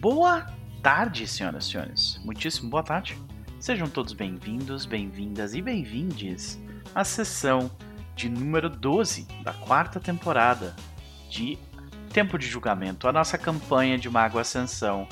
Boa 0.00 0.46
tarde, 0.80 1.26
senhoras 1.26 1.64
e 1.64 1.70
senhores. 1.70 2.20
Muitíssimo 2.24 2.70
boa 2.70 2.84
tarde. 2.84 3.20
Sejam 3.58 3.88
todos 3.88 4.12
bem-vindos, 4.12 4.86
bem-vindas 4.86 5.54
e 5.54 5.60
bem-vindes 5.60 6.56
à 6.94 7.02
sessão 7.02 7.68
de 8.14 8.28
número 8.28 8.70
12 8.70 9.26
da 9.42 9.52
quarta 9.52 9.98
temporada 9.98 10.76
de 11.28 11.58
Tempo 12.12 12.38
de 12.38 12.46
Julgamento, 12.46 13.08
a 13.08 13.12
nossa 13.12 13.36
campanha 13.36 13.98
de 13.98 14.08
Mago 14.08 14.38
Ascensão 14.38 15.08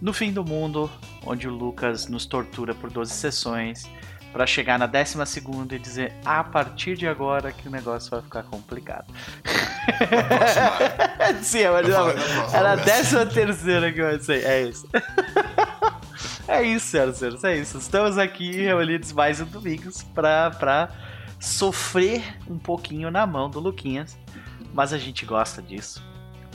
no 0.00 0.10
fim 0.10 0.32
do 0.32 0.42
mundo, 0.42 0.90
onde 1.26 1.46
o 1.46 1.52
Lucas 1.52 2.08
nos 2.08 2.24
tortura 2.24 2.74
por 2.74 2.90
12 2.90 3.12
sessões 3.12 3.90
para 4.32 4.46
chegar 4.46 4.78
na 4.78 4.86
décima 4.86 5.26
segunda 5.26 5.74
e 5.74 5.78
dizer 5.78 6.14
a 6.24 6.42
partir 6.42 6.96
de 6.96 7.06
agora 7.06 7.52
que 7.52 7.68
o 7.68 7.70
negócio 7.70 8.10
vai 8.10 8.22
ficar 8.22 8.44
complicado. 8.44 9.12
Sim, 11.42 11.58
eu 11.58 11.72
imaginava. 11.72 12.14
Era 12.52 12.72
a 12.72 12.76
décima 12.76 13.26
terceira 13.26 13.92
que 13.92 14.00
eu 14.00 14.20
sei. 14.20 14.42
É 14.44 14.62
isso. 14.62 14.88
é 16.48 16.62
isso, 16.62 16.86
senhoras 16.86 17.16
e 17.16 17.18
senhores, 17.18 17.44
é 17.44 17.56
isso. 17.56 17.78
Estamos 17.78 18.18
aqui 18.18 18.50
reunidos 18.52 19.12
mais 19.12 19.40
um 19.40 19.44
domingo 19.44 19.90
pra, 20.14 20.50
pra 20.50 20.90
sofrer 21.38 22.22
um 22.48 22.58
pouquinho 22.58 23.10
na 23.10 23.26
mão 23.26 23.50
do 23.50 23.60
Luquinhas. 23.60 24.18
Mas 24.72 24.92
a 24.92 24.98
gente 24.98 25.26
gosta 25.26 25.60
disso. 25.60 26.02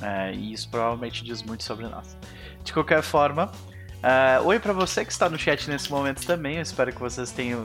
É, 0.02 0.34
e 0.34 0.54
isso 0.54 0.70
provavelmente 0.70 1.24
diz 1.24 1.42
muito 1.44 1.64
sobre 1.64 1.88
nós. 1.88 2.18
De 2.64 2.74
qualquer 2.74 3.02
forma, 3.02 3.52
uh, 4.02 4.46
oi 4.46 4.60
para 4.60 4.74
você 4.74 5.06
que 5.06 5.12
está 5.12 5.30
no 5.30 5.38
chat 5.38 5.70
nesse 5.70 5.90
momento 5.92 6.26
também. 6.26 6.56
Eu 6.56 6.62
espero 6.62 6.92
que 6.92 7.00
vocês 7.00 7.32
tenham, 7.32 7.64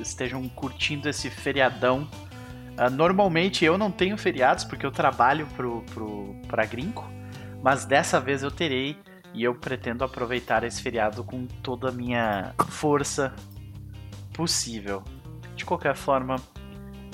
estejam 0.00 0.48
curtindo 0.50 1.08
esse 1.08 1.28
feriadão. 1.28 2.08
Uh, 2.80 2.88
normalmente 2.88 3.62
eu 3.62 3.76
não 3.76 3.90
tenho 3.90 4.16
feriados 4.16 4.64
porque 4.64 4.86
eu 4.86 4.90
trabalho 4.90 5.46
pro, 5.48 5.82
pro, 5.92 6.34
pra 6.48 6.64
Grinco, 6.64 7.06
mas 7.62 7.84
dessa 7.84 8.18
vez 8.18 8.42
eu 8.42 8.50
terei 8.50 8.96
e 9.34 9.44
eu 9.44 9.54
pretendo 9.54 10.02
aproveitar 10.02 10.64
esse 10.64 10.80
feriado 10.80 11.22
com 11.22 11.44
toda 11.46 11.90
a 11.90 11.92
minha 11.92 12.54
força 12.68 13.34
possível. 14.32 15.04
De 15.54 15.64
qualquer 15.66 15.94
forma, 15.94 16.36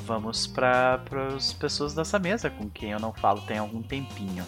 vamos 0.04 0.46
para 0.46 1.02
as 1.34 1.52
pessoas 1.52 1.94
dessa 1.94 2.16
mesa 2.16 2.48
com 2.48 2.70
quem 2.70 2.92
eu 2.92 3.00
não 3.00 3.12
falo 3.12 3.40
tem 3.42 3.58
algum 3.58 3.82
tempinho. 3.82 4.46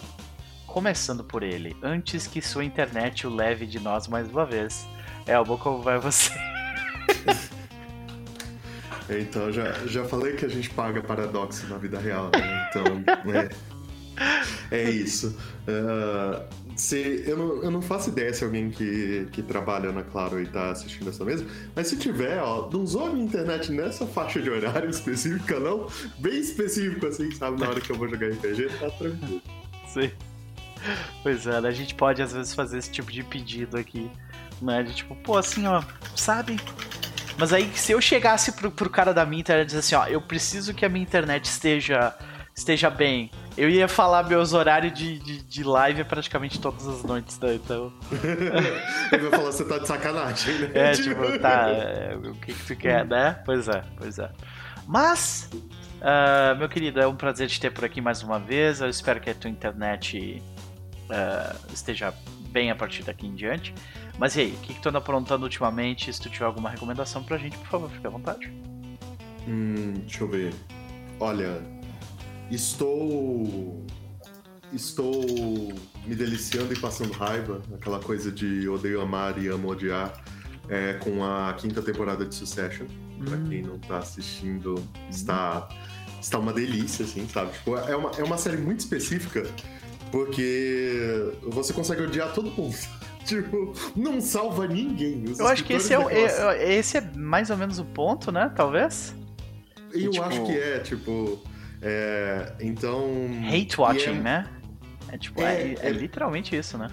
Começando 0.65 1.23
por 1.23 1.43
ele, 1.43 1.75
antes 1.83 2.27
que 2.27 2.41
sua 2.41 2.63
internet 2.63 3.27
o 3.27 3.29
leve 3.29 3.65
de 3.65 3.79
nós 3.79 4.07
mais 4.07 4.29
uma 4.29 4.45
vez. 4.45 4.87
Elbo, 5.27 5.57
como 5.57 5.81
vai 5.81 5.99
você? 5.99 6.31
então, 9.17 9.51
já, 9.51 9.71
já 9.87 10.03
falei 10.05 10.33
que 10.33 10.45
a 10.45 10.49
gente 10.49 10.69
paga 10.69 11.01
paradoxo 11.01 11.65
na 11.67 11.77
vida 11.77 11.99
real, 11.99 12.29
né? 12.33 12.69
Então, 12.69 12.83
é, 13.33 13.49
é 14.71 14.89
isso. 14.89 15.35
Uh, 15.67 16.43
se, 16.75 17.23
eu, 17.25 17.37
não, 17.37 17.63
eu 17.63 17.71
não 17.71 17.81
faço 17.81 18.09
ideia 18.09 18.33
se 18.33 18.43
alguém 18.43 18.69
que, 18.69 19.27
que 19.31 19.41
trabalha 19.41 19.91
na 19.91 20.03
Claro 20.03 20.41
e 20.41 20.47
tá 20.47 20.71
assistindo 20.71 21.09
essa 21.09 21.25
mesa, 21.25 21.45
mas 21.75 21.87
se 21.87 21.97
tiver, 21.97 22.39
ó, 22.41 22.69
não 22.71 22.83
usou 22.83 23.07
a 23.07 23.09
minha 23.09 23.25
internet 23.25 23.71
nessa 23.71 24.05
faixa 24.05 24.41
de 24.41 24.49
horário 24.49 24.87
específica, 24.89 25.59
não. 25.59 25.87
Bem 26.19 26.39
específico, 26.39 27.07
assim, 27.07 27.31
sabe? 27.31 27.59
Na 27.59 27.69
hora 27.69 27.81
que 27.81 27.89
eu 27.91 27.97
vou 27.97 28.07
jogar 28.07 28.29
RPG, 28.29 28.69
tá 28.79 28.89
tranquilo. 28.91 29.41
Sim. 29.87 30.11
Pois 31.21 31.45
é, 31.45 31.59
né? 31.59 31.67
a 31.67 31.73
gente 31.73 31.93
pode 31.95 32.21
às 32.21 32.31
vezes 32.31 32.53
fazer 32.53 32.77
esse 32.77 32.89
tipo 32.89 33.11
de 33.11 33.23
pedido 33.23 33.77
aqui, 33.77 34.09
né? 34.61 34.83
De 34.83 34.95
tipo, 34.95 35.15
pô, 35.17 35.37
assim, 35.37 35.67
ó, 35.67 35.83
sabe? 36.15 36.57
Mas 37.39 37.53
aí, 37.53 37.71
se 37.73 37.93
eu 37.93 38.01
chegasse 38.01 38.51
pro, 38.51 38.69
pro 38.69 38.89
cara 38.89 39.13
da 39.13 39.25
minha 39.25 39.39
internet 39.39 39.63
e 39.63 39.67
dizer 39.67 39.79
assim, 39.79 39.95
ó, 39.95 40.05
eu 40.07 40.21
preciso 40.21 40.73
que 40.73 40.85
a 40.85 40.89
minha 40.89 41.01
internet 41.01 41.45
esteja, 41.45 42.13
esteja 42.53 42.89
bem, 42.89 43.31
eu 43.55 43.69
ia 43.69 43.87
falar 43.87 44.23
meus 44.23 44.51
horários 44.51 44.93
de, 44.93 45.17
de, 45.19 45.41
de 45.41 45.63
live 45.63 46.03
praticamente 46.03 46.59
todas 46.59 46.85
as 46.85 47.01
noites, 47.01 47.39
né? 47.39 47.55
Então. 47.55 47.93
Ele 49.13 49.29
vai 49.29 49.39
falar, 49.39 49.51
você 49.53 49.63
tá 49.63 49.77
de 49.77 49.87
sacanagem, 49.87 50.53
né? 50.59 50.71
É, 50.73 50.91
tipo, 50.91 51.39
tá, 51.39 51.69
é, 51.69 52.17
o 52.17 52.33
que, 52.33 52.53
que 52.53 52.65
tu 52.65 52.75
quer, 52.75 53.05
né? 53.05 53.41
Pois 53.45 53.69
é, 53.69 53.83
pois 53.97 54.19
é. 54.19 54.29
Mas, 54.85 55.49
uh, 55.53 56.57
meu 56.57 56.67
querido, 56.67 56.99
é 56.99 57.07
um 57.07 57.15
prazer 57.15 57.47
te 57.47 57.57
ter 57.57 57.71
por 57.71 57.85
aqui 57.85 58.01
mais 58.01 58.21
uma 58.21 58.37
vez. 58.37 58.81
Eu 58.81 58.89
espero 58.89 59.21
que 59.21 59.29
a 59.29 59.35
tua 59.35 59.49
internet 59.49 60.43
uh, 61.05 61.73
esteja 61.73 62.13
bem 62.49 62.69
a 62.69 62.75
partir 62.75 63.03
daqui 63.03 63.27
em 63.27 63.33
diante. 63.33 63.73
Mas 64.19 64.35
e 64.35 64.41
aí, 64.41 64.51
o 64.51 64.57
que, 64.57 64.73
que 64.73 64.81
tu 64.81 64.89
anda 64.89 64.97
aprontando 64.97 65.43
ultimamente? 65.43 66.11
Se 66.13 66.19
tu 66.19 66.29
tiver 66.29 66.45
alguma 66.45 66.69
recomendação 66.69 67.23
pra 67.23 67.37
gente, 67.37 67.57
por 67.57 67.67
favor, 67.67 67.89
fique 67.89 68.05
à 68.05 68.09
vontade. 68.09 68.51
Hum, 69.47 69.93
deixa 70.01 70.25
eu 70.25 70.27
ver. 70.27 70.53
Olha, 71.19 71.61
estou. 72.51 73.85
Estou 74.73 75.73
me 76.05 76.13
deliciando 76.13 76.71
e 76.73 76.77
passando 76.77 77.11
raiva, 77.13 77.59
aquela 77.73 77.99
coisa 77.99 78.31
de 78.31 78.69
odeio 78.69 79.01
amar 79.01 79.41
e 79.41 79.47
amo 79.47 79.69
odiar, 79.69 80.13
é, 80.67 80.93
com 80.93 81.23
a 81.23 81.53
quinta 81.53 81.81
temporada 81.81 82.23
de 82.25 82.35
Succession. 82.35 82.85
Hum. 83.19 83.25
Pra 83.25 83.37
quem 83.49 83.63
não 83.63 83.79
tá 83.79 83.97
assistindo, 83.97 84.75
está, 85.09 85.67
está 86.21 86.37
uma 86.37 86.53
delícia, 86.53 87.05
assim, 87.05 87.27
sabe? 87.27 87.53
Tipo, 87.53 87.77
é, 87.77 87.95
uma, 87.95 88.11
é 88.11 88.23
uma 88.23 88.37
série 88.37 88.57
muito 88.57 88.81
específica 88.81 89.43
porque 90.11 91.33
você 91.43 91.73
consegue 91.73 92.03
odiar 92.03 92.33
todo 92.33 92.51
mundo. 92.51 92.75
Tipo, 93.25 93.73
não 93.95 94.19
salva 94.21 94.65
ninguém. 94.67 95.23
Os 95.25 95.39
eu 95.39 95.47
acho 95.47 95.63
que 95.63 95.73
esse 95.73 95.93
é, 95.93 95.99
o, 95.99 96.09
é, 96.09 96.73
esse 96.73 96.97
é 96.97 97.01
mais 97.15 97.49
ou 97.49 97.57
menos 97.57 97.77
o 97.77 97.85
ponto, 97.85 98.31
né? 98.31 98.51
Talvez. 98.55 99.13
Eu 99.91 100.11
tipo... 100.11 100.23
acho 100.23 100.45
que 100.45 100.51
é, 100.57 100.79
tipo. 100.79 101.39
É, 101.81 102.53
então. 102.59 103.07
Hate 103.47 103.79
watching, 103.79 104.09
é... 104.09 104.21
né? 104.21 104.49
É 105.11 105.17
tipo, 105.17 105.41
é, 105.41 105.73
é, 105.73 105.77
é, 105.81 105.89
literalmente 105.91 106.55
isso, 106.55 106.77
né? 106.77 106.87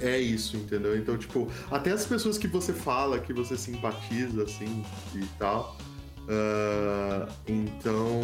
É 0.00 0.18
isso, 0.18 0.56
entendeu? 0.56 0.96
Então, 0.96 1.16
tipo, 1.16 1.48
até 1.70 1.92
as 1.92 2.04
pessoas 2.04 2.36
que 2.36 2.48
você 2.48 2.72
fala, 2.72 3.20
que 3.20 3.32
você 3.32 3.56
simpatiza, 3.56 4.42
assim, 4.42 4.84
e 5.14 5.24
tal. 5.38 5.76
Uh, 6.22 7.32
então 7.48 8.20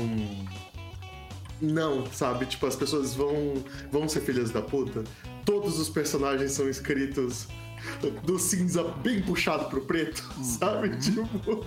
não, 1.61 2.07
sabe? 2.13 2.47
Tipo, 2.47 2.67
as 2.67 2.77
pessoas 2.77 3.15
vão, 3.15 3.55
vão 3.91 4.09
ser 4.09 4.21
filhas 4.21 4.51
da 4.51 4.63
puta. 4.63 5.05
Todos 5.45 5.79
os 5.79 5.89
personagens 5.89 6.53
são 6.53 6.69
escritos 6.69 7.49
do 8.25 8.39
cinza 8.39 8.85
bem 9.03 9.23
puxado 9.23 9.67
pro 9.67 9.81
preto, 9.83 10.23
uhum. 10.37 10.45
sabe? 10.45 10.97
Tipo. 10.99 11.65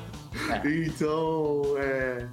É. 0.50 0.86
Então, 0.86 1.62
é, 1.78 2.28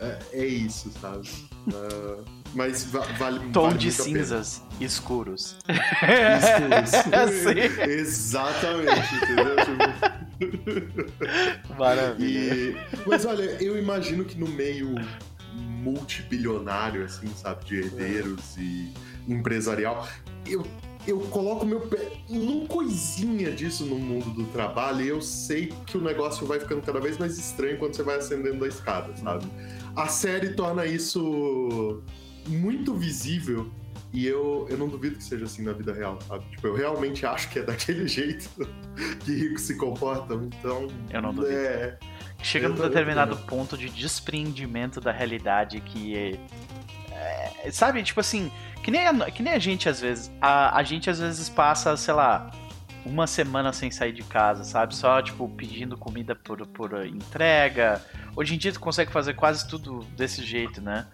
é. 0.00 0.18
É 0.32 0.46
isso, 0.46 0.90
sabe? 1.00 1.28
Uh, 1.66 2.24
mas 2.54 2.84
va 2.84 3.00
vale. 3.18 3.40
Tom 3.52 3.68
vale 3.68 3.78
de 3.78 3.92
cinzas 3.92 4.62
escuros. 4.80 5.56
Escuros. 6.38 6.92
Exatamente, 7.88 9.14
entendeu? 9.16 9.56
Tipo... 10.38 11.74
Maravilha. 11.78 12.54
E... 12.54 12.76
Mas 13.06 13.24
olha, 13.24 13.42
eu 13.60 13.76
imagino 13.78 14.24
que 14.24 14.38
no 14.38 14.46
meio 14.48 14.94
multibilionário, 15.58 17.04
assim, 17.04 17.28
sabe? 17.34 17.64
De 17.64 17.76
herdeiros 17.76 18.56
e 18.56 18.92
empresarial. 19.26 20.06
Eu, 20.46 20.66
eu 21.06 21.20
coloco 21.20 21.64
meu 21.64 21.80
pé 21.80 22.12
num 22.28 22.66
coisinha 22.66 23.50
disso 23.50 23.84
no 23.84 23.98
mundo 23.98 24.30
do 24.30 24.44
trabalho 24.46 25.04
e 25.04 25.08
eu 25.08 25.20
sei 25.20 25.72
que 25.86 25.96
o 25.96 26.00
negócio 26.00 26.46
vai 26.46 26.60
ficando 26.60 26.82
cada 26.82 27.00
vez 27.00 27.18
mais 27.18 27.38
estranho 27.38 27.78
quando 27.78 27.94
você 27.94 28.02
vai 28.02 28.18
ascendendo 28.18 28.64
a 28.64 28.68
escada, 28.68 29.16
sabe? 29.16 29.46
A 29.96 30.06
série 30.06 30.50
torna 30.50 30.86
isso 30.86 32.02
muito 32.46 32.94
visível 32.94 33.70
e 34.12 34.26
eu, 34.26 34.66
eu 34.70 34.78
não 34.78 34.88
duvido 34.88 35.16
que 35.16 35.24
seja 35.24 35.44
assim 35.44 35.62
na 35.62 35.72
vida 35.72 35.92
real, 35.92 36.18
sabe? 36.26 36.44
Tipo, 36.50 36.68
eu 36.68 36.74
realmente 36.74 37.26
acho 37.26 37.50
que 37.50 37.58
é 37.58 37.62
daquele 37.62 38.06
jeito 38.08 38.48
que 39.24 39.32
ricos 39.32 39.62
se 39.62 39.76
comportam, 39.76 40.44
então. 40.44 40.88
Eu 41.10 41.22
não 41.22 41.34
duvido. 41.34 41.54
É, 41.54 41.98
Chega 42.42 42.68
num 42.68 42.76
determinado 42.76 43.36
ponto 43.36 43.76
de 43.76 43.90
despreendimento 43.90 45.00
da 45.00 45.12
realidade 45.12 45.80
que 45.80 46.16
é, 46.16 47.50
é, 47.64 47.70
sabe, 47.70 48.02
tipo 48.02 48.20
assim, 48.20 48.50
que 48.82 48.90
nem, 48.90 49.06
a, 49.06 49.30
que 49.30 49.42
nem 49.42 49.52
a 49.52 49.58
gente 49.58 49.88
às 49.88 50.00
vezes. 50.00 50.30
A, 50.40 50.76
a 50.76 50.82
gente 50.82 51.10
às 51.10 51.18
vezes 51.18 51.48
passa, 51.48 51.96
sei 51.96 52.14
lá, 52.14 52.50
uma 53.04 53.26
semana 53.26 53.72
sem 53.72 53.90
sair 53.90 54.12
de 54.12 54.22
casa, 54.22 54.64
sabe? 54.64 54.94
Só, 54.94 55.20
tipo, 55.20 55.48
pedindo 55.48 55.96
comida 55.96 56.34
por, 56.34 56.64
por 56.66 57.06
entrega. 57.06 58.00
Hoje 58.36 58.54
em 58.54 58.58
dia 58.58 58.72
tu 58.72 58.80
consegue 58.80 59.10
fazer 59.10 59.34
quase 59.34 59.66
tudo 59.68 60.00
desse 60.16 60.44
jeito, 60.44 60.80
né? 60.80 61.06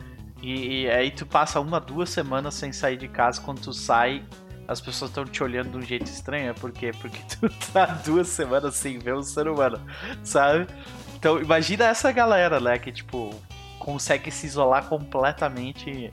E, 0.43 0.83
e 0.83 0.91
aí 0.91 1.11
tu 1.11 1.25
passa 1.25 1.59
uma, 1.59 1.81
duas 1.81 2.11
semanas 2.11 2.55
sem 2.55 2.73
sair 2.73 2.99
de 2.99 3.09
casa, 3.09 3.41
quando 3.41 3.61
tu 3.63 3.73
sai, 3.73 4.23
as 4.69 4.81
pessoas 4.81 5.11
estão 5.11 5.25
te 5.25 5.43
olhando 5.43 5.71
de 5.71 5.77
um 5.79 5.83
jeito 5.83 6.07
estranho. 6.07 6.51
É 6.51 6.53
por 6.53 6.71
quê? 6.71 6.91
Porque 7.01 7.19
tu 7.41 7.49
tá 7.73 7.87
duas 8.05 8.29
semanas 8.29 8.75
sem 8.75 8.99
ver 8.99 9.15
um 9.15 9.23
ser 9.23 9.49
humano, 9.49 9.81
sabe? 10.23 10.67
Então, 11.25 11.41
imagina 11.41 11.87
essa 11.87 12.13
galera, 12.13 12.61
né, 12.61 12.79
que, 12.79 12.93
tipo, 12.93 13.35
consegue 13.79 14.31
se 14.31 14.47
isolar 14.47 14.91
completamente 14.91 16.11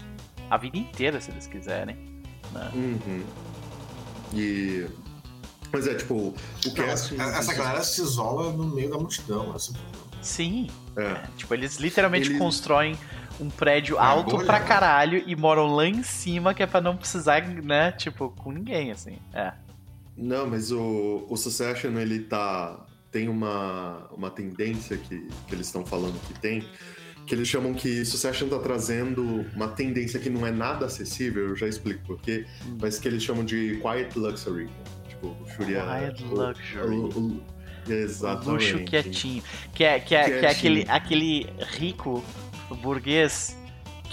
a 0.50 0.56
vida 0.56 0.78
inteira, 0.78 1.20
se 1.20 1.30
eles 1.32 1.48
quiserem. 1.48 1.98
Né? 2.54 2.72
Uhum. 2.74 3.24
E. 4.34 4.88
Mas 5.70 5.88
é, 5.88 5.96
tipo, 5.96 6.34
o 6.66 6.74
que 6.74 6.80
é 6.80 6.94
assim, 6.94 7.20
Essa 7.20 7.54
galera 7.54 7.84
se 7.84 8.02
isola 8.02 8.54
no 8.54 8.74
meio 8.74 8.90
da 8.90 8.98
multidão, 8.98 9.52
assim. 9.54 9.74
Sim. 10.22 10.70
É. 10.96 11.04
É, 11.04 11.24
tipo, 11.36 11.54
eles 11.54 11.76
literalmente 11.76 12.30
eles... 12.30 12.40
constroem 12.40 12.98
um 13.38 13.50
prédio 13.50 13.98
é 13.98 14.00
alto 14.00 14.38
bolha, 14.38 14.46
pra 14.46 14.60
né? 14.60 14.66
caralho 14.66 15.24
e 15.28 15.36
moram 15.36 15.76
lá 15.76 15.86
em 15.88 16.04
cima, 16.04 16.54
que 16.54 16.64
é 16.64 16.66
pra 16.66 16.80
não 16.80 16.96
precisar, 16.96 17.46
né, 17.46 17.92
tipo, 17.92 18.30
com 18.30 18.54
ninguém, 18.54 18.94
assim. 18.94 19.18
É. 19.34 19.52
Não, 20.16 20.48
mas 20.48 20.72
o, 20.72 21.26
o 21.30 21.36
Succession, 21.36 22.00
ele 22.00 22.22
tá. 22.22 22.80
Tem 23.12 23.28
uma, 23.28 24.08
uma 24.12 24.30
tendência 24.30 24.98
que, 24.98 25.28
que 25.48 25.56
eles 25.56 25.68
estão 25.68 25.86
falando 25.86 26.20
que 26.28 26.40
tem, 26.40 26.64
que 27.26 27.36
eles 27.36 27.48
chamam 27.48 27.74
que 27.74 28.06
Succession 28.06 28.48
tá 28.48 28.60
trazendo 28.60 29.46
uma 29.56 29.68
tendência 29.68 30.20
que 30.20 30.30
não 30.30 30.48
é 30.48 30.52
nada 30.52 30.86
acessível, 30.86 31.50
eu 31.50 31.56
já 31.56 31.68
explico 31.68 32.02
porquê, 32.06 32.46
hum. 32.66 32.78
mas 32.82 33.00
que 33.00 33.08
eles 33.08 33.22
chamam 33.22 33.44
de 33.44 33.80
Quiet 33.82 34.18
Luxury. 34.18 34.70
Tipo, 35.10 35.36
Shuria, 35.56 35.84
Quiet 35.84 36.24
Luxury. 36.24 36.96
O, 36.96 37.20
o, 37.20 37.44
exatamente. 37.92 38.74
O 38.74 38.78
luxo 38.78 38.86
quietinho. 38.86 39.44
Que 39.74 39.84
é, 39.84 40.00
que 40.00 40.16
é, 40.16 40.40
que 40.40 40.46
é 40.46 40.50
aquele, 40.50 40.86
aquele 40.88 41.48
rico 41.78 42.24
burguês 42.82 43.58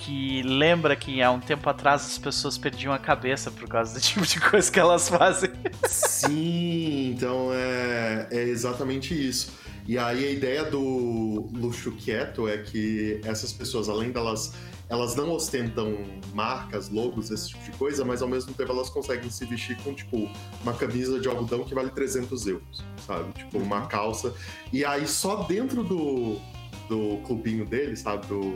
que 0.09 0.41
lembra 0.43 0.97
que 0.97 1.21
há 1.21 1.31
um 1.31 1.39
tempo 1.39 1.69
atrás 1.69 2.07
as 2.07 2.17
pessoas 2.17 2.57
perdiam 2.57 2.95
a 2.95 2.99
cabeça 2.99 3.51
por 3.51 3.69
causa 3.69 3.93
do 3.93 4.01
tipo 4.01 4.27
de 4.27 4.41
coisa 4.41 4.73
que 4.73 4.81
elas 4.81 5.07
fazem. 5.07 5.51
Sim, 5.87 7.11
então 7.11 7.51
é, 7.53 8.27
é 8.31 8.43
exatamente 8.45 9.13
isso. 9.13 9.53
E 9.87 9.99
aí 9.99 10.27
a 10.27 10.31
ideia 10.31 10.65
do 10.65 11.51
luxo 11.53 11.93
quieto 11.93 12.49
é 12.49 12.57
que 12.57 13.21
essas 13.23 13.53
pessoas, 13.53 13.91
além 13.91 14.11
delas 14.11 14.55
elas 14.89 15.15
não 15.15 15.31
ostentam 15.33 15.99
marcas, 16.33 16.89
logos, 16.89 17.31
esse 17.31 17.51
tipo 17.51 17.63
de 17.65 17.73
coisa, 17.73 18.03
mas 18.07 18.23
ao 18.23 18.29
mesmo 18.29 18.55
tempo 18.55 18.73
elas 18.73 18.89
conseguem 18.89 19.29
se 19.29 19.45
vestir 19.45 19.77
com, 19.83 19.93
tipo, 19.93 20.31
uma 20.63 20.73
camisa 20.73 21.21
de 21.21 21.29
algodão 21.29 21.63
que 21.63 21.75
vale 21.75 21.91
300 21.91 22.47
euros, 22.47 22.83
sabe? 23.07 23.31
Tipo, 23.35 23.59
uma 23.59 23.87
calça. 23.87 24.33
E 24.73 24.87
aí 24.87 25.07
só 25.07 25.43
dentro 25.43 25.85
do, 25.85 26.41
do 26.89 27.19
clubinho 27.27 27.65
deles, 27.65 28.01
sabe? 28.01 28.27
Do, 28.27 28.53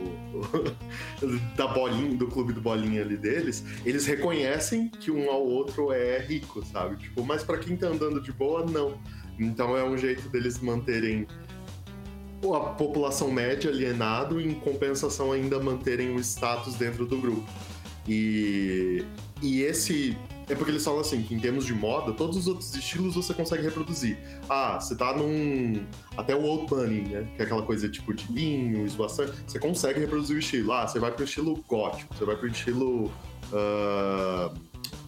da 1.55 1.67
bolinha, 1.67 2.15
do 2.15 2.27
clube 2.27 2.53
do 2.53 2.61
bolinha 2.61 3.01
ali 3.01 3.15
deles, 3.15 3.63
eles 3.85 4.05
reconhecem 4.05 4.89
que 4.89 5.11
um 5.11 5.29
ao 5.29 5.45
outro 5.45 5.91
é 5.91 6.19
rico, 6.19 6.65
sabe? 6.65 6.97
Tipo, 6.97 7.23
mas 7.23 7.43
para 7.43 7.57
quem 7.57 7.77
tá 7.77 7.87
andando 7.87 8.21
de 8.21 8.31
boa, 8.31 8.65
não. 8.65 8.97
Então 9.39 9.77
é 9.77 9.83
um 9.83 9.97
jeito 9.97 10.27
deles 10.29 10.59
manterem 10.59 11.27
a 12.53 12.59
população 12.59 13.31
média 13.31 13.69
alienado 13.69 14.41
e 14.41 14.45
em 14.45 14.53
compensação 14.53 15.31
ainda 15.31 15.59
manterem 15.59 16.13
o 16.15 16.19
status 16.19 16.75
dentro 16.75 17.05
do 17.05 17.17
grupo. 17.17 17.47
E, 18.07 19.05
e 19.41 19.61
esse 19.61 20.17
é 20.49 20.55
porque 20.55 20.71
eles 20.71 20.83
falam 20.83 20.99
assim, 20.99 21.21
que 21.23 21.33
em 21.33 21.39
termos 21.39 21.65
de 21.65 21.73
moda, 21.73 22.11
todos 22.13 22.35
os 22.37 22.47
outros 22.47 22.73
estilos 22.75 23.15
você 23.15 23.33
consegue 23.33 23.63
reproduzir. 23.63 24.17
Ah, 24.49 24.79
você 24.79 24.95
tá 24.95 25.15
num. 25.15 25.85
Até 26.17 26.35
o 26.35 26.41
Old 26.43 26.67
Bunny, 26.67 27.01
né? 27.01 27.27
Que 27.35 27.41
é 27.41 27.45
aquela 27.45 27.61
coisa 27.61 27.87
tipo 27.89 28.13
de 28.13 28.31
linho, 28.31 28.85
esvoaçante. 28.85 29.33
Você 29.47 29.59
consegue 29.59 29.99
reproduzir 29.99 30.35
o 30.35 30.39
estilo. 30.39 30.71
Ah, 30.73 30.87
você 30.87 30.99
vai 30.99 31.11
pro 31.11 31.23
estilo 31.23 31.63
gótico, 31.67 32.13
você 32.13 32.25
vai 32.25 32.35
pro 32.35 32.47
estilo. 32.47 33.05
Uh... 33.51 34.53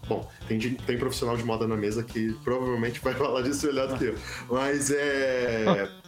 Bom, 0.07 0.29
tem, 0.47 0.59
tem 0.59 0.97
profissional 0.99 1.35
de 1.35 1.43
moda 1.43 1.67
na 1.67 1.75
mesa 1.75 2.03
que 2.03 2.33
provavelmente 2.43 2.99
vai 2.99 3.13
falar 3.15 3.41
disso 3.41 3.65
melhor 3.67 3.87
do 3.87 3.97
que 3.97 4.05
eu. 4.05 4.15
Mas 4.49 4.91
é. 4.91 5.89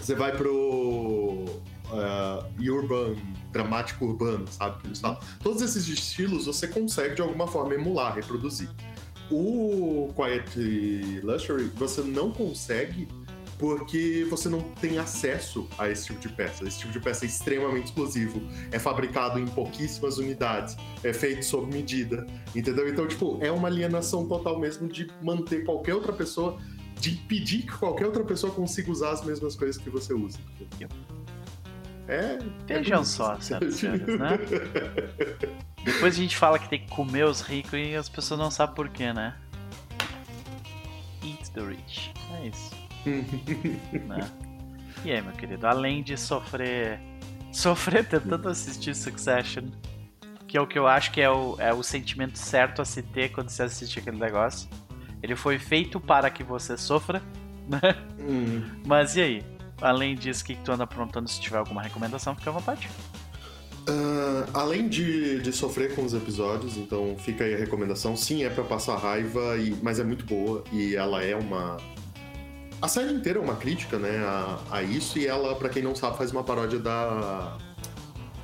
Você 0.00 0.14
vai 0.14 0.32
pro. 0.32 1.44
Uh, 1.92 2.72
urban, 2.72 3.16
dramático 3.52 4.04
urbano, 4.04 4.46
sabe? 4.50 4.98
Falam. 4.98 5.18
Todos 5.42 5.62
esses 5.62 5.86
estilos 5.86 6.46
você 6.46 6.66
consegue 6.66 7.14
de 7.14 7.22
alguma 7.22 7.46
forma 7.46 7.74
emular, 7.74 8.14
reproduzir. 8.14 8.68
O 9.30 10.12
Quiet 10.14 11.20
Luxury 11.22 11.70
você 11.76 12.02
não 12.02 12.30
consegue 12.30 13.08
porque 13.62 14.26
você 14.28 14.48
não 14.48 14.60
tem 14.60 14.98
acesso 14.98 15.68
a 15.78 15.88
esse 15.88 16.06
tipo 16.06 16.18
de 16.18 16.28
peça. 16.30 16.66
Esse 16.66 16.80
tipo 16.80 16.92
de 16.92 16.98
peça 16.98 17.24
é 17.24 17.28
extremamente 17.28 17.86
exclusivo, 17.86 18.42
é 18.72 18.78
fabricado 18.78 19.38
em 19.38 19.46
pouquíssimas 19.46 20.18
unidades, 20.18 20.76
é 21.04 21.12
feito 21.12 21.44
sob 21.44 21.72
medida, 21.72 22.26
entendeu? 22.56 22.88
Então, 22.88 23.06
tipo, 23.06 23.38
é 23.40 23.52
uma 23.52 23.68
alienação 23.68 24.26
total 24.26 24.58
mesmo 24.58 24.88
de 24.88 25.08
manter 25.22 25.64
qualquer 25.64 25.94
outra 25.94 26.12
pessoa, 26.12 26.58
de 26.98 27.12
pedir 27.12 27.62
que 27.62 27.78
qualquer 27.78 28.06
outra 28.06 28.24
pessoa 28.24 28.52
consiga 28.52 28.90
usar 28.90 29.12
as 29.12 29.24
mesmas 29.24 29.54
coisas 29.54 29.80
que 29.80 29.88
você 29.88 30.12
usa. 30.12 30.40
É. 32.08 32.38
Vejam 32.66 33.00
é 33.00 33.04
só, 33.04 33.40
senhoras 33.40 33.74
senhores, 33.76 34.06
né? 34.18 34.38
Depois 35.84 36.14
a 36.14 36.16
gente 36.16 36.36
fala 36.36 36.58
que 36.58 36.68
tem 36.68 36.80
que 36.80 36.88
comer 36.88 37.24
os 37.24 37.40
ricos 37.40 37.74
e 37.74 37.94
as 37.94 38.08
pessoas 38.08 38.38
não 38.38 38.50
sabem 38.50 38.74
porquê, 38.74 39.12
né? 39.12 39.36
Eat 41.24 41.50
the 41.52 41.62
rich. 41.62 42.12
É 42.40 42.46
isso. 42.46 42.70
né? 44.06 44.30
E 45.04 45.10
aí, 45.10 45.20
meu 45.20 45.32
querido, 45.32 45.66
além 45.66 46.02
de 46.02 46.16
sofrer. 46.16 47.00
Sofrer 47.52 48.06
tentando 48.06 48.48
assistir 48.48 48.94
Succession, 48.94 49.64
que 50.48 50.56
é 50.56 50.60
o 50.60 50.66
que 50.66 50.78
eu 50.78 50.86
acho 50.86 51.10
que 51.12 51.20
é 51.20 51.30
o, 51.30 51.56
é 51.58 51.72
o 51.72 51.82
sentimento 51.82 52.38
certo 52.38 52.80
a 52.80 52.84
se 52.84 53.02
ter 53.02 53.30
quando 53.30 53.50
você 53.50 53.64
assiste 53.64 53.98
aquele 53.98 54.18
negócio. 54.18 54.68
Ele 55.22 55.36
foi 55.36 55.58
feito 55.58 56.00
para 56.00 56.30
que 56.30 56.42
você 56.42 56.76
sofra, 56.78 57.22
né? 57.68 57.94
Hum. 58.18 58.62
Mas 58.86 59.16
e 59.16 59.20
aí? 59.20 59.51
Além 59.82 60.14
disso, 60.14 60.42
o 60.42 60.46
que, 60.46 60.54
que 60.54 60.62
tu 60.62 60.72
anda 60.72 60.84
aprontando? 60.84 61.28
Se 61.28 61.40
tiver 61.40 61.58
alguma 61.58 61.82
recomendação, 61.82 62.34
fica 62.34 62.50
à 62.50 62.52
vontade. 62.52 62.88
Uh, 63.88 64.48
além 64.54 64.88
de, 64.88 65.40
de 65.40 65.52
sofrer 65.52 65.94
com 65.96 66.04
os 66.04 66.14
episódios, 66.14 66.76
então 66.76 67.16
fica 67.18 67.42
aí 67.42 67.54
a 67.54 67.58
recomendação. 67.58 68.16
Sim, 68.16 68.44
é 68.44 68.50
para 68.50 68.62
passar 68.62 68.96
raiva, 68.96 69.56
e, 69.56 69.76
mas 69.82 69.98
é 69.98 70.04
muito 70.04 70.24
boa 70.24 70.62
e 70.70 70.94
ela 70.94 71.22
é 71.22 71.34
uma. 71.34 71.78
A 72.80 72.86
série 72.86 73.12
inteira 73.12 73.40
é 73.40 73.42
uma 73.42 73.56
crítica, 73.56 73.98
né, 73.98 74.18
a, 74.18 74.58
a 74.70 74.82
isso 74.82 75.18
e 75.18 75.26
ela, 75.26 75.54
para 75.56 75.68
quem 75.68 75.82
não 75.82 75.94
sabe, 75.94 76.16
faz 76.16 76.30
uma 76.30 76.44
paródia 76.44 76.78
da 76.78 77.58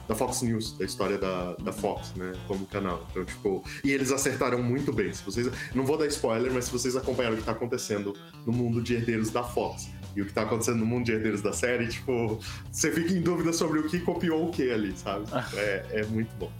da 0.08 0.14
Fox 0.14 0.40
News, 0.40 0.72
da 0.72 0.86
história 0.86 1.18
da, 1.18 1.52
da 1.56 1.70
Fox, 1.70 2.14
né, 2.16 2.32
como 2.48 2.64
canal. 2.66 3.06
Então, 3.10 3.24
tipo, 3.26 3.62
e 3.84 3.92
eles 3.92 4.10
acertaram 4.10 4.60
muito 4.62 4.90
bem. 4.90 5.12
Se 5.12 5.22
vocês, 5.22 5.50
não 5.74 5.84
vou 5.84 5.98
dar 5.98 6.06
spoiler, 6.06 6.50
mas 6.50 6.64
se 6.64 6.72
vocês 6.72 6.96
acompanharam 6.96 7.36
o 7.36 7.38
que 7.38 7.44
tá 7.44 7.52
acontecendo 7.52 8.16
no 8.46 8.52
mundo 8.52 8.82
de 8.82 8.94
herdeiros 8.94 9.28
da 9.28 9.44
Fox, 9.44 9.90
e 10.18 10.22
o 10.22 10.26
que 10.26 10.32
tá 10.32 10.42
acontecendo 10.42 10.78
no 10.78 10.86
mundo 10.86 11.04
de 11.04 11.12
herdeiros 11.12 11.40
da 11.40 11.52
série, 11.52 11.86
tipo, 11.86 12.40
você 12.72 12.90
fica 12.90 13.12
em 13.12 13.20
dúvida 13.20 13.52
sobre 13.52 13.78
o 13.78 13.88
que 13.88 14.00
copiou 14.00 14.48
o 14.48 14.50
que 14.50 14.68
ali, 14.68 14.92
sabe? 14.96 15.26
Ah. 15.30 15.48
É, 15.54 15.86
é 16.00 16.06
muito 16.06 16.34
bom. 16.36 16.50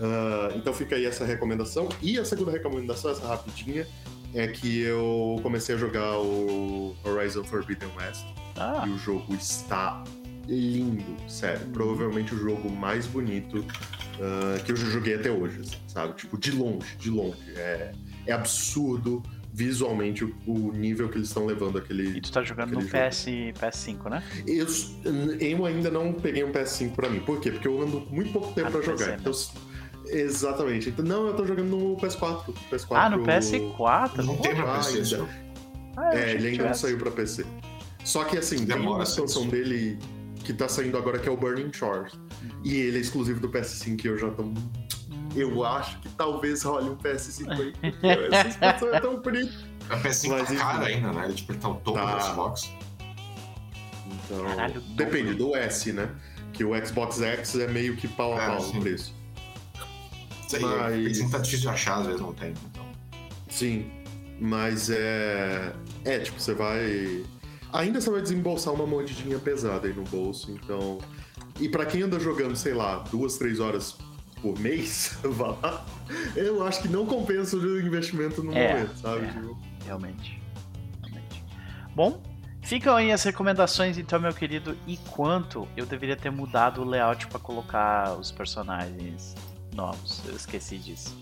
Uh, 0.00 0.56
então 0.56 0.72
fica 0.72 0.96
aí 0.96 1.04
essa 1.04 1.22
recomendação. 1.22 1.90
E 2.00 2.18
a 2.18 2.24
segunda 2.24 2.50
recomendação, 2.50 3.10
essa 3.10 3.26
rapidinha, 3.28 3.86
é 4.34 4.46
que 4.46 4.80
eu 4.80 5.38
comecei 5.42 5.74
a 5.74 5.78
jogar 5.78 6.18
o 6.18 6.96
Horizon 7.04 7.44
Forbidden 7.44 7.90
West. 7.98 8.24
Ah. 8.56 8.84
E 8.86 8.90
o 8.90 8.96
jogo 8.96 9.34
está 9.34 10.02
lindo, 10.48 11.04
sério. 11.28 11.66
Hum. 11.66 11.72
Provavelmente 11.72 12.34
o 12.34 12.38
jogo 12.38 12.70
mais 12.70 13.06
bonito 13.06 13.58
uh, 13.58 14.64
que 14.64 14.72
eu 14.72 14.76
já 14.76 14.86
joguei 14.86 15.16
até 15.16 15.30
hoje, 15.30 15.60
sabe? 15.86 16.14
Tipo, 16.14 16.38
de 16.38 16.50
longe, 16.50 16.96
de 16.96 17.10
longe. 17.10 17.52
É, 17.56 17.92
é 18.26 18.32
absurdo 18.32 19.22
visualmente 19.56 20.22
o, 20.22 20.34
o 20.46 20.70
nível 20.72 21.08
que 21.08 21.16
eles 21.16 21.28
estão 21.28 21.46
levando 21.46 21.78
aquele. 21.78 22.18
E 22.18 22.20
tu 22.20 22.30
tá 22.30 22.42
jogando 22.42 22.72
no 22.72 22.82
PS, 22.82 23.24
PS5, 23.58 24.10
né? 24.10 24.22
Eu, 24.46 24.66
eu 25.40 25.64
ainda 25.64 25.90
não 25.90 26.12
peguei 26.12 26.44
um 26.44 26.52
PS5 26.52 26.94
pra 26.94 27.08
mim. 27.08 27.20
Por 27.20 27.40
quê? 27.40 27.50
Porque 27.50 27.66
eu 27.66 27.80
ando 27.80 28.06
muito 28.10 28.30
pouco 28.32 28.52
tempo 28.52 28.68
ah, 28.68 28.70
pra 28.70 28.82
jogar. 28.82 28.98
PC, 28.98 29.10
né? 29.10 29.16
então, 29.18 29.32
exatamente. 30.10 30.90
Então, 30.90 31.02
não, 31.02 31.28
eu 31.28 31.34
tô 31.34 31.46
jogando 31.46 31.68
no 31.68 31.96
PS4. 31.96 32.52
PS4 32.70 32.86
ah, 32.90 33.08
no 33.08 33.22
PS4? 33.22 34.16
Não 34.18 34.36
tem 34.36 34.54
pra 34.54 34.74
PC. 34.74 35.14
Ainda. 35.14 35.28
Ah, 35.96 36.14
é, 36.14 36.32
ele 36.32 36.48
ainda 36.48 36.64
não 36.66 36.74
saiu 36.74 36.98
pra 36.98 37.10
PC. 37.10 37.46
Só 38.04 38.24
que 38.24 38.36
assim, 38.36 38.56
Demora 38.56 38.78
tem 38.78 38.88
uma 38.88 39.02
expansão 39.04 39.48
dele 39.48 39.98
que 40.44 40.52
tá 40.52 40.68
saindo 40.68 40.98
agora 40.98 41.18
que 41.18 41.30
é 41.30 41.32
o 41.32 41.36
Burning 41.36 41.72
Shores. 41.72 42.12
E 42.62 42.76
ele 42.76 42.98
é 42.98 43.00
exclusivo 43.00 43.40
do 43.40 43.48
PS5 43.48 44.04
e 44.04 44.08
eu 44.08 44.18
já 44.18 44.30
tô 44.30 44.44
eu 45.36 45.64
acho 45.64 45.98
que 46.00 46.08
talvez 46.10 46.62
role 46.62 46.90
um 46.90 46.96
PS5 46.96 47.50
aí. 47.50 47.72
Essa 48.32 48.48
expansão 48.48 48.94
é 48.94 49.00
tão 49.00 49.20
bonita. 49.20 49.52
A 49.88 49.96
PS5 49.98 50.28
Mas, 50.28 50.48
tá 50.48 50.54
cara 50.56 50.86
ainda, 50.86 51.12
né? 51.12 51.24
Ele 51.26 51.34
tipo, 51.34 51.54
tá 51.54 51.68
o 51.68 51.74
topo 51.76 51.98
tá. 51.98 52.16
do 52.16 52.24
Xbox. 52.24 52.72
Então, 54.06 54.44
Caralho, 54.44 54.80
depende 54.80 55.34
do 55.34 55.54
S, 55.54 55.92
né? 55.92 56.10
Que 56.52 56.64
o 56.64 56.86
Xbox 56.86 57.20
X 57.20 57.54
é 57.56 57.68
meio 57.68 57.96
que 57.96 58.08
pau 58.08 58.34
a 58.36 58.42
é, 58.42 58.46
pau 58.46 58.62
o 58.62 58.80
preço. 58.80 59.14
Sei, 60.48 60.60
mas... 60.60 61.18
PS5 61.18 61.30
tá 61.30 61.38
difícil 61.38 61.60
de 61.60 61.68
achar, 61.68 61.98
às 61.98 62.06
vezes 62.06 62.20
não 62.20 62.32
tem. 62.32 62.54
Então. 62.70 62.86
Sim, 63.48 63.90
mas 64.40 64.90
é. 64.90 65.72
É, 66.04 66.18
tipo, 66.18 66.40
você 66.40 66.54
vai. 66.54 67.24
Ainda 67.72 68.00
você 68.00 68.10
vai 68.10 68.22
desembolsar 68.22 68.72
uma 68.72 68.86
mordidinha 68.86 69.38
pesada 69.38 69.86
aí 69.86 69.92
no 69.92 70.04
bolso, 70.04 70.50
então. 70.50 70.98
E 71.60 71.68
para 71.68 71.86
quem 71.86 72.02
anda 72.02 72.18
jogando, 72.20 72.54
sei 72.54 72.74
lá, 72.74 72.98
duas, 73.10 73.38
três 73.38 73.60
horas 73.60 73.96
por 74.46 74.60
mês, 74.60 75.18
vá 75.24 75.56
lá, 75.60 75.84
eu 76.36 76.64
acho 76.64 76.82
que 76.82 76.88
não 76.88 77.04
compensa 77.04 77.56
o 77.56 77.80
investimento 77.80 78.44
no 78.44 78.56
é, 78.56 78.74
momento, 78.74 78.96
sabe? 78.96 79.24
É, 79.24 79.28
tipo... 79.28 79.58
realmente, 79.84 80.40
realmente. 81.02 81.44
Bom, 81.92 82.22
ficam 82.62 82.94
aí 82.94 83.10
as 83.10 83.24
recomendações, 83.24 83.98
então, 83.98 84.20
meu 84.20 84.32
querido. 84.32 84.76
E 84.86 84.96
quanto 84.96 85.66
eu 85.76 85.84
deveria 85.84 86.16
ter 86.16 86.30
mudado 86.30 86.82
o 86.82 86.84
layout 86.84 87.26
para 87.26 87.40
colocar 87.40 88.12
os 88.12 88.30
personagens 88.30 89.34
novos? 89.74 90.22
Eu 90.28 90.36
esqueci 90.36 90.78
disso. 90.78 91.18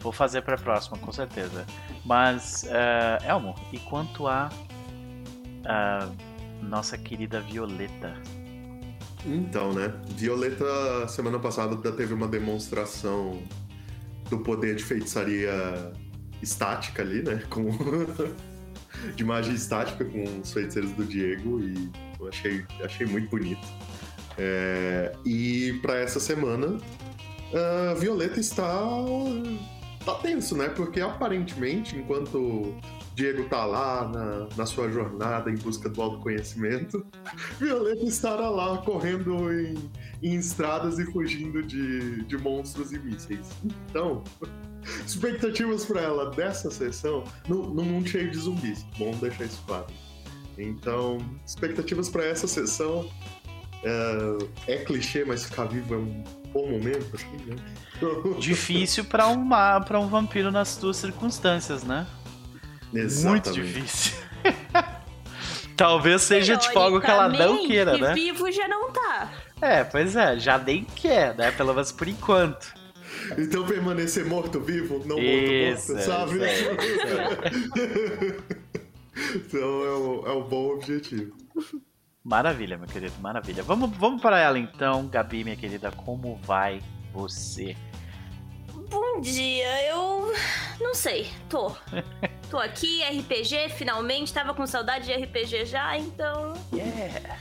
Vou 0.00 0.10
fazer 0.10 0.42
para 0.42 0.56
a 0.56 0.58
próxima, 0.58 0.98
com 0.98 1.12
certeza. 1.12 1.64
Mas, 2.04 2.64
uh, 2.64 3.24
Elmo, 3.24 3.54
e 3.72 3.78
quanto 3.78 4.26
a 4.26 4.50
uh, 4.50 6.64
nossa 6.64 6.98
querida 6.98 7.40
Violeta? 7.40 8.12
Então, 9.26 9.72
né? 9.72 9.92
Violeta, 10.10 11.08
semana 11.08 11.38
passada, 11.38 11.76
teve 11.92 12.14
uma 12.14 12.28
demonstração 12.28 13.42
do 14.30 14.38
poder 14.38 14.76
de 14.76 14.84
feitiçaria 14.84 15.92
estática 16.42 17.02
ali, 17.02 17.22
né? 17.22 17.42
Com 17.50 17.70
de 19.14 19.24
magia 19.24 19.52
estática 19.52 20.04
com 20.04 20.40
os 20.40 20.52
feiticeiros 20.52 20.90
do 20.92 21.04
Diego 21.04 21.60
e 21.60 21.90
eu 22.18 22.28
achei, 22.28 22.64
achei 22.82 23.06
muito 23.06 23.28
bonito. 23.28 23.66
É, 24.38 25.12
e 25.24 25.78
para 25.82 25.98
essa 25.98 26.18
semana, 26.18 26.78
a 27.90 27.94
Violeta 27.94 28.40
está 28.40 28.68
tá 30.04 30.14
tenso, 30.14 30.56
né? 30.56 30.68
Porque 30.68 31.00
aparentemente, 31.00 31.96
enquanto 31.96 32.74
Diego 33.16 33.48
tá 33.48 33.64
lá 33.64 34.06
na, 34.06 34.46
na 34.54 34.66
sua 34.66 34.90
jornada 34.90 35.50
em 35.50 35.54
busca 35.54 35.88
do 35.88 36.02
autoconhecimento, 36.02 37.04
Violeta 37.58 38.04
estará 38.04 38.50
lá 38.50 38.76
correndo 38.76 39.50
em, 39.50 39.90
em 40.22 40.34
estradas 40.34 40.98
e 40.98 41.06
fugindo 41.06 41.62
de, 41.62 42.22
de 42.24 42.36
monstros 42.36 42.92
e 42.92 42.98
mísseis. 42.98 43.48
Então, 43.64 44.22
expectativas 45.06 45.86
para 45.86 46.02
ela 46.02 46.30
dessa 46.30 46.70
sessão 46.70 47.24
no, 47.48 47.72
no 47.72 47.82
mundo 47.82 48.06
cheio 48.06 48.30
de 48.30 48.36
zumbis. 48.36 48.84
Bom 48.98 49.12
deixar 49.12 49.44
isso 49.44 49.64
claro. 49.66 49.86
Então, 50.58 51.16
expectativas 51.46 52.10
para 52.10 52.22
essa 52.22 52.46
sessão 52.46 53.08
é, 53.82 54.74
é, 54.74 54.84
clichê, 54.84 55.24
mas 55.24 55.46
ficar 55.46 55.64
vivo 55.64 55.94
é 55.94 55.96
um 55.96 56.22
bom 56.52 56.68
momento, 56.68 57.16
assim, 57.16 57.46
né? 57.46 57.56
Difícil 58.38 59.06
para 59.06 59.26
uma 59.28 59.80
para 59.80 59.98
um 59.98 60.06
vampiro 60.06 60.50
nas 60.50 60.76
duas 60.76 60.98
circunstâncias, 60.98 61.82
né? 61.82 62.06
Exatamente. 62.92 63.48
Muito 63.48 63.52
difícil. 63.52 64.14
Talvez 65.76 66.22
seja 66.22 66.56
tipo 66.56 66.78
algo 66.78 67.00
que 67.00 67.10
ela 67.10 67.28
não 67.28 67.66
queira, 67.66 67.94
que 67.94 68.00
né? 68.00 68.14
vivo 68.14 68.50
já 68.50 68.66
não 68.66 68.90
tá. 68.90 69.30
É, 69.60 69.84
pois 69.84 70.16
é, 70.16 70.38
já 70.38 70.56
nem 70.58 70.84
quer, 70.84 71.34
né? 71.36 71.50
Pelo 71.50 71.74
menos 71.74 71.92
por 71.92 72.08
enquanto. 72.08 72.74
Então 73.36 73.66
permanecer 73.66 74.24
morto-vivo, 74.24 75.02
não 75.06 75.16
morto-morto, 75.16 76.02
sabe? 76.02 76.38
Isso, 76.46 76.70
isso. 76.80 77.16
então 79.36 79.60
é 79.60 79.90
o, 79.90 80.26
é 80.26 80.32
o 80.32 80.44
bom 80.44 80.74
objetivo. 80.74 81.36
Maravilha, 82.24 82.76
meu 82.76 82.88
querido, 82.88 83.14
maravilha. 83.20 83.62
Vamos, 83.62 83.90
vamos 83.96 84.20
para 84.20 84.38
ela 84.38 84.58
então, 84.58 85.06
Gabi, 85.06 85.44
minha 85.44 85.56
querida, 85.56 85.92
como 85.92 86.36
vai 86.42 86.82
você? 87.12 87.76
Bom 88.90 89.20
dia, 89.20 89.88
eu 89.88 90.32
não 90.80 90.94
sei, 90.94 91.28
tô. 91.48 91.72
tô 92.50 92.58
aqui, 92.58 93.02
RPG, 93.02 93.70
finalmente, 93.70 94.32
tava 94.32 94.54
com 94.54 94.66
saudade 94.66 95.06
de 95.06 95.12
RPG 95.12 95.66
já, 95.66 95.96
então. 95.96 96.54
Yeah. 96.72 97.36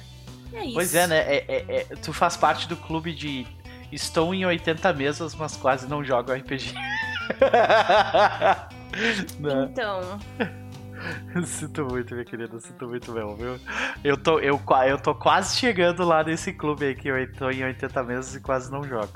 É 0.53 0.63
isso. 0.63 0.73
Pois 0.73 0.95
é, 0.95 1.07
né? 1.07 1.17
É, 1.17 1.45
é, 1.47 1.65
é, 1.67 1.83
tu 2.01 2.13
faz 2.13 2.37
parte 2.37 2.67
do 2.67 2.77
clube 2.77 3.13
de 3.13 3.45
estou 3.91 4.33
em 4.33 4.45
80 4.45 4.93
mesas, 4.93 5.35
mas 5.35 5.57
quase 5.57 5.87
não 5.87 6.03
jogo 6.03 6.31
RPG. 6.31 6.73
não. 9.39 9.65
Então. 9.65 10.19
Sinto 11.45 11.85
muito, 11.85 12.13
minha 12.13 12.25
querida, 12.25 12.59
sinto 12.59 12.87
muito 12.87 13.11
mesmo, 13.11 13.35
viu? 13.35 13.59
Eu 14.03 14.17
tô, 14.17 14.39
eu, 14.39 14.59
eu 14.87 14.97
tô 14.97 15.13
quase 15.13 15.55
chegando 15.57 16.03
lá 16.03 16.23
nesse 16.23 16.51
clube 16.53 16.85
aí 16.85 16.95
que 16.95 17.09
eu 17.09 17.33
tô 17.33 17.51
em 17.51 17.63
80 17.63 18.03
mesas 18.03 18.33
e 18.33 18.39
quase 18.39 18.71
não 18.71 18.81
jogo 18.81 19.13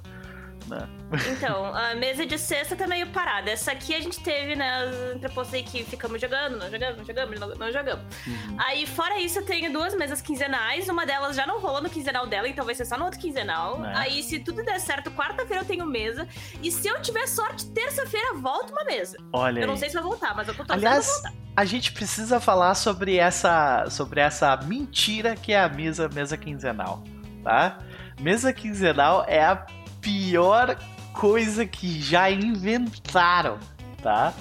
né? 0.69 0.87
Então, 1.31 1.65
a 1.73 1.95
mesa 1.95 2.25
de 2.25 2.37
sexta 2.37 2.75
tá 2.75 2.87
meio 2.87 3.07
parada. 3.07 3.49
Essa 3.49 3.71
aqui 3.71 3.95
a 3.95 3.99
gente 3.99 4.19
teve, 4.19 4.55
né, 4.55 4.91
entrepostos 5.15 5.55
aí 5.55 5.63
que 5.63 5.83
ficamos 5.83 6.21
jogando, 6.21 6.57
não 6.57 6.69
jogamos, 6.69 6.97
não 6.97 7.05
jogamos, 7.05 7.39
não, 7.39 7.47
não 7.55 7.71
jogamos. 7.71 8.03
Uhum. 8.27 8.57
Aí, 8.57 8.85
fora 8.85 9.19
isso, 9.19 9.39
eu 9.39 9.45
tenho 9.45 9.71
duas 9.73 9.95
mesas 9.95 10.21
quinzenais. 10.21 10.87
Uma 10.87 11.05
delas 11.05 11.35
já 11.35 11.47
não 11.47 11.59
rolou 11.59 11.81
no 11.81 11.89
quinzenal 11.89 12.27
dela, 12.27 12.47
então 12.47 12.63
vai 12.63 12.75
ser 12.75 12.85
só 12.85 12.97
no 12.97 13.05
outro 13.05 13.19
quinzenal. 13.19 13.83
É. 13.85 13.97
Aí, 13.97 14.23
se 14.23 14.39
tudo 14.39 14.63
der 14.63 14.79
certo, 14.79 15.09
quarta-feira 15.11 15.63
eu 15.63 15.67
tenho 15.67 15.85
mesa. 15.85 16.27
E 16.61 16.71
se 16.71 16.87
eu 16.87 17.01
tiver 17.01 17.27
sorte, 17.27 17.65
terça-feira 17.71 18.35
volta 18.35 18.71
uma 18.71 18.83
mesa. 18.83 19.17
Olha. 19.33 19.61
Eu 19.61 19.67
não 19.67 19.77
sei 19.77 19.89
se 19.89 19.95
vai 19.95 20.03
voltar, 20.03 20.35
mas 20.35 20.47
eu 20.47 20.53
tô 20.53 20.63
torcendo 20.63 20.85
Aliás, 20.85 21.07
voltar. 21.07 21.33
A 21.55 21.65
gente 21.65 21.91
precisa 21.91 22.39
falar 22.39 22.75
sobre 22.75 23.17
essa, 23.17 23.89
sobre 23.89 24.21
essa 24.21 24.55
mentira 24.57 25.35
que 25.35 25.51
é 25.51 25.61
a 25.61 25.67
mesa, 25.67 26.07
mesa 26.07 26.37
quinzenal, 26.37 27.03
tá? 27.43 27.79
Mesa 28.19 28.53
quinzenal 28.53 29.25
é 29.27 29.43
a 29.43 29.65
pior 30.01 30.77
coisa 31.13 31.65
que 31.65 32.01
já 32.01 32.29
inventaram, 32.29 33.57
tá? 34.01 34.33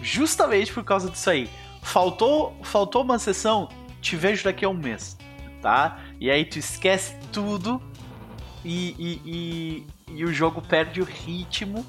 Justamente 0.00 0.72
por 0.72 0.84
causa 0.84 1.10
disso 1.10 1.30
aí. 1.30 1.50
Faltou, 1.82 2.56
faltou 2.62 3.02
uma 3.02 3.18
sessão, 3.18 3.68
te 4.00 4.16
vejo 4.16 4.44
daqui 4.44 4.64
a 4.64 4.68
um 4.68 4.74
mês, 4.74 5.16
tá? 5.60 5.98
E 6.20 6.30
aí 6.30 6.44
tu 6.44 6.58
esquece 6.58 7.16
tudo 7.30 7.82
e, 8.64 8.94
e, 8.98 9.22
e, 9.24 9.86
e 10.16 10.24
o 10.24 10.32
jogo 10.32 10.62
perde 10.62 11.00
o 11.00 11.04
ritmo. 11.04 11.84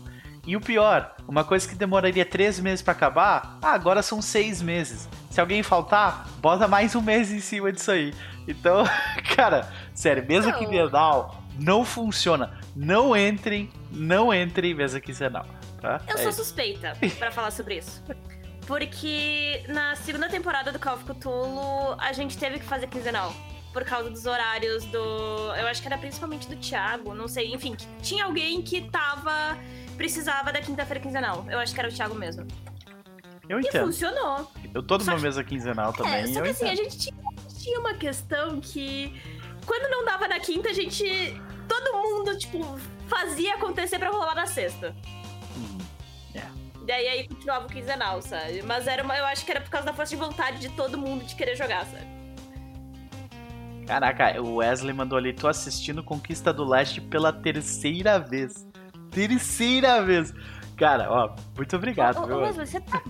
E 0.47 0.55
o 0.55 0.61
pior, 0.61 1.15
uma 1.27 1.43
coisa 1.43 1.67
que 1.67 1.73
demoraria 1.73 2.23
três 2.23 2.59
meses 2.59 2.81
para 2.81 2.91
acabar, 2.91 3.57
ah, 3.63 3.71
agora 3.71 4.03
são 4.03 4.21
seis 4.21 4.61
meses. 4.61 5.09
Se 5.31 5.41
alguém 5.41 5.63
faltar, 5.63 6.27
bota 6.39 6.67
mais 6.67 6.93
um 6.93 7.01
mês 7.01 7.31
em 7.31 7.39
cima 7.39 7.71
disso 7.71 7.89
aí. 7.89 8.13
Então, 8.47 8.83
cara, 9.35 9.67
sério, 9.93 10.23
mesmo 10.27 10.53
que 10.53 10.67
Bienal 10.67 11.41
não 11.57 11.83
funciona. 11.83 12.53
Não 12.75 13.15
entrem, 13.15 13.71
não 13.89 14.33
entrem 14.33 14.71
em 14.71 14.73
mesa 14.73 14.99
quinzenal, 14.99 15.45
tá? 15.81 16.01
Eu 16.07 16.15
é 16.15 16.17
sou 16.17 16.29
isso. 16.29 16.43
suspeita 16.43 16.97
para 17.17 17.31
falar 17.31 17.51
sobre 17.51 17.77
isso. 17.77 18.03
Porque 18.67 19.63
na 19.69 19.95
segunda 19.95 20.27
temporada 20.27 20.71
do 20.71 20.79
Call 20.79 20.95
of 20.95 21.05
Cthulhu, 21.05 21.95
a 21.99 22.11
gente 22.11 22.37
teve 22.37 22.59
que 22.59 22.65
fazer 22.65 22.87
quinzenal. 22.87 23.33
Por 23.71 23.83
causa 23.83 24.09
dos 24.09 24.25
horários 24.25 24.85
do. 24.85 24.97
Eu 25.57 25.67
acho 25.67 25.81
que 25.81 25.87
era 25.87 25.97
principalmente 25.97 26.47
do 26.47 26.55
Thiago, 26.55 27.13
não 27.13 27.27
sei. 27.27 27.53
Enfim, 27.53 27.75
tinha 28.01 28.23
alguém 28.23 28.61
que 28.61 28.89
tava. 28.89 29.57
Precisava 29.97 30.51
da 30.51 30.61
quinta-feira 30.61 31.01
quinzenal. 31.01 31.45
Eu 31.49 31.59
acho 31.59 31.73
que 31.73 31.79
era 31.79 31.89
o 31.89 31.91
Thiago 31.91 32.15
mesmo. 32.15 32.47
Eu 33.49 33.59
entendo. 33.59 33.75
E 33.75 33.85
funcionou. 33.85 34.49
Eu 34.73 34.81
tô 34.81 34.97
numa 34.97 35.19
mesa 35.19 35.43
quinzenal 35.43 35.91
também. 35.91 36.13
É, 36.13 36.27
só 36.27 36.41
que 36.41 36.49
assim, 36.49 36.69
a 36.69 36.75
gente 36.75 36.97
tinha, 36.97 37.15
tinha 37.59 37.79
uma 37.79 37.93
questão 37.93 38.61
que. 38.61 39.21
Quando 39.65 39.89
não 39.91 40.05
dava 40.05 40.27
na 40.27 40.39
quinta, 40.39 40.69
a 40.69 40.73
gente 40.73 41.35
todo 41.67 41.93
mundo, 41.93 42.37
tipo, 42.37 42.59
fazia 43.07 43.55
acontecer 43.55 43.99
pra 43.99 44.09
rolar 44.09 44.35
na 44.35 44.45
sexta. 44.45 44.95
Uhum. 45.55 45.77
Yeah. 46.33 46.51
É. 46.81 46.85
Daí 46.85 47.07
aí 47.07 47.27
continuava 47.27 47.65
o 47.65 47.69
quinzenal, 47.69 48.21
sabe? 48.21 48.61
Mas 48.63 48.87
era 48.87 49.03
uma, 49.03 49.17
eu 49.17 49.25
acho 49.25 49.45
que 49.45 49.51
era 49.51 49.61
por 49.61 49.69
causa 49.69 49.85
da 49.85 49.93
força 49.93 50.15
de 50.15 50.21
vontade 50.21 50.59
de 50.59 50.69
todo 50.69 50.97
mundo 50.97 51.23
de 51.23 51.35
querer 51.35 51.55
jogar, 51.55 51.85
sabe? 51.85 52.15
Caraca, 53.85 54.41
o 54.41 54.55
Wesley 54.55 54.93
mandou 54.93 55.17
ali, 55.17 55.31
tô 55.31 55.47
assistindo 55.47 56.03
Conquista 56.03 56.51
do 56.51 56.65
Leste 56.65 56.99
pela 56.99 57.31
terceira 57.31 58.17
vez. 58.17 58.67
Terceira 59.11 60.03
vez! 60.03 60.33
Cara, 60.75 61.09
ó, 61.09 61.35
muito 61.55 61.75
obrigado. 61.75 62.17
Ô, 62.17 62.37
ô, 62.37 62.41
mas 62.41 62.57
você 62.57 62.81
tá, 62.81 63.01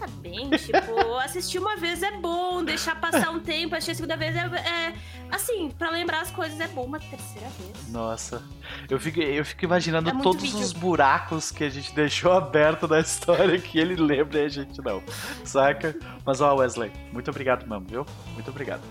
tá 0.00 0.06
bem? 0.20 0.48
Tipo, 0.50 1.18
assistir 1.20 1.58
uma 1.58 1.76
vez 1.76 2.02
é 2.02 2.12
bom, 2.12 2.64
deixar 2.64 2.98
passar 2.98 3.30
um 3.30 3.38
tempo, 3.38 3.74
assistir 3.74 3.92
a 3.92 3.94
segunda 3.94 4.16
vez 4.16 4.34
é, 4.34 4.40
é. 4.40 4.94
Assim, 5.30 5.70
pra 5.78 5.90
lembrar 5.90 6.22
as 6.22 6.30
coisas 6.30 6.58
é 6.58 6.66
bom, 6.68 6.84
uma 6.84 6.98
terceira 6.98 7.48
vez. 7.50 7.88
Nossa. 7.88 8.42
Eu 8.88 8.98
fico, 8.98 9.20
eu 9.20 9.44
fico 9.44 9.64
imaginando 9.64 10.08
é 10.08 10.22
todos 10.22 10.42
vídeo. 10.42 10.58
os 10.58 10.72
buracos 10.72 11.50
que 11.50 11.62
a 11.62 11.68
gente 11.68 11.94
deixou 11.94 12.32
aberto 12.36 12.88
na 12.88 13.00
história 13.00 13.58
que 13.60 13.78
ele 13.78 13.94
lembra 13.94 14.40
e 14.40 14.44
a 14.46 14.48
gente 14.48 14.80
não. 14.82 15.02
Saca? 15.44 15.94
Mas 16.24 16.40
ó, 16.40 16.54
Wesley, 16.56 16.90
muito 17.12 17.30
obrigado 17.30 17.68
mesmo, 17.68 17.86
viu? 17.86 18.06
Muito 18.32 18.50
obrigado. 18.50 18.82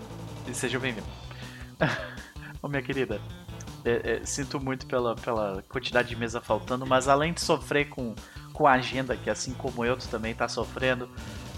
E 0.46 0.54
seja 0.54 0.78
bem-vindo. 0.78 1.06
Ô, 2.62 2.68
minha 2.68 2.82
querida, 2.82 3.20
é, 3.84 4.20
é, 4.20 4.26
sinto 4.26 4.60
muito 4.60 4.86
pela, 4.86 5.16
pela 5.16 5.62
quantidade 5.68 6.08
de 6.08 6.16
mesa 6.16 6.40
faltando, 6.40 6.86
mas 6.86 7.08
além 7.08 7.32
de 7.32 7.40
sofrer 7.40 7.88
com, 7.88 8.14
com 8.60 8.66
a 8.66 8.72
agenda, 8.72 9.16
que 9.16 9.30
assim 9.30 9.54
como 9.54 9.86
eu, 9.86 9.96
tu 9.96 10.06
também 10.08 10.34
tá 10.34 10.46
sofrendo. 10.46 11.08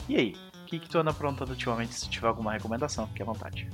E 0.09 0.14
aí, 0.14 0.37
o 0.62 0.66
que, 0.66 0.78
que 0.78 0.88
tu 0.88 0.99
anda 0.99 1.11
aprontando 1.11 1.50
ultimamente? 1.50 1.94
Se 1.94 2.09
tiver 2.09 2.28
alguma 2.28 2.52
recomendação, 2.52 3.09
fique 3.09 3.21
à 3.21 3.25
vontade. 3.25 3.68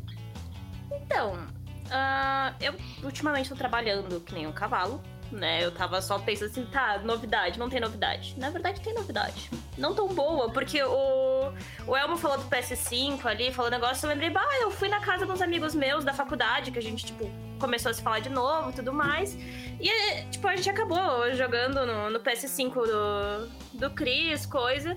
Então, 0.90 1.34
uh, 1.34 2.54
eu 2.58 2.72
ultimamente 3.04 3.50
tô 3.50 3.54
trabalhando 3.54 4.18
que 4.20 4.32
nem 4.32 4.46
um 4.46 4.52
cavalo 4.52 5.02
né? 5.30 5.64
Eu 5.64 5.70
tava 5.70 6.00
só 6.00 6.18
pensando 6.18 6.50
assim, 6.50 6.64
tá, 6.66 6.98
novidade, 7.04 7.58
não 7.58 7.68
tem 7.68 7.80
novidade. 7.80 8.34
Na 8.38 8.50
verdade, 8.50 8.80
tem 8.80 8.94
novidade. 8.94 9.50
Não 9.76 9.94
tão 9.94 10.08
boa, 10.08 10.50
porque 10.50 10.82
o, 10.82 11.52
o 11.86 11.96
Elmo 11.96 12.16
falou 12.16 12.38
do 12.38 12.44
PS5 12.44 13.24
ali, 13.26 13.52
falou 13.52 13.70
negócio, 13.70 14.06
eu 14.06 14.10
lembrei, 14.10 14.30
bah, 14.30 14.48
eu 14.60 14.70
fui 14.70 14.88
na 14.88 15.00
casa 15.00 15.26
de 15.26 15.32
uns 15.32 15.42
amigos 15.42 15.74
meus 15.74 16.04
da 16.04 16.12
faculdade, 16.12 16.70
que 16.70 16.78
a 16.78 16.82
gente, 16.82 17.06
tipo, 17.06 17.30
começou 17.58 17.90
a 17.90 17.94
se 17.94 18.02
falar 18.02 18.20
de 18.20 18.28
novo 18.28 18.70
e 18.70 18.72
tudo 18.72 18.92
mais. 18.92 19.36
E, 19.80 20.24
tipo, 20.30 20.46
a 20.48 20.56
gente 20.56 20.70
acabou 20.70 21.32
jogando 21.34 21.86
no, 21.86 22.10
no 22.10 22.20
PS5 22.20 22.72
do, 22.74 23.48
do 23.74 23.90
Chris, 23.90 24.46
coisa. 24.46 24.96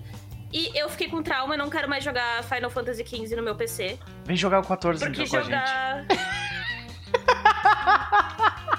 E 0.54 0.78
eu 0.78 0.90
fiquei 0.90 1.08
com 1.08 1.24
trauma, 1.24 1.56
não 1.56 1.70
quero 1.70 1.88
mais 1.88 2.04
jogar 2.04 2.44
Final 2.44 2.70
Fantasy 2.70 3.06
XV 3.06 3.36
no 3.38 3.44
meu 3.44 3.56
PC. 3.56 3.98
Vem 4.26 4.36
jogar 4.36 4.60
o 4.60 4.68
14 4.68 5.04
então 5.04 5.16
com 5.16 5.26
jogar... 5.26 6.06
a 6.10 6.14
gente. 6.14 6.62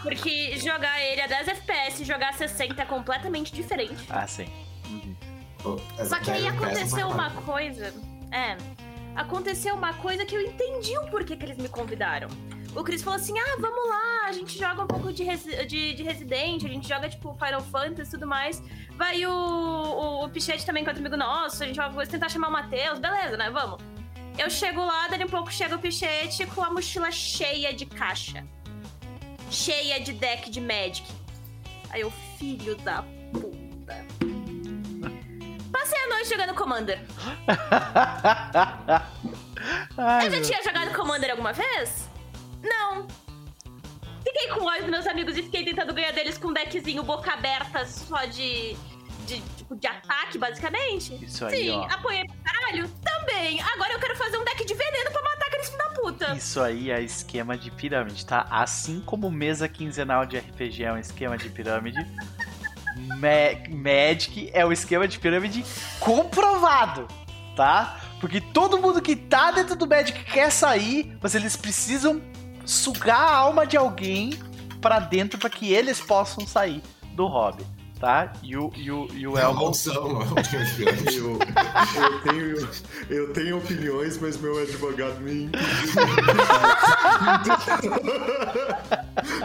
Porque 0.03 0.59
jogar 0.59 1.01
ele 1.01 1.21
a 1.21 1.27
10 1.27 1.49
FPS 1.49 2.03
e 2.03 2.05
jogar 2.05 2.31
a 2.31 2.33
60 2.33 2.83
é 2.83 2.85
completamente 2.85 3.53
diferente. 3.53 4.07
Ah, 4.11 4.27
sim. 4.27 4.47
Uhum. 4.89 5.17
Só 6.05 6.19
que 6.19 6.31
aí 6.31 6.47
aconteceu 6.47 7.09
uma 7.09 7.31
coisa. 7.31 7.95
É. 8.31 8.57
Aconteceu 9.15 9.75
uma 9.75 9.93
coisa 9.95 10.25
que 10.25 10.35
eu 10.35 10.41
entendi 10.41 10.97
o 10.99 11.07
porquê 11.09 11.37
que 11.37 11.45
eles 11.45 11.59
me 11.59 11.69
convidaram. 11.69 12.29
o 12.75 12.83
Chris 12.83 13.03
falou 13.03 13.19
assim: 13.19 13.39
ah, 13.39 13.57
vamos 13.61 13.89
lá, 13.89 14.27
a 14.27 14.33
gente 14.33 14.59
joga 14.59 14.83
um 14.83 14.87
pouco 14.87 15.13
de, 15.13 15.23
Resi 15.23 15.67
de, 15.67 15.95
de 15.95 16.03
Resident, 16.03 16.65
a 16.65 16.69
gente 16.69 16.89
joga 16.89 17.09
tipo 17.09 17.35
Final 17.35 17.61
Fantasy 17.61 18.09
e 18.09 18.11
tudo 18.11 18.27
mais. 18.27 18.63
Vai 18.97 19.25
o, 19.27 19.31
o, 19.31 20.25
o 20.25 20.29
Pichete 20.31 20.65
também, 20.65 20.85
é 20.85 20.89
outro 20.89 21.01
amigo 21.01 21.17
nosso, 21.17 21.63
a 21.63 21.67
gente 21.67 21.77
vai 21.77 22.07
tentar 22.07 22.29
chamar 22.29 22.49
o 22.49 22.53
Matheus, 22.53 22.99
beleza, 22.99 23.37
né? 23.37 23.51
Vamos. 23.51 23.83
Eu 24.39 24.49
chego 24.51 24.85
lá, 24.85 25.09
dali 25.09 25.25
um 25.25 25.29
pouco 25.29 25.53
chega 25.53 25.77
o 25.77 25.79
Pichete 25.79 26.47
com 26.47 26.63
a 26.63 26.71
mochila 26.71 27.11
cheia 27.11 27.73
de 27.73 27.87
caixa. 27.87 28.47
Cheia 29.51 30.01
de 30.01 30.13
deck 30.13 30.51
de 30.51 30.61
Magic. 30.61 31.05
Aí 31.91 32.01
eu, 32.01 32.11
filho 32.39 32.75
da 32.77 33.03
puta. 33.33 34.07
Passei 35.71 35.99
a 35.99 36.09
noite 36.09 36.29
jogando 36.29 36.55
Commander. 36.55 37.01
Ai, 39.97 40.27
eu 40.27 40.31
já 40.31 40.41
tinha 40.41 40.63
jogado 40.63 40.95
Commander 40.95 41.31
alguma 41.31 41.53
vez? 41.53 42.09
Não. 42.63 43.07
Fiquei 44.25 44.49
com 44.49 44.65
ódio 44.65 44.83
dos 44.83 44.91
meus 44.91 45.07
amigos 45.07 45.37
e 45.37 45.43
fiquei 45.43 45.65
tentando 45.65 45.93
ganhar 45.93 46.13
deles 46.13 46.39
com 46.39 46.49
um 46.49 46.53
deckzinho 46.53 47.03
boca 47.03 47.33
aberta 47.33 47.85
só 47.87 48.25
de. 48.25 48.77
De, 49.27 49.41
tipo, 49.57 49.77
de 49.77 49.87
ataque, 49.87 50.37
basicamente. 50.39 51.15
Isso 51.25 51.45
aí, 51.47 51.65
Sim, 51.67 51.71
ó. 51.71 51.85
apoiei 51.85 52.25
pra 52.27 52.53
caralho. 52.53 52.89
Também. 53.03 53.61
Agora 53.61 53.93
eu 53.93 53.99
quero 54.01 54.17
fazer 54.17 54.37
um 54.39 54.45
deck 54.45 54.65
de 54.65 54.75
veneno 54.75 55.11
pra 55.11 55.23
matar 55.23 55.47
aqueles 55.47 55.69
filhos 55.71 55.85
da 55.85 55.91
puta. 55.91 56.35
Isso 56.35 56.61
aí 56.61 56.91
é 56.91 57.01
esquema 57.01 57.57
de 57.57 57.71
pirâmide, 57.71 58.27
tá? 58.27 58.47
Assim 58.51 59.01
como 59.01 59.31
mesa 59.31 59.69
quinzenal 59.69 60.27
de 60.27 60.39
RPG 60.39 60.85
é 60.85 60.93
um 60.93 60.99
esquema 60.99 61.37
de 61.39 61.49
pirâmide, 61.51 61.99
Ma- 62.97 63.69
Magic 63.71 64.51
é 64.53 64.65
um 64.67 64.73
esquema 64.73 65.07
de 65.09 65.19
pirâmide 65.19 65.65
comprovado, 66.01 67.07
tá? 67.57 68.01
Porque 68.21 68.41
todo 68.41 68.79
mundo 68.79 69.01
que 69.03 69.17
tá 69.17 69.51
dentro 69.51 69.75
do 69.75 69.87
Magic 69.87 70.25
quer 70.25 70.51
sair, 70.51 71.17
mas 71.21 71.35
eles 71.35 71.57
precisam 71.57 72.21
sugar 72.65 73.19
a 73.21 73.35
alma 73.37 73.67
de 73.67 73.77
alguém 73.77 74.31
pra 74.81 74.99
dentro 75.01 75.39
pra 75.39 75.49
que 75.51 75.73
eles 75.73 76.01
possam 76.01 76.47
sair 76.47 76.83
do 77.15 77.27
hobby, 77.27 77.65
tá? 78.03 78.33
E 78.43 78.57
o, 78.57 78.73
e 78.75 78.91
o, 78.91 79.07
e 79.15 79.29
o 79.29 79.39
É 79.39 79.43
Elmo 79.43 79.61
maldição, 79.61 80.19
pirâmide. 80.77 81.19
Eu, 81.23 81.39
eu, 82.03 82.21
tenho, 82.23 82.69
eu 83.09 83.33
tenho 83.33 83.59
opiniões, 83.59 84.19
mas 84.19 84.37
meu 84.39 84.61
advogado 84.61 85.21
me 85.21 85.47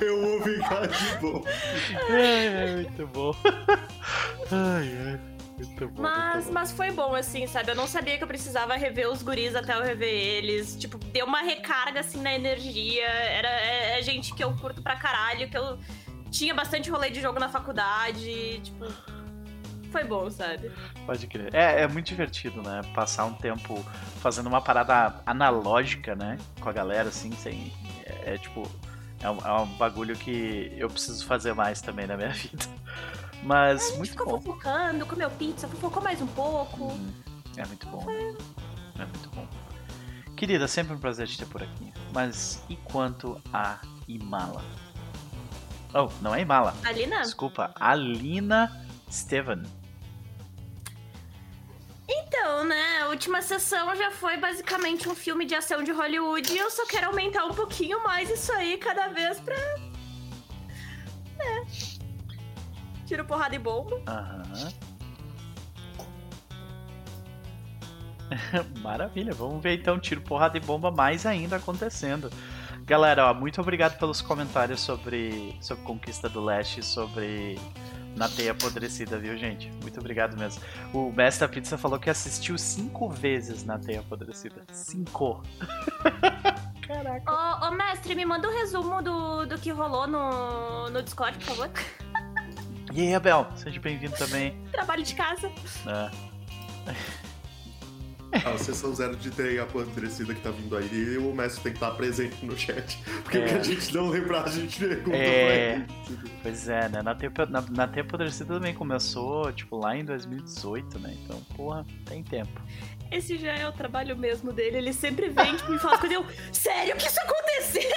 eu 0.02 0.22
vou 0.22 0.42
ficar 0.42 0.88
de 0.88 1.18
boa. 1.20 1.44
É, 2.10 2.78
muito 2.78 3.06
bom. 3.08 3.36
Ai, 4.52 4.92
ai. 5.06 5.20
Muito 5.58 5.88
bom. 5.90 6.02
Mas, 6.02 6.46
bom. 6.46 6.54
mas 6.54 6.72
foi 6.72 6.90
bom, 6.92 7.14
assim, 7.14 7.46
sabe? 7.48 7.72
Eu 7.72 7.76
não 7.76 7.88
sabia 7.88 8.18
que 8.18 8.24
eu 8.24 8.28
precisava 8.28 8.76
rever 8.76 9.10
os 9.10 9.22
guris 9.22 9.54
até 9.56 9.76
eu 9.76 9.84
rever 9.84 10.10
eles. 10.10 10.76
Tipo, 10.76 10.98
deu 10.98 11.26
uma 11.26 11.42
recarga, 11.42 12.00
assim, 12.00 12.22
na 12.22 12.34
energia. 12.34 13.06
Era, 13.06 13.50
é, 13.50 14.00
é 14.00 14.02
gente 14.02 14.34
que 14.34 14.44
eu 14.44 14.56
curto 14.56 14.82
pra 14.82 14.96
caralho, 14.96 15.48
que 15.50 15.58
eu 15.58 15.78
tinha 16.32 16.54
bastante 16.54 16.90
rolê 16.90 17.10
de 17.10 17.22
jogo 17.22 17.40
na 17.40 17.50
faculdade. 17.50 18.60
Tipo, 18.64 18.86
foi 19.92 20.04
bom, 20.04 20.30
sabe? 20.30 20.72
Pode 21.06 21.26
crer. 21.28 21.54
É, 21.54 21.82
é 21.84 21.88
muito 21.88 22.08
divertido, 22.08 22.62
né? 22.62 22.82
Passar 22.94 23.26
um 23.26 23.34
tempo 23.34 23.84
fazendo 24.22 24.48
uma 24.48 24.62
parada 24.62 25.22
analógica, 25.26 26.16
né? 26.16 26.38
Com 26.60 26.70
a 26.70 26.74
galera, 26.74 27.10
assim, 27.10 27.32
sem. 27.34 27.74
É, 28.06 28.34
é 28.34 28.38
tipo. 28.38 28.70
É 29.20 29.30
um, 29.32 29.40
é 29.40 29.52
um 29.62 29.66
bagulho 29.78 30.16
que 30.16 30.72
eu 30.78 30.88
preciso 30.90 31.26
fazer 31.26 31.54
mais 31.54 31.82
também 31.82 32.06
na 32.06 32.16
minha 32.16 32.30
vida. 32.38 32.66
Mas 33.44 33.82
A 33.82 33.86
gente 33.88 33.98
muito 33.98 34.12
ficou 34.12 34.26
bom. 34.34 34.42
fofocando, 34.42 35.06
comeu 35.06 35.30
pizza, 35.32 35.68
fofocou 35.68 36.04
mais 36.04 36.22
um 36.22 36.28
pouco. 36.28 36.96
É 37.56 37.66
muito 37.66 37.88
bom. 37.88 38.06
né? 38.06 38.36
É 39.00 39.06
muito 39.06 39.30
bom. 39.34 39.48
Querida, 40.36 40.68
sempre 40.68 40.94
um 40.94 41.00
prazer 41.00 41.28
te 41.28 41.38
ter 41.40 41.48
por 41.48 41.64
aqui. 41.64 41.92
Mas 42.14 42.64
e 42.70 42.76
quanto 42.76 43.42
a 43.52 43.80
Imala? 44.08 44.64
Oh, 46.00 46.10
não 46.22 46.36
é 46.36 46.42
Imala. 46.42 46.76
Alina? 46.84 47.22
Desculpa, 47.22 47.72
Alina 47.76 48.86
Steven. 49.12 49.64
Então, 52.08 52.64
né? 52.66 53.02
A 53.02 53.08
última 53.08 53.42
sessão 53.42 53.96
já 53.96 54.12
foi 54.12 54.38
basicamente 54.38 55.10
um 55.10 55.16
filme 55.16 55.44
de 55.44 55.56
ação 55.56 55.84
de 55.84 55.92
Hollywood 55.92 56.54
e 56.54 56.58
eu 56.58 56.70
só 56.70 56.86
quero 56.86 57.08
aumentar 57.08 57.46
um 57.46 57.54
pouquinho 57.54 58.04
mais 58.04 58.30
isso 58.30 58.52
aí 58.54 58.78
cada 58.78 59.08
vez 59.08 59.40
pra. 59.40 59.56
né? 61.38 61.66
Tiro 63.08 63.26
porrada 63.26 63.56
e 63.56 63.60
bomba. 63.60 64.00
Aham. 64.08 64.72
Maravilha, 68.82 69.34
vamos 69.34 69.64
ver 69.64 69.80
então 69.80 69.98
tiro, 70.00 70.22
porrada 70.22 70.58
e 70.58 70.62
bomba 70.62 70.92
mais 70.92 71.26
ainda 71.26 71.56
acontecendo. 71.56 72.30
Galera, 72.88 73.30
ó, 73.30 73.34
muito 73.34 73.60
obrigado 73.60 74.00
pelos 74.00 74.22
comentários 74.22 74.80
sobre, 74.80 75.58
sobre 75.60 75.84
Conquista 75.84 76.30
do 76.30 76.42
Leste, 76.42 76.82
sobre 76.82 77.60
Na 78.16 78.30
Teia 78.30 78.54
Apodrecida, 78.54 79.20
viu, 79.20 79.38
gente? 79.38 79.70
Muito 79.82 80.00
obrigado 80.00 80.38
mesmo. 80.38 80.64
O 80.94 81.12
Mestre 81.12 81.46
da 81.46 81.54
Pizza 81.54 81.78
falou 81.78 82.00
que 82.00 82.10
assistiu 82.10 82.58
cinco 82.58 83.10
vezes 83.10 83.66
Na 83.66 83.78
Teia 83.78 84.00
Apodrecida. 84.00 84.64
Cinco! 84.72 85.44
Caraca. 86.88 87.30
Ô, 87.30 87.68
ô, 87.68 87.72
mestre, 87.72 88.16
me 88.16 88.26
manda 88.26 88.48
um 88.48 88.54
resumo 88.58 89.02
do, 89.02 89.46
do 89.46 89.58
que 89.58 89.70
rolou 89.70 90.08
no, 90.08 90.90
no 90.90 91.04
Discord, 91.04 91.38
por 91.40 91.56
favor. 91.56 91.70
E 92.94 93.02
aí, 93.02 93.14
Abel, 93.14 93.48
seja 93.58 93.82
bem-vindo 93.82 94.16
também. 94.16 94.58
Trabalho 94.72 95.04
de 95.04 95.14
casa. 95.14 95.52
Ah, 95.86 96.10
A 98.54 98.58
sessão 98.58 98.94
zero 98.96 99.16
de 99.16 99.30
teia 99.32 99.64
apodrecida 99.64 100.34
que 100.34 100.42
tá 100.42 100.50
vindo 100.52 100.76
aí, 100.76 100.90
e 100.92 101.18
o 101.18 101.34
mestre 101.34 101.64
tem 101.64 101.72
que 101.74 101.78
estar 101.78 101.92
presente 101.92 102.46
no 102.46 102.58
chat. 102.58 102.98
Porque 103.24 103.38
É. 103.38 103.42
o 103.42 103.48
que 103.48 103.54
a 103.56 103.64
gente 103.64 103.94
não 103.94 104.08
lembrar, 104.10 104.44
a 104.46 104.50
gente 104.50 104.80
pergunta 104.80 105.16
É. 105.18 105.46
pra 105.46 105.56
ele. 105.56 105.86
Pois 106.44 106.70
é, 106.70 106.90
né? 106.90 107.02
Na 107.02 107.14
Teia, 107.16 107.32
na, 107.50 107.62
na 107.62 107.88
Teia 107.88 108.04
Apodrecida 108.06 108.54
também 108.54 108.74
começou, 108.74 109.52
tipo, 109.54 109.78
lá 109.78 109.96
em 109.96 110.06
2018, 110.06 111.00
né? 111.00 111.16
Então, 111.24 111.42
porra, 111.56 111.86
tem 112.06 112.24
tempo. 112.24 112.62
Esse 113.12 113.38
já 113.38 113.54
é 113.54 113.68
o 113.68 113.72
trabalho 113.72 114.18
mesmo 114.18 114.52
dele. 114.52 114.78
Ele 114.78 114.94
sempre 114.94 115.30
vem, 115.30 115.56
tipo, 115.56 115.72
me 115.72 115.80
fala 115.80 115.98
eu. 116.12 116.26
Sério 116.52 116.96
que 116.98 117.08
isso 117.08 117.20
aconteceu? 117.22 117.92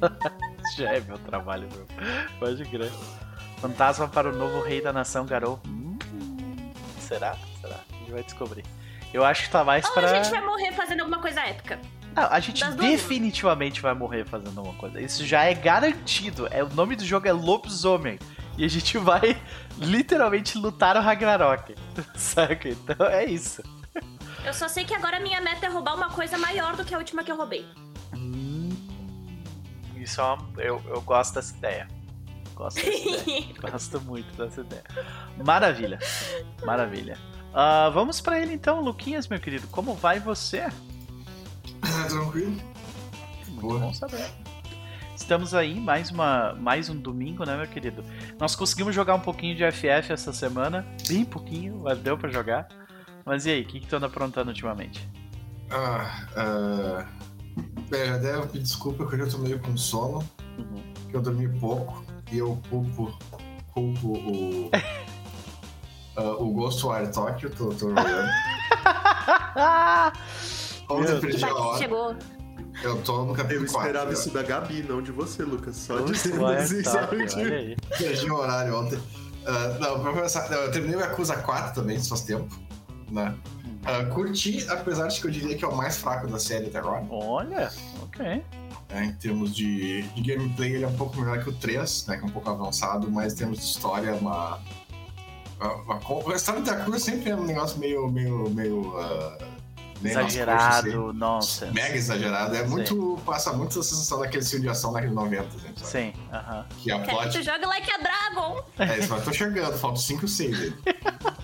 Já 0.76 0.92
é 0.94 1.00
meu 1.00 1.18
trabalho, 1.18 1.68
meu. 1.72 1.86
Pode 2.38 2.64
crer. 2.64 2.90
Fantasma 3.58 4.08
para 4.08 4.28
o 4.30 4.36
novo 4.36 4.60
rei 4.62 4.80
da 4.80 4.92
nação, 4.92 5.24
Garou. 5.24 5.60
Hum, 5.66 5.96
será? 7.00 7.36
Será? 7.60 7.80
A 7.90 7.98
gente 7.98 8.10
vai 8.12 8.22
descobrir. 8.24 8.64
Eu 9.16 9.24
acho 9.24 9.44
que 9.44 9.50
tá 9.50 9.64
mais 9.64 9.86
Ou 9.86 9.92
pra. 9.94 10.10
a 10.10 10.14
gente 10.22 10.30
vai 10.30 10.42
morrer 10.44 10.72
fazendo 10.72 11.00
alguma 11.00 11.18
coisa 11.18 11.40
épica. 11.40 11.80
Ah, 12.14 12.36
a 12.36 12.38
gente 12.40 12.62
definitivamente 12.72 13.80
vai 13.80 13.94
morrer 13.94 14.26
fazendo 14.26 14.62
uma 14.62 14.74
coisa. 14.74 15.00
Isso 15.00 15.24
já 15.24 15.44
é 15.44 15.54
garantido. 15.54 16.46
É, 16.50 16.62
o 16.62 16.68
nome 16.68 16.96
do 16.96 17.02
jogo 17.04 17.26
é 17.26 17.32
Lobisomem. 17.32 18.18
E 18.58 18.64
a 18.64 18.68
gente 18.68 18.98
vai 18.98 19.40
literalmente 19.80 20.58
lutar 20.58 20.98
o 20.98 21.00
Ragnarok. 21.00 21.74
Saca? 22.14 22.68
Então 22.68 23.06
é 23.06 23.24
isso. 23.24 23.62
Eu 24.44 24.52
só 24.52 24.68
sei 24.68 24.84
que 24.84 24.92
agora 24.94 25.18
minha 25.18 25.40
meta 25.40 25.64
é 25.64 25.68
roubar 25.70 25.94
uma 25.94 26.10
coisa 26.10 26.36
maior 26.36 26.76
do 26.76 26.84
que 26.84 26.94
a 26.94 26.98
última 26.98 27.24
que 27.24 27.32
eu 27.32 27.36
roubei. 27.38 27.66
Hum, 28.14 28.68
Isso 29.96 30.20
é 30.20 30.24
uma, 30.24 30.46
eu, 30.58 30.82
eu 30.88 31.00
gosto 31.00 31.36
dessa 31.36 31.56
ideia. 31.56 31.88
Gosto 32.54 32.76
dessa 32.84 32.90
ideia. 33.30 33.46
Gosto 33.62 34.00
muito 34.02 34.30
dessa 34.36 34.60
ideia. 34.60 34.84
Maravilha. 35.42 35.98
Maravilha. 36.66 37.18
Ah, 37.58 37.88
vamos 37.88 38.20
pra 38.20 38.38
ele 38.38 38.52
então, 38.52 38.82
Luquinhas, 38.82 39.26
meu 39.28 39.40
querido. 39.40 39.66
Como 39.68 39.94
vai 39.94 40.20
você? 40.20 40.66
Tranquilo. 42.08 42.50
Muito 43.48 43.60
Boa. 43.60 43.78
bom 43.80 43.94
saber. 43.94 44.26
Estamos 45.16 45.54
aí, 45.54 45.80
mais, 45.80 46.10
uma, 46.10 46.52
mais 46.54 46.90
um 46.90 46.96
domingo, 46.96 47.44
né, 47.46 47.56
meu 47.56 47.66
querido? 47.66 48.04
Nós 48.38 48.54
conseguimos 48.54 48.94
jogar 48.94 49.14
um 49.14 49.20
pouquinho 49.20 49.56
de 49.56 49.64
FF 49.72 50.12
essa 50.12 50.32
semana. 50.34 50.86
Bem 51.08 51.24
pouquinho, 51.24 51.80
mas 51.82 51.98
deu 51.98 52.18
pra 52.18 52.30
jogar. 52.30 52.68
Mas 53.24 53.46
e 53.46 53.50
aí, 53.50 53.62
o 53.62 53.66
que, 53.66 53.80
que 53.80 53.86
tu 53.86 53.96
anda 53.96 54.06
aprontando 54.06 54.50
ultimamente? 54.50 55.08
Ah, 55.70 56.26
ah, 56.36 57.06
bem, 57.90 58.04
já 58.22 58.42
pedir 58.42 58.62
desculpa 58.62 59.06
que 59.06 59.14
hoje 59.14 59.22
eu 59.24 59.30
tô 59.30 59.38
meio 59.38 59.58
com 59.60 59.74
sono, 59.76 60.18
Uhum. 60.58 60.82
que 61.10 61.16
eu 61.16 61.20
dormi 61.22 61.48
pouco 61.58 62.04
e 62.30 62.38
eu 62.38 62.60
culpo, 62.68 63.18
culpo 63.72 64.08
o. 64.18 64.70
ah, 66.16 66.36
o 66.38 66.50
Ghostwire 66.52 67.12
Tokyo, 67.12 67.50
tô, 67.50 67.68
tô 67.70 67.88
jogando. 67.90 68.28
Ontem 70.88 71.12
eu 71.12 71.20
perdi 71.20 71.44
a 71.44 71.54
hora. 71.54 71.78
chegou. 71.78 72.16
Eu 72.82 73.02
tô 73.02 73.24
no 73.24 73.30
Eu 73.32 73.34
capítulo 73.34 73.66
4. 73.66 73.80
esperava 73.80 74.12
isso 74.12 74.30
da 74.30 74.42
Gabi, 74.42 74.82
não 74.82 75.00
de 75.00 75.10
você, 75.10 75.42
Lucas. 75.42 75.76
Só 75.76 75.96
assim, 75.96 76.84
sabe? 76.84 77.16
olha 77.16 77.26
Tipo, 77.26 77.40
aí. 77.40 77.76
Perdi 77.98 78.30
o 78.30 78.34
horário 78.36 78.78
ontem. 78.78 78.98
Ah, 79.46 79.76
não, 79.80 80.00
pra 80.00 80.12
começar, 80.12 80.50
não, 80.50 80.58
eu 80.58 80.70
terminei 80.70 80.96
o 80.96 81.00
Yakuza 81.00 81.36
4 81.36 81.74
também, 81.80 81.96
isso 81.96 82.08
faz 82.10 82.22
tempo. 82.22 82.54
Né? 83.10 83.34
Ah, 83.84 84.04
curti, 84.06 84.66
apesar 84.68 85.06
de 85.06 85.20
que 85.20 85.26
eu 85.26 85.30
diria 85.30 85.56
que 85.56 85.64
é 85.64 85.68
o 85.68 85.74
mais 85.76 85.96
fraco 85.96 86.26
da 86.26 86.38
série 86.38 86.66
até 86.66 86.78
agora. 86.78 87.06
Olha, 87.08 87.70
ok. 88.02 88.24
né? 88.90 89.04
Em 89.04 89.12
termos 89.12 89.54
de, 89.54 90.02
de 90.02 90.22
gameplay, 90.22 90.74
ele 90.74 90.84
é 90.84 90.88
um 90.88 90.96
pouco 90.96 91.18
melhor 91.20 91.42
que 91.42 91.48
o 91.48 91.52
3, 91.52 92.06
né? 92.08 92.16
Que 92.16 92.24
é 92.24 92.26
um 92.26 92.30
pouco 92.30 92.50
avançado, 92.50 93.10
mas 93.10 93.32
em 93.34 93.36
termos 93.36 93.58
de 93.58 93.64
história, 93.64 94.10
é 94.10 94.14
uma. 94.14 94.60
Uma, 95.60 95.74
uma 95.74 95.98
co- 96.00 96.30
a 96.30 96.36
história 96.36 96.60
da 96.62 96.72
Yakuza 96.72 96.98
sempre 96.98 97.30
é 97.30 97.36
um 97.36 97.44
negócio 97.44 97.78
meio. 97.78 98.08
meio. 98.08 98.48
meio. 98.50 98.82
coxas, 98.82 99.56
Exagerado, 100.04 100.88
assim. 101.08 101.18
nonsense. 101.18 101.72
Mega 101.72 101.96
exagerado. 101.96 102.54
É 102.54 102.66
muito. 102.66 103.18
Passa 103.24 103.52
muito 103.54 103.80
a 103.80 103.82
sensação 103.82 104.20
daquele 104.20 104.44
filme 104.44 104.64
de 104.64 104.68
ação 104.70 104.92
daquele 104.92 105.14
90, 105.14 105.58
gente. 105.58 105.80
Sabe? 105.80 105.90
Sim, 105.90 106.12
aham. 106.32 106.66
Que 106.82 106.92
a 106.92 107.00
Quero 107.00 107.18
que 107.18 107.24
tu 107.28 107.32
plot. 107.32 107.42
jogue 107.42 107.64
Like 107.66 107.90
a 107.90 107.96
Dragon. 107.98 108.62
É 108.78 108.98
isso, 108.98 109.08
mas 109.10 109.24
tô 109.24 109.32
chegando, 109.32 109.72
faltam 109.78 109.96
5 110.00 110.22
ou 110.22 110.28
6 110.28 110.60
aí. 110.60 110.74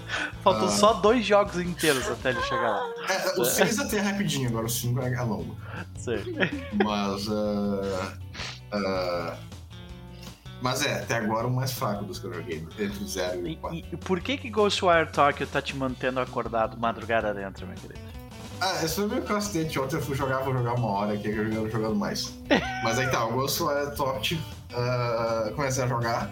Faltam 0.42 0.66
Ah. 0.66 0.70
só 0.70 0.92
dois 0.94 1.24
jogos 1.24 1.56
inteiros 1.58 2.06
até 2.10 2.30
ele 2.30 2.42
chegar 2.42 2.70
lá. 2.70 2.92
É, 3.08 3.40
o 3.40 3.44
6 3.46 3.78
até 3.78 3.96
é 3.96 4.00
rapidinho, 4.00 4.48
agora 4.50 4.66
o 4.66 4.68
5 4.68 5.00
é 5.00 5.14
é 5.14 5.20
longo. 5.22 5.56
Sim. 5.96 6.16
Mas. 6.84 7.28
ah, 7.30 8.12
ah, 8.72 9.36
mas 10.62 10.84
é, 10.84 11.00
até 11.02 11.16
agora 11.16 11.46
o 11.46 11.50
mais 11.50 11.72
fraco 11.72 12.04
dos 12.04 12.18
que 12.18 12.26
eu 12.26 12.32
joguei, 12.34 12.66
entre 12.78 13.02
o 13.02 13.06
0 13.06 13.46
e 13.46 13.50
E, 13.50 13.54
o 13.54 13.56
4. 13.58 13.78
e 13.92 13.96
por 13.96 14.20
que 14.20 14.36
que 14.38 14.48
Ghostwire 14.50 15.10
Tokyo 15.10 15.46
tá 15.46 15.60
te 15.60 15.76
mantendo 15.76 16.20
acordado 16.20 16.78
madrugada 16.78 17.34
dentro, 17.34 17.66
meu 17.66 17.76
querido? 17.76 18.00
Ah, 18.60 18.84
esse 18.84 18.94
foi 18.94 19.06
meu 19.08 19.36
acidente. 19.36 19.76
Ontem 19.80 19.96
eu 19.96 20.02
fui 20.02 20.14
jogar, 20.16 20.38
vou 20.38 20.52
jogar 20.52 20.74
uma 20.74 20.86
hora 20.88 21.14
aqui, 21.14 21.24
que 21.24 21.30
eu 21.30 21.50
joguei 21.52 21.70
jogando 21.70 21.96
mais. 21.96 22.32
Mas 22.84 22.96
aí 22.96 23.10
tá, 23.10 23.24
o 23.26 23.32
Ghostwire 23.32 23.94
Tokyo, 23.96 24.38
ah, 24.72 25.50
comecei 25.56 25.82
a 25.82 25.88
jogar. 25.88 26.30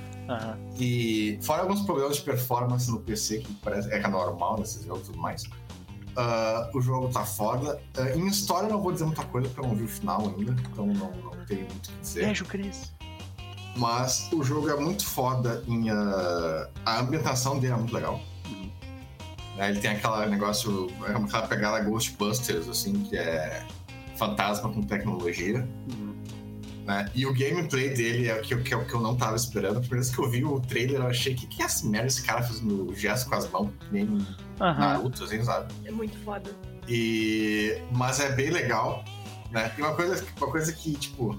E 0.78 1.40
fora 1.42 1.62
alguns 1.62 1.80
problemas 1.82 2.16
de 2.18 2.22
performance 2.22 2.88
no 2.88 3.00
PC, 3.00 3.38
que 3.38 3.52
parece 3.54 3.92
é 3.92 3.98
que 3.98 4.06
é 4.06 4.08
normal 4.08 4.60
nesses 4.60 4.84
jogos 4.84 5.02
e 5.02 5.06
tudo 5.06 5.18
mais. 5.18 5.42
ah, 6.16 6.70
o 6.72 6.80
jogo 6.80 7.08
tá 7.08 7.24
foda. 7.24 7.80
Ah, 7.98 8.10
em 8.16 8.28
história 8.28 8.68
eu 8.68 8.72
não 8.74 8.80
vou 8.80 8.92
dizer 8.92 9.06
muita 9.06 9.24
coisa, 9.24 9.48
porque 9.48 9.66
eu 9.66 9.68
não 9.68 9.74
vi 9.74 9.84
o 9.84 9.88
final 9.88 10.20
ainda, 10.38 10.54
então 10.72 10.86
não, 10.86 11.10
não 11.10 11.44
tenho 11.46 11.62
muito 11.62 11.86
o 11.88 11.92
que 11.92 11.98
dizer. 12.00 12.26
Beijo, 12.26 12.44
Cris. 12.44 12.92
Mas 13.76 14.28
o 14.33 14.42
jogo 14.42 14.68
é 14.68 14.76
muito 14.78 15.06
foda 15.06 15.62
em. 15.66 15.90
ah, 15.90 16.68
a 16.85 17.00
ambientação 17.00 17.59
dele 17.59 17.72
é 17.72 17.76
muito 17.76 17.94
legal. 17.94 18.20
Uhum. 18.48 18.70
Ele 19.59 19.78
tem 19.80 19.92
aquela 19.92 20.26
negócio, 20.26 20.88
aquela 21.04 21.46
pegada 21.46 21.80
Ghostbusters, 21.80 22.68
assim, 22.68 22.94
que 23.04 23.16
é 23.16 23.64
fantasma 24.16 24.68
com 24.70 24.83
tecnologia. 24.83 25.66
Uhum. 25.90 26.11
né? 26.85 27.09
E 27.14 27.24
o 27.26 27.33
gameplay 27.33 27.90
dele 27.94 28.28
é 28.28 28.35
o 28.38 28.42
que, 28.42 28.54
eu- 28.54 28.62
que, 28.62 28.74
eu- 28.74 28.85
que 28.85 28.92
eu 28.94 29.00
não 29.00 29.14
tava 29.16 29.37
esperando. 29.37 29.76
A 29.76 29.80
primeira 29.80 30.02
vez 30.02 30.14
que 30.14 30.20
eu 30.20 30.28
vi 30.28 30.44
o 30.44 30.59
trailer, 30.61 31.00
eu 31.00 31.06
achei 31.06 31.35
que 31.35 31.46
que 31.46 31.62
é 31.62 31.66
essa 31.66 31.87
merda 31.87 32.09
esse 32.09 32.22
cara 32.22 32.42
fazendo 32.42 32.92
gesto 32.94 33.28
com 33.28 33.37
as 33.37 33.48
mãos, 33.50 33.70
que 33.80 33.92
nem 33.94 34.26
Aham. 34.61 34.78
Naruto, 34.80 35.22
assim, 35.24 35.42
sabe? 35.44 35.72
É 35.85 35.90
muito 35.92 36.18
foda. 36.24 36.50
E... 36.88 37.78
Mas 37.92 38.18
é 38.18 38.33
bem 38.33 38.50
legal, 38.50 39.04
né? 39.52 39.72
E 39.78 39.80
uma 39.80 39.94
coisa, 39.94 40.24
uma 40.38 40.50
coisa 40.50 40.72
que, 40.72 40.94
tipo, 40.96 41.38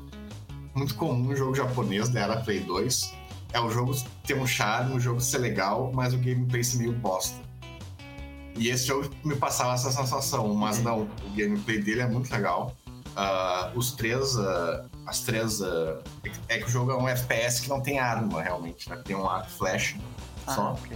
muito 0.76 0.96
comum 0.96 1.24
no 1.24 1.36
jogo 1.36 1.56
japonês 1.56 2.10
da 2.10 2.22
era 2.22 2.38
Play 2.38 2.62
2 2.62 3.14
é 3.54 3.60
o 3.60 3.70
jogo 3.70 3.94
ter 4.26 4.38
um 4.38 4.48
charme, 4.48 4.96
o 4.96 5.00
jogo 5.00 5.20
ser 5.20 5.40
legal, 5.40 5.92
mas 5.94 6.14
o 6.14 6.18
gameplay 6.18 6.64
ser 6.64 6.78
meio 6.78 6.94
bosta. 6.94 7.38
E 8.56 8.70
esse 8.70 8.86
jogo 8.88 9.10
me 9.24 9.36
passava 9.36 9.74
essa 9.74 9.92
sensação, 9.92 10.54
mas 10.54 10.82
não, 10.82 11.02
o 11.04 11.30
gameplay 11.36 11.82
dele 11.82 12.02
é 12.02 12.08
muito 12.08 12.32
legal. 12.32 12.76
Ah, 13.16 13.72
os 13.76 13.92
três, 13.92 14.38
ah, 14.38 14.86
as 15.06 15.20
três. 15.22 15.62
ah, 15.62 16.00
é 16.48 16.60
que 16.60 16.66
o 16.66 16.70
jogo 16.70 16.92
é 16.92 16.96
um 16.98 17.08
FPS 17.08 17.62
que 17.62 17.70
não 17.70 17.82
tem 17.82 18.00
arma 18.00 18.42
realmente, 18.42 18.90
né? 18.90 19.02
Tem 19.04 19.16
um 19.16 19.28
arco 19.30 19.50
flash 19.50 19.96
Ah, 20.48 20.56
só. 20.56 20.72
ok. 20.74 20.96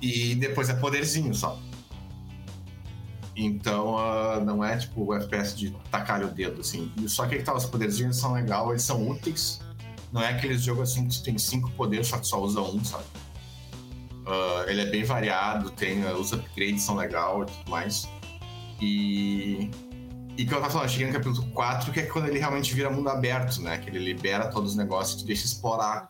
E 0.00 0.34
depois 0.36 0.68
é 0.70 0.74
poderzinho 0.74 1.34
só. 1.34 1.58
Então 3.40 3.96
ah, 3.96 4.40
não 4.44 4.64
é 4.64 4.76
tipo 4.76 5.04
o 5.04 5.14
FPS 5.14 5.56
de 5.56 5.70
tacar 5.92 6.24
o 6.24 6.28
dedo, 6.28 6.60
assim. 6.60 6.92
Só 7.06 7.24
que 7.24 7.38
tá, 7.38 7.54
os 7.54 7.64
poderzinhos 7.64 8.16
são 8.16 8.32
legais, 8.32 8.68
eles 8.68 8.82
são 8.82 9.08
úteis. 9.08 9.60
Não 10.12 10.20
é 10.20 10.30
aqueles 10.30 10.62
jogos 10.62 10.90
assim 10.90 11.06
que 11.06 11.22
tem 11.22 11.38
cinco 11.38 11.70
poderes, 11.72 12.08
só 12.08 12.18
que 12.18 12.26
só 12.26 12.40
usa 12.40 12.60
um, 12.60 12.84
sabe? 12.84 13.04
Ah, 14.26 14.64
ele 14.66 14.80
é 14.80 14.86
bem 14.86 15.04
variado, 15.04 15.70
tem, 15.70 16.04
ah, 16.04 16.14
os 16.14 16.32
upgrades 16.32 16.82
são 16.82 16.96
legais 16.96 17.48
e 17.48 17.52
tudo 17.52 17.70
mais. 17.70 18.08
E. 18.80 19.70
E 20.36 20.44
que 20.44 20.54
eu 20.54 20.60
tava 20.60 20.70
falando, 20.72 20.88
cheguei 20.88 21.08
no 21.08 21.12
capítulo 21.12 21.50
4, 21.50 21.92
que 21.92 22.00
é 22.00 22.02
quando 22.04 22.28
ele 22.28 22.38
realmente 22.38 22.72
vira 22.72 22.88
mundo 22.90 23.08
aberto, 23.08 23.60
né? 23.60 23.78
Que 23.78 23.90
ele 23.90 23.98
libera 23.98 24.48
todos 24.48 24.72
os 24.72 24.76
negócios 24.76 25.16
e 25.16 25.22
te 25.22 25.26
deixa 25.26 25.44
explorar 25.44 26.06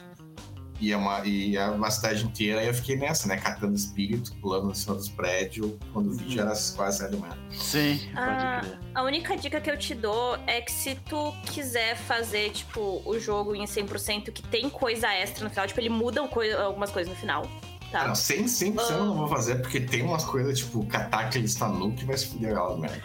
e 0.81 0.93
é 0.93 0.97
uma, 0.97 1.25
e 1.27 1.57
é 1.57 1.67
uma 1.67 1.91
cidade 1.91 2.25
inteira. 2.25 2.61
Aí 2.61 2.67
eu 2.69 2.75
fiquei 2.75 2.97
nessa, 2.97 3.27
né? 3.29 3.37
Catando 3.37 3.75
espírito, 3.75 4.33
pulando 4.41 4.71
em 4.71 4.75
cima 4.75 4.95
dos 4.95 5.09
prédios. 5.09 5.73
Quando 5.93 6.13
vi, 6.13 6.35
já 6.35 6.43
era 6.43 6.53
quase 6.77 6.99
sete 6.99 7.13
da 7.13 7.17
manhã. 7.19 7.37
Sim, 7.51 7.99
pode 8.15 8.17
Ah, 8.17 8.61
crer. 8.63 8.79
A 8.95 9.03
única 9.03 9.37
dica 9.37 9.61
que 9.61 9.71
eu 9.71 9.79
te 9.79 9.95
dou 9.95 10.37
é 10.47 10.61
que 10.61 10.73
se 10.73 10.95
tu 11.09 11.33
quiser 11.53 11.97
fazer, 11.97 12.51
tipo, 12.51 13.03
o 13.05 13.19
jogo 13.19 13.55
em 13.55 13.65
100% 13.65 14.31
que 14.33 14.43
tem 14.43 14.69
coisa 14.71 15.09
extra 15.15 15.45
no 15.45 15.51
final, 15.51 15.67
tipo, 15.67 15.81
ele 15.81 15.89
muda 15.91 16.21
algumas 16.21 16.91
coisas 16.91 17.13
no 17.13 17.19
final, 17.19 17.43
Ah, 17.47 17.91
tá? 17.91 18.09
não, 18.09 18.15
100, 18.15 18.45
100% 18.45 18.91
eu 18.91 19.05
não 19.07 19.15
vou 19.15 19.29
fazer, 19.29 19.57
porque 19.63 19.81
tem 19.81 20.03
umas 20.03 20.25
coisas, 20.25 20.59
tipo, 20.59 20.85
catar 20.87 21.21
aquele 21.27 21.47
Stanu 21.49 21.93
que 21.93 22.05
vai 22.05 22.17
se 22.17 22.27
fuder 22.27 22.51
aquelas 22.53 22.79
merda. 22.81 23.03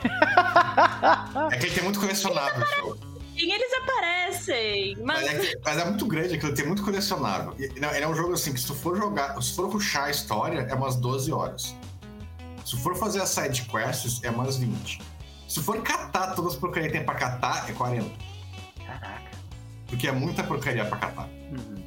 é 1.52 1.58
que 1.58 1.66
ele 1.68 1.76
tem 1.76 1.84
muito 1.84 2.00
colecionável 2.00 2.62
esse 2.64 2.76
jogo. 2.78 3.13
Sim, 3.38 3.52
eles 3.52 3.74
aparecem, 3.82 4.98
Mas 5.04 5.26
mas... 5.26 5.46
é, 5.50 5.54
mas 5.66 5.78
é 5.78 5.86
muito 5.86 6.06
grande, 6.06 6.36
aquilo 6.36 6.54
tem 6.54 6.66
muito 6.68 6.84
colecionável. 6.84 7.56
E, 7.58 7.80
não, 7.80 7.90
ele 7.94 8.04
é 8.06 8.08
um 8.08 8.16
jogo 8.16 8.34
assim 8.34 8.54
que 8.54 8.60
se 8.60 8.68
tu 8.68 8.76
for 8.76 8.96
jogar, 8.98 9.42
se 9.42 9.56
for 9.56 9.70
ruxar 9.72 10.06
a 10.06 10.12
história, 10.12 10.60
é 10.70 10.74
umas 10.76 10.96
12 10.96 11.32
horas. 11.32 11.76
Se 12.66 12.78
for 12.78 12.96
fazer 12.96 13.22
as 13.22 13.30
side 13.30 13.64
quests, 13.64 14.24
é 14.24 14.30
umas 14.30 14.58
20. 14.58 15.02
Se 15.48 15.62
for 15.62 15.82
catar 15.82 16.34
todas 16.36 16.54
as 16.54 16.60
porcarias 16.60 16.92
que 16.92 16.98
tem 16.98 17.06
pra 17.06 17.16
catar, 17.16 17.70
é 17.70 17.74
40. 17.74 18.10
Caraca. 18.86 19.32
Porque 19.88 20.08
é 20.08 20.12
muita 20.12 20.44
porcaria 20.44 20.86
pra 20.86 20.98
catar. 20.98 21.28
Uhum. 21.52 21.84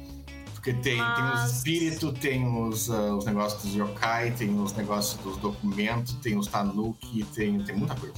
Porque 0.53 0.73
tem, 0.73 0.95
tem 0.95 0.97
Mas- 0.97 1.49
os 1.51 1.57
espíritos, 1.57 2.19
tem 2.19 2.45
os, 2.45 2.89
ah, 2.89 3.15
os 3.15 3.25
negócios 3.25 3.63
dos 3.63 3.73
yokai, 3.75 4.31
tem 4.31 4.59
os 4.61 4.73
negócios 4.73 5.19
dos 5.23 5.37
documentos, 5.37 6.13
tem 6.15 6.37
os 6.37 6.47
tanuki, 6.47 7.23
tem, 7.33 7.61
tem 7.63 7.75
muita 7.75 7.95
coisa. 7.95 8.15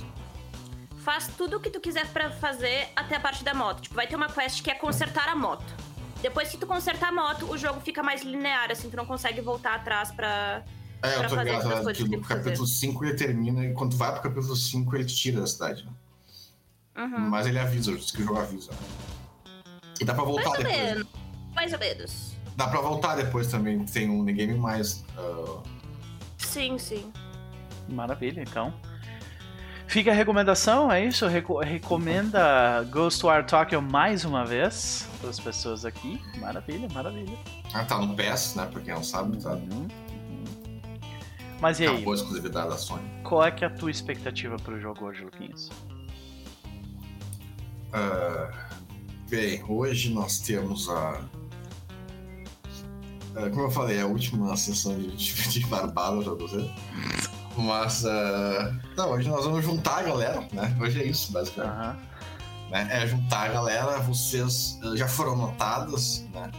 Faz 1.03 1.27
tudo 1.37 1.57
o 1.57 1.59
que 1.59 1.69
tu 1.69 1.79
quiser 1.79 2.07
pra 2.07 2.29
fazer 2.29 2.89
até 2.95 3.15
a 3.15 3.19
parte 3.19 3.43
da 3.43 3.53
moto. 3.53 3.81
Tipo, 3.81 3.95
vai 3.95 4.07
ter 4.07 4.15
uma 4.15 4.27
quest 4.29 4.61
que 4.61 4.69
é 4.69 4.75
consertar 4.75 5.29
a 5.29 5.35
moto. 5.35 5.63
Depois 6.21 6.49
que 6.49 6.57
tu 6.57 6.67
consertar 6.67 7.09
a 7.09 7.11
moto, 7.11 7.45
o 7.49 7.57
jogo 7.57 7.79
fica 7.79 8.03
mais 8.03 8.21
linear, 8.23 8.69
assim, 8.71 8.89
tu 8.89 8.97
não 8.97 9.05
consegue 9.05 9.39
voltar 9.41 9.75
atrás 9.75 10.11
pra... 10.11 10.63
É, 11.01 11.15
eu 11.15 11.23
tô 11.23 11.29
fazer 11.35 11.43
ligado, 11.51 11.61
coisas 11.71 11.87
que 11.87 11.93
que 11.93 12.03
no 12.03 12.09
tem 12.09 12.21
que 12.21 12.27
fazer. 12.27 12.43
capítulo 12.43 12.67
5 12.67 13.05
ele 13.05 13.13
termina, 13.13 13.65
e 13.65 13.73
quando 13.73 13.95
vai 13.95 14.11
pro 14.11 14.21
capítulo 14.23 14.53
5 14.55 14.95
ele 14.97 15.05
te 15.05 15.15
tira 15.15 15.39
da 15.39 15.47
cidade. 15.47 15.85
né? 15.85 15.91
Uhum. 17.05 17.29
Mas 17.29 17.47
ele 17.47 17.57
avisa, 17.57 17.95
diz 17.95 18.11
que 18.11 18.21
o 18.21 18.25
jogo 18.25 18.37
avisa. 18.39 18.71
E 20.01 20.03
dá 20.03 20.13
pra 20.13 20.25
voltar 20.25 20.49
Mais 20.49 20.57
ou 20.59 20.63
depois. 20.65 20.83
menos. 20.83 21.07
Mais 21.55 21.73
ou 21.73 21.79
menos. 21.79 22.31
Dá 22.57 22.67
pra 22.67 22.81
voltar 22.81 23.15
depois 23.15 23.47
também, 23.47 23.85
tem 23.85 24.09
um 24.09 24.25
game 24.25 24.55
mais. 24.55 25.05
ah, 25.17 25.63
Sim, 26.37 26.77
sim. 26.77 27.13
Maravilha, 27.87 28.41
então. 28.41 28.73
Fica 29.89 30.11
a 30.11 30.13
recomendação, 30.13 30.91
é 30.91 31.03
isso? 31.03 31.25
Reco- 31.27 31.59
recomenda 31.61 32.83
Ghostwire 32.91 33.43
Tokyo 33.45 33.81
mais 33.81 34.23
uma 34.23 34.45
vez 34.45 35.07
para 35.19 35.31
as 35.31 35.39
pessoas 35.39 35.83
aqui. 35.83 36.21
Maravilha, 36.39 36.87
maravilha. 36.93 37.35
Ah, 37.73 37.83
tá 37.83 37.97
no 37.97 38.15
PES, 38.15 38.53
né? 38.55 38.67
Pra 38.71 38.81
quem 38.81 38.93
não 38.93 39.03
sabe, 39.03 39.41
tá. 39.41 39.49
Uhum, 39.53 39.87
uhum. 39.87 39.87
Mas 41.59 41.79
e 41.79 41.87
aí, 41.87 41.93
Acabou 41.95 42.13
a 42.13 42.15
exclusividade 42.15 42.69
da 42.69 42.77
Sony. 42.77 43.01
qual 43.23 43.43
é 43.43 43.49
que 43.49 43.63
é 43.63 43.67
a 43.67 43.71
tua 43.71 43.89
expectativa 43.89 44.55
pro 44.57 44.79
jogo 44.79 45.05
hoje, 45.05 45.23
Luquinhas? 45.23 45.69
Ah, 47.91 48.67
bem, 49.27 49.63
hoje 49.67 50.13
nós 50.13 50.39
temos 50.39 50.87
a. 50.87 51.19
ah, 53.35 53.49
como 53.49 53.61
eu 53.61 53.71
falei, 53.71 53.99
a 53.99 54.05
última 54.05 54.55
sessão 54.55 54.95
de, 54.99 55.07
de, 55.17 55.49
de 55.49 55.65
barbada 55.65 56.21
pra 56.21 56.33
você. 56.35 56.69
Mas. 57.59 58.05
ah, 58.05 58.73
não, 58.95 59.11
hoje 59.11 59.29
nós 59.29 59.43
vamos 59.43 59.63
juntar 59.63 59.99
a 59.99 60.03
galera, 60.03 60.47
né? 60.53 60.75
Hoje 60.79 61.01
é 61.01 61.05
isso, 61.05 61.31
basicamente. 61.31 61.73
Aham. 61.73 61.97
né? 62.71 62.87
É 62.91 63.07
juntar 63.07 63.49
a 63.49 63.53
galera, 63.53 63.99
vocês 63.99 64.79
ah, 64.83 64.95
já 64.95 65.07
foram 65.07 65.35
notadas, 65.35 66.25
né? 66.33 66.51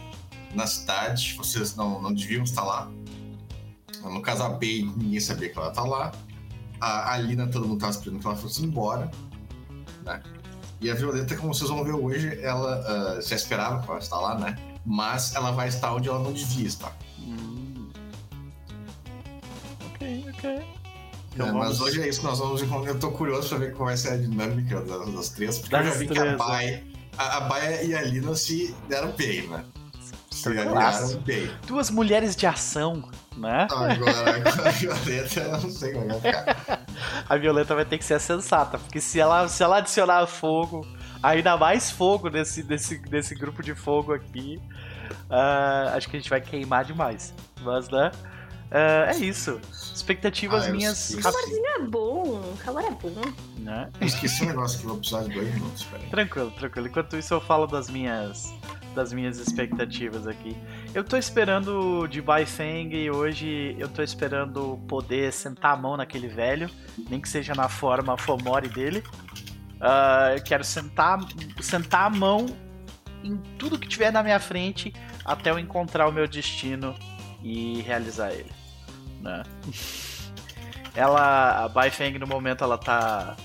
Na 0.53 0.67
cidade, 0.67 1.33
vocês 1.37 1.75
não, 1.75 2.01
não 2.01 2.13
deviam 2.13 2.43
estar 2.43 2.63
lá. 2.63 2.91
No 4.03 4.21
caso, 4.21 4.43
a 4.43 4.49
Bey, 4.49 4.83
ninguém 4.97 5.19
sabia 5.19 5.49
que 5.49 5.57
ela 5.57 5.71
tá 5.71 5.83
lá. 5.83 6.11
A 6.79 7.13
Alina, 7.13 7.47
todo 7.47 7.67
mundo 7.67 7.79
tava 7.79 7.91
esperando 7.91 8.19
que 8.19 8.27
ela 8.27 8.35
fosse 8.35 8.63
embora, 8.63 9.09
né? 10.03 10.21
E 10.81 10.89
a 10.89 10.95
Violeta, 10.95 11.37
como 11.37 11.53
vocês 11.53 11.69
vão 11.69 11.83
ver 11.83 11.93
hoje, 11.93 12.39
ela 12.41 13.17
ah, 13.17 13.21
já 13.21 13.35
esperava 13.35 13.81
que 13.83 13.89
ela 13.89 13.99
estar 13.99 14.19
lá, 14.19 14.37
né? 14.37 14.57
Mas 14.85 15.35
ela 15.35 15.51
vai 15.51 15.67
estar 15.67 15.93
onde 15.93 16.09
ela 16.09 16.19
não 16.19 16.33
devia 16.33 16.67
estar. 16.67 16.95
Hum. 17.19 17.89
Ok, 19.93 20.25
ok. 20.33 20.80
É, 21.37 21.51
Mas 21.51 21.79
hoje 21.79 22.01
é 22.01 22.07
isso 22.09 22.19
que 22.19 22.25
nós 22.25 22.39
vamos 22.39 22.61
encontrar. 22.61 22.91
Eu 22.91 22.99
tô 22.99 23.11
curioso 23.11 23.49
pra 23.49 23.57
ver 23.59 23.73
qual 23.73 23.87
vai 23.87 23.97
ser 23.97 24.09
a 24.09 24.17
dinâmica 24.17 24.81
das, 24.81 25.13
das 25.13 25.29
três, 25.29 25.59
porque 25.59 25.75
eu 25.75 25.79
Das 25.79 25.87
já 25.93 25.99
vi 25.99 26.07
que 26.07 26.13
três, 26.13 26.33
a 26.33 26.37
Baia, 26.37 26.83
a, 27.17 27.37
a 27.37 27.41
Baia 27.41 27.83
e 27.83 27.95
a 27.95 28.01
Lina 28.01 28.35
se 28.35 28.75
deram 28.89 29.11
bem, 29.13 29.47
né? 29.47 29.63
Se 30.29 30.51
Classe. 30.51 31.07
deram 31.09 31.21
bem. 31.23 31.51
Duas 31.67 31.89
mulheres 31.89 32.35
de 32.35 32.45
ação, 32.45 33.03
né? 33.37 33.67
Agora, 33.69 33.93
agora 33.93 34.67
a 34.67 34.71
Violeta, 34.71 35.39
eu 35.39 35.51
não 35.51 35.69
sei 35.71 35.93
como 35.93 36.11
é 36.11 36.15
que 36.15 36.21
vai 36.21 36.31
ficar. 36.33 36.85
A 37.29 37.37
Violeta 37.37 37.73
vai 37.73 37.85
ter 37.85 37.97
que 37.97 38.03
ser 38.05 38.19
sensata, 38.19 38.77
porque 38.77 38.99
se 38.99 39.19
ela, 39.19 39.47
se 39.47 39.63
ela 39.63 39.77
adicionar 39.77 40.27
fogo, 40.27 40.85
ainda 41.23 41.55
mais 41.57 41.89
fogo 41.89 42.29
nesse, 42.29 42.61
nesse, 42.63 43.01
nesse 43.09 43.33
grupo 43.35 43.63
de 43.63 43.73
fogo 43.73 44.13
aqui, 44.13 44.59
ah, 45.29 45.93
acho 45.95 46.09
que 46.09 46.17
a 46.17 46.19
gente 46.19 46.29
vai 46.29 46.41
queimar 46.41 46.83
demais. 46.83 47.33
Mas, 47.61 47.89
né? 47.89 48.11
Ah, 48.71 49.11
é 49.13 49.17
isso. 49.17 49.59
Expectativas 49.93 50.65
Ah, 50.67 50.71
minhas. 50.71 51.13
rap- 51.15 51.35
É 51.35 51.79
bom. 51.85 52.41
calor 52.63 52.83
é 52.83 52.89
bom. 52.91 53.21
Né? 53.57 53.89
Eu 53.99 54.07
esqueci 54.07 54.43
um 54.43 54.47
negócio 54.47 54.79
que 54.79 54.85
eu 54.85 54.89
vou 54.89 54.97
precisar 54.99 55.23
de 55.23 55.29
dois 55.33 55.53
minutos, 55.53 55.83
peraí. 55.83 56.07
Tranquilo, 56.09 56.51
tranquilo. 56.51 56.87
Enquanto 56.87 57.17
isso 57.17 57.33
eu 57.33 57.41
falo 57.41 57.67
das 57.67 57.89
minhas 57.89 58.51
das 58.95 59.13
minhas 59.13 59.37
expectativas 59.37 60.27
aqui. 60.27 60.53
Eu 60.93 61.01
tô 61.01 61.15
esperando 61.15 62.05
de 62.07 62.21
Baifeng 62.21 62.93
e 62.93 63.09
hoje 63.09 63.73
eu 63.79 63.87
tô 63.87 64.03
esperando 64.03 64.77
poder 64.85 65.31
sentar 65.31 65.71
a 65.73 65.77
mão 65.77 65.95
naquele 65.95 66.27
velho, 66.27 66.69
nem 67.09 67.21
que 67.21 67.29
seja 67.29 67.55
na 67.55 67.69
forma 67.69 68.17
Fomori 68.17 68.67
dele. 68.67 69.01
Uh, 69.79 70.35
eu 70.35 70.43
quero 70.43 70.61
sentar, 70.65 71.19
sentar 71.61 72.07
a 72.07 72.09
mão 72.09 72.47
em 73.23 73.37
tudo 73.57 73.79
que 73.79 73.87
tiver 73.87 74.11
na 74.11 74.21
minha 74.21 74.41
frente 74.41 74.91
até 75.23 75.51
eu 75.51 75.57
encontrar 75.57 76.09
o 76.09 76.11
meu 76.11 76.27
destino 76.27 76.93
e 77.41 77.81
realizar 77.83 78.33
ele. 78.33 78.51
Né? 79.21 79.43
Ela, 80.93 81.63
a 81.63 81.69
Baifeng 81.69 82.19
no 82.19 82.27
momento 82.27 82.65
ela 82.65 82.77
tá, 82.77 83.37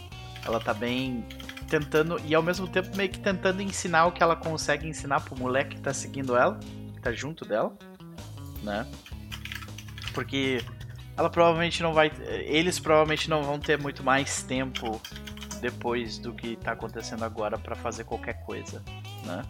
ela 0.44 0.58
tá 0.58 0.74
bem 0.74 1.24
tentando 1.68 2.20
e 2.24 2.34
ao 2.34 2.42
mesmo 2.42 2.66
tempo 2.66 2.96
meio 2.96 3.08
que 3.08 3.20
tentando 3.20 3.62
ensinar 3.62 4.06
o 4.06 4.12
que 4.12 4.20
ela 4.20 4.34
consegue 4.34 4.88
ensinar 4.88 5.20
pro 5.20 5.38
moleque 5.38 5.76
que 5.76 5.80
tá 5.80 5.94
seguindo 5.94 6.36
ela, 6.36 6.58
que 6.94 7.00
tá 7.00 7.12
junto 7.12 7.44
dela, 7.44 7.72
né? 8.64 8.84
Porque 10.12 10.60
ela 11.16 11.30
provavelmente 11.30 11.82
não 11.82 11.92
vai, 11.92 12.10
eles 12.46 12.80
provavelmente 12.80 13.30
não 13.30 13.42
vão 13.42 13.58
ter 13.58 13.78
muito 13.78 14.02
mais 14.02 14.42
tempo 14.42 15.00
depois 15.60 16.18
do 16.18 16.34
que 16.34 16.56
tá 16.56 16.72
acontecendo 16.72 17.24
agora 17.24 17.56
para 17.58 17.74
fazer 17.74 18.04
qualquer 18.04 18.44
coisa, 18.44 18.82
né? 19.24 19.42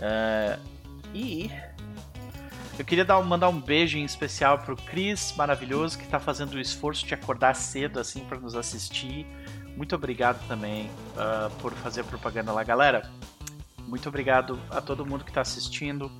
É, 0.00 0.58
e 1.14 1.50
eu 2.80 2.84
queria 2.84 3.04
dar, 3.04 3.20
mandar 3.22 3.48
um 3.48 3.60
beijo 3.60 3.98
em 3.98 4.04
especial 4.04 4.58
pro 4.58 4.76
Cris, 4.76 5.34
maravilhoso, 5.36 5.98
que 5.98 6.06
tá 6.06 6.18
fazendo 6.18 6.54
o 6.54 6.60
esforço 6.60 7.06
de 7.06 7.14
acordar 7.14 7.54
cedo 7.54 8.00
assim 8.00 8.24
para 8.24 8.38
nos 8.38 8.54
assistir 8.54 9.26
muito 9.80 9.94
obrigado 9.94 10.46
também 10.46 10.90
uh, 11.16 11.50
por 11.60 11.72
fazer 11.72 12.04
propaganda 12.04 12.52
lá, 12.52 12.62
galera. 12.62 13.10
Muito 13.86 14.08
obrigado 14.08 14.60
a 14.70 14.80
todo 14.80 15.06
mundo 15.06 15.24
que 15.24 15.30
está 15.30 15.40
assistindo. 15.40 16.10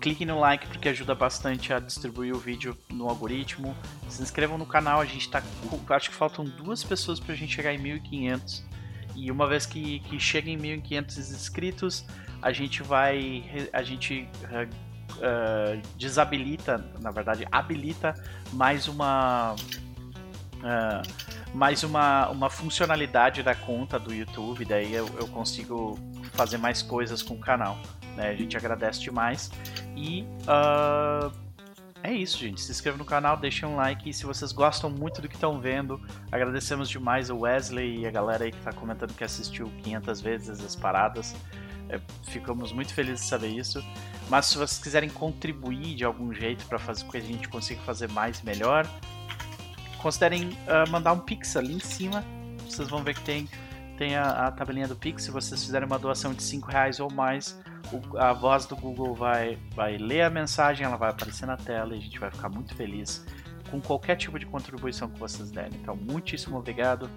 Clique 0.00 0.26
no 0.26 0.38
like 0.38 0.66
porque 0.66 0.88
ajuda 0.88 1.14
bastante 1.14 1.72
a 1.72 1.78
distribuir 1.78 2.34
o 2.34 2.38
vídeo 2.38 2.76
no 2.90 3.08
algoritmo. 3.08 3.74
Se 4.08 4.22
inscrevam 4.22 4.58
no 4.58 4.66
canal, 4.66 5.00
a 5.00 5.06
gente 5.06 5.28
tá. 5.30 5.42
Acho 5.88 6.10
que 6.10 6.16
faltam 6.16 6.44
duas 6.44 6.84
pessoas 6.84 7.18
para 7.18 7.32
a 7.32 7.36
gente 7.36 7.54
chegar 7.54 7.72
em 7.72 7.78
1500. 7.78 8.62
E 9.14 9.30
uma 9.30 9.46
vez 9.46 9.64
que, 9.64 10.00
que 10.00 10.20
chega 10.20 10.50
em 10.50 10.56
1500 10.56 11.16
inscritos, 11.30 12.04
a 12.42 12.52
gente 12.52 12.82
vai. 12.82 13.42
A 13.72 13.82
gente 13.82 14.28
uh, 14.44 14.91
uh, 15.18 15.80
desabilita, 15.96 16.84
na 17.00 17.10
verdade, 17.10 17.46
habilita 17.50 18.14
mais 18.52 18.88
uma. 18.88 19.54
Uh, 20.58 21.32
mais 21.54 21.82
uma, 21.82 22.28
uma 22.30 22.48
funcionalidade 22.48 23.42
da 23.42 23.54
conta 23.54 23.98
do 23.98 24.14
YouTube, 24.14 24.64
daí 24.64 24.94
eu, 24.94 25.06
eu 25.18 25.28
consigo 25.28 25.98
fazer 26.32 26.56
mais 26.56 26.80
coisas 26.80 27.22
com 27.22 27.34
o 27.34 27.38
canal. 27.38 27.78
Né? 28.16 28.30
A 28.30 28.34
gente 28.34 28.56
agradece 28.56 29.00
demais. 29.00 29.50
E 29.94 30.22
uh, 30.42 31.30
é 32.02 32.12
isso, 32.12 32.38
gente. 32.38 32.60
Se 32.60 32.72
inscreva 32.72 32.98
no 32.98 33.04
canal, 33.04 33.36
deixem 33.36 33.68
um 33.68 33.76
like. 33.76 34.10
E 34.10 34.12
se 34.12 34.26
vocês 34.26 34.50
gostam 34.50 34.90
muito 34.90 35.22
do 35.22 35.28
que 35.28 35.36
estão 35.36 35.60
vendo, 35.60 36.00
agradecemos 36.32 36.88
demais 36.88 37.30
o 37.30 37.40
Wesley 37.40 38.00
e 38.00 38.06
a 38.06 38.10
galera 38.10 38.44
aí 38.44 38.50
que 38.50 38.58
está 38.58 38.72
comentando 38.72 39.14
que 39.14 39.22
assistiu 39.22 39.70
500 39.82 40.20
vezes 40.20 40.64
as 40.64 40.74
paradas. 40.74 41.34
É, 41.88 42.00
ficamos 42.24 42.72
muito 42.72 42.92
felizes 42.94 43.20
de 43.20 43.26
saber 43.26 43.48
isso. 43.48 43.82
Mas 44.28 44.46
se 44.46 44.56
vocês 44.56 44.82
quiserem 44.82 45.10
contribuir 45.10 45.94
de 45.94 46.04
algum 46.04 46.32
jeito 46.32 46.64
para 46.66 46.78
fazer 46.78 47.04
com 47.04 47.10
que 47.10 47.18
a 47.18 47.20
gente 47.20 47.48
consiga 47.48 47.80
fazer 47.82 48.08
mais 48.10 48.40
melhor, 48.42 48.88
considerem 49.98 50.48
uh, 50.48 50.90
mandar 50.90 51.12
um 51.12 51.18
Pix 51.18 51.56
ali 51.56 51.74
em 51.74 51.80
cima. 51.80 52.24
Vocês 52.64 52.88
vão 52.88 53.02
ver 53.02 53.14
que 53.14 53.22
tem, 53.22 53.48
tem 53.98 54.16
a, 54.16 54.46
a 54.46 54.50
tabelinha 54.50 54.88
do 54.88 54.96
Pix. 54.96 55.24
Se 55.24 55.30
vocês 55.30 55.62
fizerem 55.62 55.86
uma 55.86 55.98
doação 55.98 56.32
de 56.32 56.42
5 56.42 56.68
reais 56.68 56.98
ou 56.98 57.10
mais, 57.12 57.60
o, 57.92 58.18
a 58.18 58.32
voz 58.32 58.66
do 58.66 58.76
Google 58.76 59.14
vai, 59.14 59.58
vai 59.74 59.96
ler 59.96 60.22
a 60.22 60.30
mensagem, 60.30 60.84
ela 60.84 60.96
vai 60.96 61.10
aparecer 61.10 61.46
na 61.46 61.56
tela 61.56 61.94
e 61.94 61.98
a 61.98 62.00
gente 62.00 62.18
vai 62.18 62.30
ficar 62.30 62.48
muito 62.48 62.74
feliz 62.74 63.24
com 63.70 63.80
qualquer 63.80 64.16
tipo 64.16 64.38
de 64.38 64.44
contribuição 64.44 65.08
que 65.08 65.18
vocês 65.18 65.50
derem. 65.50 65.72
Então, 65.80 65.96
muitíssimo 65.96 66.58
obrigado. 66.58 67.08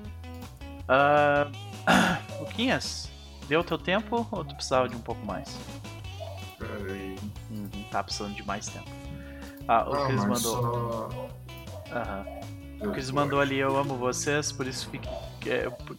Uh, 0.87 1.51
Luquinhas, 2.39 3.11
deu 3.47 3.61
o 3.61 3.63
teu 3.63 3.77
tempo 3.77 4.27
ou 4.31 4.43
tu 4.43 4.55
precisava 4.55 4.89
de 4.89 4.95
um 4.95 5.01
pouco 5.01 5.25
mais? 5.25 5.57
Peraí. 6.57 7.15
Uhum, 7.51 7.69
tá 7.91 8.03
precisando 8.03 8.35
de 8.35 8.43
mais 8.45 8.67
tempo. 8.67 8.89
Ah, 9.67 9.89
o 9.89 10.05
Cris 10.07 10.25
mandou. 10.25 10.39
Só... 10.39 11.29
Aham. 11.91 12.25
O 12.81 12.91
Chris 12.91 13.09
mandou 13.09 13.39
ali, 13.39 13.57
eu 13.57 13.77
amo 13.77 13.95
vocês, 13.95 14.51
por 14.51 14.67
isso 14.67 14.89
fique, 14.89 15.07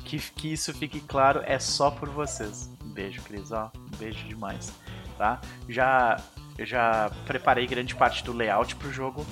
que, 0.04 0.18
que 0.18 0.52
isso 0.52 0.72
fique 0.74 1.00
claro, 1.00 1.40
é 1.44 1.58
só 1.58 1.90
por 1.90 2.08
vocês. 2.08 2.70
Um 2.84 2.90
beijo, 2.90 3.22
Cris, 3.22 3.50
ó, 3.50 3.70
um 3.74 3.96
beijo 3.96 4.26
demais, 4.28 4.72
tá? 5.16 5.40
Já, 5.68 6.20
já 6.58 7.10
preparei 7.24 7.66
grande 7.66 7.94
parte 7.94 8.22
do 8.22 8.32
layout 8.32 8.76
pro 8.76 8.92
jogo 8.92 9.26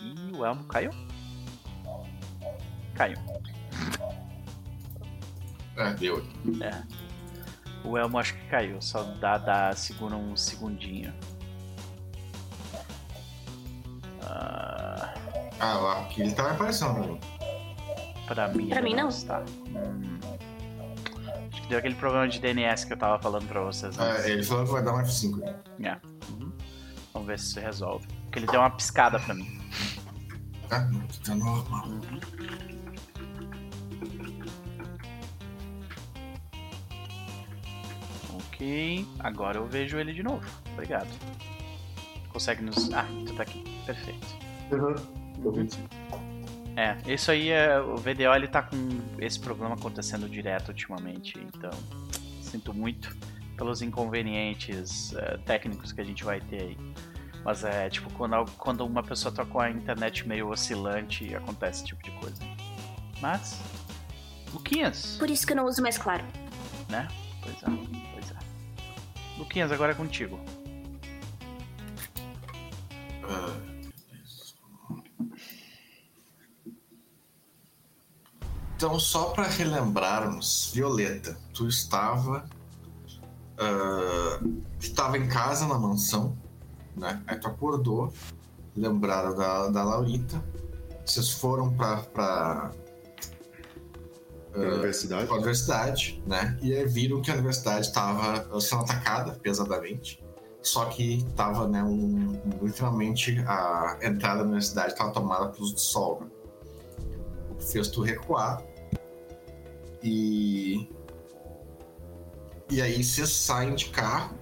e 0.00 0.34
o 0.34 0.44
Elmo 0.44 0.64
caiu? 0.64 0.90
Caiu. 2.94 3.18
É, 5.76 5.94
deu. 5.94 6.24
É. 6.60 7.09
O 7.84 7.96
Elmo 7.96 8.18
acho 8.18 8.34
que 8.34 8.46
caiu, 8.48 8.80
só 8.80 9.02
dá, 9.02 9.38
dá 9.38 9.74
segura 9.74 10.14
um 10.14 10.36
segundinho. 10.36 11.12
Uh... 14.22 15.30
Ah, 15.62 16.02
aqui 16.02 16.22
ele 16.22 16.32
tá 16.32 16.50
aparecendo 16.50 16.94
pra 16.94 17.06
mim. 17.06 17.20
Pra 18.26 18.48
mim, 18.48 18.68
pra 18.68 18.82
mim 18.82 18.94
não. 18.94 19.08
Tá. 19.08 19.42
Hum. 19.68 20.18
Acho 21.52 21.62
que 21.62 21.68
deu 21.68 21.78
aquele 21.78 21.94
problema 21.96 22.28
de 22.28 22.38
DNS 22.38 22.86
que 22.86 22.92
eu 22.92 22.96
tava 22.96 23.20
falando 23.20 23.46
pra 23.46 23.60
vocês. 23.62 23.98
Antes. 23.98 24.24
É, 24.24 24.30
ele 24.30 24.42
falou 24.42 24.64
que 24.64 24.72
vai 24.72 24.82
dar 24.82 24.94
um 24.94 24.98
F5. 24.98 25.36
Né? 25.38 25.54
É. 25.82 26.32
Uhum. 26.32 26.52
Vamos 27.12 27.28
ver 27.28 27.38
se 27.38 27.46
isso 27.46 27.60
resolve. 27.60 28.06
Porque 28.24 28.38
ele 28.38 28.46
deu 28.46 28.60
uma 28.60 28.70
piscada 28.70 29.18
pra 29.18 29.34
mim. 29.34 29.60
Ah, 30.70 30.80
não, 30.80 31.06
tá 31.24 31.34
normal. 31.34 31.86
Uhum. 31.88 32.20
Ok, 38.60 39.06
agora 39.20 39.56
eu 39.56 39.66
vejo 39.66 39.98
ele 39.98 40.12
de 40.12 40.22
novo. 40.22 40.46
Obrigado. 40.74 41.08
Consegue 42.28 42.62
nos. 42.62 42.92
Ah, 42.92 43.06
tu 43.26 43.34
tá 43.34 43.42
aqui. 43.42 43.64
Perfeito. 43.86 44.26
Uhum. 44.70 45.66
É, 46.76 46.94
isso 47.10 47.30
aí 47.30 47.48
é. 47.48 47.80
O 47.80 47.96
VDO 47.96 48.34
ele 48.36 48.46
tá 48.46 48.62
com 48.62 48.76
esse 49.18 49.40
problema 49.40 49.74
acontecendo 49.74 50.28
direto 50.28 50.68
ultimamente, 50.68 51.38
então 51.38 51.70
sinto 52.42 52.74
muito 52.74 53.16
pelos 53.56 53.80
inconvenientes 53.80 55.12
uh, 55.12 55.38
técnicos 55.46 55.90
que 55.90 56.02
a 56.02 56.04
gente 56.04 56.22
vai 56.22 56.38
ter 56.42 56.62
aí. 56.62 56.78
Mas 57.42 57.64
é 57.64 57.88
tipo, 57.88 58.12
quando, 58.12 58.44
quando 58.58 58.84
uma 58.84 59.02
pessoa 59.02 59.34
tá 59.34 59.46
com 59.46 59.58
a 59.58 59.70
internet 59.70 60.28
meio 60.28 60.50
oscilante, 60.50 61.34
acontece 61.34 61.78
esse 61.78 61.86
tipo 61.86 62.02
de 62.02 62.10
coisa. 62.10 62.42
Mas. 63.22 63.58
Luquinhas! 64.52 65.16
Por 65.18 65.30
isso 65.30 65.46
que 65.46 65.54
eu 65.54 65.56
não 65.56 65.64
uso 65.64 65.80
mais 65.80 65.96
claro. 65.96 66.24
Né? 66.90 67.08
Pois 67.42 67.56
é, 67.62 67.66
pois 67.66 68.16
é. 68.16 68.19
Luquinhas, 69.40 69.72
agora 69.72 69.92
é 69.92 69.94
contigo. 69.94 70.38
Então, 78.76 78.98
só 78.98 79.24
para 79.30 79.46
relembrarmos, 79.46 80.70
Violeta, 80.72 81.38
tu 81.52 81.68
estava 81.68 82.48
uh, 83.60 84.62
estava 84.80 85.18
em 85.18 85.28
casa 85.28 85.66
na 85.66 85.78
mansão, 85.78 86.34
né? 86.96 87.22
Aí 87.26 87.38
tu 87.38 87.46
acordou, 87.48 88.10
lembraram 88.74 89.36
da, 89.36 89.68
da 89.68 89.84
Laurita, 89.84 90.42
vocês 91.04 91.30
foram 91.30 91.70
para 91.74 92.72
para 94.52 94.62
uh, 94.62 94.74
universidade. 94.74 95.30
universidade, 95.30 96.22
né? 96.26 96.58
E 96.62 96.74
aí 96.74 96.86
viram 96.86 97.20
que 97.22 97.30
a 97.30 97.34
universidade 97.34 97.86
estava 97.86 98.60
sendo 98.60 98.82
atacada 98.82 99.32
pesadamente. 99.32 100.22
Só 100.62 100.84
que 100.86 101.18
estava, 101.18 101.66
né, 101.66 101.82
um, 101.82 102.38
literalmente 102.62 103.38
a 103.46 103.98
entrada 104.02 104.40
da 104.40 104.44
universidade 104.44 104.92
estava 104.92 105.10
tomada 105.10 105.48
pelos 105.48 105.74
de 105.74 105.80
sol. 105.80 106.20
Né? 106.20 106.26
Fez 107.58 107.88
tu 107.88 108.02
recuar 108.02 108.62
e. 110.02 110.88
E 112.70 112.80
aí 112.80 113.02
vocês 113.02 113.30
saem 113.30 113.74
de 113.74 113.86
carro, 113.86 114.36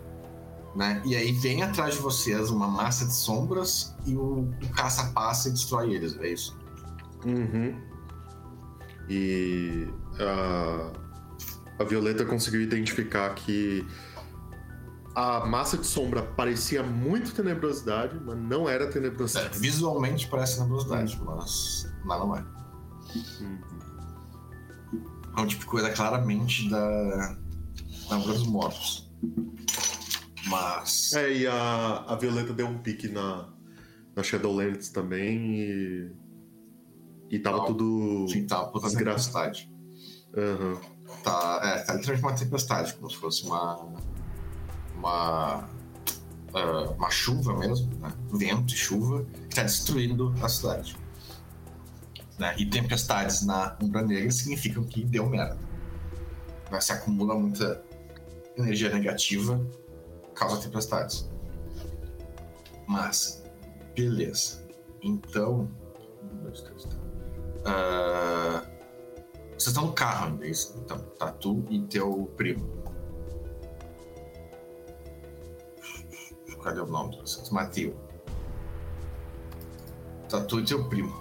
né? 0.74 1.00
E 1.04 1.16
aí 1.16 1.32
vem 1.32 1.62
atrás 1.62 1.94
de 1.94 2.00
vocês 2.00 2.50
uma 2.50 2.68
massa 2.68 3.06
de 3.06 3.14
sombras 3.14 3.94
e 4.04 4.14
o, 4.14 4.40
o 4.40 4.68
caça 4.76 5.10
passa 5.14 5.48
e 5.48 5.52
destrói 5.52 5.94
eles, 5.94 6.14
é 6.18 6.28
isso? 6.28 6.58
Uhum. 7.24 7.87
E 9.08 9.88
a, 10.18 10.92
a 11.82 11.84
Violeta 11.84 12.24
conseguiu 12.24 12.60
identificar 12.60 13.34
que 13.34 13.86
a 15.14 15.44
massa 15.44 15.76
de 15.76 15.86
sombra 15.86 16.22
parecia 16.22 16.82
muito 16.82 17.34
tenebrosidade, 17.34 18.20
mas 18.24 18.38
não 18.38 18.68
era 18.68 18.86
tenebrosidade. 18.86 19.56
É, 19.56 19.60
visualmente 19.60 20.28
parece 20.28 20.56
tenebrosidade, 20.56 21.20
mas, 21.24 21.92
mas 22.04 22.18
não 22.20 22.36
é. 22.36 22.44
Uhum. 23.40 23.58
É 25.36 25.40
um 25.40 25.46
tipo 25.46 25.62
de 25.62 25.66
coisa 25.66 25.90
claramente 25.90 26.68
da. 26.68 27.36
da 28.08 28.16
Obra 28.16 28.32
dos 28.32 28.46
Mortos. 28.46 29.10
Mas. 30.46 31.12
É, 31.14 31.32
e 31.32 31.46
a, 31.46 32.04
a 32.06 32.14
Violeta 32.14 32.52
deu 32.52 32.66
um 32.66 32.78
pique 32.78 33.08
na, 33.08 33.48
na 34.14 34.22
Shadowlands 34.22 34.90
também 34.90 35.60
e. 35.60 36.27
E 37.30 37.38
tava 37.38 37.58
Não. 37.58 37.66
tudo. 37.66 38.26
Sim, 38.28 38.46
tá, 38.46 38.64
por 38.64 38.80
causa 38.80 38.96
da 38.96 39.04
Desgraça. 39.04 39.30
tempestade. 39.32 39.70
Aham. 40.36 40.80
Tá, 41.22 41.60
é, 41.62 41.78
tá 41.84 41.94
literalmente 41.94 42.22
uma 42.26 42.34
tempestade, 42.34 42.94
como 42.94 43.10
se 43.10 43.16
fosse 43.16 43.44
uma. 43.44 43.76
Uma. 44.96 45.68
ah, 46.54 46.90
uma 46.96 47.10
chuva 47.10 47.56
mesmo, 47.58 47.92
né? 47.98 48.12
Vento 48.32 48.72
e 48.72 48.76
chuva, 48.76 49.24
que 49.48 49.54
tá 49.56 49.62
destruindo 49.62 50.34
a 50.42 50.48
cidade. 50.48 50.96
Né? 52.38 52.54
E 52.58 52.66
tempestades 52.66 53.44
na 53.44 53.76
Umbra 53.82 54.02
Negra 54.02 54.30
significam 54.30 54.84
que 54.84 55.04
deu 55.04 55.28
merda. 55.28 55.58
Né? 56.70 56.80
Se 56.80 56.92
acumula 56.92 57.34
muita 57.34 57.82
energia 58.56 58.90
negativa, 58.90 59.60
causa 60.34 60.60
tempestades. 60.62 61.28
Mas, 62.86 63.42
beleza. 63.94 64.66
Então. 65.02 65.68
Um, 66.22 66.42
dois, 66.42 66.60
três, 66.62 66.84
tá. 66.84 66.96
Ah, 67.64 68.62
vocês 69.50 69.68
estão 69.68 69.86
no 69.86 69.92
carro 69.92 70.26
ainda, 70.26 70.46
é 70.46 70.50
isso? 70.50 70.74
Então, 70.84 70.98
tá 71.18 71.32
tu 71.32 71.64
e 71.68 71.80
teu 71.82 72.30
primo. 72.36 72.78
Cadê 76.62 76.80
o 76.80 76.86
nome 76.86 77.12
de 77.12 77.20
vocês? 77.22 77.50
Mateu. 77.50 77.96
Tá 80.28 80.40
tu 80.42 80.60
e 80.60 80.64
teu 80.64 80.88
primo. 80.88 81.14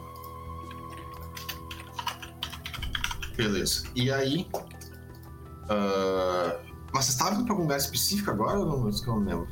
Beleza. 3.36 3.84
E 3.96 4.12
aí. 4.12 4.48
ah, 5.70 6.60
mas 6.94 7.06
vocês 7.06 7.16
estavam 7.16 7.36
indo 7.36 7.44
pra 7.46 7.54
algum 7.54 7.64
lugar 7.64 7.78
específico 7.78 8.32
agora 8.32 8.60
ou 8.60 8.66
não? 8.66 8.90
Isso 8.90 9.04
que 9.04 9.10
eu 9.10 9.20
não 9.20 9.24
lembro. 9.24 9.48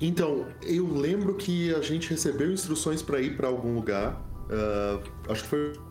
Então, 0.00 0.46
eu 0.62 0.86
lembro 0.92 1.34
que 1.34 1.74
a 1.74 1.80
gente 1.80 2.10
recebeu 2.10 2.52
instruções 2.52 3.02
pra 3.02 3.20
ir 3.20 3.36
pra 3.36 3.48
algum 3.48 3.74
lugar. 3.74 4.22
ah, 4.50 5.00
acho 5.30 5.42
que 5.44 5.48
foi. 5.48 5.85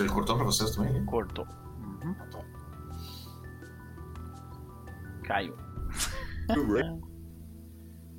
Ele 0.00 0.08
cortou 0.08 0.36
pra 0.36 0.44
vocês 0.44 0.70
também? 0.74 0.92
né? 0.92 1.04
Cortou. 1.06 1.46
Uhum. 1.46 2.14
Caiu. 5.24 5.54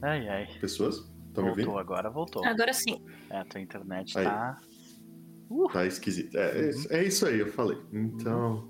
Ai, 0.04 0.28
ai. 0.30 0.48
Pessoas? 0.60 0.96
Estão 1.28 1.44
me 1.44 1.50
voltou 1.52 1.68
ouvindo? 1.74 1.78
agora, 1.78 2.10
voltou. 2.10 2.46
Agora 2.46 2.74
sim. 2.74 3.04
É, 3.30 3.38
a 3.40 3.46
tua 3.46 3.62
internet 3.62 4.18
Aí. 4.18 4.26
tá. 4.26 4.58
Tá 5.74 5.86
esquisito. 5.86 6.36
É, 6.38 6.58
é, 6.60 6.70
isso- 6.70 6.94
é 6.94 7.04
isso 7.04 7.26
aí, 7.26 7.40
eu 7.40 7.48
falei. 7.52 7.78
Então. 7.92 8.68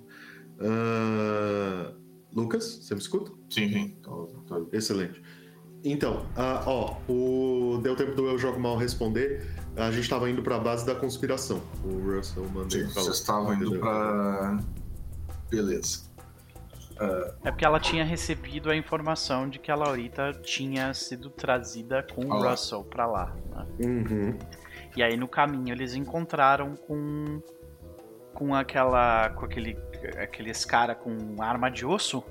ah, 0.60 1.94
Lucas, 2.34 2.80
você 2.82 2.94
me 2.96 3.00
escuta? 3.02 3.32
Sim, 3.50 3.70
sim. 3.70 3.90
Tô- 4.02 4.26
tô- 4.48 4.68
Excelente. 4.74 5.22
Então, 5.84 6.26
ah, 6.36 6.64
ó, 6.68 6.98
o... 7.10 7.80
deu 7.82 7.96
tempo 7.96 8.14
do 8.16 8.28
Eu 8.28 8.38
Jogo 8.38 8.60
Mal 8.60 8.78
responder. 8.78 9.48
A 9.78 9.90
gente 9.92 10.10
tava 10.10 10.30
indo 10.30 10.42
pra 10.44 10.60
base 10.60 10.86
da 10.86 10.94
conspiração. 10.94 11.62
O 11.84 12.00
Russell 12.16 12.48
mandei 12.50 12.86
Sim, 12.86 12.94
pra 12.94 13.02
vocês 13.04 13.18
estavam 13.18 13.54
indo 13.54 13.80
pra. 13.80 14.60
Beleza. 15.50 16.10
É 17.44 17.50
porque 17.50 17.66
ela 17.66 17.80
tinha 17.80 18.04
recebido 18.04 18.70
a 18.70 18.76
informação 18.76 19.50
de 19.50 19.58
que 19.58 19.72
a 19.72 19.76
Laurita 19.76 20.34
tinha 20.44 20.94
sido 20.94 21.32
trazida 21.32 22.04
com 22.04 22.26
o 22.26 22.34
Ah 22.34 22.38
lá. 22.38 22.52
Russell 22.52 22.84
pra 22.84 23.08
lá. 23.08 23.36
né? 23.50 23.66
Uhum. 23.80 24.38
E 24.96 25.02
aí 25.02 25.18
no 25.18 25.28
caminho 25.28 25.74
eles 25.74 25.96
encontraram 25.96 26.76
com 26.76 27.42
com 28.36 28.54
aquela 28.54 29.30
com 29.32 29.46
aquele 29.46 29.78
aqueles 30.22 30.64
cara 30.64 30.94
com 30.94 31.42
arma 31.42 31.70
de 31.72 31.86
osso, 31.86 32.24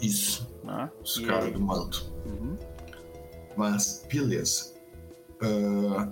Isso. 0.00 0.46
né? 0.62 0.90
Os 1.02 1.18
caras 1.20 1.46
aí- 1.46 1.52
do 1.52 1.60
manto. 1.60 2.12
Uhum. 2.26 2.56
Mas, 3.56 4.06
beleza. 4.12 4.74
Ah, 5.42 6.08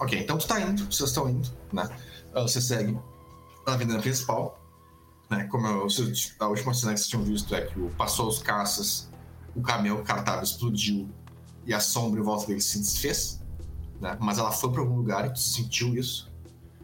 ok, 0.00 0.18
então 0.20 0.38
tu 0.38 0.46
tá 0.46 0.60
indo, 0.60 0.84
vocês 0.90 1.10
estão 1.10 1.28
indo, 1.28 1.48
né? 1.72 1.88
Ah, 2.34 2.42
você 2.42 2.60
segue 2.60 2.98
a 3.66 3.72
avenida 3.72 3.98
principal, 4.00 4.60
né? 5.30 5.44
Como 5.50 5.66
eu, 5.66 5.86
a 6.40 6.46
última 6.46 6.72
cena 6.74 6.92
que 6.94 6.98
vocês 7.00 7.08
tinham 7.08 7.22
visto 7.24 7.54
é 7.54 7.62
que 7.66 7.78
o- 7.78 7.90
passou 7.90 8.28
os 8.28 8.38
caças, 8.38 9.08
o 9.54 9.62
caminhão 9.62 10.02
cartado 10.04 10.44
explodiu 10.44 11.08
e 11.64 11.74
a 11.74 11.80
sombra 11.80 12.20
em 12.20 12.22
volta 12.22 12.46
dele 12.46 12.60
se 12.60 12.78
desfez, 12.78 13.40
né? 14.00 14.16
Mas 14.20 14.38
ela 14.38 14.52
foi 14.52 14.70
pra 14.70 14.80
algum 14.80 14.96
lugar 14.96 15.26
e 15.26 15.32
tu 15.32 15.40
sentiu 15.40 15.94
isso, 15.96 16.30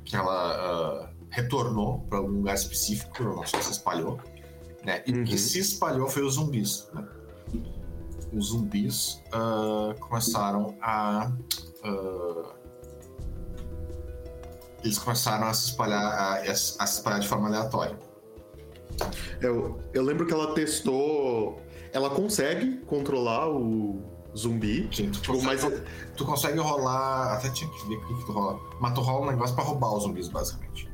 que 0.04 0.16
ela 0.16 0.32
ah, 0.32 1.10
retornou 1.30 2.00
pra 2.08 2.18
algum 2.18 2.32
lugar 2.38 2.54
específico, 2.54 3.22
não 3.22 3.46
sei 3.46 3.62
se 3.62 3.72
espalhou, 3.72 4.20
né? 4.84 5.02
E 5.06 5.12
o 5.12 5.24
que 5.24 5.32
Uhum. 5.32 5.38
se 5.38 5.58
espalhou 5.60 6.08
foi 6.08 6.22
os 6.22 6.34
zumbis, 6.34 6.88
né? 6.92 7.06
Os 8.32 8.46
zumbis 8.46 9.22
ah, 9.32 9.94
começaram 10.00 10.76
a. 10.80 11.30
ah, 11.84 12.54
eles 14.82 14.98
começaram 14.98 15.46
a 15.46 15.54
se 15.54 15.70
espalhar, 15.70 16.02
a, 16.02 16.34
a 16.40 16.54
se 16.54 16.82
espalhar 16.82 17.20
de 17.20 17.28
forma 17.28 17.48
aleatória. 17.48 17.96
Eu, 19.40 19.80
eu 19.92 20.02
lembro 20.02 20.26
que 20.26 20.32
ela 20.32 20.54
testou. 20.54 21.60
Ela 21.92 22.10
consegue 22.10 22.78
controlar 22.86 23.48
o 23.48 24.02
zumbi. 24.36 24.88
Sim, 24.92 25.10
tu, 25.10 25.20
Tipo, 25.20 25.34
consegue, 25.34 25.62
mas 25.62 25.82
tu 26.16 26.24
consegue 26.24 26.58
rolar. 26.58 27.34
Até 27.34 27.50
tinha 27.50 27.70
que 27.70 27.88
ver 27.88 27.96
o 27.96 28.18
que 28.18 28.26
tu 28.26 28.32
rola. 28.32 28.60
Mas 28.80 28.94
tu 28.94 29.00
rola 29.00 29.26
um 29.26 29.30
negócio 29.30 29.54
pra 29.54 29.64
roubar 29.64 29.94
os 29.94 30.02
zumbis, 30.02 30.28
basicamente. 30.28 30.91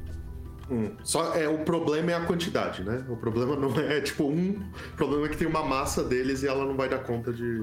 Hum, 0.71 0.95
Só 1.03 1.35
é 1.35 1.49
o 1.49 1.65
problema 1.65 2.11
é 2.13 2.15
a 2.15 2.25
quantidade, 2.27 2.85
né? 2.85 3.05
O 3.09 3.17
problema 3.17 3.57
não 3.57 3.75
é 3.81 4.01
tipo 4.03 4.25
um. 4.25 4.51
O 4.93 4.97
problema 4.97 5.27
é 5.27 5.29
que 5.31 5.37
tem 5.37 5.47
uma 5.49 5.65
massa 5.65 6.05
deles 6.05 6.43
e 6.43 6.47
ela 6.49 6.65
não 6.65 6.77
vai 6.77 6.89
dar 6.89 6.99
conta 6.99 7.33
de. 7.33 7.63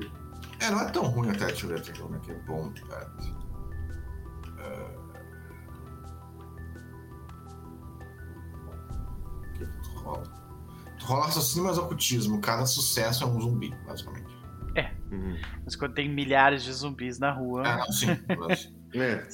É, 0.59 0.71
não 0.71 0.81
é 0.81 0.89
tão 0.89 1.03
ruim 1.03 1.29
até, 1.29 1.47
deixa 1.47 1.65
eu 1.65 1.69
ver 1.69 1.79
aqui 1.79 1.99
como 1.99 2.15
é 2.15 2.19
que 2.19 2.31
é 2.31 2.35
bom. 2.47 2.71
É. 2.89 3.05
O 9.49 9.53
que 9.53 9.65
tu 9.65 9.89
rola? 9.99 10.23
Tu 10.99 11.05
rola 11.05 11.25
raciocínio 11.25 11.65
mais 11.65 11.77
ocultismo. 11.77 12.39
Cada 12.41 12.65
sucesso 12.65 13.23
é 13.23 13.27
um 13.27 13.39
zumbi, 13.39 13.73
basicamente. 13.85 14.33
Uhum. 15.11 15.37
Mas 15.63 15.75
quando 15.75 15.93
tem 15.93 16.09
milhares 16.09 16.63
de 16.63 16.73
zumbis 16.73 17.19
na 17.19 17.31
rua, 17.31 17.63
Ah, 17.65 17.77
não, 17.77 17.91
sim. 17.91 18.07
É. 18.95 19.27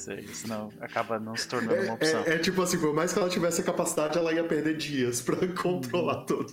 não 0.48 0.72
acaba 0.80 1.18
não 1.18 1.36
se 1.36 1.46
tornando 1.48 1.74
uma 1.82 1.90
É, 1.90 1.92
opção. 1.92 2.22
é- 2.24 2.34
é 2.34 2.38
tipo 2.38 2.60
assim, 2.62 2.78
por 2.78 2.92
mais 2.94 3.12
que 3.12 3.18
ela 3.18 3.28
tivesse 3.28 3.60
a 3.60 3.64
capacidade, 3.64 4.18
ela 4.18 4.32
ia 4.32 4.44
perder 4.44 4.76
dias 4.76 5.20
pra 5.20 5.36
controlar 5.62 6.24
tudo. 6.24 6.52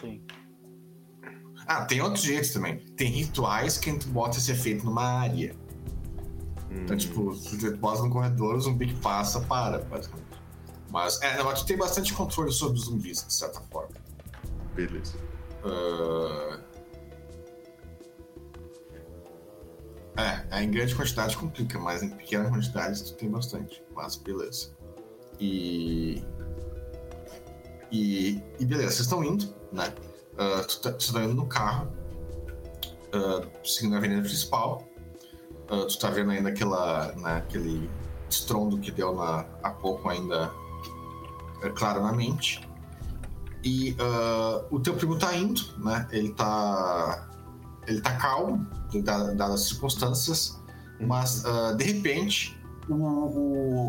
Sim. 0.00 0.22
Ah, 1.66 1.84
tem 1.84 2.00
outros 2.00 2.22
jeitos 2.24 2.50
também. 2.52 2.78
Tem 2.96 3.08
rituais 3.10 3.78
que 3.78 3.92
tu 3.98 4.08
bota 4.08 4.38
esse 4.38 4.50
efeito 4.50 4.84
numa 4.84 5.02
área. 5.04 5.54
Então, 6.70 6.96
tipo, 6.96 7.34
se 7.34 7.58
tu 7.58 7.76
bota 7.76 8.02
no 8.02 8.10
corredor, 8.10 8.54
o 8.56 8.60
zumbi 8.60 8.86
que 8.88 8.94
passa 9.00 9.40
para, 9.40 9.78
basicamente. 9.78 10.28
Mas, 10.90 11.20
é, 11.22 11.36
não, 11.38 11.52
tu 11.54 11.64
tem 11.66 11.76
bastante 11.76 12.12
controle 12.14 12.50
sobre 12.52 12.78
os 12.78 12.84
zumbis, 12.86 13.24
de 13.26 13.32
certa 13.32 13.60
forma. 13.70 13.90
Beleza. 14.74 15.14
Ah, 15.64 16.58
É, 20.16 20.62
em 20.62 20.70
grande 20.70 20.94
quantidade 20.94 21.36
complica, 21.36 21.78
mas 21.78 22.02
em 22.02 22.10
pequena 22.10 22.50
quantidade 22.50 23.02
tu 23.04 23.14
tem 23.14 23.30
bastante. 23.30 23.82
Mas 23.94 24.16
beleza. 24.16 24.70
E. 25.38 26.22
E, 27.92 28.42
e 28.58 28.64
beleza, 28.64 28.90
vocês 28.90 29.00
estão 29.00 29.24
indo, 29.24 29.52
né? 29.72 29.92
Ah, 30.38 30.62
tu 30.62 30.80
tá, 30.80 30.92
tá 30.92 31.24
indo 31.24 31.34
no 31.34 31.46
carro, 31.46 31.92
ah, 33.12 33.46
seguindo 33.64 33.94
a 33.94 33.98
avenida 33.98 34.22
principal. 34.22 34.86
Ah, 35.68 35.86
tu 35.88 35.98
tá 35.98 36.10
vendo 36.10 36.30
ainda 36.30 36.50
aquela, 36.50 37.12
né, 37.16 37.38
aquele 37.38 37.90
estrondo 38.28 38.78
que 38.78 38.90
deu 38.90 39.14
na, 39.14 39.44
há 39.62 39.70
pouco 39.70 40.08
ainda 40.08 40.52
é, 41.62 41.70
claro 41.70 42.02
na 42.02 42.12
mente. 42.12 42.66
E 43.64 43.96
ah, 43.98 44.64
o 44.70 44.80
teu 44.80 44.94
primo 44.94 45.18
tá 45.18 45.34
indo, 45.34 45.60
né? 45.78 46.08
Ele 46.10 46.32
tá. 46.32 47.28
Ele 47.86 48.00
tá 48.00 48.16
calmo, 48.16 48.66
dadas 48.98 49.50
as 49.62 49.68
circunstâncias, 49.68 50.60
mas 51.00 51.44
ah, 51.46 51.72
de 51.72 51.84
repente 51.84 52.58
o, 52.88 52.94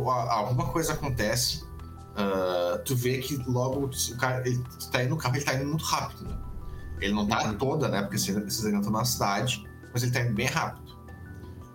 o- 0.04 0.10
a- 0.10 0.34
alguma 0.34 0.68
coisa 0.72 0.94
acontece. 0.94 1.64
ah, 2.16 2.80
tu 2.86 2.96
vê 2.96 3.18
que 3.20 3.36
logo 3.50 3.86
o 3.88 4.18
cara 4.18 4.46
ele 4.48 4.62
tá 4.92 5.04
indo 5.04 5.12
no 5.12 5.18
carro, 5.18 5.36
ele 5.36 5.46
tá 5.46 5.56
indo 5.56 5.68
muito 5.68 5.84
rápido, 5.86 6.26
né? 6.26 6.38
Ele 7.00 7.14
não 7.14 7.26
tá 7.28 7.44
Uhum. 7.48 7.58
toda, 7.58 7.88
né? 7.90 8.02
Porque 8.04 8.18
vocês 8.20 8.36
ainda 8.66 8.78
estão 8.78 8.92
na 8.92 9.04
cidade, 9.06 9.64
mas 9.92 10.04
ele 10.04 10.12
tá 10.12 10.22
indo 10.22 10.34
bem 10.36 10.46
rápido. 10.48 10.92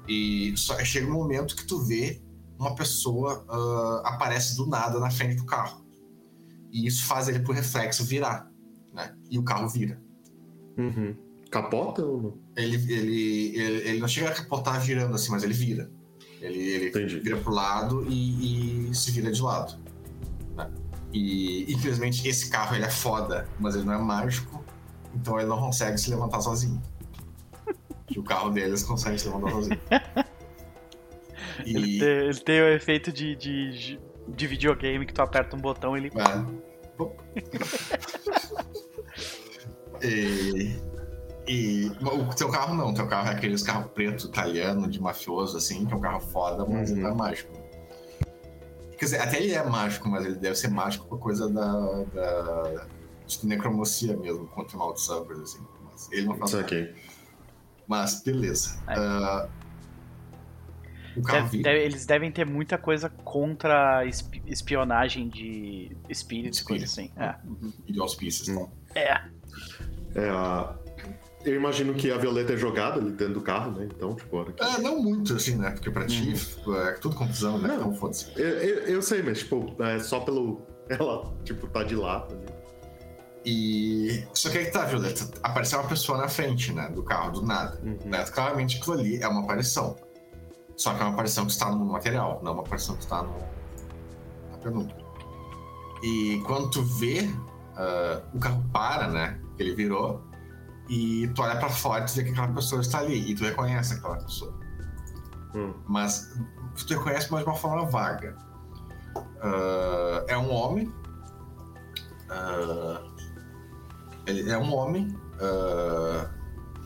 E 0.09 0.55
só 0.57 0.79
chega 0.85 1.07
um 1.09 1.12
momento 1.14 1.57
que 1.57 1.66
tu 1.66 1.81
vê 1.81 2.22
uma 2.59 2.74
pessoa 2.77 3.45
ah, 3.49 4.03
aparece 4.14 4.57
do 4.57 4.66
nada 4.66 5.01
na 5.01 5.11
frente 5.11 5.35
do 5.37 5.45
carro. 5.45 5.85
E 6.70 6.87
isso 6.87 7.05
faz 7.07 7.27
ele 7.29 7.41
por 7.41 7.55
reflexo 7.55 8.05
virar, 8.05 8.49
né? 8.93 9.14
E 9.31 9.39
o 9.39 9.43
carro 9.43 9.68
vira. 9.68 10.01
Uhum. 10.79 11.16
Capota 11.51 12.05
ou 12.05 12.22
não? 12.22 12.39
Ele, 12.57 12.77
ele, 12.93 13.57
ele, 13.57 13.89
ele 13.89 13.99
não 14.01 14.09
chega 14.09 14.31
a 14.31 14.35
capotar 14.35 14.81
virando 14.81 15.15
assim, 15.15 15.31
mas 15.31 15.43
ele 15.43 15.55
vira. 15.55 15.91
Ele, 16.41 16.59
ele 16.59 16.89
Entendi. 16.89 17.21
vira 17.21 17.37
pro 17.37 17.53
lado 17.53 18.07
e, 18.09 18.91
e 18.91 18.95
se 18.95 19.11
vira 19.11 19.31
de 19.31 19.43
lado. 19.43 19.79
né? 20.57 20.71
E 21.13 21.73
infelizmente 21.73 22.27
esse 22.29 22.51
carro 22.51 22.75
ele 22.77 22.85
é 22.85 22.91
foda, 22.91 23.49
mas 23.59 23.75
ele 23.75 23.85
não 23.85 23.95
é 23.95 23.99
mágico, 23.99 24.63
então 25.15 25.39
ele 25.39 25.49
não 25.49 25.59
consegue 25.59 25.99
se 25.99 26.11
levantar 26.11 26.41
sozinho. 26.41 26.81
Que 28.07 28.19
o 28.19 28.23
carro 28.23 28.51
deles 28.51 28.83
consegue 28.83 29.19
se 29.19 29.27
levantar 29.29 29.51
sozinho. 29.51 29.81
Ele, 31.65 31.97
E. 31.97 31.99
tem, 31.99 32.09
ele 32.09 32.41
tem 32.41 32.61
o 32.61 32.69
efeito 32.69 33.11
de, 33.11 33.35
de, 33.35 33.99
de 34.29 34.47
videogame 34.47 35.07
que 35.07 35.13
tu 35.15 35.23
aperta 35.23 35.57
um 35.57 35.59
botão 35.59 35.97
e 35.97 36.01
ele. 36.01 36.13
É. 36.15 37.03
E, 40.03 40.77
e 41.49 41.90
o 42.03 42.34
teu 42.34 42.49
carro 42.51 42.74
não, 42.74 42.90
o 42.90 42.94
teu 42.94 43.07
carro 43.07 43.28
é 43.28 43.32
aqueles 43.32 43.62
carro 43.62 43.88
preto 43.90 44.26
italiano 44.26 44.88
de 44.88 45.01
mafioso, 45.01 45.57
assim, 45.57 45.86
que 45.86 45.92
é 45.92 45.97
um 45.97 46.01
carro 46.01 46.20
foda, 46.20 46.64
mas 46.66 46.90
ele 46.90 47.01
não 47.03 47.11
é 47.11 47.14
mágico. 47.14 47.53
Quer 48.99 49.05
dizer, 49.05 49.20
até 49.20 49.38
ele 49.42 49.53
é 49.53 49.62
mágico, 49.62 50.09
mas 50.09 50.24
ele 50.24 50.36
deve 50.36 50.57
ser 50.57 50.68
mágico 50.68 51.07
por 51.07 51.18
coisa 51.18 51.49
da, 51.49 52.03
da 52.14 52.86
de 53.26 53.47
necromancia 53.47 54.16
mesmo, 54.16 54.47
contra 54.49 54.76
maldições, 54.78 55.38
assim. 55.40 55.59
Mas 55.92 56.11
ele 56.12 56.26
não 56.26 56.36
faz 56.36 56.51
Isso 56.53 56.61
nada. 56.62 56.74
aqui. 56.74 56.94
Mas 57.86 58.22
beleza. 58.22 58.78
O 61.16 61.22
carro 61.22 61.44
Deve- 61.49 61.62
deve- 61.62 61.84
eles 61.84 62.05
devem 62.05 62.30
ter 62.30 62.44
muita 62.44 62.76
coisa 62.76 63.09
contra 63.09 64.05
espi- 64.05 64.42
espionagem 64.47 65.28
de 65.28 65.97
espíritos, 66.09 66.61
coisa 66.62 66.84
assim. 66.84 67.11
É. 67.16 67.34
E 67.86 67.92
de 67.92 68.01
auspícios, 68.01 68.49
Hum. 68.49 68.66
tá? 68.92 69.01
É. 69.01 69.24
É, 70.14 70.28
a... 70.30 70.74
Eu 71.47 71.55
imagino 71.55 71.94
que 71.94 72.11
a 72.11 72.18
Violeta 72.18 72.55
é 72.55 72.57
jogada 72.57 72.99
ali 72.99 73.12
dentro 73.12 73.34
do 73.34 73.40
carro, 73.40 73.70
né? 73.70 73.88
Então, 73.94 74.16
tipo, 74.16 74.36
a 74.36 74.40
hora 74.40 74.53
que... 74.53 74.62
É, 74.64 74.78
não 74.80 75.01
muito, 75.01 75.32
assim, 75.32 75.55
né? 75.55 75.70
Porque 75.70 75.92
pra 75.92 76.05
ti 76.05 76.34
é 76.88 76.92
tudo 76.94 77.14
confusão, 77.14 77.57
né? 77.57 77.68
Não. 77.68 77.76
Então 77.76 77.94
foda-se. 77.94 78.32
eu, 78.34 78.49
eu, 78.49 78.76
eu 78.86 79.03
sei, 79.03 79.22
mas, 79.22 79.38
tipo, 79.38 79.72
é 79.78 80.01
só 80.01 80.18
pelo... 80.18 80.61
Ela, 80.90 81.32
tipo, 81.44 81.68
tá 81.68 81.84
de 81.84 81.94
lado 81.94 82.34
ali. 82.34 82.47
E. 83.44 84.24
Só 84.34 84.51
que 84.51 84.59
aí 84.59 84.64
que 84.64 84.72
tá, 84.72 84.84
Violeta. 84.84 85.24
Apareceu 85.40 85.78
uma 85.78 85.88
pessoa 85.88 86.18
na 86.18 86.28
frente, 86.28 86.72
né? 86.72 86.88
Do 86.88 87.05
carro, 87.05 87.30
do 87.30 87.42
nada. 87.42 87.80
Uhum. 87.80 87.97
Né? 88.05 88.24
Claramente 88.24 88.78
aquilo 88.78 88.99
ali 88.99 89.22
é 89.22 89.28
uma 89.28 89.42
aparição. 89.42 89.97
Só 90.76 90.94
que 90.94 91.01
é 91.01 91.05
uma 91.05 91.12
aparição 91.12 91.47
que 91.47 91.53
está 91.53 91.70
no 91.70 91.84
material, 91.84 92.40
não 92.42 92.55
uma 92.55 92.62
aparição 92.62 92.97
que 92.97 93.05
está 93.05 93.22
no... 93.22 93.36
na 94.51 94.59
penumbra. 94.59 94.97
E 96.03 96.42
quando 96.44 96.70
tu 96.70 96.82
vê, 96.82 97.30
ah, 97.76 98.22
o 98.34 98.38
carro 98.38 98.64
para, 98.72 99.09
né? 99.09 99.40
Ele 99.59 99.74
virou. 99.74 100.22
E 100.89 101.28
tu 101.28 101.43
olha 101.43 101.57
pra 101.57 101.68
fora 101.68 102.05
e 102.05 102.07
tu 102.07 102.14
vê 102.14 102.24
que 102.24 102.30
aquela 102.30 102.49
pessoa 102.49 102.80
está 102.80 102.99
ali. 102.99 103.30
E 103.30 103.34
tu 103.34 103.45
reconhece 103.45 103.95
aquela 103.95 104.16
pessoa. 104.16 104.55
Hum. 105.55 105.74
Mas 105.87 106.32
tu 106.76 106.95
reconhece, 106.95 107.30
mas 107.30 107.43
de 107.43 107.49
uma 107.49 107.57
forma 107.57 107.87
vaga. 107.87 108.37
Ah, 109.41 110.24
é 110.28 110.37
um 110.37 110.53
homem. 110.53 110.93
Ah, 112.30 113.03
ele 114.26 114.51
é 114.51 114.59
um 114.59 114.74
homem. 114.74 115.16
ah, 115.41 116.30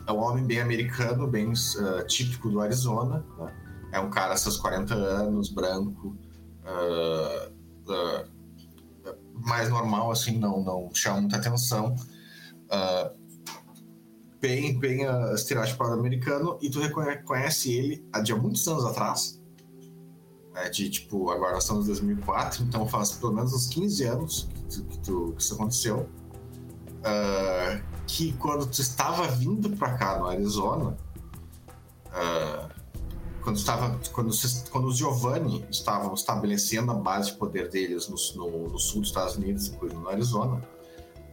é 0.07 0.11
um 0.11 0.19
homem 0.19 0.45
bem 0.45 0.59
americano, 0.59 1.27
bem 1.27 1.53
típico 2.07 2.49
do 2.49 2.59
Arizona. 2.59 3.23
né? 3.37 3.53
É 3.93 3.99
um 3.99 4.09
cara 4.09 4.35
seus 4.35 4.57
40 4.57 4.93
anos, 4.93 5.49
branco. 5.49 6.15
mais 9.33 9.69
normal, 9.69 10.11
assim, 10.11 10.37
não, 10.37 10.63
não 10.63 10.89
chama 10.93 11.21
muita 11.21 11.37
atenção. 11.37 11.95
Ah, 12.69 13.11
bem, 14.41 14.77
bem 14.77 15.07
uh, 15.07 15.33
estereotipado 15.35 15.93
americano, 15.93 16.57
e 16.61 16.69
tu 16.69 16.79
reconhece 16.81 17.71
ele 17.73 18.05
há 18.11 18.19
de 18.19 18.33
há 18.33 18.35
muitos 18.35 18.67
anos 18.67 18.83
atrás. 18.83 19.39
É 20.55 20.67
de 20.69 20.89
tipo, 20.89 21.29
agora 21.29 21.53
nós 21.53 21.63
estamos 21.63 21.85
em 21.85 21.87
2004, 21.87 22.63
então 22.63 22.85
faz 22.87 23.11
pelo 23.13 23.31
menos 23.33 23.53
uns 23.53 23.67
15 23.67 24.03
anos 24.03 24.49
que, 24.53 24.63
tu- 24.65 24.83
que, 24.83 24.99
tu- 24.99 25.33
que 25.37 25.41
isso 25.41 25.53
aconteceu. 25.53 26.09
Ah, 27.03 27.79
que 28.05 28.33
quando 28.33 28.65
tu 28.65 28.81
estava 28.81 29.27
vindo 29.27 29.69
pra 29.77 29.93
cá 29.93 30.19
no 30.19 30.25
Arizona, 30.27 30.97
ah, 32.11 32.69
quando, 33.43 33.55
estava, 33.55 33.97
quando, 34.11 34.31
quando 34.69 34.85
os 34.87 34.97
Giovanni 34.97 35.65
estavam 35.71 36.13
estabelecendo 36.13 36.91
a 36.91 36.95
base 36.95 37.31
de 37.31 37.37
poder 37.37 37.69
deles 37.69 38.07
no, 38.09 38.15
no- 38.35 38.67
no 38.69 38.77
sul 38.79 38.99
dos 39.01 39.09
Estados 39.09 39.35
Unidos, 39.37 39.67
incluindo 39.69 39.99
no 40.01 40.09
Arizona, 40.09 40.61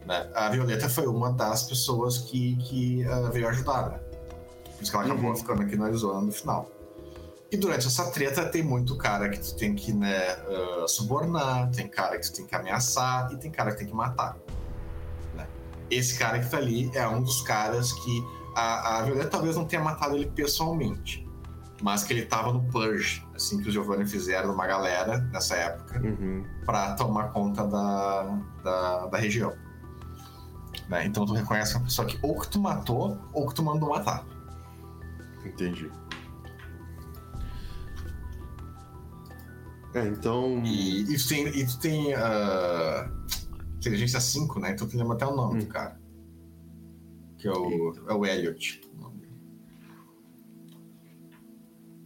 né, 0.09 0.29
a 0.33 0.49
Violeta 0.49 0.89
foi 0.89 1.05
uma 1.07 1.31
das 1.31 1.63
pessoas 1.63 2.17
que, 2.17 2.55
que 2.57 3.05
ah, 3.05 3.29
veio 3.31 3.47
ajudar, 3.47 3.89
né? 3.91 3.99
Por 4.75 4.81
isso 4.83 4.91
que 4.91 4.97
ela 4.97 5.05
acabou 5.05 5.29
Uhum. 5.29 5.35
ficando 5.35 5.61
aqui 5.61 5.75
no 5.75 5.85
Arizona 5.85 6.19
no 6.21 6.31
final. 6.31 6.69
E 7.51 7.57
durante 7.57 7.87
essa 7.87 8.11
treta 8.11 8.45
tem 8.45 8.61
muito 8.63 8.95
cara 8.97 9.27
que 9.29 9.39
tu 9.39 9.55
tem 9.55 9.73
que 9.75 9.93
né, 9.93 10.17
ah, 10.47 10.85
subornar, 10.87 11.69
tem 11.71 11.87
cara 11.87 12.17
que 12.17 12.25
tu 12.29 12.33
tem 12.37 12.45
que 12.47 12.55
ameaçar 12.55 13.31
e 13.31 13.37
tem 13.37 13.51
cara 13.51 13.71
que 13.71 13.77
tem 13.77 13.87
que 13.87 13.93
matar. 13.95 14.35
né? 15.35 15.47
Esse 15.91 16.17
cara 16.17 16.39
que 16.39 16.49
tá 16.49 16.57
ali 16.57 16.89
é 16.95 17.07
um 17.07 17.21
dos 17.21 17.41
caras 17.41 17.91
que 17.93 18.23
a, 18.55 18.97
a 18.97 19.01
Violeta 19.03 19.29
talvez 19.29 19.55
não 19.55 19.65
tenha 19.65 19.81
matado 19.83 20.15
ele 20.15 20.25
pessoalmente, 20.27 21.25
mas 21.81 22.03
que 22.03 22.13
ele 22.13 22.25
tava 22.25 22.51
no 22.51 22.63
Purge, 22.71 23.25
assim 23.35 23.61
que 23.61 23.67
os 23.67 23.73
Giovanni 23.73 24.05
fizeram 24.05 24.53
uma 24.53 24.65
galera 24.67 25.19
nessa 25.31 25.55
época 25.55 25.99
Uhum. 25.99 26.43
para 26.65 26.93
tomar 26.95 27.31
conta 27.31 27.65
da, 27.67 28.23
da, 28.63 29.05
da 29.07 29.17
região. 29.17 29.53
Né? 30.89 31.05
Então 31.05 31.23
tu 31.23 31.33
reconhece 31.33 31.75
uma 31.75 31.83
pessoa 31.83 32.07
que 32.07 32.17
ou 32.21 32.39
que 32.39 32.49
tu 32.49 32.59
matou 32.59 33.17
ou 33.31 33.47
que 33.47 33.53
tu 33.53 33.61
mandou 33.63 33.89
matar. 33.89 34.25
Entendi. 35.45 35.89
É, 39.93 40.07
então... 40.07 40.61
E, 40.65 41.01
e 41.01 41.17
tu 41.17 41.27
tem, 41.27 41.47
e 41.47 41.65
tu 41.65 41.79
tem 41.79 42.13
ah, 42.13 43.09
inteligência 43.77 44.19
5, 44.19 44.59
né? 44.59 44.71
Então 44.71 44.87
tu 44.87 44.97
lembra 44.97 45.13
até 45.13 45.25
o 45.25 45.35
nome 45.35 45.55
Hum. 45.55 45.59
do 45.59 45.67
cara. 45.67 45.99
Que 47.37 47.47
é 47.47 47.51
o, 47.51 47.93
é 48.09 48.13
o 48.13 48.25
Elliot. 48.25 48.81
o 48.97 49.11
dele. 49.11 49.39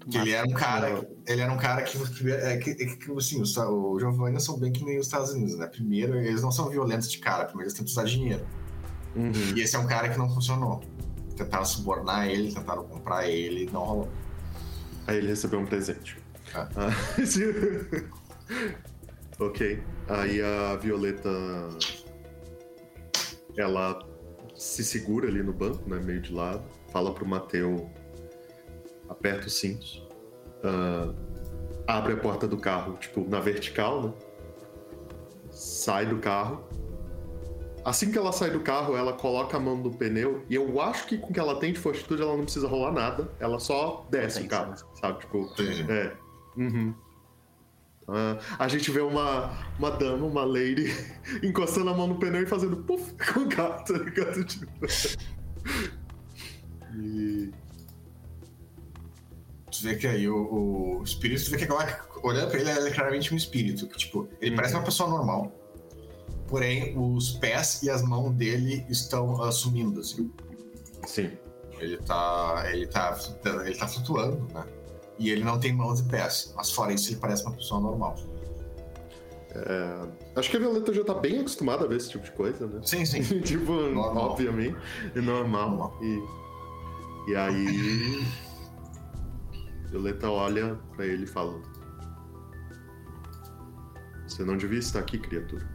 Que 0.10 0.18
ele 0.18 0.32
era 0.32 0.48
um 0.48 0.54
cara, 0.54 1.08
ele 1.26 1.42
era 1.42 1.52
um 1.52 1.58
cara 1.58 1.82
que, 1.84 1.98
que, 1.98 2.32
é, 2.32 2.58
que, 2.58 2.76
que, 2.76 2.98
que, 2.98 3.12
assim, 3.18 3.42
os, 3.42 3.58
o 3.58 4.00
Giovanni 4.00 4.40
são 4.40 4.60
bem 4.60 4.72
que 4.72 4.84
nem 4.84 5.00
os 5.00 5.08
Estados 5.08 5.32
Unidos, 5.32 5.58
né? 5.58 5.68
Primeiro, 5.68 6.16
eles 6.18 6.42
não 6.42 6.52
são 6.52 6.70
violentos 6.70 7.10
de 7.10 7.18
cara, 7.18 7.46
primeiro 7.46 7.70
eles 7.70 7.74
tentam 7.74 7.92
usar 7.92 8.04
dinheiro. 8.04 8.46
Uhum. 9.16 9.32
E 9.56 9.62
esse 9.62 9.76
é 9.76 9.80
um 9.80 9.88
cara 9.88 10.10
que 10.10 10.18
não 10.18 10.30
funcionou. 10.30 10.82
Tentaram 11.36 11.66
subornar 11.66 12.28
ele, 12.28 12.54
tentaram 12.54 12.84
comprar 12.84 13.28
ele, 13.28 13.70
não 13.72 13.84
rolou. 13.84 14.10
Aí 15.08 15.18
ele 15.18 15.28
recebeu 15.28 15.60
um 15.60 15.66
presente. 15.66 16.18
Ah. 16.56 16.70
ok. 19.40 19.82
Aí 20.08 20.42
a 20.42 20.76
Violeta. 20.76 21.30
Ela 23.58 24.00
se 24.56 24.84
segura 24.84 25.28
ali 25.28 25.44
no 25.44 25.54
banco, 25.54 25.88
né? 25.90 26.00
Meio 26.00 26.22
de 26.22 26.34
lado. 26.34 26.64
Fala 26.92 27.14
pro 27.14 27.26
Mateu. 27.26 27.90
Aperta 29.10 29.48
os 29.48 29.60
cintos. 29.60 30.08
ah, 30.64 31.14
abre 31.88 32.14
a 32.14 32.18
porta 32.18 32.48
do 32.48 32.58
carro, 32.58 32.98
tipo, 32.98 33.28
na 33.28 33.40
vertical, 33.40 34.02
né? 34.02 34.14
Sai 35.52 36.06
do 36.06 36.18
carro. 36.18 36.68
Assim 37.86 38.12
que 38.12 38.18
ela 38.18 38.32
sai 38.32 38.50
do 38.50 38.62
carro, 38.62 38.96
ela 38.96 39.14
coloca 39.14 39.58
a 39.58 39.60
mão 39.60 39.76
no 39.76 39.92
pneu. 39.92 40.46
E 40.50 40.56
eu 40.56 40.80
acho 40.80 41.06
que 41.06 41.18
com 41.18 41.30
o 41.30 41.34
que 41.34 41.40
ela 41.40 41.60
tem 41.60 41.74
de 41.74 41.80
fortitude, 41.80 42.22
ela 42.22 42.36
não 42.38 42.44
precisa 42.44 42.68
rolar 42.68 42.92
nada. 42.92 43.30
Ela 43.40 43.60
só 43.60 44.08
desce 44.10 44.42
o 44.42 44.48
carro, 44.48 44.74
sabe? 45.00 45.20
Tipo, 45.20 45.50
Entendi. 45.54 45.86
é. 45.92 46.16
Uhum. 46.56 46.94
Ah, 48.08 48.38
a 48.60 48.68
gente 48.68 48.90
vê 48.92 49.00
uma, 49.02 49.52
uma 49.80 49.92
dama, 49.92 50.26
uma 50.26 50.44
lady, 50.46 50.86
encostando 51.44 51.90
a 51.90 51.94
mão 51.94 52.08
no 52.08 52.16
pneu 52.20 52.44
e 52.44 52.46
fazendo 52.46 52.78
puff 52.78 53.14
com 53.34 53.42
o 53.42 53.50
carro, 53.50 53.84
tá 53.84 53.94
ligado? 53.98 54.44
Tipo... 54.46 54.68
E. 56.96 57.52
Tu 59.72 59.84
vê 59.84 59.96
que 59.96 60.06
aí 60.06 60.30
o, 60.30 60.36
o 61.00 61.04
espírito, 61.04 61.46
tu 61.46 61.52
vê 61.52 61.58
que 61.58 61.64
agora, 61.64 62.00
olhando 62.22 62.50
pra 62.52 62.60
ele, 62.60 62.70
ele 62.70 62.90
é 62.90 62.92
claramente 62.92 63.34
um 63.34 63.38
espírito. 63.38 63.88
Que, 63.88 63.98
tipo, 63.98 64.30
ele 64.40 64.52
Uhum. 64.52 64.56
parece 64.58 64.76
uma 64.76 64.84
pessoa 64.84 65.10
normal. 65.10 65.52
Porém, 66.54 66.96
os 66.96 67.32
pés 67.32 67.82
e 67.82 67.90
as 67.90 68.04
mãos 68.04 68.30
dele 68.36 68.86
estão 68.88 69.42
ah, 69.42 69.52
sumindo, 69.52 70.02
assim. 70.02 70.32
Sim. 71.04 71.32
Ele 71.80 71.98
tá, 71.98 72.64
ele 72.72 72.86
tá, 72.86 73.18
ele 73.66 73.74
tá 73.74 73.88
flutuando, 73.88 74.54
né? 74.54 74.64
E 75.18 75.32
ele 75.32 75.44
não 75.44 75.60
tem 75.60 75.74
mãos 75.74 76.02
e 76.02 76.04
pés. 76.04 76.54
Mas 76.56 76.70
fora 76.70 76.94
isso, 76.94 77.10
ele 77.10 77.20
parece 77.20 77.44
uma 77.44 77.56
pessoa 77.56 77.82
normal. 77.82 78.16
Acho 80.36 80.52
que 80.52 80.58
a 80.58 80.60
Violeta 80.60 80.94
já 80.94 81.04
tá 81.04 81.16
bem 81.16 81.40
acostumada 81.40 81.86
a 81.86 81.88
ver 81.88 81.98
esse 81.98 82.12
tipo 82.12 82.24
de 82.24 82.32
coisa, 82.34 82.68
né? 82.68 82.82
Sim, 82.86 83.04
sim. 83.04 83.24
tipo, 83.42 83.72
Normal. 83.74 84.16
obviamente. 84.18 84.78
É 85.16 85.22
normal. 85.22 85.72
Normal. 85.72 85.98
E, 86.04 87.32
e 87.32 87.36
aí. 87.36 88.28
Violeta 89.90 90.30
olha 90.30 90.76
pra 90.96 91.04
ele 91.04 91.24
e 91.24 91.28
fala: 91.28 91.60
Você 94.28 94.44
não 94.44 94.56
devia 94.56 94.78
estar 94.78 95.00
aqui, 95.00 95.18
criatura. 95.18 95.73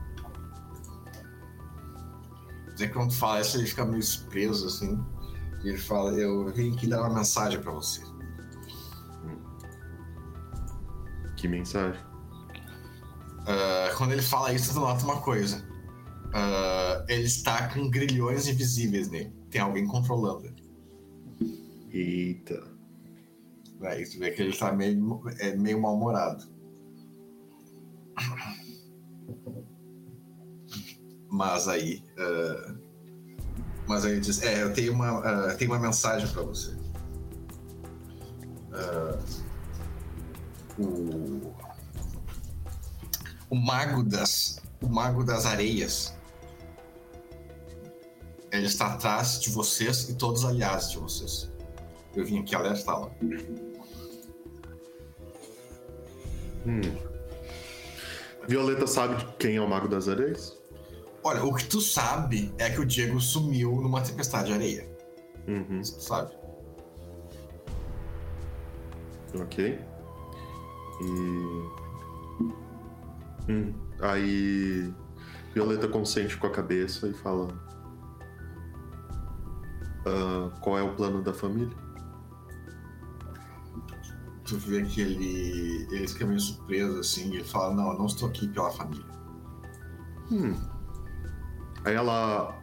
Que 2.79 2.87
quando 2.87 3.13
fala 3.13 3.41
isso, 3.41 3.57
ele 3.57 3.67
fica 3.67 3.85
meio 3.85 4.03
preso, 4.31 4.67
assim. 4.67 5.05
E 5.65 5.69
ele 5.71 5.79
fala, 5.79 6.13
eu 6.13 6.53
vim 6.53 6.73
aqui 6.73 6.87
dar 6.87 7.01
uma 7.01 7.19
mensagem 7.19 7.61
pra 7.61 7.73
você. 7.73 8.01
Que 11.37 11.49
mensagem? 11.49 12.01
Uh, 13.41 13.97
quando 13.97 14.13
ele 14.13 14.23
fala 14.23 14.53
isso, 14.53 14.73
tu 14.73 14.81
nota 14.81 15.05
uma 15.05 15.21
coisa. 15.21 15.67
Uh, 16.29 17.05
ele 17.09 17.25
está 17.25 17.69
com 17.69 17.91
grilhões 17.91 18.47
invisíveis 18.47 19.09
nele. 19.09 19.33
Tem 19.51 19.61
alguém 19.61 19.85
controlando 19.87 20.47
ele. 20.47 20.63
Eita. 21.91 22.63
Aí 23.83 24.09
tu 24.09 24.19
vê 24.21 24.31
que 24.31 24.43
ele 24.43 24.57
tá 24.57 24.73
meio, 24.73 25.23
é, 25.39 25.57
meio 25.57 25.81
mal-humorado. 25.81 26.45
Mas 31.29 31.69
aí. 31.69 32.03
Uh, 32.19 32.79
mas 33.87 34.05
aí 34.05 34.21
diz: 34.21 34.43
É, 34.43 34.63
eu 34.63 34.73
tenho 34.73 34.93
uma, 34.93 35.53
uh, 35.53 35.57
tenho 35.57 35.71
uma 35.71 35.79
mensagem 35.79 36.29
para 36.29 36.43
você. 36.43 36.73
Uh, 38.71 39.19
o, 40.79 41.55
o 43.51 43.57
mago 43.57 44.03
das 44.03 44.61
o 44.81 44.89
mago 44.89 45.25
das 45.25 45.45
areias 45.45 46.17
ele 48.51 48.67
está 48.67 48.95
atrás 48.95 49.41
de 49.41 49.51
vocês 49.51 50.09
e 50.09 50.15
todos 50.15 50.45
os 50.45 50.49
aliados 50.49 50.91
de 50.91 50.99
vocês. 50.99 51.51
Eu 52.15 52.25
vim 52.25 52.41
aqui 52.41 52.55
alertá-la. 52.55 53.11
Hum. 56.67 56.81
Violeta 58.47 58.87
sabe 58.87 59.25
quem 59.39 59.57
é 59.57 59.61
o 59.61 59.69
Mago 59.69 59.89
das 59.89 60.09
Areias? 60.09 60.58
Olha, 61.23 61.45
o 61.45 61.55
que 61.55 61.65
tu 61.65 61.81
sabe 61.81 62.53
é 62.59 62.71
que 62.71 62.81
o 62.81 62.87
Diego 62.87 63.21
sumiu 63.21 63.81
numa 63.81 64.01
tempestade 64.01 64.49
de 64.49 64.53
areia. 64.55 64.99
Uhum. 65.47 65.81
Isso 65.81 65.97
tu 65.97 66.03
sabe. 66.03 66.33
Ok. 69.35 69.79
E. 71.01 71.05
Hum. 73.49 73.75
Aí. 74.01 74.93
Violeta 75.55 75.89
consente 75.89 76.37
com 76.37 76.47
a 76.47 76.51
cabeça 76.51 77.09
e 77.09 77.15
fala: 77.15 77.49
ah, 80.07 80.51
Qual 80.61 80.79
é 80.79 80.83
o 80.83 80.95
plano 80.95 81.23
da 81.23 81.33
família? 81.33 81.77
Tu 84.45 84.57
vê 84.57 84.83
que 84.83 85.01
ele, 85.01 85.87
ele 85.91 86.09
fica 86.09 86.25
meio 86.25 86.41
surpreso 86.41 87.01
assim, 87.01 87.31
e 87.31 87.37
ele 87.37 87.45
fala: 87.45 87.75
Não, 87.75 87.93
eu 87.93 87.99
não 87.99 88.07
estou 88.07 88.29
aqui 88.29 88.49
pela 88.49 88.71
família. 88.71 89.05
Hum. 90.31 90.78
Aí 91.85 91.95
ela 91.95 92.59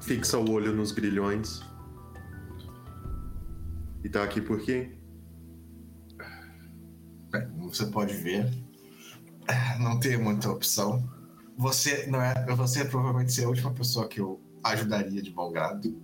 fixa 0.00 0.38
o 0.38 0.50
olho 0.50 0.74
nos 0.74 0.92
grilhões. 0.92 1.60
E 4.04 4.08
tá 4.08 4.22
aqui 4.22 4.40
por? 4.40 4.64
Bem, 7.30 7.48
como 7.50 7.74
você 7.74 7.86
pode 7.86 8.14
ver, 8.14 8.50
não 9.80 9.98
tem 10.00 10.16
muita 10.16 10.50
opção. 10.50 11.08
Você 11.56 12.06
não 12.06 12.22
é, 12.22 12.46
você 12.54 12.84
provavelmente 12.84 13.32
seria 13.32 13.48
a 13.48 13.50
última 13.50 13.72
pessoa 13.72 14.08
que 14.08 14.20
eu 14.20 14.40
ajudaria 14.62 15.20
de 15.20 15.30
bom 15.30 15.50
grado. 15.50 16.00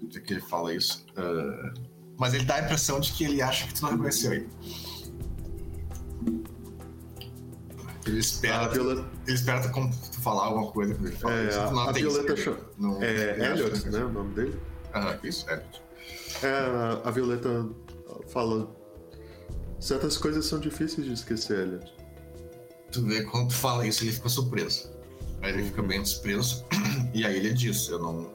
Do 0.00 0.20
que 0.20 0.34
ele 0.34 0.40
fala 0.40 0.74
isso. 0.74 1.04
Uh, 1.10 1.72
mas 2.18 2.34
ele 2.34 2.44
dá 2.44 2.56
a 2.56 2.60
impressão 2.62 3.00
de 3.00 3.12
que 3.12 3.24
ele 3.24 3.42
acha 3.42 3.66
que 3.66 3.74
tu 3.74 3.82
não 3.82 3.90
reconheceu 3.90 4.32
ele. 4.32 4.48
Ele 8.06 8.18
espera, 8.18 8.66
A 8.66 8.68
Violeta- 8.68 9.08
ele 9.26 9.34
espera 9.36 9.60
tu, 9.62 10.20
falar 10.20 10.44
alguma 10.46 10.70
coisa 10.72 10.94
quando 10.94 11.06
ele 11.06 11.16
É, 11.24 11.48
isso. 11.48 11.58
a- 11.60 11.92
Violeta 11.92 12.36
chama- 12.36 12.58
Não- 12.78 13.02
É 13.02 13.52
Elliot, 13.52 13.80
que- 13.82 13.88
né? 13.90 14.04
O 14.04 14.08
nome 14.12 14.34
dele? 14.34 14.60
Ah, 14.92 15.16
isso, 15.24 15.48
Elliot. 15.48 15.82
É, 16.42 17.00
a 17.08 17.10
Violeta 17.10 17.66
fala. 18.28 18.68
Certas 19.80 20.16
coisas 20.16 20.46
são 20.46 20.58
difíceis 20.60 21.06
de 21.06 21.12
esquecer, 21.12 21.58
Elliot. 21.60 21.94
Tu 22.92 23.02
vê 23.04 23.22
quando 23.24 23.48
tu 23.48 23.54
fala 23.54 23.86
isso, 23.86 24.04
ele 24.04 24.12
fica 24.12 24.28
surpreso. 24.28 24.90
Aí 25.42 25.52
ele 25.52 25.64
fica 25.64 25.82
bem 25.82 26.04
surpreso. 26.04 26.64
E 27.14 27.24
aí 27.24 27.36
ele 27.36 27.52
diz: 27.54 27.88
Eu 27.88 27.98
não. 28.00 28.30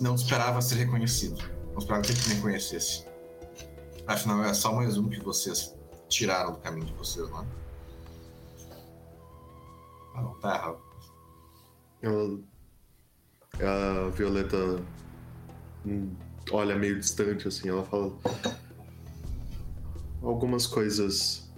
Não 0.00 0.14
esperava 0.14 0.60
ser 0.60 0.74
reconhecido. 0.76 1.42
Não 1.72 1.78
esperava 1.78 2.02
que 2.02 2.12
ele 2.12 2.20
me 2.28 2.34
reconhecesse. 2.34 3.04
Afinal, 4.06 4.44
é 4.44 4.52
só 4.54 4.72
mais 4.74 4.96
um 4.98 5.08
que 5.08 5.20
vocês 5.22 5.74
tiraram 6.08 6.52
do 6.52 6.58
caminho 6.58 6.86
de 6.86 6.92
vocês, 6.94 7.28
não 7.30 7.40
é? 7.42 7.46
Ah, 10.14 10.22
não, 10.22 10.34
tá 10.40 10.54
errado. 10.54 10.80
Ela, 12.02 12.40
a 13.60 14.08
Violeta 14.10 14.82
hum, 15.86 16.14
olha 16.50 16.76
meio 16.76 16.98
distante 16.98 17.48
assim, 17.48 17.68
ela 17.68 17.84
fala. 17.84 18.12
Algumas 20.22 20.66
coisas 20.66 21.50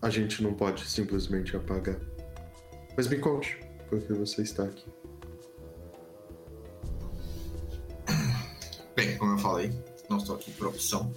a 0.00 0.10
gente 0.10 0.42
não 0.42 0.54
pode 0.54 0.88
simplesmente 0.88 1.56
apagar. 1.56 1.98
Mas 2.96 3.08
me 3.08 3.18
conte, 3.18 3.58
por 3.88 4.00
que 4.00 4.12
você 4.12 4.42
está 4.42 4.64
aqui? 4.64 4.86
Bem, 8.94 9.16
como 9.16 9.32
eu 9.32 9.38
falei, 9.38 9.72
não 10.08 10.18
estou 10.18 10.36
aqui 10.36 10.50
por 10.52 10.68
opção. 10.68 11.12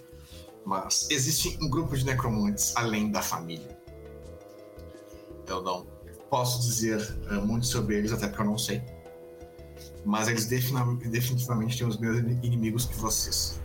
Mas 0.65 1.07
existe 1.09 1.57
um 1.61 1.69
grupo 1.69 1.97
de 1.97 2.05
necromantes 2.05 2.75
além 2.75 3.11
da 3.11 3.21
família. 3.21 3.80
Eu 5.47 5.61
não 5.61 5.85
posso 6.29 6.61
dizer 6.61 6.99
eh, 7.29 7.35
muito 7.35 7.65
sobre 7.65 7.97
eles, 7.97 8.11
até 8.13 8.27
porque 8.27 8.41
eu 8.41 8.45
não 8.45 8.57
sei. 8.57 8.81
Mas 10.05 10.27
eles 10.27 10.45
definitivamente 10.45 11.77
têm 11.77 11.87
os 11.87 11.97
mesmos 11.97 12.19
ini- 12.21 12.39
inimigos 12.47 12.85
que 12.85 12.95
vocês. 12.95 13.61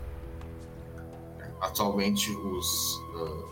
Atualmente, 1.61 2.29
os 2.31 3.01
ah, 3.15 3.47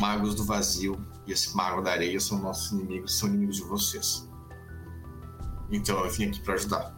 magos 0.00 0.34
do 0.34 0.44
vazio 0.44 0.96
e 1.26 1.32
esse 1.32 1.56
mago 1.56 1.82
da 1.82 1.90
areia 1.92 2.20
são 2.20 2.38
nossos 2.38 2.70
inimigos, 2.72 3.18
são 3.18 3.28
inimigos 3.28 3.56
de 3.56 3.64
vocês. 3.64 4.28
Então 5.70 5.98
eu 6.04 6.10
vim 6.10 6.26
aqui 6.26 6.40
para 6.40 6.54
ajudar. 6.54 6.96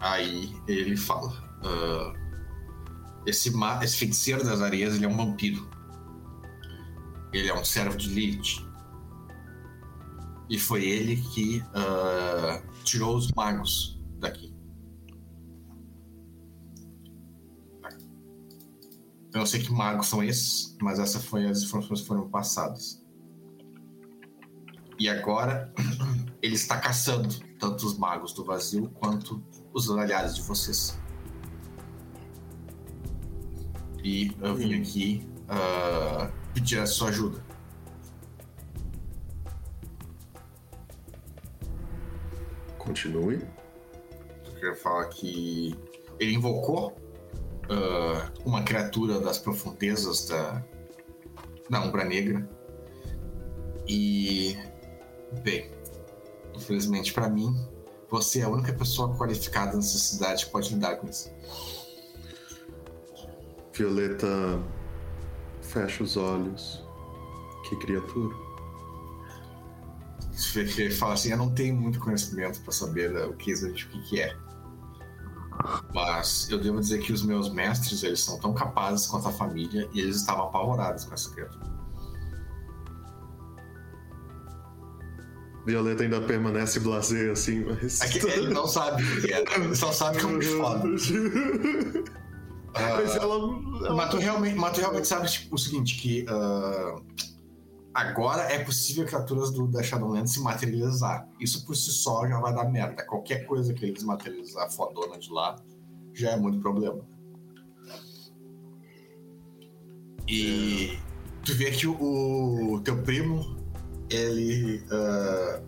Aí 0.00 0.56
ele 0.66 0.96
fala: 0.96 1.32
"Ah, 1.62 2.12
esse, 3.26 3.52
esse 3.82 3.96
feiticeiro 3.96 4.44
das 4.44 4.60
areias 4.62 4.94
ele 4.94 5.04
é 5.04 5.08
um 5.08 5.16
vampiro. 5.16 5.68
Ele 7.32 7.48
é 7.48 7.54
um 7.54 7.64
servo 7.64 7.96
de 7.96 8.08
Lilith. 8.08 8.66
E 10.48 10.58
foi 10.58 10.84
ele 10.84 11.16
que 11.16 11.62
ah, 11.74 12.62
tirou 12.84 13.16
os 13.16 13.30
magos 13.32 14.00
daqui. 14.18 14.54
Eu 19.32 19.40
não 19.40 19.46
sei 19.46 19.62
que 19.62 19.70
magos 19.70 20.06
são 20.06 20.24
esses, 20.24 20.76
mas 20.80 20.98
essas 20.98 21.24
foram 21.24 21.50
as 21.50 21.62
informações 21.62 22.00
que 22.00 22.06
foram 22.06 22.28
passadas. 22.28 23.04
E 24.98 25.08
agora 25.08 25.72
ele 26.42 26.54
está 26.54 26.80
caçando 26.80 27.28
tanto 27.58 27.86
os 27.86 27.96
magos 27.98 28.32
do 28.32 28.44
vazio 28.44 28.88
quanto 28.94 29.42
os 29.72 29.90
aliados 29.90 30.34
de 30.34 30.42
vocês. 30.42 30.98
E 34.02 34.34
eu 34.40 34.54
vim 34.54 34.74
Hum. 34.74 34.80
aqui 34.80 35.28
ah, 35.48 36.30
pedir 36.54 36.78
a 36.78 36.86
sua 36.86 37.08
ajuda. 37.08 37.42
Continue. 42.78 43.46
Eu 44.46 44.52
queria 44.54 44.74
falar 44.74 45.04
que 45.06 45.78
ele 46.18 46.34
invocou 46.34 46.96
ah, 47.68 48.30
uma 48.44 48.62
criatura 48.62 49.20
das 49.20 49.38
profundezas 49.38 50.26
da, 50.26 50.64
da 51.68 51.82
Umbra 51.82 52.04
Negra. 52.04 52.48
E, 53.86 54.56
bem, 55.42 55.70
infelizmente 56.54 57.12
para 57.12 57.28
mim, 57.28 57.54
você 58.10 58.40
é 58.40 58.44
a 58.44 58.48
única 58.48 58.72
pessoa 58.72 59.14
qualificada 59.16 59.76
nessa 59.76 59.98
cidade 59.98 60.46
que 60.46 60.52
pode 60.52 60.72
lidar 60.72 60.96
com 60.96 61.08
isso. 61.08 61.30
Violeta 63.72 64.26
fecha 65.78 66.02
os 66.02 66.16
olhos. 66.16 66.84
Que 67.68 67.76
criatura. 67.76 68.34
Você 70.32 70.60
ele 70.60 70.90
fala 70.90 71.14
assim: 71.14 71.30
Eu 71.30 71.36
não 71.36 71.54
tenho 71.54 71.76
muito 71.76 72.00
conhecimento 72.00 72.60
para 72.62 72.72
saber 72.72 73.14
eh, 73.14 73.26
o 73.26 73.34
que 73.34 73.50
exatamente 73.50 73.86
o 73.86 73.88
que, 73.90 74.02
que 74.02 74.20
é. 74.20 74.36
Mas 75.92 76.48
eu 76.50 76.58
devo 76.58 76.80
dizer 76.80 76.98
que 76.98 77.12
os 77.12 77.24
meus 77.24 77.52
mestres 77.52 78.02
eles 78.04 78.20
são 78.20 78.38
tão 78.38 78.54
capazes 78.54 79.06
quanto 79.06 79.28
a 79.28 79.32
família 79.32 79.88
e 79.92 80.00
eles 80.00 80.16
estavam 80.16 80.46
apavorados 80.46 81.04
com 81.04 81.14
essa 81.14 81.30
criatura. 81.30 81.78
Violeta 85.66 86.04
ainda 86.04 86.20
permanece 86.22 86.80
blasé 86.80 87.30
assim, 87.30 87.64
mas. 87.64 88.00
É 88.00 88.38
ele 88.38 88.54
não 88.54 88.66
sabe 88.66 89.02
o 89.02 89.20
que 89.20 89.32
é, 89.32 89.44
ele 89.54 89.74
só 89.74 89.92
sabe 89.92 90.24
bicho 90.24 90.56
foda. 90.56 90.88
Ah, 92.78 92.96
Mas 92.96 93.16
ela. 93.16 93.34
ela- 93.34 93.94
Mas 93.94 94.10
tu 94.10 94.16
realmente, 94.18 94.56
mas 94.56 94.72
tu 94.72 94.80
realmente 94.80 95.06
sabe 95.08 95.28
tipo, 95.28 95.54
o 95.54 95.58
seguinte, 95.58 95.96
que 96.00 96.24
ah, 96.28 96.96
agora 97.94 98.42
é 98.52 98.62
possível 98.64 99.04
criaturas 99.04 99.50
do, 99.50 99.66
da 99.66 99.82
Shadowlands 99.82 100.32
se 100.32 100.40
materializar. 100.40 101.28
Isso 101.40 101.66
por 101.66 101.74
si 101.76 101.90
só 101.90 102.26
já 102.28 102.40
vai 102.40 102.54
dar 102.54 102.64
merda. 102.70 103.04
Qualquer 103.04 103.46
coisa 103.46 103.74
que 103.74 103.84
eles 103.84 104.02
materializar 104.02 104.70
fodona 104.70 105.18
de 105.18 105.30
lá 105.32 105.56
já 106.14 106.30
é 106.30 106.36
muito 106.36 106.60
problema. 106.60 107.00
E 110.28 110.98
tu 111.44 111.54
vê 111.54 111.70
que 111.70 111.86
o, 111.86 112.74
o 112.74 112.80
teu 112.80 113.02
primo, 113.02 113.56
ele. 114.10 114.82
Uh, 114.90 115.62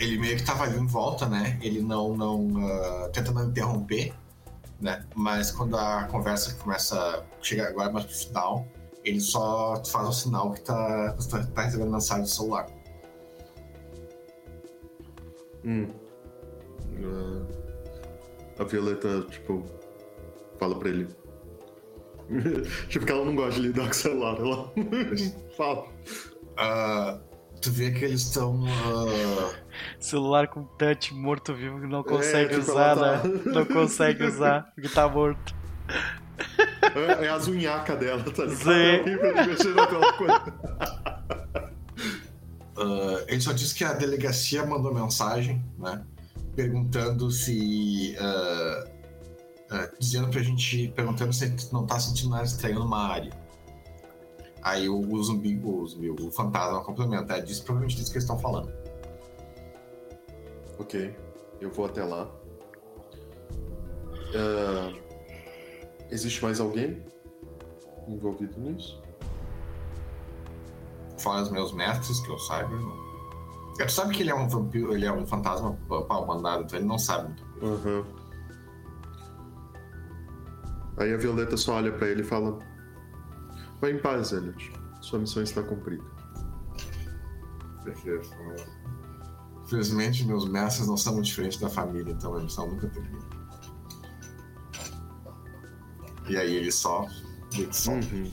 ele 0.00 0.18
meio 0.18 0.36
que 0.36 0.42
tava 0.44 0.64
ali 0.64 0.76
em 0.78 0.86
volta, 0.86 1.28
né? 1.28 1.58
Ele 1.62 1.80
não. 1.80 2.16
não 2.16 2.46
uh, 2.48 3.08
tenta 3.12 3.30
não 3.30 3.48
interromper, 3.48 4.12
né? 4.82 5.06
Mas 5.14 5.52
quando 5.52 5.76
a 5.76 6.04
conversa 6.04 6.54
começa. 6.54 7.24
Chega 7.40 7.68
agora 7.68 7.90
mais 7.90 8.04
pro 8.04 8.14
final, 8.14 8.66
ele 9.04 9.20
só 9.20 9.82
faz 9.84 10.08
o 10.08 10.12
sinal 10.12 10.52
que 10.52 10.60
tá, 10.62 11.16
tá, 11.30 11.46
tá 11.46 11.62
recebendo 11.62 11.92
mensagem 11.92 12.24
do 12.24 12.28
celular. 12.28 12.66
Hum. 15.64 15.86
Uh, 16.98 17.46
a 18.58 18.64
Violeta, 18.64 19.22
tipo, 19.30 19.64
fala 20.58 20.76
pra 20.78 20.88
ele. 20.88 21.08
tipo, 22.88 23.06
que 23.06 23.12
ela 23.12 23.24
não 23.24 23.36
gosta 23.36 23.60
de 23.60 23.68
lidar 23.68 23.84
com 23.84 23.90
o 23.90 23.94
celular. 23.94 24.36
Ela 24.36 24.72
fala. 25.56 25.86
Uh, 26.58 27.20
tu 27.60 27.70
vê 27.70 27.92
que 27.92 28.04
eles 28.04 28.22
estão. 28.22 28.64
Uh... 28.64 29.61
Celular 29.98 30.48
com 30.48 30.64
touch 30.64 31.14
morto-vivo 31.14 31.80
que 31.80 31.86
não 31.86 32.02
consegue 32.02 32.54
é, 32.54 32.58
usar, 32.58 32.96
tá... 32.96 33.22
né? 33.22 33.40
Não 33.52 33.64
consegue 33.64 34.24
usar, 34.24 34.72
porque 34.74 34.88
tá 34.88 35.08
morto. 35.08 35.54
É, 36.94 37.26
é 37.26 37.28
a 37.28 37.38
zunhaca 37.38 37.96
dela, 37.96 38.22
tá 38.24 38.44
ligado? 38.44 38.64
Uh, 42.76 43.24
ele 43.28 43.40
só 43.40 43.52
disse 43.52 43.74
que 43.74 43.84
a 43.84 43.92
delegacia 43.92 44.64
mandou 44.64 44.92
mensagem, 44.92 45.62
né? 45.78 46.02
Perguntando 46.56 47.30
se. 47.30 48.16
Uh, 48.18 48.88
uh, 49.74 49.98
dizendo 49.98 50.28
pra 50.28 50.42
gente. 50.42 50.88
Perguntando 50.88 51.32
se 51.32 51.54
não 51.72 51.86
tá 51.86 51.98
sentindo 52.00 52.30
nada 52.30 52.44
estranho 52.44 52.80
numa 52.80 53.08
área. 53.08 53.32
Aí 54.62 54.88
o, 54.88 55.00
o 55.00 55.22
zumbi, 55.22 55.60
o, 55.62 55.86
zumbi, 55.86 56.10
o 56.10 56.30
fantasma 56.30 56.82
complementa. 56.82 57.36
É 57.36 57.40
disso, 57.40 57.64
provavelmente 57.64 57.96
disso 57.96 58.10
que 58.10 58.18
eles 58.18 58.24
estão 58.24 58.38
falando. 58.38 58.72
Ok, 60.78 61.16
eu 61.60 61.70
vou 61.70 61.86
até 61.86 62.04
lá. 62.04 62.30
Uh, 64.34 64.98
existe 66.10 66.42
mais 66.42 66.60
alguém 66.60 67.04
envolvido 68.08 68.58
nisso? 68.60 69.02
Fora 71.18 71.42
os 71.42 71.50
meus 71.50 71.72
mestres, 71.72 72.20
que 72.20 72.30
eu 72.30 72.38
saiba. 72.38 72.70
Tu 73.78 73.90
sabe 73.90 74.14
que 74.14 74.22
ele 74.22 74.30
é 74.30 74.34
um 74.34 74.48
vampiro, 74.48 74.94
ele 74.94 75.06
é 75.06 75.12
um 75.12 75.26
fantasma 75.26 75.76
pau 75.88 76.26
mandado, 76.26 76.64
então 76.64 76.78
ele 76.78 76.86
não 76.86 76.98
sabe 76.98 77.28
muito. 77.28 77.44
Uhum. 77.64 78.04
Aí 80.98 81.12
a 81.12 81.16
Violeta 81.16 81.56
só 81.56 81.74
olha 81.76 81.92
para 81.92 82.08
ele 82.08 82.20
e 82.22 82.24
fala: 82.24 82.58
Vai 83.80 83.92
em 83.92 83.98
paz, 83.98 84.32
Elliot. 84.32 84.72
Sua 85.00 85.18
missão 85.18 85.42
está 85.42 85.62
cumprida. 85.62 86.04
Perfeito. 87.84 88.30
Infelizmente, 89.72 90.26
meus 90.26 90.46
mestres 90.46 90.86
não 90.86 90.98
são 90.98 91.14
muito 91.14 91.24
diferentes 91.24 91.58
da 91.58 91.70
família, 91.70 92.12
então 92.12 92.34
a 92.34 92.40
missão 92.42 92.68
nunca 92.68 92.88
termina. 92.90 93.26
E 96.28 96.36
aí 96.36 96.56
ele 96.56 96.70
só. 96.70 97.06
Uhum. 97.88 98.30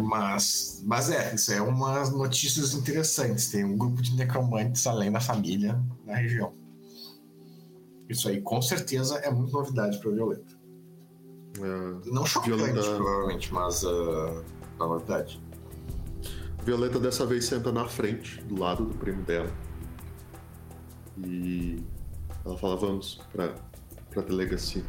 Mas, 0.00 0.80
mas 0.84 1.10
é, 1.10 1.34
isso 1.34 1.52
é 1.52 1.60
umas 1.60 2.12
notícias 2.12 2.72
interessantes. 2.72 3.48
Tem 3.50 3.64
um 3.64 3.76
grupo 3.76 4.00
de 4.00 4.14
necromantes 4.14 4.86
além 4.86 5.10
da 5.10 5.20
família 5.20 5.82
na 6.06 6.14
região. 6.14 6.54
Isso 8.08 8.28
aí 8.28 8.40
com 8.40 8.62
certeza 8.62 9.16
é 9.16 9.30
muito 9.30 9.52
novidade 9.52 9.98
para 9.98 10.12
Violeta. 10.12 10.56
É, 11.58 12.10
Não 12.10 12.24
chocante, 12.24 12.56
Violeta... 12.56 12.94
provavelmente, 12.94 13.52
mas 13.52 13.82
uh, 13.82 14.44
a 14.78 14.86
novidade. 14.86 15.42
Violeta 16.62 16.98
dessa 16.98 17.26
vez 17.26 17.44
senta 17.44 17.72
na 17.72 17.88
frente, 17.88 18.40
do 18.42 18.58
lado 18.58 18.84
do 18.84 18.96
primo 18.96 19.22
dela. 19.22 19.50
E 21.18 21.82
ela 22.44 22.56
fala: 22.56 22.76
Vamos 22.76 23.20
pra, 23.32 23.54
pra 24.10 24.22
delegacia. 24.22 24.84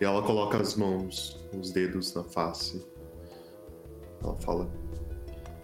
E 0.00 0.04
ela 0.04 0.22
coloca 0.22 0.58
as 0.58 0.74
mãos, 0.74 1.46
os 1.58 1.70
dedos 1.70 2.14
na 2.14 2.24
face. 2.24 2.84
Ela 4.22 4.36
fala: 4.36 4.68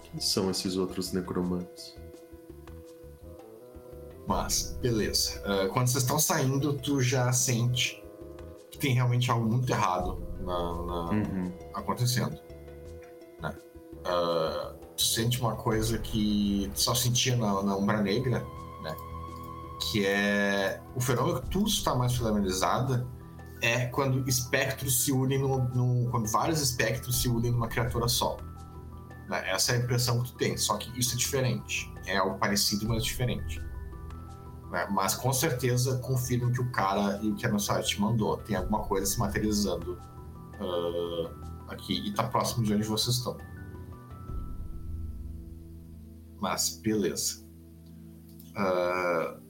Quem 0.05 0.21
são 0.21 0.51
esses 0.51 0.77
outros 0.77 1.13
necromantes? 1.13 1.97
Mas, 4.27 4.79
beleza. 4.81 5.41
Uh, 5.41 5.69
quando 5.73 5.89
vocês 5.89 6.05
estão 6.05 6.19
saindo, 6.19 6.75
tu 6.75 7.01
já 7.01 7.33
sente 7.33 8.03
tem 8.83 8.95
realmente 8.95 9.31
algo 9.31 9.47
muito 9.47 9.71
errado 9.71 10.21
na, 10.41 10.83
na 10.83 11.11
uhum. 11.11 11.53
acontecendo. 11.73 12.37
Né? 13.41 13.57
Uh, 14.01 14.72
tu 15.03 15.07
sente 15.09 15.41
uma 15.41 15.57
coisa 15.57 15.99
que 15.99 16.71
tu 16.75 16.81
só 16.81 16.95
sentia 16.95 17.37
na, 17.37 17.63
na 17.63 17.77
Umbra 17.77 18.01
Negra, 18.01 18.47
né? 18.83 18.97
que 19.81 20.07
é 20.07 20.81
o 20.95 21.01
fenômeno 21.01 21.43
que 21.43 21.49
tu 21.51 21.65
está 21.65 21.95
mais 21.95 22.15
familiarizada 22.15 23.07
é 23.61 23.87
quando 23.87 24.29
espectros 24.29 25.05
se 25.05 25.13
unem 25.13 25.39
no, 25.39 26.09
quando 26.11 26.29
vários 26.29 26.61
espectros 26.61 27.21
se 27.21 27.29
unem 27.29 27.51
numa 27.53 27.69
criatura 27.69 28.09
só. 28.09 28.37
Né? 29.29 29.51
Essa 29.51 29.73
é 29.73 29.77
a 29.77 29.79
impressão 29.79 30.23
que 30.23 30.33
tu 30.33 30.37
tem, 30.37 30.57
só 30.57 30.77
que 30.77 30.99
isso 30.99 31.15
é 31.15 31.17
diferente. 31.17 31.93
É 32.07 32.17
algo 32.17 32.39
parecido, 32.39 32.89
mas 32.89 33.05
diferente. 33.05 33.61
Né? 34.71 34.87
Mas 34.91 35.15
com 35.15 35.33
certeza 35.33 35.99
confirma 35.99 36.51
que 36.51 36.61
o 36.61 36.71
cara 36.73 37.21
e 37.23 37.31
o 37.31 37.35
que 37.35 37.47
a 37.47 37.51
mensagem 37.51 37.85
te 37.85 38.01
mandou 38.01 38.37
tem 38.39 38.57
alguma 38.57 38.81
coisa 38.81 39.07
se 39.07 39.19
materializando 39.19 39.99
uh, 40.61 41.31
aqui 41.69 42.07
e 42.07 42.13
tá 42.13 42.25
próximo 42.25 42.65
de 42.65 42.75
onde 42.75 42.85
vocês 42.85 43.17
estão. 43.17 43.37
Mas 46.43 46.81
beleza. 46.83 47.47
Uh, 48.51 49.41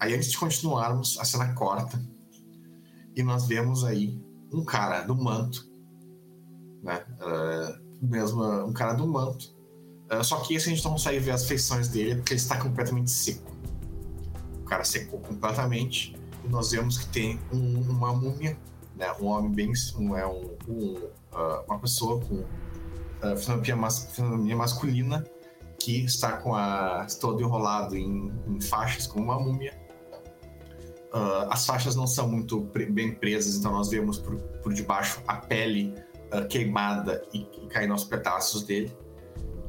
aí 0.00 0.12
antes 0.12 0.32
de 0.32 0.36
continuarmos, 0.36 1.16
a 1.20 1.24
cena 1.24 1.54
corta 1.54 2.04
e 3.14 3.22
nós 3.22 3.46
vemos 3.46 3.84
aí 3.84 4.20
um 4.52 4.64
cara 4.64 5.02
do 5.02 5.14
manto, 5.14 5.70
né? 6.82 7.06
Uh, 7.20 8.04
mesmo 8.04 8.42
um 8.66 8.72
cara 8.72 8.94
do 8.94 9.06
manto. 9.06 9.56
Uh, 10.10 10.24
só 10.24 10.40
que 10.40 10.54
esse 10.54 10.68
a 10.68 10.74
gente 10.74 10.84
não 10.84 10.92
consegue 10.92 11.20
ver 11.20 11.30
as 11.30 11.46
feições 11.46 11.86
dele 11.86 12.16
porque 12.16 12.32
ele 12.32 12.40
está 12.40 12.60
completamente 12.60 13.10
seco 13.12 13.56
cara 14.68 14.84
secou 14.84 15.18
completamente 15.20 16.14
e 16.44 16.48
nós 16.48 16.72
vemos 16.72 16.98
que 16.98 17.06
tem 17.06 17.40
um, 17.50 17.80
uma 17.88 18.12
múmia, 18.12 18.58
né? 18.96 19.10
Um 19.18 19.26
homem 19.26 19.50
bem, 19.50 19.72
um, 19.96 20.14
é 20.14 20.26
um, 20.26 20.56
um 20.68 21.10
uma 21.66 21.78
pessoa 21.78 22.20
com 22.20 22.40
uh, 22.40 23.36
fisionomia, 23.36 23.76
mas, 23.76 24.18
masculina 24.56 25.24
que 25.78 26.04
está 26.04 26.38
com 26.38 26.54
a 26.54 27.06
todo 27.20 27.40
enrolado 27.40 27.96
em, 27.96 28.32
em 28.46 28.60
faixas 28.60 29.06
como 29.06 29.24
uma 29.24 29.38
múmia. 29.38 29.78
Uh, 31.12 31.48
as 31.50 31.64
faixas 31.64 31.96
não 31.96 32.06
são 32.06 32.28
muito 32.28 32.62
pre 32.66 32.84
bem 32.84 33.14
presas, 33.14 33.56
então 33.56 33.72
nós 33.72 33.88
vemos 33.88 34.18
por, 34.18 34.36
por 34.36 34.74
debaixo 34.74 35.22
a 35.26 35.36
pele 35.36 35.94
uh, 36.32 36.46
queimada 36.46 37.24
e, 37.32 37.46
e 37.62 37.66
caindo 37.68 37.92
aos 37.92 38.04
pedaços 38.04 38.62
dele. 38.62 38.94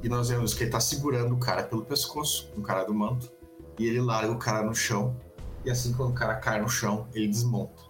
E 0.03 0.09
nós 0.09 0.29
vemos 0.29 0.53
que 0.53 0.63
ele 0.63 0.69
está 0.69 0.79
segurando 0.79 1.35
o 1.35 1.37
cara 1.37 1.63
pelo 1.63 1.83
pescoço, 1.85 2.51
um 2.57 2.61
cara 2.61 2.83
do 2.83 2.93
manto 2.93 3.31
e 3.77 3.85
ele 3.85 4.01
larga 4.01 4.31
o 4.31 4.37
cara 4.37 4.65
no 4.65 4.75
chão. 4.75 5.15
E 5.63 5.69
assim, 5.69 5.93
quando 5.93 6.11
o 6.11 6.13
cara 6.13 6.35
cai 6.35 6.61
no 6.61 6.69
chão, 6.69 7.07
ele 7.13 7.27
desmonta. 7.27 7.81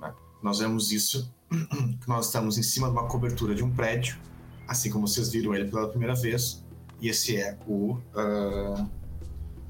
Né? 0.00 0.14
Nós 0.42 0.58
vemos 0.58 0.92
isso, 0.92 1.32
que 1.50 2.08
nós 2.08 2.26
estamos 2.26 2.58
em 2.58 2.62
cima 2.62 2.88
de 2.88 2.92
uma 2.92 3.06
cobertura 3.06 3.54
de 3.54 3.62
um 3.62 3.70
prédio, 3.70 4.18
assim 4.66 4.90
como 4.90 5.06
vocês 5.06 5.30
viram 5.30 5.54
ele 5.54 5.70
pela 5.70 5.88
primeira 5.88 6.14
vez. 6.14 6.64
E 7.00 7.08
esse 7.08 7.36
é 7.36 7.56
o 7.66 7.92
uh, 7.92 8.90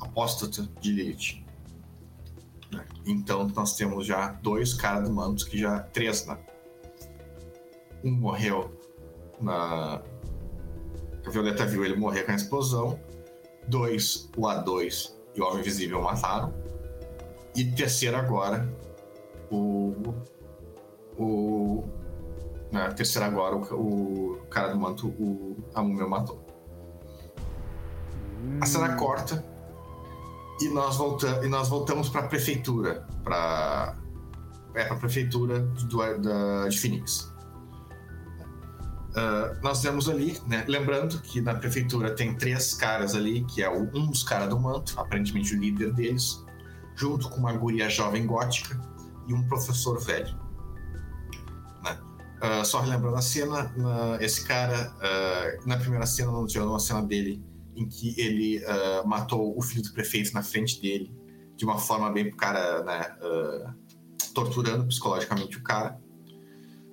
apóstata 0.01 0.69
de 0.81 0.93
Lilith. 0.93 1.45
Né? 2.73 2.85
Então, 3.07 3.47
nós 3.49 3.77
temos 3.77 4.07
já 4.07 4.33
dois 4.43 4.75
caras 4.75 5.09
do 5.09 5.15
manto, 5.15 5.47
que 5.47 5.59
já. 5.59 5.81
Três, 5.81 6.27
né? 6.27 6.39
Um 8.05 8.13
morreu 8.13 8.73
na. 9.41 10.03
A 11.27 11.31
Violeta 11.31 11.67
viu 11.67 11.85
ele 11.85 11.97
morrer 11.97 12.25
com 12.25 12.33
a 12.33 12.35
explosão. 12.35 12.99
Dois, 13.67 14.31
o 14.37 14.43
A2 14.43 15.13
e 15.35 15.41
o 15.41 15.47
Homem 15.47 15.61
Invisível 15.61 16.01
mataram. 16.01 16.55
E 17.55 17.65
terceiro 17.65 18.17
agora, 18.17 18.67
o. 19.51 19.95
O. 21.19 21.85
Na 22.71 22.93
terceira 22.93 23.27
agora, 23.27 23.57
o, 23.57 24.33
o 24.35 24.47
cara 24.47 24.69
do 24.69 24.79
manto, 24.79 25.09
o, 25.09 25.57
a 25.75 25.83
matou. 25.83 26.48
Hum. 28.39 28.59
A 28.61 28.67
cena 28.67 28.95
corta 28.95 29.45
e 30.61 30.69
nós, 30.69 30.97
volta, 30.97 31.45
e 31.45 31.49
nós 31.49 31.69
voltamos 31.69 32.09
para 32.09 32.23
a 32.23 32.29
prefeitura, 32.29 33.07
para 33.23 33.97
é, 34.75 34.89
a 34.89 34.95
prefeitura 34.95 35.61
do, 35.61 36.19
da, 36.19 36.69
de 36.69 36.79
Phoenix. 36.79 37.33
Uh, 39.11 39.57
nós 39.63 39.81
temos 39.81 40.09
ali, 40.09 40.39
né, 40.47 40.65
lembrando 40.69 41.21
que 41.21 41.41
na 41.41 41.55
prefeitura 41.55 42.15
tem 42.15 42.37
três 42.37 42.75
caras 42.75 43.15
ali, 43.15 43.45
que 43.45 43.63
é 43.63 43.69
o, 43.69 43.83
um 43.97 44.07
dos 44.07 44.23
caras 44.23 44.49
do 44.49 44.59
manto, 44.59 44.95
aparentemente 44.99 45.55
o 45.55 45.59
líder 45.59 45.93
deles. 45.93 46.45
junto 46.95 47.29
com 47.31 47.37
uma 47.37 47.53
guria 47.53 47.89
jovem 47.89 48.27
gótica 48.27 48.79
e 49.27 49.33
um 49.33 49.47
professor 49.47 50.01
velho. 50.01 50.37
Né? 51.83 51.99
Uh, 52.43 52.65
só 52.65 52.81
relembrando 52.81 53.17
a 53.17 53.23
cena, 53.23 53.73
na, 53.77 54.19
esse 54.21 54.45
cara, 54.45 54.93
uh, 54.97 55.69
na 55.69 55.77
primeira 55.77 56.07
cena, 56.07 56.33
não 56.33 56.47
tinha 56.47 56.65
uma 56.65 56.81
cena 56.81 57.03
dele 57.03 57.43
em 57.79 57.87
que 57.87 58.15
ele 58.21 58.59
uh, 58.59 59.07
matou 59.07 59.57
o 59.57 59.63
filho 59.63 59.83
do 59.83 59.93
prefeito 59.93 60.33
na 60.35 60.43
frente 60.43 60.81
dele, 60.81 61.13
de 61.57 61.65
uma 61.65 61.79
forma 61.79 62.11
bem 62.11 62.29
pro 62.29 62.37
cara, 62.37 62.83
né, 62.85 63.17
torturando 64.35 64.87
psicologicamente 64.87 65.57
o 65.59 65.63
cara. 65.63 66.01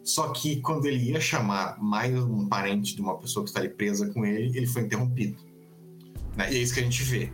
Só 0.04 0.30
que 0.30 0.62
quando 0.62 0.86
ele 0.86 1.12
ia 1.12 1.20
chamar 1.20 1.82
mais 1.82 2.14
um 2.14 2.48
parente 2.48 2.96
de 2.96 3.02
uma 3.02 3.18
pessoa 3.18 3.44
que 3.44 3.50
está 3.50 3.60
ali 3.60 3.70
presa 3.70 4.12
com 4.14 4.24
ele, 4.24 4.56
ele 4.56 4.68
foi 4.68 4.84
interrompido. 4.84 5.38
Né? 6.36 6.54
E 6.54 6.58
é 6.58 6.60
isso 6.60 6.74
que 6.76 6.80
a 6.80 6.84
gente 6.84 7.02
vê. 7.04 7.32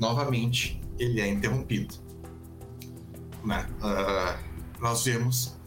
Novamente, 0.00 0.80
ele 0.98 1.20
é 1.20 1.28
interrompido. 1.28 1.94
Né? 3.44 3.66
Uh, 3.82 4.80
nós 4.80 5.04
vemos 5.04 5.58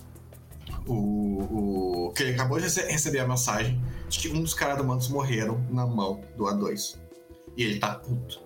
o, 0.87 2.07
o, 2.07 2.13
que 2.13 2.23
ele 2.23 2.33
acabou 2.33 2.59
de 2.59 2.65
receber 2.65 3.19
a 3.19 3.27
mensagem 3.27 3.79
um 4.31 4.41
dos 4.41 4.53
caras 4.53 4.77
do 4.77 4.83
Mantos 4.83 5.09
morreram 5.09 5.65
na 5.69 5.85
mão 5.85 6.21
do 6.35 6.45
A2. 6.45 6.97
E 7.55 7.63
ele 7.63 7.79
tá 7.79 7.95
puto. 7.95 8.41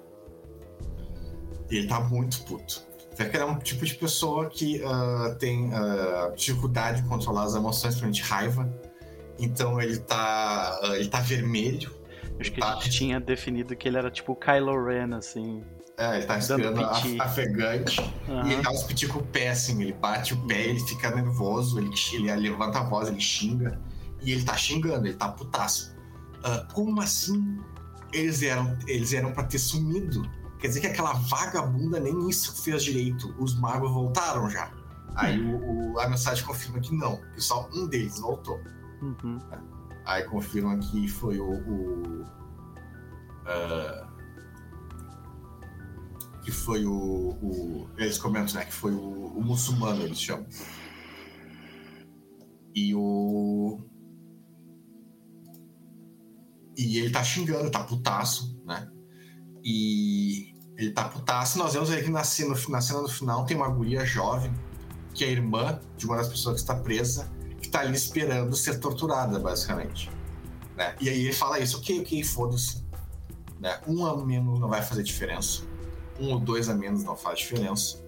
E 1.69 1.77
ele 1.77 1.87
tá 1.87 1.99
muito 1.99 2.43
puto. 2.43 2.83
Vê 3.17 3.25
que 3.25 3.37
ele 3.37 3.43
é 3.43 3.45
um 3.45 3.57
tipo 3.57 3.85
de 3.85 3.95
pessoa 3.95 4.49
que 4.49 4.81
uh, 4.83 5.35
tem 5.35 5.69
uh, 5.69 6.35
dificuldade 6.35 7.01
de 7.01 7.07
controlar 7.07 7.43
as 7.43 7.55
emoções, 7.55 7.95
principalmente 7.95 8.21
raiva. 8.21 8.69
Então 9.39 9.81
ele 9.81 9.97
tá, 9.97 10.79
ele 10.95 11.07
tá 11.07 11.19
vermelho. 11.19 11.93
Acho 12.39 12.51
que 12.51 12.59
tá... 12.59 12.73
a 12.73 12.75
gente 12.75 12.89
tinha 12.89 13.19
definido 13.19 13.75
que 13.75 13.87
ele 13.87 13.97
era 13.97 14.11
tipo 14.11 14.33
o 14.33 14.35
Kylo 14.35 14.85
Ren, 14.85 15.15
assim. 15.15 15.63
É, 15.97 16.17
ele 16.17 16.25
tá 16.25 16.35
respirando 16.35 16.81
afegante. 17.21 18.01
Uhum. 18.27 18.47
E 18.47 18.53
ele 18.53 18.61
dá 18.61 18.71
os 18.71 18.83
piti 18.83 19.07
com 19.07 19.19
o 19.19 19.23
pé, 19.23 19.49
assim. 19.49 19.81
Ele 19.81 19.93
bate 19.93 20.33
o 20.33 20.47
pé, 20.47 20.67
ele 20.67 20.79
fica 20.81 21.09
nervoso, 21.09 21.79
ele, 21.79 21.89
ele 22.13 22.49
levanta 22.49 22.79
a 22.79 22.83
voz, 22.83 23.07
ele 23.07 23.21
xinga. 23.21 23.79
E 24.25 24.31
ele 24.31 24.43
tá 24.43 24.57
xingando, 24.57 25.07
ele 25.07 25.15
tá 25.15 25.29
putaço. 25.29 25.95
Uh, 26.39 26.73
como 26.73 27.01
assim 27.01 27.59
eles 28.11 28.41
eram, 28.41 28.77
eles 28.87 29.13
eram 29.13 29.31
pra 29.31 29.43
ter 29.43 29.59
sumido? 29.59 30.23
Quer 30.59 30.67
dizer 30.67 30.81
que 30.81 30.87
aquela 30.87 31.13
vagabunda 31.13 31.99
nem 31.99 32.27
isso 32.29 32.63
fez 32.63 32.83
direito. 32.83 33.33
Os 33.37 33.55
magos 33.59 33.91
voltaram 33.91 34.49
já. 34.49 34.71
Aí 35.15 35.39
o, 35.39 35.93
o, 35.93 35.99
a 35.99 36.09
mensagem 36.09 36.43
confirma 36.43 36.79
que 36.79 36.93
não, 36.93 37.17
que 37.33 37.41
só 37.41 37.69
um 37.73 37.87
deles 37.87 38.19
voltou. 38.19 38.59
Uhum. 39.01 39.39
Aí 40.05 40.23
confirma 40.23 40.77
que 40.77 41.07
foi 41.07 41.39
o. 41.39 41.51
o 41.51 42.21
uh, 43.43 44.15
que 46.43 46.51
foi 46.51 46.85
o, 46.85 47.29
o, 47.41 47.89
Eles 47.97 48.17
comentam, 48.17 48.55
né? 48.55 48.65
Que 48.65 48.73
foi 48.73 48.93
o, 48.93 49.27
o 49.27 49.43
muçulmano, 49.43 50.03
eles 50.03 50.19
chamam. 50.19 50.45
E 52.73 52.93
o. 52.93 53.79
E 56.77 56.99
ele 56.99 57.09
tá 57.09 57.23
xingando, 57.23 57.69
tá 57.69 57.83
putaço, 57.83 58.59
né? 58.65 58.87
E 59.63 60.53
ele 60.77 60.91
tá 60.91 61.07
putaço. 61.07 61.57
Nós 61.57 61.73
vemos 61.73 61.89
que 61.89 62.09
na 62.09 62.23
cena, 62.23 62.55
na 62.69 62.81
cena 62.81 63.01
do 63.01 63.09
final 63.09 63.45
tem 63.45 63.55
uma 63.55 63.69
guria 63.69 64.05
jovem, 64.05 64.53
que 65.13 65.23
é 65.23 65.31
irmã 65.31 65.79
de 65.97 66.05
uma 66.05 66.17
das 66.17 66.27
pessoas 66.27 66.55
que 66.55 66.61
está 66.61 66.75
presa, 66.75 67.31
que 67.61 67.69
tá 67.69 67.79
ali 67.79 67.95
esperando 67.95 68.55
ser 68.55 68.79
torturada, 68.79 69.39
basicamente. 69.39 70.11
Né? 70.75 70.95
E 70.99 71.09
aí 71.09 71.21
ele 71.21 71.33
fala 71.33 71.59
isso, 71.59 71.77
ok, 71.77 72.01
ok, 72.01 72.23
foda-se. 72.23 72.83
Né? 73.59 73.79
Um 73.87 74.05
a 74.05 74.25
menos 74.25 74.59
não 74.59 74.67
vai 74.67 74.81
fazer 74.81 75.03
diferença 75.03 75.63
um 76.19 76.31
ou 76.31 76.39
dois 76.39 76.69
a 76.69 76.73
menos 76.73 77.03
não 77.03 77.15
faz 77.15 77.39
diferença. 77.39 78.03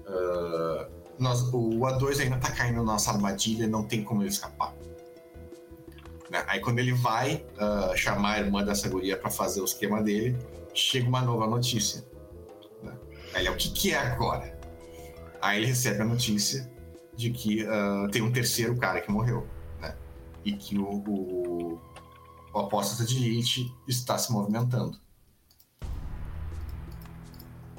Uh, 0.00 0.90
nós, 1.18 1.42
o 1.52 1.80
A2 1.80 2.20
ainda 2.20 2.38
tá 2.38 2.50
caindo 2.50 2.76
na 2.76 2.84
nossa 2.92 3.10
armadilha, 3.10 3.66
não 3.66 3.84
tem 3.84 4.02
como 4.02 4.22
ele 4.22 4.30
escapar. 4.30 4.74
Né? 6.30 6.44
Aí 6.46 6.60
quando 6.60 6.78
ele 6.78 6.92
vai 6.92 7.44
uh, 7.58 7.96
chamar 7.96 8.34
a 8.34 8.38
irmã 8.38 8.64
dessa 8.64 8.88
guria 8.88 9.16
para 9.16 9.30
fazer 9.30 9.60
o 9.60 9.64
esquema 9.64 10.00
dele, 10.00 10.38
chega 10.72 11.08
uma 11.08 11.20
nova 11.20 11.46
notícia. 11.46 12.06
Né? 12.82 12.92
Aí 13.34 13.42
ele 13.42 13.48
é 13.48 13.50
o 13.50 13.56
que, 13.56 13.70
que 13.70 13.92
é 13.92 13.98
agora? 13.98 14.58
Aí 15.42 15.58
ele 15.58 15.66
recebe 15.66 16.00
a 16.00 16.04
notícia 16.04 16.70
de 17.16 17.30
que 17.30 17.64
uh, 17.64 18.08
tem 18.10 18.22
um 18.22 18.30
terceiro 18.30 18.76
cara 18.76 19.00
que 19.00 19.10
morreu. 19.10 19.46
Né? 19.80 19.94
E 20.44 20.52
que 20.52 20.78
o, 20.78 20.84
o, 20.88 21.80
o 22.54 22.58
apóstata 22.58 23.04
de 23.04 23.16
elite 23.16 23.66
está 23.88 24.16
se 24.16 24.32
movimentando. 24.32 24.98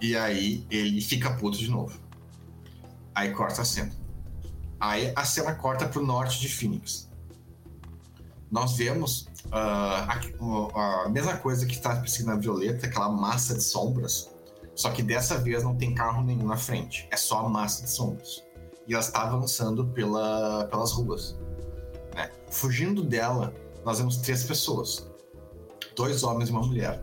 E 0.02 0.18
aí 0.18 0.66
ele 0.70 1.00
fica 1.00 1.32
puto 1.32 1.58
de 1.58 1.70
novo. 1.70 1.98
Aí 3.16 3.32
corta 3.32 3.62
a 3.62 3.66
cena. 3.66 3.92
Aí 4.80 5.14
a 5.16 5.24
cena 5.24 5.54
corta 5.54 5.88
pro 5.88 6.04
norte 6.04 6.42
de 6.42 6.50
Phoenix. 6.50 7.11
Nós 8.52 8.74
vemos 8.74 9.22
uh, 9.48 9.54
a, 9.54 11.04
a, 11.06 11.10
mesma 11.10 11.38
coisa 11.38 11.66
que 11.66 11.74
está 11.74 11.96
perseguindo 11.96 12.32
a 12.32 12.36
Violeta, 12.36 12.86
aquela 12.86 13.10
massa 13.10 13.56
de 13.56 13.64
sombras. 13.64 14.30
Só 14.76 14.92
que 14.92 15.02
dessa 15.02 15.38
vez 15.38 15.64
não 15.64 15.76
tem 15.76 15.96
carro 15.96 16.24
nenhum 16.24 16.46
na 16.46 16.58
frente. 16.58 17.08
É 17.12 17.18
só 17.18 17.46
a 17.46 17.50
massa 17.50 17.84
de 17.84 17.90
sombras. 17.90 18.44
E 18.88 18.94
ela 18.94 19.02
está 19.02 19.22
avançando 19.24 19.88
pela, 19.88 20.66
pelas 20.66 20.92
ruas. 20.92 21.38
Né? 22.14 22.30
Fugindo 22.50 23.04
dela, 23.04 23.54
nós 23.86 24.00
vemos 24.00 24.18
três 24.18 24.44
pessoas: 24.44 25.10
dois 25.96 26.24
homens 26.24 26.50
e 26.50 26.52
uma 26.52 26.62
mulher. 26.62 27.02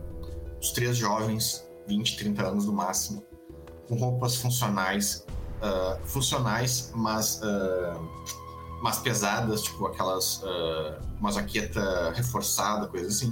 Os 0.61 0.71
três 0.71 0.97
jovens 0.97 1.67
20, 1.89 2.17
30 2.17 2.43
anos 2.43 2.65
no 2.65 2.73
máximo, 2.73 3.23
com 3.87 3.95
roupas 3.95 4.35
funcionais, 4.35 5.25
uh, 5.57 5.99
funcionais, 6.05 6.91
mas, 6.93 7.41
uh, 7.41 8.09
mas 8.81 8.99
pesadas, 8.99 9.61
tipo 9.61 9.85
aquelas, 9.85 10.41
uh, 10.43 11.01
uma 11.19 11.31
jaqueta 11.31 12.11
reforçada, 12.13 12.87
coisa 12.87 13.07
assim, 13.07 13.31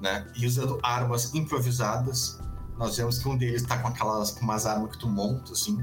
né? 0.00 0.30
E 0.36 0.46
usando 0.46 0.78
armas 0.82 1.34
improvisadas. 1.34 2.38
Nós 2.78 2.96
vemos 2.96 3.18
que 3.18 3.28
um 3.28 3.36
deles 3.36 3.62
está 3.62 3.78
com 3.78 3.88
aquelas, 3.88 4.30
com 4.30 4.42
umas 4.42 4.64
armas 4.64 4.92
que 4.92 4.98
tu 4.98 5.08
monta, 5.08 5.52
assim, 5.52 5.76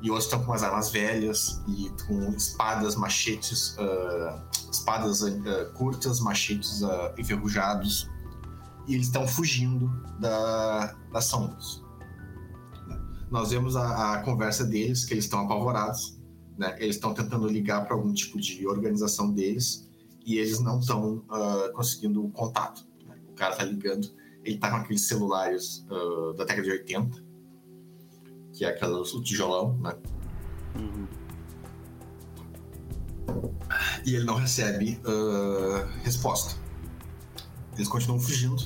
e 0.00 0.10
outros 0.10 0.26
estão 0.26 0.40
com 0.40 0.52
umas 0.52 0.62
armas 0.62 0.90
velhas 0.90 1.60
e 1.66 1.90
com 2.06 2.30
espadas, 2.30 2.94
machetes, 2.94 3.76
uh, 3.78 4.40
espadas 4.70 5.22
uh, 5.22 5.34
curtas, 5.74 6.20
machetes 6.20 6.82
enferrujados 7.18 8.08
e 8.86 8.94
eles 8.94 9.06
estão 9.06 9.26
fugindo 9.26 9.88
da, 10.18 10.94
das 11.12 11.24
sombras. 11.24 11.82
Nós 13.30 13.50
vemos 13.50 13.76
a, 13.76 14.14
a 14.14 14.18
conversa 14.22 14.64
deles, 14.64 15.04
que 15.04 15.14
eles 15.14 15.24
estão 15.24 15.40
apavorados, 15.40 16.18
né? 16.56 16.76
Eles 16.78 16.96
estão 16.96 17.12
tentando 17.12 17.46
ligar 17.48 17.84
para 17.84 17.94
algum 17.94 18.12
tipo 18.12 18.40
de 18.40 18.66
organização 18.66 19.32
deles 19.32 19.88
e 20.24 20.38
eles 20.38 20.60
não 20.60 20.78
estão 20.78 21.24
uh, 21.28 21.72
conseguindo 21.74 22.26
contato. 22.30 22.86
Né? 23.06 23.16
O 23.28 23.32
cara 23.32 23.56
tá 23.56 23.64
ligando, 23.64 24.10
ele 24.44 24.58
tá 24.58 24.70
com 24.70 24.76
aqueles 24.76 25.02
celulares 25.02 25.86
uh, 25.90 26.32
da 26.34 26.44
década 26.44 26.62
de 26.62 26.70
80, 26.70 27.24
que 28.52 28.64
é 28.64 28.68
aquelas, 28.68 29.12
o 29.12 29.22
tijolão, 29.22 29.76
né? 29.78 29.94
Uhum. 30.76 31.06
E 34.06 34.14
ele 34.14 34.24
não 34.24 34.36
recebe 34.36 35.00
uh, 35.04 35.86
resposta. 36.02 36.56
Eles 37.74 37.88
continuam 37.88 38.20
fugindo. 38.20 38.62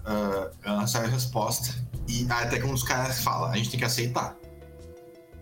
Uh, 0.00 0.86
sai 0.86 1.04
a 1.04 1.08
resposta. 1.08 1.74
E 2.08 2.26
até 2.28 2.58
que 2.58 2.66
um 2.66 2.72
dos 2.72 2.82
caras 2.82 3.22
fala: 3.22 3.50
a 3.50 3.56
gente 3.56 3.70
tem 3.70 3.78
que 3.78 3.86
aceitar. 3.86 4.36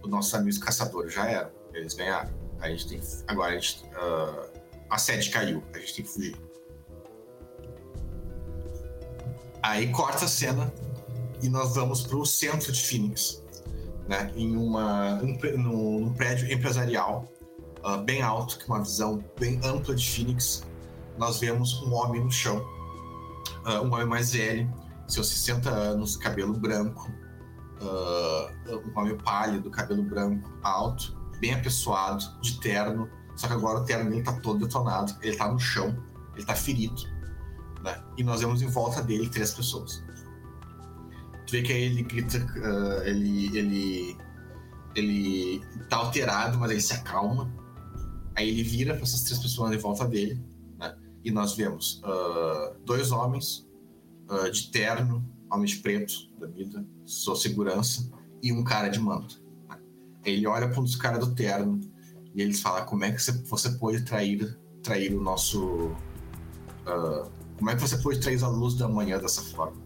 Os 0.09 0.11
nossos 0.11 0.35
amigos 0.35 0.57
caçadores 0.57 1.13
já 1.13 1.29
eram. 1.29 1.51
Eles 1.75 1.93
ganharam. 1.93 2.31
A 2.63 2.71
gente 2.71 2.89
tem. 2.89 3.01
Agora 3.27 3.53
a 3.53 3.59
gente. 3.59 3.85
Uh, 3.85 4.59
a 4.89 4.97
sede 4.97 5.29
caiu. 5.29 5.63
A 5.75 5.79
gente 5.79 5.97
tem 5.97 6.05
que 6.07 6.11
fugir. 6.11 6.37
Aí 9.63 9.93
corta 9.93 10.25
a 10.25 10.29
cena 10.29 10.73
e 11.43 11.49
nós 11.51 11.75
vamos 11.75 12.07
para 12.07 12.17
o 12.17 12.25
centro 12.25 12.73
de 12.73 12.83
Phoenix, 12.83 13.45
né? 14.09 14.33
Em 14.35 14.57
uma, 14.57 15.21
um, 15.23 15.37
num, 15.59 16.01
num 16.01 16.15
prédio 16.15 16.51
empresarial 16.51 17.31
uh, 17.85 17.99
bem 18.03 18.23
alto, 18.23 18.65
com 18.65 18.73
uma 18.73 18.83
visão 18.83 19.23
bem 19.39 19.61
ampla 19.63 19.95
de 19.95 20.09
Phoenix, 20.09 20.65
nós 21.19 21.39
vemos 21.39 21.83
um 21.83 21.93
homem 21.93 22.25
no 22.25 22.31
chão, 22.31 22.65
uh, 23.67 23.83
um 23.83 23.93
homem 23.93 24.07
mais 24.07 24.33
velho, 24.33 24.73
seus 25.07 25.29
60 25.29 25.69
anos, 25.69 26.17
cabelo 26.17 26.55
branco, 26.55 27.13
uh, 27.81 28.89
um 28.89 28.99
homem 28.99 29.17
pálido, 29.19 29.71
cabelo 29.71 30.03
branco, 30.03 30.51
alto, 30.63 31.17
bem 31.41 31.55
apessoado, 31.55 32.25
de 32.41 32.59
terno, 32.61 33.09
só 33.37 33.47
que 33.47 33.53
agora 33.53 33.81
o 33.81 33.85
terno 33.85 34.11
dele 34.11 34.23
tá 34.23 34.33
todo 34.41 34.65
detonado, 34.65 35.17
ele 35.23 35.37
tá 35.37 35.51
no 35.51 35.59
chão, 35.59 35.97
ele 36.35 36.45
tá 36.45 36.55
ferido, 36.55 37.03
né? 37.83 38.03
E 38.17 38.23
nós 38.23 38.41
vemos 38.41 38.63
em 38.63 38.67
volta 38.67 39.03
dele 39.03 39.29
três 39.29 39.55
pessoas. 39.55 40.05
Tu 41.47 41.53
vê 41.53 41.63
que 41.63 41.73
aí 41.73 41.83
ele 41.83 42.03
grita, 42.03 42.39
uh, 42.39 43.03
ele, 43.05 43.57
ele, 43.57 44.17
ele 44.95 45.65
tá 45.89 45.97
alterado, 45.97 46.59
mas 46.59 46.71
ele 46.71 46.81
se 46.81 46.93
acalma. 46.93 47.51
Aí 48.37 48.49
ele 48.49 48.63
vira 48.63 48.95
para 48.95 49.03
essas 49.03 49.23
três 49.23 49.41
pessoas 49.41 49.73
em 49.73 49.79
volta 49.79 50.05
dele 50.05 50.41
e 51.25 51.31
nós 51.31 51.55
vemos 51.55 52.03
uh, 52.05 52.79
dois 52.85 53.13
homens 53.13 53.69
uh, 54.31 54.51
de 54.51 54.71
terno, 54.71 55.25
homens 55.51 55.75
pretos 55.75 56.33
da 56.39 56.47
vida, 56.47 56.85
sua 57.05 57.37
segurança, 57.37 58.11
e 58.43 58.53
um 58.53 58.63
cara 58.63 58.89
de 58.89 59.01
manto. 59.01 59.43
né? 59.69 59.79
Ele 60.25 60.47
olha 60.47 60.69
para 60.69 60.81
um 60.81 60.85
dos 60.85 60.97
caras 60.97 61.21
do 61.27 61.35
terno 61.35 61.81
e 62.35 62.43
eles 62.43 62.61
falam 62.61 62.85
como 62.87 63.05
é 63.05 63.13
que 63.13 63.21
você, 63.21 63.71
pode 63.71 64.03
trair, 64.03 64.59
trair 64.83 65.15
o 65.15 65.21
nosso... 65.21 65.93
ah, 66.87 67.29
como 67.59 67.71
é 67.71 67.75
que 67.75 67.81
você 67.81 67.97
pode 67.99 68.21
trair 68.21 68.43
a 68.45 68.49
luz 68.49 68.75
da 68.75 68.89
manhã 68.89 69.19
dessa 69.19 69.43
forma? 69.43 69.77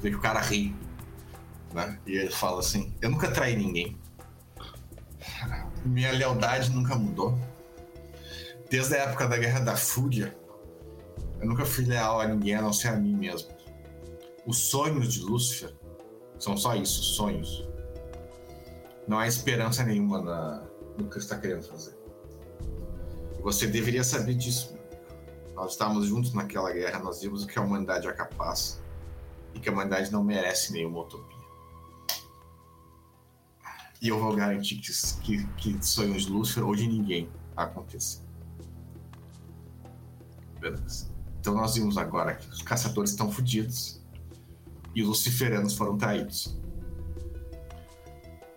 Vê 0.00 0.10
que 0.10 0.16
o 0.16 0.20
cara 0.20 0.40
ri, 0.40 0.74
né? 1.72 1.98
E 2.06 2.12
ele 2.12 2.30
fala 2.30 2.60
assim, 2.60 2.92
eu 3.00 3.10
nunca 3.10 3.30
traí 3.30 3.56
ninguém. 3.56 3.96
Minha 5.84 6.12
lealdade 6.12 6.70
nunca 6.70 6.94
mudou. 6.94 7.38
Desde 8.70 8.94
a 8.94 8.98
época 8.98 9.28
da 9.28 9.36
Guerra 9.36 9.60
da 9.60 9.76
Fúria, 9.76 10.36
eu 11.40 11.46
nunca 11.46 11.64
fui 11.64 11.84
leal 11.84 12.20
a 12.20 12.28
ninguém 12.28 12.54
a 12.54 12.62
não 12.62 12.72
ser 12.72 12.88
a 12.88 12.96
mim 12.96 13.14
mesmo. 13.14 13.48
Os 14.44 14.58
sonhos 14.58 15.12
de 15.14 15.20
Lúcifer 15.20 15.74
são 16.38 16.56
só 16.56 16.74
isso, 16.74 17.02
sonhos. 17.02 17.68
Não 19.06 19.18
há 19.18 19.26
esperança 19.26 19.84
nenhuma 19.84 20.20
na, 20.20 20.64
no 20.98 21.08
que 21.08 21.18
está 21.18 21.38
querendo 21.38 21.62
fazer. 21.62 21.96
E 23.38 23.42
você 23.42 23.66
deveria 23.66 24.02
saber 24.02 24.34
disso. 24.34 24.76
Nós 25.54 25.72
estávamos 25.72 26.06
juntos 26.06 26.34
naquela 26.34 26.72
guerra, 26.72 26.98
nós 26.98 27.20
vimos 27.20 27.44
que 27.44 27.56
a 27.58 27.62
humanidade 27.62 28.08
é 28.08 28.12
capaz 28.12 28.82
e 29.54 29.60
que 29.60 29.68
a 29.68 29.72
humanidade 29.72 30.10
não 30.10 30.24
merece 30.24 30.72
nenhuma 30.72 31.02
utopia. 31.02 31.42
E 34.00 34.08
eu 34.08 34.18
vou 34.18 34.34
garantir 34.34 34.78
que, 34.78 34.92
que, 35.22 35.46
que 35.56 35.86
sonhos 35.86 36.26
de 36.26 36.32
Lúcifer 36.32 36.64
ou 36.64 36.74
de 36.74 36.88
ninguém 36.88 37.30
aconteçam. 37.56 38.24
Beleza. 40.58 41.08
Então 41.38 41.54
nós 41.54 41.74
vimos 41.74 41.96
agora 41.96 42.34
que 42.34 42.48
os 42.48 42.62
caçadores 42.62 43.10
estão 43.10 43.30
fodidos 43.30 44.01
e 44.94 45.02
os 45.02 45.08
luciferanos 45.08 45.74
foram 45.74 45.96
traídos. 45.96 46.60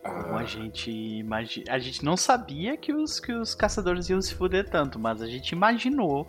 Como 0.04 0.38
a 0.38 0.46
gente 0.46 0.92
imagina. 0.92 1.74
A 1.74 1.80
gente 1.80 2.06
não 2.06 2.16
sabia 2.16 2.78
que 2.78 2.94
os, 2.94 3.20
que 3.20 3.34
os 3.34 3.56
caçadores 3.56 4.08
iam 4.10 4.22
se 4.22 4.36
fuder 4.36 4.70
tanto, 4.70 5.00
mas 5.00 5.22
a 5.22 5.28
gente 5.28 5.52
imaginou 5.52 6.28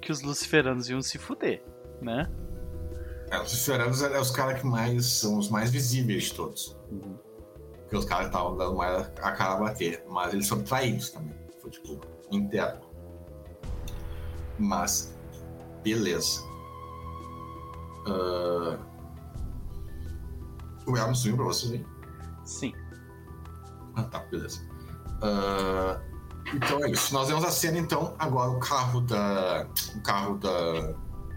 que 0.00 0.12
os 0.12 0.22
luciferanos 0.22 0.88
iam 0.88 1.02
se 1.02 1.18
fuder, 1.18 1.62
né? 2.00 2.30
É, 3.30 3.36
os 3.36 3.52
luciferanos 3.52 4.02
é, 4.02 4.12
é 4.12 4.20
os 4.20 4.30
caras 4.30 4.60
que 4.60 4.66
mais 4.66 5.06
são 5.06 5.38
os 5.38 5.48
mais 5.48 5.70
visíveis 5.70 6.24
de 6.24 6.34
todos. 6.34 6.76
Uhum. 6.90 7.18
Porque 7.80 7.96
os 7.96 8.04
caras 8.04 8.26
estavam 8.26 8.56
dando 8.56 8.76
mais 8.76 9.10
a 9.20 9.32
cara 9.32 9.54
a 9.54 9.56
bater. 9.56 10.04
Mas 10.08 10.32
eles 10.32 10.48
foram 10.48 10.62
traídos 10.62 11.10
também. 11.10 11.34
Foi 11.60 11.70
tipo, 11.70 12.00
interno. 12.30 12.80
Mas, 14.56 15.18
beleza. 15.82 16.42
Ah, 18.06 18.78
O 20.86 20.96
Elmo 20.96 21.14
subiu 21.14 21.36
pra 21.36 21.46
vocês 21.46 21.72
aí? 21.72 21.86
Sim. 22.44 22.72
Ah, 23.96 24.02
tá, 24.04 24.20
beleza. 24.30 24.60
Ah, 25.22 26.00
então 26.52 26.84
é 26.84 26.90
isso. 26.90 27.14
Nós 27.14 27.28
vemos 27.28 27.44
a 27.44 27.50
cena, 27.50 27.78
então. 27.78 28.14
Agora 28.18 28.50
o 28.50 28.58
carro 28.58 29.00
da. 29.00 29.66
O 29.96 30.00
carro 30.02 30.38
da. 30.38 30.94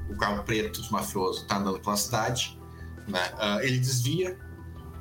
O 0.10 0.18
carro 0.18 0.44
preto 0.44 0.82
do 0.82 0.92
mafioso 0.92 1.46
tá 1.48 1.58
andando 1.58 1.80
pela 1.80 1.96
cidade. 1.96 2.60
Né? 3.08 3.20
Ah, 3.38 3.60
ele 3.62 3.80
desvia 3.80 4.38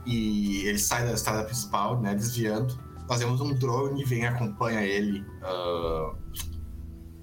e 0.04 0.64
ele 0.66 0.78
sai 0.78 1.04
da 1.04 1.12
estrada 1.12 1.44
principal, 1.44 2.00
né? 2.00 2.14
Desviando. 2.14 2.78
Nós 3.08 3.20
vemos 3.20 3.40
um 3.40 3.54
drone 3.54 4.04
vem 4.04 4.22
e 4.22 4.26
acompanha 4.26 4.82
ele. 4.82 5.24
ah, 5.42 6.14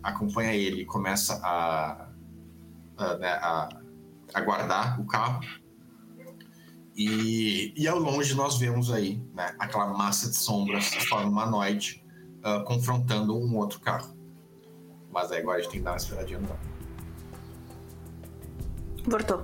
acompanha 0.03 0.53
ele 0.53 0.81
e 0.81 0.85
começa 0.85 1.39
a. 1.43 2.09
a, 2.97 3.17
né, 3.17 3.29
a 3.29 3.69
aguardar 4.33 4.99
o 4.99 5.05
carro. 5.05 5.39
E, 6.95 7.73
e 7.75 7.87
ao 7.87 7.97
longe 7.97 8.35
nós 8.35 8.57
vemos 8.59 8.91
aí 8.91 9.21
né, 9.33 9.55
aquela 9.57 9.87
massa 9.87 10.29
de 10.29 10.35
sombras 10.35 10.91
de 10.91 11.07
forma 11.07 11.27
humanoide 11.29 12.03
ah, 12.43 12.59
confrontando 12.65 13.35
um 13.37 13.57
outro 13.57 13.79
carro. 13.79 14.15
Mas 15.11 15.31
aí 15.31 15.39
agora 15.41 15.59
a 15.59 15.61
gente 15.61 15.71
tem 15.71 15.79
que 15.79 15.85
dar 15.85 15.91
uma 15.91 15.97
esperadinha 15.97 16.39
no 16.39 16.47
Voltou. 19.05 19.43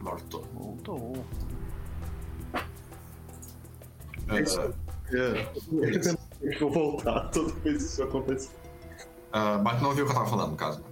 Morto. 0.00 0.44
Voltou. 0.54 1.24
É 4.28 4.40
isso. 4.40 4.60
Ah, 4.60 4.70
É, 5.12 5.52
Beleza. 5.72 6.18
eu 6.40 6.70
vou 6.70 6.92
voltar 6.92 7.28
toda 7.30 7.52
vez 7.60 7.78
que 7.78 7.82
isso 7.82 8.02
acontecer. 8.02 8.54
ah, 9.32 9.58
mas 9.58 9.82
não 9.82 9.88
ouviu 9.90 10.04
o 10.04 10.06
que 10.06 10.12
eu 10.12 10.16
tava 10.18 10.30
falando, 10.30 10.50
no 10.52 10.56
caso. 10.56 10.84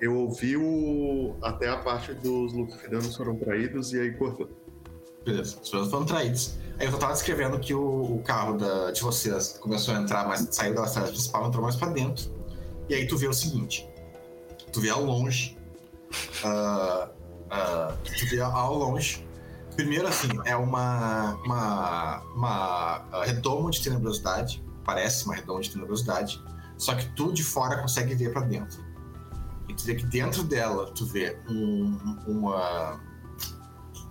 Eu 0.00 0.16
ouvi 0.16 0.56
o... 0.56 1.36
até 1.42 1.68
a 1.68 1.76
parte 1.76 2.14
dos 2.14 2.52
luciferanos 2.52 3.16
foram 3.16 3.36
traídos 3.36 3.92
e 3.92 4.00
aí 4.00 4.12
cortou. 4.12 4.48
Beleza, 5.24 5.54
as 5.56 5.68
pessoas 5.68 5.90
foram 5.90 6.04
traídas. 6.06 6.58
Aí 6.78 6.86
eu 6.86 6.92
só 6.92 6.98
tava 6.98 7.12
descrevendo 7.12 7.58
que 7.58 7.74
o, 7.74 8.16
o 8.16 8.22
carro 8.22 8.56
da- 8.56 8.90
de 8.90 9.02
vocês 9.02 9.58
começou 9.60 9.94
a 9.94 9.98
entrar 10.00 10.26
mais, 10.26 10.46
saiu 10.50 10.74
da 10.74 10.84
estrada 10.84 11.08
principal, 11.08 11.46
entrou 11.46 11.62
mais 11.62 11.76
pra 11.76 11.88
dentro. 11.90 12.30
E 12.88 12.94
aí 12.94 13.06
tu 13.06 13.16
vê 13.18 13.28
o 13.28 13.32
seguinte: 13.34 13.86
tu 14.72 14.80
vê 14.80 14.88
ao 14.88 15.04
longe. 15.04 15.58
ah, 16.44 17.08
ah, 17.50 17.94
tu 18.18 18.26
vê 18.30 18.40
ao 18.40 18.74
longe. 18.74 19.26
Primeiro, 19.76 20.08
assim, 20.08 20.28
é 20.44 20.56
uma, 20.56 21.34
uma, 21.44 22.20
uma 22.34 23.06
ah, 23.12 23.24
redoma 23.24 23.70
de 23.70 23.82
tenebrosidade. 23.82 24.64
Parece 24.84 25.24
uma 25.26 25.34
redoma 25.34 25.60
de 25.60 25.70
tenebrosidade. 25.70 26.42
Só 26.78 26.94
que 26.94 27.06
tu 27.14 27.32
de 27.32 27.44
fora 27.44 27.80
consegue 27.80 28.14
ver 28.14 28.32
pra 28.32 28.40
dentro. 28.42 28.82
E 29.68 29.74
tu 29.74 29.84
vê 29.84 29.94
que 29.94 30.06
dentro 30.06 30.42
dela 30.42 30.90
tu 30.92 31.04
vê 31.06 31.38
um, 31.48 31.96
uma, 32.26 32.98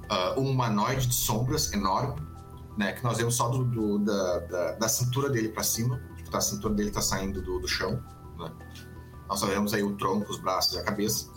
ah, 0.10 0.34
um 0.38 0.49
humanoide 0.51 1.07
de 1.07 1.14
sombras 1.16 1.72
enorme, 1.74 2.22
né? 2.78 2.93
Que 2.93 3.03
nós 3.03 3.18
vemos 3.18 3.36
só 3.36 3.49
do, 3.49 3.64
do- 3.64 3.99
da, 3.99 4.39
da, 4.39 4.72
da 4.74 4.88
cintura 4.89 5.30
dele 5.30 5.49
pra 5.49 5.64
cima. 5.64 6.01
Tipo, 6.18 6.36
a 6.38 6.41
cintura 6.41 6.74
dele 6.74 6.91
tá 6.91 7.01
saindo 7.01 7.41
do, 7.41 7.60
do 7.60 7.68
chão, 7.68 8.01
né? 8.38 8.51
Nós 9.28 9.39
só 9.39 9.45
vemos 9.45 9.74
aí 9.74 9.84
o 9.84 9.95
tronco, 9.95 10.32
os 10.32 10.39
braços 10.39 10.74
e 10.76 10.80
a 10.80 10.84
cabeça. 10.84 11.30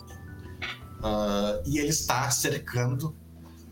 Ah, 1.03 1.61
e 1.65 1.77
ele 1.79 1.89
está 1.89 2.29
cercando 2.31 3.15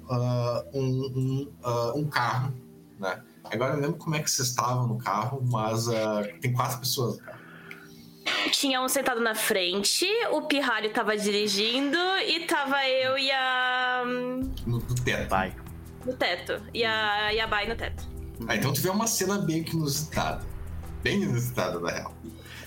ah, 0.09 0.63
um, 0.73 1.49
um, 1.65 1.99
um 2.01 2.05
carro, 2.09 2.53
né? 2.99 3.21
Agora 3.45 3.73
eu 3.73 3.81
lembro 3.81 3.97
como 3.97 4.15
é 4.15 4.19
que 4.21 4.29
vocês 4.29 4.49
estavam 4.49 4.87
no 4.87 4.97
carro, 4.97 5.41
mas 5.51 5.85
tem 6.41 6.53
quatro 6.53 6.79
pessoas 6.79 7.17
no 7.17 7.23
carro. 7.23 7.40
Tinha 8.51 8.81
um 8.81 8.87
sentado 8.89 9.19
na 9.21 9.33
frente, 9.35 10.05
o 10.31 10.41
Pirralho 10.43 10.91
tava 10.91 11.15
dirigindo 11.17 11.97
e 12.27 12.45
tava 12.45 12.85
eu 12.87 13.17
e 13.17 13.31
a. 13.31 14.03
No, 14.65 14.77
no 14.79 14.95
teto. 14.95 15.29
Vai. 15.29 15.53
no 16.05 16.13
teto. 16.13 16.61
E 16.73 16.83
a, 16.83 17.33
e 17.33 17.39
a 17.39 17.47
Bai 17.47 17.67
no 17.67 17.75
teto. 17.75 18.03
Ah, 18.47 18.55
então 18.55 18.73
tu 18.73 18.81
vê 18.81 18.89
uma 18.89 19.07
cena 19.07 19.37
bem 19.37 19.63
que 19.63 19.75
inusitada. 19.75 20.43
Bem 21.03 21.21
inusitada, 21.23 21.79
na 21.79 21.89
real. 21.91 22.13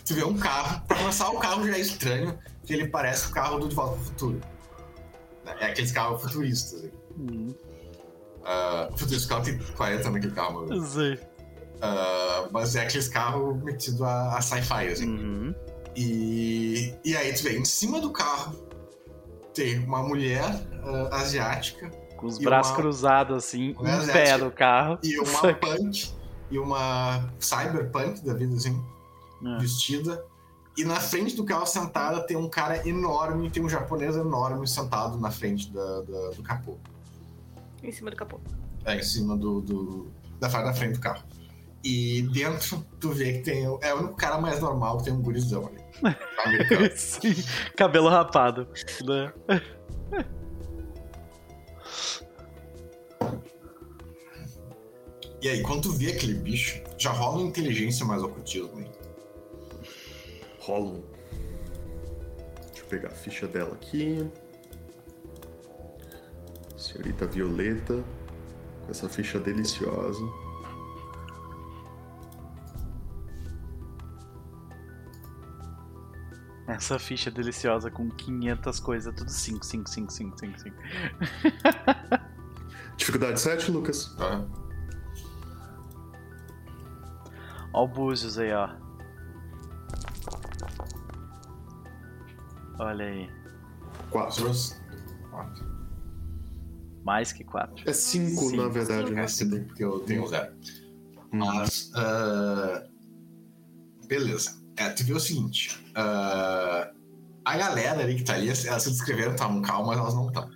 Tu 0.07 0.15
vê 0.15 0.25
um 0.25 0.37
carro, 0.37 0.83
pra 0.87 0.97
começar, 0.99 1.29
o 1.31 1.39
carro 1.39 1.67
já 1.67 1.77
é 1.77 1.81
estranho, 1.81 2.39
que 2.65 2.73
ele 2.73 2.89
parece 2.89 3.29
o 3.29 3.33
carro 3.33 3.59
do 3.59 3.69
De 3.69 3.75
Volta 3.75 3.97
pro 3.97 4.05
Futuro. 4.05 4.41
É 5.61 5.67
aqueles 5.67 5.93
carros 5.93 6.23
futuristas. 6.23 6.79
assim. 6.81 6.91
Hum, 7.19 7.55
Ah, 8.45 8.89
o 8.93 8.97
futurista, 8.99 9.27
o 9.27 9.29
carro 9.31 9.45
tem 9.45 9.59
40 9.59 10.11
naquele 10.11 10.33
carro, 10.35 10.67
mano. 10.67 10.85
sei. 10.87 11.19
Ah, 11.85 12.49
mas 12.53 12.75
é 12.77 12.83
aqueles 12.83 13.09
carros 13.09 13.63
metidos 13.63 14.01
a, 14.03 14.37
a 14.37 14.41
sci-fi, 14.41 14.89
assim. 14.89 15.09
Uhum. 15.09 15.55
E, 15.97 16.95
e 17.05 17.17
aí 17.17 17.33
tu 17.33 17.43
vê, 17.43 17.57
em 17.59 17.65
cima 17.65 18.01
do 18.01 18.11
carro, 18.11 18.55
tem 19.55 19.79
uma 19.85 20.03
mulher 20.03 20.45
ah, 20.83 21.17
asiática 21.19 21.89
Com 22.17 22.27
os 22.27 22.39
braços 22.39 22.73
uma- 22.73 22.79
cruzados 22.79 23.37
assim, 23.45 23.73
Uma 23.79 23.83
em 24.03 24.07
pé 24.07 24.23
asiática. 24.23 24.39
no 24.45 24.51
carro. 24.51 24.99
e 25.03 25.19
uma 25.21 25.55
punk, 25.55 26.11
e 26.51 26.59
uma 26.59 27.29
cyberpunk 27.39 28.25
da 28.25 28.35
vida, 28.35 28.55
assim. 28.57 28.83
É. 29.47 29.59
vestida. 29.59 30.25
E 30.77 30.85
na 30.85 30.97
frente 30.99 31.37
do 31.37 31.45
carro 31.45 31.67
sentada 31.67 32.21
tem 32.27 32.37
um 32.37 32.49
cara 32.49 32.89
enorme, 32.89 33.49
tem 33.51 33.63
um 33.63 33.69
japonês 33.69 34.17
enorme 34.17 34.67
sentado 34.67 35.19
na 35.21 35.31
frente 35.31 35.71
da, 35.71 36.01
da- 36.01 36.31
do 36.31 36.43
capô. 36.43 36.77
Em 37.83 37.93
cima 37.93 38.11
do 38.11 38.17
capô. 38.17 38.41
É, 38.85 38.97
em 38.97 39.03
cima 39.03 39.37
do, 39.37 39.61
do- 39.61 40.11
da 40.41 40.49
parte 40.49 40.65
da 40.65 40.73
frente 40.75 40.95
do 40.95 41.01
carro. 41.01 41.23
E 41.85 42.23
dentro 42.33 42.85
tu 42.99 43.11
vê 43.11 43.35
que 43.35 43.39
tem. 43.41 43.69
o- 43.69 43.79
É 43.83 43.93
o 43.93 43.99
único 43.99 44.17
cara 44.17 44.39
mais 44.41 44.59
normal 44.61 44.97
que 44.99 45.05
tem 45.05 45.13
um 45.13 45.21
gurizão 45.21 45.67
ali. 45.69 45.85
Sim, 46.97 47.35
cabelo 47.77 48.09
rapado. 48.09 48.67
Né? 49.07 49.33
E 55.43 55.49
aí, 55.49 55.63
quando 55.63 55.83
tu 55.83 55.93
vê 55.93 56.13
aquele 56.13 56.35
bicho, 56.35 56.81
já 56.97 57.11
rola 57.13 57.39
uma 57.39 57.49
inteligência 57.49 58.05
mais 58.07 58.23
ocultismo 58.23 58.79
aí. 58.79 58.91
Rola 60.61 60.85
um. 60.87 61.03
Deixa 62.69 62.81
eu 62.83 62.87
pegar 62.87 63.09
a 63.09 63.13
ficha 63.15 63.47
dela 63.47 63.75
aqui. 63.75 64.27
Senhorita 66.77 67.27
Violeta. 67.27 68.03
Com 68.85 68.91
essa 68.91 69.09
ficha 69.09 69.39
deliciosa. 69.39 70.21
Essa 76.67 76.99
ficha 76.99 77.31
deliciosa 77.31 77.91
com 77.91 78.09
500 78.09 78.81
coisas, 78.81 79.15
tudo 79.15 79.31
5, 79.31 79.65
5, 79.65 79.91
5, 79.91 80.13
5, 80.13 80.39
5, 80.39 80.61
5. 80.61 80.77
Dificuldade 82.97 83.39
7, 83.39 83.71
Lucas. 83.71 84.15
Tá? 84.17 84.47
Ó 87.73 87.85
o 87.85 87.89
Búzios 87.89 88.39
aí, 88.39 88.53
ó. 88.53 88.71
Olha 92.79 93.05
aí. 93.05 93.31
4. 94.11 94.45
Duas. 94.45 94.81
Quatro. 95.31 95.75
Mais 97.05 97.33
que 97.33 97.45
4. 97.45 97.89
É 97.89 97.93
5, 97.93 98.41
Sim. 98.41 98.57
na 98.57 98.69
verdade. 98.69 99.13
É 99.13 99.45
né? 99.45 99.61
porque 99.67 99.85
eu 99.85 100.01
tenho 100.01 100.27
zero. 100.27 100.55
Mas. 101.31 101.93
ah, 101.95 102.87
beleza. 104.07 104.57
É, 104.77 104.89
tu 104.89 105.05
vê 105.05 105.13
o 105.13 105.21
seguinte. 105.21 105.84
Ah, 105.95 106.91
a 107.45 107.57
galera 107.57 108.03
ali 108.03 108.17
que 108.17 108.25
tá 108.25 108.35
ali, 108.35 108.49
elas 108.49 108.83
se 108.83 108.91
descreveram, 108.91 109.33
estavam 109.33 109.61
calmas, 109.63 109.89
mas 109.89 109.99
elas 109.99 110.15
não 110.15 110.29
estão. 110.29 110.51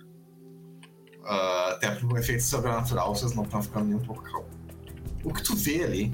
até 1.71 1.91
por 1.91 2.13
um 2.13 2.17
efeito 2.17 2.43
sobrenatural, 2.43 3.15
vocês 3.15 3.33
não 3.33 3.43
estão 3.43 3.61
ficando 3.61 3.85
nem 3.85 3.95
um 3.95 4.05
pouco 4.05 4.23
calmos. 4.23 4.49
O 5.23 5.33
que 5.33 5.43
tu 5.43 5.55
vê 5.55 5.83
ali 5.83 6.13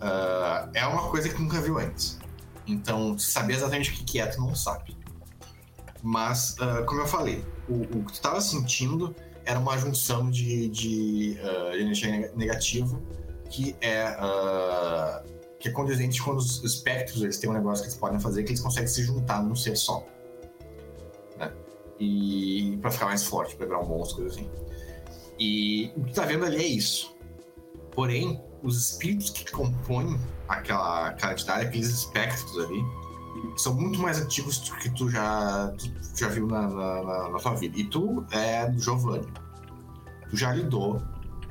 ah, 0.00 0.68
é 0.74 0.86
uma 0.86 1.08
coisa 1.10 1.28
que 1.28 1.34
tu 1.34 1.42
nunca 1.42 1.60
viu 1.60 1.78
antes. 1.78 2.18
Então, 2.66 3.18
saber 3.18 3.54
exatamente 3.54 3.90
o 3.90 4.04
que 4.04 4.20
é, 4.20 4.26
tu 4.26 4.40
não 4.40 4.54
sabe. 4.54 4.96
Mas, 6.02 6.56
ah, 6.60 6.82
como 6.86 7.00
eu 7.00 7.06
falei, 7.06 7.44
o, 7.68 7.82
o 7.98 8.04
que 8.04 8.12
tu 8.12 8.20
tava 8.20 8.40
sentindo 8.40 9.14
era 9.46 9.58
uma 9.58 9.76
junção 9.78 10.30
de, 10.30 10.68
de, 10.68 11.38
ah, 11.42 11.76
energia 11.76 12.30
negativa 12.34 13.00
que 13.50 13.76
é, 13.80 14.02
ah, 14.18 15.22
que 15.64 15.70
é 15.70 15.72
condizente 15.72 16.22
quando 16.22 16.36
os 16.36 16.62
espectros 16.62 17.22
eles 17.22 17.38
têm 17.38 17.48
um 17.48 17.54
negócio 17.54 17.82
que 17.82 17.88
eles 17.88 17.98
podem 17.98 18.20
fazer 18.20 18.42
que 18.42 18.50
eles 18.50 18.60
conseguem 18.60 18.86
se 18.86 19.02
juntar 19.02 19.42
num 19.42 19.56
ser 19.56 19.74
só. 19.76 20.06
Né? 21.38 21.50
E 21.98 22.76
para 22.82 22.90
ficar 22.90 23.06
mais 23.06 23.24
forte, 23.24 23.56
pra 23.56 23.64
virar 23.64 23.80
um 23.80 23.86
monstro, 23.88 24.16
coisa 24.18 24.34
assim. 24.34 24.50
E 25.38 25.90
o 25.96 26.04
que 26.04 26.12
tu 26.12 26.16
tá 26.16 26.26
vendo 26.26 26.44
ali 26.44 26.56
é 26.56 26.66
isso. 26.66 27.16
Porém, 27.92 28.44
os 28.62 28.76
espíritos 28.90 29.30
que 29.30 29.50
compõem 29.50 30.20
aquela, 30.48 31.08
aquela 31.08 31.32
entidade, 31.32 31.64
aqueles 31.64 31.88
espectros 31.88 32.58
ali, 32.62 32.84
são 33.56 33.72
muito 33.72 33.98
mais 33.98 34.20
antigos 34.20 34.58
do 34.58 34.76
que 34.76 34.90
tu 34.90 35.08
já, 35.08 35.72
tu 35.78 35.90
já 36.18 36.28
viu 36.28 36.46
na, 36.46 36.68
na, 36.68 37.02
na- 37.02 37.28
na 37.30 37.38
tua 37.38 37.54
vida. 37.54 37.78
E 37.78 37.84
tu 37.84 38.22
é 38.32 38.68
do 38.70 38.78
Giovanni. 38.78 39.32
Tu 40.28 40.36
já 40.36 40.52
lidou 40.52 41.00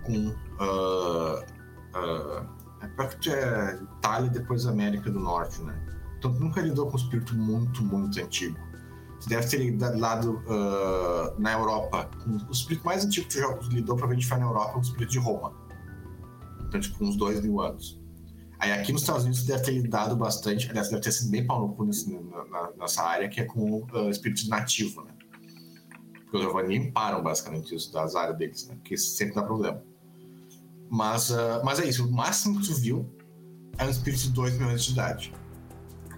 com. 0.03 0.36
ah, 0.59 1.43
ah, 1.95 2.45
é 2.84 3.07
tu 3.07 3.29
é 3.29 3.79
Itália 3.97 4.27
e 4.27 4.29
depois 4.29 4.65
América 4.65 5.09
do 5.09 5.19
Norte, 5.19 5.61
né? 5.61 5.73
Então 6.17 6.34
tu 6.34 6.39
nunca 6.39 6.61
lidou 6.61 6.88
com 6.88 6.93
um 6.93 6.99
espírito 6.99 7.36
muito, 7.36 7.84
muito 7.84 8.19
antigo. 8.19 8.57
Tu 9.21 9.29
deve 9.29 9.47
ter 9.47 9.57
lidado 9.57 10.41
ah, 10.47 11.34
na 11.38 11.53
Europa. 11.53 12.09
O 12.47 12.51
espírito 12.51 12.86
mais 12.86 13.05
antigo 13.05 13.27
que 13.27 13.34
tu 13.34 13.39
já 13.39 13.47
lidou, 13.69 13.95
provavelmente 13.95 14.27
foi 14.27 14.38
na 14.38 14.45
Europa, 14.45 14.77
o 14.77 14.81
espírito 14.81 15.11
de 15.11 15.19
Roma. 15.19 15.53
Então, 16.67 16.79
tipo, 16.79 17.03
uns 17.03 17.15
dois 17.15 17.41
mil 17.41 17.61
anos. 17.61 18.01
Aí 18.59 18.71
aqui 18.71 18.93
nos 18.93 19.01
Estados 19.01 19.23
Unidos 19.23 19.41
você 19.41 19.51
deve 19.51 19.63
ter 19.63 19.71
lidado 19.71 20.15
bastante, 20.15 20.69
aliás, 20.69 20.89
deve 20.89 21.01
ter 21.01 21.11
sido 21.11 21.29
bem 21.29 21.45
pau 21.45 21.67
no 21.67 21.75
cu 21.75 21.84
nessa 21.84 23.03
área, 23.03 23.27
que 23.27 23.41
é 23.41 23.43
com 23.43 23.86
o 23.91 24.09
espírito 24.09 24.47
nativo, 24.47 25.03
né? 25.03 25.11
Porque 26.13 26.38
os 26.38 26.43
Giovanni 26.43 26.77
limparam 26.77 27.21
basicamente 27.21 27.75
isso 27.75 27.91
das 27.91 28.15
áreas 28.15 28.38
deles, 28.38 28.67
né? 28.67 28.77
Isso 28.89 29.17
sempre 29.17 29.36
dá 29.36 29.43
problema. 29.43 29.84
Mas, 30.89 31.31
ah, 31.31 31.61
mas 31.63 31.79
é 31.79 31.86
isso, 31.86 32.07
o 32.07 32.11
máximo 32.11 32.59
que 32.61 32.67
tu 32.67 32.75
viu 32.75 33.09
é 33.77 33.86
um 33.86 33.89
espírito 33.89 34.23
de 34.23 34.29
2 34.31 34.57
mil 34.57 34.69
anos 34.69 34.86
de 34.86 34.91
idade. 34.91 35.34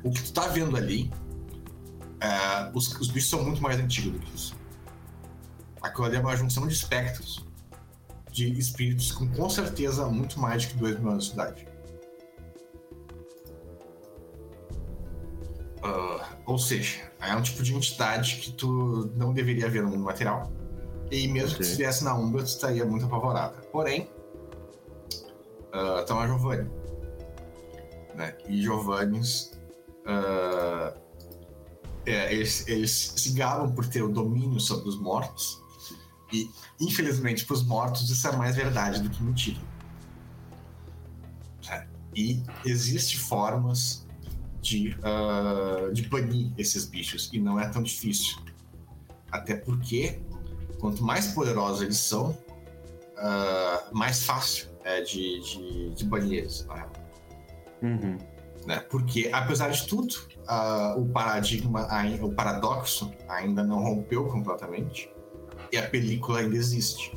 O 0.04 0.12
que 0.12 0.22
tu 0.22 0.34
tá 0.34 0.48
vendo 0.48 0.76
ali, 0.76 1.12
é, 2.20 2.72
os, 2.74 2.94
os 3.00 3.08
bichos 3.10 3.30
são 3.30 3.44
muito 3.44 3.62
mais 3.62 3.80
antigos 3.80 4.12
do 4.14 4.20
que 4.20 4.36
isso. 4.36 4.56
Aquilo 5.82 6.06
ali 6.06 6.16
é 6.18 6.20
uma 6.20 6.36
junção 6.36 6.68
de 6.68 6.74
espectros, 6.74 7.46
de 8.32 8.52
espíritos 8.60 9.12
com 9.12 9.28
com 9.30 9.50
certeza 9.50 10.06
muito 10.08 10.40
mais 10.40 10.64
de 10.64 10.70
que 10.70 10.78
2 10.78 11.00
mil 11.00 11.12
anos 11.12 11.26
de 11.28 11.34
idade. 11.34 11.68
Ah, 15.84 16.36
ou 16.46 16.58
seja, 16.58 17.12
é 17.22 17.36
um 17.36 17.42
tipo 17.42 17.62
de 17.64 17.74
entidade 17.74 18.38
que 18.38 18.52
tu 18.52 19.12
não 19.16 19.34
deveria 19.34 19.70
ver 19.70 19.84
no 19.84 19.90
mundo 19.90 20.04
material. 20.04 20.52
E 21.12 21.28
mesmo 21.28 21.50
que 21.50 21.56
Ok. 21.56 21.66
tu 21.66 21.70
estivesse 21.70 22.04
na 22.04 22.16
Umbra, 22.16 22.42
tu 22.44 22.48
estaria 22.48 22.84
muito 22.86 23.06
apavorada. 23.06 23.56
Porém, 23.72 24.10
ah, 25.76 26.04
tá 26.04 26.16
uma 26.16 26.26
Giovanni. 26.26 26.70
Né? 28.16 28.38
E 28.48 28.62
Giovannis. 28.62 29.52
ah, 30.06 30.94
é, 32.06 32.32
eles, 32.32 32.68
eles 32.68 33.14
se 33.18 33.32
gabam 33.32 33.74
por 33.74 33.88
ter 33.88 34.04
o 34.04 34.10
domínio 34.10 34.60
sobre 34.60 34.88
os 34.88 34.98
mortos. 35.00 35.60
E, 36.32 36.50
infelizmente, 36.80 37.46
para 37.46 37.56
os 37.56 37.64
mortos, 37.64 38.10
isso 38.10 38.28
é 38.28 38.36
mais 38.36 38.56
verdade 38.56 39.02
do 39.02 39.10
que 39.10 39.24
mentira. 39.24 39.60
É. 41.70 41.88
E 42.16 42.44
existem 42.64 43.18
formas 43.18 44.06
de, 44.62 44.96
ah, 45.04 45.90
de 45.92 46.04
banir 46.04 46.54
esses 46.58 46.86
bichos, 46.86 47.30
e 47.34 47.40
não 47.40 47.60
é 47.60 47.68
tão 47.68 47.82
difícil. 47.82 48.38
Até 49.32 49.56
porque, 49.56 50.22
quanto 50.80 51.04
mais 51.04 51.28
poderosos 51.34 51.82
eles 51.82 51.98
são, 51.98 52.38
ah, 53.18 53.90
mais 53.92 54.24
fácil 54.24 54.75
é 54.86 55.02
de, 55.02 55.40
de, 55.42 55.90
de 55.90 56.36
eles, 56.36 56.66
na 56.66 56.76
real 56.76 56.92
Uhum. 57.82 58.18
né? 58.66 58.80
Porque, 58.90 59.30
apesar 59.34 59.70
de 59.70 59.86
tudo, 59.86 60.16
ah, 60.48 60.96
o 60.98 61.06
paradigma, 61.08 61.88
o 62.22 62.32
paradoxo 62.34 63.12
ainda 63.28 63.64
não 63.64 63.84
rompeu 63.84 64.26
completamente 64.28 65.12
e 65.72 65.78
a 65.78 65.88
película 65.88 66.40
ainda 66.40 66.56
existe. 66.56 67.16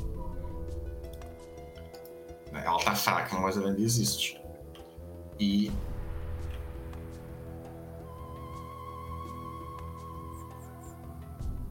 Né? 2.51 2.63
Ela 2.65 2.79
tá 2.83 2.93
fraca, 2.93 3.37
mas 3.39 3.57
ela 3.57 3.69
ainda 3.69 3.81
existe. 3.81 4.39
E. 5.39 5.71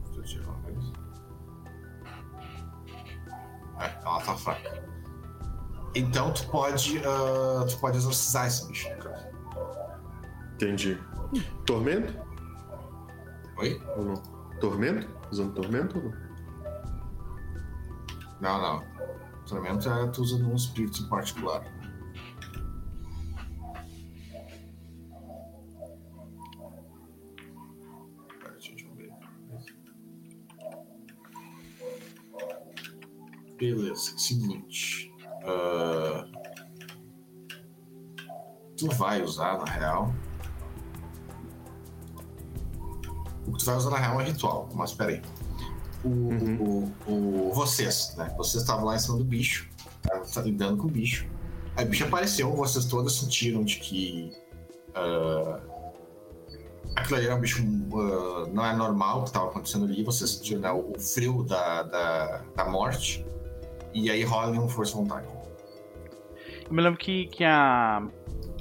Deixa 0.05 0.19
eu 0.19 0.23
tirar 0.23 0.47
uma 0.47 0.61
vez. 0.61 0.91
É, 3.79 4.01
ela 4.03 4.21
tá 4.21 4.35
fraca. 4.35 4.88
Então 5.95 6.31
tu 6.33 6.47
pode, 6.47 7.01
ah, 7.05 7.65
tu 7.67 7.77
pode 7.79 7.97
exorcizar 7.97 8.47
esse 8.47 8.67
bicho. 8.67 8.87
Entendi. 10.53 10.99
Tormento? 11.65 12.13
Oi? 13.57 13.81
Ou 13.97 14.05
não? 14.05 14.13
Tormento? 14.59 15.07
Usando 15.31 15.53
tormento 15.53 15.97
ou 15.97 16.03
não? 16.03 16.29
Não, 18.41 18.61
não. 18.61 18.83
Tormento 19.45 19.89
é 19.89 20.07
tu 20.07 20.21
usa 20.21 20.37
num 20.37 20.55
espírito 20.55 21.01
em 21.01 21.09
particular. 21.09 21.63
Beleza, 33.57 34.17
seguinte. 34.17 35.08
Ah, 35.49 36.25
tu 38.77 38.87
vai 38.95 39.21
usar, 39.21 39.57
na 39.57 39.65
real. 39.65 40.13
O 43.47 43.51
que 43.53 43.59
tu 43.59 43.65
vai 43.65 43.75
usar, 43.75 43.89
na 43.89 43.97
real, 43.97 44.21
é 44.21 44.25
ritual. 44.25 44.69
Mas 44.73 44.93
peraí 44.93 45.21
o, 46.03 46.07
Uhum. 46.07 46.93
o, 47.07 47.11
o- 47.49 47.53
vocês, 47.53 48.13
né? 48.17 48.33
Vocês 48.37 48.61
estavam 48.63 48.85
lá 48.85 48.95
em 48.95 48.99
cima 48.99 49.17
do 49.17 49.23
bicho, 49.25 49.69
estavam 50.23 50.49
lidando 50.49 50.77
com 50.77 50.87
o 50.87 50.91
bicho. 50.91 51.25
Aí 51.75 51.85
o 51.85 51.89
bicho 51.89 52.05
apareceu, 52.05 52.51
vocês 52.55 52.85
todos 52.85 53.19
sentiram 53.19 53.63
de 53.63 53.77
que 53.79 54.31
ah, 54.95 55.59
aquilo 56.95 57.17
ali 57.17 57.25
era 57.25 57.35
um 57.35 57.39
bicho 57.41 57.61
ah, 57.95 58.47
não 58.53 58.65
é 58.65 58.75
normal 58.75 59.19
o 59.19 59.23
que 59.23 59.29
estava 59.29 59.47
acontecendo 59.47 59.85
ali. 59.85 60.03
Vocês 60.03 60.29
sentiram 60.31 60.61
né, 60.61 60.71
o, 60.71 60.93
o 60.95 60.99
frio 60.99 61.43
da, 61.43 61.83
da, 61.83 62.41
da 62.55 62.65
morte. 62.65 63.25
E 63.93 64.09
aí 64.11 64.23
rola 64.23 64.51
um 64.57 64.69
força 64.69 64.95
vontade. 64.95 65.27
Eu 66.69 66.73
me 66.75 66.81
lembro 66.81 66.99
que, 66.99 67.25
que 67.27 67.43
a. 67.43 68.03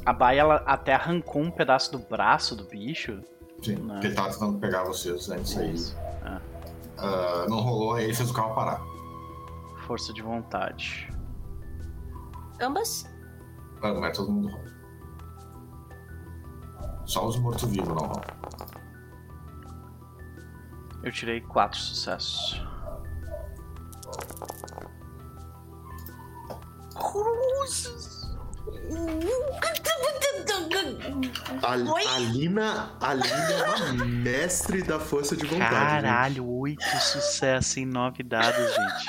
A 0.06 0.12
Baia 0.12 0.40
ela 0.40 0.56
até 0.66 0.94
arrancou 0.94 1.42
um 1.42 1.50
pedaço 1.50 1.92
do 1.92 1.98
braço 1.98 2.56
do 2.56 2.64
bicho. 2.64 3.20
Sim, 3.62 3.76
Não. 3.76 3.88
porque 3.94 4.06
ele 4.06 4.14
tava 4.14 4.30
tentando 4.30 4.58
pegar 4.58 4.84
vocês 4.84 5.28
antes 5.28 5.58
aí. 5.58 5.74
Ah, 6.24 6.40
Ah, 6.96 7.46
não 7.48 7.60
rolou, 7.60 7.94
aí 7.94 8.04
ele 8.04 8.14
fez 8.14 8.30
o 8.30 8.34
carro 8.34 8.54
parar. 8.54 8.80
força 9.86 10.12
de 10.14 10.22
vontade. 10.22 11.12
Ambas? 12.60 13.06
Ah, 13.82 13.92
não 13.92 14.04
é 14.04 14.10
todo 14.10 14.30
mundo 14.32 14.48
rola. 14.48 14.68
Só 17.04 17.26
os 17.26 17.38
mortos-vivos 17.38 17.88
não 17.88 18.06
rolam. 18.06 18.22
Eu 21.02 21.12
tirei 21.12 21.40
quatro 21.42 21.78
sucessos. 21.78 22.62
A, 31.62 31.76
Oi? 31.76 32.06
a 32.06 32.18
Lina, 32.18 32.96
a 33.00 33.14
Lina 33.14 33.52
é 33.52 33.90
uma 33.92 34.04
mestre 34.06 34.82
da 34.82 34.98
força 34.98 35.36
de 35.36 35.44
vontade. 35.44 35.70
gente. 35.70 35.80
Caralho, 35.80 36.48
oito 36.48 36.82
sucessos 37.00 37.76
em 37.76 37.84
nove 37.84 38.22
dados, 38.22 38.74
gente. 38.74 39.04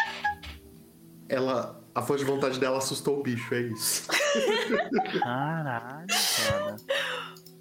Ela, 1.29 1.79
a 1.93 2.01
força 2.01 2.25
de 2.25 2.29
vontade 2.29 2.59
dela 2.59 2.79
assustou 2.79 3.19
o 3.19 3.23
bicho, 3.23 3.53
é 3.53 3.61
isso. 3.61 4.07
Caralho, 5.21 6.07
cara. 6.07 6.75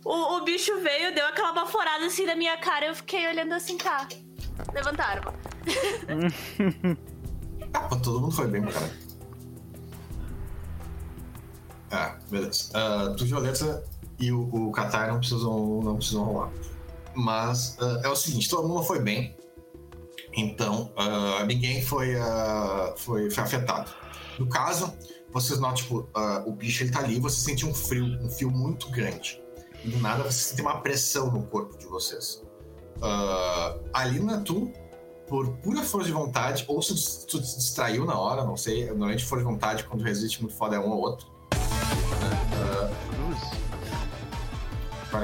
O, 0.04 0.38
o 0.38 0.44
bicho 0.44 0.80
veio, 0.80 1.14
deu 1.14 1.26
aquela 1.26 1.52
baforada 1.52 2.06
assim 2.06 2.24
na 2.24 2.34
minha 2.34 2.56
cara, 2.56 2.86
eu 2.86 2.94
fiquei 2.94 3.28
olhando 3.28 3.52
assim, 3.52 3.76
tá. 3.76 4.08
Levantaram. 4.74 5.22
Todo 8.02 8.20
mundo 8.20 8.34
foi 8.34 8.46
bem, 8.48 8.62
cara. 8.62 8.90
Ah, 11.90 12.16
beleza. 12.30 12.70
Ah, 12.74 13.14
tu, 13.16 13.24
Violeta 13.24 13.84
e 14.18 14.32
o, 14.32 14.42
o 14.42 14.72
não 14.72 15.18
precisam, 15.18 15.80
não 15.82 15.96
precisam 15.96 16.24
rolar. 16.24 16.50
Mas 17.14 17.76
ah, 17.80 18.00
é 18.04 18.08
o 18.08 18.16
seguinte, 18.16 18.48
todo 18.48 18.68
mundo 18.68 18.82
foi 18.82 19.00
bem. 19.00 19.36
Então, 20.34 20.92
ah, 20.96 21.44
ninguém 21.46 21.82
foi, 21.82 22.16
ah, 22.16 22.94
foi, 22.96 23.30
foi 23.30 23.42
afetado. 23.42 23.90
No 24.38 24.48
caso, 24.48 24.92
vocês 25.32 25.58
notam, 25.58 25.76
tipo, 25.76 26.08
o 26.46 26.52
bicho 26.52 26.82
ele 26.82 26.90
tá 26.90 27.00
ali, 27.00 27.18
você 27.18 27.40
sente 27.40 27.66
um 27.66 27.74
frio, 27.74 28.04
um 28.22 28.30
fio 28.30 28.50
muito 28.50 28.90
grande. 28.90 29.42
E 29.84 29.88
do 29.88 29.98
nada 30.00 30.22
você 30.22 30.50
sente 30.50 30.62
uma 30.62 30.80
pressão 30.80 31.30
no 31.30 31.42
corpo 31.44 31.76
de 31.78 31.86
vocês. 31.86 32.42
Ah, 33.02 33.76
Alina, 33.92 34.40
tu 34.40 34.72
por 35.28 35.48
pura 35.58 35.82
força 35.82 36.06
de 36.06 36.12
vontade, 36.12 36.64
ou 36.66 36.80
se 36.80 37.26
tu 37.26 37.42
se 37.44 37.58
distraiu 37.58 38.04
na 38.04 38.18
hora, 38.18 38.44
não 38.44 38.56
sei. 38.56 38.86
Normalmente 38.86 39.24
força 39.24 39.44
de 39.44 39.50
vontade, 39.50 39.84
quando 39.84 40.02
resiste 40.02 40.40
muito 40.40 40.56
foda, 40.56 40.76
é 40.76 40.80
um 40.80 40.88
ou 40.88 41.00
outro. 41.00 41.28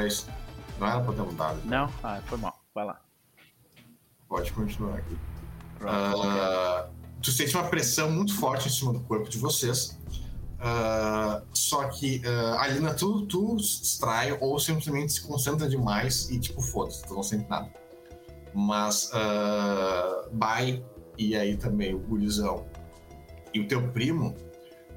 Isso. 0.07 0.27
Não 0.79 0.87
era 0.87 1.01
pra 1.01 1.13
ter 1.13 1.23
mudado. 1.23 1.61
Não? 1.65 1.91
Ah, 2.03 2.21
foi 2.27 2.39
mal. 2.39 2.61
Vai 2.75 2.85
lá. 2.85 3.01
Pode 4.29 4.53
continuar 4.53 4.99
aqui. 4.99 5.17
Ah, 5.83 6.89
tu 7.23 7.31
sente 7.31 7.55
uma 7.57 7.69
pressão 7.69 8.11
muito 8.11 8.35
forte 8.35 8.69
em 8.69 8.71
cima 8.71 8.93
do 8.93 9.01
corpo 9.01 9.29
de 9.29 9.39
vocês. 9.39 9.99
Ah, 10.59 11.43
só 11.53 11.89
que 11.89 12.23
ah, 12.27 12.63
Alina, 12.63 12.95
tu, 12.95 13.27
tu 13.27 13.57
distrai 13.57 14.37
ou 14.41 14.59
simplesmente 14.59 15.13
se 15.13 15.21
concentra 15.21 15.69
demais 15.69 16.31
e 16.31 16.39
tipo, 16.39 16.61
foda-se, 16.61 17.05
tu 17.07 17.15
não 17.15 17.23
sente 17.23 17.49
nada. 17.49 17.71
Mas 18.55 19.11
uh, 19.11 20.31
Bai 20.33 20.83
e 21.19 21.37
aí 21.37 21.57
também 21.57 21.93
o 21.93 21.99
gurizão 21.99 22.67
e 23.53 23.61
o 23.61 23.69
teu 23.69 23.89
primo, 23.93 24.35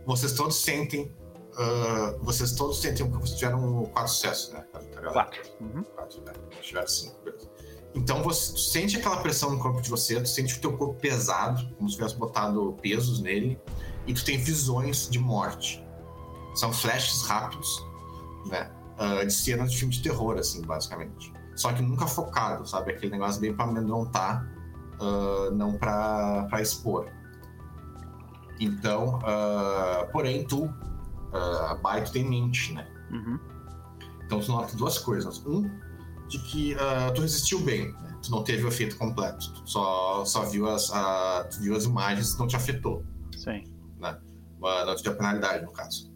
vocês 0.05 0.33
todos 0.33 0.57
sentem. 0.57 1.11
Ah, 1.57 2.15
vocês 2.21 2.53
todos 2.53 2.81
sentem 2.81 3.09
que 3.09 3.17
vocês 3.17 3.39
tiveram 3.39 3.85
quatro 3.85 4.11
sucessos, 4.11 4.53
né? 4.53 4.61
Tá? 4.71 4.79
Quatro. 5.11 5.41
Uhum. 5.61 5.83
Quatro, 5.83 6.21
né? 6.21 6.33
Tiveram 6.61 6.87
cinco, 6.87 7.15
beleza. 7.23 7.49
Então 7.95 8.21
você 8.21 8.53
tu 8.53 8.59
sente 8.59 8.97
aquela 8.97 9.17
pressão 9.17 9.51
no 9.51 9.59
corpo 9.59 9.81
de 9.81 9.89
você, 9.89 10.21
tu 10.21 10.29
sente 10.29 10.57
o 10.57 10.61
teu 10.61 10.77
corpo 10.77 10.99
pesado, 10.99 11.67
como 11.75 11.89
se 11.89 11.95
tivesse 11.95 12.15
botado 12.15 12.77
pesos 12.81 13.19
nele, 13.19 13.59
e 14.05 14.13
tu 14.13 14.23
tem 14.23 14.37
visões 14.37 15.09
de 15.09 15.17
morte. 15.19 15.83
São 16.53 16.71
flashes 16.71 17.23
rápidos, 17.23 17.83
né? 18.47 18.71
ah, 18.97 19.23
de 19.23 19.33
cenas 19.33 19.71
de 19.71 19.77
filme 19.77 19.93
de 19.93 20.01
terror, 20.01 20.37
assim, 20.37 20.61
basicamente. 20.61 21.31
Só 21.55 21.71
que 21.73 21.81
nunca 21.81 22.05
focado, 22.07 22.67
sabe? 22.67 22.91
Aquele 22.91 23.11
negócio 23.11 23.39
bem 23.39 23.53
pra 23.53 23.65
amedrontar, 23.65 24.47
ah, 24.99 25.49
não 25.51 25.77
pra, 25.77 26.45
pra 26.49 26.61
expor. 26.61 27.07
Então, 28.59 29.19
ah, 29.23 30.07
porém, 30.11 30.45
tu, 30.45 30.73
uh, 31.33 31.81
Bai, 31.81 32.03
tu 32.03 32.11
tem 32.11 32.27
mente, 32.27 32.73
né? 32.73 32.87
Uhum. 33.11 33.39
Então 34.25 34.39
tu 34.39 34.51
nota 34.51 34.75
duas 34.75 34.97
coisas. 34.97 35.45
Um, 35.45 35.69
de 36.27 36.39
que 36.39 36.75
ah, 36.75 37.11
tu 37.15 37.21
resistiu 37.21 37.59
bem, 37.61 37.91
né? 37.93 38.17
tu 38.21 38.31
não 38.31 38.43
teve 38.43 38.63
o 38.65 38.67
efeito 38.67 38.97
completo. 38.97 39.53
Tu 39.53 39.69
só, 39.69 40.25
só 40.25 40.43
viu, 40.43 40.67
as, 40.67 40.91
tu 41.49 41.61
viu 41.61 41.75
as 41.75 41.85
imagens 41.85 42.33
e 42.33 42.39
não 42.39 42.47
te 42.47 42.55
afetou. 42.55 43.05
Sim. 43.35 43.63
Ah, 44.63 44.85
não 44.85 44.95
te 44.95 45.03
deu 45.03 45.15
penalidade, 45.15 45.63
no 45.63 45.71
caso. 45.71 46.11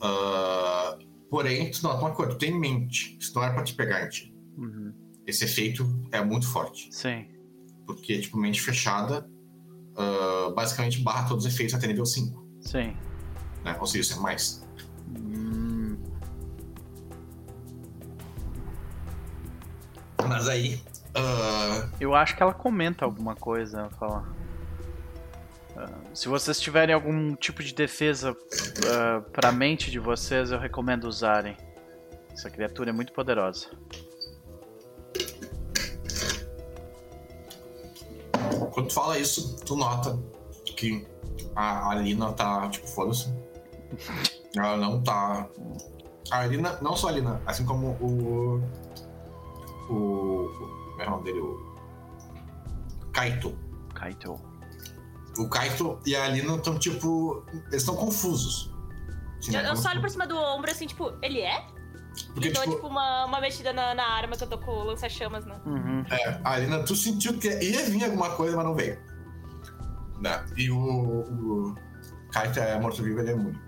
Ah, 0.00 0.98
porém, 1.30 1.70
tu 1.70 1.82
nota 1.82 2.00
uma 2.00 2.12
coisa, 2.12 2.32
tu 2.32 2.38
tem 2.38 2.58
mente. 2.58 3.16
Isso 3.20 3.34
não 3.34 3.42
era 3.42 3.54
pra 3.54 3.62
te 3.62 3.74
pegar 3.74 4.04
em 4.04 4.08
ti. 4.08 4.34
Uhum. 4.56 4.92
Esse 5.26 5.44
efeito 5.44 5.86
é 6.12 6.22
muito 6.24 6.48
forte. 6.48 6.88
Sim. 6.90 7.26
Porque, 7.86 8.18
tipo, 8.20 8.38
mente 8.38 8.60
fechada, 8.60 9.28
ah, 9.96 10.52
basicamente 10.54 11.00
barra 11.02 11.28
todos 11.28 11.44
os 11.44 11.52
efeitos 11.52 11.74
até 11.74 11.86
nível 11.86 12.06
5. 12.06 12.44
Sim. 12.60 12.96
Né? 13.64 13.76
Ou 13.80 13.86
seja, 13.86 14.00
isso 14.02 14.18
é 14.18 14.22
mais. 14.22 14.62
Hum, 15.16 15.96
Mas 20.28 20.48
aí. 20.48 20.80
ah, 21.14 21.88
eu 22.00 22.14
acho 22.14 22.36
que 22.36 22.42
ela 22.42 22.54
comenta 22.54 23.04
alguma 23.04 23.34
coisa. 23.34 23.80
Ela 23.80 23.90
fala. 23.90 24.24
ah, 25.76 25.88
se 26.12 26.28
vocês 26.28 26.60
tiverem 26.60 26.94
algum 26.94 27.34
tipo 27.34 27.62
de 27.62 27.74
defesa 27.74 28.36
ah, 28.92 29.22
pra 29.32 29.50
mente 29.52 29.90
de 29.90 29.98
vocês, 29.98 30.50
eu 30.50 30.58
recomendo 30.58 31.04
usarem. 31.04 31.56
Essa 32.32 32.50
criatura 32.50 32.90
é 32.90 32.92
muito 32.92 33.12
poderosa. 33.12 33.68
Quando 38.72 38.88
tu 38.88 38.94
fala 38.94 39.16
isso, 39.18 39.56
tu 39.64 39.76
nota 39.76 40.18
que 40.64 41.06
a 41.54 41.90
Alina 41.90 42.32
tá, 42.32 42.68
tipo, 42.68 42.88
foda-se. 42.88 43.32
Ela 44.56 44.76
não 44.76 45.02
tá. 45.02 45.48
A 46.30 46.40
Alina, 46.40 46.78
não 46.80 46.96
só 46.96 47.08
a 47.08 47.10
Alina, 47.10 47.40
assim 47.46 47.64
como 47.64 47.88
o. 48.00 48.62
O. 49.90 50.48
Como 50.90 51.02
é 51.02 51.06
o 51.06 51.10
nome 51.10 51.24
dele? 51.24 51.40
O. 51.40 51.74
Kaito. 53.12 53.56
Kaito. 53.94 54.40
O 55.38 55.48
Kaito 55.48 55.98
e 56.06 56.14
a 56.14 56.24
Alina 56.24 56.56
estão, 56.56 56.78
tipo. 56.78 57.44
Eles 57.68 57.82
estão 57.82 57.96
confusos. 57.96 58.72
Assim, 59.38 59.56
Eu, 59.56 59.62
né? 59.62 59.70
eu 59.70 59.76
só 59.76 59.90
olho 59.90 60.00
por 60.00 60.10
cima 60.10 60.26
do 60.26 60.36
ombro 60.36 60.70
assim, 60.70 60.86
tipo, 60.86 61.12
ele 61.20 61.40
é? 61.40 61.66
Porque, 62.32 62.48
e 62.48 62.52
dou, 62.52 62.62
tipo, 62.62 62.76
tipo, 62.76 62.86
uma, 62.86 63.26
uma 63.26 63.40
mexida 63.40 63.72
na, 63.72 63.94
na 63.94 64.04
arma 64.04 64.36
que 64.36 64.44
eu 64.44 64.48
tô 64.48 64.58
com 64.58 64.70
o 64.70 64.84
lança-chamas, 64.84 65.44
né? 65.44 65.60
Uhum. 65.66 66.04
É, 66.10 66.40
a 66.44 66.52
Alina, 66.52 66.82
tu 66.84 66.94
sentiu 66.94 67.36
que 67.38 67.48
ia 67.48 67.84
vir 67.84 68.04
alguma 68.04 68.30
coisa, 68.30 68.56
mas 68.56 68.64
não 68.64 68.74
veio. 68.74 68.98
Né? 70.20 70.46
E 70.56 70.70
o, 70.70 70.78
o 70.78 71.74
Kaito 72.32 72.60
é 72.60 72.78
morto-vivo, 72.78 73.20
ele 73.20 73.30
é 73.30 73.32
imune. 73.32 73.58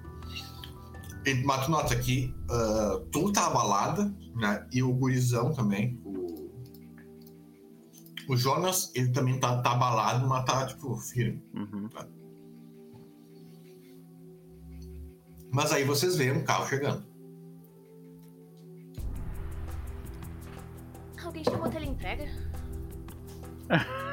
Mas 1.35 1.65
tu 1.65 1.71
nota 1.71 1.97
que 1.97 2.35
ah, 2.51 3.01
tu 3.11 3.33
tá 3.33 3.47
abalada, 3.47 4.15
né? 4.35 4.67
E 4.73 4.83
o 4.83 4.93
gurizão 4.93 5.53
também, 5.53 6.01
o, 6.05 6.51
o 8.29 8.37
Jonas, 8.37 8.93
ele 8.95 9.11
também 9.11 9.41
tá, 9.41 9.61
tá 9.63 9.73
abalado, 9.73 10.27
mas 10.27 10.45
tá, 10.45 10.67
tipo, 10.67 10.97
firme. 10.97 11.43
Uhum. 11.55 11.89
Mas 15.53 15.73
aí 15.73 15.85
vocês 15.85 16.17
veem 16.17 16.33
um 16.33 16.45
carro 16.45 16.67
chegando. 16.67 17.05
Alguém 21.25 21.45
chamou 21.45 21.69
teleentrega? 21.69 22.27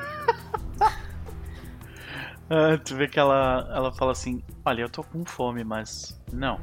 Ah, 2.50 2.78
tu 2.78 2.96
vê 2.96 3.08
que 3.08 3.18
ela, 3.18 3.68
ela 3.74 3.92
fala 3.94 4.12
assim: 4.12 4.44
Olha, 4.66 4.82
eu 4.82 4.90
tô 4.90 5.04
com 5.04 5.26
fome, 5.26 5.64
mas. 5.64 6.22
Não. 6.32 6.60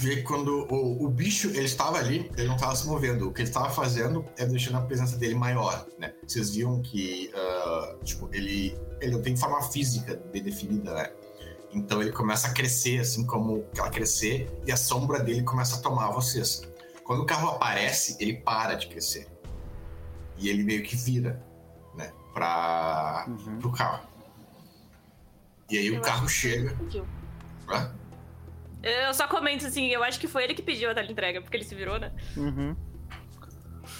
Vê 0.00 0.16
que 0.16 0.22
quando 0.22 0.66
o, 0.72 1.04
o 1.04 1.08
bicho 1.08 1.48
ele 1.48 1.64
estava 1.66 1.98
ali, 1.98 2.30
ele 2.36 2.48
não 2.48 2.56
estava 2.56 2.74
se 2.74 2.86
movendo. 2.86 3.28
O 3.28 3.32
que 3.32 3.42
ele 3.42 3.48
estava 3.48 3.70
fazendo 3.70 4.24
é 4.36 4.44
deixando 4.44 4.76
a 4.78 4.80
presença 4.82 5.16
dele 5.16 5.34
maior, 5.34 5.86
né? 5.98 6.12
Vocês 6.26 6.50
viam 6.50 6.80
que, 6.82 7.30
ah, 7.34 7.96
tipo, 8.02 8.28
ele, 8.32 8.76
ele 9.00 9.12
não 9.12 9.22
tem 9.22 9.36
forma 9.36 9.62
física 9.62 10.20
bem 10.32 10.42
definida, 10.42 10.92
né? 10.94 11.10
Então 11.72 12.00
ele 12.00 12.12
começa 12.12 12.48
a 12.48 12.52
crescer, 12.52 13.00
assim 13.00 13.24
como 13.26 13.64
ela 13.76 13.90
crescer, 13.90 14.48
e 14.66 14.72
a 14.72 14.76
sombra 14.76 15.20
dele 15.20 15.42
começa 15.42 15.76
a 15.76 15.80
tomar 15.80 16.10
vocês. 16.10 16.62
Quando 17.04 17.22
o 17.22 17.26
carro 17.26 17.48
aparece, 17.50 18.16
ele 18.20 18.34
para 18.34 18.74
de 18.74 18.86
crescer. 18.88 19.26
E 20.38 20.48
ele 20.48 20.62
meio 20.64 20.82
que 20.82 20.96
vira, 20.96 21.44
né? 21.94 22.12
Pra, 22.32 23.26
Uhum. 23.28 23.58
pro 23.58 23.70
carro. 23.72 24.06
E 25.70 25.78
aí 25.78 25.90
o 25.90 25.96
Eu 25.96 26.00
carro 26.00 26.24
acho 26.26 26.34
que 26.34 26.40
chega. 26.48 26.76
né? 27.68 27.92
Eu 28.84 29.14
só 29.14 29.26
comento 29.26 29.66
assim, 29.66 29.86
eu 29.88 30.02
acho 30.04 30.20
que 30.20 30.28
foi 30.28 30.44
ele 30.44 30.54
que 30.54 30.62
pediu 30.62 30.90
a 30.90 30.94
teleentrega, 30.94 31.40
porque 31.40 31.56
ele 31.56 31.64
se 31.64 31.74
virou, 31.74 31.98
né? 31.98 32.12
Uhum. 32.36 32.76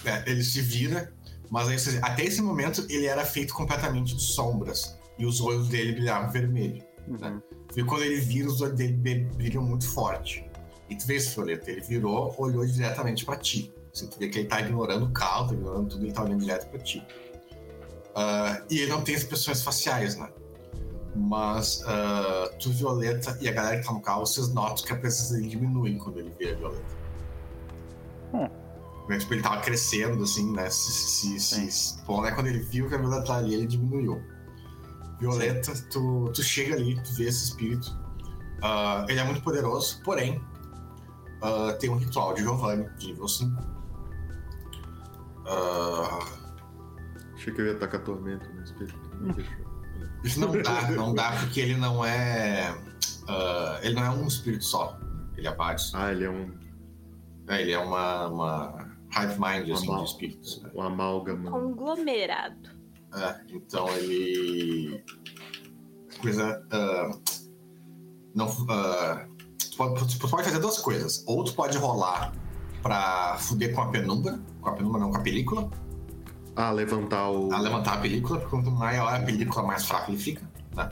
É, 0.04 0.22
ele 0.30 0.42
se 0.42 0.60
vira, 0.60 1.12
mas 1.50 1.68
aí, 1.68 1.78
você- 1.78 1.98
até 2.02 2.24
esse 2.24 2.42
momento 2.42 2.84
ele 2.90 3.06
era 3.06 3.24
feito 3.24 3.54
completamente 3.54 4.14
de 4.14 4.22
sombras. 4.22 4.98
E 5.18 5.24
os 5.24 5.40
olhos 5.40 5.68
dele 5.68 5.92
brilhavam 5.92 6.30
vermelho. 6.30 6.82
Uhum. 7.06 7.40
E 7.76 7.82
quando 7.84 8.02
ele 8.02 8.20
vira, 8.20 8.48
os 8.48 8.60
olhos 8.60 8.76
dele 8.76 8.92
brilham 9.36 9.62
muito 9.62 9.86
forte. 9.88 10.44
E 10.90 10.96
tu 10.96 11.06
vê 11.06 11.14
esse 11.16 11.30
Fioleta, 11.32 11.70
ele 11.70 11.80
virou, 11.80 12.34
olhou 12.36 12.66
diretamente 12.66 13.24
pra 13.24 13.36
ti. 13.36 13.72
Assim, 13.94 14.08
tu 14.08 14.18
vê 14.18 14.28
que 14.28 14.40
ele 14.40 14.48
tá 14.48 14.60
ignorando 14.60 15.06
o 15.06 15.10
carro, 15.12 15.48
tá 15.48 15.54
ignorando 15.54 15.88
tudo, 15.88 16.04
ele 16.04 16.12
tá 16.12 16.24
olhando 16.24 16.40
direto 16.40 16.68
pra 16.68 16.78
ti. 16.80 17.02
Ah, 18.14 18.60
e 18.70 18.80
ele 18.80 18.90
não 18.90 19.02
tem 19.02 19.14
expressões 19.14 19.62
faciais, 19.62 20.16
né? 20.16 20.28
Mas 21.14 21.82
uh, 21.82 22.58
tu, 22.58 22.70
Violeta, 22.70 23.36
e 23.40 23.48
a 23.48 23.52
galera 23.52 23.78
que 23.78 23.86
tá 23.86 23.92
no 23.92 24.00
carro, 24.00 24.26
vocês 24.26 24.52
notam 24.52 24.84
que 24.84 24.92
a 24.92 24.96
presença 24.96 25.34
dele 25.34 25.48
diminui 25.48 25.96
quando 25.96 26.18
ele 26.18 26.34
vê 26.38 26.52
a 26.52 26.56
Violeta. 26.56 26.84
Hum. 28.32 28.48
Mas, 29.08 29.22
tipo, 29.22 29.34
ele 29.34 29.42
tava 29.42 29.60
crescendo, 29.60 30.22
assim, 30.22 30.52
né? 30.52 30.68
Se, 30.70 30.90
se, 30.90 31.38
se, 31.38 31.70
se, 31.70 32.02
bom, 32.04 32.22
né? 32.22 32.32
Quando 32.32 32.48
ele 32.48 32.60
viu 32.60 32.88
que 32.88 32.94
a 32.94 32.98
Violeta 32.98 33.26
tá 33.26 33.36
ali, 33.36 33.54
ele 33.54 33.66
diminuiu. 33.66 34.20
Violeta, 35.20 35.72
tu, 35.90 36.30
tu 36.34 36.42
chega 36.42 36.74
ali, 36.74 37.00
tu 37.02 37.14
vê 37.14 37.24
esse 37.24 37.44
espírito. 37.44 37.86
Uh, 38.58 39.08
ele 39.08 39.20
é 39.20 39.24
muito 39.24 39.42
poderoso, 39.42 40.02
porém, 40.02 40.40
uh, 41.42 41.78
tem 41.78 41.90
um 41.90 41.96
ritual 41.96 42.34
de 42.34 42.42
Giovanni, 42.42 42.88
de 42.98 43.08
nível 43.08 43.28
5. 43.28 43.62
Uh, 45.46 46.44
Achei 47.44 47.52
que 47.52 47.60
eu 47.60 47.66
ia 47.66 47.72
atacar 47.72 48.02
tormento 48.02 48.50
no 48.54 48.64
espírito. 48.64 48.98
Não 49.20 49.34
deixou. 49.34 49.83
Isso 50.24 50.40
não 50.40 50.50
dá, 50.62 50.90
não 50.90 51.14
dá 51.14 51.32
porque 51.32 51.60
ele 51.60 51.76
não 51.76 52.04
é. 52.04 52.74
Uh, 53.24 53.78
ele 53.82 53.94
não 53.94 54.04
é 54.04 54.10
um 54.10 54.26
espírito 54.26 54.64
só. 54.64 54.98
Ele 55.36 55.46
é 55.46 55.54
vários. 55.54 55.94
Ah, 55.94 56.10
ele 56.10 56.24
é 56.24 56.30
um. 56.30 56.50
É, 57.48 57.60
ele 57.60 57.72
é 57.72 57.78
uma, 57.78 58.26
uma 58.28 58.96
hive 59.12 59.34
mind 59.38 59.70
assim, 59.70 59.86
Amal- 59.86 60.04
de 60.04 60.10
espíritos. 60.10 60.62
né? 60.62 60.70
um 60.74 60.80
amálgama. 60.82 61.50
Conglomerado. 61.50 62.70
É, 63.14 63.40
então 63.50 63.86
ele. 63.96 65.04
Coisa. 66.20 66.66
ah, 66.70 67.10
não. 68.34 68.46
ah, 68.70 69.26
tu, 69.58 69.76
pode, 69.76 70.18
tu 70.18 70.28
pode 70.28 70.44
fazer 70.44 70.58
duas 70.58 70.78
coisas. 70.78 71.22
Ou 71.26 71.44
tu 71.44 71.52
pode 71.54 71.76
rolar 71.76 72.32
pra 72.82 73.36
fuder 73.38 73.74
com 73.74 73.82
a 73.82 73.90
penumbra. 73.90 74.40
Com 74.60 74.68
a 74.70 74.72
penumbra, 74.72 75.00
não, 75.00 75.10
com 75.10 75.18
a 75.18 75.22
película. 75.22 75.70
Ah, 76.56 76.70
levantar 76.70 77.30
o. 77.30 77.52
a 77.52 77.58
levantar 77.60 77.94
a 77.94 77.96
película, 77.98 78.38
porque 78.38 78.50
quanto 78.56 78.70
maior 78.70 79.12
a 79.12 79.18
película, 79.20 79.66
mais 79.66 79.84
fraco 79.84 80.10
ele 80.10 80.18
fica, 80.18 80.42
né? 80.76 80.90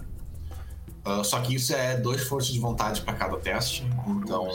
Ah, 1.05 1.23
só 1.25 1.41
que 1.41 1.55
isso 1.55 1.73
é 1.75 1.97
dois 1.97 2.23
forças 2.25 2.53
de 2.53 2.59
vontade 2.61 3.01
para 3.03 3.15
cada 3.15 3.37
teste, 3.37 3.85
então 4.07 4.49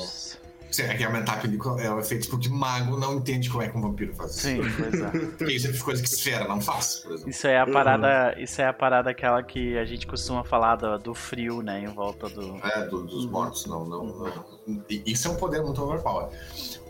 você 0.69 0.85
tem 0.85 0.97
que 0.97 1.03
aumentar 1.03 1.33
a 1.33 1.37
película 1.37 1.81
é 1.81 1.89
o 1.89 1.97
efeito 1.99 2.29
porque 2.29 2.49
mago 2.49 2.97
não 2.97 3.15
entende 3.15 3.49
como 3.49 3.63
é 3.63 3.69
que 3.69 3.77
um 3.77 3.81
vampiro 3.81 4.13
faz 4.13 4.31
isso. 4.31 4.41
Sim, 4.41 4.61
pois 4.77 5.01
é. 5.01 5.09
Porque 5.37 5.53
isso 5.53 5.67
é 5.67 5.73
coisa 5.73 6.03
que 6.03 6.09
esfera 6.09 6.45
não 6.47 6.59
faz, 6.59 6.97
por 6.97 7.13
exemplo. 7.13 7.29
Isso 7.29 7.47
é 7.47 7.57
a 7.59 7.65
parada. 7.65 8.35
Isso 8.37 8.61
é 8.61 8.67
a 8.67 8.73
parada 8.73 9.09
aquela 9.09 9.41
que 9.41 9.77
a 9.77 9.85
gente 9.85 10.05
costuma 10.05 10.43
falar 10.43 10.75
do, 10.75 10.99
do 10.99 11.13
frio, 11.13 11.61
né? 11.61 11.81
Em 11.81 11.87
volta 11.87 12.27
do. 12.29 12.57
É, 12.63 12.85
do- 12.85 13.03
dos 13.03 13.25
mortos, 13.25 13.65
não, 13.65 13.85
não, 13.85 14.05
não. 14.05 14.83
Isso 14.89 15.29
é 15.29 15.31
um 15.31 15.35
poder 15.35 15.63
muito 15.63 15.81
overpower. 15.81 16.27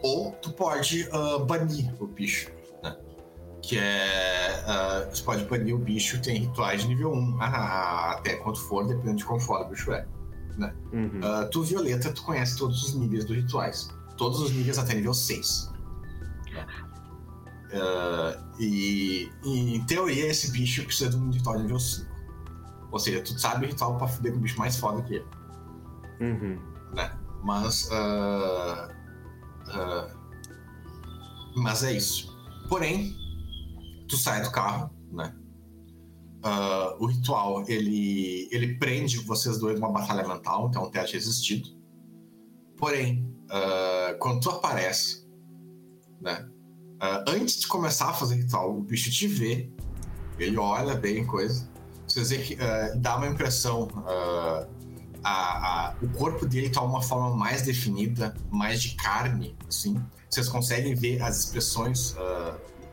Ou 0.02 0.32
tu 0.42 0.52
pode 0.52 1.08
ah, 1.12 1.38
banir 1.46 1.94
o 2.00 2.08
bicho? 2.08 2.50
Que 3.68 3.78
é. 3.78 4.64
ah, 4.66 5.08
você 5.12 5.22
pode 5.24 5.44
banir 5.46 5.76
o 5.76 5.78
bicho, 5.78 6.22
tem 6.22 6.38
rituais 6.40 6.84
de 6.84 6.88
nível 6.88 7.12
1, 7.12 7.38
ah, 7.42 8.12
até 8.12 8.36
quanto 8.38 8.60
for, 8.62 8.88
dependendo 8.88 9.18
de 9.18 9.26
como 9.26 9.40
for 9.42 9.60
o 9.62 9.66
bicho 9.70 9.92
é. 9.92 10.08
Uhum. 10.94 11.20
Ah, 11.22 11.48
tu, 11.52 11.64
Violeta, 11.64 12.12
tu 12.14 12.24
conhece 12.24 12.58
todos 12.58 12.82
os 12.84 12.94
níveis 12.96 13.26
dos 13.26 13.36
rituais. 13.36 13.90
Todos 14.18 14.40
os 14.40 14.52
níveis 14.52 14.78
até 14.78 14.96
nível 14.96 15.14
6. 15.14 15.72
Ah, 17.74 18.38
e, 18.60 19.30
e, 19.44 19.76
em 19.76 19.86
teoria, 19.86 20.28
esse 20.28 20.52
bicho 20.52 20.84
precisa 20.86 21.10
de 21.10 21.18
um 21.18 21.30
ritual 21.30 21.58
de 21.58 21.64
nível 21.64 21.80
5. 21.80 22.08
Ou 22.90 23.00
seja, 23.00 23.22
tu 23.22 23.38
sabe 23.38 23.66
o 23.66 23.68
ritual 23.68 23.98
pra 23.98 24.08
fuder 24.08 24.32
com 24.32 24.38
o 24.38 24.42
bicho 24.42 24.58
mais 24.58 24.78
foda 24.78 25.02
que 25.02 25.16
ele, 25.16 25.26
Uhum. 26.22 26.58
né? 26.94 27.12
Mas. 27.44 27.90
mas 31.56 31.84
é 31.84 31.92
isso. 31.94 32.36
Porém, 32.70 33.17
tu 34.08 34.18
sai 34.18 34.42
do 34.42 34.52
carro, 34.52 34.90
né? 35.12 35.34
Ah, 36.44 36.96
o 37.00 37.08
ritual 37.08 37.64
ele, 37.68 38.48
ele 38.52 38.76
prende 38.76 39.18
vocês 39.20 39.58
dois 39.58 39.80
numa 39.80 39.92
batalha 39.92 40.28
mental, 40.28 40.68
então 40.70 40.84
é 40.84 40.88
um 40.88 40.92
teste 40.92 41.16
resistido. 41.16 41.70
Porém, 42.78 43.28
ah, 43.50 44.16
quando 44.20 44.42
tu 44.42 44.50
aparece, 44.50 45.28
né? 46.22 46.48
ah, 47.00 47.24
antes 47.28 47.60
de 47.62 47.68
começar 47.68 48.10
a 48.10 48.14
fazer 48.14 48.36
ritual, 48.36 48.78
o 48.78 48.82
bicho 48.82 49.12
te 49.12 49.28
vê, 49.28 49.72
ele 50.40 50.58
olha 50.58 50.96
bem 50.96 51.26
coisa. 51.26 51.68
Vocês 52.08 52.30
vê 52.30 52.38
que 52.38 52.58
ah, 52.62 52.94
dá 52.96 53.18
uma 53.18 53.28
impressão. 53.28 53.88
a- 55.24 55.88
a- 55.90 55.96
o 56.02 56.08
corpo 56.10 56.46
dele 56.46 56.70
tá 56.70 56.82
uma 56.82 57.02
forma 57.02 57.36
mais 57.36 57.64
definida, 57.64 58.34
mais 58.50 58.82
de 58.82 58.96
carne, 58.96 59.58
assim. 59.68 60.02
Vocês 60.30 60.48
conseguem 60.48 60.94
ver 60.96 61.22
as 61.22 61.40
expressões, 61.40 62.16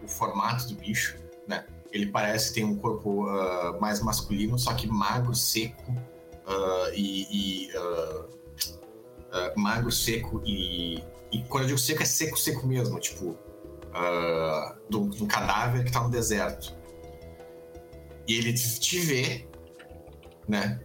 o 0.04 0.08
formato 0.08 0.68
do 0.68 0.74
bicho, 0.74 1.16
né? 1.48 1.64
Ele 1.90 2.06
parece 2.06 2.52
ter 2.52 2.64
um 2.64 2.76
corpo 2.76 3.26
ah, 3.28 3.78
mais 3.80 4.02
masculino, 4.02 4.58
só 4.58 4.74
que 4.74 4.86
magro, 4.86 5.34
seco 5.34 5.94
ah, 6.46 6.90
e, 6.94 7.68
e, 7.68 7.70
ah, 7.76 9.52
magro, 9.56 9.90
seco 9.90 10.42
e, 10.44 11.02
e 11.32 11.42
quando 11.48 11.64
eu 11.64 11.68
digo 11.68 11.78
seco 11.78 12.02
é 12.02 12.06
seco, 12.06 12.38
seco 12.38 12.66
mesmo, 12.66 12.98
tipo 13.00 13.36
de 14.90 14.96
um 14.96 15.26
cadáver 15.26 15.84
que 15.84 15.92
tá 15.92 16.02
no 16.02 16.10
deserto. 16.10 16.74
E 18.26 18.36
ele 18.36 18.52
te 18.52 18.98
vê, 18.98 19.48
né? 20.48 20.80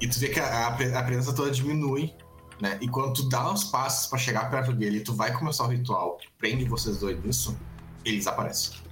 E 0.00 0.06
tu 0.06 0.18
vê 0.20 0.28
que 0.28 0.38
a, 0.38 0.68
a 0.68 0.72
pre- 0.72 0.94
a 0.94 1.02
presença 1.02 1.34
toda 1.34 1.50
diminui, 1.50 2.14
né? 2.60 2.78
E 2.80 2.86
quando 2.86 3.14
tu 3.14 3.28
dá 3.28 3.50
uns 3.50 3.64
passos 3.64 4.06
pra 4.06 4.16
chegar 4.18 4.48
perto 4.48 4.72
dele 4.72 5.00
tu 5.00 5.12
vai 5.12 5.32
começar 5.32 5.64
o 5.64 5.68
ritual 5.68 6.16
que 6.18 6.28
prende 6.38 6.64
vocês 6.66 6.98
dois 6.98 7.20
nisso, 7.24 7.58
ele 8.04 8.18
desaparece. 8.18 8.82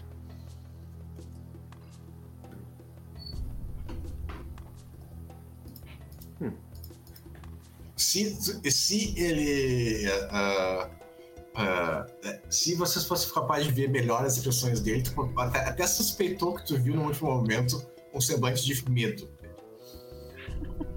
Se, 7.97 8.71
se 8.71 9.15
ele. 9.17 10.11
ah, 10.31 10.91
ah, 11.55 12.07
se 12.49 12.75
vocês 12.75 13.05
fossem 13.05 13.33
capazes 13.33 13.67
de 13.67 13.73
ver 13.73 13.89
melhor 13.89 14.25
as 14.25 14.37
expressões 14.37 14.81
dele, 14.81 15.03
tu 15.03 15.33
até, 15.39 15.61
até 15.61 15.87
suspeitou 15.87 16.55
que 16.55 16.67
tu 16.67 16.79
viu 16.79 16.95
no 16.95 17.05
último 17.05 17.31
momento 17.31 17.85
um 18.15 18.21
semblante 18.21 18.65
de 18.65 18.91
medo. 18.91 19.29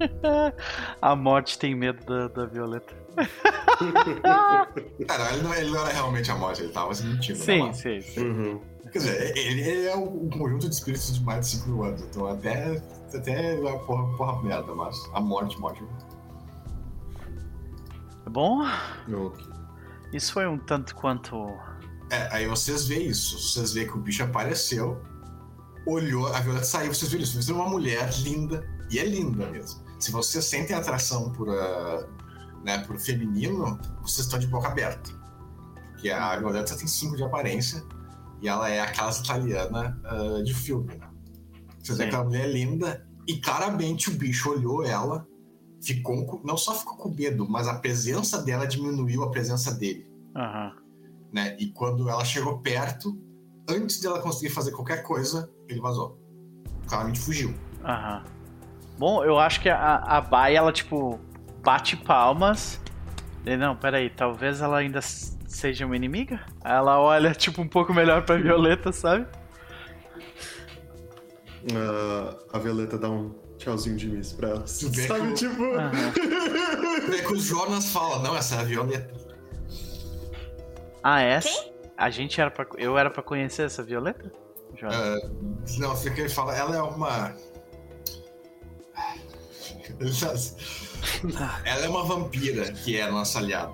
A 1.00 1.14
morte 1.14 1.58
tem 1.58 1.74
medo 1.74 2.04
da, 2.04 2.28
da 2.28 2.46
Violeta. 2.46 3.03
Cara, 5.06 5.32
ele 5.32 5.42
não, 5.42 5.54
ele 5.54 5.70
não 5.70 5.80
era 5.80 5.92
realmente 5.92 6.30
a 6.30 6.34
morte, 6.36 6.62
ele 6.62 6.72
tava 6.72 6.94
se 6.94 7.04
mentindo. 7.04 7.38
né, 7.38 7.44
Sim, 7.44 7.58
mano? 7.60 7.74
sim, 7.74 8.00
sim. 8.00 8.20
Uhum. 8.26 8.60
Quer 8.92 8.98
dizer, 8.98 9.36
ele, 9.36 9.60
ele 9.60 9.86
é 9.86 9.96
um 9.96 10.28
conjunto 10.30 10.68
de 10.68 10.74
espíritos 10.74 11.14
de 11.14 11.24
mais 11.24 11.40
de 11.50 11.56
5 11.56 11.68
mil 11.68 11.84
anos, 11.84 12.02
então 12.02 12.26
até, 12.26 12.80
até 13.12 13.54
é 13.54 13.78
porra, 13.78 14.16
porra 14.16 14.42
merda, 14.42 14.72
mas 14.74 14.96
a 15.12 15.20
morte, 15.20 15.58
morte. 15.58 15.82
Bom, 18.30 18.62
Ok. 19.12 19.44
isso 20.12 20.32
foi 20.32 20.46
um 20.46 20.58
tanto 20.58 20.94
quanto. 20.94 21.36
É, 22.10 22.28
aí 22.32 22.46
vocês 22.46 22.86
veem 22.86 23.08
isso, 23.08 23.38
vocês 23.38 23.72
veem 23.72 23.86
que 23.86 23.94
o 23.96 24.00
bicho 24.00 24.22
apareceu, 24.22 25.00
olhou, 25.86 26.26
a 26.32 26.40
Violeta 26.40 26.64
saiu, 26.64 26.94
vocês 26.94 27.10
viram 27.10 27.24
isso, 27.24 27.32
vocês 27.34 27.46
viram 27.46 27.60
uma 27.60 27.68
mulher 27.70 28.08
linda, 28.20 28.64
e 28.90 28.98
é 28.98 29.04
linda 29.04 29.46
mesmo. 29.46 29.82
Se 29.98 30.10
vocês 30.12 30.44
sentem 30.44 30.74
atração 30.76 31.30
por, 31.32 31.48
ah, 31.50 32.06
né, 32.64 32.78
por 32.78 32.98
feminino, 32.98 33.78
vocês 34.02 34.26
estão 34.26 34.38
de 34.38 34.46
boca 34.46 34.68
aberta. 34.68 35.10
Porque 35.92 36.10
a 36.10 36.36
Violeta 36.36 36.76
tem 36.76 36.86
5 36.86 37.16
de 37.16 37.22
aparência, 37.22 37.82
e 38.42 38.48
ela 38.48 38.68
é 38.68 38.80
a 38.80 38.90
casa 38.90 39.22
italiana 39.22 40.00
ah, 40.04 40.42
de 40.42 40.52
filme, 40.54 40.96
né? 40.96 41.08
Vocês 41.82 41.98
veem 41.98 42.10
que 42.10 42.16
a 42.16 42.24
mulher 42.24 42.48
é 42.48 42.52
linda, 42.52 43.06
e 43.26 43.36
claramente 43.38 44.10
o 44.10 44.14
bicho 44.14 44.50
olhou 44.50 44.82
ela, 44.84 45.26
ficou 45.82 46.24
com- 46.26 46.40
não 46.46 46.56
só 46.56 46.74
ficou 46.74 46.96
com 46.96 47.10
medo, 47.10 47.46
mas 47.48 47.68
a 47.68 47.74
presença 47.74 48.42
dela 48.42 48.66
diminuiu 48.66 49.22
a 49.22 49.30
presença 49.30 49.72
dele 49.74 50.06
Aham. 50.34 50.72
né? 51.32 51.56
E 51.60 51.66
quando 51.68 52.08
ela 52.08 52.24
chegou 52.24 52.58
perto, 52.58 53.18
antes 53.68 54.00
dela 54.00 54.20
conseguir 54.20 54.50
fazer 54.52 54.72
qualquer 54.72 55.02
coisa, 55.02 55.50
ele 55.68 55.80
vazou. 55.80 56.18
Claramente 56.86 57.20
fugiu. 57.20 57.54
Aham. 57.84 58.24
Bom, 58.98 59.24
eu 59.24 59.38
acho 59.38 59.60
que 59.60 59.68
a, 59.68 59.96
a 59.96 60.20
Bai, 60.20 60.54
ela, 60.56 60.72
tipo, 60.72 61.18
bate 61.64 61.96
palmas. 61.96 62.80
E, 63.44 63.56
não, 63.56 63.74
peraí, 63.74 64.10
talvez 64.10 64.60
ela 64.60 64.78
ainda 64.78 65.00
seja 65.02 65.86
uma 65.86 65.96
inimiga? 65.96 66.40
Ela 66.62 67.00
olha, 67.00 67.32
tipo, 67.34 67.62
um 67.62 67.68
pouco 67.68 67.92
melhor 67.92 68.24
pra 68.24 68.36
Violeta, 68.36 68.92
sabe? 68.92 69.26
Ah, 71.74 72.36
a 72.52 72.58
Violeta 72.58 72.98
dá 72.98 73.08
um 73.08 73.34
tchauzinho 73.58 73.96
de 73.96 74.08
miss 74.08 74.32
pra 74.32 74.50
ela. 74.50 74.64
Sabe, 74.68 75.28
que 75.28 75.34
tipo. 75.34 75.64
Aham. 75.64 76.12
Vê 77.08 77.22
que 77.22 77.32
o 77.32 77.40
Jonas 77.40 77.90
fala, 77.90 78.22
não, 78.22 78.36
essa 78.36 78.56
é 78.56 78.58
a 78.60 78.64
Violeta. 78.64 79.14
Ah, 81.02 81.20
essa? 81.20 81.72
A 81.96 82.10
gente 82.10 82.40
era 82.40 82.50
pra. 82.50 82.66
Eu 82.76 82.98
era 82.98 83.10
pra 83.10 83.22
conhecer 83.22 83.62
essa 83.62 83.82
Violeta? 83.82 84.30
Jonas? 84.74 84.96
Ah, 84.96 85.30
não, 85.78 85.96
fica 85.96 86.14
que 86.14 86.20
ele 86.22 86.28
fala, 86.28 86.54
ela 86.54 86.76
é 86.76 86.82
uma. 86.82 87.34
Ela 91.64 91.84
é 91.84 91.88
uma 91.88 92.04
vampira 92.04 92.72
que 92.72 92.96
é 92.96 93.02
a 93.02 93.10
nossa 93.10 93.38
aliada. 93.38 93.72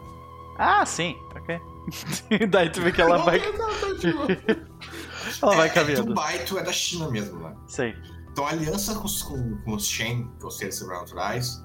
Ah, 0.58 0.84
sim, 0.84 1.16
ok. 1.36 1.60
Daí 2.50 2.70
tu 2.70 2.82
vê 2.82 2.92
que 2.92 3.00
ela 3.00 3.18
vai. 3.18 3.40
ela 5.42 5.56
vai 5.56 5.68
é, 5.68 5.70
é, 5.70 5.74
caminhando. 5.74 6.06
Dubai, 6.06 6.38
tu 6.44 6.58
é 6.58 6.62
da 6.62 6.72
China 6.72 7.10
mesmo, 7.10 7.40
né? 7.40 7.54
Sei. 7.66 7.94
Então 8.30 8.46
a 8.46 8.50
aliança 8.50 8.94
com, 8.94 9.04
os- 9.06 9.22
com, 9.22 9.56
com 9.62 9.72
os 9.74 9.86
Shen, 9.86 10.28
que 10.34 10.40
são 10.40 10.48
os 10.48 10.56
seres 10.56 10.76
sobrenaturais, 10.76 11.64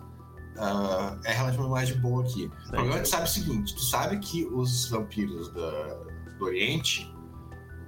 ah, 0.57 1.17
é 1.25 1.33
relativamente 1.33 1.71
mais 1.71 1.87
de 1.89 1.95
boa 1.95 2.23
aqui. 2.23 2.49
O 2.67 2.71
problema 2.71 2.95
é 2.95 2.97
que 2.99 3.03
tu 3.03 3.09
sabe 3.09 3.23
o 3.23 3.27
seguinte: 3.27 3.75
tu 3.75 3.81
sabe 3.81 4.17
que 4.19 4.45
os 4.45 4.89
vampiros 4.89 5.51
da- 5.53 5.97
do 6.39 6.45
Oriente, 6.45 7.13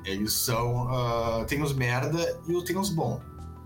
eles 0.05 0.33
são. 0.33 0.87
ah, 0.89 1.45
tem 1.47 1.61
os 1.63 1.73
merda 1.73 2.39
e 2.47 2.63
tem 2.63 2.77
os 2.77 2.89
bons. 2.89 3.21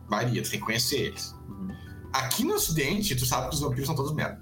Varia, 0.07 0.41
tu 0.43 0.51
tem 0.51 0.59
que 0.59 0.65
conhecer 0.65 0.97
eles. 1.07 1.35
Uhum. 1.49 1.69
Aqui 2.13 2.43
no 2.43 2.55
Ocidente, 2.55 3.15
tu 3.15 3.25
sabe 3.25 3.49
que 3.49 3.55
os 3.55 3.61
vampiros 3.61 3.85
são 3.87 3.95
todos 3.95 4.13
merda. 4.13 4.41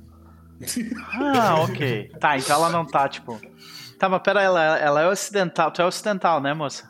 Ah, 1.14 1.62
ok. 1.62 2.12
Tá, 2.20 2.38
então 2.38 2.56
ela 2.56 2.70
não 2.70 2.86
tá, 2.86 3.08
tipo. 3.08 3.40
Tá, 3.98 4.10
mas 4.10 4.22
pera, 4.22 4.42
ela, 4.42 4.78
ela 4.78 5.02
é 5.02 5.08
ocidental. 5.08 5.72
Tu 5.72 5.82
é 5.82 5.86
ocidental, 5.86 6.42
né, 6.42 6.54
moça? 6.54 6.90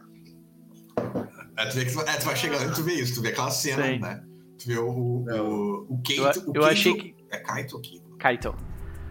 É, 1.57 1.65
tu, 1.65 1.76
vê 1.76 1.85
que 1.85 1.91
tu, 1.91 1.99
é, 2.01 2.15
tu 2.18 2.26
vai 2.26 2.35
chegando 2.35 2.72
e 2.72 2.73
tu 2.73 2.84
vê 2.84 2.93
isso, 2.93 3.15
tu 3.15 3.22
vê 3.22 3.30
aquela 3.30 3.51
cena, 3.51 3.84
Sei. 3.84 3.99
né? 3.99 4.23
Tu 4.57 4.68
vê 4.68 4.77
o, 4.77 4.89
o, 4.89 5.23
o, 5.23 5.88
o 5.89 5.93
Eu, 5.93 5.99
Keito. 6.03 6.22
o 6.22 6.26
eu 6.26 6.34
Keito- 6.53 6.65
achei 6.65 6.93
que. 6.95 7.15
É 7.31 7.38
Kaito 7.38 7.77
aqui. 7.77 8.01
Kaito. 8.18 8.56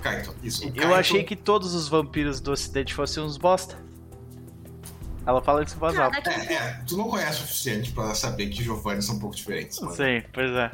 Kaito, 0.02 0.34
isso. 0.42 0.64
Eu 0.64 0.72
Kaito- 0.72 0.94
achei 0.94 1.24
que 1.24 1.36
todos 1.36 1.74
os 1.74 1.88
vampiros 1.88 2.40
do 2.40 2.52
ocidente 2.52 2.94
fossem 2.94 3.22
uns 3.22 3.36
bosta. 3.36 3.76
Ela 5.26 5.42
fala 5.42 5.62
isso 5.62 5.76
em 5.76 5.78
voz 5.78 5.98
alta. 5.98 6.16
daqui 6.20 6.28
a 6.30 6.32
pouco. 6.34 6.52
É, 6.52 6.54
é, 6.54 6.82
tu 6.86 6.96
não 6.96 7.08
conhece 7.08 7.38
o 7.38 7.46
suficiente 7.46 7.92
pra 7.92 8.14
saber 8.14 8.46
que 8.48 8.62
Giovanni 8.62 9.02
são 9.02 9.16
um 9.16 9.18
pouco 9.18 9.36
diferentes. 9.36 9.78
mano. 9.80 9.94
Sim, 9.94 10.22
pois 10.32 10.50
é. 10.52 10.70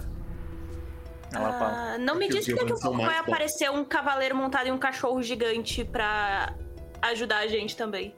Ela 1.35 1.53
fala. 1.59 1.73
Ah, 1.95 1.99
não 1.99 2.15
me 2.17 2.29
que 2.29 2.35
diz 2.35 2.47
que 2.47 2.55
daqui 2.55 2.73
a 2.73 2.77
pouco 2.77 2.97
vai 2.99 3.19
aparecer 3.19 3.71
um 3.71 3.85
cavaleiro 3.85 4.35
montado 4.37 4.67
em 4.67 4.73
um 4.73 4.79
cachorro 4.79 5.23
gigante 5.23 5.85
pra 5.85 6.55
ajudar 7.03 7.39
a 7.39 7.47
gente 7.47 7.77
também. 7.77 8.15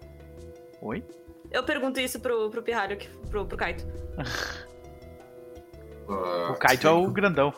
Oi? 0.82 1.04
Eu 1.50 1.62
pergunto 1.64 1.98
isso 2.00 2.18
pro, 2.20 2.50
pro 2.50 2.62
Pirralho, 2.62 2.96
que- 2.96 3.08
pro, 3.30 3.46
pro 3.46 3.56
Kaito. 3.56 3.84
Ah, 6.08 6.52
O 6.52 6.54
Kaito 6.56 6.86
é 6.86 6.90
o 6.90 7.10
grandão. 7.10 7.52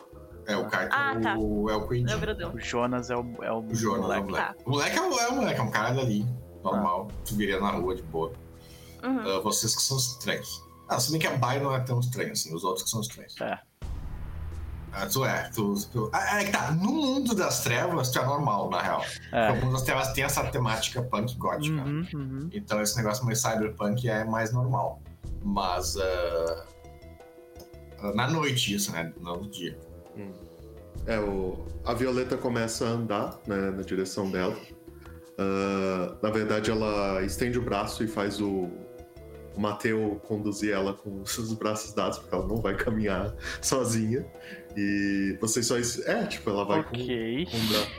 É, 0.47 0.55
o 0.57 0.67
Kaito 0.67 0.95
Ah, 0.95 1.13
é 1.15 1.19
tá. 1.21 1.37
o, 1.37 1.69
é 1.69 1.75
o 1.75 1.87
Queen. 1.87 2.05
É 2.09 2.15
o 2.15 2.19
grandão. 2.19 2.53
O 2.53 2.59
Jonas 2.59 3.09
é 3.11 3.15
o, 3.15 3.23
é 3.43 3.51
o, 3.51 3.59
O 3.59 3.75
Jonas 3.75 3.99
é 3.99 4.19
o 4.19 4.23
moleque. 4.23 4.25
moleque. 4.31 4.63
O 4.65 4.69
moleque 4.71 4.97
é 4.97 5.01
o, 5.01 5.19
é 5.19 5.27
o 5.29 5.35
moleque, 5.35 5.59
é 5.59 5.63
um 5.63 5.69
cara 5.71 5.91
dali, 5.91 6.25
normal. 6.63 7.07
Tu 7.25 7.35
viria 7.35 7.59
na 7.59 7.69
rua 7.71 7.95
de 7.95 8.01
boa. 8.03 8.33
Uhum. 9.03 9.19
Ah, 9.19 9.39
vocês 9.41 9.75
que 9.75 9.81
são 9.83 9.97
estranhos. 9.97 10.63
Ah, 10.87 10.99
se 10.99 11.11
bem 11.11 11.21
que 11.21 11.27
a 11.27 11.37
Bai 11.37 11.59
não 11.59 11.75
é 11.75 11.79
tão 11.81 11.99
estranha 11.99 12.31
assim, 12.31 12.53
os 12.55 12.63
outros 12.63 12.83
que 12.83 12.89
são 12.89 13.01
estranhos. 13.01 13.39
É. 13.39 13.59
Ah, 14.91 15.05
tu 15.05 15.25
é, 15.25 15.49
tu. 15.53 15.75
tu 15.91 16.09
ah, 16.13 16.41
é 16.41 16.45
que 16.45 16.51
tá, 16.51 16.71
no 16.71 16.91
mundo 16.91 17.35
das 17.35 17.63
trevas, 17.63 18.11
tu 18.11 18.19
é 18.19 18.25
normal, 18.25 18.69
na 18.69 18.81
real. 18.81 19.05
É. 19.31 19.51
o 19.51 19.55
mundo 19.57 19.73
das 19.73 19.83
trevas 19.83 20.11
tem 20.13 20.23
essa 20.23 20.43
temática 20.45 21.01
punk 21.01 21.35
gótica. 21.37 21.81
Uhum, 21.81 22.07
uhum. 22.13 22.49
Então 22.51 22.81
esse 22.81 22.97
negócio 22.97 23.25
mais 23.25 23.41
cyberpunk 23.41 24.07
é 24.07 24.23
mais 24.25 24.51
normal. 24.51 25.01
Mas 25.43 25.95
ah, 25.97 26.65
na 28.13 28.29
noite 28.29 28.73
isso, 28.73 28.91
né? 28.91 29.13
Não 29.19 29.37
no 29.37 29.49
dia. 29.49 29.77
É, 31.05 31.19
o... 31.19 31.65
a 31.85 31.93
Violeta 31.93 32.37
começa 32.37 32.85
a 32.85 32.89
andar 32.89 33.39
né, 33.47 33.71
na 33.71 33.81
direção 33.81 34.29
dela. 34.29 34.55
Ah, 35.37 36.17
na 36.21 36.29
verdade, 36.29 36.69
ela 36.69 37.23
estende 37.23 37.57
o 37.57 37.61
braço 37.61 38.03
e 38.03 38.07
faz 38.07 38.41
o, 38.41 38.69
o 39.55 39.59
Mateu 39.59 40.19
conduzir 40.27 40.73
ela 40.73 40.93
com 40.93 41.21
os 41.21 41.53
braços 41.55 41.93
dados, 41.93 42.19
porque 42.19 42.35
ela 42.35 42.45
não 42.45 42.57
vai 42.57 42.75
caminhar 42.75 43.33
sozinha. 43.61 44.25
E 44.81 45.37
vocês 45.41 45.65
só. 45.67 45.77
es- 45.77 45.99
É, 46.07 46.25
tipo, 46.25 46.49
ela 46.49 46.63
vai 46.63 46.83
com, 46.83 46.95
Ok. 46.95 47.47
com 47.51 47.57
o 47.57 47.59
braço. 47.67 47.91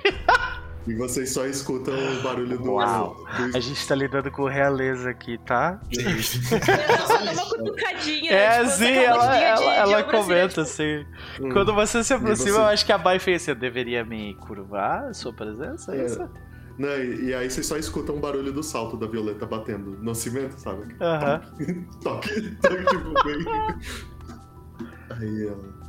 E 0.86 0.94
vocês 0.94 1.30
só 1.30 1.44
escutam 1.46 1.92
o 1.94 2.22
barulho 2.22 2.56
do. 2.58 2.72
Uau. 2.72 3.14
do- 3.36 3.54
A 3.56 3.60
gente 3.60 3.86
tá 3.86 3.94
lidando 3.94 4.30
com 4.30 4.46
realeza 4.48 5.10
aqui, 5.10 5.36
tá? 5.44 5.78
Eu 5.92 6.22
só 6.22 7.22
uma 7.22 7.50
cutucadinha. 7.50 8.32
É, 8.32 8.58
tipo, 8.64 8.70
sim, 8.76 8.92
ela, 8.96 9.26
de- 9.36 9.44
ela, 9.44 9.56
de 9.60 9.78
ela 9.92 10.00
assim, 10.00 10.10
comenta 10.10 10.48
tipo, 10.48 10.60
assim. 10.62 11.06
Hum. 11.40 11.50
Quando 11.52 11.74
você 11.74 12.02
se 12.02 12.14
aproxima, 12.14 12.50
você? 12.52 12.58
eu 12.58 12.64
acho 12.64 12.86
que 12.86 12.92
a 12.92 12.98
Bai 12.98 13.18
fez 13.18 13.42
assim, 13.42 13.50
eu 13.50 13.54
deveria 13.56 14.02
me 14.06 14.34
curvar, 14.36 15.14
sua 15.14 15.34
presença, 15.34 15.94
é 15.94 16.00
É. 16.00 16.06
isso? 16.06 16.28
Não, 16.78 16.88
e, 16.88 17.24
e 17.26 17.34
aí 17.34 17.50
vocês 17.50 17.66
só 17.66 17.76
escutam 17.76 18.16
o 18.16 18.18
barulho 18.20 18.50
do 18.50 18.62
salto 18.62 18.96
da 18.96 19.06
Violeta 19.06 19.44
batendo 19.44 19.98
no 20.02 20.14
cimento, 20.14 20.58
sabe? 20.58 20.96
Aham. 20.98 21.42
toque, 22.02 22.56
toque, 22.56 22.84
tipo, 22.86 23.12
bem. 23.22 23.44
Aí 25.10 25.46
ela. 25.46 25.79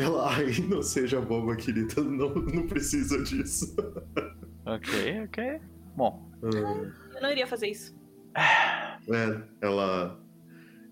Ela, 0.00 0.30
ai, 0.34 0.46
não 0.68 0.82
seja 0.82 1.20
boba, 1.20 1.54
querida, 1.56 2.02
não, 2.02 2.34
não 2.34 2.66
precisa 2.66 3.22
disso. 3.22 3.74
Ok, 4.66 5.22
ok. 5.24 5.60
Bom. 5.96 6.30
Ah, 6.42 7.16
Eu 7.16 7.22
não 7.22 7.30
iria 7.30 7.46
fazer 7.46 7.68
isso. 7.68 7.94
É, 8.36 9.42
ela. 9.60 10.18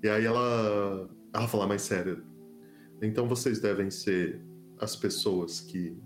E 0.02 0.08
aí 0.08 0.24
ela. 0.24 1.08
Ela 1.32 1.46
fala 1.48 1.66
mais 1.66 1.82
sério. 1.82 2.24
Então 3.00 3.28
vocês 3.28 3.60
devem 3.60 3.90
ser 3.90 4.40
as 4.80 4.96
pessoas 4.96 5.60
que 5.60 5.96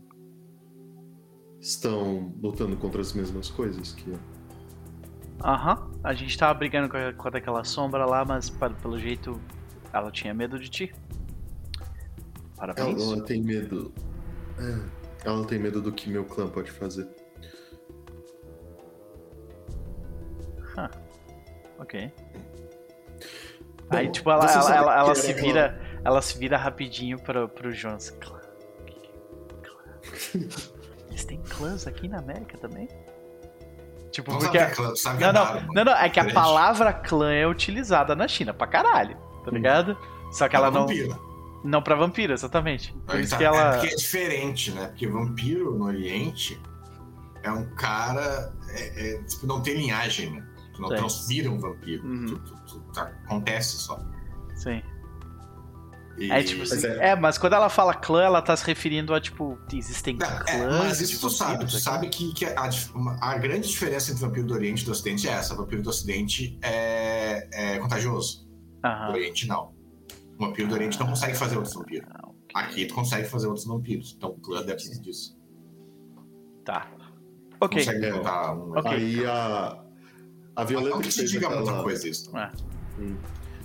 estão 1.60 2.34
lutando 2.42 2.76
contra 2.76 3.00
as 3.00 3.12
mesmas 3.12 3.50
coisas 3.50 3.92
que 3.92 4.10
eu. 4.10 4.18
Aham. 5.44 5.90
A 6.04 6.12
gente 6.14 6.36
tava 6.36 6.54
brigando 6.54 6.88
com 6.88 6.96
a- 6.96 7.12
contra 7.12 7.38
aquela 7.38 7.64
sombra 7.64 8.04
lá, 8.04 8.24
mas 8.24 8.50
pelo 8.80 8.98
jeito 8.98 9.40
ela 9.92 10.10
tinha 10.10 10.32
medo 10.34 10.58
de 10.58 10.68
ti. 10.68 10.94
Ela, 12.62 12.74
Parabéns. 12.74 13.02
ela 13.02 13.22
tem 13.24 13.42
medo. 13.42 13.92
É, 14.58 15.28
ela 15.28 15.44
tem 15.46 15.58
medo 15.58 15.82
do 15.82 15.90
que 15.92 16.08
meu 16.08 16.24
clã 16.24 16.48
pode 16.48 16.70
fazer. 16.70 17.08
Ok. 21.78 22.12
Bom, 23.90 23.96
Aí, 23.96 24.08
tipo, 24.10 24.30
ela, 24.30 24.50
ela, 24.50 24.74
ela, 24.76 24.98
ela 25.00 25.14
se 25.14 25.32
vira. 25.32 25.80
Ela 26.04 26.22
se 26.22 26.38
vira 26.38 26.56
rapidinho 26.56 27.18
pro, 27.20 27.48
pro 27.48 27.72
Jones. 27.72 28.10
Clã. 28.10 28.40
Clã. 29.62 30.44
Eles 31.10 31.24
têm 31.24 31.40
clãs 31.42 31.86
aqui 31.86 32.08
na 32.08 32.18
América 32.18 32.56
também? 32.58 32.88
Tipo, 34.10 34.32
Não 34.32 34.38
porque. 34.38 34.58
sabe, 34.58 34.74
que- 34.74 34.96
sabe 34.96 35.20
Não, 35.24 35.32
não, 35.32 35.44
mano. 35.44 35.68
não, 35.74 35.84
não, 35.84 35.92
é 35.96 36.08
que 36.08 36.20
a 36.20 36.32
palavra 36.32 36.92
clã 36.92 37.32
é 37.32 37.46
utilizada 37.46 38.14
na 38.14 38.28
China 38.28 38.52
pra 38.52 38.66
caralho, 38.66 39.16
tá 39.44 39.50
Hum. 39.50 39.54
ligado? 39.54 39.96
Só 40.32 40.48
que 40.48 40.56
ela 40.56 40.70
não. 40.70 40.82
Vampiro. 40.82 41.31
Não 41.64 41.82
pra 41.82 41.94
vampiro, 41.94 42.32
exatamente. 42.32 42.92
Por 43.06 43.20
isso 43.20 43.30
tá, 43.30 43.38
que 43.38 43.44
ela. 43.44 43.74
É 43.76 43.78
porque 43.78 43.94
é 43.94 43.96
diferente, 43.96 44.70
né? 44.72 44.86
Porque 44.88 45.06
vampiro 45.06 45.76
no 45.78 45.84
Oriente 45.84 46.60
é 47.42 47.50
um 47.50 47.64
cara. 47.74 48.52
é- 48.70 49.14
é, 49.14 49.22
tipo, 49.24 49.46
não 49.46 49.60
tem 49.60 49.74
linhagem, 49.74 50.30
né? 50.32 50.46
Tu 50.74 50.80
não 50.80 50.88
Sim. 50.88 50.96
transvira 50.96 51.50
um 51.50 51.58
vampiro. 51.60 52.04
Uhum. 52.06 52.26
Tu, 52.26 52.38
tu- 52.38 52.56
tu- 52.66 52.80
tá- 52.92 53.12
acontece 53.24 53.76
só. 53.76 54.00
Sim. 54.56 54.82
E- 56.18 56.30
É 56.30 56.42
tipo 56.42 56.60
Mas 56.60 56.72
assim. 56.72 56.86
é- 56.86 57.10
É, 57.10 57.16
mas 57.16 57.38
quando 57.38 57.54
ela 57.54 57.68
fala 57.70 57.94
clã, 57.94 58.22
ela 58.22 58.42
tá 58.42 58.54
se 58.56 58.64
referindo 58.66 59.14
a, 59.14 59.20
tipo, 59.20 59.58
existem 59.72 60.14
Não, 60.16 60.26
clãs. 60.26 60.48
é, 60.50 60.66
mas 60.68 61.00
isso 61.00 61.20
tu 61.20 61.30
sabe. 61.30 61.58
Tu 61.64 61.76
aqui? 61.76 61.80
sabe 61.80 62.08
que, 62.08 62.32
que 62.34 62.44
a, 62.44 62.68
a 63.20 63.38
grande 63.38 63.68
diferença 63.68 64.10
entre 64.12 64.22
vampiro 64.24 64.46
do 64.46 64.54
Oriente 64.54 64.82
e 64.82 64.84
do 64.86 64.92
Ocidente 64.92 65.26
é 65.28 65.32
essa. 65.32 65.54
O 65.54 65.56
vampiro 65.56 65.82
do 65.82 65.88
Ocidente 65.90 66.58
é, 66.62 67.48
é 67.74 67.78
contagioso. 67.78 68.46
Do 68.82 68.86
Aham. 68.88 69.10
Oriente, 69.12 69.46
não. 69.46 69.74
O 70.38 70.46
vampiro 70.46 70.68
do 70.68 70.74
Oriente 70.74 70.98
não 70.98 71.06
consegue 71.08 71.34
fazer 71.36 71.56
outros 71.56 71.74
vampiros. 71.74 72.08
Ah. 72.10 72.28
Aqui 72.54 72.86
tu 72.86 72.94
consegue 72.94 73.28
fazer 73.28 73.46
outros 73.46 73.66
vampiros. 73.66 74.14
Então 74.16 74.30
o 74.30 74.34
clã 74.40 74.62
deve 74.62 74.78
ser 74.80 74.98
disso. 75.00 75.38
Tá. 76.64 76.90
Ok. 77.60 77.78
Consegue 77.84 78.06
É. 78.06 78.14
um. 78.14 78.72
Ok. 78.76 78.90
Aí 78.90 79.24
a. 79.26 79.82
A 80.54 80.64
Violeta 80.64 80.96
Não 80.96 81.00
que 81.02 81.08
que 81.08 81.14
fez 81.14 81.30
diga 81.30 81.48
muita 81.48 81.62
aquela... 81.64 81.82
coisa 81.82 82.06
isso. 82.08 82.30
tá? 82.30 82.52
Hum. 82.98 83.16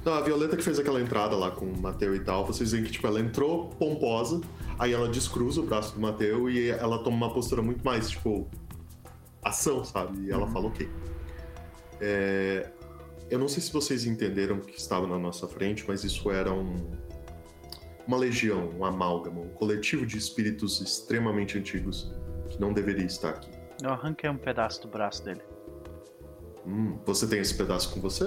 Não, 0.05 0.13
a 0.13 0.21
Violeta 0.21 0.55
que 0.55 0.63
fez 0.63 0.79
aquela 0.79 1.01
entrada 1.01 1.35
lá 1.35 1.51
com 1.51 1.65
o 1.65 1.77
Mateu 1.81 2.15
e 2.15 2.19
tal, 2.21 2.45
vocês 2.45 2.71
veem 2.71 2.85
que 2.85 2.91
tipo, 2.91 3.05
ela 3.07 3.19
entrou 3.19 3.67
pomposa, 3.71 4.39
aí 4.79 4.93
ela 4.93 5.09
descruza 5.09 5.59
o 5.59 5.65
braço 5.65 5.95
do 5.95 5.99
Mateu 5.99 6.49
e 6.49 6.69
ela 6.69 6.99
toma 7.03 7.17
uma 7.17 7.33
postura 7.33 7.61
muito 7.61 7.83
mais, 7.83 8.09
tipo, 8.09 8.47
ação, 9.43 9.83
sabe? 9.83 10.17
E 10.27 10.31
ela 10.31 10.45
Uhum. 10.45 10.51
fala, 10.53 10.67
ok. 10.67 10.89
É, 11.99 12.71
Eu 13.29 13.37
não 13.39 13.47
sei 13.47 13.61
se 13.61 13.71
vocês 13.73 14.05
entenderam 14.05 14.57
o 14.57 14.61
que 14.61 14.77
estava 14.77 15.05
na 15.05 15.17
nossa 15.19 15.47
frente, 15.47 15.83
mas 15.87 16.03
isso 16.03 16.31
era 16.31 16.51
um... 16.51 16.89
uma 18.07 18.17
legião, 18.17 18.69
um 18.77 18.85
amálgama, 18.85 19.41
um 19.41 19.49
coletivo 19.49 20.05
de 20.05 20.17
espíritos 20.17 20.79
extremamente 20.81 21.57
antigos 21.57 22.11
que 22.49 22.59
não 22.59 22.71
deveria 22.71 23.05
estar 23.05 23.29
aqui. 23.29 23.49
Eu 23.83 23.89
arranquei 23.91 24.29
um 24.29 24.37
pedaço 24.37 24.81
do 24.81 24.87
braço 24.87 25.23
dele. 25.23 25.41
Hum, 26.65 26.97
você 27.05 27.27
tem 27.27 27.39
esse 27.39 27.55
pedaço 27.55 27.93
com 27.93 27.99
você? 28.01 28.25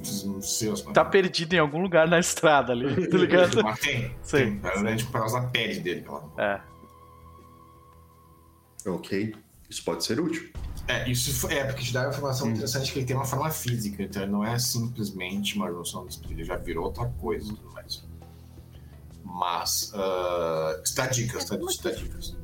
Os 0.00 0.58
seus, 0.58 0.82
Tá 0.82 1.04
perdido 1.04 1.52
em 1.54 1.58
algum 1.58 1.80
lugar 1.80 2.08
na 2.08 2.18
estrada 2.18 2.72
ali, 2.72 2.88
tá 3.08 3.16
ligado? 3.18 3.62
Mas 3.62 3.78
tem. 3.78 4.08
Sim, 4.22 4.36
tem. 4.36 4.58
Verdade, 4.58 5.04
por 5.04 5.12
causa 5.12 5.40
da 5.40 5.46
pele 5.48 5.78
dele. 5.80 6.04
ela- 6.06 6.32
É. 6.38 6.60
Ok, 8.88 9.34
isso 9.70 9.84
pode 9.84 10.02
ser 10.04 10.18
útil. 10.18 10.50
É, 10.92 11.08
isso 11.08 11.48
é 11.48 11.64
porque 11.64 11.82
te 11.82 11.92
dá 11.92 12.02
uma 12.02 12.10
informação 12.10 12.46
Hum. 12.46 12.50
interessante 12.50 12.92
que 12.92 12.98
ele 12.98 13.06
tem 13.06 13.16
uma 13.16 13.24
forma 13.24 13.50
física, 13.50 14.02
então 14.02 14.26
não 14.26 14.44
é 14.44 14.58
simplesmente 14.58 15.56
uma 15.56 15.70
junção 15.70 16.04
do 16.04 16.10
espírito, 16.10 16.40
ele 16.40 16.44
já 16.44 16.56
virou 16.56 16.84
outra 16.84 17.06
coisa 17.20 17.50
e 17.50 17.56
tudo 17.56 17.72
mais. 17.72 18.04
Mas, 19.24 19.92
ah, 19.94 20.80
está 20.84 21.06
dicas, 21.06 21.44
está, 21.44 21.56
está 21.56 21.90
dicas. 21.90 22.36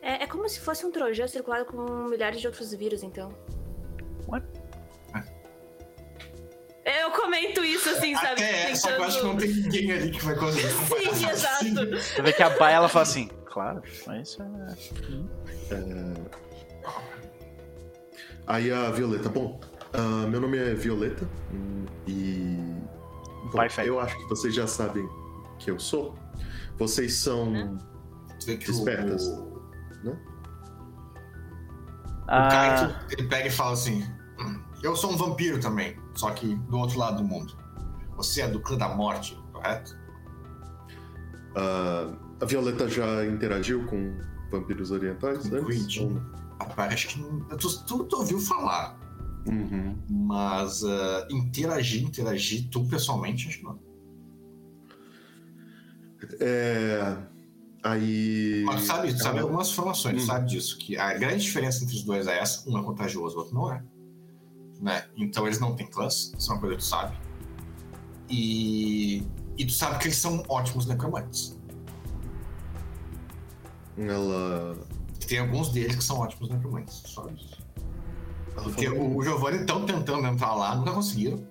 É, 0.00 0.24
é 0.24 0.26
como 0.26 0.48
se 0.48 0.60
fosse 0.60 0.86
um 0.86 0.90
trojan 0.90 1.28
circulado 1.28 1.66
com 1.66 2.08
milhares 2.08 2.40
de 2.40 2.46
outros 2.46 2.72
vírus, 2.72 3.02
então. 3.02 3.30
What? 4.26 4.46
Eu 6.84 7.12
comento 7.12 7.64
isso, 7.64 7.90
assim, 7.90 8.14
sabe? 8.14 8.42
Até 8.42 8.70
é, 8.70 8.74
só 8.74 8.88
que 8.88 9.00
eu 9.00 9.04
acho 9.04 9.20
que 9.20 9.26
não 9.26 9.36
tem 9.36 9.48
ninguém 9.48 9.92
ali 9.92 10.10
que 10.10 10.24
vai 10.24 10.34
conseguir. 10.34 10.66
Sim, 11.14 11.30
exato. 11.30 11.64
Você 11.96 12.22
vê 12.22 12.32
que 12.32 12.42
a 12.42 12.50
Baia 12.50 12.76
ela 12.76 12.88
fala 12.88 13.04
assim, 13.04 13.28
claro, 13.46 13.82
mas 14.06 14.30
isso 14.30 14.42
é. 14.42 16.51
Aí 18.46 18.70
a 18.72 18.90
Violeta, 18.90 19.28
bom, 19.28 19.60
ah, 19.92 20.26
meu 20.28 20.40
nome 20.40 20.58
é 20.58 20.74
Violeta 20.74 21.26
e. 22.06 22.56
Bom, 23.52 23.58
eu 23.84 24.00
acho 24.00 24.16
que 24.18 24.28
vocês 24.28 24.54
já 24.54 24.66
sabem 24.66 25.08
que 25.58 25.70
eu 25.70 25.78
sou. 25.78 26.16
Vocês 26.78 27.14
são. 27.14 27.52
O- 27.52 27.78
Espertas. 28.70 29.26
O, 29.26 29.62
o 30.06 30.18
Ah, 32.28 32.48
Kaito, 32.48 32.94
ele 33.12 33.28
pega 33.28 33.48
e 33.48 33.50
fala 33.50 33.72
assim: 33.72 34.02
"Hum, 34.40 34.60
Eu 34.82 34.96
sou 34.96 35.12
um 35.12 35.16
vampiro 35.16 35.60
também, 35.60 35.96
só 36.14 36.30
que 36.30 36.54
do 36.56 36.78
outro 36.78 36.98
lado 36.98 37.18
do 37.18 37.24
mundo. 37.24 37.56
Você 38.16 38.42
é 38.42 38.48
do 38.48 38.60
clã 38.60 38.76
da 38.76 38.88
morte, 38.88 39.38
correto? 39.52 39.96
ah, 41.56 42.12
a 42.40 42.44
Violeta 42.44 42.88
já 42.88 43.24
interagiu 43.26 43.84
com 43.86 44.18
vampiros 44.50 44.90
orientais 44.90 45.52
antes? 45.52 45.86
Rapaz, 46.68 46.92
acho 46.94 47.08
que 47.08 47.56
tu, 47.56 47.84
tu, 47.84 48.04
tu 48.04 48.16
ouviu 48.16 48.38
falar, 48.40 48.98
Uhum. 49.46 49.96
mas 50.08 50.84
ah, 50.84 51.26
interagir, 51.30 52.02
interagir, 52.04 52.68
tu 52.70 52.84
pessoalmente, 52.86 53.48
acho 53.48 53.58
que 53.58 53.64
não. 53.64 53.78
É. 56.40 57.16
Aí. 57.84 58.62
Mas 58.64 58.82
tu 58.82 58.86
sabe, 58.86 59.12
tu 59.12 59.18
sabe 59.20 59.38
ela- 59.38 59.48
algumas 59.48 59.68
informações, 59.70 60.16
tu 60.16 60.22
Hum. 60.22 60.26
sabe 60.26 60.48
disso, 60.48 60.78
que 60.78 60.96
a 60.96 61.14
grande 61.14 61.42
diferença 61.42 61.82
entre 61.82 61.96
os 61.96 62.04
dois 62.04 62.28
é 62.28 62.38
essa, 62.38 62.68
um 62.70 62.78
é 62.78 62.82
contagioso, 62.82 63.34
o 63.34 63.38
outro 63.40 63.54
não 63.54 63.72
é. 63.72 63.82
Né? 64.80 65.04
Então 65.16 65.46
eles 65.46 65.58
não 65.58 65.74
têm 65.74 65.86
clãs, 65.88 66.32
isso 66.38 66.50
é 66.50 66.54
uma 66.54 66.60
coisa 66.60 66.76
que 66.76 66.82
tu 66.82 66.86
sabe. 66.86 67.16
E, 68.30 69.26
e 69.58 69.64
tu 69.66 69.72
sabe 69.72 69.98
que 69.98 70.06
eles 70.06 70.16
são 70.16 70.42
ótimos 70.48 70.86
necromantes. 70.86 71.58
Ela. 73.98 74.78
Tem 75.26 75.38
alguns 75.38 75.68
deles 75.70 75.96
que 75.96 76.04
são 76.04 76.18
ótimos 76.20 76.48
necromantes, 76.50 77.02
sabe 77.06 77.32
disso. 77.34 77.58
ela 78.54 78.62
Porque 78.64 78.88
o, 78.88 79.16
o 79.16 79.22
Giovanni 79.22 79.58
estão 79.58 79.84
tentando 79.86 80.26
entrar 80.26 80.54
lá, 80.54 80.74
nunca 80.74 80.92
conseguiram. 80.92 81.46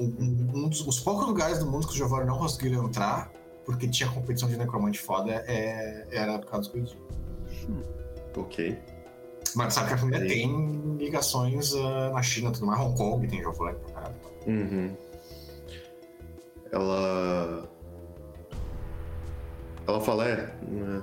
Um, 0.00 0.04
um- 0.04 0.64
um 0.64 0.68
dos 0.68 0.86
os 0.86 0.98
poucos 1.00 1.26
lugares 1.26 1.58
do 1.58 1.66
mundo 1.66 1.86
que 1.86 1.92
o 1.92 1.96
Giovanni 1.96 2.26
não 2.26 2.38
conseguiram 2.38 2.86
entrar, 2.86 3.30
porque 3.64 3.86
tinha 3.86 4.08
competição 4.10 4.48
de 4.48 4.56
necromante 4.56 4.98
foda, 4.98 5.44
é, 5.46 6.06
era 6.10 6.38
por 6.38 6.46
causa 6.50 6.68
do 6.70 6.86
Squid. 6.86 6.98
Ok. 8.36 8.78
Mas 9.54 9.74
sabe 9.74 9.88
que 9.88 9.94
a 9.94 9.98
família 9.98 10.26
tem 10.26 10.96
ligações 10.96 11.74
ah, 11.74 12.10
na 12.14 12.22
China, 12.22 12.50
tudo 12.50 12.66
mais. 12.66 12.80
Hong 12.80 12.96
Kong 12.96 13.26
tem 13.28 13.40
Giovanni 13.40 13.78
pra 13.80 13.92
caralho. 13.92 14.14
Uhum. 14.46 14.96
Ela. 16.72 17.68
Ela 19.86 20.00
fala, 20.00 20.26
é. 20.28 20.36
né, 20.68 21.02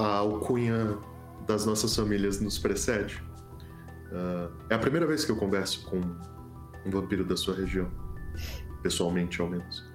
A 0.00 0.16
alcunha 0.16 0.98
das 1.46 1.66
nossas 1.66 1.94
famílias 1.94 2.40
nos 2.40 2.58
precede. 2.58 3.22
Ah, 4.12 4.48
é 4.70 4.74
a 4.74 4.78
primeira 4.78 5.06
vez 5.06 5.24
que 5.24 5.32
eu 5.32 5.36
converso 5.36 5.84
com 5.86 5.98
um 5.98 6.90
vampiro 6.90 7.24
da 7.24 7.36
sua 7.36 7.54
região. 7.54 7.90
Pessoalmente, 8.82 9.40
ao 9.40 9.48
menos. 9.48 9.88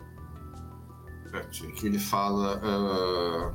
Que 1.76 1.88
ele 1.88 2.00
fala. 2.00 2.62
ah, 2.64 3.54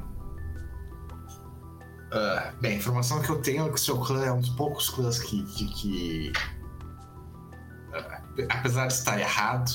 ah, 2.13 2.53
bem, 2.61 2.73
a 2.73 2.77
informação 2.77 3.23
que 3.23 3.31
eu 3.31 3.41
tenho 3.41 3.67
é 3.67 3.71
que 3.71 3.81
seu 3.81 3.99
clã 3.99 4.25
é 4.25 4.33
um 4.33 4.41
dos 4.41 4.51
poucos 4.51 4.91
clãs 4.91 5.19
que. 5.19 5.43
que, 5.45 5.67
que, 5.75 6.33
apesar 8.49 8.89
de 8.89 8.93
estar 8.95 9.19
errado, 9.19 9.71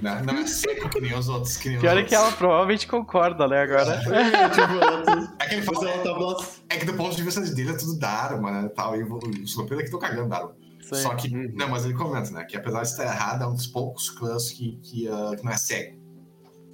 né, 0.00 0.22
não 0.24 0.38
é 0.38 0.46
seco 0.46 0.88
que 0.88 1.00
nem 1.00 1.14
os 1.14 1.28
outros. 1.28 1.56
Que 1.56 1.68
nem 1.68 1.78
os 1.78 1.82
pior 1.82 1.92
é 1.92 1.94
outros. 1.96 2.08
que 2.08 2.14
ela 2.14 2.32
provavelmente 2.32 2.86
concorda, 2.86 3.48
né, 3.48 3.62
agora. 3.62 3.94
É, 3.94 4.48
tipo, 4.50 4.72
ela, 4.74 5.34
É 5.38 5.46
que 5.46 5.54
ele 5.54 5.62
fala. 5.62 5.90
ela 5.90 6.36
tá. 6.36 6.46
É 6.68 6.76
que 6.76 6.84
do 6.84 6.94
ponto 6.94 7.16
de 7.16 7.22
vista 7.22 7.40
dele 7.40 7.70
é 7.70 7.76
tudo 7.76 7.98
Dharma, 7.98 8.50
né? 8.50 8.68
Tal, 8.68 8.96
e 8.96 9.02
os 9.02 9.54
vampiros 9.54 9.78
aqui 9.78 9.84
estão 9.84 9.98
cagando 9.98 10.28
Dharma. 10.28 10.54
Sim. 10.82 10.94
Só 10.96 11.14
que. 11.14 11.34
Uhum. 11.34 11.52
Não, 11.54 11.68
mas 11.68 11.84
ele 11.84 11.94
comenta, 11.94 12.30
né? 12.30 12.44
Que 12.44 12.56
apesar 12.56 12.82
de 12.82 12.88
estar 12.88 13.04
errado, 13.04 13.44
é 13.44 13.46
um 13.46 13.54
dos 13.54 13.66
poucos 13.66 14.10
clãs 14.10 14.50
que, 14.50 14.78
que, 14.82 15.08
ah, 15.08 15.34
que 15.36 15.44
não 15.44 15.52
é 15.52 15.56
cego. 15.56 15.98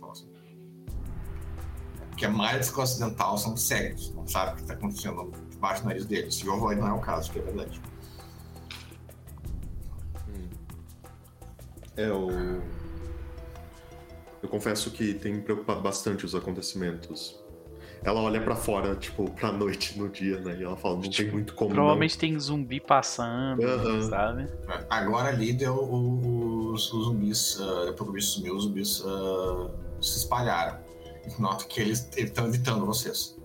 Fala 0.00 0.12
assim. 0.12 0.28
Que 2.16 2.24
a 2.24 2.30
maioria 2.30 2.60
dos 2.60 2.70
clãs 2.70 2.90
ocidental 2.92 3.36
são 3.36 3.56
cegos, 3.56 4.14
não 4.14 4.26
sabe 4.26 4.52
o 4.52 4.54
que 4.56 4.62
está 4.62 4.74
acontecendo 4.74 5.32
debaixo 5.50 5.82
do 5.82 5.88
nariz 5.88 6.06
deles. 6.06 6.36
E 6.36 6.48
o 6.48 6.58
Void 6.58 6.80
não 6.80 6.88
é 6.88 6.92
o 6.92 7.00
caso, 7.00 7.30
que 7.30 7.38
é 7.38 7.42
verdade. 7.42 7.80
É, 11.96 12.10
o. 12.12 12.28
Eu 14.46 14.50
confesso 14.50 14.92
que 14.92 15.12
tem 15.14 15.34
me 15.34 15.40
preocupado 15.42 15.80
bastante 15.80 16.24
os 16.24 16.32
acontecimentos. 16.32 17.36
Ela 18.04 18.20
olha 18.20 18.40
pra 18.40 18.54
fora, 18.54 18.94
tipo, 18.94 19.28
pra 19.32 19.50
noite 19.50 19.98
no 19.98 20.08
dia, 20.08 20.38
né? 20.38 20.56
E 20.60 20.62
ela 20.62 20.76
fala, 20.76 20.94
não 20.94 21.10
tem 21.10 21.28
muito 21.32 21.52
como. 21.52 21.72
Provavelmente 21.74 22.16
tem 22.16 22.38
zumbi 22.38 22.78
passando, 22.78 23.60
Aham. 23.64 24.02
sabe? 24.08 24.48
Agora 24.88 25.30
ali 25.30 25.52
deu 25.52 25.74
o- 25.74 26.70
os, 26.72 26.92
os 26.92 27.04
zumbis, 27.06 27.58
ah, 27.60 27.86
depois 27.86 27.96
que 27.96 28.02
o 28.08 28.12
bicho 28.12 28.26
sumiu, 28.28 28.54
os 28.54 28.62
zumbis 28.64 29.02
ah, 29.04 29.68
se 30.00 30.18
espalharam. 30.18 30.78
E 31.26 31.30
tu 31.34 31.42
nota 31.42 31.64
que 31.64 31.80
eles 31.80 32.08
estão 32.16 32.46
evitando 32.46 32.86
vocês, 32.86 33.36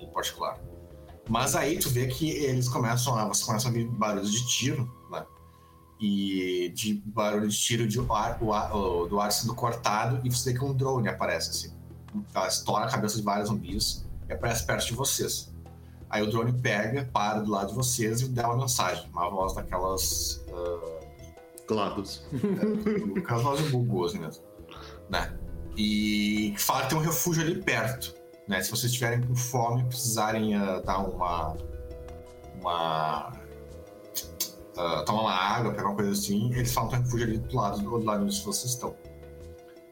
em 0.00 0.08
particular. 0.08 0.58
Mas 1.28 1.54
aí 1.54 1.78
tu 1.78 1.90
vê 1.90 2.06
que 2.06 2.30
eles 2.30 2.66
começam 2.66 3.14
a, 3.14 3.26
você 3.26 3.44
começa 3.44 3.68
a 3.68 3.70
ouvir 3.70 3.84
barulhos 3.88 4.32
de 4.32 4.46
tiro? 4.48 4.90
E 6.00 6.70
de 6.74 6.94
barulho 7.06 7.48
de 7.48 7.56
tiro 7.56 7.86
de 7.88 7.98
ar, 8.10 8.38
o 8.42 8.52
ar- 8.52 8.74
o- 8.76 9.06
do 9.06 9.18
ar 9.18 9.32
sendo 9.32 9.54
cortado, 9.54 10.20
e 10.24 10.30
você 10.30 10.52
vê 10.52 10.58
que 10.58 10.64
um 10.64 10.74
drone 10.74 11.08
aparece 11.08 11.50
assim. 11.50 11.72
Ela 12.34 12.46
estoura 12.48 12.84
a 12.84 12.88
cabeça 12.90 13.16
de 13.16 13.22
vários 13.22 13.48
zumbis 13.48 14.04
e 14.28 14.32
aparece 14.32 14.64
perto 14.66 14.86
de 14.86 14.94
vocês. 14.94 15.50
Aí 16.08 16.22
o 16.22 16.30
drone 16.30 16.52
pega, 16.52 17.08
para 17.12 17.40
do 17.40 17.50
lado 17.50 17.68
de 17.70 17.74
vocês 17.74 18.20
e 18.20 18.28
dá 18.28 18.46
uma 18.48 18.58
mensagem, 18.58 19.06
uma 19.10 19.28
voz 19.30 19.54
daquelas. 19.54 20.44
ah, 20.52 20.96
GLaDOS. 21.68 22.24
aquelas 23.18 23.42
vozes 23.42 23.70
bugos 23.70 24.14
mesmo. 24.14 24.42
Né? 25.10 25.32
E 25.76 26.54
fala 26.58 26.82
que 26.82 26.90
tem 26.90 26.98
um 26.98 27.02
refúgio 27.02 27.42
ali 27.42 27.60
perto. 27.60 28.14
Né? 28.46 28.62
Se 28.62 28.70
vocês 28.70 28.92
estiverem 28.92 29.20
com 29.22 29.34
fome, 29.34 29.84
precisarem 29.84 30.54
ah, 30.54 30.80
dar 30.84 30.98
uma. 30.98 31.56
uma. 32.60 33.32
Ah, 34.76 35.02
tomar 35.04 35.22
uma 35.22 35.34
água, 35.34 35.72
pegar 35.72 35.88
uma 35.88 35.96
coisa 35.96 36.12
assim, 36.12 36.52
eles 36.52 36.72
falam 36.72 36.90
que 36.90 36.96
tem 36.96 37.02
um 37.02 37.06
refúgio 37.06 37.26
ali 37.26 37.38
do 37.38 37.56
lado, 37.56 37.80
do 37.80 38.04
lado 38.04 38.24
onde 38.24 38.42
vocês 38.42 38.72
estão. 38.72 38.94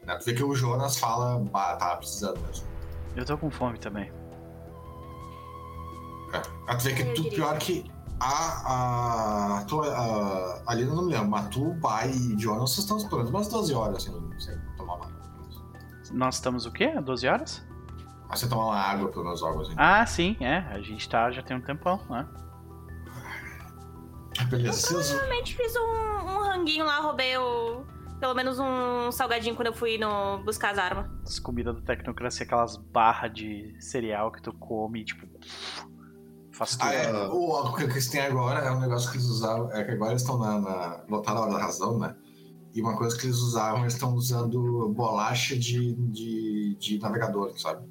Né? 0.05 0.15
Tu 0.17 0.25
vê 0.25 0.33
que 0.33 0.43
o 0.43 0.55
Jonas 0.55 0.97
fala, 0.97 1.39
bah, 1.39 1.75
tá 1.75 1.95
precisando 1.95 2.39
mesmo. 2.41 2.65
Eu 3.15 3.25
tô 3.25 3.37
com 3.37 3.49
fome 3.49 3.77
também. 3.79 4.11
É. 6.33 6.41
Aí 6.67 6.77
tu 6.77 6.83
vê 6.83 6.93
que 6.93 7.03
tu, 7.13 7.23
pior 7.29 7.57
que 7.57 7.89
a. 8.19 9.57
a, 9.59 9.65
tu, 9.65 9.81
a, 9.81 10.61
a 10.67 10.73
Lina 10.75 10.93
não 10.93 11.05
me 11.05 11.13
lembro, 11.13 11.29
mas 11.29 11.47
tu, 11.49 11.73
Bai 11.75 12.11
e 12.11 12.39
Jonas, 12.39 12.71
vocês 12.71 12.79
estão 12.79 12.97
esperando 12.97 13.29
umas 13.29 13.47
12 13.47 13.73
horas 13.73 14.03
sem, 14.03 14.13
sem 14.39 14.55
tomar 14.77 14.95
uma 14.95 15.05
água. 15.05 15.15
Nós 16.11 16.35
estamos 16.35 16.65
o 16.65 16.71
quê? 16.71 16.93
12 17.01 17.27
horas? 17.27 17.65
Mas 18.27 18.39
você 18.39 18.47
tomar 18.47 18.65
uma 18.65 18.79
água 18.79 19.09
pelo 19.09 19.25
menos 19.25 19.41
algo 19.41 19.61
assim. 19.61 19.73
Ah, 19.77 20.05
sim, 20.05 20.35
é. 20.39 20.57
A 20.69 20.79
gente 20.81 21.07
tá 21.07 21.31
já 21.31 21.41
tem 21.41 21.57
um 21.57 21.61
tempão, 21.61 21.99
né? 22.09 22.27
Beleza, 24.43 24.81
vocês. 24.81 25.11
Realmente 25.11 25.55
fiz 25.55 25.75
um, 25.75 25.79
um 25.79 26.43
ranguinho 26.43 26.85
lá, 26.85 26.99
roubei 26.99 27.37
o, 27.37 27.85
pelo 28.19 28.33
menos 28.33 28.57
um 28.59 29.11
salgadinho 29.11 29.55
quando 29.55 29.67
eu 29.67 29.73
fui 29.73 29.97
no, 29.97 30.39
buscar 30.43 30.71
as 30.71 30.77
armas. 30.77 31.05
As 31.23 31.39
comidas 31.39 31.75
do 31.75 31.81
Tecnocracia, 31.81 32.45
aquelas 32.45 32.77
barras 32.77 33.33
de 33.33 33.75
cereal 33.79 34.31
que 34.31 34.41
tu 34.41 34.53
come, 34.53 35.03
tipo. 35.03 35.27
Faz 36.51 36.71
tudo. 36.71 36.87
Ah, 36.87 36.93
é, 36.93 37.27
o 37.27 37.51
álcool 37.51 37.75
que 37.75 37.83
eles 37.83 38.07
têm 38.07 38.21
agora 38.21 38.59
é 38.61 38.71
um 38.71 38.79
negócio 38.79 39.11
que 39.11 39.17
eles 39.17 39.27
usavam. 39.27 39.71
É 39.71 39.83
que 39.83 39.91
agora 39.91 40.11
eles 40.11 40.21
estão 40.21 40.37
na, 40.37 40.59
na. 40.59 41.03
Voltaram 41.09 41.39
à 41.39 41.41
hora 41.43 41.53
da 41.53 41.59
razão, 41.59 41.99
né? 41.99 42.15
E 42.73 42.81
uma 42.81 42.97
coisa 42.97 43.17
que 43.17 43.25
eles 43.25 43.37
usavam, 43.37 43.81
eles 43.81 43.93
estão 43.93 44.13
usando 44.13 44.89
bolacha 44.89 45.57
de, 45.57 45.93
de, 45.93 46.75
de 46.79 46.99
navegador, 46.99 47.57
sabe? 47.59 47.85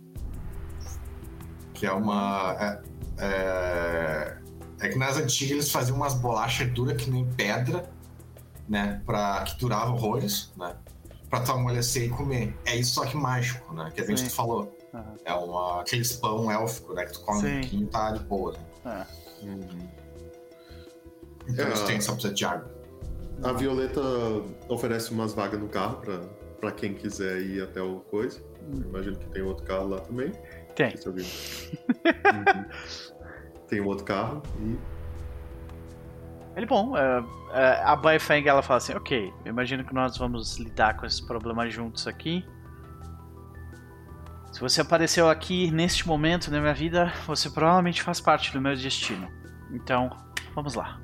Que 1.74 1.86
é 1.86 1.92
uma. 1.92 2.56
É, 2.58 2.82
é, 3.18 4.38
é 4.80 4.88
que 4.88 4.98
nas 4.98 5.16
antigas 5.16 5.50
eles 5.52 5.70
faziam 5.70 5.96
umas 5.96 6.14
bolachas 6.14 6.68
duras 6.72 7.00
que 7.02 7.10
nem 7.10 7.24
pedra, 7.32 7.88
né? 8.68 9.02
Pra, 9.06 9.42
que 9.44 9.58
duravam 9.58 9.94
horrores, 9.94 10.52
né? 10.56 10.74
Pra 11.30 11.40
tu 11.40 11.52
amolecer 11.52 12.04
e 12.04 12.08
comer. 12.08 12.54
É 12.64 12.76
isso 12.76 12.94
só 12.94 13.04
que 13.04 13.16
mágico, 13.16 13.72
né? 13.74 13.90
Que 13.94 14.00
é 14.02 14.04
que 14.04 14.14
tu 14.14 14.20
Sim. 14.20 14.28
falou. 14.28 14.76
Aham. 14.94 15.14
É 15.24 15.34
uma, 15.34 15.80
aqueles 15.80 16.12
pão 16.12 16.50
élfico, 16.50 16.94
né? 16.94 17.04
Que 17.06 17.12
tu 17.12 17.20
come 17.22 17.40
Sim. 17.40 17.46
um 17.56 17.60
pouquinho 17.60 17.82
e 17.84 17.86
tá 17.86 18.10
de 18.12 18.24
boa, 18.24 18.52
né? 18.52 19.06
É. 19.42 19.44
Uhum. 19.46 19.88
Então 21.48 21.64
É. 21.64 21.68
eles 21.68 21.80
têm, 21.82 22.00
só 22.00 22.12
precisa 22.12 22.32
de 22.34 22.44
água. 22.44 22.72
A 23.42 23.52
Violeta 23.52 24.00
oferece 24.68 25.10
umas 25.10 25.34
vagas 25.34 25.60
no 25.60 25.68
carro 25.68 25.96
pra, 25.96 26.20
pra 26.60 26.70
quem 26.72 26.94
quiser 26.94 27.40
ir 27.42 27.62
até 27.62 27.82
o 27.82 28.00
coisa. 28.00 28.40
Eu 28.72 28.80
imagino 28.88 29.16
que 29.18 29.26
tem 29.26 29.42
outro 29.42 29.64
carro 29.66 29.88
lá 29.88 30.00
também. 30.00 30.32
Tem. 30.76 30.96
Se 30.96 31.06
alguém- 31.08 31.26
Uhum. 32.06 32.64
Tem 33.68 33.80
um 33.80 33.86
outro 33.86 34.04
carro 34.04 34.42
e. 34.60 34.78
Ele, 36.56 36.66
bom, 36.66 36.90
uh, 36.90 36.94
uh, 36.94 37.84
a 37.84 37.96
Baifeng 37.96 38.46
ela 38.46 38.62
fala 38.62 38.78
assim, 38.78 38.94
ok, 38.94 39.32
eu 39.44 39.50
imagino 39.50 39.84
que 39.84 39.92
nós 39.92 40.16
vamos 40.16 40.56
lidar 40.56 40.96
com 40.96 41.04
esses 41.04 41.20
problemas 41.20 41.74
juntos 41.74 42.06
aqui. 42.06 42.44
Se 44.52 44.60
você 44.60 44.80
apareceu 44.80 45.28
aqui 45.28 45.68
neste 45.72 46.06
momento 46.06 46.48
na 46.52 46.60
minha 46.60 46.72
vida, 46.72 47.12
você 47.26 47.50
provavelmente 47.50 48.00
faz 48.00 48.20
parte 48.20 48.52
do 48.52 48.60
meu 48.60 48.76
destino. 48.76 49.28
Então, 49.72 50.08
vamos 50.54 50.74
lá. 50.74 51.00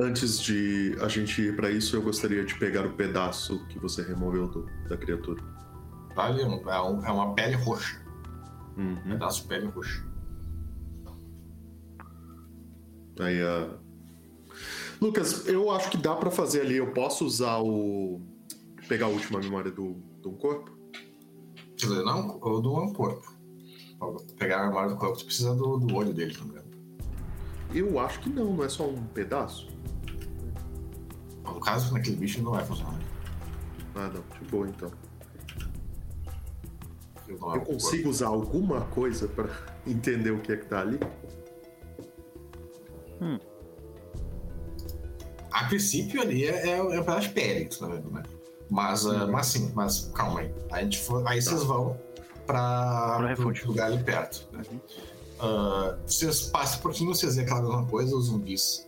Antes 0.00 0.40
de 0.40 0.96
a 1.00 1.06
gente 1.06 1.40
ir 1.40 1.54
para 1.54 1.70
isso, 1.70 1.94
eu 1.94 2.02
gostaria 2.02 2.44
de 2.44 2.56
pegar 2.56 2.84
o 2.84 2.90
pedaço 2.90 3.64
que 3.68 3.78
você 3.78 4.02
removeu 4.02 4.48
do, 4.48 4.66
da 4.88 4.96
criatura. 4.96 5.40
Vale, 6.16 6.42
é, 6.42 6.46
um, 6.46 7.06
é 7.06 7.10
uma 7.12 7.34
pele 7.34 7.54
roxa. 7.54 8.00
Uhum. 8.76 8.98
Um 9.06 9.10
pedaço 9.10 9.42
de 9.42 9.48
pele 9.48 9.66
roxa. 9.66 10.07
Aí, 13.20 13.42
uh... 13.42 13.78
Lucas, 15.00 15.46
eu 15.46 15.70
acho 15.70 15.90
que 15.90 15.96
dá 15.96 16.14
para 16.14 16.30
fazer 16.30 16.62
ali. 16.62 16.76
Eu 16.76 16.92
posso 16.92 17.24
usar 17.24 17.58
o. 17.58 18.20
pegar 18.88 19.06
a 19.06 19.08
última 19.08 19.38
memória 19.38 19.70
do, 19.70 19.94
do 20.22 20.32
corpo? 20.32 20.76
Quer 21.76 21.86
dizer, 21.86 22.02
não, 22.02 22.38
ou 22.40 22.60
do 22.60 22.76
um 22.76 22.92
corpo. 22.92 23.32
Pra 23.98 24.08
pegar 24.36 24.62
a 24.62 24.66
memória 24.68 24.90
do 24.90 24.96
corpo, 24.96 25.16
você 25.16 25.24
precisa 25.24 25.54
do, 25.54 25.78
do 25.78 25.94
olho 25.94 26.12
dele, 26.12 26.36
não 26.40 26.62
Eu 27.72 27.98
acho 28.00 28.20
que 28.20 28.28
não, 28.28 28.54
não 28.54 28.64
é 28.64 28.68
só 28.68 28.88
um 28.88 29.04
pedaço. 29.06 29.68
No 31.44 31.60
caso, 31.60 31.92
naquele 31.94 32.16
bicho 32.16 32.42
não 32.42 32.52
vai 32.52 32.64
funcionar. 32.64 32.98
Ah, 33.94 34.10
não, 34.12 34.38
de 34.38 34.50
boa 34.50 34.68
então. 34.68 34.90
é 37.28 37.32
Eu 37.32 37.60
consigo 37.62 38.08
usar 38.08 38.28
alguma 38.28 38.82
coisa 38.82 39.28
para 39.28 39.50
entender 39.86 40.30
o 40.30 40.40
que 40.40 40.52
é 40.52 40.56
que 40.56 40.66
tá 40.66 40.80
ali? 40.80 40.98
Hum. 43.20 43.38
A 45.50 45.64
princípio 45.64 46.20
ali 46.20 46.44
é, 46.44 46.68
é, 46.68 46.78
é 46.78 46.82
um 46.82 47.04
pedaço 47.04 47.28
de 47.28 47.34
pele, 47.34 47.68
na 47.80 47.88
verdade, 47.88 48.14
né? 48.14 48.22
Mas, 48.70 49.04
uh, 49.06 49.26
mas 49.28 49.46
sim, 49.46 49.72
mas 49.74 50.10
calma 50.14 50.40
aí. 50.40 50.54
A 50.70 50.82
gente 50.82 50.98
for, 50.98 51.26
aí 51.26 51.42
Tá. 51.42 51.50
vocês 51.50 51.62
vão 51.64 51.98
para 52.46 53.26
refúgio. 53.28 53.66
lugar 53.66 53.86
ali 53.86 54.02
perto. 54.02 54.46
Né? 54.52 54.62
Uh, 55.40 55.98
vocês 56.06 56.42
passam 56.42 56.78
um 56.78 56.82
pouquinho, 56.82 57.14
vocês 57.14 57.36
veem 57.36 57.46
aquela 57.46 57.62
mesma 57.62 57.86
coisa, 57.86 58.14
os 58.14 58.26
zumbis. 58.26 58.86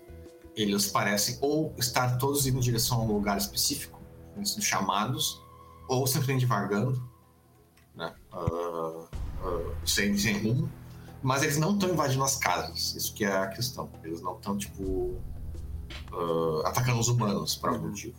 Eles 0.57 0.89
parecem 0.89 1.39
ou 1.40 1.74
estar 1.78 2.19
todos 2.19 2.47
indo 2.47 2.59
em 2.59 2.61
direção 2.61 3.01
a 3.01 3.05
um 3.05 3.12
lugar 3.12 3.39
específico, 3.39 4.01
eles 4.36 4.51
são 4.51 4.61
chamados, 4.61 5.40
ou 5.89 6.07
simplesmente 6.07 6.44
vagando, 6.44 7.02
né? 7.94 8.12
Uh, 8.32 9.07
uh, 9.44 9.74
sem, 9.86 10.16
sem 10.16 10.39
rumo. 10.39 10.70
Mas 11.22 11.42
eles 11.42 11.59
não 11.59 11.74
estão 11.74 11.90
invadindo 11.90 12.24
as 12.24 12.36
casas, 12.36 12.94
isso 12.94 13.14
que 13.14 13.24
é 13.24 13.32
a 13.32 13.47
questão. 13.48 13.90
Eles 14.02 14.22
não 14.22 14.36
estão, 14.36 14.56
tipo, 14.56 14.82
uh, 16.12 16.64
atacando 16.64 16.98
os 16.98 17.09
humanos 17.09 17.56
por 17.56 17.70
algum 17.70 17.88
motivo. 17.88 18.14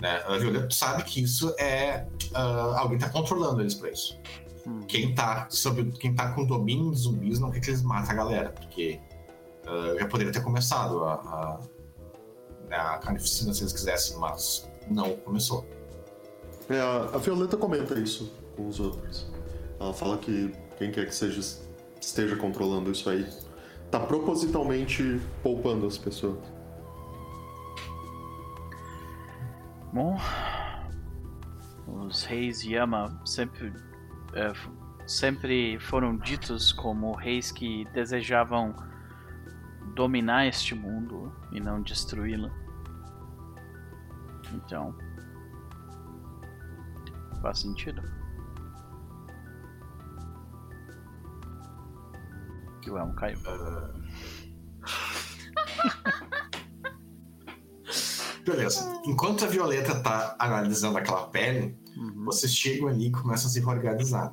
Né? 0.00 0.22
A 0.26 0.36
Violeta 0.36 0.70
sabe 0.70 1.04
que 1.04 1.22
isso 1.22 1.54
é. 1.58 2.06
uh, 2.32 2.76
alguém 2.76 2.96
está 2.96 3.08
controlando 3.08 3.60
eles 3.60 3.74
para 3.74 3.90
isso. 3.90 4.18
Hum. 4.66 4.80
Quem 4.88 5.14
tá, 5.14 5.46
sob, 5.48 5.92
quem 5.92 6.14
tá 6.14 6.32
com 6.32 6.44
domínio 6.44 6.90
dos 6.90 7.00
zumbis 7.02 7.38
não 7.38 7.50
quer 7.50 7.60
que 7.60 7.70
eles 7.70 7.82
matem 7.82 8.10
a 8.10 8.14
galera, 8.14 8.50
porque 8.50 9.00
uh, 9.64 9.98
já 9.98 10.06
poderia 10.06 10.32
ter 10.32 10.42
começado 10.42 11.04
a, 11.04 11.14
a, 11.14 11.60
né, 12.68 12.76
a 12.76 12.98
carnificina 12.98 13.54
se 13.54 13.62
eles 13.62 13.72
quisessem, 13.72 14.18
mas 14.18 14.68
não 14.90 15.16
começou. 15.18 15.64
É, 16.68 16.80
a 16.80 17.10
a 17.14 17.18
Violeta 17.18 17.56
comenta 17.56 17.94
isso 17.98 18.32
com 18.56 18.66
os 18.66 18.80
outros. 18.80 19.30
Ela 19.78 19.94
fala 19.94 20.18
que 20.18 20.52
quem 20.76 20.90
quer 20.90 21.06
que 21.06 21.14
seja, 21.14 21.40
esteja 22.06 22.36
controlando 22.36 22.90
isso 22.90 23.10
aí 23.10 23.26
tá 23.90 24.00
propositalmente 24.00 25.20
poupando 25.42 25.86
as 25.86 25.96
pessoas. 25.96 26.38
Bom, 29.92 30.18
os 31.86 32.24
reis 32.24 32.62
Yama 32.62 33.20
sempre, 33.24 33.72
é, 34.34 34.52
sempre 35.06 35.78
foram 35.78 36.16
ditos 36.16 36.72
como 36.72 37.12
reis 37.12 37.50
que 37.50 37.84
desejavam 37.92 38.74
dominar 39.94 40.46
este 40.46 40.74
mundo 40.74 41.32
e 41.52 41.60
não 41.60 41.80
destruí-lo. 41.80 42.50
Então, 44.52 44.94
faz 47.40 47.60
sentido. 47.60 48.02
Que 52.86 52.90
o 52.92 52.96
elmo 52.96 53.12
caiu. 53.14 53.36
Beleza. 58.46 59.00
Enquanto 59.04 59.44
a 59.44 59.48
Violeta 59.48 59.98
tá 60.00 60.36
analisando 60.38 60.96
aquela 60.98 61.26
pele, 61.26 61.76
Uhum. 61.96 62.26
vocês 62.26 62.54
chegam 62.54 62.86
ali 62.86 63.08
e 63.08 63.10
começam 63.10 63.48
a 63.48 63.50
se 63.50 63.58
reorganizar. 63.58 64.32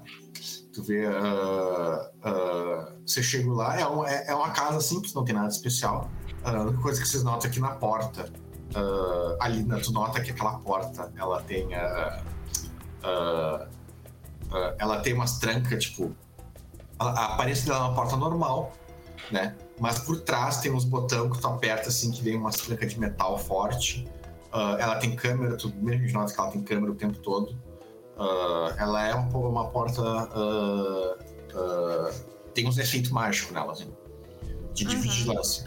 Tu 0.72 0.84
vê. 0.84 1.04
ah, 1.08 2.12
ah, 2.24 2.94
você 3.04 3.24
chega 3.24 3.52
lá, 3.52 3.80
é, 3.80 3.88
um- 3.88 4.06
é- 4.06 4.26
é 4.28 4.36
uma 4.36 4.52
casa 4.52 4.80
simples, 4.82 5.16
não 5.16 5.26
tem 5.26 5.34
nada 5.34 5.48
especial. 5.48 6.12
Ah, 6.44 6.52
a 6.58 6.62
única 6.62 6.80
coisa 6.80 7.02
que 7.02 7.08
vocês 7.08 7.24
notam 7.24 7.50
aqui 7.50 7.60
na 7.60 7.72
porta, 7.72 8.32
ali, 9.40 9.66
tu 9.82 9.92
nota 9.92 10.22
que 10.22 10.30
aquela 10.30 10.60
porta 10.60 11.12
ela 11.16 11.42
tem. 11.42 11.70
ela 14.78 15.02
tem 15.02 15.14
umas 15.16 15.40
trancas, 15.40 15.86
tipo. 15.86 16.16
A, 17.10 17.26
aparência 17.34 17.66
dela 17.66 17.86
é 17.86 17.88
uma 17.90 17.96
porta 17.96 18.16
normal, 18.16 18.72
né? 19.32 19.56
Mas 19.80 20.00
por 20.00 20.20
trás 20.22 20.58
tem 20.62 20.72
uns 20.72 20.86
botões 20.86 21.32
que 21.32 21.42
tu 21.42 21.48
aperta 21.48 21.90
assim, 21.90 22.12
que 22.12 22.22
vem 22.22 22.36
umas 22.38 22.56
trancas 22.58 22.94
de 22.94 23.00
metal 23.00 23.38
forte. 23.38 24.08
Ah, 24.52 24.78
ela 24.80 24.96
tem 24.98 25.16
câmera, 25.16 25.58
tu 25.58 25.74
mesmo 25.78 26.12
nota 26.20 26.34
que 26.34 26.40
ela 26.40 26.52
tem 26.52 26.62
câmera 26.62 26.92
o 26.92 26.96
tempo 26.96 27.18
todo. 27.20 27.56
Ah, 28.18 28.76
ela 28.78 29.08
é 29.08 29.14
uma, 29.16 29.38
uma 29.38 29.68
porta. 29.70 30.02
ah, 31.56 32.12
tem 32.54 32.68
uns 32.68 32.78
efeitos 32.78 33.10
mágicos 33.12 33.52
nela, 33.52 33.72
assim, 33.72 33.92
de, 34.74 34.86
de 34.86 34.96
Uhum. 34.96 35.02
vigilância. 35.02 35.66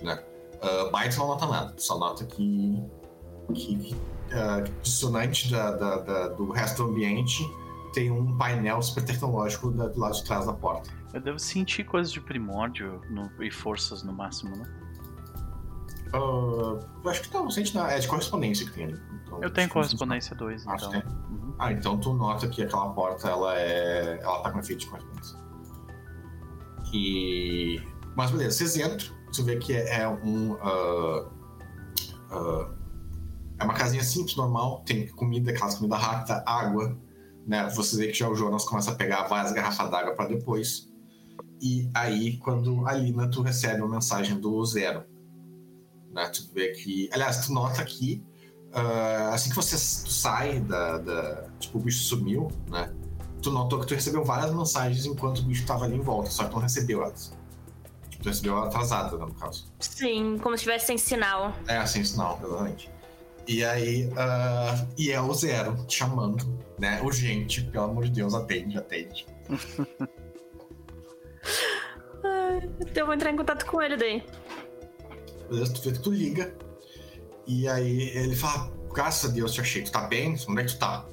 Né? 0.00 0.18
Uh, 0.62 0.90
Bytes 0.90 1.16
não 1.18 1.26
nota 1.26 1.46
nada, 1.46 1.74
só 1.76 1.98
nota 1.98 2.24
que. 2.24 2.82
que, 3.54 3.76
que 3.76 3.96
dissonante 4.82 5.50
da, 5.50 5.72
da- 5.72 5.96
da- 5.98 6.28
do 6.28 6.50
resto 6.52 6.84
do 6.84 6.90
ambiente 6.90 7.42
tem 7.92 8.10
um 8.10 8.36
painel 8.36 8.80
super 8.82 9.04
tecnológico 9.04 9.70
da- 9.70 9.88
do 9.88 9.98
lado 10.00 10.14
de 10.14 10.24
trás 10.24 10.46
da 10.46 10.52
porta. 10.52 10.90
Eu 11.12 11.20
devo 11.20 11.38
sentir 11.38 11.84
coisas 11.84 12.12
de 12.12 12.20
primórdio 12.20 13.00
no- 13.10 13.30
e 13.42 13.50
forças 13.50 14.02
no 14.02 14.12
máximo, 14.12 14.56
né? 14.56 14.64
Ah, 16.14 16.78
eu 17.04 17.10
acho 17.10 17.22
que 17.22 17.32
não, 17.34 17.44
não 17.44 17.50
sente 17.50 17.74
nada. 17.74 17.92
É 17.92 17.98
de 17.98 18.06
correspondência 18.08 18.66
que 18.66 18.72
tem 18.72 18.84
ali. 18.84 19.00
Então, 19.24 19.42
Eu 19.42 19.50
tenho 19.50 19.64
sente 19.66 19.72
correspondência 19.72 20.36
2, 20.36 20.66
Acho 20.66 20.86
então. 20.88 21.00
tem. 21.00 21.10
Uhum. 21.30 21.54
Ah, 21.58 21.72
então 21.72 21.98
tu 21.98 22.12
nota 22.12 22.48
que 22.48 22.62
aquela 22.62 22.90
porta 22.90 23.28
ela 23.28 23.58
é. 23.58 24.18
ela 24.22 24.40
tá 24.42 24.50
com 24.50 24.58
efeito 24.58 24.80
de 24.80 24.86
correspondência. 24.88 25.38
E. 26.92 27.80
Mas 28.14 28.30
beleza, 28.30 28.56
vocês 28.58 28.76
entram, 28.76 29.14
você 29.32 29.42
vê 29.42 29.56
que 29.56 29.72
é, 29.72 30.02
é 30.02 30.08
um. 30.08 30.54
ah, 30.62 31.30
ah, 32.30 32.70
é 33.58 33.64
uma 33.64 33.74
casinha 33.74 34.02
simples, 34.02 34.36
normal, 34.36 34.82
tem 34.84 35.06
comida, 35.08 35.50
aquelas 35.50 35.76
comida 35.76 35.96
rápida, 35.96 36.42
água, 36.46 36.96
né? 37.46 37.68
Você 37.74 37.96
vê 37.96 38.08
que 38.08 38.14
já 38.18 38.28
o 38.28 38.34
Jonas 38.34 38.64
começa 38.64 38.90
a 38.90 38.94
pegar 38.94 39.24
várias 39.24 39.52
garrafas 39.52 39.90
d'água 39.90 40.14
para 40.14 40.28
depois. 40.28 40.90
E 41.60 41.88
aí, 41.94 42.36
quando 42.38 42.86
a 42.86 42.92
Lina, 42.92 43.28
tu 43.30 43.40
recebe 43.42 43.80
uma 43.82 43.94
mensagem 43.96 44.38
do 44.40 44.64
Zero. 44.64 45.04
Né? 46.12 46.26
Tu 46.28 46.50
vê 46.52 46.68
que. 46.72 47.08
Aliás, 47.12 47.46
tu 47.46 47.52
nota 47.52 47.84
que 47.84 48.22
ah, 48.72 49.30
assim 49.32 49.50
que 49.50 49.56
você 49.56 49.76
sai 49.78 50.60
da, 50.60 50.98
da- 50.98 51.44
Tipo, 51.58 51.78
o 51.78 51.80
bicho 51.82 52.02
sumiu, 52.04 52.48
né? 52.68 52.92
Tu 53.42 53.50
notou 53.50 53.80
que 53.80 53.86
tu 53.86 53.94
recebeu 53.94 54.24
várias 54.24 54.54
mensagens 54.54 55.04
enquanto 55.04 55.40
o 55.40 55.42
bicho 55.42 55.66
tava 55.66 55.84
ali 55.84 55.96
em 55.96 56.00
volta, 56.00 56.30
só 56.30 56.44
que 56.44 56.50
tu 56.50 56.54
não 56.54 56.62
recebeu 56.62 57.02
elas. 57.02 57.32
Tu 58.20 58.28
recebeu 58.28 58.56
ela 58.56 58.66
atrasada, 58.66 59.16
né, 59.18 59.24
no 59.26 59.34
caso. 59.34 59.66
Sim, 59.80 60.38
como 60.40 60.56
se 60.56 60.62
tivesse 60.62 60.86
sem 60.86 60.96
sinal. 60.96 61.52
É, 61.66 61.84
sem 61.86 62.04
sinal, 62.04 62.38
exatamente. 62.44 62.88
E 63.46 63.64
aí, 63.64 64.08
ah, 64.16 64.86
e 64.96 65.10
é 65.10 65.20
o 65.20 65.32
Zero 65.34 65.84
chamando, 65.88 66.58
né? 66.78 67.00
Urgente, 67.02 67.62
pelo 67.62 67.84
amor 67.84 68.04
de 68.04 68.10
Deus, 68.10 68.34
atende, 68.34 68.78
atende. 68.78 69.26
Então 72.80 73.02
eu 73.02 73.06
vou 73.06 73.14
entrar 73.14 73.30
em 73.30 73.36
contato 73.36 73.64
com 73.66 73.80
ele 73.80 73.96
daí. 73.96 74.22
Beleza, 75.48 75.74
tu 75.74 75.82
vê 75.82 75.92
que 75.92 75.98
tu 75.98 76.12
liga. 76.12 76.54
E 77.46 77.68
aí 77.68 78.10
ele 78.16 78.36
fala, 78.36 78.70
graças 78.92 79.30
a 79.30 79.32
Deus 79.32 79.52
te 79.52 79.60
achei, 79.60 79.82
tu 79.82 79.90
tá 79.90 80.02
bem? 80.02 80.36
Onde 80.48 80.60
é 80.60 80.64
que 80.64 80.72
tu 80.72 80.78
tá? 80.78 81.04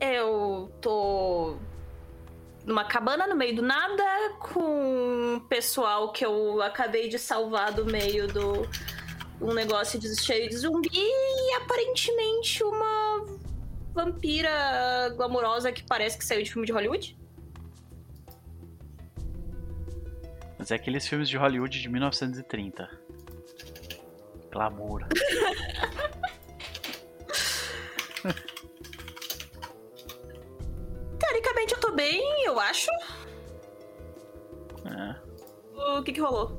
Eu 0.00 0.70
tô 0.80 1.56
numa 2.64 2.84
cabana 2.84 3.26
no 3.26 3.36
meio 3.36 3.56
do 3.56 3.62
nada 3.62 4.34
com 4.38 4.60
um 5.36 5.40
pessoal 5.48 6.12
que 6.12 6.24
eu 6.24 6.60
acabei 6.62 7.08
de 7.08 7.18
salvar 7.18 7.72
do 7.72 7.84
meio 7.84 8.28
do 8.28 8.68
um 9.42 9.52
negócio 9.52 9.98
de 9.98 10.14
cheio 10.20 10.48
de 10.48 10.56
zumbi 10.56 10.88
e 10.92 11.54
aparentemente 11.54 12.62
uma 12.62 13.26
vampira 13.92 15.12
glamurosa 15.16 15.72
que 15.72 15.82
parece 15.82 16.16
que 16.16 16.24
saiu 16.24 16.42
de 16.42 16.50
filme 16.52 16.64
de 16.66 16.72
Hollywood. 16.72 17.18
Mas 20.58 20.70
é 20.70 20.76
aqueles 20.76 21.08
filmes 21.08 21.28
de 21.28 21.36
Hollywood 21.36 21.80
de 21.80 21.88
1930. 21.88 22.88
Glamour. 24.52 25.06
Teoricamente 31.18 31.74
eu 31.74 31.80
tô 31.80 31.90
bem, 31.92 32.22
eu 32.46 32.60
acho. 32.60 32.90
É. 34.84 35.16
O 35.98 36.02
que 36.04 36.12
que 36.12 36.20
rolou? 36.20 36.56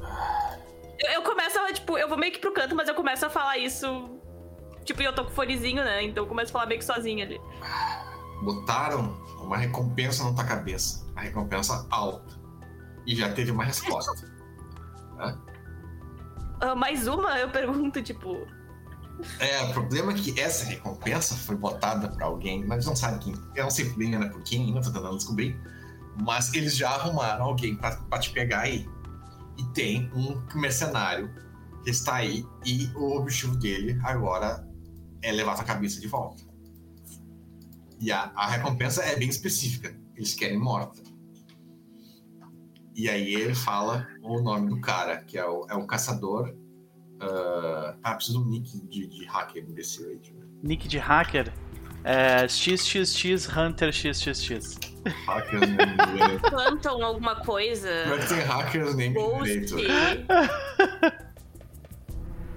Eu, 0.98 1.12
eu 1.12 1.22
começo 1.22 1.58
a, 1.58 1.72
tipo, 1.72 1.98
eu 1.98 2.08
vou 2.08 2.18
meio 2.18 2.32
que 2.32 2.38
pro 2.38 2.52
canto, 2.52 2.74
mas 2.74 2.88
eu 2.88 2.94
começo 2.94 3.24
a 3.26 3.30
falar 3.30 3.58
isso. 3.58 4.20
Tipo, 4.84 5.02
e 5.02 5.04
eu 5.04 5.14
tô 5.14 5.24
com 5.24 5.30
fonezinho, 5.30 5.82
né? 5.82 6.02
Então 6.02 6.24
eu 6.24 6.28
começo 6.28 6.50
a 6.50 6.52
falar 6.52 6.66
meio 6.66 6.78
que 6.78 6.84
sozinha 6.84 7.24
ali. 7.24 7.40
Botaram 8.42 9.14
uma 9.40 9.56
recompensa 9.56 10.24
na 10.24 10.34
tua 10.34 10.44
cabeça. 10.44 11.06
A 11.16 11.22
recompensa 11.22 11.86
alta. 11.90 12.38
E 13.06 13.14
já 13.14 13.32
teve 13.32 13.50
uma 13.50 13.64
resposta. 13.64 14.32
Ah, 16.60 16.74
mais 16.74 17.06
uma? 17.06 17.38
Eu 17.38 17.50
pergunto, 17.50 18.00
tipo. 18.02 18.46
É, 19.38 19.62
o 19.64 19.72
problema 19.72 20.12
é 20.12 20.14
que 20.14 20.40
essa 20.40 20.64
recompensa 20.64 21.34
foi 21.34 21.56
botada 21.56 22.08
pra 22.08 22.26
alguém, 22.26 22.64
mas 22.64 22.86
não 22.86 22.96
sabe 22.96 23.18
quem. 23.18 23.34
Eu 23.54 23.64
não 23.64 23.70
sei 23.70 23.84
bem 23.90 24.14
ainda 24.14 24.30
por 24.30 24.42
quem, 24.42 24.64
ainda 24.64 24.80
tô 24.80 24.90
tentando 24.90 25.16
descobrir. 25.16 25.60
Mas 26.22 26.54
eles 26.54 26.76
já 26.76 26.90
arrumaram 26.90 27.44
alguém 27.44 27.76
pra, 27.76 27.96
pra 27.96 28.18
te 28.18 28.30
pegar 28.30 28.60
aí. 28.60 28.88
E 29.58 29.64
tem 29.72 30.10
um 30.14 30.42
mercenário 30.58 31.32
que 31.82 31.90
está 31.90 32.16
aí 32.16 32.44
e 32.64 32.86
o 32.94 33.16
objetivo 33.18 33.56
dele 33.56 33.98
agora 34.02 34.66
é 35.22 35.30
levar 35.32 35.54
tua 35.54 35.64
cabeça 35.64 36.00
de 36.00 36.08
volta. 36.08 36.42
E 38.00 38.10
a, 38.10 38.32
a 38.34 38.46
recompensa 38.48 39.02
é 39.02 39.16
bem 39.16 39.28
específica. 39.28 39.96
Eles 40.14 40.34
querem 40.34 40.58
morta. 40.58 41.02
E 42.94 43.08
aí 43.08 43.34
ele 43.34 43.54
fala 43.54 44.06
o 44.22 44.40
nome 44.40 44.68
do 44.68 44.80
cara, 44.80 45.18
que 45.18 45.36
é 45.36 45.44
o, 45.44 45.66
é 45.68 45.74
o 45.74 45.86
caçador. 45.86 46.54
ah, 47.20 47.96
ah, 48.02 48.14
preciso 48.14 48.40
do 48.40 48.50
nick 48.50 48.80
de, 48.88 49.06
de 49.06 49.24
hacker 49.26 49.64
imbecil 49.64 50.08
aí. 50.08 50.18
tipo. 50.18 50.44
Nick 50.62 50.86
de 50.86 50.98
hacker. 50.98 51.52
É, 52.04 52.46
XXX 52.46 53.48
Hunter 53.56 53.92
XXX. 53.92 54.93
Hackers 55.26 55.60
name. 55.60 56.40
Plantam 56.48 57.02
alguma 57.04 57.36
coisa. 57.36 57.88
Como 58.04 58.14
é 58.14 58.18
que 58.18 58.28
tem 58.28 58.38
hackers 58.40 58.94
name 58.94 59.14
Ghost. 59.14 59.74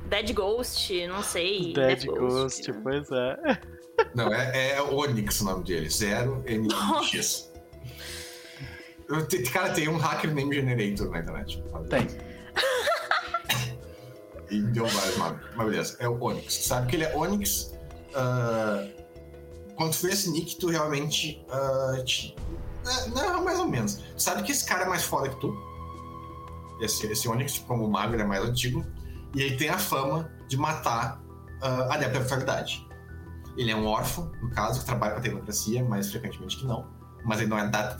Dead 0.06 0.34
Ghost, 0.34 1.08
não 1.08 1.22
sei. 1.22 1.74
Dead 1.74 2.06
Ghost, 2.06 2.72
né? 2.72 2.80
pois 2.84 3.12
é. 3.12 3.60
Não, 4.16 4.34
é, 4.34 4.72
é 4.72 4.82
Onyx 4.82 5.42
o 5.42 5.46
nome 5.46 5.64
dele. 5.64 5.90
Zero 5.90 6.44
NX. 6.48 7.52
Cara, 9.52 9.74
tem 9.74 9.88
um 9.88 9.98
hacker 9.98 10.34
name 10.34 10.56
generator 10.56 11.10
na 11.10 11.20
internet. 11.20 11.64
Tem. 11.90 12.08
E 14.50 14.62
deu 14.62 14.86
vários 14.86 15.18
nomes. 15.18 15.42
Mas 15.56 15.70
beleza, 15.70 15.98
é 16.00 16.08
o 16.08 16.24
Onyx. 16.24 16.54
Sabe 16.54 16.88
que 16.88 16.96
ele 16.96 17.04
é 17.04 17.14
Onyx. 17.16 17.78
ah, 18.16 18.88
quando 19.78 19.94
vê 19.94 20.10
esse 20.12 20.30
nick, 20.32 20.58
tu 20.58 20.68
realmente. 20.70 21.46
ah, 21.52 22.02
te- 22.04 22.36
é, 22.86 23.10
não, 23.10 23.44
mais 23.44 23.60
ou 23.60 23.68
menos. 23.68 24.02
Sabe 24.18 24.44
que 24.44 24.52
esse 24.52 24.66
cara 24.66 24.84
é 24.84 24.88
mais 24.90 25.04
foda 25.04 25.30
que 25.30 25.36
tu. 25.40 25.54
Esse, 26.82 27.08
esse 27.08 27.28
Onyx, 27.28 27.54
tipo, 27.54 27.68
como 27.68 27.86
o 27.86 27.90
mago, 27.92 28.14
ele 28.14 28.22
é 28.22 28.26
mais 28.26 28.44
antigo. 28.44 28.86
E 29.36 29.42
ele 29.42 29.58
tem 29.58 29.70
a 29.70 29.78
fama 29.78 30.32
de 30.48 30.56
matar 30.58 31.20
uh, 31.62 31.92
adepto 31.92 32.18
à 32.18 32.22
vitalidade. 32.22 32.88
Ele 33.58 33.72
é 33.72 33.76
um 33.76 33.86
órfão, 33.88 34.32
no 34.42 34.50
caso, 34.52 34.80
que 34.80 34.86
trabalha 34.86 35.14
com 35.14 35.20
a 35.20 35.22
tecnocracia, 35.22 35.84
mais 35.84 36.10
frequentemente 36.12 36.58
que 36.58 36.66
não. 36.66 36.88
Mas 37.26 37.40
ele 37.40 37.50
não 37.50 37.58
é 37.58 37.68
da, 37.68 37.98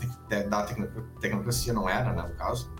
da 0.48 0.62
tecno- 0.62 0.88
tecnocracia, 1.20 1.72
não 1.72 1.88
era, 1.88 2.12
né, 2.12 2.22
no 2.22 2.34
caso. 2.36 2.72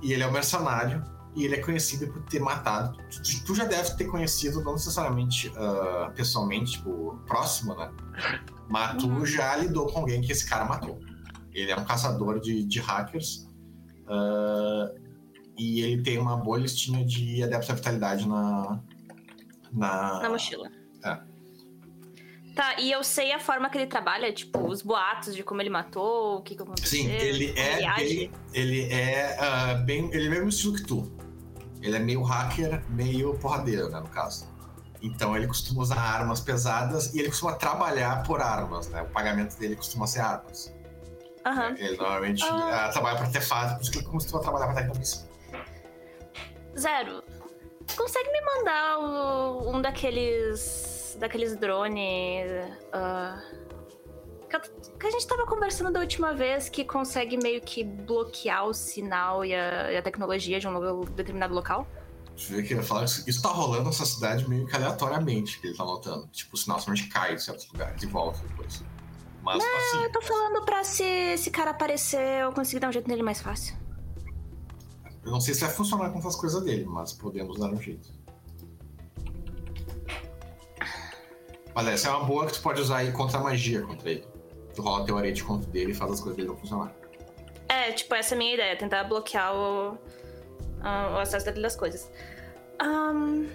E 0.00 0.12
ele 0.12 0.22
é 0.22 0.26
um 0.26 0.30
mercenário, 0.32 1.04
e 1.34 1.44
ele 1.44 1.54
é 1.56 1.60
conhecido 1.60 2.12
por 2.12 2.22
ter 2.24 2.40
matado. 2.40 2.96
Tu, 3.10 3.44
tu 3.44 3.54
já 3.54 3.64
deve 3.64 3.94
ter 3.96 4.04
conhecido, 4.04 4.62
não 4.62 4.72
necessariamente 4.74 5.50
ah, 5.56 6.12
pessoalmente, 6.14 6.72
tipo, 6.72 7.18
próximo, 7.26 7.74
né? 7.74 7.90
Mas 8.68 8.96
tu 9.02 9.08
Uhum. 9.08 9.24
já 9.26 9.56
lidou 9.56 9.86
com 9.86 10.00
alguém 10.00 10.20
que 10.20 10.30
esse 10.32 10.48
cara 10.48 10.64
matou. 10.64 10.98
Ele 11.52 11.70
é 11.70 11.76
um 11.76 11.84
caçador 11.84 12.40
de, 12.40 12.64
de 12.64 12.78
hackers. 12.80 13.46
ah, 14.08 14.92
e 15.58 15.82
ele 15.82 16.02
tem 16.02 16.18
uma 16.18 16.36
boa 16.36 16.58
listinha 16.58 17.04
de 17.04 17.42
adeptos 17.42 17.68
à 17.70 17.74
vitalidade 17.74 18.26
na. 18.26 18.80
Na, 19.72 20.20
Na 20.20 20.28
mochila. 20.30 20.70
É. 21.04 21.18
Tá, 22.54 22.78
e 22.80 22.90
eu 22.92 23.02
sei 23.02 23.32
a 23.32 23.38
forma 23.38 23.70
que 23.70 23.78
ele 23.78 23.86
trabalha, 23.86 24.30
tipo, 24.32 24.66
os 24.68 24.82
boatos 24.82 25.34
de 25.34 25.42
como 25.42 25.62
ele 25.62 25.70
matou, 25.70 26.36
o 26.38 26.42
que, 26.42 26.54
que 26.54 26.62
aconteceu. 26.62 26.88
Sim, 27.00 27.10
ele 27.10 27.52
é. 27.58 27.86
age. 27.86 28.30
Ele, 28.52 28.80
ele 28.80 28.92
é 28.92 29.36
ah, 29.40 29.74
bem. 29.74 30.10
Ele 30.12 30.26
é 30.26 30.28
o 30.28 30.30
mesmo 30.32 30.48
estilo 30.48 30.74
que 30.74 30.82
tu. 30.84 31.10
Ele 31.82 31.96
é 31.96 31.98
meio 31.98 32.22
hacker, 32.22 32.82
meio 32.88 33.34
porradeiro, 33.38 33.88
né, 33.90 33.98
no 34.00 34.08
caso. 34.08 34.46
Então 35.02 35.36
ele 35.36 35.48
costuma 35.48 35.82
usar 35.82 35.98
armas 35.98 36.40
pesadas 36.40 37.12
e 37.12 37.18
ele 37.18 37.28
costuma 37.28 37.54
trabalhar 37.54 38.22
por 38.22 38.40
armas, 38.40 38.88
né? 38.88 39.02
O 39.02 39.06
pagamento 39.06 39.58
dele 39.58 39.74
costuma 39.74 40.06
ser 40.06 40.20
armas. 40.20 40.72
Aham. 41.44 41.74
Ele 41.76 41.96
normalmente 41.96 42.44
Ah. 42.44 42.84
ah, 42.86 42.88
trabalha 42.90 43.16
para 43.16 43.26
artefato, 43.26 43.74
por 43.74 43.82
isso 43.82 43.90
que 43.90 43.98
ele 43.98 44.06
costuma 44.06 44.40
trabalhar 44.40 44.66
para 44.66 44.76
tecnologia. 44.76 45.22
Zero, 46.78 47.22
consegue 47.96 48.30
me 48.30 48.40
mandar 48.42 48.98
o- 49.00 49.70
um 49.74 49.82
daqueles. 49.82 51.16
daqueles 51.18 51.56
drones. 51.56 52.50
ah, 52.92 53.38
que, 54.60 55.06
eu- 55.06 55.08
a 55.08 55.10
gente 55.10 55.26
tava 55.26 55.44
conversando 55.46 55.90
da 55.92 56.00
última 56.00 56.32
vez 56.34 56.68
que 56.68 56.84
consegue 56.84 57.36
meio 57.42 57.60
que 57.60 57.82
bloquear 57.84 58.66
o 58.66 58.74
sinal 58.74 59.44
e 59.44 59.54
a, 59.54 59.92
e 59.92 59.96
a 59.96 60.02
tecnologia 60.02 60.58
de 60.60 60.68
um 60.68 60.78
lo- 60.78 61.04
determinado 61.06 61.54
local? 61.54 61.86
Você 62.36 62.54
vê 62.54 62.62
que 62.62 62.72
ele 62.74 62.82
fala 62.82 63.04
que 63.04 63.28
isso 63.30 63.42
tá 63.42 63.50
rolando 63.50 63.84
nessa 63.84 64.06
cidade 64.06 64.48
meio 64.48 64.66
que 64.66 64.74
aleatoriamente, 64.74 65.60
que 65.60 65.66
ele 65.66 65.76
tá 65.76 65.84
notando. 65.84 66.26
Tipo, 66.28 66.54
o 66.54 66.58
sinal 66.58 66.80
somente 66.80 67.06
cai 67.08 67.34
em 67.34 67.38
certos 67.38 67.70
lugares 67.70 68.02
e 68.02 68.06
volta 68.06 68.38
depois. 68.48 68.82
Mas 69.42 69.62
assim, 69.62 70.04
Eu 70.04 70.12
tô 70.12 70.22
falando 70.22 70.64
pra 70.64 70.82
se 70.84 71.02
esse 71.04 71.50
cara 71.50 71.72
aparecer, 71.72 72.40
eu 72.42 72.52
conseguir 72.52 72.80
dar 72.80 72.88
um 72.88 72.92
jeito 72.92 73.08
nele 73.08 73.22
mais 73.22 73.40
fácil. 73.42 73.76
eu 75.24 75.30
não 75.30 75.40
sei 75.40 75.52
se 75.54 75.60
vai 75.60 75.70
funcionar 75.70 76.10
com 76.10 76.18
essas 76.20 76.34
coisas 76.36 76.62
dele, 76.64 76.84
mas 76.86 77.12
podemos 77.12 77.58
dar 77.58 77.68
um 77.70 77.80
jeito. 77.80 78.08
Mas 81.74 81.86
essa 81.88 82.08
é 82.08 82.10
uma 82.12 82.24
boa 82.24 82.46
que 82.46 82.52
tu 82.54 82.60
pode 82.62 82.80
usar 82.80 82.98
aí 82.98 83.12
contra 83.12 83.38
a 83.38 83.42
magia 83.42 83.82
contra 83.82 84.10
ele. 84.10 84.26
Rola 84.78 85.04
teu 85.04 85.18
arete 85.18 85.44
contra 85.44 85.70
dele 85.70 85.92
e 85.92 85.94
faz 85.94 86.12
as 86.12 86.20
coisas 86.20 86.36
dele 86.36 86.48
não 86.48 86.56
funcionar. 86.56 86.92
É, 87.68 87.92
tipo, 87.92 88.14
essa 88.14 88.34
é 88.34 88.36
a 88.36 88.38
minha 88.38 88.54
ideia, 88.54 88.76
tentar 88.76 89.04
bloquear 89.04 89.54
o, 89.54 89.98
o 90.82 91.18
acesso 91.18 91.46
dele 91.46 91.62
das 91.62 91.76
coisas. 91.76 92.10
Ahn, 92.80 93.46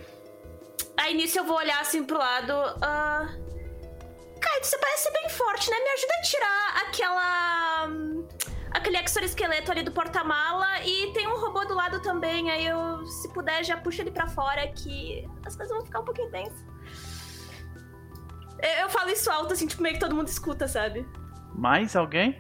Aí 0.97 1.13
nisso 1.13 1.37
eu 1.37 1.45
vou 1.45 1.55
olhar 1.55 1.79
assim 1.79 2.03
pro 2.03 2.17
lado. 2.17 2.51
ah, 2.81 3.29
Kaido, 4.41 4.65
você 4.65 4.77
parece 4.77 5.03
ser 5.03 5.11
bem 5.13 5.29
forte, 5.29 5.69
né? 5.69 5.77
Me 5.79 5.89
ajuda 5.89 6.13
a 6.13 6.21
tirar 6.21 6.81
aquela. 6.87 7.87
aquele 8.71 8.97
exoesqueleto 8.97 9.71
ali 9.71 9.83
do 9.83 9.91
porta-mala 9.91 10.81
e 10.83 11.13
tem 11.13 11.27
um 11.27 11.39
robô 11.39 11.63
do 11.65 11.75
lado 11.75 12.01
também. 12.01 12.49
Aí 12.49 12.65
eu, 12.65 13.05
se 13.05 13.31
puder, 13.31 13.63
já 13.63 13.77
puxa 13.77 14.01
ele 14.01 14.11
pra 14.11 14.27
fora 14.27 14.67
que 14.69 15.27
as 15.45 15.55
coisas 15.55 15.75
vão 15.75 15.85
ficar 15.85 15.99
um 15.99 16.05
pouquinho 16.05 16.31
tensas. 16.31 16.65
Eu, 18.61 18.89
falo 18.89 19.09
isso 19.09 19.29
alto, 19.29 19.53
assim, 19.53 19.67
tipo, 19.67 19.83
meio 19.83 19.95
que 19.95 19.99
todo 19.99 20.15
mundo 20.15 20.27
escuta, 20.27 20.67
sabe? 20.67 21.05
Mais 21.53 21.95
alguém? 21.95 22.39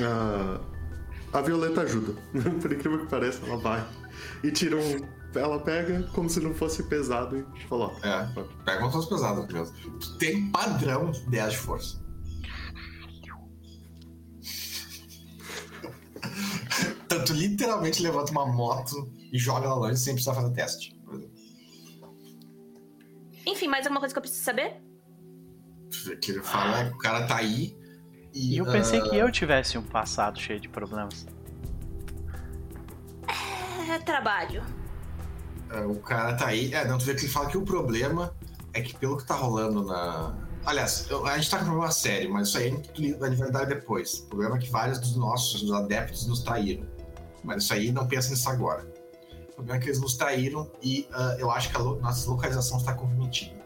Ah, 0.00 0.60
a 1.32 1.40
Violeta 1.40 1.82
ajuda. 1.82 2.14
Por 2.60 2.72
incrível 2.72 2.98
que 3.00 3.06
pareça, 3.06 3.44
ela 3.46 3.56
vai. 3.56 3.86
E 4.42 4.50
tira 4.50 4.76
um. 4.76 5.16
Ela 5.34 5.58
pega 5.60 6.02
como 6.14 6.30
se 6.30 6.40
não 6.40 6.54
fosse 6.54 6.82
pesado 6.84 7.36
e 7.36 7.44
ó, 7.70 7.90
É, 8.02 8.26
pega 8.64 8.80
umas 8.80 8.92
coisas 8.92 9.06
pesadas 9.06 9.46
mesmo. 9.52 9.76
Tu 9.98 10.16
tem 10.16 10.50
padrão 10.50 11.12
10 11.28 11.52
de 11.52 11.58
força. 11.58 12.06
Tanto 17.06 17.34
literalmente 17.34 18.02
levanta 18.02 18.32
uma 18.32 18.46
moto 18.46 19.10
e 19.30 19.38
joga 19.38 19.66
ela 19.66 19.74
longe 19.74 19.98
sem 19.98 20.14
precisar 20.14 20.34
fazer 20.34 20.54
teste. 20.54 20.95
Enfim, 23.46 23.68
mais 23.68 23.86
alguma 23.86 24.00
coisa 24.00 24.12
que 24.14 24.18
eu 24.18 24.22
preciso 24.22 24.42
saber? 24.44 24.82
O 26.06 26.16
que 26.18 26.32
ele 26.32 26.42
fala 26.42 26.80
é 26.80 26.84
que 26.88 26.94
o 26.94 26.98
cara 26.98 27.26
tá 27.26 27.36
aí 27.36 27.76
e. 28.34 28.54
E 28.54 28.58
eu 28.58 28.66
pensei 28.66 28.98
ah, 29.00 29.08
que 29.08 29.16
eu 29.16 29.30
tivesse 29.30 29.78
um 29.78 29.82
passado 29.82 30.38
cheio 30.40 30.58
de 30.60 30.68
problemas. 30.68 31.26
É 33.88 33.98
trabalho. 34.00 34.64
É, 35.70 35.80
o 35.80 35.94
cara 35.96 36.34
tá 36.34 36.46
aí. 36.48 36.74
É, 36.74 36.84
não, 36.86 36.98
tu 36.98 37.04
vê 37.04 37.14
que 37.14 37.22
ele 37.22 37.28
fala 37.28 37.48
que 37.48 37.56
o 37.56 37.62
problema 37.62 38.34
é 38.74 38.82
que 38.82 38.94
pelo 38.96 39.16
que 39.16 39.24
tá 39.24 39.34
rolando 39.34 39.84
na. 39.84 40.34
Aliás, 40.64 41.06
eu- 41.08 41.24
a 41.24 41.36
gente 41.38 41.48
tá 41.48 41.58
com 41.58 41.64
um 41.64 41.68
problema 41.68 41.92
sério, 41.92 42.32
mas 42.32 42.48
isso 42.48 42.58
aí 42.58 42.68
a 42.68 43.28
gente 43.30 43.38
vai 43.38 43.50
dar 43.50 43.64
depois. 43.64 44.14
O 44.14 44.26
problema 44.26 44.56
é 44.56 44.58
que 44.58 44.68
vários 44.68 44.98
dos 44.98 45.16
nossos 45.16 45.62
dos 45.62 45.72
adeptos 45.72 46.26
nos 46.26 46.42
traíram. 46.42 46.84
Mas 47.44 47.62
isso 47.62 47.72
aí 47.72 47.92
não 47.92 48.06
pensa 48.08 48.30
nisso 48.30 48.50
agora. 48.50 48.84
O 49.56 49.64
problema 49.64 49.78
é 49.78 49.82
que 49.82 49.88
eles 49.88 49.98
nos 50.00 50.16
traíram 50.18 50.70
e 50.82 51.08
ah, 51.14 51.34
eu 51.38 51.50
acho 51.50 51.70
que 51.70 51.76
a 51.76 51.80
lo- 51.80 51.98
nossa 51.98 52.28
localização 52.30 52.76
está 52.76 52.92
comprometida. 52.92 53.56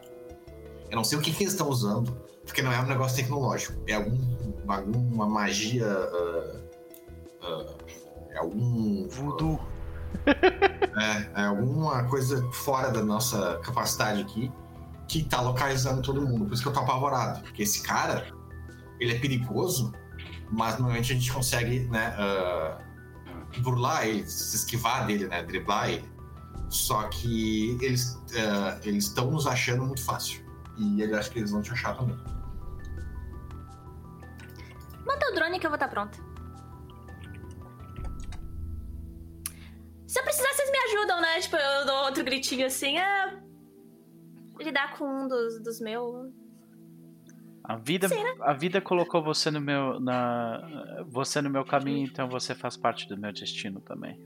Eu 0.88 0.94
não 0.96 1.02
sei 1.02 1.18
o 1.18 1.20
que, 1.20 1.32
que 1.32 1.42
eles 1.42 1.52
estão 1.52 1.68
usando, 1.68 2.16
porque 2.46 2.62
não 2.62 2.70
é 2.70 2.80
um 2.80 2.86
negócio 2.86 3.16
tecnológico. 3.16 3.74
É 3.88 3.94
algum, 3.94 4.16
alguma 4.68 5.26
magia 5.26 5.86
ah, 5.86 6.64
uh, 7.42 7.76
é 8.30 8.38
algum. 8.38 9.08
Voodoo. 9.08 9.60
É, 10.26 11.40
é 11.42 11.44
alguma 11.46 12.04
coisa 12.04 12.40
fora 12.52 12.90
da 12.90 13.02
nossa 13.02 13.58
capacidade 13.58 14.20
aqui 14.22 14.50
que 15.08 15.24
tá 15.24 15.40
localizando 15.40 16.02
todo 16.02 16.20
mundo. 16.22 16.44
Por 16.44 16.54
isso 16.54 16.62
que 16.62 16.68
eu 16.68 16.72
tô 16.72 16.80
apavorado. 16.80 17.42
Porque 17.42 17.64
esse 17.64 17.82
cara, 17.82 18.26
ele 19.00 19.16
é 19.16 19.18
perigoso, 19.18 19.92
mas 20.50 20.74
normalmente 20.74 21.12
a 21.12 21.16
gente 21.16 21.32
consegue, 21.32 21.80
né, 21.88 22.14
uh, 22.16 22.89
burlar 23.58 24.06
ele, 24.06 24.24
se 24.26 24.56
esquivar 24.56 25.06
dele, 25.06 25.26
né, 25.26 25.42
driblar 25.42 25.90
ele. 25.90 26.08
Só 26.68 27.08
que 27.08 27.76
eles 27.82 28.14
uh, 28.14 28.80
eles 28.84 29.06
estão 29.06 29.28
nos 29.30 29.46
achando 29.46 29.84
muito 29.84 30.04
fácil. 30.04 30.48
E 30.78 31.02
eu 31.02 31.18
acho 31.18 31.30
que 31.32 31.40
eles 31.40 31.50
vão 31.50 31.60
te 31.60 31.72
achar 31.72 31.96
também. 31.96 32.16
Manda 35.04 35.30
o 35.30 35.34
drone 35.34 35.58
que 35.58 35.66
eu 35.66 35.70
vou 35.70 35.76
estar 35.76 35.88
pronta. 35.88 36.16
Se 40.06 40.18
eu 40.18 40.24
precisar, 40.24 40.48
vocês 40.52 40.70
me 40.70 40.78
ajudam, 40.78 41.20
né? 41.20 41.40
Tipo, 41.40 41.56
eu 41.56 41.86
dou 41.86 42.04
outro 42.04 42.24
gritinho 42.24 42.66
assim, 42.66 42.98
é. 42.98 43.40
Lidar 44.58 44.96
com 44.96 45.04
um 45.04 45.28
dos, 45.28 45.60
dos 45.60 45.80
meus. 45.80 46.32
A 47.62 47.76
vida, 47.76 48.08
Sim, 48.08 48.22
né? 48.22 48.34
a 48.40 48.52
vida 48.52 48.80
colocou 48.80 49.22
você 49.22 49.50
no 49.50 49.60
meu, 49.60 50.00
na, 50.00 50.60
você 51.08 51.40
no 51.40 51.50
meu 51.50 51.64
caminho, 51.64 52.06
então 52.06 52.28
você 52.28 52.54
faz 52.54 52.76
parte 52.76 53.08
do 53.08 53.16
meu 53.16 53.32
destino 53.32 53.80
também. 53.80 54.18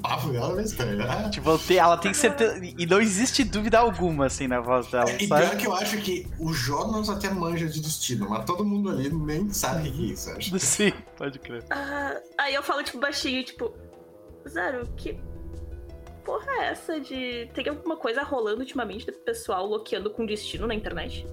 Papo 0.00 0.30
dela 0.30 0.58
é 0.58 0.64
estranho, 0.64 0.96
né? 0.96 1.28
Tipo, 1.28 1.58
tem- 1.58 1.76
ela 1.76 1.98
tem 1.98 2.14
certeza. 2.14 2.58
E 2.78 2.86
não 2.86 2.98
existe 2.98 3.44
dúvida 3.44 3.78
alguma, 3.78 4.24
assim, 4.24 4.48
na 4.48 4.58
voz 4.58 4.90
dela, 4.90 5.10
E 5.10 5.26
pior 5.26 5.42
sabe? 5.44 5.56
que 5.58 5.66
eu 5.66 5.74
acho 5.74 5.98
que 5.98 6.26
o 6.38 6.50
Jonas 6.50 7.10
até 7.10 7.28
manja 7.28 7.68
de 7.68 7.80
destino, 7.82 8.28
mas 8.30 8.44
todo 8.46 8.64
mundo 8.64 8.88
ali 8.88 9.10
nem 9.10 9.50
sabe 9.50 9.86
o 9.88 9.92
que 9.92 10.02
é 10.02 10.12
isso, 10.12 10.30
acho. 10.30 10.58
Sim, 10.58 10.92
pode 11.18 11.38
crer. 11.38 11.62
Ah, 11.70 12.16
aí 12.38 12.54
eu 12.54 12.62
falo, 12.62 12.82
tipo, 12.82 12.98
baixinho, 12.98 13.44
tipo. 13.44 13.70
Zero, 14.48 14.86
que 14.96 15.18
porra 16.26 16.52
é 16.58 16.66
essa 16.66 17.00
de. 17.00 17.48
Tem 17.54 17.66
alguma 17.68 17.96
coisa 17.96 18.22
rolando 18.24 18.60
ultimamente 18.60 19.06
do 19.06 19.12
pessoal 19.12 19.68
bloqueando 19.68 20.10
com 20.10 20.26
destino 20.26 20.66
na 20.66 20.74
internet? 20.74 21.24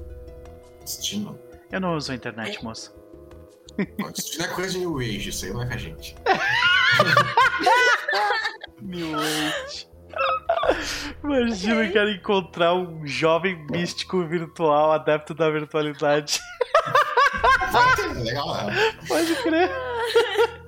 Destino? 0.81 1.39
Eu 1.71 1.81
não 1.81 1.97
uso 1.97 2.11
a 2.11 2.15
internet, 2.15 2.63
moça. 2.63 2.93
Não, 3.97 4.11
destino 4.11 4.45
é 4.45 4.47
coisa 4.49 4.73
de 4.73 4.79
New 4.79 4.99
Age, 4.99 5.29
isso 5.29 5.45
aí 5.45 5.51
não 5.51 5.63
é 5.63 5.67
com 5.67 5.73
a 5.73 5.77
gente. 5.77 6.15
New 8.79 9.19
Age. 9.19 9.87
Imagina, 11.23 11.83
eu 11.83 11.91
quero 11.91 12.11
encontrar 12.11 12.75
um 12.75 13.07
jovem 13.07 13.65
místico 13.71 14.23
virtual, 14.27 14.91
adepto 14.91 15.33
da 15.33 15.49
virtualidade. 15.49 16.39
Legal, 18.15 18.65
né? 18.65 18.93
Pode 19.07 19.35
crer. 19.37 19.71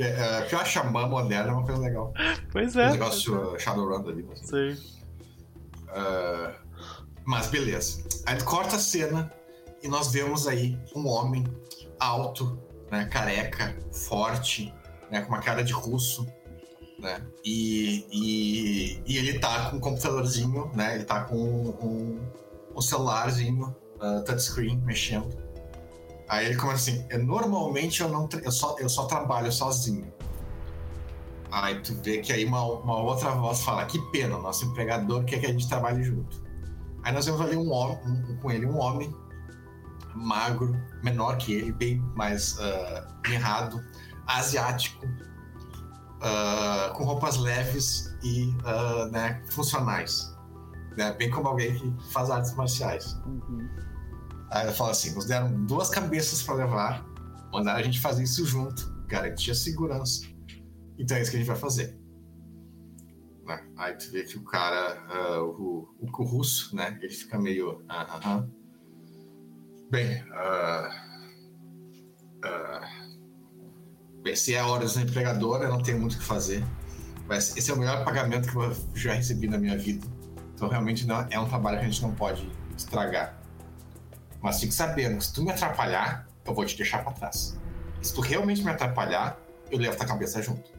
Porque, 0.00 0.02
é, 0.02 0.40
porque 0.40 0.54
a 0.54 0.64
xamã 0.64 1.06
moderna 1.06 1.50
é 1.50 1.52
uma 1.52 1.66
coisa 1.66 1.80
legal. 1.82 2.14
Pois 2.50 2.74
O 2.74 2.80
é. 2.80 2.90
negócio 2.92 3.58
Shadowrun 3.58 4.08
ali. 4.08 4.24
Mas, 4.26 4.40
Sei. 4.40 4.76
Ah, 5.88 6.54
mas 7.24 7.48
beleza. 7.48 8.02
Aí 8.24 8.42
corta 8.42 8.76
a 8.76 8.78
cena 8.78 9.30
e 9.82 9.88
nós 9.88 10.10
vemos 10.10 10.48
aí 10.48 10.78
um 10.96 11.06
homem 11.06 11.44
alto, 11.98 12.58
né, 12.90 13.04
careca, 13.12 13.76
forte, 13.92 14.72
né, 15.10 15.20
com 15.20 15.28
uma 15.28 15.42
cara 15.42 15.62
de 15.62 15.72
russo, 15.72 16.26
né? 16.98 17.20
E, 17.44 18.06
e, 18.10 19.02
e 19.06 19.18
ele 19.18 19.38
tá 19.38 19.68
com 19.70 19.76
um 19.76 19.80
computadorzinho, 19.80 20.70
né? 20.74 20.94
Ele 20.94 21.04
tá 21.04 21.24
com 21.24 21.36
um, 21.36 22.20
um 22.74 22.80
celularzinho, 22.80 23.74
ah, 24.00 24.22
touchscreen, 24.24 24.78
mexendo. 24.78 25.28
Aí 26.30 26.46
ele 26.46 26.56
começa 26.56 26.90
assim, 26.92 27.04
"Eu, 27.10 27.24
normalmente 27.24 28.00
eu 28.00 28.08
não 28.08 28.28
eu 28.44 28.52
só, 28.52 28.76
eu 28.78 28.88
só 28.88 29.04
trabalho 29.06 29.50
sozinho. 29.50 30.12
Aí 31.50 31.80
tu 31.80 31.92
vê 32.04 32.18
que 32.18 32.32
aí 32.32 32.44
uma, 32.44 32.62
uma 32.62 32.98
outra 33.02 33.32
voz 33.32 33.62
fala, 33.62 33.84
que 33.84 33.98
pena, 34.12 34.38
nosso 34.38 34.64
empregador 34.64 35.24
quer 35.24 35.40
que 35.40 35.46
a 35.46 35.50
gente 35.50 35.68
trabalhe 35.68 36.04
junto. 36.04 36.40
Aí 37.02 37.12
nós 37.12 37.26
vemos 37.26 37.40
ali 37.40 37.56
um 37.56 37.72
homem, 37.72 37.98
um- 38.06 38.36
com 38.36 38.48
ele 38.52 38.64
um 38.64 38.78
homem 38.78 39.12
magro, 40.14 40.72
menor 41.02 41.36
que 41.36 41.52
ele, 41.52 41.72
bem 41.72 41.98
mais 42.14 42.56
ah, 42.60 43.08
mirrado, 43.26 43.84
asiático, 44.28 45.04
ah, 46.22 46.92
com 46.94 47.02
roupas 47.04 47.38
leves 47.38 48.14
e 48.22 48.54
ah, 48.64 49.08
né, 49.10 49.42
funcionais. 49.50 50.32
Né? 50.96 51.12
Bem 51.14 51.28
como 51.30 51.48
alguém 51.48 51.74
que 51.74 52.12
faz 52.12 52.30
artes 52.30 52.54
marciais. 52.54 53.16
Uhum. 53.26 53.68
Aí 54.50 54.62
ela 54.62 54.72
fala 54.72 54.90
assim: 54.90 55.14
nos 55.14 55.26
deram 55.26 55.64
duas 55.64 55.88
cabeças 55.88 56.42
para 56.42 56.54
levar, 56.54 57.06
mandaram 57.52 57.78
a 57.78 57.82
gente 57.82 58.00
fazer 58.00 58.24
isso 58.24 58.44
junto, 58.44 58.92
garantir 59.06 59.52
a 59.52 59.54
segurança. 59.54 60.26
Então 60.98 61.16
é 61.16 61.22
isso 61.22 61.30
que 61.30 61.36
a 61.36 61.40
gente 61.40 61.48
vai 61.48 61.56
fazer. 61.56 61.98
Né? 63.46 63.64
Aí 63.76 63.94
tu 63.94 64.10
vê 64.10 64.24
que 64.24 64.36
o 64.36 64.44
cara, 64.44 65.02
ah, 65.08 65.42
o, 65.42 65.88
o, 66.00 66.24
russo, 66.24 66.74
né? 66.74 66.98
Ele 67.00 67.12
fica 67.12 67.38
meio. 67.38 67.82
ah, 67.88 68.16
aham. 68.16 68.50
Bem, 69.90 70.22
ah, 70.32 70.90
ah, 72.44 72.88
bem, 74.22 74.36
se 74.36 74.54
é 74.54 74.62
horas 74.62 74.94
do 74.94 75.00
empregador, 75.00 75.62
eu 75.62 75.68
não 75.68 75.82
tenho 75.82 75.98
muito 75.98 76.14
o 76.14 76.18
que 76.18 76.24
fazer. 76.24 76.64
Mas 77.26 77.56
esse 77.56 77.70
é 77.70 77.74
o 77.74 77.78
melhor 77.78 78.04
pagamento 78.04 78.50
que 78.50 78.56
eu 78.56 78.76
já 78.94 79.14
recebi 79.14 79.48
na 79.48 79.58
minha 79.58 79.78
vida. 79.78 80.06
Então 80.54 80.68
realmente 80.68 81.06
não, 81.06 81.26
é 81.30 81.38
um 81.38 81.48
trabalho 81.48 81.78
que 81.78 81.86
a 81.86 81.88
gente 81.88 82.02
não 82.02 82.14
pode 82.14 82.50
estragar. 82.76 83.39
Mas 84.40 84.60
fique 84.60 84.72
sabendo, 84.72 85.20
se 85.20 85.32
tu 85.32 85.42
me 85.42 85.50
atrapalhar, 85.50 86.26
eu 86.44 86.54
vou 86.54 86.64
te 86.64 86.76
deixar 86.76 87.02
pra 87.04 87.12
trás. 87.12 87.58
Se 88.00 88.14
tu 88.14 88.20
realmente 88.20 88.62
me 88.62 88.70
atrapalhar, 88.70 89.38
eu 89.70 89.78
levo 89.78 89.96
tua 89.96 90.06
cabeça 90.06 90.42
junto. 90.42 90.70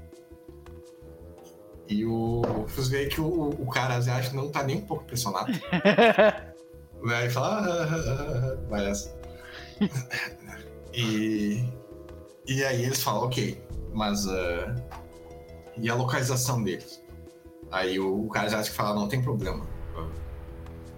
E 1.87 2.05
o. 2.05 2.41
Vocês 2.67 2.87
veem 2.87 3.09
que 3.09 3.19
o, 3.19 3.49
o 3.49 3.67
cara 3.69 3.95
asiático 3.95 4.35
não 4.35 4.49
tá 4.49 4.63
nem 4.63 4.77
um 4.77 4.81
pouco 4.81 5.03
impressionado. 5.03 5.51
Né? 7.03 7.23
Ele 7.23 7.29
fala. 7.29 7.47
"Ah, 7.47 7.83
ah, 7.83 7.95
ah, 7.95 8.53
ah", 8.53 8.69
vai 8.69 8.89
essa. 8.89 9.15
e. 10.93 11.67
E 12.47 12.63
aí 12.63 12.83
eles 12.85 13.03
falam, 13.03 13.23
ok, 13.23 13.63
mas. 13.93 14.27
ah, 14.27 14.75
e 15.77 15.89
a 15.89 15.95
localização 15.95 16.63
deles? 16.63 17.03
Aí 17.71 17.99
o, 17.99 18.25
o 18.25 18.29
cara 18.29 18.47
asiático 18.47 18.75
fala, 18.75 18.95
não 18.95 19.07
tem 19.07 19.21
problema. 19.21 19.65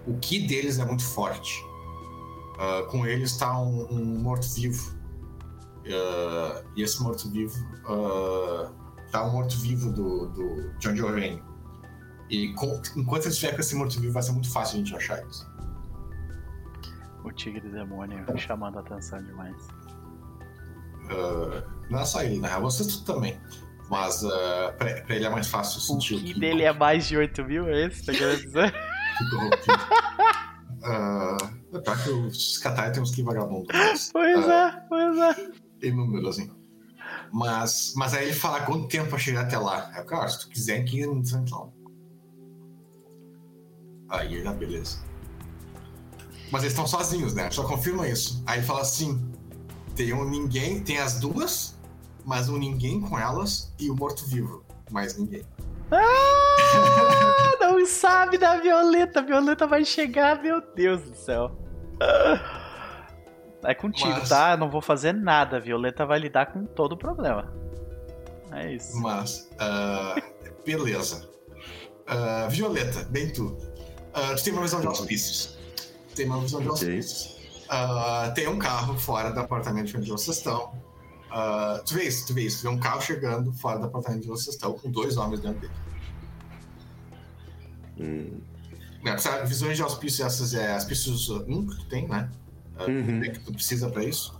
O 0.06 0.18
que 0.18 0.46
deles 0.46 0.78
é 0.78 0.84
muito 0.84 1.02
forte. 1.04 1.64
Ah, 2.58 2.86
com 2.90 3.06
eles 3.06 3.30
está 3.32 3.58
um, 3.58 3.86
um 3.90 4.04
morto-vivo. 4.20 4.94
Ah, 5.86 6.62
e 6.76 6.82
esse 6.82 7.02
morto-vivo 7.02 7.54
ah, 7.86 8.70
tá 9.10 9.24
um 9.24 9.32
morto-vivo 9.32 9.90
do, 9.92 10.26
do 10.28 10.70
John 10.78 10.94
Joe 10.96 11.42
E 12.30 12.52
com- 12.54 12.80
enquanto 12.96 13.22
ele 13.24 13.30
estiver 13.32 13.54
com 13.54 13.60
esse 13.60 13.74
morto-vivo, 13.74 14.12
vai 14.12 14.22
ser 14.22 14.32
muito 14.32 14.50
fácil 14.50 14.76
a 14.76 14.78
gente 14.78 14.94
achar 14.96 15.20
eles. 15.20 15.46
O 17.24 17.32
tigre 17.32 17.68
demônio 17.70 18.24
chamando 18.38 18.78
a 18.78 18.80
atenção 18.82 19.22
demais. 19.22 19.56
Não 21.90 21.98
é 22.00 22.04
só 22.04 22.22
ele, 22.22 22.38
na 22.38 22.48
real, 22.48 22.62
vocês 22.62 22.86
tudo 22.88 23.04
também. 23.14 23.38
Mas 23.90 24.24
ah, 24.24 24.74
pra, 24.78 25.02
pra 25.02 25.14
ele 25.16 25.26
é 25.26 25.30
mais 25.30 25.48
fácil 25.48 25.78
O 25.78 25.82
sentir 25.82 26.18
que 26.22 26.32
que 26.34 26.40
dele 26.40 26.62
é 26.62 26.72
mais 26.72 27.06
de 27.06 27.16
8 27.16 27.44
mil, 27.44 27.68
é 27.68 27.86
esse? 27.86 28.04
Tá 28.06 28.12
querendo 28.12 28.42
dizer? 28.42 28.72
que 29.18 29.30
corrompido. 29.30 29.84
Ah, 31.74 31.80
tá 31.80 31.96
que 31.96 32.10
os 32.10 32.58
Katai 32.58 32.92
tem 32.92 33.02
uns 33.02 33.10
que 33.10 33.22
vagabundos. 33.22 33.68
mas, 33.74 34.10
Pois 34.12 34.48
ah, 34.48 34.80
é, 34.82 34.88
pois 34.88 35.18
é. 35.18 35.50
Tem 35.80 35.92
número, 35.92 36.28
assim. 36.28 36.50
Mas, 37.32 37.94
mas 37.96 38.14
aí 38.14 38.26
ele 38.26 38.32
fala 38.32 38.60
quanto 38.60 38.86
tempo 38.86 39.08
pra 39.08 39.18
chegar 39.18 39.42
até 39.42 39.58
lá. 39.58 39.90
É 39.96 40.02
claro, 40.02 40.30
se 40.30 40.40
tu 40.40 40.48
quiser 40.48 40.78
em 40.78 40.84
15 40.84 41.08
minutos, 41.08 41.32
então. 41.32 41.72
Aí 44.08 44.34
ele, 44.34 44.46
ah, 44.46 44.52
beleza. 44.52 44.98
Mas 46.52 46.62
eles 46.62 46.72
estão 46.72 46.86
sozinhos, 46.86 47.34
né? 47.34 47.50
Só 47.50 47.64
confirma 47.64 48.08
isso. 48.08 48.42
Aí 48.46 48.58
ele 48.58 48.66
fala 48.66 48.82
assim: 48.82 49.32
tem 49.96 50.12
um 50.12 50.28
ninguém, 50.28 50.80
tem 50.80 50.98
as 50.98 51.18
duas, 51.18 51.76
mas 52.24 52.48
um 52.48 52.56
ninguém 52.56 53.00
com 53.00 53.18
elas 53.18 53.74
e 53.80 53.90
o 53.90 53.96
morto-vivo. 53.96 54.64
Mais 54.92 55.18
ninguém. 55.18 55.44
Ah, 55.90 57.56
não 57.60 57.84
sabe 57.84 58.38
da 58.38 58.58
Violeta. 58.58 59.18
A 59.18 59.22
Violeta 59.22 59.66
vai 59.66 59.84
chegar, 59.84 60.40
meu 60.40 60.60
Deus 60.74 61.02
do 61.02 61.16
céu. 61.16 61.63
É 63.64 63.74
contigo, 63.74 64.10
Mas- 64.10 64.28
tá? 64.28 64.52
Eu 64.52 64.58
não 64.58 64.70
vou 64.70 64.82
fazer 64.82 65.12
nada. 65.14 65.56
A 65.56 65.60
Violeta 65.60 66.04
vai 66.04 66.18
lidar 66.18 66.46
com 66.46 66.64
todo 66.64 66.92
o 66.92 66.96
problema. 66.96 67.52
É 68.52 68.72
isso. 68.72 69.00
Mas, 69.00 69.48
ah, 69.58 70.14
beleza. 70.64 71.28
Ah, 72.06 72.46
Violeta, 72.50 73.04
bem 73.10 73.32
tu. 73.32 73.56
Ah, 74.12 74.34
tu 74.36 74.44
tem 74.44 74.52
uma 74.52 74.62
visão 74.62 74.80
de 74.80 74.86
auspícios. 74.86 75.58
Tem 76.14 76.26
uma 76.26 76.40
visão 76.40 76.60
de 76.60 76.68
auspícios. 76.68 77.34
Tem 78.34 78.46
um 78.48 78.58
carro 78.58 78.98
fora 78.98 79.30
do 79.32 79.40
apartamento 79.40 79.96
onde 79.96 80.10
vocês 80.10 80.36
estão. 80.36 80.72
Tu 81.86 81.94
vê 81.94 82.04
isso, 82.04 82.26
tu 82.26 82.34
vê 82.34 82.42
isso. 82.42 82.58
Tu 82.58 82.62
vê 82.62 82.68
um 82.68 82.78
carro 82.78 83.00
chegando 83.00 83.52
fora 83.54 83.78
do 83.78 83.86
apartamento 83.86 84.18
onde 84.18 84.28
vocês 84.28 84.54
estão, 84.54 84.74
com 84.74 84.90
dois 84.90 85.16
homens 85.16 85.40
dentro 85.40 85.60
dele. 85.60 85.72
Hum. 87.98 88.40
Né, 89.04 89.18
sabe, 89.18 89.46
visões 89.46 89.76
de 89.76 89.82
auspícios, 89.82 90.26
essas 90.26 90.54
é 90.54 90.72
auspícios 90.72 91.28
1 91.28 91.66
que 91.66 91.76
tu 91.76 91.88
tem, 91.88 92.08
né? 92.08 92.30
Ah, 92.76 92.84
Uhum. 92.86 93.20
que 93.20 93.38
tu 93.40 93.52
precisa 93.52 93.88
pra 93.90 94.02
isso. 94.02 94.34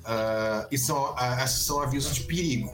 Uh, 0.00 0.66
e 0.70 0.76
são, 0.76 1.14
uh, 1.14 1.44
esses 1.44 1.62
são 1.62 1.80
avisos 1.80 2.14
de 2.14 2.24
perigo. 2.24 2.70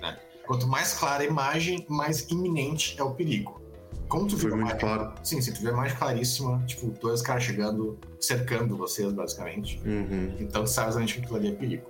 Né? 0.00 0.18
Quanto 0.46 0.66
mais 0.66 0.92
clara 0.92 1.22
a 1.22 1.26
imagem, 1.26 1.86
mais 1.88 2.28
iminente 2.28 2.96
é 2.98 3.02
o 3.02 3.12
perigo. 3.12 3.62
Como 4.08 4.26
tu 4.26 4.36
Foi 4.36 4.50
viu 4.50 4.58
muito 4.60 4.76
claro. 4.76 5.14
Sim, 5.22 5.40
se 5.40 5.52
tu 5.52 5.62
vê 5.62 5.72
mais 5.72 5.92
claríssima, 5.94 6.62
tipo, 6.66 6.90
dois 7.00 7.22
caras 7.22 7.44
chegando, 7.44 7.98
cercando 8.20 8.76
vocês, 8.76 9.12
basicamente. 9.12 9.80
Uhum. 9.86 10.36
Então 10.38 10.64
tu 10.64 10.70
sabe 10.70 10.88
exatamente 10.88 11.14
que 11.14 11.20
aquilo 11.20 11.36
ali 11.36 11.48
é 11.48 11.52
perigo. 11.52 11.86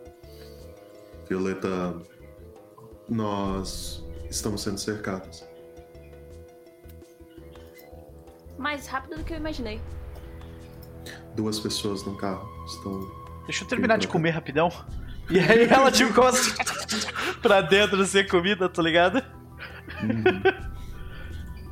Violeta, 1.29 1.97
nós 3.09 4.05
estamos 4.31 4.63
sendo 4.63 4.79
cercados. 4.79 5.45
Mais 8.59 8.87
rápido 8.87 9.17
do 9.19 9.25
que 9.25 9.33
eu 9.33 9.37
imaginei. 9.37 9.81
Duas 11.35 11.59
pessoas 11.61 12.05
no 12.05 12.17
carro 12.17 12.49
estão. 12.67 13.01
Deixa 13.45 13.65
eu 13.65 13.69
terminar 13.69 13.99
de 13.99 14.09
comer 14.09 14.31
rapidão. 14.31 14.71
E 15.29 15.39
aí 15.39 15.65
ela 15.69 15.91
tipo 15.91 16.15
começa 16.15 16.55
pra 17.43 17.61
dentro 17.61 18.05
sem 18.07 18.27
comida, 18.27 18.69
tá 18.69 18.81
ligado? 18.83 19.23
Uhum. 20.03 20.43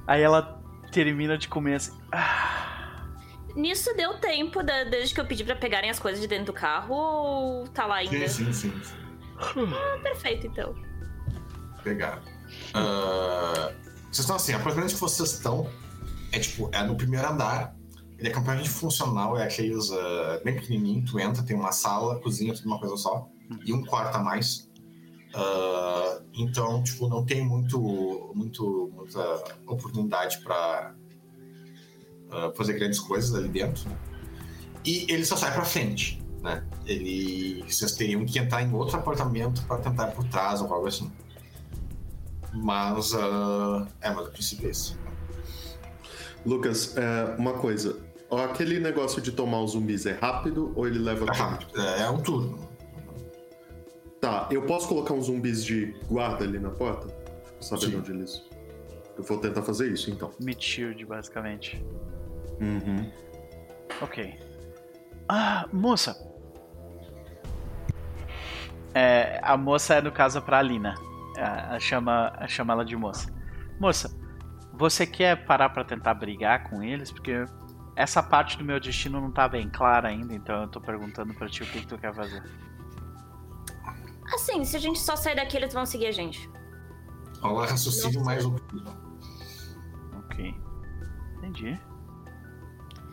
Aí 0.07 0.23
ela 0.23 0.61
termina 0.93 1.39
de 1.39 1.49
comer 1.49 1.77
assim. 1.77 1.99
"Ah, 2.13 2.61
Nisso 3.57 3.95
deu 3.97 4.15
tempo 4.19 4.63
da- 4.63 4.85
desde 4.85 5.15
que 5.15 5.21
eu 5.21 5.27
pedi 5.27 5.45
pra 5.45 5.55
pegarem 5.57 5.89
as 5.89 5.99
coisas 5.99 6.21
de 6.21 6.27
dentro 6.27 6.47
do 6.47 6.53
carro 6.53 6.95
ou 6.95 7.69
tá 7.69 7.87
lá 7.87 7.97
ainda? 7.97 8.29
Sim, 8.29 8.53
sim, 8.53 8.73
sim. 8.73 8.83
sim. 8.83 8.95
Ah, 9.39 9.99
perfeito, 10.03 10.47
então. 10.49 10.75
Pegar. 11.83 12.21
Ah, 12.75 13.71
vocês 14.11 14.19
estão 14.21 14.37
assim, 14.37 14.53
apartamento 14.55 14.93
que 14.95 15.01
vocês 15.01 15.31
estão 15.33 15.71
é 16.35 16.39
tipo, 16.39 16.69
é 16.73 16.83
no 16.83 16.97
primeiro 16.97 17.29
andar. 17.29 17.77
Ele 18.19 18.29
é 18.29 18.33
completamente 18.33 18.71
funcional, 18.71 19.37
é 19.37 19.45
aqueles 19.45 19.91
ah, 19.91 20.41
bem 20.45 20.55
pequenininho, 20.55 21.05
tu 21.05 21.19
entra, 21.19 21.43
tem 21.43 21.57
uma 21.57 21.73
sala, 21.73 22.21
cozinha, 22.21 22.55
tudo 22.55 22.67
uma 22.67 22.79
coisa 22.79 22.97
só. 22.97 23.29
E 23.65 23.73
um 23.73 23.85
quarto 23.85 24.17
a 24.17 24.19
mais. 24.19 24.69
Ah, 25.35 26.21
então, 26.35 26.83
tipo, 26.83 27.09
não 27.09 27.25
tem 27.25 27.45
muito, 27.45 28.33
muito 28.35 28.91
muita 28.95 29.45
oportunidade 29.67 30.39
pra 30.43 30.95
ah, 32.31 32.53
fazer 32.57 32.75
grandes 32.75 32.99
coisas 32.99 33.35
ali 33.35 33.49
dentro. 33.49 33.91
E 34.85 35.07
ele 35.09 35.25
só 35.25 35.37
sai 35.37 35.53
pra 35.53 35.65
frente, 35.65 36.23
né? 36.43 36.65
Ele, 36.85 37.65
vocês 37.67 37.93
teriam 37.93 38.25
que 38.25 38.39
entrar 38.39 38.63
em 38.63 38.73
outro 38.73 38.97
apartamento 38.97 39.63
pra 39.67 39.79
tentar 39.79 40.09
por 40.09 40.25
trás 40.29 40.61
ou 40.61 40.73
algo 40.73 40.87
assim. 40.87 41.11
Mas, 42.53 43.15
ah, 43.15 43.87
é, 44.01 44.11
mas 44.11 44.27
o 44.27 44.31
princípio 44.31 44.69
é 44.69 44.71
esse. 44.71 45.04
Lucas, 46.45 46.97
é, 46.97 47.35
uma 47.39 47.55
coisa. 47.55 47.99
Aquele 48.51 48.81
negócio 48.81 49.23
de 49.23 49.31
tomar 49.33 49.61
os 49.61 49.73
zumbis 49.73 50.07
é 50.07 50.13
rápido 50.13 50.73
ou 50.75 50.87
ele 50.87 50.99
leva 50.99 51.25
É 51.25 51.31
tempo? 51.33 51.39
rápido, 51.39 51.81
é, 51.81 52.03
é 52.03 52.11
um 52.11 52.21
turno. 52.21 52.69
Tá, 54.21 54.49
eu 54.51 54.63
posso 54.63 54.89
colocar 54.89 55.15
uns 55.15 55.27
zumbis 55.27 55.65
de 55.65 55.95
guarda 56.09 56.45
ali 56.45 56.59
na 56.59 56.71
porta? 56.71 57.09
Sabendo 57.61 57.99
onde 57.99 58.11
eles. 58.13 58.43
Eu 59.17 59.23
vou 59.23 59.39
tentar 59.39 59.63
fazer 59.63 59.93
isso 59.93 60.11
então. 60.11 60.31
Meat 60.41 60.63
shield, 60.65 61.05
basicamente. 61.07 61.85
Uhum. 62.61 63.11
Ok. 64.01 64.35
Ah, 65.29 65.69
moça. 65.73 66.17
É, 68.95 69.41
a 69.43 69.57
moça 69.57 69.95
é 69.95 70.01
no 70.01 70.11
caso 70.13 70.41
pra 70.43 70.59
Alina. 70.59 70.95
A, 71.37 71.77
a 71.77 71.81
chama, 71.81 72.33
a 72.37 72.47
chama 72.49 72.73
ela 72.73 72.85
de 72.85 72.97
moça. 72.97 73.33
Moça, 73.79 74.11
você 74.77 75.07
quer 75.07 75.45
parar 75.47 75.71
pra 75.71 75.85
tentar 75.85 76.15
brigar 76.15 76.69
com 76.69 76.83
eles? 76.83 77.11
Porque 77.11 77.45
essa 77.97 78.23
parte 78.23 78.59
do 78.59 78.65
meu 78.65 78.81
destino 78.81 79.21
não 79.21 79.31
tá 79.31 79.49
bem 79.49 79.69
clara 79.69 80.09
ainda, 80.09 80.35
então 80.35 80.63
eu 80.63 80.69
tô 80.69 80.81
perguntando 80.81 81.33
pra 81.35 81.49
ti 81.49 81.63
o 81.63 81.67
que, 81.67 81.81
que 81.81 81.87
tu 81.87 81.99
quer 81.99 82.15
fazer. 82.15 82.43
Assim, 84.35 84.65
se 84.65 84.77
a 84.77 84.81
gente 84.81 84.99
só 84.99 85.17
sair 85.17 85.37
daqui, 85.37 85.57
eles 85.57 85.73
vão 85.73 85.87
seguir 85.87 86.07
a 86.07 86.13
gente. 86.13 86.51
Rola 87.41 87.67
raciocínio 87.67 88.21
Nossa. 88.21 88.25
mais 88.25 88.45
um. 88.45 88.57
Ok. 90.19 90.55
Entendi. 91.39 91.79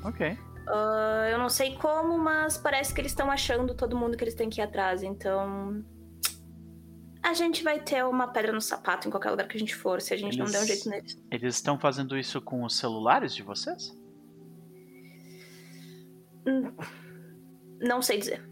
Ok. 0.04 0.38
Ah, 0.68 1.28
eu 1.30 1.38
não 1.38 1.50
sei 1.50 1.76
como, 1.76 2.18
mas 2.18 2.58
parece 2.58 2.94
que 2.94 3.02
eles 3.02 3.12
estão 3.12 3.30
achando 3.30 3.76
todo 3.76 3.98
mundo 3.98 4.18
que 4.18 4.24
eles 4.24 4.36
têm 4.36 4.50
que 4.50 4.62
ir 4.62 4.64
atrás, 4.64 5.04
então. 5.04 5.84
A 7.24 7.34
gente 7.34 7.64
vai 7.64 7.80
ter 7.80 8.04
uma 8.06 8.28
pedra 8.28 8.52
no 8.52 8.62
sapato 8.62 9.08
em 9.08 9.12
qualquer 9.12 9.30
lugar 9.30 9.48
que 9.48 9.56
a 9.56 9.60
gente 9.60 9.76
for, 9.76 10.02
se 10.02 10.14
a 10.14 10.18
gente 10.18 10.38
não 10.38 10.46
Eles- 10.46 10.52
der 10.54 10.64
um 10.64 10.68
jeito 10.68 10.90
neles. 10.90 11.22
Eles 11.30 11.56
estão 11.56 11.78
fazendo 11.80 12.18
isso 12.18 12.42
com 12.42 12.64
os 12.64 12.76
celulares 12.78 13.34
de 13.36 13.44
vocês? 13.44 13.96
Não 17.80 18.02
sei 18.02 18.18
dizer. 18.18 18.44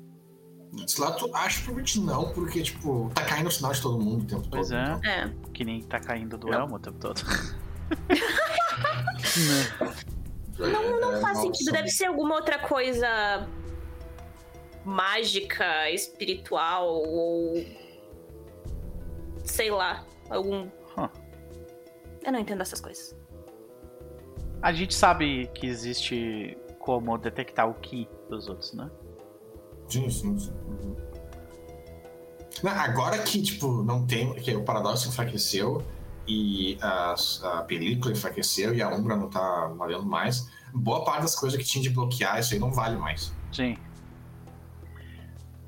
Sei 0.88 1.04
lá, 1.04 1.12
tu 1.14 1.26
acha 1.36 1.58
provavelmente 1.64 2.00
não, 2.00 2.32
porque, 2.32 2.62
tipo, 2.62 3.12
tá 3.16 3.26
caindo 3.26 3.48
o 3.48 3.52
sinal 3.52 3.72
de 3.72 3.82
todo 3.82 4.00
mundo 4.00 4.22
o 4.24 4.28
tempo 4.28 4.48
Pois 4.52 4.68
todo. 4.70 4.78
é. 4.78 4.84
então. 4.84 5.10
É. 5.10 5.34
Que 5.52 5.66
nem 5.66 5.82
tá 5.82 6.00
caindo 6.00 6.38
do 6.38 6.48
Não. 6.48 6.60
elmo 6.60 6.76
o 6.76 6.80
tempo 6.80 7.00
todo. 7.00 7.20
Não, 10.60 11.00
não 11.00 11.14
É, 11.16 11.22
faz 11.22 11.38
maldição. 11.38 11.42
sentido. 11.54 11.72
Deve 11.72 11.88
ser 11.90 12.06
alguma 12.06 12.36
outra 12.36 12.60
coisa 12.60 13.48
mágica, 14.86 15.90
espiritual 15.90 16.88
ou. 16.88 17.54
Sei 19.50 19.72
lá. 19.72 20.06
Algum. 20.30 20.68
Huh. 20.98 21.10
Eu 22.24 22.32
não 22.32 22.40
entendo 22.40 22.62
essas 22.62 22.80
coisas. 22.80 23.16
A 24.62 24.72
gente 24.72 24.94
sabe 24.94 25.50
que 25.54 25.66
existe 25.66 26.58
como 26.80 27.18
detectar 27.18 27.70
o 27.70 27.74
ki 27.74 28.08
dos 28.30 28.48
outros, 28.48 28.74
né? 28.74 28.90
Sim, 29.88 30.10
sim, 30.10 30.38
sim. 30.38 30.54
Não, 32.62 32.72
agora 32.72 33.18
que, 33.20 33.42
tipo, 33.42 33.84
não 33.84 34.06
tem. 34.06 34.34
que 34.36 34.56
o 34.56 34.64
paradoxo 34.64 35.08
enfraqueceu 35.08 35.84
e 36.28 36.78
a, 36.82 37.16
a 37.44 37.64
película 37.64 38.12
enfraqueceu 38.12 38.74
e 38.76 38.82
a 38.82 38.90
Umbra 38.90 39.16
não 39.16 39.30
tá 39.30 39.68
valendo 39.76 40.06
mais, 40.06 40.48
boa 40.72 41.04
parte 41.04 41.24
das 41.24 41.36
coisas 41.36 41.58
que 41.58 41.66
tinha 41.66 41.82
de 41.82 41.90
bloquear, 41.90 42.40
isso 42.40 42.54
aí 42.54 42.60
não 42.60 42.72
vale 42.72 42.98
mais. 42.98 43.34
Sim. 43.52 43.76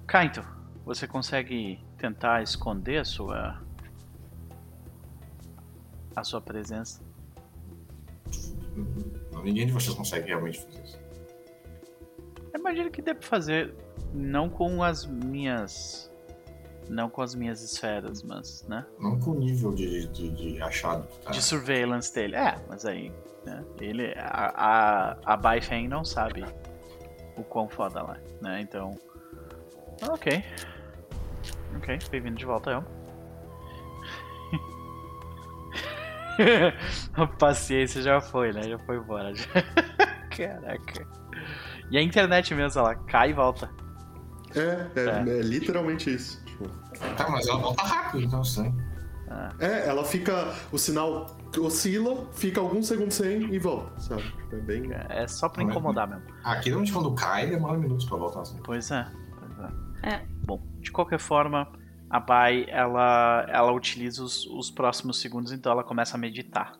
Kaito, 0.06 0.46
você 0.86 1.08
consegue 1.08 1.80
tentar 1.98 2.44
esconder 2.44 3.00
a 3.00 3.06
sua. 3.06 3.60
A 6.16 6.24
sua 6.24 6.42
presença? 6.42 7.02
Ninguém 9.44 9.66
de 9.66 9.72
vocês 9.72 9.96
consegue 9.96 10.28
realmente 10.28 10.60
fazer 10.62 10.84
isso. 10.84 11.00
Eu 12.54 12.60
imagino 12.60 12.92
que 12.92 13.02
dê 13.02 13.14
pra 13.14 13.28
fazer 13.28 13.74
não 14.14 14.50
com 14.50 14.84
as 14.84 15.06
minhas. 15.06 16.12
Não 16.90 17.10
com 17.10 17.22
as 17.22 17.34
minhas 17.34 17.62
esferas, 17.62 18.22
mas, 18.22 18.66
né? 18.68 18.86
Não 19.00 19.18
com 19.18 19.32
o 19.32 19.40
nível 19.40 19.74
de, 19.74 20.08
de, 20.08 20.30
de 20.30 20.62
achado. 20.62 21.08
Tá? 21.24 21.32
De 21.32 21.42
surveillance 21.42 22.14
dele. 22.14 22.36
É, 22.36 22.60
mas 22.68 22.86
aí, 22.86 23.12
né? 23.46 23.64
Ele. 23.80 24.14
A, 24.18 24.54
a, 24.56 25.34
a 25.34 25.38
Baifeng 25.38 25.88
não 25.88 26.04
sabe 26.04 26.44
o 27.38 27.44
quão 27.44 27.70
foda 27.70 28.00
ela 28.00 28.18
é, 28.18 28.44
né? 28.44 28.62
Então. 28.62 28.98
Ok. 30.10 30.44
Ok, 31.78 32.00
bem-vindo 32.12 32.36
de 32.36 32.46
volta, 32.46 32.72
eu. 32.72 33.01
a 37.14 37.28
paciência 37.28 38.02
já 38.02 38.20
foi, 38.22 38.52
né? 38.54 38.64
Já 38.64 38.80
foi 38.80 38.98
embora. 38.98 39.34
já. 39.34 39.46
Caraca. 40.36 41.08
E 41.90 41.98
a 41.98 42.02
internet 42.02 42.54
mesmo, 42.56 42.80
ela 42.80 42.96
cai 42.96 43.32
e 43.32 43.34
volta. 43.34 43.70
É, 44.56 44.88
é, 45.00 45.40
é 45.40 45.42
literalmente 45.42 46.14
isso. 46.14 46.44
Tipo, 46.46 46.68
Tá, 47.18 47.30
mas 47.30 47.48
ela 47.48 47.60
volta 47.60 47.84
rápido, 47.84 48.24
então 48.24 48.44
sim. 48.44 48.74
É, 49.60 49.88
ela 49.88 50.04
fica. 50.04 50.54
O 50.72 50.78
sinal 50.78 51.38
oscila, 51.58 52.28
fica 52.34 52.60
alguns 52.60 52.88
segundos 52.88 53.16
sem 53.16 53.54
e 53.54 53.60
volta, 53.60 54.00
sabe? 54.00 54.24
É 54.52 54.56
bem. 54.58 54.90
É 55.10 55.28
só 55.28 55.48
pra 55.48 55.64
incomodar 55.64 56.08
mesmo. 56.08 56.24
Aqui, 56.44 56.70
normalmente, 56.70 56.94
quando 56.94 57.14
cai, 57.14 57.48
demora 57.50 57.78
minutos 57.78 58.06
pra 58.06 58.18
voltar 58.18 58.42
assim. 58.42 58.60
Pois 58.64 58.92
é. 58.92 59.08
Pois 59.40 59.70
é. 60.04 60.10
É. 60.16 60.26
Bom, 60.46 60.62
de 60.80 60.92
qualquer 60.92 61.20
forma, 61.20 61.72
a 62.12 62.20
Bai 62.20 62.66
ela, 62.68 63.46
ela 63.48 63.72
utiliza 63.72 64.22
os, 64.24 64.46
os 64.48 64.70
próximos 64.70 65.20
segundos, 65.22 65.52
então 65.54 65.72
ela 65.72 65.84
começa 65.84 66.18
a 66.18 66.20
meditar. 66.20 66.74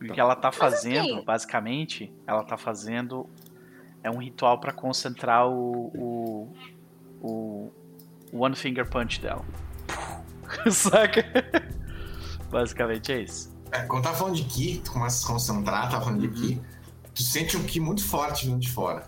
O 0.00 0.04
que 0.12 0.20
ela 0.20 0.36
tá 0.36 0.52
fazendo, 0.52 1.14
assim- 1.14 1.24
basicamente, 1.24 2.12
ela 2.26 2.44
tá 2.44 2.56
fazendo 2.56 3.26
é 4.02 4.10
um 4.10 4.18
ritual 4.18 4.58
pra 4.58 4.72
concentrar 4.72 5.48
o, 5.48 5.86
o, 5.94 6.52
o 7.22 7.72
One 8.32 8.56
Finger 8.56 8.88
Punch 8.90 9.20
dela. 9.20 9.44
Saca? 10.70 11.24
Basicamente 12.50 13.12
é 13.12 13.22
isso. 13.22 13.50
É, 13.70 13.82
quando 13.86 14.04
tá 14.04 14.12
falando 14.12 14.34
de 14.34 14.44
Ki, 14.44 14.82
tu 14.84 14.92
começa 14.92 15.16
a 15.16 15.20
se 15.20 15.26
concentrar, 15.26 15.88
tá 15.90 16.00
falando 16.00 16.20
de 16.20 16.28
Ki, 16.28 16.60
tu 17.14 17.22
sente 17.22 17.56
um 17.56 17.62
Ki 17.64 17.80
muito 17.80 18.04
forte 18.06 18.44
vindo 18.46 18.58
de 18.58 18.68
fora. 18.70 19.04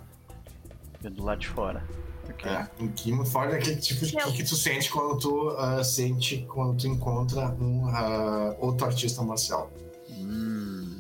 Vindo 1.02 1.16
do 1.16 1.24
lado 1.24 1.40
de 1.40 1.48
fora. 1.48 1.84
Ok. 2.28 2.50
É, 2.50 2.68
um 2.80 2.88
Ki 2.88 3.12
muito 3.12 3.30
forte 3.30 3.54
é 3.54 3.58
aquele 3.58 3.76
tipo 3.76 4.04
de 4.04 4.16
que 4.16 4.44
tu 4.44 4.56
sente 4.56 4.90
quando 4.90 5.18
tu 5.18 5.50
ah, 5.58 5.82
sente 5.84 6.46
quando 6.48 6.76
tu 6.78 6.86
encontra 6.86 7.48
um 7.60 7.86
ah, 7.88 8.54
outro 8.58 8.86
artista 8.86 9.22
marcial. 9.22 9.70
Hum, 10.10 10.98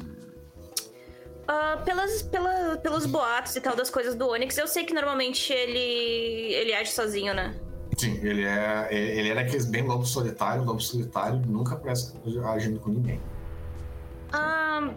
Ah, 1.46 1.76
pelas, 1.84 2.22
pela, 2.22 2.76
pelos 2.78 3.04
boatos 3.06 3.54
e 3.56 3.60
tal 3.60 3.76
das 3.76 3.90
coisas 3.90 4.14
do 4.14 4.26
Onix, 4.28 4.56
eu 4.56 4.66
sei 4.66 4.84
que 4.84 4.94
normalmente 4.94 5.52
ele 5.52 5.78
ele 6.54 6.72
age 6.74 6.90
sozinho, 6.92 7.34
né? 7.34 7.54
Sim, 7.98 8.18
ele 8.22 8.44
é. 8.44 8.88
Ele 8.90 9.28
é 9.28 9.34
daqueles 9.34 9.66
bem 9.66 9.82
lobo 9.82 10.04
solitário, 10.04 10.64
lobo 10.64 10.80
solitário 10.80 11.40
nunca 11.46 11.76
parece 11.76 12.12
agindo 12.46 12.80
com 12.80 12.90
ninguém. 12.90 13.20
Ah, 14.32 14.90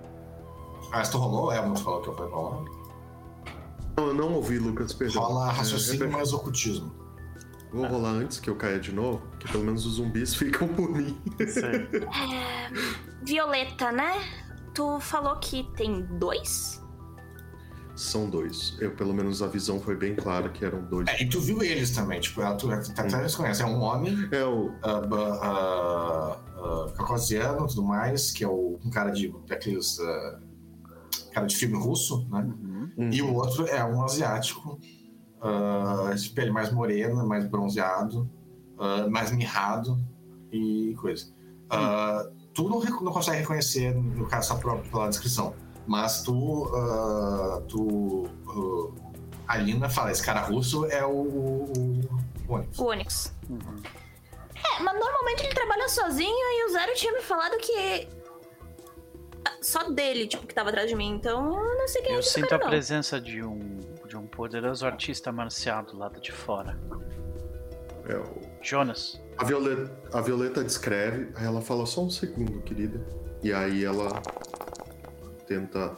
Ah, 0.91 1.04
se 1.04 1.12
tu 1.12 1.18
rolou, 1.18 1.52
é, 1.52 1.62
mas 1.66 1.82
falou 1.82 2.02
que 2.02 2.08
eu 2.10 2.16
fui 2.16 2.28
rolar. 2.28 2.64
Não, 3.98 4.07
eu 4.10 4.14
não 4.14 4.34
ouvi, 4.34 4.60
Lucas, 4.60 4.94
perdão. 4.94 5.24
Rola 5.24 5.49
É, 5.49 5.52
raciocínio 5.53 5.99
repete. 6.02 6.15
mais 6.15 6.32
ocultismo. 6.34 6.91
Vou 7.74 7.86
rolar 7.88 8.11
antes 8.11 8.40
que 8.40 8.49
eu 8.49 8.56
caia 8.56 8.80
de 8.80 8.91
novo, 8.94 9.22
que 9.40 9.52
pelo 9.52 9.64
menos 9.64 9.86
os 9.88 9.94
zumbis 9.95 10.34
ficam 10.36 10.68
por 10.68 10.90
mim. 10.91 11.19
Sei. 11.40 11.88
Violeta, 13.26 13.91
né? 13.91 14.14
Tu 14.74 14.99
falou 14.99 15.36
que 15.38 15.64
tem 15.76 16.03
dois? 16.19 16.82
São 17.95 18.30
dois. 18.30 18.78
Eu, 18.80 18.91
pelo 18.91 19.11
menos, 19.15 19.41
a 19.41 19.48
visão 19.48 19.80
foi 19.80 19.95
bem 19.95 20.15
clara 20.15 20.49
que 20.49 20.64
eram 20.64 20.84
dois. 20.84 21.07
É, 21.07 21.24
e 21.24 21.28
tu 21.28 21.41
viu 21.41 21.64
eles 21.64 21.90
também, 21.90 22.19
tipo, 22.19 22.40
ela- 22.41 22.56
tu 22.56 22.69
até 22.72 23.19
eles 23.19 23.36
conhecem. 23.36 23.65
É 23.65 23.69
um 23.69 23.82
homem 23.82 24.15
É 24.32 24.45
o. 24.45 24.72
ah, 24.84 25.02
ba- 25.02 25.40
ah, 25.41 26.40
ah, 26.56 26.91
caucasiano 26.95 27.65
e 27.65 27.69
tudo 27.69 27.82
mais, 27.84 28.30
que 28.32 28.44
é 28.44 28.48
o, 28.48 28.80
um 28.86 28.90
cara 28.91 29.10
de. 29.10 29.34
daqueles. 29.48 29.99
ah, 29.99 30.40
cara 31.34 31.48
de 31.48 31.56
filme 31.56 31.76
russo, 31.76 32.28
né? 32.30 32.41
Uhum. 32.41 32.66
Hum, 32.97 33.09
E 33.11 33.22
o 33.22 33.34
outro 33.34 33.65
é 33.68 33.84
um 33.84 34.03
asiático, 34.03 34.80
ah, 35.41 36.14
de 36.15 36.30
pele 36.30 36.51
mais 36.51 36.72
morena, 36.72 37.23
mais 37.23 37.47
bronzeado, 37.47 38.30
ah, 38.77 39.07
mais 39.09 39.31
mirrado 39.31 39.97
e 40.51 40.95
coisa. 40.99 41.34
Ah, 41.69 42.26
tu 42.53 42.69
não, 42.69 42.80
não 42.80 43.11
consegue 43.11 43.39
reconhecer, 43.39 43.95
no 43.95 44.27
caso, 44.27 44.49
só 44.49 44.55
pela, 44.55 44.77
pela 44.77 45.09
descrição, 45.09 45.53
mas 45.85 46.22
tu. 46.22 46.69
tu 47.68 48.30
a 49.47 49.57
Lina 49.57 49.89
fala: 49.89 50.11
esse 50.11 50.23
cara 50.23 50.41
russo 50.41 50.85
é 50.88 51.05
o. 51.05 51.09
o, 51.09 52.01
o 52.47 52.53
ônibus. 52.53 52.80
O 52.80 52.85
Onyx. 52.85 53.34
Uhum. 53.49 53.81
É, 54.55 54.84
mas 54.84 54.99
normalmente 54.99 55.43
ele 55.43 55.53
trabalha 55.53 55.88
sozinho 55.88 56.30
e 56.30 56.65
o 56.65 56.72
Zero 56.73 56.93
tinha 56.95 57.14
me 57.14 57.22
falado 57.22 57.57
que. 57.57 58.07
Só 59.62 59.90
dele, 59.90 60.28
tipo, 60.28 60.46
que 60.48 60.54
tava 60.54 60.70
atrás 60.70 60.90
de 60.90 60.96
mim, 60.96 61.10
então 61.10 61.48
eu 61.58 61.78
não 61.78 61.88
sei 61.88 62.02
quem 62.02 62.14
é 62.14 62.18
Eu 62.18 62.24
sinto 62.24 62.48
cara, 62.50 62.56
a 62.62 62.66
não. 62.66 62.70
presença 62.70 63.20
de 63.20 63.44
um, 63.44 63.78
de 64.08 64.16
um 64.16 64.26
poderoso 64.28 64.86
artista 64.86 65.32
marcial 65.32 65.84
do 65.84 65.98
lado 65.98 66.20
de 66.22 66.32
fora. 66.32 66.78
é 68.08 68.16
o- 68.18 68.42
Jonas. 68.62 69.22
A 69.38 69.44
Violeta, 69.44 69.92
a 70.14 70.22
Violeta 70.22 70.64
descreve, 70.64 71.30
aí 71.36 71.46
ela 71.46 71.62
fala 71.62 71.86
só 71.86 72.04
um 72.04 72.10
segundo, 72.10 72.62
querida. 72.62 73.00
E 73.44 73.52
aí 73.54 73.84
ela 73.84 74.22
tenta. 75.46 75.98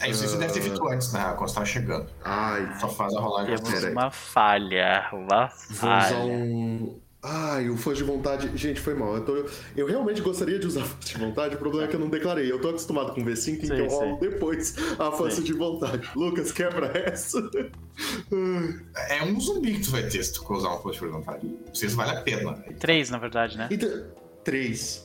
É 0.00 0.08
isso, 0.08 0.24
isso 0.24 0.38
deve 0.38 0.52
ter 0.52 0.62
feito 0.62 0.88
antes, 0.88 1.12
né? 1.12 1.22
Quando 1.36 1.48
você 1.48 1.54
tava 1.54 1.66
chegando. 1.66 2.06
Ai, 2.24 2.74
Só 2.80 2.88
faz 2.88 3.14
a 3.14 3.20
rolagem. 3.20 3.54
Temos 3.56 3.84
uma 3.84 4.10
falha. 4.10 5.08
Uma 5.12 5.52
vou 5.68 5.90
usar 5.90 6.08
falha. 6.08 6.16
um. 6.32 7.00
Ai, 7.22 7.68
o 7.68 7.76
força 7.76 7.98
de 7.98 8.04
vontade. 8.04 8.50
Gente, 8.56 8.80
foi 8.80 8.94
mal. 8.94 9.14
Eu, 9.16 9.24
tô- 9.24 9.44
eu 9.76 9.86
realmente 9.86 10.22
gostaria 10.22 10.58
de 10.58 10.66
usar 10.66 10.84
força 10.88 11.08
de 11.08 11.18
vontade, 11.18 11.54
o 11.54 11.58
problema 11.58 11.84
é 11.84 11.88
que 11.88 11.94
eu 11.96 12.00
não 12.00 12.08
declarei. 12.08 12.50
Eu 12.50 12.58
tô 12.60 12.70
acostumado 12.70 13.12
com 13.14 13.22
V5, 13.22 13.64
então 13.64 13.76
Sim, 13.76 13.82
eu 13.82 13.88
rolo 13.88 14.18
depois 14.20 14.74
a 14.98 15.10
força 15.12 15.36
Sim. 15.36 15.42
de 15.42 15.52
vontade. 15.52 16.08
Lucas, 16.16 16.50
quebra 16.50 16.86
essa. 16.96 17.38
É 19.10 19.22
um 19.22 19.38
zumbi 19.38 19.74
que 19.74 19.82
tu 19.84 19.90
vai 19.90 20.02
ter 20.04 20.22
se 20.24 20.32
tu 20.32 20.50
usar 20.52 20.68
uma 20.70 20.78
força 20.80 21.00
de 21.04 21.12
vontade. 21.12 21.46
Não 21.46 21.74
sei 21.74 21.90
se 21.90 21.94
vale 21.94 22.12
a 22.16 22.22
pena. 22.22 22.52
né? 22.52 22.64
Três, 22.78 23.10
na 23.10 23.18
verdade, 23.18 23.58
né? 23.58 23.68
Então, 23.70 23.90
três. 24.42 25.04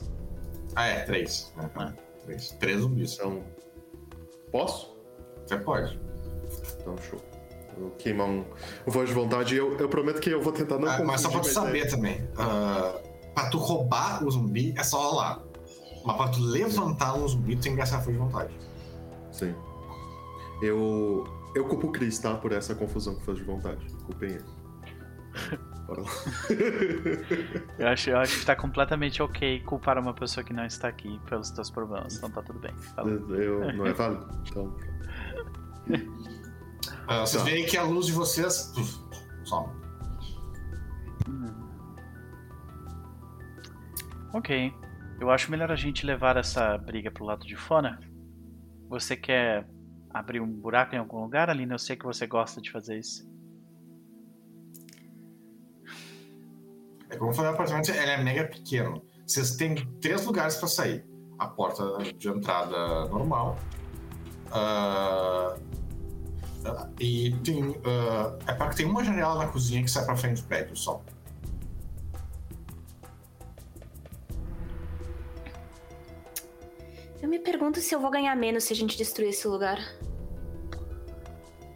Ah, 0.74 0.88
é, 0.88 1.00
três. 1.02 1.54
Ah. 1.58 1.92
Três. 2.26 2.52
Três 2.52 2.80
zumbis. 2.80 3.14
Então. 3.16 3.44
Posso? 4.52 4.96
Você 5.46 5.58
pode. 5.58 6.00
Então, 6.80 6.96
show. 7.10 7.22
Queimar 7.98 8.28
um, 8.28 8.46
um 8.88 8.92
força 8.92 9.08
de 9.08 9.14
vontade 9.14 9.56
e 9.56 9.58
eu, 9.58 9.78
eu 9.78 9.90
prometo 9.90 10.20
que 10.20 10.30
eu 10.30 10.42
vou 10.42 10.54
tentar 10.54 10.78
não 10.80 10.90
Ah, 10.90 11.04
mas 11.04 11.22
só 11.22 11.30
pra 11.30 11.40
tu 11.40 11.48
confundir, 11.48 11.54
saber 11.84 11.90
também. 11.90 12.28
ah, 12.38 12.94
pra 13.34 13.50
tu 13.50 13.58
roubar 13.58 14.24
o 14.26 14.32
zumbi 14.32 14.74
é 14.78 14.84
só 14.84 14.98
rolar. 15.12 15.40
Mas 16.06 16.18
pra 16.18 16.28
tu 16.30 16.40
levantar 16.40 17.16
um 17.16 17.28
zumbi, 17.28 17.56
tu 17.56 17.64
tem 17.64 17.72
que 17.74 17.78
gastar 17.80 17.98
força 17.98 18.12
de 18.12 18.18
vontade. 18.18 18.54
Sim. 19.32 19.54
Eu. 20.62 21.26
Eu 21.56 21.66
culpo 21.66 21.88
o 21.88 21.92
Chris, 21.92 22.20
tá? 22.20 22.36
Por 22.36 22.52
essa 22.52 22.76
confusão 22.76 23.16
com 23.16 23.22
força 23.22 23.42
de 23.42 23.48
vontade. 23.48 23.86
Culpem 24.06 24.30
ele. 24.32 24.44
Bora 25.88 26.02
lá. 26.02 26.10
Eu 27.78 27.88
acho, 27.90 28.10
eu 28.10 28.18
acho 28.18 28.40
que 28.40 28.46
tá 28.46 28.56
completamente 28.56 29.22
ok 29.22 29.60
culpar 29.62 29.98
uma 30.00 30.14
pessoa 30.14 30.44
que 30.44 30.52
não 30.54 30.66
está 30.66 30.88
aqui 30.88 31.20
pelos 31.30 31.52
teus 31.52 31.70
problemas. 31.70 32.16
Então 32.18 32.30
tá 32.32 32.42
tudo 32.42 32.60
bem. 32.60 32.74
Eu, 33.38 33.74
não 33.74 33.86
é 33.86 33.94
válido? 33.94 34.26
Então. 34.50 34.76
Ah, 37.08 37.20
vocês 37.26 37.42
Tá. 37.44 37.50
veem 37.50 37.66
que 37.66 37.78
a 37.78 37.84
luz 37.84 38.08
de 38.08 38.12
vocês. 38.14 38.72
puf, 38.76 38.98
some. 39.46 39.70
Ok. 44.34 44.74
Eu 45.20 45.30
acho 45.30 45.50
melhor 45.50 45.72
a 45.72 45.76
gente 45.76 46.06
levar 46.06 46.36
essa 46.38 46.78
briga 46.78 47.10
pro 47.10 47.24
lado 47.26 47.46
de 47.46 47.56
fora. 47.56 48.00
Você 48.90 49.16
quer 49.16 49.68
abrir 50.14 50.42
um 50.42 50.52
buraco 50.52 50.94
em 50.94 50.98
algum 50.98 51.22
lugar, 51.22 51.50
Aline? 51.50 51.72
Eu 51.72 51.80
sei 51.80 51.96
que 51.96 52.06
você 52.06 52.28
gosta 52.28 52.62
de 52.62 52.70
fazer 52.72 53.00
isso. 53.00 53.26
É 57.10 57.16
como 57.18 57.32
eu 57.32 57.36
falei, 57.36 57.52
o 57.52 57.54
apartamento 57.54 57.90
ele 57.90 58.00
é 58.00 58.22
mega 58.24 58.46
pequeno. 58.46 59.02
Vocês 59.26 59.56
têm 59.56 59.76
três 60.02 60.26
lugares 60.26 60.56
pra 60.58 60.68
sair: 60.68 61.06
a 61.40 61.48
porta 61.48 61.84
de 62.18 62.28
entrada 62.28 63.06
normal. 63.08 63.58
ah, 64.52 65.56
e 67.00 67.32
tem. 67.44 67.76
ah, 67.86 68.38
é 68.48 68.54
para 68.54 68.70
que 68.70 68.78
tem 68.78 68.86
uma 68.86 69.04
janela 69.04 69.36
na 69.36 69.48
cozinha 69.48 69.84
que 69.84 69.90
sai 69.90 70.06
pra 70.06 70.16
frente 70.16 70.42
do 70.42 70.48
prédio 70.48 70.76
só. 70.76 71.02
Eu 77.22 77.30
me 77.30 77.40
pergunto 77.40 77.80
se 77.80 77.94
eu 77.94 78.00
vou 78.00 78.12
ganhar 78.12 78.36
menos 78.36 78.66
se 78.66 78.74
a 78.74 78.76
gente 78.76 78.98
destruir 78.98 79.30
esse 79.30 79.48
lugar. 79.48 79.80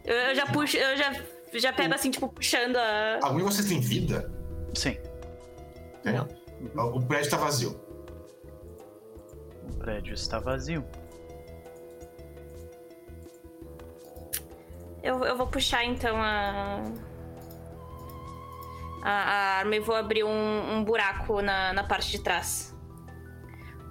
Eu, 0.04 0.14
eu 0.16 0.34
já 0.34 0.46
puxo, 0.46 0.76
eu 0.76 0.96
já, 0.96 1.12
já 1.54 1.72
pego 1.72 1.94
assim, 1.94 2.10
tipo, 2.10 2.28
puxando 2.28 2.76
a. 2.76 3.18
Algum 3.22 3.38
de 3.38 3.44
vocês 3.44 3.68
tem 3.68 3.80
vida? 3.80 4.30
Sim, 4.74 4.96
Tem. 6.02 6.14
O 6.76 7.00
prédio 7.00 7.30
tá 7.30 7.36
vazio. 7.36 7.80
o 9.68 9.74
prédio 9.78 10.14
está 10.14 10.38
vazio. 10.38 10.84
Eu, 15.02 15.24
eu 15.24 15.36
vou 15.36 15.46
puxar 15.46 15.84
então 15.84 16.16
a. 16.16 16.82
A, 19.02 19.10
a 19.10 19.58
arma 19.58 19.76
e 19.76 19.80
vou 19.80 19.94
abrir 19.94 20.24
um, 20.24 20.74
um 20.74 20.84
buraco 20.84 21.40
na, 21.40 21.72
na 21.72 21.82
parte 21.82 22.10
de 22.10 22.22
trás. 22.22 22.76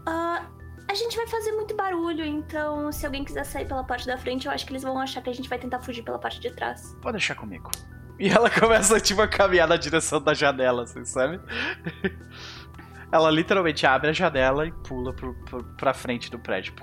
Ah, 0.05 0.45
a 0.87 0.93
gente 0.93 1.15
vai 1.17 1.27
fazer 1.27 1.51
muito 1.51 1.75
barulho, 1.75 2.23
então 2.23 2.91
se 2.91 3.05
alguém 3.05 3.23
quiser 3.23 3.43
sair 3.43 3.67
pela 3.67 3.83
parte 3.83 4.05
da 4.05 4.17
frente, 4.17 4.45
eu 4.45 4.51
acho 4.51 4.65
que 4.65 4.71
eles 4.71 4.83
vão 4.83 4.99
achar 4.99 5.21
que 5.21 5.29
a 5.29 5.33
gente 5.33 5.49
vai 5.49 5.57
tentar 5.57 5.79
fugir 5.79 6.03
pela 6.03 6.19
parte 6.19 6.39
de 6.39 6.51
trás. 6.51 6.95
Pode 7.01 7.17
deixar 7.17 7.35
comigo. 7.35 7.71
E 8.19 8.29
ela 8.29 8.49
começa, 8.51 8.99
tipo, 8.99 9.21
a 9.21 9.27
caminhar 9.27 9.67
na 9.67 9.77
direção 9.77 10.21
da 10.21 10.33
janela, 10.33 10.83
assim, 10.83 11.05
sabe? 11.05 11.39
Ela 13.11 13.31
literalmente 13.31 13.87
abre 13.87 14.09
a 14.09 14.13
janela 14.13 14.67
e 14.67 14.71
pula 14.71 15.13
pro, 15.13 15.33
pro, 15.45 15.63
pra 15.75 15.93
frente 15.95 16.29
do 16.29 16.37
prédio. 16.37 16.73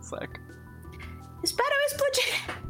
Saca? 0.00 0.40
Espera 1.42 1.74
eu 1.74 1.86
explodir! 1.86 2.65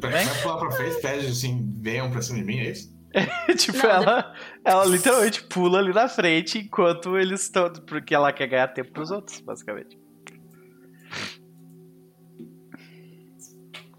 Tudo 0.00 0.12
Vai 0.12 0.24
bem? 0.24 0.42
pular 0.42 0.58
pra 0.58 0.70
frente, 0.70 1.00
pede 1.00 1.26
assim, 1.26 1.72
venham 1.80 2.08
pra 2.10 2.22
cima 2.22 2.38
de 2.38 2.44
mim, 2.44 2.58
é 2.58 2.70
isso? 2.70 2.96
tipo, 3.58 3.78
Não, 3.78 3.90
ela, 3.90 4.34
ela 4.64 4.84
literalmente 4.84 5.42
pula 5.44 5.78
ali 5.78 5.92
na 5.92 6.08
frente 6.08 6.58
enquanto 6.58 7.18
eles 7.18 7.42
estão. 7.42 7.72
Porque 7.72 8.14
ela 8.14 8.32
quer 8.32 8.46
ganhar 8.46 8.68
tempo 8.68 8.92
pros 8.92 9.10
outros, 9.10 9.40
basicamente. 9.40 9.98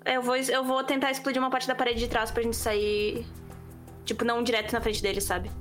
Eu 0.05 0.21
vou, 0.21 0.37
eu 0.37 0.63
vou 0.63 0.83
tentar 0.83 1.11
explodir 1.11 1.41
uma 1.41 1.49
parte 1.49 1.67
da 1.67 1.75
parede 1.75 1.99
de 1.99 2.07
trás 2.07 2.31
pra 2.31 2.41
gente 2.41 2.55
sair. 2.55 3.25
Tipo, 4.05 4.23
não 4.23 4.41
direto 4.41 4.71
na 4.71 4.79
frente 4.79 5.01
dele, 5.01 5.19
sabe? 5.19 5.51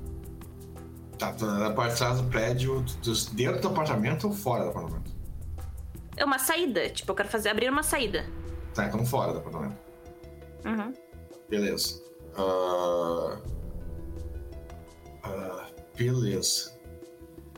Tá, 1.17 1.33
na 1.33 1.71
parte 1.71 1.93
de 1.93 1.97
trás 1.97 2.21
do 2.21 2.29
prédio, 2.29 2.85
dentro 3.33 3.61
do 3.61 3.67
apartamento 3.67 4.27
ou 4.27 4.33
fora 4.33 4.63
do 4.63 4.69
apartamento? 4.69 5.11
É 6.15 6.23
uma 6.23 6.39
saída. 6.39 6.89
Tipo, 6.89 7.11
eu 7.11 7.15
quero 7.15 7.29
fazer 7.29 7.49
abrir 7.49 7.69
uma 7.69 7.83
saída. 7.83 8.25
Tá, 8.73 8.85
então 8.85 9.05
fora 9.05 9.33
do 9.33 9.39
apartamento. 9.39 9.88
Uhum. 10.65 10.93
Beleza. 11.49 12.01
Ah, 12.37 13.37
ah, 15.23 15.67
beleza. 15.97 16.77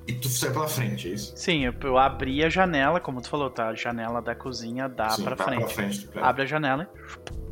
E 0.08 0.14
tu 0.14 0.28
sai 0.30 0.52
pela 0.52 0.68
frente, 0.68 1.08
é 1.10 1.12
isso? 1.14 1.34
Sim, 1.38 1.64
eu, 1.66 1.74
eu 1.84 1.98
abri 1.98 2.44
a 2.44 2.50
janela, 2.50 3.00
como 3.00 3.22
tu 3.22 3.30
falou, 3.30 3.50
tá? 3.50 3.68
A 3.70 3.76
janela 3.76 4.22
da 4.22 4.34
cozinha 4.36 4.90
dá 4.90 5.10
Sim, 5.10 5.24
pra 5.24 5.36
tá 5.36 5.44
frente. 5.46 5.60
pra 5.60 5.68
frente. 5.68 6.10
Abre 6.16 6.42
a 6.44 6.46
janela 6.46 6.90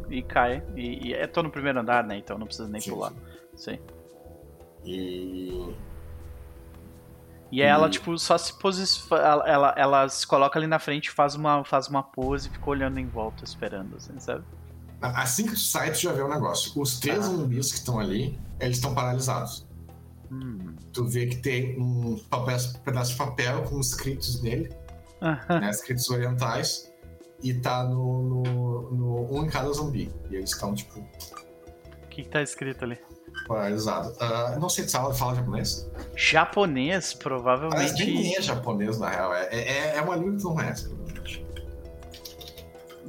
e 0.10 0.24
cai. 0.24 0.64
E, 0.76 1.10
e 1.10 1.14
eu 1.14 1.28
tô 1.28 1.44
no 1.44 1.52
primeiro 1.52 1.80
andar, 1.80 2.04
né? 2.04 2.18
Então 2.18 2.38
não 2.38 2.48
precisa 2.48 2.68
nem 2.68 2.82
Sim, 2.82 2.92
pular. 2.92 3.12
sim. 3.56 3.76
Sim. 3.76 3.80
E. 4.84 5.76
E 7.52 7.62
ela, 7.62 7.88
E- 7.88 7.92
tipo, 7.92 8.18
só 8.18 8.38
se 8.38 8.58
posiciona. 8.60 9.24
Ela, 9.24 9.44
ela, 9.48 9.74
ela 9.78 10.10
se 10.10 10.26
coloca 10.26 10.58
ali 10.58 10.68
na 10.68 10.80
frente, 10.80 11.10
faz 11.12 11.36
uma, 11.36 11.64
faz 11.64 11.88
uma 11.88 12.02
pose 12.04 12.48
e 12.48 12.52
fica 12.52 12.70
olhando 12.70 13.00
em 13.00 13.08
volta, 13.08 13.44
esperando, 13.44 13.96
assim, 13.98 14.20
sabe? 14.20 14.44
Assim 15.02 15.46
que 15.46 15.52
tu 15.54 15.60
sai, 15.60 15.92
tu 15.92 16.00
já 16.00 16.12
vê 16.12 16.22
o 16.22 16.28
negócio. 16.28 16.72
Os 16.82 17.00
três 17.00 17.20
Ah. 17.20 17.22
zumbis 17.24 17.72
que 17.72 17.78
estão 17.78 18.00
ali, 18.00 18.40
eles 18.60 18.78
estão 18.78 18.94
paralisados. 18.94 19.66
Hum. 20.32 20.76
Tu 20.94 21.06
vê 21.06 21.26
que 21.28 21.38
tem 21.38 21.80
um 21.82 22.18
papel, 22.30 22.58
pedaço 22.84 23.12
de 23.12 23.18
papel 23.18 23.64
com 23.64 23.80
escritos 23.80 24.42
nele, 24.42 24.70
né, 25.22 25.70
escritos 25.70 26.10
orientais, 26.10 26.92
e 27.42 27.54
tá 27.54 27.84
no, 27.84 28.24
no, 28.24 28.92
no- 28.92 29.34
um 29.34 29.46
em 29.46 29.50
cada 29.50 29.72
zumbi. 29.72 30.12
E 30.30 30.36
eles 30.36 30.52
estão, 30.52 30.76
tipo, 30.76 31.00
O 31.00 32.08
que, 32.10 32.24
que 32.24 32.30
tá 32.30 32.42
escrito 32.42 32.84
ali? 32.84 32.98
paralisados. 33.48 34.16
Ah, 34.20 34.58
não 34.60 34.68
sei 34.70 34.88
se 34.88 34.96
ela 34.96 35.14
fala 35.14 35.36
japonês. 35.36 35.90
Japonês, 36.16 36.88
Aliás, 36.88 37.14
nem 37.14 37.22
provavelmente. 37.24 38.36
é 38.38 38.42
japonês, 38.42 39.00
na 39.00 39.10
real. 39.10 39.34
É, 39.34 39.48
é, 39.52 39.96
é 39.96 40.02
uma 40.02 40.16
língua 40.16 40.34
que 40.34 40.38
tu 40.42 40.50
não 40.50 40.56
conhece. 40.56 40.90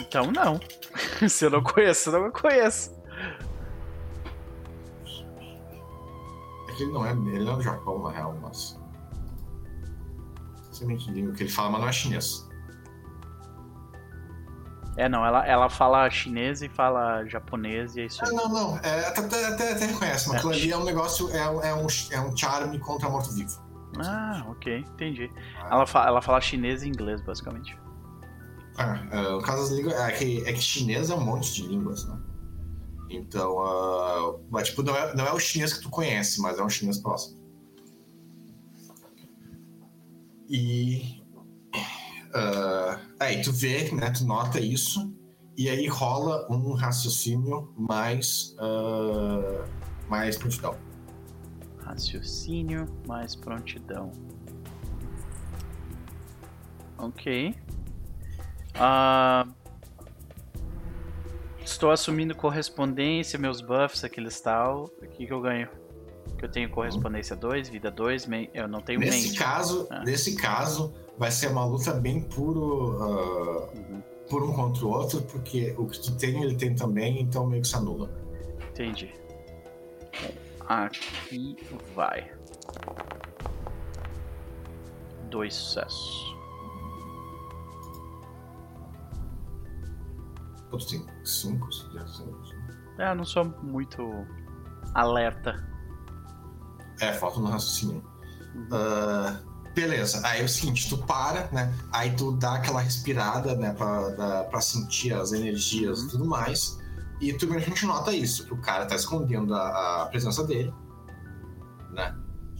Então 0.00 0.30
não. 0.32 0.60
Se 1.28 1.44
eu 1.46 1.50
não 1.50 1.62
conheço, 1.62 2.10
eu 2.10 2.20
não 2.22 2.30
conheço. 2.30 2.98
É 6.68 6.72
que 6.72 6.82
ele 6.82 6.92
não 6.92 7.04
é, 7.04 7.10
ele 7.12 7.44
não 7.44 7.52
é 7.54 7.56
do 7.56 7.62
Japão, 7.62 8.02
na 8.02 8.10
real, 8.10 8.36
mas. 8.40 8.78
Sei 10.72 10.86
nem 10.86 10.96
que 10.96 11.10
língua 11.10 11.34
que 11.34 11.42
ele 11.42 11.50
fala, 11.50 11.70
mas 11.70 11.80
não 11.80 11.88
é 11.88 11.92
chinês. 11.92 12.48
É, 14.96 15.08
não, 15.08 15.24
ela, 15.24 15.46
ela 15.46 15.70
fala 15.70 16.10
chinês 16.10 16.62
e 16.62 16.68
fala 16.68 17.24
japonês 17.26 17.96
e 17.96 18.00
é 18.02 18.04
isso 18.06 18.22
Ah, 18.24 18.28
aí. 18.28 18.34
não, 18.34 18.48
não. 18.48 18.76
É, 18.78 19.06
até, 19.06 19.20
até, 19.46 19.72
até, 19.72 19.86
reconhece, 19.86 20.28
mas 20.28 20.34
É. 20.34 20.38
aquilo 20.38 20.52
ali 20.52 20.72
é 20.72 20.76
um 20.76 20.84
negócio, 20.84 21.30
é, 21.30 21.48
um- 21.48 21.62
é, 21.62 21.74
um, 21.74 21.86
é 22.10 22.20
um 22.20 22.36
charme 22.36 22.78
contra 22.78 23.08
morto-vivo. 23.08 23.50
Ah, 24.04 24.44
ok, 24.48 24.78
entendi. 24.78 25.30
Ela, 25.70 25.86
fa 25.86 26.06
ela 26.06 26.20
fala 26.20 26.40
chinês 26.40 26.82
e 26.82 26.88
inglês, 26.88 27.20
basicamente. 27.22 27.76
Ah, 28.76 29.06
ah, 29.10 29.42
caso 29.42 29.62
das 29.62 29.72
línguas, 29.72 29.94
é 29.94 30.12
que, 30.12 30.44
é 30.46 30.52
que 30.52 30.60
chinês 30.60 31.10
é 31.10 31.14
um 31.14 31.24
monte 31.24 31.52
de 31.52 31.66
línguas, 31.66 32.04
né? 32.06 32.20
Então, 33.10 33.60
ah, 33.60 34.38
mas, 34.50 34.68
tipo, 34.68 34.82
não 34.82 34.94
é, 34.94 35.14
não 35.14 35.26
é 35.26 35.32
o 35.32 35.38
chinês 35.38 35.72
que 35.72 35.82
tu 35.82 35.90
conhece, 35.90 36.40
mas 36.40 36.58
é 36.58 36.62
um 36.62 36.68
chinês 36.68 36.98
próximo. 36.98 37.40
E. 40.48 41.22
ah, 42.34 43.00
aí 43.18 43.42
tu 43.42 43.52
vê, 43.52 43.90
né? 43.92 44.10
Tu 44.10 44.24
nota 44.24 44.60
isso, 44.60 45.12
e 45.56 45.68
aí 45.68 45.86
rola 45.86 46.46
um 46.50 46.72
raciocínio 46.72 47.72
mais. 47.76 48.54
ah, 48.58 49.64
mais 50.08 50.36
prontidão. 50.36 50.76
Raciocínio 51.78 52.86
mais 53.06 53.36
prontidão. 53.36 54.12
Ok. 56.98 57.54
Ah, 58.80 59.46
estou 61.62 61.90
assumindo 61.90 62.34
correspondência, 62.34 63.38
meus 63.38 63.60
buffs, 63.60 64.02
aqueles 64.04 64.40
tal. 64.40 64.84
O 65.02 65.06
que, 65.08 65.26
que 65.26 65.32
eu 65.32 65.40
ganho? 65.40 65.68
Que 66.38 66.44
eu 66.46 66.50
tenho 66.50 66.70
correspondência 66.70 67.36
2, 67.36 67.68
vida 67.68 67.90
2, 67.90 68.26
eu 68.54 68.66
não 68.66 68.80
tenho 68.80 68.98
Nesse 69.00 69.28
mente. 69.28 69.38
caso, 69.38 69.86
Ah. 69.90 70.02
nesse 70.04 70.34
caso, 70.36 70.94
vai 71.18 71.30
ser 71.30 71.48
uma 71.48 71.64
luta 71.64 71.92
bem 71.92 72.22
puro. 72.22 72.96
ah, 73.02 73.70
Uhum, 73.76 74.02
por 74.30 74.44
um 74.44 74.52
contra 74.52 74.86
o 74.86 74.90
outro, 74.90 75.20
porque 75.22 75.74
o 75.76 75.86
que 75.86 76.00
tu 76.00 76.16
tem, 76.16 76.40
ele 76.42 76.54
tem 76.54 76.72
também, 76.74 77.20
então 77.20 77.44
meio 77.46 77.62
que 77.62 77.68
se 77.68 77.74
anula. 77.76 78.08
entendi. 78.70 79.12
Aqui 80.68 81.56
vai. 81.96 82.30
Dois 85.28 85.52
sucessos. 85.54 86.29
Pô, 90.70 90.78
tu 90.78 90.86
tem 90.88 91.06
cinco, 91.24 91.68
já 91.92 92.06
cinco. 92.06 92.38
É, 92.98 93.10
eu 93.10 93.14
não 93.14 93.24
sou 93.24 93.44
muito 93.62 94.10
alerta. 94.94 95.66
É, 97.00 97.12
falta 97.14 97.40
no 97.40 97.46
raciocínio. 97.46 98.04
Uhum. 98.54 98.68
Ah, 98.72 99.40
beleza, 99.74 100.20
aí 100.26 100.40
é 100.42 100.44
o 100.44 100.48
seguinte, 100.48 100.88
tu 100.88 100.98
para, 101.06 101.48
né? 101.52 101.72
Aí 101.92 102.14
tu 102.14 102.32
dá 102.32 102.54
aquela 102.56 102.80
respirada, 102.80 103.54
né, 103.56 103.72
pra, 103.72 104.08
da- 104.10 104.44
pra 104.44 104.60
sentir 104.60 105.12
as 105.14 105.32
energias 105.32 106.00
Uhum. 106.00 106.06
e 106.06 106.10
tudo 106.10 106.24
mais. 106.26 106.78
E 107.20 107.32
tu 107.32 107.46
realmente 107.48 107.84
nota 107.86 108.12
isso, 108.12 108.44
que 108.46 108.54
o 108.54 108.60
cara 108.60 108.86
tá 108.86 108.94
escondendo 108.96 109.54
a, 109.54 110.02
a 110.02 110.06
presença 110.06 110.44
dele, 110.46 110.72
né? 111.92 112.14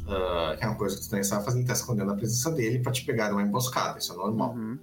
Ah, 0.09 0.57
que 0.57 0.65
é 0.65 0.69
uma 0.69 0.77
coisa 0.77 0.97
que 0.97 1.03
tu 1.03 1.11
também 1.11 1.23
sabe 1.25 1.45
fazer, 1.45 1.59
ele 1.59 1.67
tá 1.67 1.73
escondendo 1.75 2.11
a 2.13 2.17
presença 2.17 2.51
dele 2.51 2.79
pra 2.81 2.93
te 2.93 3.05
pegar 3.05 3.31
numa 3.31 3.43
emboscada, 3.43 3.99
isso 3.99 4.13
é 4.13 4.17
normal. 4.17 4.55
Uhum. 4.55 4.79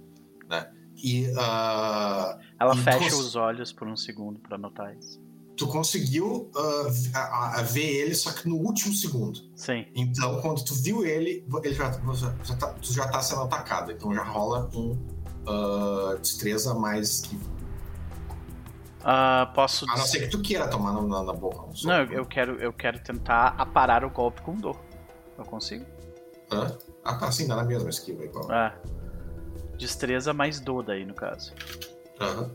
E 1.02 1.32
ah, 1.38 2.38
Ela 2.58 2.74
E 2.74 2.78
fecha 2.78 3.14
os 3.16 3.36
olhos 3.36 3.72
por 3.72 3.86
um 3.88 3.96
segundo 3.96 4.38
pra 4.40 4.58
notar 4.58 4.94
isso. 4.96 5.20
tu 5.56 5.66
conseguiu 5.66 6.50
v- 6.88 7.10
a- 7.14 7.58
a 7.58 7.62
ver 7.62 7.82
ele, 8.02 8.14
só 8.14 8.32
que 8.32 8.48
no 8.48 8.56
último 8.56 8.94
segundo. 8.94 9.40
Sim. 9.56 9.86
Então, 9.94 10.40
quando 10.40 10.64
tu 10.64 10.72
viu 10.74 11.04
ele, 11.04 11.44
ele 11.64 11.74
já, 11.74 11.90
já, 12.44 12.56
tá, 12.56 12.68
tu 12.74 12.92
já 12.92 13.08
tá 13.08 13.20
sendo 13.20 13.42
atacado. 13.42 13.90
Então 13.92 14.14
já 14.14 14.22
rola 14.22 14.70
um 14.74 14.96
ah, 15.46 16.16
destreza 16.20 16.74
mais 16.74 17.10
esquiva. 17.10 17.50
Ah, 19.04 19.50
posso. 19.54 19.84
A 19.90 19.96
não 19.96 20.04
ser 20.06 20.20
que 20.20 20.28
tu 20.28 20.40
queira 20.42 20.68
tomar 20.68 20.92
na, 20.92 21.22
na, 21.22 21.32
boca. 21.32 21.62
um. 21.62 21.72
Não, 21.86 21.94
eu, 22.02 22.12
eu 22.12 22.26
quero, 22.26 22.56
eu 22.60 22.72
quero 22.72 22.98
tentar 23.00 23.54
aparar 23.58 24.04
o 24.04 24.10
golpe 24.10 24.42
com 24.42 24.54
dor. 24.56 24.76
Eu 25.38 25.44
consigo? 25.44 25.84
Hã? 26.52 26.76
Ah, 27.04 27.14
tá, 27.14 27.30
sim, 27.30 27.46
dá 27.46 27.54
na 27.56 27.64
mesma 27.64 27.88
esquiva 27.90 28.24
igual. 28.24 28.50
Ah. 28.50 28.74
Destreza 29.78 30.34
mais 30.34 30.58
dor 30.58 30.82
daí, 30.82 31.04
no 31.04 31.14
caso. 31.14 31.54
Aham. 32.20 32.50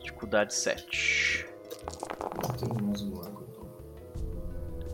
Dificuldade 0.00 0.54
7. 0.54 1.46
Não 2.42 2.54
tem 2.54 2.82
mais 2.82 3.02
um 3.02 3.20
arco, 3.20 3.44
então. 3.50 3.64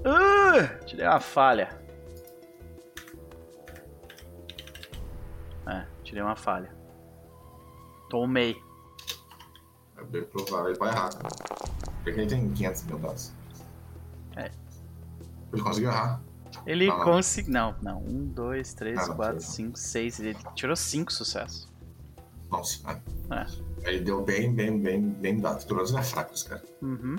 Uh, 0.00 0.84
tirei 0.86 1.06
uma 1.06 1.20
falha. 1.20 1.78
É, 5.66 5.86
tirei 6.02 6.22
uma 6.22 6.34
falha. 6.34 6.74
Tomei. 8.08 8.56
É 9.98 10.04
bem 10.04 10.24
provável, 10.24 10.70
ele 10.70 10.78
vai 10.78 10.88
errar. 10.88 11.10
Porque 12.02 12.20
ele 12.20 12.26
tem 12.26 12.50
500 12.50 12.82
mil 12.84 12.98
dados. 12.98 13.32
É. 14.36 14.50
Ele 15.52 15.62
conseguiu 15.62 15.90
errar. 15.90 16.22
Ele 16.66 16.88
Ah, 16.90 16.96
não. 16.98 17.04
conseguiu. 17.04 17.52
Não, 17.52 17.74
não. 17.82 17.98
Um, 18.02 18.24
dois, 18.26 18.74
três, 18.74 18.98
Ah, 18.98 19.06
não, 19.08 19.16
quatro, 19.16 19.40
cinco, 19.42 19.78
seis. 19.78 20.20
Ele 20.20 20.36
tirou 20.54 20.76
cinco 20.76 21.12
sucessos. 21.12 21.70
Nossa, 22.50 22.80
é. 22.90 23.34
É. 23.34 23.46
Ele 23.90 24.00
deu 24.00 24.22
bem, 24.22 24.52
bem, 24.54 24.78
bem, 24.78 25.00
bem 25.00 25.36
dado. 25.38 25.64
Pelo 25.64 25.76
menos 25.76 25.90
ele 25.90 26.00
é 26.00 26.02
fraco, 26.04 26.34
esse 26.34 26.44
cara. 26.48 26.62
Uhum. 26.82 27.16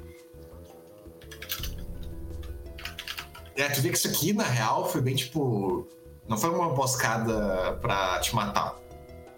É, 3.55 3.69
tu 3.69 3.81
vê 3.81 3.89
que 3.89 3.97
isso 3.97 4.07
aqui, 4.07 4.33
na 4.33 4.43
real, 4.43 4.89
foi 4.89 5.01
bem 5.01 5.15
tipo. 5.15 5.87
Não 6.27 6.37
foi 6.37 6.49
uma 6.49 6.71
emboscada 6.71 7.73
pra 7.81 8.19
te 8.19 8.33
matar. 8.35 8.75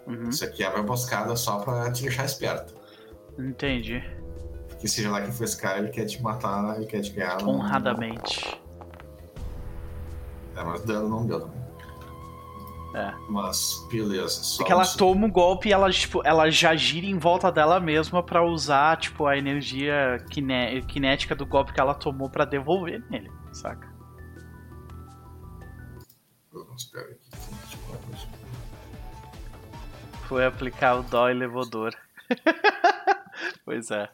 Uhum. 0.06 0.28
Isso 0.28 0.44
aqui 0.44 0.62
é 0.62 0.68
uma 0.68 0.78
emboscada 0.80 1.34
só 1.36 1.58
pra 1.58 1.90
te 1.90 2.02
deixar 2.02 2.24
esperto. 2.24 2.74
Entendi. 3.38 4.02
Porque 4.68 4.86
seja 4.88 5.10
lá 5.10 5.20
quem 5.20 5.32
for 5.32 5.44
esse 5.44 5.56
cara, 5.56 5.78
ele 5.80 5.88
quer 5.88 6.04
te 6.06 6.22
matar, 6.22 6.76
ele 6.76 6.86
quer 6.86 7.00
te 7.00 7.10
ganhar. 7.10 7.42
Honradamente. 7.42 8.60
É, 10.56 10.64
mas 10.64 10.82
dano 10.84 11.08
não 11.08 11.26
deu 11.26 11.40
também. 11.40 11.66
É. 12.94 13.12
Mas, 13.28 13.86
beleza. 13.90 14.28
Só 14.42 14.62
É 14.62 14.66
que 14.66 14.72
ela 14.72 14.82
isso. 14.82 14.96
toma 14.96 15.26
um 15.26 15.30
golpe 15.30 15.68
e 15.68 15.72
ela, 15.72 15.90
tipo, 15.90 16.22
ela 16.24 16.50
já 16.50 16.74
gira 16.74 17.04
em 17.06 17.18
volta 17.18 17.52
dela 17.52 17.78
mesma 17.78 18.22
pra 18.22 18.42
usar, 18.42 18.96
tipo, 18.96 19.26
a 19.26 19.36
energia 19.36 20.24
cinética 20.90 21.34
do 21.34 21.44
golpe 21.44 21.74
que 21.74 21.80
ela 21.80 21.92
tomou 21.94 22.30
pra 22.30 22.46
devolver 22.46 23.04
nele, 23.10 23.30
saca? 23.52 23.86
Vamos 26.50 26.84
pegar 26.84 27.04
aqui. 27.04 27.20
Foi 30.26 30.46
aplicar 30.46 30.94
o 30.98 31.02
dó 31.02 31.28
e 31.28 31.34
levou 31.34 31.68
dor. 31.68 31.94
pois 33.64 33.90
é. 33.90 34.08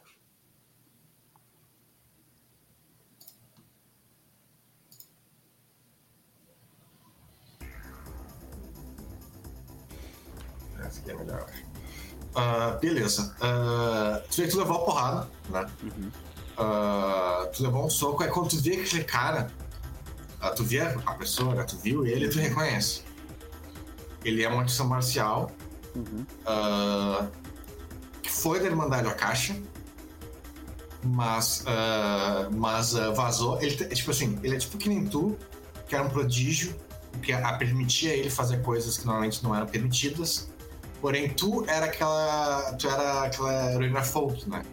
É 11.07 11.13
melhor, 11.13 11.39
eu 11.39 11.45
acho. 11.45 11.63
Ah, 12.35 12.77
beleza. 12.81 13.35
Ah, 13.41 14.21
tu 14.29 14.37
vê 14.37 14.43
que 14.43 14.49
tu 14.51 14.57
levou 14.59 14.77
a 14.77 14.85
porrada, 14.85 15.29
né? 15.49 15.65
Uhum. 15.83 16.11
Ah, 16.57 17.47
tu 17.53 17.63
levou 17.63 17.85
um 17.85 17.89
soco, 17.89 18.23
aí 18.23 18.29
quando 18.29 18.49
tu 18.49 18.57
vê 18.57 18.77
aquele 18.81 19.03
cara, 19.03 19.51
tu 20.55 20.63
vê 20.63 20.81
a 20.81 21.13
pessoa, 21.13 21.53
né? 21.55 21.63
tu 21.63 21.77
viu 21.77 22.05
ele, 22.05 22.27
tu 22.29 22.39
reconhece. 22.39 23.03
Ele 24.25 24.43
é 24.43 24.47
uma 24.49 24.61
artista 24.61 24.83
marcial 24.83 25.51
Uhum. 25.95 26.25
que 28.21 28.31
foi 28.31 28.59
da 28.59 28.65
Irmandade 28.65 29.07
Akasha, 29.07 29.55
mas, 31.03 31.63
mas 32.51 32.93
vazou. 33.15 33.61
Ele, 33.61 33.83
é 33.83 33.87
tipo 33.89 34.09
assim, 34.11 34.39
ele 34.43 34.55
é 34.55 34.57
tipo 34.59 34.77
que 34.77 34.89
nem 34.89 35.05
tu, 35.05 35.37
que 35.87 35.95
era 35.95 36.03
um 36.03 36.09
prodígio, 36.09 36.75
que 37.21 37.31
a, 37.31 37.53
permitia 37.53 38.13
ele 38.13 38.29
fazer 38.29 38.61
coisas 38.63 38.97
que 38.97 39.05
normalmente 39.05 39.43
não 39.43 39.55
eram 39.55 39.67
permitidas. 39.67 40.49
Porém, 41.03 41.27
tu 41.27 41.65
era 41.67 41.87
aquela. 41.87 42.71
Tu 42.79 42.87
era 42.87 43.23
aquela 43.23 43.73
heroína 43.73 44.01
folk, 44.01 44.49
né? 44.49 44.63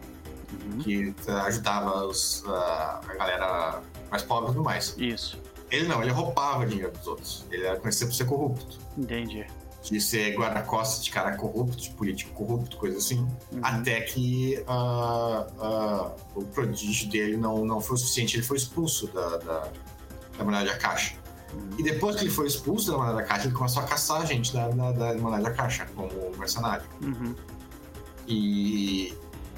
Uhum. 0.52 0.78
Que 0.78 1.12
ajudava 1.26 2.06
os, 2.06 2.44
a, 2.46 3.00
a 3.04 3.14
galera 3.16 3.82
mais 4.08 4.22
pobre 4.22 4.44
e 4.44 4.54
tudo 4.54 4.62
mais. 4.62 4.94
Isso, 4.96 5.42
Ele 5.72 5.88
não, 5.88 6.00
ele 6.00 6.12
roubava 6.12 6.64
dinheiro 6.64 6.92
dos 6.92 7.08
outros. 7.08 7.44
Ele 7.50 7.66
era 7.66 7.80
conhecido 7.80 8.10
por 8.10 8.14
ser 8.14 8.26
corrupto. 8.26 8.78
entendi. 8.96 9.44
De 9.82 10.00
ser 10.00 10.36
guarda-costas 10.36 11.04
de 11.04 11.10
cara 11.10 11.36
corrupto, 11.36 11.76
de 11.76 11.90
político 11.90 12.32
corrupto, 12.32 12.76
coisa 12.76 12.98
assim. 12.98 13.26
Uhum. 13.50 13.60
Até 13.60 14.00
que 14.02 14.62
ah, 14.68 15.48
ah, 15.58 16.12
o 16.36 16.44
prodígio 16.44 17.10
dele 17.10 17.36
não, 17.36 17.64
não 17.64 17.80
foi 17.80 17.96
o 17.96 17.98
suficiente. 17.98 18.36
Ele 18.36 18.44
foi 18.44 18.56
expulso 18.56 19.08
da, 19.08 19.36
da, 19.38 19.68
da 20.38 20.78
Caixa. 20.78 21.16
E 21.78 21.82
depois 21.82 22.16
que 22.16 22.24
ele 22.24 22.30
foi 22.30 22.46
expulso 22.46 22.90
da 22.90 22.98
Manada 22.98 23.16
da 23.16 23.22
Caixa, 23.24 23.46
ele 23.46 23.54
começou 23.54 23.82
a 23.82 23.86
caçar 23.86 24.22
a 24.22 24.24
gente 24.24 24.52
da, 24.52 24.68
da, 24.68 24.92
da 24.92 25.12
da 25.14 25.50
Caixa 25.50 25.86
como 25.94 26.10
mercenário. 26.38 26.84
Uhum. 27.02 27.34
E, 28.26 29.14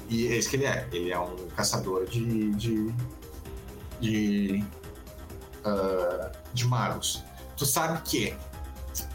e 0.09 0.27
é 0.27 0.37
isso 0.37 0.49
que 0.49 0.55
ele 0.55 0.65
é. 0.65 0.87
Ele 0.91 1.11
é 1.11 1.19
um 1.19 1.47
caçador 1.55 2.05
de. 2.07 2.51
de. 2.53 2.93
de, 3.99 4.63
ah, 5.63 6.31
de 6.53 6.65
magos. 6.65 7.23
Tu 7.55 7.65
sabe 7.65 8.01
que 8.01 8.35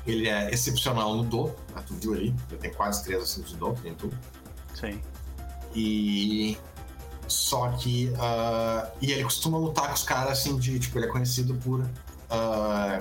ele 0.07 0.29
é 0.29 0.53
excepcional 0.53 1.15
no 1.17 1.25
Do, 1.25 1.47
né? 1.75 1.83
tu 1.87 1.95
viu 1.95 2.15
ali, 2.15 2.35
ele 2.51 2.61
tem 2.61 2.73
quase 2.73 3.05
três 3.05 3.23
assim 3.23 3.43
de 3.43 3.57
Do, 3.57 3.75
que 3.75 3.83
nem 3.83 3.95
tu. 3.95 4.11
Sim. 4.75 5.01
E. 5.75 6.57
Só 7.27 7.71
que. 7.73 8.13
ah, 8.19 8.91
e 9.01 9.13
ele 9.13 9.25
costuma 9.25 9.59
lutar 9.59 9.89
com 9.89 9.95
os 9.95 10.03
caras 10.05 10.39
assim 10.39 10.57
de. 10.57 10.79
Tipo, 10.79 10.99
ele 10.99 11.07
é 11.07 11.09
conhecido 11.09 11.55
por. 11.57 11.85
Ah, 12.31 13.01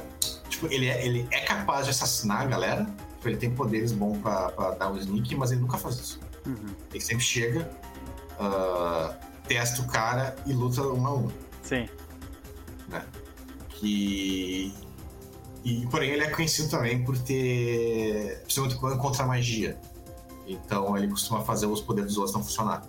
tipo, 0.50 0.68
ele 0.68 0.88
é, 0.88 1.06
ele 1.06 1.28
é 1.32 1.42
capaz 1.42 1.86
de 1.86 1.92
assassinar 1.92 2.42
a 2.42 2.46
galera. 2.46 2.86
Tipo, 3.16 3.30
ele 3.30 3.38
tem 3.38 3.54
poderes 3.54 3.92
bons 3.92 4.18
pra, 4.20 4.50
pra 4.52 4.72
dar 4.72 4.92
um 4.92 4.98
sneak, 4.98 5.36
mas 5.36 5.52
ele 5.52 5.62
nunca 5.62 5.78
faz 5.78 5.96
isso. 5.96 6.20
Uhum. 6.46 6.76
Ele 6.92 7.04
sempre 7.04 7.24
chega, 7.24 7.70
ah, 8.40 9.16
testa 9.48 9.82
o 9.82 9.88
cara 9.88 10.36
e 10.46 10.54
luta 10.54 10.82
um 10.82 11.08
a 11.08 11.16
um. 11.16 11.32
Sim. 11.62 11.88
Que. 13.70 14.74
E, 15.64 15.86
porém, 15.88 16.12
ele 16.12 16.24
é 16.24 16.30
conhecido 16.30 16.70
também 16.70 17.04
por 17.04 17.18
ter. 17.18 18.42
Principalmente 18.44 18.80
quando 18.80 18.98
contra 18.98 19.24
a 19.24 19.28
magia. 19.28 19.80
Então, 20.48 20.98
ele 20.98 21.08
costuma 21.10 21.42
fazer 21.42 21.66
os 21.66 21.82
poderes 21.82 22.12
dos 22.12 22.18
outros 22.18 22.36
não 22.36 22.44
funcionar. 22.44 22.88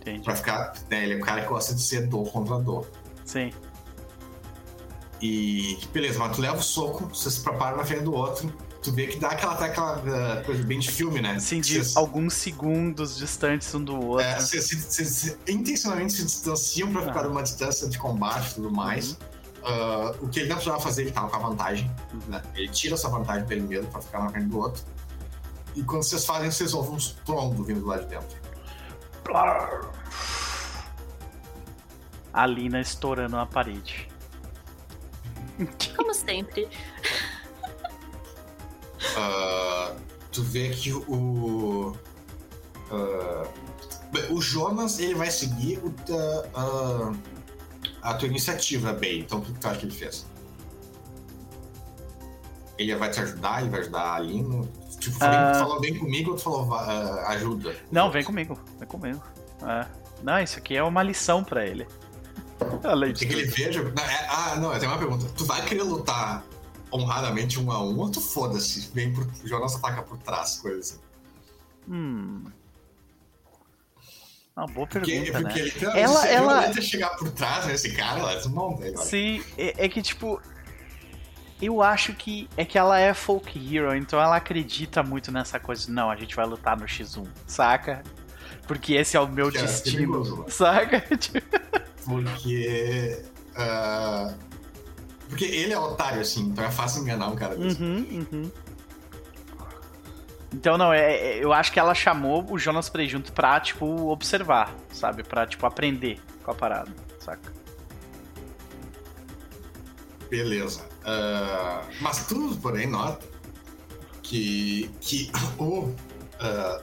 Entendi. 0.00 0.22
Pra 0.22 0.36
ficar. 0.36 0.74
Né, 0.90 1.04
ele 1.04 1.14
é 1.14 1.16
o 1.16 1.20
cara 1.20 1.42
que 1.42 1.48
gosta 1.48 1.74
de 1.74 1.82
ser 1.82 2.06
dor 2.06 2.30
contra 2.30 2.58
dor. 2.58 2.86
Sim. 3.24 3.50
E. 5.20 5.78
Beleza, 5.92 6.18
mas 6.18 6.34
tu 6.34 6.40
leva 6.42 6.56
o 6.56 6.62
soco, 6.62 7.06
você 7.06 7.30
se 7.30 7.40
prepara 7.40 7.76
na 7.76 7.84
frente 7.84 8.04
do 8.04 8.14
outro. 8.14 8.52
Tu 8.82 8.90
vê 8.92 9.06
que 9.08 9.18
dá 9.18 9.28
aquela, 9.28 9.52
até 9.52 9.66
aquela 9.66 9.96
ah, 10.38 10.42
coisa 10.42 10.62
bem 10.64 10.78
de 10.78 10.90
filme, 10.90 11.20
né? 11.20 11.32
Assim, 11.32 11.60
de 11.60 11.82
alguns 11.96 12.32
segundos 12.32 13.18
distantes 13.18 13.74
um 13.74 13.84
do 13.84 13.94
outro. 14.00 14.24
É, 14.24 14.40
vocês 14.40 15.36
intencionalmente 15.46 16.14
se 16.14 16.24
distanciam 16.24 16.90
pra 16.90 17.02
ficar 17.02 17.20
Ah. 17.20 17.28
numa 17.28 17.42
distância 17.42 17.86
de 17.88 17.98
combate 17.98 18.52
e 18.52 18.54
tudo 18.54 18.70
mais. 18.70 19.18
Ah, 19.62 20.14
o 20.22 20.28
que 20.28 20.40
ele 20.40 20.48
não 20.48 20.56
precisava 20.56 20.80
fazer, 20.82 21.02
ele 21.02 21.10
tava 21.10 21.28
com 21.28 21.36
a 21.36 21.38
vantagem. 21.50 21.90
né? 22.26 22.40
Ele 22.54 22.68
tira 22.70 22.94
essa 22.94 23.10
vantagem 23.10 23.44
dele 23.46 23.60
mesmo 23.60 23.90
pra 23.90 24.00
ficar 24.00 24.20
na 24.20 24.30
frente 24.30 24.46
do 24.46 24.58
outro. 24.58 24.82
E 25.76 25.82
quando 25.82 26.02
vocês 26.02 26.24
fazem, 26.24 26.50
vocês 26.50 26.72
ouvem 26.72 26.94
uns 26.94 27.10
trombos 27.26 27.66
vindo 27.66 27.80
do 27.80 27.86
lado 27.86 28.04
de 28.04 28.08
dentro. 28.08 28.38
A 32.32 32.46
Lina 32.46 32.80
estourando 32.80 33.36
a 33.36 33.44
parede. 33.46 34.08
Como 35.96 36.14
sempre. 36.14 36.68
Ah, 39.16 39.94
tu 40.32 40.42
vê 40.42 40.70
que 40.70 40.92
o. 40.92 41.96
bem, 44.12 44.24
o 44.30 44.40
Jonas 44.40 44.98
ele 44.98 45.14
vai 45.14 45.30
seguir 45.30 45.78
o, 45.78 45.94
ah, 46.54 47.12
a 48.02 48.14
tua 48.14 48.28
iniciativa, 48.28 48.92
bem. 48.92 49.20
Então 49.20 49.38
o 49.38 49.42
que 49.42 49.52
tu 49.52 49.68
acha 49.68 49.78
que 49.78 49.86
ele 49.86 49.94
fez? 49.94 50.26
Ele 52.78 52.94
vai 52.96 53.10
te 53.10 53.20
ajudar, 53.20 53.60
ele 53.60 53.70
vai 53.70 53.80
ajudar 53.80 54.14
a 54.14 54.18
Lino. 54.20 54.66
Tipo, 54.98 55.18
tu 55.18 55.18
falou 55.18 55.80
bem 55.80 55.98
comigo 55.98 56.30
ou 56.30 56.36
tu 56.36 56.42
falou 56.42 56.74
ajuda? 56.74 57.74
Não, 57.90 58.10
vem 58.10 58.24
comigo. 58.24 58.58
Vem 58.78 58.88
comigo. 58.88 59.22
É. 59.62 59.86
Não, 60.22 60.38
isso 60.38 60.58
aqui 60.58 60.76
é 60.76 60.82
uma 60.82 61.02
lição 61.02 61.42
pra 61.42 61.66
ele. 61.66 61.86
Tem 62.80 63.28
que 63.28 63.34
ele 63.34 63.44
veja. 63.44 63.82
Não, 63.82 64.02
é- 64.04 64.26
ah, 64.28 64.56
não, 64.56 64.72
eu 64.72 64.78
tenho 64.80 64.90
uma 64.92 64.98
pergunta. 64.98 65.26
Tu 65.36 65.44
vai 65.44 65.64
querer 65.64 65.82
lutar 65.82 66.42
honradamente 66.92 67.58
um 67.60 67.70
a 67.70 67.82
um 67.82 67.98
ou 67.98 68.10
tu 68.10 68.20
foda-se? 68.20 68.90
Vem 68.92 69.12
por. 69.12 69.24
O 69.44 69.46
Jonas 69.48 69.74
ataca 69.76 70.02
por 70.02 70.18
trás, 70.18 70.58
coisa 70.58 70.78
assim. 70.80 70.98
Hum. 71.88 72.44
Uma 74.56 74.66
boa 74.66 74.86
Porque, 74.86 75.12
pergunta, 75.12 75.40
porque 75.40 75.62
né? 75.62 75.68
ele 75.68 75.84
não, 75.86 75.96
Ela- 75.96 76.20
se 76.22 76.28
ela- 76.28 76.62
tenta 76.64 76.82
chegar 76.82 77.10
por 77.16 77.30
trás 77.30 77.66
nesse 77.66 77.92
cara, 77.94 78.18
ela 78.20 78.34
desmonta 78.34 78.86
ele. 78.86 78.96
olha. 78.96 79.06
Sim, 79.06 79.42
é, 79.56 79.84
é 79.86 79.88
que 79.88 80.02
tipo. 80.02 80.40
Eu 81.62 81.82
acho 81.82 82.14
que 82.14 82.48
é 82.56 82.64
que 82.64 82.78
ela 82.78 82.98
é 82.98 83.12
folk 83.12 83.58
hero, 83.76 83.94
então 83.94 84.18
ela 84.20 84.36
acredita 84.36 85.02
muito 85.02 85.30
nessa 85.30 85.60
coisa. 85.60 85.86
de, 85.86 85.92
Não, 85.92 86.10
a 86.10 86.16
gente 86.16 86.34
vai 86.34 86.46
lutar 86.46 86.74
no 86.76 86.86
X1, 86.86 87.26
saca? 87.46 88.02
Porque 88.66 88.94
esse 88.94 89.14
é 89.16 89.20
o 89.20 89.28
meu 89.28 89.50
Que 89.50 89.58
é 89.58 89.62
destino, 89.62 90.38
né? 90.42 90.44
saca? 90.48 91.04
Porque. 92.04 93.22
ah, 93.56 94.34
porque 95.28 95.44
ele 95.44 95.72
é 95.72 95.78
otário, 95.78 96.20
assim, 96.20 96.42
então 96.42 96.64
é 96.64 96.70
fácil 96.70 97.02
enganar 97.02 97.28
um 97.28 97.36
cara 97.36 97.54
desse. 97.56 97.80
Uhum, 97.80 98.26
uhum. 98.32 98.50
Então, 100.52 100.76
não, 100.76 100.92
é, 100.92 101.12
é- 101.14 101.44
eu 101.44 101.52
acho 101.52 101.70
que 101.72 101.78
ela 101.78 101.94
chamou 101.94 102.44
o 102.50 102.58
Jonas 102.58 102.88
Prey 102.88 103.08
junto 103.08 103.32
pra, 103.32 103.60
tipo, 103.60 104.10
observar, 104.10 104.74
sabe? 104.92 105.22
Pra, 105.22 105.46
tipo, 105.46 105.64
aprender 105.64 106.20
com 106.42 106.50
a 106.50 106.54
parada, 106.54 106.90
saca? 107.20 107.52
Beleza. 110.28 110.84
Ah, 111.04 111.82
mas 112.00 112.26
tu, 112.26 112.56
porém, 112.60 112.86
nota 112.88 113.26
que, 114.22 114.90
que 115.00 115.30
o, 115.58 115.94
ah, 116.40 116.80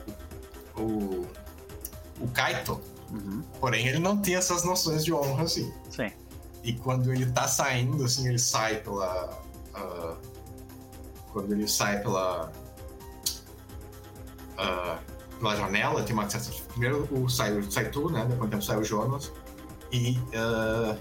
o. 0.76 1.26
O 2.20 2.28
Kaito, 2.34 2.80
Uhum. 3.10 3.42
porém, 3.60 3.86
ele 3.88 3.98
não 3.98 4.18
tem 4.18 4.34
essas 4.36 4.64
noções 4.64 5.04
de 5.04 5.12
honra 5.14 5.44
assim. 5.44 5.72
Sim. 5.90 6.10
E 6.62 6.72
quando 6.74 7.12
ele 7.12 7.26
tá 7.32 7.48
saindo, 7.48 8.04
assim, 8.04 8.28
ele 8.28 8.38
sai 8.38 8.80
pela. 8.80 9.42
ah, 9.74 10.16
quando 11.32 11.52
ele 11.52 11.66
sai 11.68 12.00
pela. 12.00 12.52
ah, 14.56 14.98
pela 15.38 15.56
janela, 15.56 16.02
tem 16.02 16.14
uma 16.14 16.28
certa. 16.28 16.50
Primeiro 16.68 17.08
o 17.12 17.28
sai, 17.28 17.62
sai 17.70 17.88
tu, 17.90 18.10
né? 18.10 18.26
Depois 18.28 18.50
tempo 18.50 18.62
sai 18.62 18.76
o 18.78 18.84
Jonas. 18.84 19.32
E. 19.92 20.18
ah, 20.34 20.96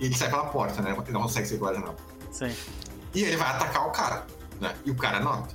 ele 0.00 0.16
sai 0.16 0.28
pela 0.30 0.46
porta, 0.46 0.80
né? 0.82 0.90
Ele 0.92 1.12
não 1.12 1.22
consegue 1.22 1.46
sair 1.46 1.58
pela 1.58 1.74
janela. 1.74 1.96
Sim. 2.30 2.54
E 3.14 3.22
ele 3.22 3.36
vai 3.36 3.48
atacar 3.50 3.86
o 3.86 3.90
cara, 3.90 4.26
né? 4.60 4.74
E 4.84 4.90
o 4.90 4.96
cara 4.96 5.20
nota. 5.20 5.54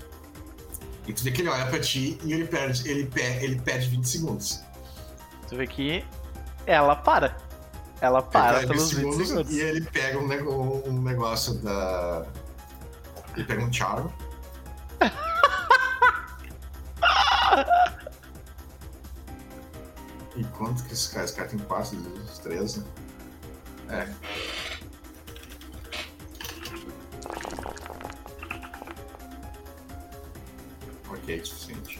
E 1.07 1.14
tu 1.14 1.24
vê 1.24 1.32
que 1.32 1.41
ele 1.41 1.49
olha 1.49 1.66
pra 1.66 1.80
ti 1.80 2.18
e 2.24 2.32
ele 2.34 2.45
perde, 2.45 2.88
ele, 2.88 3.06
pe- 3.07 3.22
ele 3.44 3.60
perde 3.60 3.90
20 3.90 4.03
segundos. 4.07 4.61
Tu 5.50 5.56
vê 5.56 5.68
que 5.68 6.06
ela 6.66 6.96
para. 6.96 7.36
Ela 8.02 8.22
para 8.22 8.60
perde 8.60 8.68
pelos 8.68 8.92
20 8.94 9.26
segundos. 9.26 9.52
E 9.52 9.60
ele 9.60 9.82
pega 9.82 10.20
um, 10.20 10.28
nego- 10.28 10.84
um 10.88 11.02
negócio 11.02 11.56
da. 11.56 12.26
Ele 13.36 13.46
pega 13.46 13.64
um 13.64 13.74
charm. 13.74 14.08
e 20.36 20.44
quanto 20.46 20.84
que 20.86 20.94
esse 20.94 21.12
cara? 21.12 21.26
Esse 21.26 21.36
cara 21.36 21.50
tem 21.50 21.60
4 21.60 21.98
de 21.98 22.40
3, 22.42 22.78
né? 22.78 22.84
É. 23.90 24.08
Ok, 31.10 31.44
suficiente. 31.44 32.00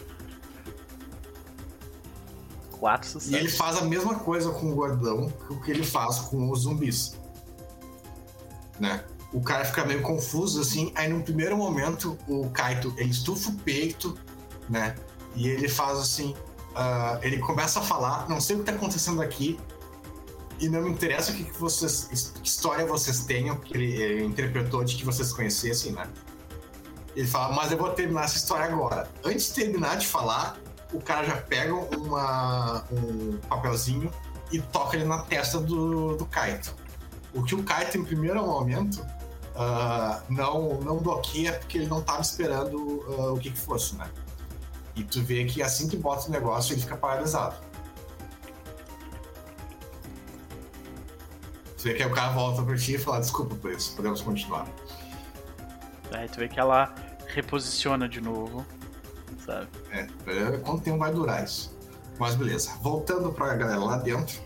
Quatro 2.80 3.08
E 3.08 3.12
sucessos. 3.12 3.34
ele 3.34 3.50
faz 3.50 3.78
a 3.78 3.82
mesma 3.82 4.16
coisa 4.16 4.52
com 4.52 4.72
o 4.72 4.76
gordão 4.76 5.30
que 5.30 5.54
o 5.54 5.62
que 5.62 5.72
ele 5.72 5.84
faz 5.84 6.20
com 6.20 6.50
os 6.50 6.62
zumbis. 6.62 7.16
Né? 8.80 9.04
O 9.34 9.42
cara 9.42 9.66
fica 9.66 9.86
meio 9.86 10.02
confuso 10.02 10.62
assim, 10.62 10.92
aí 10.96 11.10
num 11.10 11.22
primeiro 11.22 11.58
momento 11.58 12.18
o 12.28 12.50
Kaito 12.50 12.94
ele 12.98 13.10
estufa 13.12 13.50
o 13.50 13.56
peito, 13.56 14.18
né? 14.70 14.96
E 15.36 15.48
ele 15.48 15.68
faz 15.68 16.00
assim, 16.00 16.34
ah, 16.76 17.20
ele 17.22 17.38
começa 17.38 17.80
a 17.80 17.84
falar, 17.84 18.28
não 18.28 18.42
sei 18.42 18.56
o 18.56 18.60
que 18.60 18.66
tá 18.66 18.72
acontecendo 18.72 19.22
aqui 19.22 19.60
e 20.60 20.68
não 20.68 20.82
me 20.82 20.90
interessa 20.90 21.32
o 21.32 21.36
que, 21.36 21.44
que 21.44 21.60
vocês, 21.60 22.34
que 22.42 22.48
história 22.48 22.86
vocês 22.86 23.22
tenham, 23.22 23.56
que 23.58 23.76
ele, 23.76 23.94
ele 24.02 24.26
interpretou 24.26 24.84
de 24.84 24.96
que 24.96 25.06
vocês 25.06 25.32
conhecessem, 25.32 25.92
né? 25.92 26.08
Ele 27.16 27.28
fala, 27.28 27.54
mas 27.56 27.72
eu 27.72 27.78
vou 27.78 27.90
terminar 27.92 28.26
essa 28.26 28.38
história 28.38 28.66
agora. 28.66 29.10
Antes 29.24 29.48
de 29.48 29.54
terminar 29.54 29.98
de 29.98 30.08
falar, 30.08 30.58
o 30.92 31.00
cara 31.00 31.26
já 31.26 31.38
pega 31.38 31.74
uma, 31.74 32.84
um 32.92 33.38
papelzinho 33.48 34.12
e 34.52 34.60
toca 34.60 34.98
ele 34.98 35.06
na 35.06 35.20
testa 35.20 35.60
do, 35.60 36.16
do 36.18 36.26
Kaito. 36.26 36.74
O 37.34 37.44
que 37.44 37.54
o 37.54 37.64
Kaito, 37.64 37.98
em 37.98 38.04
primeiro 38.04 38.46
momento, 38.46 39.06
ah, 39.56 40.22
não, 40.30 40.80
não 40.82 40.98
bloqueia 40.98 41.54
porque 41.54 41.78
ele 41.78 41.88
não 41.88 42.00
estava 42.00 42.22
esperando 42.22 43.06
ah, 43.08 43.34
o 43.34 43.38
que, 43.38 43.52
que 43.52 43.60
fosse, 43.60 43.96
né? 43.96 44.10
E 44.96 45.04
tu 45.04 45.22
vê 45.22 45.46
que 45.46 45.62
assim 45.62 45.88
que 45.88 45.96
bota 45.96 46.28
o 46.28 46.32
negócio, 46.32 46.74
ele 46.74 46.82
fica 46.82 46.98
paralisado. 46.98 47.56
Tu 51.78 51.84
vê 51.84 51.94
que 51.94 52.04
aí 52.04 52.10
o 52.10 52.14
cara 52.14 52.32
volta 52.34 52.62
pra 52.64 52.76
ti 52.76 52.96
e 52.96 52.98
fala, 52.98 53.20
desculpa 53.20 53.56
por 53.56 53.72
isso, 53.72 53.96
podemos 53.96 54.22
continuar. 54.22 54.68
Tu 56.32 56.40
vê 56.40 56.50
que 56.50 56.60
ela 56.60 56.94
reposiciona 57.28 58.10
de 58.10 58.20
novo, 58.20 58.66
sabe? 59.46 59.68
É, 59.92 60.08
é, 60.28 60.58
quanto 60.58 60.84
tempo 60.84 60.98
vai 61.00 61.12
durar 61.12 61.44
isso? 61.44 61.78
Mas 62.20 62.36
beleza, 62.36 62.72
voltando 62.82 63.32
pra 63.32 63.56
galera 63.56 63.80
lá 63.80 63.98
dentro, 63.98 64.40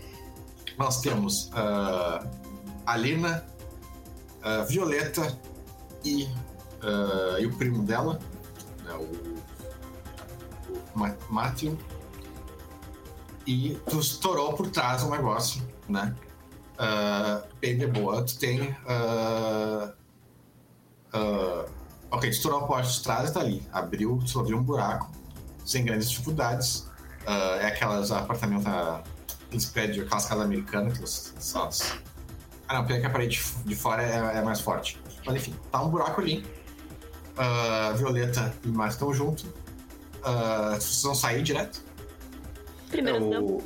nós 0.78 1.00
temos 1.00 1.48
uh, 1.48 2.28
a 2.86 2.96
Lina, 2.96 3.44
a 4.42 4.62
Violeta 4.62 5.36
e, 6.04 6.24
uh, 6.24 7.38
e 7.40 7.46
o 7.46 7.54
primo 7.56 7.82
dela, 7.82 8.20
né, 8.84 8.94
o, 8.94 9.34
o. 10.70 11.14
E 13.46 13.78
tu 13.90 13.98
estourou 13.98 14.54
por 14.54 14.70
trás 14.70 15.02
um 15.02 15.10
negócio, 15.10 15.62
né? 15.88 16.14
Uh, 16.74 17.46
bem 17.60 17.76
de 17.76 17.86
boa. 17.86 18.22
Tu 18.24 18.38
tem. 18.38 18.70
Uh, 18.70 19.92
uh, 21.14 21.68
ok, 22.14 22.30
tu 22.30 22.32
estourou 22.32 22.60
a 22.60 22.66
porta 22.66 22.88
de 22.88 23.02
trás 23.02 23.30
e 23.30 23.32
tá 23.32 23.40
ali. 23.40 23.62
Abriu, 23.72 24.20
só 24.26 24.40
abriu 24.40 24.58
um 24.58 24.62
buraco, 24.62 25.10
sem 25.64 25.84
grandes 25.84 26.10
dificuldades. 26.10 26.88
Uh, 27.26 27.58
é 27.60 27.66
aquelas 27.66 28.10
apartamentos, 28.10 28.66
uh, 28.66 29.02
aqueles 29.46 29.64
prédios, 29.66 30.06
aquelas 30.06 30.26
casas 30.26 30.44
americanas, 30.44 30.92
aquelas 30.92 31.34
salas. 31.38 31.98
Ah, 32.68 32.74
não, 32.74 32.86
pior 32.86 33.00
que 33.00 33.06
a 33.06 33.10
parede 33.10 33.42
de 33.64 33.76
fora 33.76 34.02
é, 34.02 34.38
é 34.38 34.42
mais 34.42 34.60
forte. 34.60 35.00
Mas 35.26 35.36
enfim, 35.36 35.54
tá 35.70 35.82
um 35.82 35.88
buraco 35.88 36.20
ali. 36.20 36.44
Uh, 37.36 37.96
Violeta 37.96 38.54
e 38.64 38.68
Márcio 38.68 38.96
estão 38.96 39.14
junto. 39.14 39.46
Uh, 40.20 40.74
vocês 40.74 41.02
vão 41.02 41.14
sair 41.14 41.42
direto? 41.42 41.82
Primeiro 42.88 43.18
É, 43.18 43.20
não. 43.20 43.62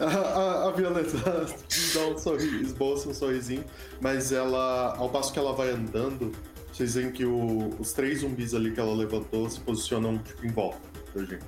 A, 0.00 0.04
a, 0.04 0.68
a 0.68 0.70
Violeta 0.72 1.16
dá 1.94 2.06
um 2.06 2.18
sorriso, 2.18 2.56
esboça 2.64 3.08
um 3.08 3.14
sorrisinho, 3.14 3.64
mas 4.00 4.32
ela, 4.32 4.94
ao 4.96 5.08
passo 5.08 5.32
que 5.32 5.38
ela 5.38 5.52
vai 5.52 5.70
andando, 5.70 6.32
vocês 6.72 6.94
veem 6.94 7.10
que 7.12 7.24
o- 7.24 7.68
os 7.78 7.92
três 7.92 8.20
zumbis 8.20 8.54
ali 8.54 8.72
que 8.72 8.80
ela 8.80 8.94
levantou 8.94 9.48
se 9.48 9.60
posicionam 9.60 10.18
tipo, 10.18 10.44
em 10.46 10.50
volta 10.50 10.78
da 11.14 11.24
gente. 11.24 11.44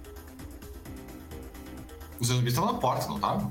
Os 2.20 2.28
zumbis 2.28 2.52
estão 2.54 2.66
na 2.66 2.74
porta, 2.74 3.06
não 3.08 3.16
estavam? 3.16 3.48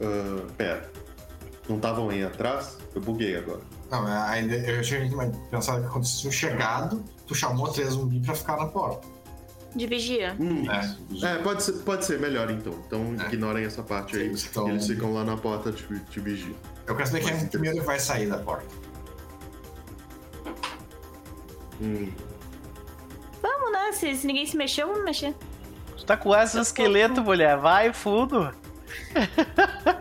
Ah, 0.00 0.46
pera, 0.56 0.90
não 1.68 1.76
estavam 1.76 2.08
aí 2.10 2.22
atrás? 2.24 2.78
Eu 2.94 3.00
buguei 3.00 3.36
agora. 3.36 3.60
Não, 3.90 4.06
é, 4.06 4.16
ainda 4.28 4.54
eu 4.54 4.82
tinha 4.82 5.00
pensado 5.50 5.82
que 5.82 5.88
quando 5.88 6.04
vocês 6.04 6.20
tinham 6.20 6.32
chegado, 6.32 7.02
tu 7.26 7.34
chamou 7.34 7.68
três 7.68 7.90
zumbis 7.90 8.24
pra 8.24 8.34
ficar 8.34 8.56
na 8.58 8.66
porta. 8.66 9.06
De 9.74 9.86
vigia. 9.86 10.34
Hum, 10.40 10.64
É, 10.70 11.26
É, 11.26 11.38
pode 11.42 11.62
ser, 11.62 11.72
pode 11.84 12.04
ser 12.04 12.18
melhor 12.18 12.50
então. 12.50 12.72
Então 12.86 13.14
É. 13.20 13.26
ignorem 13.26 13.64
essa 13.64 13.82
parte 13.82 14.16
aí. 14.16 14.24
Eles 14.26 14.40
estão- 14.42 14.68
Eles 14.68 14.86
ficam 14.86 15.12
lá 15.12 15.24
na 15.24 15.36
porta 15.36 15.70
de, 15.70 15.82
de 15.86 16.20
vigia. 16.20 16.54
Eu 16.86 16.96
quero 16.96 17.06
saber 17.08 17.24
quem 17.24 17.32
é 17.34 17.44
primeiro 17.44 17.78
que 17.80 17.84
vai 17.84 17.98
sair 18.00 18.28
da 18.28 18.38
porta. 18.38 18.66
Hum. 21.80 22.10
Vamos, 23.42 23.72
né? 23.72 23.92
Se, 23.92 24.16
se 24.16 24.26
ninguém 24.26 24.46
se 24.46 24.56
mexeu, 24.56 24.88
vamos 24.88 25.04
mexer. 25.04 25.34
Tu 25.96 26.04
tá 26.04 26.16
com 26.16 26.34
essa 26.34 26.60
esqueleto, 26.60 27.22
mulher. 27.22 27.56
Vai 27.58 27.92
fundo. 27.92 28.52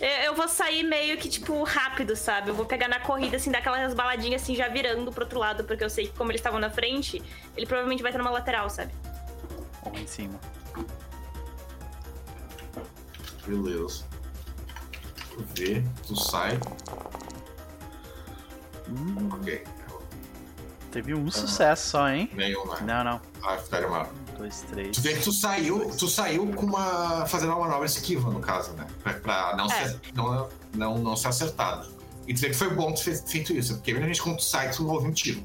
Eu, 0.00 0.08
eu 0.26 0.34
vou 0.34 0.46
sair 0.48 0.82
meio 0.82 1.16
que, 1.16 1.30
tipo, 1.30 1.62
rápido, 1.62 2.14
sabe? 2.14 2.50
Eu 2.50 2.54
vou 2.54 2.66
pegar 2.66 2.88
na 2.88 3.00
corrida, 3.00 3.38
assim, 3.38 3.50
dar 3.50 3.58
aquelas 3.60 3.94
baladinhas, 3.94 4.42
assim, 4.42 4.54
já 4.54 4.68
virando 4.68 5.10
pro 5.10 5.24
outro 5.24 5.38
lado, 5.38 5.64
porque 5.64 5.82
eu 5.82 5.88
sei 5.88 6.08
que 6.08 6.12
como 6.12 6.30
eles 6.30 6.40
estavam 6.40 6.60
na 6.60 6.68
frente, 6.68 7.22
ele 7.56 7.66
provavelmente 7.66 8.02
vai 8.02 8.10
estar 8.10 8.18
numa 8.22 8.30
lateral, 8.32 8.68
sabe? 8.70 8.92
Ou 9.84 9.94
em 9.98 10.06
cima. 10.06 10.38
Beleza. 13.46 14.04
Tu 15.30 15.44
vê, 15.56 15.84
tu 16.06 16.16
sai. 16.16 16.58
Hum, 18.88 19.28
Ok. 19.32 19.64
teve 20.90 21.14
um 21.14 21.30
sucesso 21.30 21.88
só, 21.90 22.08
hein? 22.08 22.30
Nenhum, 22.34 22.64
né? 22.66 22.78
Não, 22.82 23.04
não. 23.04 23.20
Ah, 23.42 23.56
ficaram 23.58 23.90
mal. 23.90 24.08
Um, 24.32 24.38
dois, 24.38 24.62
três. 24.70 24.96
Tu 24.96 25.00
vê 25.02 25.14
que 25.14 25.22
tu 25.22 25.32
saiu, 25.32 25.90
tu 25.98 26.06
saiu 26.08 26.46
com 26.54 26.66
uma. 26.66 27.26
fazendo 27.26 27.50
uma 27.52 27.60
manobra 27.66 27.86
esquiva, 27.86 28.30
no 28.30 28.40
caso, 28.40 28.72
né? 28.74 28.86
Pra, 29.02 29.14
pra 29.14 29.56
não, 29.56 29.66
É. 29.66 29.88
ser, 29.88 30.00
não, 30.14 30.48
não, 30.74 30.98
não 30.98 31.16
ser 31.16 31.28
acertado. 31.28 31.88
E 32.26 32.32
tu 32.32 32.40
vê 32.40 32.48
que 32.48 32.54
foi 32.54 32.70
bom 32.70 32.92
tu 32.92 33.04
ter 33.04 33.16
feito 33.26 33.52
isso, 33.52 33.74
porque 33.74 33.92
muita 33.92 34.06
gente 34.06 34.22
quando 34.22 34.36
tu 34.38 34.44
sai, 34.44 34.70
tu 34.70 34.86
ouve 34.88 35.08
um 35.08 35.12
tiro. 35.12 35.44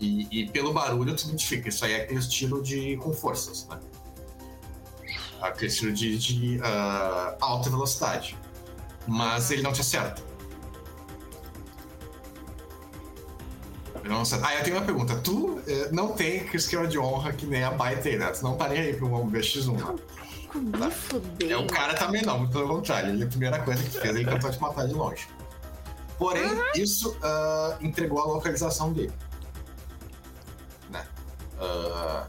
E, 0.00 0.28
e 0.30 0.48
pelo 0.48 0.72
barulho 0.72 1.14
tu 1.16 1.24
identifica, 1.24 1.68
isso 1.68 1.84
aí 1.84 1.92
é 1.92 2.02
aquele 2.02 2.20
estilo 2.20 2.62
de. 2.62 2.96
com 2.98 3.12
forças, 3.12 3.66
né? 3.68 3.78
Aquele 5.40 5.66
estilo 5.66 5.92
de, 5.92 6.18
de 6.18 6.60
ah, 6.62 7.36
alta 7.40 7.70
velocidade. 7.70 8.36
Mas 9.06 9.50
ele 9.50 9.62
não 9.62 9.72
te 9.72 9.80
acerta. 9.80 10.22
Ele 14.00 14.08
não 14.08 14.22
acerta. 14.22 14.46
Ah, 14.46 14.54
eu 14.56 14.64
tenho 14.64 14.76
uma 14.76 14.84
pergunta. 14.84 15.16
Tu 15.16 15.60
eh, 15.66 15.88
não 15.92 16.12
tem 16.12 16.46
esquema 16.54 16.86
de 16.86 16.98
honra 16.98 17.32
que 17.32 17.46
nem 17.46 17.64
a 17.64 17.70
tem, 17.96 18.18
né? 18.18 18.30
Tu 18.30 18.42
não 18.42 18.56
tá 18.56 18.68
nem 18.68 18.80
aí 18.80 18.94
pra 18.94 19.06
um 19.06 19.30
VX1, 19.30 19.72
né? 19.72 19.98
Me 20.54 20.90
fudei. 20.90 21.52
É, 21.52 21.56
o 21.56 21.66
cara 21.66 21.94
também 21.94 22.22
não, 22.22 22.38
muito 22.38 22.52
pelo 22.52 22.68
contrário. 22.68 23.10
Ele, 23.10 23.24
a 23.24 23.26
primeira 23.26 23.58
coisa 23.60 23.82
que 23.82 23.90
fez, 23.90 24.16
ele 24.16 24.24
tentou 24.24 24.50
te 24.50 24.60
matar 24.60 24.86
de 24.86 24.94
longe. 24.94 25.28
Porém, 26.18 26.50
isso 26.74 27.16
ah, 27.22 27.76
entregou 27.80 28.20
a 28.20 28.24
localização 28.24 28.92
dele. 28.92 29.12
Ah, 31.60 32.26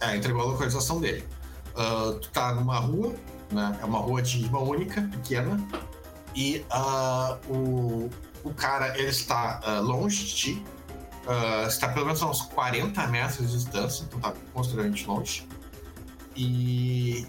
É, 0.00 0.16
entregou 0.16 0.42
a 0.42 0.44
localização 0.44 1.00
dele. 1.00 1.24
Ah, 1.76 2.16
tu 2.20 2.28
tá 2.30 2.54
numa 2.54 2.78
rua, 2.78 3.14
né? 3.50 3.78
É 3.80 3.84
uma 3.84 3.98
rua 3.98 4.22
de 4.22 4.48
mão 4.50 4.64
única, 4.64 5.02
pequena. 5.02 5.60
E 6.34 6.64
ah, 6.70 7.38
o, 7.48 8.08
o 8.44 8.54
cara, 8.54 8.96
ele 8.98 9.08
está 9.08 9.60
ah, 9.64 9.80
longe 9.80 10.24
de 10.24 10.34
ti. 10.34 10.64
Está 11.66 11.88
pelo 11.88 12.06
menos 12.06 12.22
a 12.22 12.30
uns 12.30 12.40
40 12.40 13.06
metros 13.08 13.50
de 13.50 13.58
distância, 13.58 14.02
então 14.04 14.18
tá 14.18 14.32
consideravelmente 14.54 15.06
longe. 15.06 15.46
E. 16.34 17.26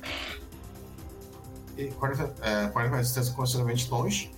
e 1.78 1.88
40, 1.88 2.34
é, 2.42 2.68
40 2.68 2.92
metros 2.92 3.08
de 3.08 3.14
distância 3.14 3.34
consideravelmente 3.34 3.90
longe. 3.92 4.32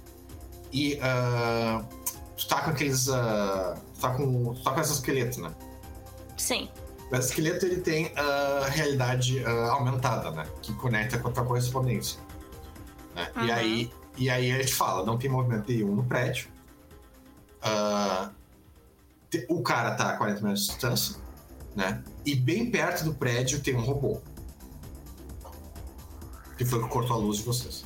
E 0.74 0.98
ah, 1.04 1.84
tu 2.42 2.48
tá 2.48 2.62
com 2.62 2.70
aqueles. 2.72 3.10
ah, 3.10 3.78
tu, 3.94 4.00
tá 4.02 4.10
com, 4.12 4.54
tu 4.54 4.64
tá 4.64 4.72
com 4.72 4.82
esses 4.82 4.94
esqueletos, 4.96 5.38
né? 5.38 5.52
Sim. 6.38 6.70
O 7.12 7.16
esqueleto 7.16 7.66
ele 7.66 7.82
tem 7.82 8.12
a 8.16 8.68
realidade 8.68 9.44
ah, 9.46 9.72
aumentada, 9.72 10.32
né? 10.32 10.48
Que 10.62 10.74
conecta 10.74 11.18
com 11.20 11.28
a 11.28 11.32
tua 11.32 11.46
correspondência. 11.46 12.20
né? 13.16 13.30
E, 13.36 13.40
Uhum. 13.40 13.54
aí, 13.54 13.92
e 14.18 14.30
aí 14.30 14.50
ele 14.52 14.66
te 14.66 14.74
fala, 14.74 15.06
não 15.06 15.18
tem 15.18 15.30
movimento 15.30 15.70
nenhum 15.70 15.96
no 15.96 16.04
prédio. 16.04 16.48
Ah, 17.62 18.32
te- 19.30 19.46
o 19.50 19.62
cara 19.62 19.92
tá 19.96 20.10
a 20.12 20.18
40 20.18 20.42
metros 20.42 20.62
de 20.66 20.68
distância, 20.72 21.16
né? 21.76 22.02
E 22.26 22.34
bem 22.36 22.72
perto 22.72 23.04
do 23.04 23.14
prédio 23.14 23.60
tem 23.62 23.76
um 23.76 23.82
robô. 23.84 24.20
Que 26.58 26.66
foi 26.66 26.80
o 26.80 26.84
que 26.84 26.90
cortou 26.90 27.16
a 27.18 27.20
luz 27.20 27.38
de 27.40 27.44
vocês. 27.44 27.84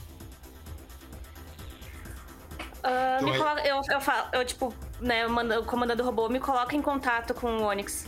Então 2.88 3.24
me 3.24 3.32
aí- 3.32 3.38
coloca, 3.38 3.68
eu, 3.68 3.82
eu 3.90 4.02
falo, 4.02 4.28
eu, 4.34 4.46
tipo, 4.46 4.74
né, 5.00 5.28
manda, 5.28 5.60
o 5.60 5.66
comandante 5.66 5.98
do 5.98 6.04
robô 6.04 6.30
me 6.30 6.40
coloca 6.40 6.76
em 6.76 6.82
contato 6.82 7.34
com 7.34 7.48
o 7.58 7.64
Onyx. 7.64 8.08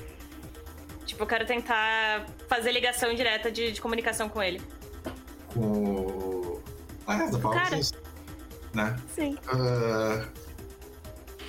Tipo, 1.05 1.23
eu 1.23 1.27
quero 1.27 1.45
tentar 1.45 2.25
fazer 2.47 2.71
ligação 2.71 3.13
direta 3.15 3.51
de, 3.51 3.71
de 3.71 3.81
comunicação 3.81 4.27
com 4.29 4.43
ele. 4.43 4.61
Com 5.53 5.59
o. 5.61 6.63
Ah, 7.07 7.23
é, 7.23 7.29
da 7.31 7.39
Power 7.39 7.57
Cara. 7.57 7.79
Né? 8.73 8.95
Sim. 9.15 9.37
Ah, 9.47 10.25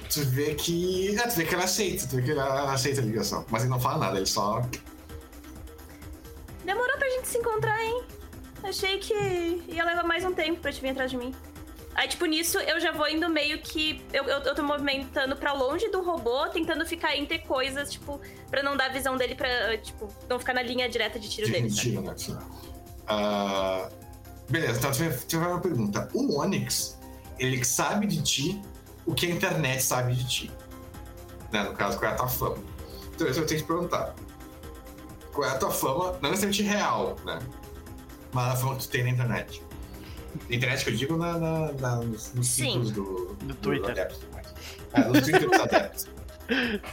tu 0.09 0.25
vê 0.27 0.55
que. 0.55 1.19
É, 1.19 1.27
tu 1.27 1.35
vê 1.37 1.45
que 1.45 1.55
ele 1.55 1.63
aceita, 1.65 2.07
tu 2.07 2.17
vê 2.17 2.23
que 2.23 2.31
ele 2.31 2.41
aceita 2.41 3.01
a 3.01 3.05
ligação. 3.05 3.45
Mas 3.51 3.63
ele 3.63 3.71
não 3.71 3.81
fala 3.81 3.99
nada, 3.99 4.17
ele 4.17 4.27
só. 4.27 4.63
Demorou 6.65 6.97
pra 6.97 7.09
gente 7.11 7.29
se 7.29 7.39
encontrar, 7.39 7.83
hein? 7.83 8.03
Achei 8.63 8.99
que 8.99 9.15
ia 9.69 9.85
levar 9.85 10.05
mais 10.05 10.25
um 10.25 10.33
tempo 10.33 10.61
pra 10.61 10.71
te 10.73 10.81
vir 10.81 10.91
atrás 10.91 11.11
de 11.11 11.17
mim. 11.17 11.35
Aí, 11.99 12.07
tipo, 12.07 12.27
nisso 12.27 12.61
eu 12.61 12.81
já 12.81 12.93
vou 12.93 13.09
indo 13.09 13.29
meio 13.29 13.59
que. 13.59 14.01
Eu, 14.13 14.23
eu, 14.23 14.39
eu 14.43 14.55
tô 14.55 14.63
movimentando 14.63 15.35
pra 15.35 15.53
longe 15.53 15.89
do 15.89 16.01
robô, 16.01 16.47
tentando 16.47 16.87
ficar 16.87 17.17
entre 17.17 17.41
coisas, 17.41 17.91
tipo, 17.91 18.21
pra 18.49 18.63
não 18.63 18.77
dar 18.77 18.93
visão 18.93 19.17
dele 19.17 19.35
pra. 19.35 19.77
Tipo, 19.79 20.09
não 20.29 20.39
ficar 20.39 20.55
na 20.55 20.63
linha 20.63 20.89
direta 20.89 21.19
de 21.19 21.29
tiro 21.29 21.49
de 21.49 21.53
dele. 21.55 21.69
tiro, 21.69 22.01
né? 22.03 22.15
Ah, 23.09 23.89
beleza, 24.49 24.79
então 24.79 24.93
tive, 24.93 25.27
tive 25.27 25.45
uma 25.45 25.61
pergunta. 25.61 26.09
O 26.15 26.39
Onyx, 26.39 26.97
ele 27.37 27.65
sabe 27.65 28.07
de 28.07 28.23
ti 28.23 28.63
o 29.05 29.13
que 29.13 29.27
a 29.27 29.31
internet 29.31 29.83
sabe 29.83 30.15
de 30.15 30.29
ti. 30.29 30.53
Né? 31.51 31.65
No 31.65 31.75
caso, 31.75 31.99
qual 31.99 32.13
é 32.13 32.15
a 32.15 32.17
tua 32.17 32.29
fama. 32.29 32.59
Então 33.13 33.27
isso 33.27 33.41
eu 33.41 33.47
tenho 33.47 33.61
que 33.61 33.67
te 33.67 33.67
perguntar. 33.67 34.15
Qual 35.33 35.49
é 35.49 35.51
a 35.51 35.59
tua 35.59 35.73
fama, 35.73 36.17
não 36.23 36.31
necessariamente 36.31 36.63
real, 36.63 37.17
né? 37.25 37.41
Mas 38.33 38.53
a 38.53 38.57
fama 38.57 38.77
que 38.77 38.87
tu 38.87 38.89
tem 38.89 39.03
na 39.03 39.11
internet. 39.11 39.68
Na 40.49 40.57
internet 40.57 40.85
que 40.85 40.91
eu 40.91 40.95
digo 40.97 41.17
na, 41.17 41.39
na, 41.39 41.73
na- 41.73 41.97
nos, 41.97 42.33
nos 42.35 42.47
ciclos 42.47 42.91
do, 42.91 43.37
No 43.43 43.55
Twitter. 43.55 43.91
adepto. 43.91 44.27
É, 44.93 45.03
dos 45.03 45.23
32 45.23 45.61
adeptos. 45.61 46.07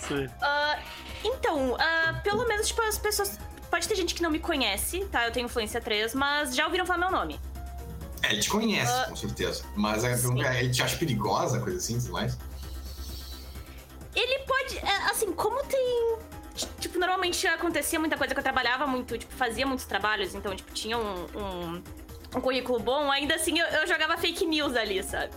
Sim. 0.07 0.27
Ah, 0.41 0.79
então, 1.23 1.75
ah, 1.79 2.19
pelo 2.23 2.47
menos, 2.47 2.67
tipo, 2.67 2.81
as 2.81 2.97
pessoas. 2.97 3.39
Pode 3.69 3.87
ter 3.87 3.95
gente 3.95 4.13
que 4.15 4.21
não 4.21 4.29
me 4.31 4.39
conhece, 4.39 5.03
tá? 5.05 5.25
Eu 5.25 5.31
tenho 5.31 5.45
influência 5.45 5.81
3, 5.81 6.13
mas 6.13 6.55
já 6.55 6.65
ouviram 6.65 6.85
falar 6.85 6.99
meu 6.99 7.11
nome. 7.11 7.39
É, 8.21 8.31
ele 8.31 8.41
te 8.41 8.49
conhece, 8.49 8.91
Ah, 8.91 9.05
com 9.09 9.15
certeza. 9.15 9.63
Mas 9.75 10.03
a 10.05 10.09
pergunta 10.09 10.47
é, 10.47 10.63
ele 10.63 10.71
te 10.73 10.81
acha 10.81 10.97
perigosa, 10.97 11.59
coisa 11.59 11.77
assim, 11.77 11.99
tudo 11.99 12.13
mais? 12.13 12.37
Ele 14.15 14.39
pode. 14.45 14.77
é, 14.77 14.95
assim, 15.11 15.31
como 15.33 15.61
tem. 15.65 16.17
Tipo, 16.79 16.97
normalmente 16.99 17.45
acontecia 17.47 17.99
muita 17.99 18.15
coisa 18.17 18.33
que 18.33 18.39
eu 18.39 18.43
trabalhava 18.43 18.87
muito, 18.87 19.17
tipo, 19.17 19.33
fazia 19.33 19.65
muitos 19.65 19.85
trabalhos, 19.85 20.33
então, 20.33 20.55
tipo, 20.55 20.71
tinha 20.71 20.97
um, 20.97 21.25
um, 21.35 21.83
um 22.35 22.41
currículo 22.41 22.79
bom, 22.79 23.09
ainda 23.11 23.35
assim 23.35 23.57
eu, 23.59 23.65
eu 23.67 23.87
jogava 23.87 24.17
fake 24.17 24.45
news 24.45 24.75
ali, 24.75 25.01
sabe? 25.03 25.31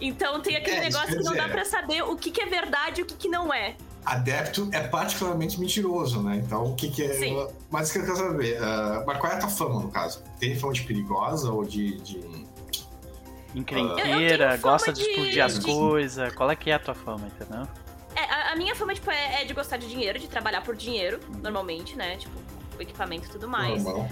Então 0.00 0.40
tem 0.40 0.56
aquele 0.56 0.76
É, 0.76 0.80
negócio 0.80 1.16
que 1.16 1.22
não 1.24 1.34
dá 1.34 1.48
pra 1.48 1.64
saber 1.64 2.02
o 2.02 2.16
que, 2.16 2.30
que 2.30 2.42
é 2.42 2.46
verdade 2.46 3.00
e 3.00 3.04
o 3.04 3.06
que, 3.06 3.14
que 3.14 3.28
não 3.28 3.52
é. 3.52 3.74
Adepto 4.04 4.68
é 4.72 4.80
particularmente 4.86 5.58
mentiroso, 5.58 6.22
né? 6.22 6.36
Então, 6.44 6.64
o 6.72 6.74
que 6.74 6.90
que 6.90 7.02
é... 7.04 7.14
Sim. 7.14 7.46
Mas 7.70 7.88
o 7.88 7.92
que 7.94 7.98
eu 8.00 8.04
quero 8.04 8.16
saber, 8.18 8.58
ah, 8.62 9.02
mas 9.06 9.18
qual 9.18 9.32
é 9.32 9.36
a 9.36 9.38
tua 9.38 9.48
fama, 9.48 9.80
no 9.80 9.90
caso? 9.90 10.22
Tem 10.38 10.54
fama 10.58 10.74
de 10.74 10.82
perigosa 10.82 11.50
ou 11.50 11.64
de... 11.64 11.98
de... 12.00 12.18
Eu 12.18 13.60
Encrenqueira, 13.60 14.56
gosta 14.58 14.92
de 14.92 15.02
de- 15.02 15.08
explodir 15.10 15.44
as 15.44 15.58
de- 15.58 15.64
coisas. 15.64 16.34
Qual 16.34 16.50
é 16.50 16.56
que 16.56 16.70
é 16.70 16.74
a 16.74 16.78
tua 16.78 16.94
fama, 16.94 17.26
entendeu? 17.28 17.66
É, 18.16 18.20
a, 18.24 18.52
a 18.52 18.56
minha 18.56 18.74
fama, 18.74 18.92
tipo, 18.94 19.10
é, 19.10 19.42
é 19.42 19.44
de 19.44 19.54
gostar 19.54 19.76
de 19.76 19.88
dinheiro, 19.88 20.18
de 20.18 20.28
trabalhar 20.28 20.60
por 20.62 20.74
dinheiro, 20.76 21.20
normalmente, 21.42 21.96
né? 21.96 22.16
Tipo, 22.16 22.36
o 22.76 22.82
equipamento 22.82 23.26
e 23.28 23.30
tudo 23.30 23.48
mais. 23.48 23.82
Normal. 23.84 24.08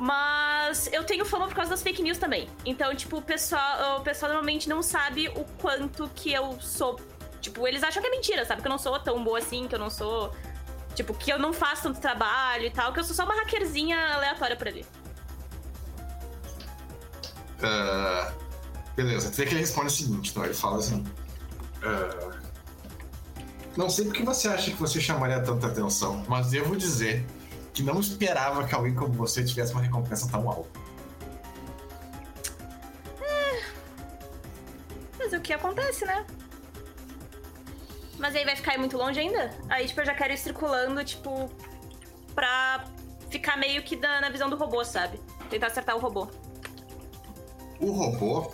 Mas 0.00 0.88
eu 0.92 1.04
tenho 1.04 1.26
fama 1.26 1.46
por 1.46 1.54
causa 1.54 1.72
das 1.72 1.82
fake 1.82 2.02
news 2.02 2.16
também. 2.16 2.48
Então, 2.64 2.94
tipo, 2.94 3.18
o 3.18 3.22
pessoal, 3.22 3.98
o 3.98 4.00
pessoal 4.00 4.32
normalmente 4.32 4.66
não 4.66 4.82
sabe 4.82 5.28
o 5.28 5.44
quanto 5.60 6.08
que 6.14 6.32
eu 6.32 6.58
sou. 6.58 6.98
Tipo, 7.42 7.68
eles 7.68 7.82
acham 7.82 8.00
que 8.00 8.08
é 8.08 8.10
mentira, 8.10 8.46
sabe? 8.46 8.62
Que 8.62 8.66
eu 8.66 8.70
não 8.70 8.78
sou 8.78 8.98
tão 8.98 9.22
boa 9.22 9.38
assim, 9.38 9.68
que 9.68 9.74
eu 9.74 9.78
não 9.78 9.90
sou. 9.90 10.34
Tipo, 10.94 11.12
que 11.12 11.30
eu 11.30 11.38
não 11.38 11.52
faço 11.52 11.82
tanto 11.82 12.00
trabalho 12.00 12.64
e 12.64 12.70
tal, 12.70 12.94
que 12.94 13.00
eu 13.00 13.04
sou 13.04 13.14
só 13.14 13.24
uma 13.24 13.34
hackerzinha 13.34 14.14
aleatória 14.14 14.56
por 14.56 14.68
ali. 14.68 14.86
Ah, 17.62 18.32
beleza, 18.96 19.30
vê 19.30 19.44
que 19.44 19.52
ele 19.52 19.60
responde 19.60 19.88
o 19.88 19.90
seguinte, 19.90 20.30
então 20.30 20.44
ele 20.44 20.54
fala 20.54 20.78
assim... 20.78 21.04
ah, 21.82 22.32
não 23.76 23.90
sei 23.90 24.06
porque 24.06 24.22
você 24.22 24.48
acha 24.48 24.70
que 24.70 24.76
você 24.78 24.98
chamaria 24.98 25.40
tanta 25.42 25.66
atenção, 25.66 26.24
mas 26.26 26.50
devo 26.50 26.74
dizer 26.74 27.24
que 27.72 27.82
não 27.82 28.00
esperava 28.00 28.64
que 28.64 28.74
alguém 28.74 28.94
como 28.94 29.12
você 29.12 29.44
tivesse 29.44 29.72
uma 29.72 29.82
recompensa 29.82 30.28
tão 30.30 30.48
alta. 30.48 30.80
Mas 35.18 35.32
o 35.32 35.40
que 35.40 35.52
acontece, 35.52 36.04
né? 36.04 36.26
Mas 38.18 38.34
aí 38.34 38.44
vai 38.44 38.56
ficar 38.56 38.72
aí 38.72 38.78
muito 38.78 38.96
longe 38.96 39.18
ainda? 39.20 39.50
Aí, 39.68 39.86
tipo, 39.86 40.00
eu 40.00 40.06
já 40.06 40.14
quero 40.14 40.32
ir 40.32 40.38
circulando, 40.38 41.02
tipo, 41.04 41.50
pra 42.34 42.84
ficar 43.30 43.56
meio 43.56 43.82
que 43.82 43.96
na, 43.96 44.20
na 44.20 44.28
visão 44.28 44.50
do 44.50 44.56
robô, 44.56 44.84
sabe? 44.84 45.20
Tentar 45.48 45.68
acertar 45.68 45.96
o 45.96 46.00
robô. 46.00 46.28
O 47.78 47.92
robô 47.92 48.52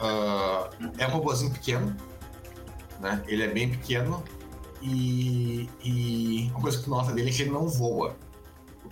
ah, 0.00 0.70
é 0.96 1.06
um 1.06 1.10
robôzinho 1.10 1.52
pequeno, 1.52 1.94
né? 2.98 3.22
Ele 3.26 3.42
é 3.42 3.48
bem 3.48 3.70
pequeno 3.70 4.24
e, 4.80 5.68
e 5.84 6.50
uma 6.50 6.62
coisa 6.62 6.78
que 6.78 6.84
tu 6.84 6.90
nota 6.90 7.12
dele 7.12 7.28
é 7.28 7.32
que 7.32 7.42
ele 7.42 7.50
não 7.50 7.68
voa. 7.68 8.16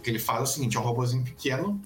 Que 0.08 0.12
ele 0.12 0.18
faz 0.18 0.40
é 0.40 0.42
o 0.42 0.46
seguinte, 0.46 0.74
é 0.74 0.80
um 0.80 0.82
robôzinho 0.82 1.22
pequeno 1.22 1.78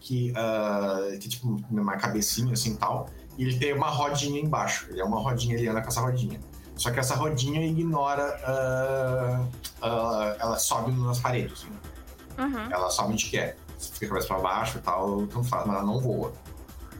que, 0.00 0.32
ah, 0.34 1.16
que 1.20 1.28
tipo, 1.28 1.56
uma 1.70 1.96
cabecinha 1.96 2.52
assim 2.52 2.72
e 2.72 2.76
tal, 2.76 3.08
e 3.36 3.44
ele 3.44 3.56
tem 3.56 3.72
uma 3.72 3.88
rodinha 3.88 4.40
embaixo. 4.40 4.88
Ele 4.90 5.00
é 5.00 5.04
uma 5.04 5.20
rodinha, 5.20 5.54
ele 5.54 5.68
anda 5.68 5.80
com 5.80 5.86
essa 5.86 6.00
rodinha. 6.00 6.40
Só 6.74 6.90
que 6.90 6.98
essa 6.98 7.14
rodinha 7.14 7.64
ignora, 7.64 8.36
ah, 8.44 9.46
ah, 9.80 10.36
ela 10.40 10.58
sobe 10.58 10.90
nas 10.90 11.20
paredes. 11.20 11.66
Uhum. 12.36 12.68
Ela 12.68 12.90
sobe 12.90 13.12
onde 13.12 13.26
quer. 13.26 13.56
Fica 13.78 14.08
cabeça 14.08 14.26
pra 14.26 14.38
baixo 14.40 14.78
e 14.78 14.80
tal, 14.80 15.24
tanto 15.28 15.44
faz, 15.44 15.64
mas 15.64 15.76
ela 15.76 15.86
não 15.86 16.00
voa. 16.00 16.32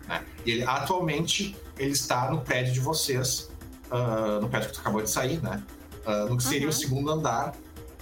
Né? 0.06 0.24
E 0.46 0.52
ele, 0.52 0.62
atualmente, 0.62 1.56
ele 1.76 1.90
está 1.90 2.30
no 2.30 2.42
prédio 2.42 2.72
de 2.72 2.78
vocês, 2.78 3.50
ah, 3.90 4.38
no 4.40 4.48
prédio 4.48 4.68
que 4.68 4.74
tu 4.76 4.80
acabou 4.80 5.02
de 5.02 5.10
sair, 5.10 5.42
né? 5.42 5.60
No 6.30 6.36
que 6.36 6.42
seria 6.44 6.62
Uhum. 6.62 6.68
o 6.68 6.72
segundo 6.72 7.10
andar, 7.10 7.52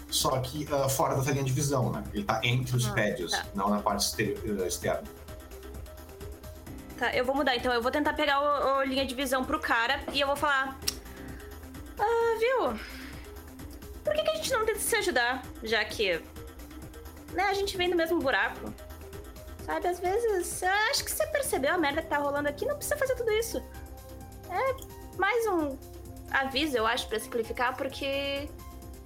só 0.08 0.38
que 0.40 0.66
ah, 0.72 0.88
fora 0.88 1.16
da 1.16 1.30
linha 1.32 1.44
de 1.44 1.52
visão, 1.52 1.90
né? 1.90 2.02
Ele 2.12 2.24
tá 2.24 2.40
entre 2.44 2.76
os 2.76 2.86
Ah, 2.86 2.92
prédios, 2.92 3.32
tá. 3.32 3.46
não 3.54 3.68
na 3.68 3.80
parte 3.80 4.22
eh, 4.22 4.66
externa. 4.66 5.02
Tá, 6.98 7.14
eu 7.14 7.24
vou 7.24 7.34
mudar 7.34 7.54
então. 7.56 7.72
Eu 7.72 7.82
vou 7.82 7.90
tentar 7.90 8.14
pegar 8.14 8.40
o, 8.40 8.78
o 8.78 8.82
linha 8.84 9.04
de 9.04 9.14
visão 9.14 9.44
pro 9.44 9.60
cara 9.60 10.00
e 10.12 10.20
eu 10.20 10.26
vou 10.26 10.36
falar. 10.36 10.78
Ah, 11.98 12.38
viu? 12.38 12.78
Por 14.04 14.14
que, 14.14 14.22
que 14.22 14.30
a 14.30 14.34
gente 14.36 14.52
não 14.52 14.64
tenta 14.64 14.78
se 14.78 14.96
ajudar? 14.96 15.42
Já 15.62 15.84
que. 15.84 16.22
Né, 17.32 17.42
a 17.42 17.54
gente 17.54 17.76
vem 17.76 17.90
do 17.90 17.96
mesmo 17.96 18.18
buraco. 18.20 18.72
Sabe, 19.64 19.88
às 19.88 19.98
vezes. 20.00 20.62
Acho 20.62 21.04
que 21.04 21.10
você 21.10 21.26
percebeu 21.26 21.74
a 21.74 21.78
merda 21.78 22.00
que 22.00 22.08
tá 22.08 22.18
rolando 22.18 22.48
aqui, 22.48 22.64
não 22.64 22.76
precisa 22.76 22.96
fazer 22.96 23.14
tudo 23.16 23.30
isso. 23.32 23.62
É 24.48 25.18
mais 25.18 25.46
um 25.48 25.76
aviso, 26.30 26.76
eu 26.76 26.86
acho, 26.86 27.08
pra 27.08 27.18
simplificar, 27.18 27.76
porque. 27.76 28.48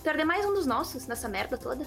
Perder 0.02 0.24
mais 0.24 0.44
um 0.47 0.55
dos 0.55 0.66
nossos 0.66 1.06
nessa 1.06 1.28
merda 1.28 1.59
toda. 1.59 1.85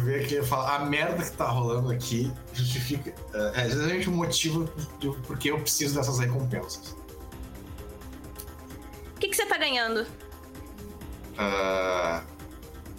Vê 0.00 0.24
que 0.24 0.34
ele 0.34 0.46
fala, 0.46 0.74
a 0.74 0.78
merda 0.80 1.22
que 1.22 1.30
tá 1.36 1.46
rolando 1.46 1.90
aqui 1.92 2.32
justifica. 2.52 3.14
eh, 3.32 3.52
É 3.54 3.66
exatamente 3.66 4.08
o 4.08 4.12
motivo 4.12 4.64
de 4.98 5.08
por 5.22 5.38
que 5.38 5.48
eu 5.50 5.60
preciso 5.60 5.94
dessas 5.94 6.18
recompensas. 6.18 6.96
O 9.14 9.20
que, 9.20 9.28
que 9.28 9.36
você 9.36 9.46
tá 9.46 9.56
ganhando? 9.56 10.04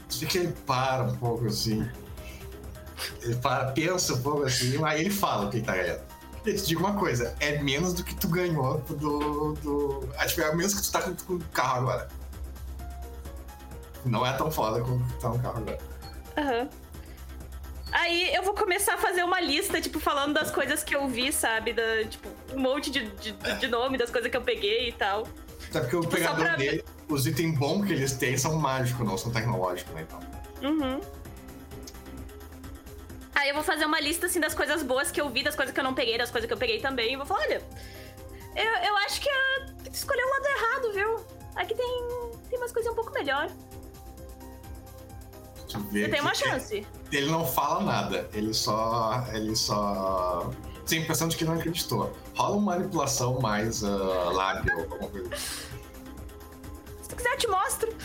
Você 0.07 0.26
que 0.26 0.38
ele 0.38 0.53
para 0.65 1.03
um 1.03 1.15
pouco 1.17 1.47
assim. 1.47 1.89
Ele 3.21 3.35
para, 3.35 3.71
pensa 3.71 4.13
um 4.13 4.21
pouco 4.21 4.43
assim, 4.43 4.81
aí 4.84 5.01
ele 5.01 5.09
fala 5.09 5.47
o 5.47 5.49
que 5.49 5.57
ele 5.57 5.65
tá 5.65 5.76
ganhando. 5.76 6.01
Eu 6.45 6.55
te 6.55 6.65
digo 6.65 6.80
uma 6.80 6.95
coisa, 6.95 7.35
é 7.41 7.61
menos 7.61 7.93
do 7.93 8.03
que 8.03 8.15
tu 8.15 8.30
ganhou 8.30 8.77
do. 8.77 9.53
do 9.55 10.09
acho 10.17 10.35
que 10.35 10.41
é 10.41 10.55
menos 10.55 10.73
que 10.73 10.81
tu 10.81 10.91
tá 10.91 11.01
com 11.01 11.34
o 11.34 11.39
carro 11.51 11.81
agora. 11.81 12.19
Não 14.05 14.26
é 14.26 14.34
tão 14.34 14.49
foda 14.51 14.81
como 14.81 15.05
tá 15.19 15.30
no 15.30 15.39
carro 15.39 15.57
agora. 15.57 15.77
Aham. 16.38 16.69
Aí 17.91 18.34
eu 18.35 18.43
vou 18.43 18.53
começar 18.53 18.93
a 18.93 18.97
fazer 18.97 19.23
uma 19.23 19.41
lista, 19.41 19.81
tipo, 19.81 19.99
falando 19.99 20.34
das 20.35 20.51
coisas 20.51 20.84
que 20.84 20.95
eu 20.95 21.07
vi, 21.07 21.34
sabe? 21.34 21.73
Da, 21.73 22.03
tipo, 22.07 22.30
um 22.53 22.59
monte 22.59 22.91
de, 22.91 23.09
de, 23.11 23.31
de 23.31 23.67
nome 23.67 23.97
das 23.97 24.11
coisas 24.11 24.30
que 24.30 24.38
eu 24.38 24.41
peguei 24.43 24.89
e 24.89 24.91
tal. 24.91 25.27
Até 25.69 25.80
porque 25.81 25.95
o 25.95 26.01
Tipo, 26.01 26.13
pegador 26.13 26.45
pra- 26.45 26.55
dele, 26.55 26.84
os 27.07 27.26
itens 27.26 27.57
bons 27.57 27.85
que 27.88 27.93
eles 27.93 28.13
têm 28.13 28.38
são 28.38 28.55
mágicos, 28.57 29.05
não 29.05 29.17
são 29.17 29.31
tecnológicos, 29.31 29.93
né? 29.95 30.05
Então. 30.07 30.19
Uhum. 30.69 31.01
Aí 33.35 33.49
eu 33.49 33.55
vou 33.55 33.63
fazer 33.63 33.85
uma 33.85 33.99
lista, 33.99 34.26
assim, 34.27 34.39
das 34.39 34.53
coisas 34.53 34.84
boas 34.84 35.09
que 35.11 35.19
eu 35.19 35.30
vi, 35.30 35.43
das 35.43 35.55
coisas 35.55 35.73
que 35.73 35.80
eu 35.80 35.84
não 35.84 35.93
peguei, 35.93 36.17
das 36.17 36.30
coisas 36.30 36.47
que 36.47 36.53
eu 36.53 36.57
peguei 36.57 36.80
também. 36.80 37.13
E 37.13 37.17
vou 37.17 37.26
falar, 37.26 37.41
olha, 37.41 37.61
eu, 38.55 38.71
eu 38.88 38.97
acho 38.97 39.21
que, 39.21 39.30
a, 39.30 39.65
tu 39.84 39.91
escolheu 39.93 40.26
o 40.27 40.30
lado 40.30 40.45
errado, 40.45 40.93
viu? 40.93 41.26
Aqui 41.55 41.73
tem, 41.73 42.07
tem 42.49 42.59
umas 42.59 42.71
coisinhas 42.71 42.93
um 42.93 43.01
pouco 43.01 43.13
melhor. 43.13 43.49
Tu 45.70 45.80
vê 45.91 46.06
Você 46.06 46.10
tem 46.10 46.22
uma 46.22 46.34
chance. 46.34 46.86
Ele 47.12 47.30
não 47.30 47.46
fala 47.46 47.84
nada, 47.84 48.28
ele 48.34 48.54
só. 48.54 49.24
Ele 49.32 49.56
só. 49.56 50.50
Tem 50.88 51.00
a 51.00 51.02
impressão 51.04 51.28
de 51.28 51.38
que 51.38 51.46
não 51.46 51.54
acreditou. 51.54 52.12
Rola 52.36 52.56
uma 52.56 52.76
manipulação 52.76 53.40
mais 53.40 53.84
uh, 53.84 54.32
lábil, 54.32 54.74
alguma 54.80 55.08
coisa. 55.08 55.30
Se 55.36 57.10
tu 57.10 57.16
quiser, 57.16 57.34
eu 57.34 57.38
te 57.38 57.48
mostro. 57.48 57.96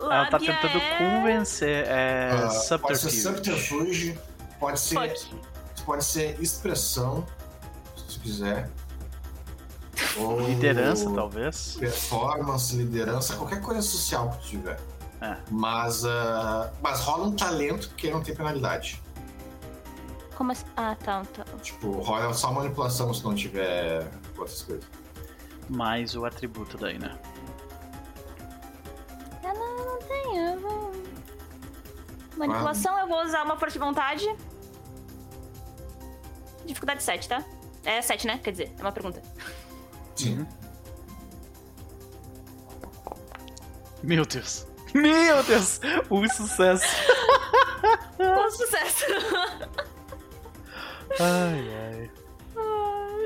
Ela 0.00 0.30
tá 0.30 0.38
tentando 0.38 0.78
é- 0.78 0.98
convencer. 0.98 1.86
É. 1.86 2.30
Ah, 2.32 2.78
pode 2.78 2.98
ser 2.98 3.10
subterfúgio. 3.10 4.14
subterfúgio, 4.14 4.18
pode 4.58 4.80
ser, 4.80 4.94
Fuck. 4.94 5.84
pode 5.84 6.04
ser 6.04 6.40
expressão, 6.40 7.26
se 7.94 8.14
tu 8.14 8.20
quiser. 8.20 8.70
Ou 10.16 10.40
Liderança, 10.40 11.10
talvez. 11.14 11.76
Performance, 11.78 12.74
liderança, 12.74 13.36
qualquer 13.36 13.60
coisa 13.60 13.82
social 13.82 14.30
que 14.30 14.38
tu 14.38 14.46
tiver. 14.48 14.80
É. 15.20 15.36
Mas, 15.50 16.04
ah, 16.04 16.72
mas 16.80 17.00
rola 17.00 17.26
um 17.26 17.36
talento 17.36 17.88
porque 17.88 18.10
não 18.10 18.22
tem 18.22 18.34
penalidade. 18.34 19.02
Como 20.34 20.52
assim? 20.52 20.64
Ah, 20.76 20.94
tá, 20.94 21.22
tá. 21.24 21.44
Tipo, 21.62 21.90
rola 22.00 22.32
só 22.32 22.50
manipulação 22.50 23.12
se 23.12 23.22
não 23.22 23.34
tiver 23.34 24.10
outras 24.38 24.62
coisas. 24.62 24.84
Mais 25.68 26.16
o 26.16 26.24
atributo 26.24 26.78
daí, 26.78 26.98
né? 26.98 27.18
Eu 29.44 29.54
não, 29.54 29.76
não 29.84 29.98
tenho. 29.98 30.48
Eu 30.48 30.60
vou... 30.60 30.92
Manipulação, 32.38 32.98
eu 32.98 33.06
vou 33.06 33.22
usar 33.22 33.44
uma 33.44 33.58
força 33.58 33.74
de 33.74 33.78
vontade. 33.78 34.36
Dificuldade 36.64 37.02
7, 37.02 37.28
tá? 37.28 37.44
É 37.84 38.00
7, 38.00 38.26
né? 38.26 38.38
Quer 38.42 38.52
dizer, 38.52 38.74
é 38.78 38.80
uma 38.80 38.92
pergunta. 38.92 39.22
Sim. 40.16 40.46
Meu 44.02 44.24
Deus. 44.24 44.69
Meu 44.94 45.42
Deus! 45.42 45.80
Um 46.10 46.28
sucesso. 46.28 46.86
Com 48.16 48.50
sucesso! 48.50 49.06
Ai, 51.18 51.68
ai. 51.74 52.10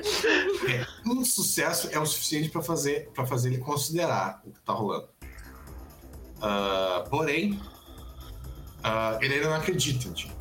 um 1.06 1.24
sucesso 1.24 1.88
é 1.90 1.98
o 1.98 2.06
suficiente 2.06 2.48
para 2.48 2.62
fazer, 2.62 3.10
pra 3.14 3.26
fazer 3.26 3.48
ele 3.48 3.58
considerar 3.58 4.42
o 4.44 4.50
que 4.50 4.60
tá 4.60 4.72
rolando. 4.72 5.08
Uh, 6.36 7.08
porém, 7.08 7.60
uh, 8.80 9.22
ele 9.22 9.34
ainda 9.34 9.48
não 9.48 9.56
acredita 9.56 10.08
em 10.08 10.12
ti. 10.12 10.32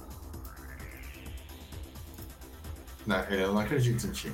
Não, 3.05 3.19
ele 3.25 3.35
ainda 3.35 3.47
não 3.47 3.59
acredita 3.59 4.07
em 4.07 4.11
ti. 4.11 4.33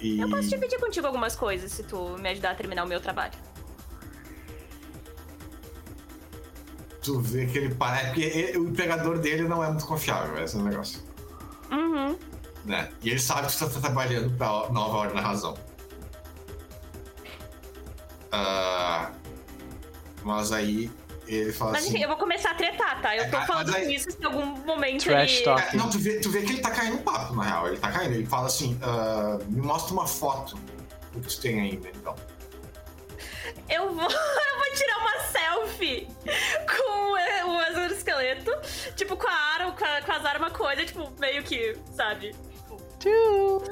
E... 0.00 0.20
Eu 0.20 0.30
posso 0.30 0.48
dividir 0.48 0.78
contigo 0.78 1.06
algumas 1.06 1.34
coisas 1.34 1.72
se 1.72 1.82
tu 1.82 2.16
me 2.18 2.28
ajudar 2.30 2.52
a 2.52 2.54
terminar 2.54 2.84
o 2.84 2.86
meu 2.86 3.00
trabalho. 3.00 3.34
Tu 7.08 7.20
vê 7.20 7.46
que 7.46 7.56
ele 7.56 7.74
parece. 7.74 8.06
Porque 8.08 8.20
ele- 8.22 8.58
o 8.58 8.68
empregador 8.68 9.18
dele 9.18 9.48
não 9.48 9.64
é 9.64 9.68
muito 9.68 9.86
confiável, 9.86 10.42
esse 10.44 10.56
é 10.56 10.58
o 10.58 10.62
negócio. 10.62 11.00
Uhum. 11.70 12.18
Né? 12.66 12.90
E 13.02 13.08
ele 13.08 13.18
sabe 13.18 13.46
que 13.46 13.52
você 13.54 13.66
tá 13.66 13.80
trabalhando 13.80 14.30
pra 14.36 14.68
nova 14.70 14.96
ordem 14.98 15.16
da 15.16 15.22
razão. 15.22 15.56
Ah, 18.30 19.10
mas 20.22 20.52
aí 20.52 20.90
ele 21.26 21.50
fala 21.52 21.72
Mas 21.72 21.84
assim. 21.84 21.94
enfim, 21.94 22.02
eu 22.02 22.08
vou 22.08 22.18
começar 22.18 22.50
a 22.50 22.54
tretar, 22.54 23.00
tá? 23.00 23.16
Eu 23.16 23.30
tô 23.30 23.38
É, 23.38 23.46
falando 23.46 23.74
aí- 23.74 23.94
isso 23.94 24.10
se 24.10 24.20
em 24.20 24.24
algum 24.26 24.44
momento 24.66 25.04
Trash 25.04 25.36
ele... 25.36 25.44
talk. 25.44 25.62
É, 25.62 25.76
não, 25.78 25.88
tu 25.88 25.98
vê, 25.98 26.20
tu 26.20 26.30
vê 26.30 26.42
que 26.42 26.52
ele 26.52 26.60
tá 26.60 26.70
caindo 26.70 26.96
no 26.96 27.02
papo, 27.02 27.34
na 27.34 27.42
real. 27.44 27.68
Ele 27.68 27.78
tá 27.78 27.90
caindo. 27.90 28.14
Ele 28.14 28.26
fala 28.26 28.46
assim: 28.48 28.78
ah, 28.82 29.38
me 29.48 29.62
mostra 29.62 29.94
uma 29.94 30.06
foto 30.06 30.58
do 31.14 31.20
que 31.20 31.28
tu 31.28 31.40
tem 31.40 31.58
ainda, 31.60 31.88
então. 31.88 32.14
Eu 33.68 33.92
vou, 33.94 34.04
eu 34.10 34.56
vou 34.58 34.74
tirar 34.74 34.98
uma 34.98 35.18
selfie 35.20 36.08
com 36.66 37.12
o- 37.12 37.54
o 37.56 37.62
exoesqueleto, 37.62 38.50
tipo, 38.96 39.16
com 39.16 39.28
a 39.28 39.32
arma, 39.32 39.72
com, 39.72 39.84
a- 39.84 40.02
com 40.02 40.12
as 40.12 40.24
armas 40.24 40.52
coisa, 40.52 40.84
tipo, 40.84 41.10
meio 41.18 41.42
que, 41.42 41.76
sabe? 41.94 42.34
Tchu. 42.98 43.62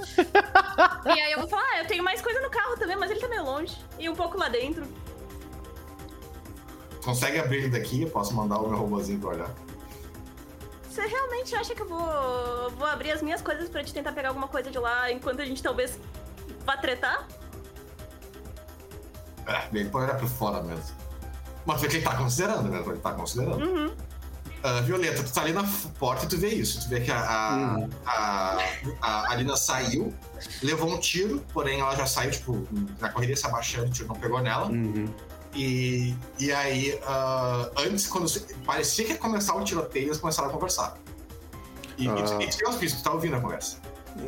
E 1.06 1.20
aí 1.20 1.32
eu 1.32 1.40
vou 1.40 1.48
falar, 1.48 1.64
ah, 1.72 1.78
eu 1.80 1.86
tenho 1.86 2.02
mais 2.04 2.20
coisa 2.22 2.40
no 2.40 2.50
carro 2.50 2.76
também, 2.76 2.96
mas 2.96 3.10
ele 3.10 3.18
tá 3.20 3.26
meio 3.28 3.42
longe. 3.44 3.76
E 3.98 4.08
um 4.08 4.14
pouco 4.14 4.38
lá 4.38 4.48
dentro. 4.48 4.86
Consegue 7.04 7.38
abrir 7.38 7.58
ele 7.58 7.68
daqui? 7.70 8.02
Eu 8.02 8.10
posso 8.10 8.34
mandar 8.34 8.58
o 8.58 8.68
meu 8.68 8.78
robôzinho 8.78 9.20
pra 9.20 9.30
olhar. 9.30 9.50
Você 10.90 11.06
realmente 11.06 11.54
acha 11.54 11.74
que 11.74 11.82
eu 11.82 11.88
vou, 11.88 12.70
vou 12.70 12.86
abrir 12.86 13.10
as 13.12 13.20
minhas 13.22 13.42
coisas 13.42 13.68
pra 13.68 13.84
te 13.84 13.92
tentar 13.92 14.12
pegar 14.12 14.28
alguma 14.28 14.48
coisa 14.48 14.70
de 14.70 14.78
lá 14.78 15.10
enquanto 15.12 15.40
a 15.40 15.44
gente 15.44 15.62
talvez 15.62 15.98
vá 16.64 16.76
tretar? 16.76 17.26
É, 19.46 19.68
ele 19.72 19.88
pode 19.88 20.04
olhar 20.06 20.18
por 20.18 20.28
fora 20.28 20.62
mesmo. 20.62 20.94
Mas 21.64 21.80
vê 21.80 21.88
que 21.88 21.96
ele 21.96 22.04
tá 22.04 22.16
considerando 22.16 22.68
mesmo, 22.70 22.92
ele 22.92 23.00
tá 23.00 23.12
considerando. 23.12 23.64
Uhum. 23.64 23.94
Ah, 24.62 24.80
Violeta, 24.80 25.22
tu 25.22 25.32
tá 25.32 25.42
ali 25.42 25.52
na 25.52 25.64
porta 25.98 26.24
e 26.24 26.28
tu 26.28 26.38
vê 26.38 26.48
isso. 26.48 26.80
Tu 26.82 26.88
vê 26.88 27.00
que 27.00 27.10
a, 27.10 27.20
a, 27.20 27.74
Uhum. 27.76 27.90
a, 28.06 28.58
a 29.02 29.30
Alina 29.32 29.56
saiu, 29.56 30.12
levou 30.62 30.88
um 30.90 30.98
tiro, 30.98 31.44
porém 31.52 31.80
ela 31.80 31.94
já 31.94 32.06
saiu, 32.06 32.30
tipo, 32.30 32.66
na 33.00 33.08
correria 33.08 33.36
se 33.36 33.46
abaixando, 33.46 33.86
o 33.86 33.90
tiro 33.90 34.08
não 34.08 34.16
pegou 34.16 34.40
nela. 34.40 34.66
Uhum. 34.66 35.06
E, 35.54 36.14
e 36.38 36.52
aí, 36.52 36.98
ah, 37.06 37.70
antes, 37.78 38.06
quando 38.06 38.26
parecia 38.64 39.04
que 39.04 39.12
ia 39.12 39.18
começar 39.18 39.54
o 39.54 39.62
tiroteio, 39.64 40.06
eles 40.06 40.18
começaram 40.18 40.48
a 40.48 40.52
conversar. 40.52 40.96
E, 41.96 42.08
Ah. 42.08 42.14
e, 42.40 42.44
e 42.44 42.48
tu 42.48 42.56
tem 42.58 42.68
os 42.68 42.76
pistos, 42.76 43.00
tu 43.00 43.04
tá 43.04 43.12
ouvindo 43.12 43.36
a 43.36 43.40
conversa. 43.40 43.78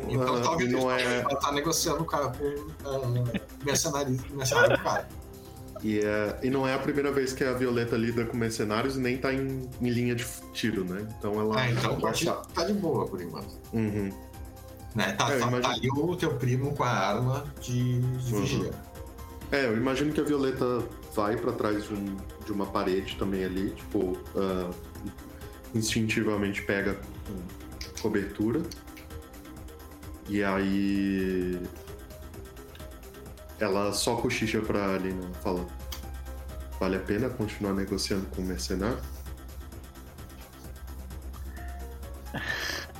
Então 0.09 0.41
tá 0.41 0.47
Ah, 0.47 0.51
ouvindo 0.51 0.71
não 0.77 0.91
é, 0.91 1.19
ela 1.21 1.35
tá 1.35 1.51
negociando 1.51 2.05
com 2.05 2.15
o 2.15 2.27
uh, 2.29 3.23
mercenário, 3.65 4.17
mercenário 4.31 4.77
do 4.77 4.83
cara. 4.83 5.07
e, 5.83 5.99
é, 5.99 6.39
e 6.43 6.49
não 6.49 6.67
é 6.67 6.73
a 6.73 6.79
primeira 6.79 7.11
vez 7.11 7.33
que 7.33 7.43
a 7.43 7.53
Violeta 7.53 7.95
lida 7.97 8.25
com 8.25 8.37
mercenários 8.37 8.95
e 8.95 8.99
nem 8.99 9.17
tá 9.17 9.33
em, 9.33 9.69
em 9.81 9.89
linha 9.89 10.15
de 10.15 10.25
tiro, 10.53 10.83
né? 10.83 11.07
Então 11.17 11.39
ela. 11.39 11.59
Ah, 11.61 11.71
então 11.71 11.99
tá, 11.99 12.11
tá 12.53 12.63
de 12.65 12.73
boa 12.73 13.07
por 13.07 13.21
enquanto. 13.21 13.55
Uhum. 13.73 14.11
Né? 14.95 15.11
Tá, 15.13 15.31
É, 15.31 15.35
eu 15.35 15.39
tá, 15.39 15.47
imagino. 15.47 15.61
tá 15.61 15.69
ali 15.69 15.89
o 15.91 16.15
teu 16.15 16.33
primo 16.35 16.75
com 16.75 16.83
a 16.83 16.89
arma 16.89 17.45
de, 17.61 17.99
de 17.99 18.33
Uhum. 18.33 18.41
vigia. 18.41 18.71
É, 19.51 19.65
eu 19.65 19.77
imagino 19.77 20.11
que 20.13 20.19
a 20.21 20.23
Violeta 20.23 20.83
vai 21.15 21.35
pra 21.35 21.51
trás 21.51 21.83
de, 21.87 21.93
um- 21.93 22.17
de 22.45 22.51
uma 22.51 22.65
parede 22.67 23.15
também 23.17 23.43
ali, 23.43 23.71
tipo, 23.71 24.17
ah, 24.35 24.69
instintivamente 25.73 26.61
pega 26.63 26.99
cobertura. 28.01 28.61
E 30.29 30.43
aí. 30.43 31.59
Ela 33.59 33.91
só 33.91 34.15
cochicha 34.15 34.61
pra 34.61 34.93
Alina, 34.95 35.27
fala: 35.43 35.65
Vale 36.79 36.95
a 36.95 36.99
pena 36.99 37.29
continuar 37.29 37.73
negociando 37.73 38.25
com 38.27 38.41
o 38.41 38.45
mercenário? 38.45 38.99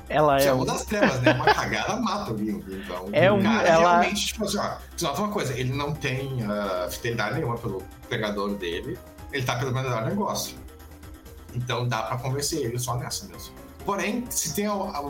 Ela 0.10 0.38
Isso 0.38 0.48
é 0.48 0.50
é 0.50 0.54
um. 0.54 0.58
uma 0.58 0.66
das 0.66 0.86
trevas, 0.86 1.22
né? 1.22 1.34
Uma 1.34 1.54
cagada 1.54 1.96
mata 1.98 2.32
alguém. 2.32 2.64
Então, 2.68 3.10
É 3.12 3.32
o 3.32 3.36
um- 3.36 3.44
cara 3.44 3.68
ela- 3.70 4.00
realmente, 4.02 4.26
tipo 4.28 4.44
assim, 4.44 4.58
ó, 4.58 4.78
nota 5.02 5.22
uma 5.22 5.30
coisa, 5.32 5.54
ele 5.58 5.72
não 5.72 5.94
tem 5.94 6.44
ah, 6.44 6.88
fidelidade 6.90 7.36
nenhuma 7.36 7.56
pelo 7.60 7.84
pegador 8.10 8.56
dele, 8.56 8.98
ele 9.32 9.46
tá 9.46 9.56
pelo 9.58 9.72
melhor 9.72 10.04
negócio. 10.06 10.58
Então 11.54 11.88
dá 11.88 12.02
pra 12.04 12.18
convencer 12.18 12.60
ele 12.66 12.80
só 12.80 12.98
nessa 12.98 13.28
mesmo. 13.28 13.54
Porém, 13.86 14.26
se 14.32 14.54
tem, 14.56 14.66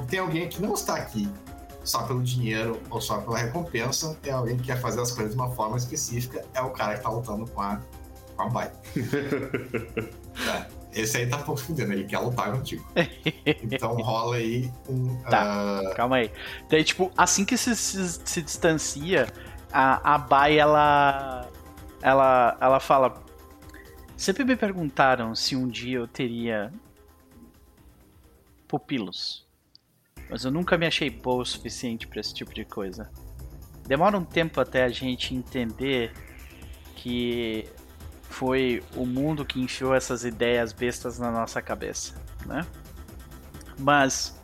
tem 0.10 0.20
alguém 0.20 0.50
que 0.50 0.62
não 0.62 0.74
está 0.74 0.96
aqui 0.98 1.30
só 1.84 2.04
pelo 2.04 2.22
dinheiro 2.22 2.80
ou 2.90 3.02
só 3.02 3.20
pela 3.22 3.38
recompensa, 3.38 4.18
é 4.24 4.32
alguém 4.32 4.58
que 4.58 4.64
quer 4.64 4.80
fazer 4.80 5.02
as 5.02 5.12
coisas 5.12 5.34
de 5.34 5.40
uma 5.40 5.50
forma 5.52 5.78
específica, 5.78 6.46
é 6.54 6.62
o 6.62 6.70
cara 6.72 6.96
que 6.96 7.04
tá 7.04 7.10
lutando 7.10 7.48
com 7.48 7.62
a, 7.62 7.82
com 8.36 8.42
a 8.44 8.50
Bai. 8.50 8.72
É, 10.48 11.02
Esse 11.02 11.18
aí 11.18 11.28
tá 11.28 11.38
pouco 11.40 11.60
fudendo, 11.60 11.92
ele 11.92 12.06
quer 12.06 12.20
lutar 12.20 12.52
contigo. 12.52 12.86
Então 13.62 13.94
rola 13.96 14.38
aí 14.38 14.72
um. 14.88 15.18
Tá. 15.24 15.82
ah, 15.82 15.94
Calma 15.96 16.18
aí. 16.18 16.32
Daí, 16.70 16.84
tipo, 16.84 17.12
assim 17.18 17.44
que 17.44 17.58
se, 17.58 17.76
se, 17.76 18.20
se 18.24 18.42
distancia, 18.42 19.28
a, 19.72 20.16
a 20.16 20.18
Bai, 20.18 20.58
ela. 20.58 21.50
Ela, 22.02 22.58
ela 22.62 22.80
fala. 22.80 23.22
Sempre 24.16 24.46
me 24.46 24.56
perguntaram 24.56 25.36
se 25.36 25.56
um 25.56 25.68
dia 25.68 25.98
eu 25.98 26.08
teria. 26.08 26.72
pupilos. 28.68 29.49
Mas 30.30 30.46
eu 30.46 30.52
nunca 30.52 30.78
me 30.78 30.86
achei 30.86 31.10
boa 31.10 31.42
o 31.42 31.46
suficiente 31.46 32.08
pra 32.08 32.20
esse 32.20 32.34
tipo 32.34 32.54
de 32.54 32.64
coisa. 32.64 33.10
Demora 33.88 34.18
um 34.18 34.24
tempo 34.24 34.62
até 34.62 34.84
a 34.84 34.90
gente 34.90 35.34
entender 35.34 36.14
que 36.96 37.68
foi 38.30 38.84
o 38.96 39.06
mundo 39.06 39.44
que 39.44 39.60
enfiou 39.60 39.96
essas 39.96 40.24
ideias 40.24 40.72
bestas 40.72 41.18
na 41.18 41.32
nossa 41.32 41.62
cabeça, 41.62 42.14
né? 42.46 42.66
Mas 43.80 44.40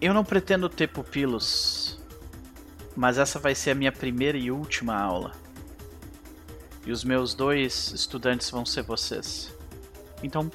eu 0.00 0.14
não 0.14 0.24
pretendo 0.24 0.68
ter 0.68 0.88
pupilos, 0.88 2.00
mas 2.96 3.18
essa 3.18 3.38
vai 3.38 3.54
ser 3.54 3.72
a 3.72 3.74
minha 3.74 3.92
primeira 3.92 4.38
e 4.38 4.50
última 4.50 4.96
aula. 4.98 5.32
E 6.86 6.90
os 6.90 7.04
meus 7.04 7.34
dois 7.34 7.92
estudantes 7.92 8.48
vão 8.48 8.64
ser 8.64 8.82
vocês. 8.82 9.54
Então 10.22 10.50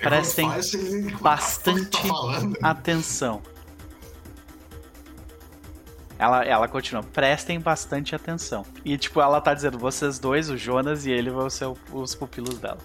prestem 0.00 0.48
Faz 0.50 0.72
bastante 1.20 1.90
tá 2.60 2.70
atenção. 2.70 3.42
Ela, 6.18 6.44
ela 6.44 6.68
continua, 6.68 7.02
prestem 7.02 7.58
bastante 7.58 8.14
atenção. 8.14 8.64
E 8.84 8.98
tipo, 8.98 9.20
ela 9.20 9.40
tá 9.40 9.54
dizendo, 9.54 9.78
vocês 9.78 10.18
dois, 10.18 10.50
o 10.50 10.56
Jonas 10.56 11.06
e 11.06 11.10
ele 11.10 11.30
vão 11.30 11.48
ser 11.48 11.64
o- 11.66 11.78
os 11.92 12.14
pupilos 12.14 12.58
dela. 12.58 12.78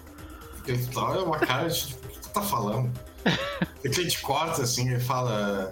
Ele 0.66 0.84
tá, 0.86 1.00
é 1.14 1.18
uma 1.18 1.38
cara 1.38 1.68
de 1.68 1.86
tipo, 1.88 2.06
o 2.06 2.10
que 2.10 2.18
tu 2.20 2.28
tá 2.30 2.40
falando? 2.42 2.90
E 3.84 3.88
que 3.90 4.00
a 4.00 4.02
gente 4.02 4.20
corta 4.22 4.62
assim, 4.62 4.88
ele 4.88 5.00
fala: 5.00 5.70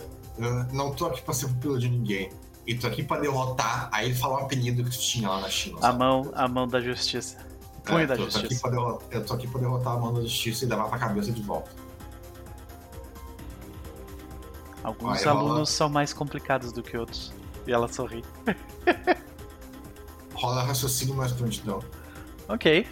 não 0.72 0.92
tô 0.94 1.06
aqui 1.06 1.22
pra 1.22 1.32
ser 1.32 1.48
pupilo 1.48 1.78
de 1.78 1.88
ninguém. 1.88 2.30
E 2.66 2.74
tô 2.74 2.86
aqui 2.86 3.02
pra 3.02 3.18
derrotar. 3.18 3.88
Aí 3.92 4.06
ele 4.10 4.14
fala 4.14 4.34
um 4.34 4.44
apelido 4.44 4.84
que 4.84 4.90
tu 4.90 4.98
tinha 5.00 5.28
lá 5.28 5.40
na 5.40 5.48
China. 5.50 5.78
A 5.78 5.82
sabe? 5.82 5.98
mão, 5.98 6.30
a 6.34 6.46
mão 6.48 6.68
da 6.68 6.80
justiça. 6.80 7.36
Punho 7.84 7.98
É, 8.00 8.06
da 8.06 8.16
tô- 8.16 8.24
tô 8.24 8.30
justiça. 8.30 8.70
derrotar- 8.70 9.08
eu 9.10 9.24
tô 9.26 9.34
aqui 9.34 9.46
pra 9.46 9.60
derrotar 9.60 9.92
a 9.94 9.98
mão 9.98 10.12
da 10.14 10.20
justiça 10.22 10.64
e 10.64 10.68
levar 10.68 10.88
pra 10.88 10.98
cabeça 10.98 11.30
de 11.30 11.42
volta. 11.42 11.70
Alguns 14.82 15.18
Aí 15.18 15.24
rola- 15.24 15.40
alunos 15.40 15.70
são 15.70 15.88
mais 15.88 16.12
complicados 16.12 16.72
do 16.72 16.82
que 16.82 16.96
outros. 16.96 17.32
E 17.66 17.72
ela 17.72 17.88
sorri. 17.88 18.22
Rola 20.34 20.62
raciocínio 20.64 21.14
mais 21.14 21.32
prontidão. 21.32 21.82
Ok. 22.48 22.86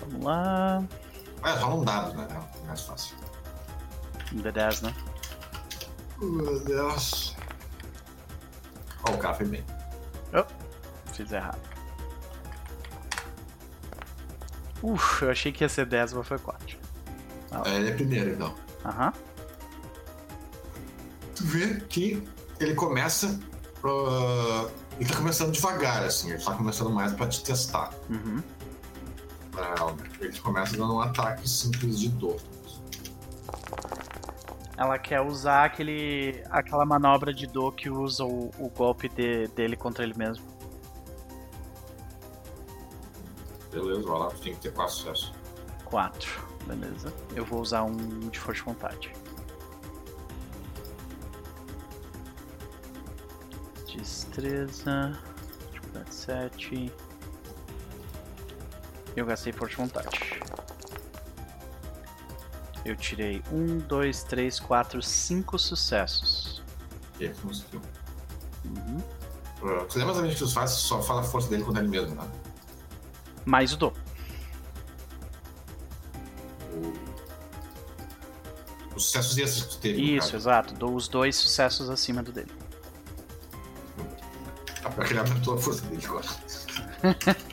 Vamos 0.00 0.24
lá. 0.24 0.82
É, 1.44 1.50
rola 1.50 1.74
um 1.76 1.84
dado, 1.84 2.14
né? 2.16 2.26
É 2.62 2.66
mais 2.66 2.80
fácil. 2.80 3.14
Um 4.32 4.38
D10, 4.38 4.82
né? 4.82 4.94
Meu 6.20 6.58
Deus. 6.64 7.36
Ó, 9.08 9.12
o 9.12 9.18
cara 9.18 9.34
foi 9.34 9.46
bem. 9.46 9.64
Fiz 11.12 11.30
errado. 11.32 11.58
Uf, 14.82 15.22
eu 15.22 15.30
achei 15.30 15.50
que 15.52 15.64
ia 15.64 15.68
ser 15.68 15.86
10, 15.86 16.12
mas 16.12 16.26
foi 16.26 16.38
4. 16.38 16.78
É, 17.64 17.76
Ele 17.76 17.90
é 17.90 17.92
primeiro, 17.94 18.30
então. 18.30 18.54
Aham. 18.84 19.12
tu 21.34 21.44
vê 21.44 21.80
que 21.88 22.22
ele 22.60 22.74
começa. 22.74 23.38
ah, 23.84 24.68
ele 24.98 25.08
tá 25.08 25.16
começando 25.16 25.52
devagar, 25.52 26.02
assim, 26.04 26.30
ele 26.32 26.42
tá 26.42 26.52
começando 26.54 26.90
mais 26.90 27.12
pra 27.12 27.26
te 27.28 27.42
testar. 27.42 27.90
Uhum. 28.10 28.42
Ah, 29.56 29.94
ele 30.20 30.38
começa 30.38 30.76
dando 30.76 30.94
um 30.94 31.00
ataque 31.00 31.48
simples 31.48 31.98
de 31.98 32.08
dor. 32.10 32.40
Ela 34.76 34.96
quer 34.98 35.20
usar 35.20 35.64
aquele, 35.64 36.40
aquela 36.50 36.84
manobra 36.86 37.34
de 37.34 37.46
Do 37.48 37.72
que 37.72 37.90
usa 37.90 38.24
o, 38.24 38.50
o 38.58 38.68
golpe 38.70 39.08
de- 39.08 39.48
dele 39.48 39.76
contra 39.76 40.04
ele 40.04 40.14
mesmo. 40.16 40.44
Beleza, 43.80 44.02
vai 44.02 44.18
lá, 44.18 44.30
tem 44.30 44.54
que 44.54 44.60
ter 44.60 44.72
quatro 44.72 44.94
sucessos. 44.94 45.32
4. 45.84 46.48
Beleza. 46.66 47.12
Eu 47.34 47.44
vou 47.44 47.60
usar 47.60 47.82
um 47.84 48.28
de 48.28 48.38
força 48.38 48.60
de 48.60 48.64
vontade. 48.66 49.12
Destreza. 53.94 55.18
Dificuldade 55.72 56.14
7. 56.14 56.92
Eu 59.16 59.24
gastei 59.26 59.52
força 59.52 59.76
de 59.76 59.82
vontade. 59.82 60.40
Eu 62.84 62.96
tirei 62.96 63.42
1, 63.50 63.78
2, 63.78 64.22
3, 64.24 64.60
4, 64.60 65.02
5 65.02 65.58
sucessos. 65.58 66.62
E 67.18 67.28
conseguiu. 67.28 67.80
Uhum. 68.64 68.98
Uh, 69.60 69.84
Você 69.84 69.98
lembra 69.98 70.12
exatamente 70.12 70.34
o 70.34 70.38
que 70.38 70.38
você 70.38 70.54
faz? 70.54 70.70
Só 70.72 71.02
fala 71.02 71.20
a 71.20 71.24
força 71.24 71.48
dele 71.48 71.64
contra 71.64 71.82
ele 71.82 71.90
mesmo, 71.90 72.14
né? 72.14 72.28
Mais 73.44 73.72
o 73.72 73.76
do. 73.76 73.92
O- 76.72 76.92
Os 78.96 79.04
sucessos 79.04 79.38
extras 79.38 79.62
que 79.64 79.70
tu 79.70 79.78
teve. 79.80 80.16
Isso, 80.16 80.34
exato. 80.36 80.74
Dou 80.74 80.94
os 80.94 81.08
dois 81.08 81.36
sucessos 81.36 81.88
acima 81.90 82.22
do 82.22 82.32
dele. 82.32 82.52
Ah, 84.84 85.04
ele 85.08 85.18
aumentou 85.18 85.54
a 85.54 85.58
força 85.58 85.82
dele 85.86 86.04
agora. 86.06 86.26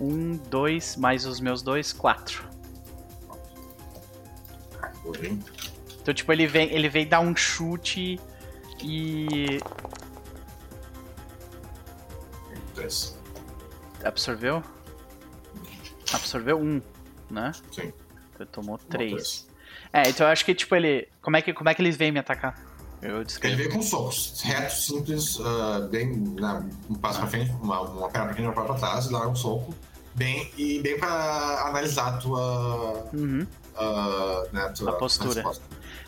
Um, 0.00 0.36
dois, 0.50 0.96
mais 0.96 1.24
os 1.24 1.40
meus 1.40 1.62
dois, 1.62 1.92
quatro. 1.92 2.44
Então, 6.02 6.12
tipo, 6.12 6.32
ele 6.32 6.46
vem, 6.46 6.70
ele 6.70 6.88
vem 6.88 7.06
dar 7.06 7.20
um 7.20 7.34
chute 7.34 8.20
e. 8.82 9.58
três. 12.86 13.18
Absorveu? 14.04 14.62
Absorveu 16.12 16.58
um, 16.58 16.80
né? 17.30 17.52
Sim. 17.72 17.92
Então 17.92 18.40
ele 18.40 18.48
tomou 18.50 18.78
Tomou 18.78 18.90
três. 18.90 19.46
É, 19.92 20.08
então 20.08 20.26
eu 20.26 20.32
acho 20.32 20.44
que, 20.44 20.54
tipo, 20.54 20.74
ele. 20.76 21.08
Como 21.20 21.36
é 21.36 21.42
que, 21.42 21.52
como 21.52 21.68
é 21.68 21.74
que 21.74 21.82
ele 21.82 21.90
vem 21.90 22.12
me 22.12 22.18
atacar? 22.20 22.58
Eu 23.02 23.16
Ele 23.16 23.24
descrevi. 23.24 23.56
veio 23.56 23.70
com 23.70 23.82
socos, 23.82 24.40
reto, 24.42 24.72
simples, 24.74 25.38
ah, 25.40 25.86
bem 25.90 26.16
na, 26.40 26.64
um 26.88 26.94
passo 26.94 27.18
pra 27.18 27.28
frente, 27.28 27.50
uma, 27.62 27.80
uma 27.80 28.08
perna 28.08 28.26
pra 28.26 28.34
frente, 28.34 28.46
uma 28.46 28.54
perna 28.54 28.68
pra 28.68 28.78
trás, 28.78 29.08
dá 29.08 29.28
um 29.28 29.36
soco. 29.36 29.74
Bem, 30.14 30.50
e 30.56 30.80
bem 30.80 30.98
pra 30.98 31.66
analisar 31.68 32.14
a 32.14 32.16
tua. 32.16 33.08
Uhum. 33.12 33.46
ah, 33.76 34.44
né, 34.52 34.62
a 34.62 34.68
tua 34.70 34.90
A 34.90 34.94
postura. 34.94 35.44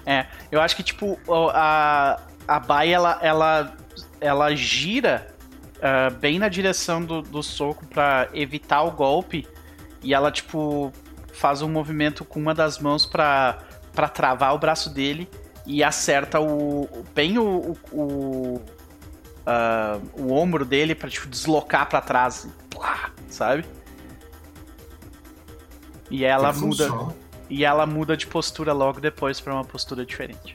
É, 0.06 0.26
eu 0.50 0.60
acho 0.62 0.74
que, 0.76 0.82
tipo, 0.82 1.18
a, 1.52 2.20
a 2.46 2.58
Bai, 2.60 2.90
ela, 2.92 3.18
ela, 3.20 3.76
ela 4.20 4.54
gira 4.56 5.36
ah, 5.82 6.10
bem 6.10 6.38
na 6.38 6.48
direção 6.48 7.02
do, 7.04 7.22
do 7.22 7.42
soco 7.42 7.86
pra 7.86 8.28
evitar 8.32 8.82
o 8.82 8.90
golpe. 8.90 9.46
E 10.02 10.14
ela, 10.14 10.30
tipo, 10.30 10.92
faz 11.32 11.60
um 11.62 11.68
movimento 11.68 12.24
com 12.24 12.38
uma 12.40 12.54
das 12.54 12.78
mãos 12.78 13.04
pra, 13.06 13.58
pra 13.92 14.08
travar 14.08 14.54
o 14.54 14.58
braço 14.58 14.90
dele 14.90 15.28
e 15.66 15.82
acerta 15.84 16.40
o, 16.40 16.88
bem 17.14 17.38
o, 17.38 17.76
o, 17.92 18.00
o, 18.00 18.62
ah, 19.46 19.98
o 20.14 20.32
ombro 20.32 20.64
dele 20.64 20.94
pra, 20.94 21.08
tipo, 21.10 21.26
deslocar 21.28 21.88
pra 21.88 22.00
trás. 22.00 22.38
assim, 22.38 22.52
plá, 22.70 23.10
sabe? 23.28 23.64
E 26.10 26.24
ela 26.24 26.52
Que 26.52 26.60
muda. 26.60 26.86
funciona. 26.88 27.14
E 27.50 27.64
ela 27.64 27.86
muda 27.86 28.16
de 28.16 28.26
postura 28.26 28.72
logo 28.72 29.00
depois 29.00 29.40
pra 29.40 29.54
uma 29.54 29.64
postura 29.64 30.04
diferente. 30.04 30.54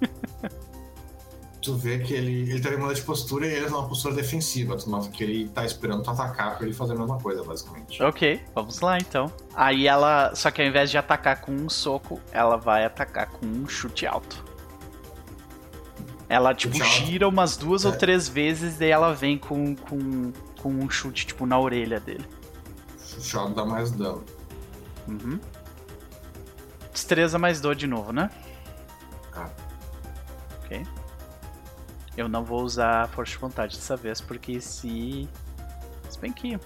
Tu 1.68 1.76
vê 1.76 1.98
que 1.98 2.14
ele, 2.14 2.50
ele 2.50 2.60
também 2.60 2.78
muda 2.78 2.94
de 2.94 3.02
postura 3.02 3.46
e 3.46 3.52
ele 3.52 3.66
é 3.66 3.68
uma 3.68 3.86
postura 3.86 4.14
defensiva. 4.14 4.74
Tu 4.74 4.88
nota 4.88 5.10
que 5.10 5.22
ele 5.22 5.50
tá 5.50 5.66
esperando 5.66 6.02
tu 6.02 6.10
atacar 6.10 6.56
pra 6.56 6.64
ele 6.66 6.74
fazer 6.74 6.94
a 6.94 6.96
mesma 6.96 7.18
coisa, 7.20 7.44
basicamente. 7.44 8.02
Ok, 8.02 8.40
vamos 8.54 8.80
lá 8.80 8.96
então. 8.96 9.30
Aí 9.54 9.86
ela. 9.86 10.34
Só 10.34 10.50
que 10.50 10.62
ao 10.62 10.66
invés 10.66 10.90
de 10.90 10.96
atacar 10.96 11.42
com 11.42 11.52
um 11.52 11.68
soco, 11.68 12.18
ela 12.32 12.56
vai 12.56 12.86
atacar 12.86 13.26
com 13.28 13.44
um 13.44 13.68
chute 13.68 14.06
alto. 14.06 14.42
Ela, 16.26 16.54
tipo, 16.54 16.74
Chute 16.76 16.86
alto. 16.88 17.06
gira 17.06 17.28
umas 17.28 17.56
duas 17.58 17.84
ou 17.84 17.92
É. 17.92 17.96
três 17.96 18.26
vezes, 18.28 18.78
daí 18.78 18.90
ela 18.90 19.12
vem 19.14 19.36
com, 19.36 19.76
com, 19.76 20.32
com 20.62 20.70
um 20.70 20.88
chute, 20.88 21.26
tipo, 21.26 21.44
na 21.44 21.58
orelha 21.60 22.00
dele. 22.00 22.24
O 23.34 23.38
alto 23.38 23.54
dá 23.54 23.66
mais 23.66 23.90
dano. 23.90 24.24
Uhum. 25.06 25.38
Destreza 26.94 27.38
mais 27.38 27.60
dor 27.60 27.74
de 27.74 27.86
novo, 27.86 28.10
né? 28.10 28.30
Ah. 29.34 29.50
Ok. 30.64 30.82
Eu 32.18 32.28
não 32.28 32.44
vou 32.44 32.64
usar 32.64 33.04
a 33.04 33.06
força 33.06 33.30
de 33.30 33.38
vontade 33.38 33.76
dessa 33.76 33.96
vez, 33.96 34.20
porque 34.20 34.60
se. 34.60 35.28
Se 36.10 36.18
bem 36.18 36.32
que. 36.32 36.58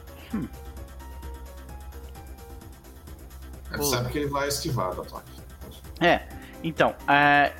Tu 3.70 3.76
Pô. 3.76 3.82
sabe 3.82 4.10
que 4.10 4.16
ele 4.18 4.30
vai 4.30 4.48
esquivar 4.48 4.94
do 4.94 5.02
ataque. 5.02 5.30
É, 6.00 6.26
então, 6.64 6.94
é, 7.06 7.52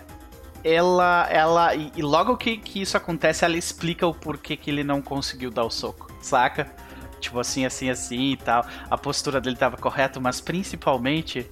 ela, 0.65 1.29
ela, 1.31 1.75
e, 1.75 1.93
e 1.95 2.01
logo 2.01 2.35
que, 2.39 2.57
que 2.57 2.81
isso 2.81 2.97
acontece, 2.97 3.45
ela 3.45 3.59
explica 3.59 4.07
o 4.07 4.15
porquê 4.15 4.57
que 4.57 4.71
ele 4.71 4.83
não 4.83 5.03
conseguiu 5.03 5.51
dar 5.51 5.65
o 5.65 5.71
soco, 5.71 6.11
saca? 6.23 6.73
Tipo 7.21 7.41
assim, 7.41 7.67
assim, 7.67 7.91
assim 7.91 8.33
e 8.33 8.37
tal. 8.39 8.65
A 8.91 8.97
postura 8.97 9.39
dele 9.39 9.57
tava 9.57 9.77
correta, 9.77 10.19
mas 10.19 10.41
principalmente 10.41 11.47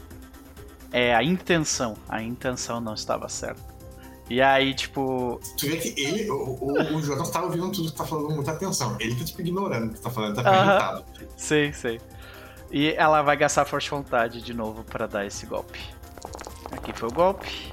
é 0.91 1.15
a 1.15 1.23
intenção. 1.23 1.99
A 2.09 2.23
intenção 2.23 2.81
não 2.81 2.95
estava 2.95 3.29
certa. 3.29 3.70
E 4.31 4.41
aí, 4.41 4.73
tipo, 4.73 5.41
Tu 5.59 5.67
vê 5.67 5.77
que 5.77 6.01
ele, 6.01 6.31
o, 6.31 6.57
o, 6.61 6.97
o 6.97 7.03
Jonas 7.03 7.31
tá 7.31 7.43
ouvindo 7.43 7.69
tudo 7.73 7.91
que 7.91 7.99
tá 7.99 8.07
falando 8.07 8.29
com 8.29 8.35
muita 8.35 8.53
atenção. 8.53 8.97
Ele 9.01 9.17
tá 9.17 9.25
tipo 9.25 9.41
ignorando 9.41 9.91
o 9.91 9.95
que 9.95 10.01
tá 10.01 10.09
falando, 10.09 10.37
tá 10.37 10.45
perguntado. 10.45 11.05
sei, 11.37 11.73
sei. 11.73 12.01
E 12.71 12.93
ela 12.93 13.23
vai 13.23 13.37
gastar 13.37 13.65
força 13.65 13.87
de 13.87 13.91
vontade 13.91 14.41
de 14.41 14.55
novo 14.55 14.85
pra 14.85 15.09
dar 15.09 15.27
esse 15.27 15.45
golpe. 15.47 15.81
Aqui 16.71 16.93
foi 16.93 17.09
o 17.09 17.13
golpe. 17.13 17.73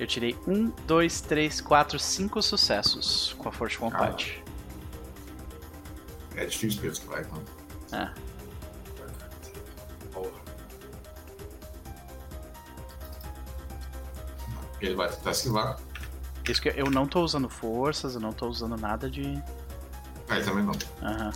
Eu 0.00 0.06
tirei 0.08 0.36
um, 0.48 0.72
dois, 0.84 1.20
três, 1.20 1.60
quatro, 1.60 1.96
cinco 1.96 2.42
sucessos 2.42 3.36
com 3.38 3.48
a 3.48 3.52
força 3.52 3.74
de 3.76 3.80
vontade. 3.80 4.42
É 6.34 6.44
difícil 6.44 6.82
ele 6.82 6.92
esquivar, 6.92 7.20
então. 7.20 7.40
É. 7.98 8.10
Ele 14.80 14.94
vai 14.94 15.08
tentar 15.08 15.30
esquivar. 15.30 15.78
Isso 16.48 16.62
que 16.62 16.68
eu 16.76 16.90
não 16.90 17.06
tô 17.06 17.22
usando 17.22 17.48
forças, 17.48 18.14
eu 18.14 18.20
não 18.20 18.32
tô 18.32 18.46
usando 18.48 18.76
nada 18.76 19.10
de. 19.10 19.22
Aí 20.28 20.42
também 20.44 20.64
não. 20.64 20.72
Aham. 21.02 21.32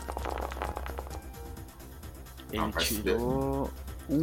Ele 2.52 2.62
Ah, 2.74 2.80
se 2.80 3.02
tirou. 3.02 3.70
Um. 4.08 4.20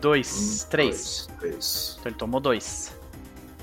Dois. 0.00 0.64
Um, 0.64 0.68
três. 0.68 1.28
dois, 1.28 1.28
Três. 1.40 1.96
Então 1.98 2.10
ele 2.10 2.16
tomou 2.18 2.40
dois. 2.40 2.94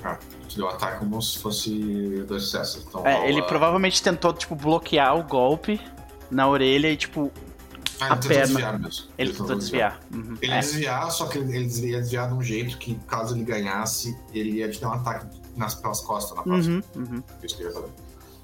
Ah, 0.04 0.18
te 0.46 0.56
deu 0.56 0.68
ataque 0.68 0.98
como 0.98 1.20
se 1.22 1.38
fosse 1.38 2.24
dois 2.28 2.42
sucessos. 2.44 2.84
Então, 2.86 3.06
É, 3.06 3.28
ele 3.28 3.42
provavelmente 3.42 4.02
tentou, 4.02 4.32
tipo, 4.32 4.54
bloquear 4.54 5.16
o 5.16 5.22
golpe 5.22 5.80
na 6.30 6.48
orelha 6.48 6.88
e, 6.90 6.96
tipo, 6.96 7.32
Ah, 8.00 8.12
a 8.12 8.16
ele 8.16 8.28
perna. 8.28 8.44
desviar 8.46 8.78
mesmo. 8.78 9.06
ele 9.16 9.32
tentou 9.32 9.56
desviar. 9.56 10.00
Uhum. 10.12 10.36
Ele 10.42 10.52
É. 10.52 10.54
ia 10.56 10.60
desviar, 10.60 11.10
só 11.10 11.26
que 11.26 11.38
ele, 11.38 11.56
ele 11.56 11.86
ia 11.90 11.98
desviar 12.00 12.28
de 12.28 12.34
um 12.34 12.42
jeito 12.42 12.76
que, 12.78 12.94
caso 13.06 13.34
ele 13.34 13.44
ganhasse, 13.44 14.16
ele 14.34 14.50
ia 14.58 14.70
te 14.70 14.80
dar 14.80 14.88
um 14.90 14.92
ataque 14.94 15.26
nas, 15.56 15.74
pelas 15.74 16.00
costas 16.00 16.36
na 16.36 16.42
próxima. 16.42 16.82
Uhum, 16.94 17.02
uhum. 17.02 17.22
Isso 17.42 17.56
que 17.56 17.62
eu 17.62 17.68
ia 17.68 17.74
fazer. 17.74 17.88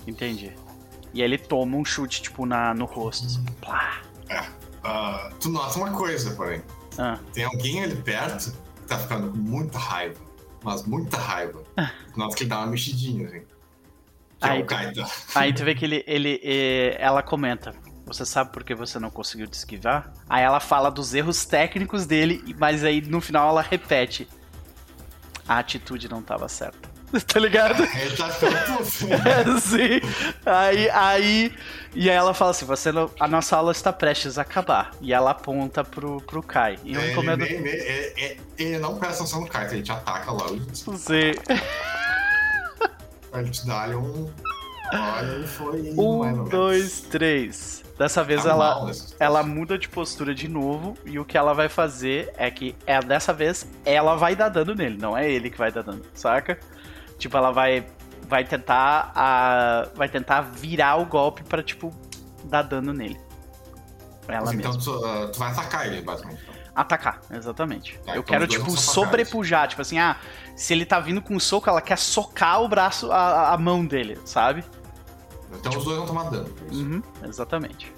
Entendi. 0.06 0.52
E 1.14 1.20
aí 1.20 1.28
ele 1.28 1.36
toma 1.38 1.76
um 1.76 1.84
chute, 1.84 2.22
tipo, 2.22 2.46
na, 2.46 2.72
no 2.72 2.86
rosto. 2.86 3.26
assim. 3.26 3.44
Plá. 3.60 4.00
Ah, 4.84 5.30
tu 5.40 5.48
nota 5.50 5.78
uma 5.78 5.90
coisa, 5.92 6.30
porém. 6.34 6.62
Ah, 6.98 7.18
Tem 7.32 7.44
alguém 7.44 7.82
ali 7.84 7.94
perto 7.96 8.50
que 8.76 8.82
tá 8.88 8.98
ficando 8.98 9.30
com 9.30 9.36
muita 9.38 9.78
raiva. 9.78 10.16
Mas 10.64 10.84
muita 10.84 11.16
raiva. 11.18 11.62
Tu 12.12 12.18
nota 12.18 12.34
que 12.36 12.42
ele 12.44 12.50
dá 12.50 12.58
uma 12.58 12.66
mexidinha, 12.68 13.26
assim. 13.28 13.40
Que 14.40 14.46
é 14.48 14.50
Aí, 14.50 14.62
o 14.62 14.66
Kaita. 14.66 15.06
Aí 15.34 15.52
tu 15.52 15.64
vê 15.64 15.74
que 15.74 15.84
ele, 15.84 16.02
ele, 16.06 16.40
eh, 16.42 16.96
ela 16.98 17.22
comenta. 17.22 17.74
Você 18.12 18.26
sabe 18.26 18.50
por 18.52 18.62
que 18.62 18.74
você 18.74 18.98
não 18.98 19.10
conseguiu 19.10 19.46
te 19.46 19.54
esquivar? 19.54 20.12
Aí 20.28 20.42
ela 20.42 20.60
fala 20.60 20.90
dos 20.90 21.14
erros 21.14 21.44
técnicos 21.46 22.04
dele, 22.06 22.54
mas 22.58 22.84
aí 22.84 23.00
no 23.00 23.20
final 23.20 23.48
ela 23.48 23.62
repete. 23.62 24.28
A 25.48 25.58
atitude 25.58 26.08
não 26.08 26.22
tava 26.22 26.48
certa. 26.48 26.90
tá 27.26 27.38
ligado? 27.40 27.82
Ele 27.82 28.16
tá 28.16 28.28
puto. 28.28 28.84
Sim. 29.60 30.00
Aí, 30.46 30.88
aí. 30.90 31.54
E 31.94 32.08
aí 32.08 32.16
ela 32.16 32.32
fala 32.32 32.52
assim: 32.52 32.64
você 32.64 32.90
não, 32.92 33.10
a 33.20 33.28
nossa 33.28 33.56
aula 33.56 33.72
está 33.72 33.92
prestes 33.92 34.38
a 34.38 34.42
acabar. 34.42 34.92
E 35.00 35.12
ela 35.12 35.32
aponta 35.32 35.82
pro, 35.84 36.20
pro 36.22 36.42
Kai. 36.42 36.78
E 36.84 36.94
eu 36.94 37.00
Ele, 37.00 37.08
recomendo. 37.10 37.42
ele, 37.42 37.54
ele- 37.68 38.12
ele- 38.16 38.40
ele 38.58 38.78
não 38.78 38.98
presta 38.98 39.22
atenção 39.24 39.40
no 39.42 39.46
Kaita, 39.48 39.74
ele 39.74 39.82
te 39.82 39.92
ataca 39.92 40.30
logo. 40.30 40.58
Sim. 40.74 41.32
Ele 43.34 43.50
te 43.50 43.66
dá 43.66 43.82
ali 43.82 43.94
um. 43.94 44.30
Olha, 44.92 45.46
foi. 45.46 45.92
Um, 45.96 46.44
dois, 46.44 47.00
três. 47.02 47.82
Dessa 47.98 48.22
vez 48.24 48.42
Tá 48.42 48.50
ela, 48.50 48.74
mal 48.74 48.86
nessa 48.86 49.00
situação. 49.00 49.16
ela 49.26 49.42
muda 49.42 49.78
de 49.78 49.88
postura 49.88 50.34
de 50.34 50.48
novo. 50.48 50.96
E 51.04 51.18
o 51.18 51.24
que 51.24 51.38
ela 51.38 51.52
vai 51.54 51.68
fazer 51.68 52.32
é 52.36 52.50
que 52.50 52.74
é, 52.86 53.00
dessa 53.00 53.32
vez 53.32 53.66
ela 53.84 54.16
vai 54.16 54.34
dar 54.34 54.48
dano 54.48 54.74
nele, 54.74 54.98
não 54.98 55.16
é 55.16 55.30
ele 55.30 55.50
que 55.50 55.58
vai 55.58 55.70
dar 55.70 55.82
dano, 55.82 56.02
saca? 56.14 56.58
Tipo, 57.18 57.36
ela 57.36 57.52
vai, 57.52 57.86
vai 58.28 58.44
tentar. 58.44 59.12
A, 59.14 59.88
vai 59.94 60.08
tentar 60.08 60.40
virar 60.42 60.96
o 60.96 61.06
golpe 61.06 61.42
pra, 61.44 61.62
tipo, 61.62 61.94
dar 62.44 62.62
dano 62.62 62.92
nele. 62.92 63.18
Ela 64.28 64.46
Mas 64.46 64.54
mesma. 64.54 64.72
então 64.74 64.78
tu, 64.78 65.04
ah, 65.04 65.28
tu 65.32 65.38
vai 65.38 65.50
atacar 65.50 65.86
ele, 65.86 66.00
basicamente. 66.02 66.40
então. 66.42 66.62
Atacar, 66.74 67.20
exatamente. 67.30 67.98
Tá, 67.98 68.12
eu 68.14 68.20
então 68.20 68.22
quero, 68.24 68.46
tipo, 68.46 68.70
sobrepujar. 68.70 69.68
Tipo 69.68 69.82
assim, 69.82 69.98
ah, 69.98 70.16
se 70.56 70.72
ele 70.72 70.86
tá 70.86 70.98
vindo 70.98 71.20
com 71.20 71.34
um 71.34 71.40
soco, 71.40 71.68
ela 71.68 71.82
quer 71.82 71.98
socar 71.98 72.62
o 72.62 72.68
braço, 72.68 73.12
a, 73.12 73.52
a 73.52 73.58
mão 73.58 73.84
dele, 73.84 74.18
sabe? 74.24 74.64
Então 75.52 75.76
os 75.76 75.84
dois 75.84 75.98
vão 75.98 76.06
tomar 76.06 76.30
dano. 76.30 76.48
Uhum, 76.70 77.02
exatamente. 77.24 77.92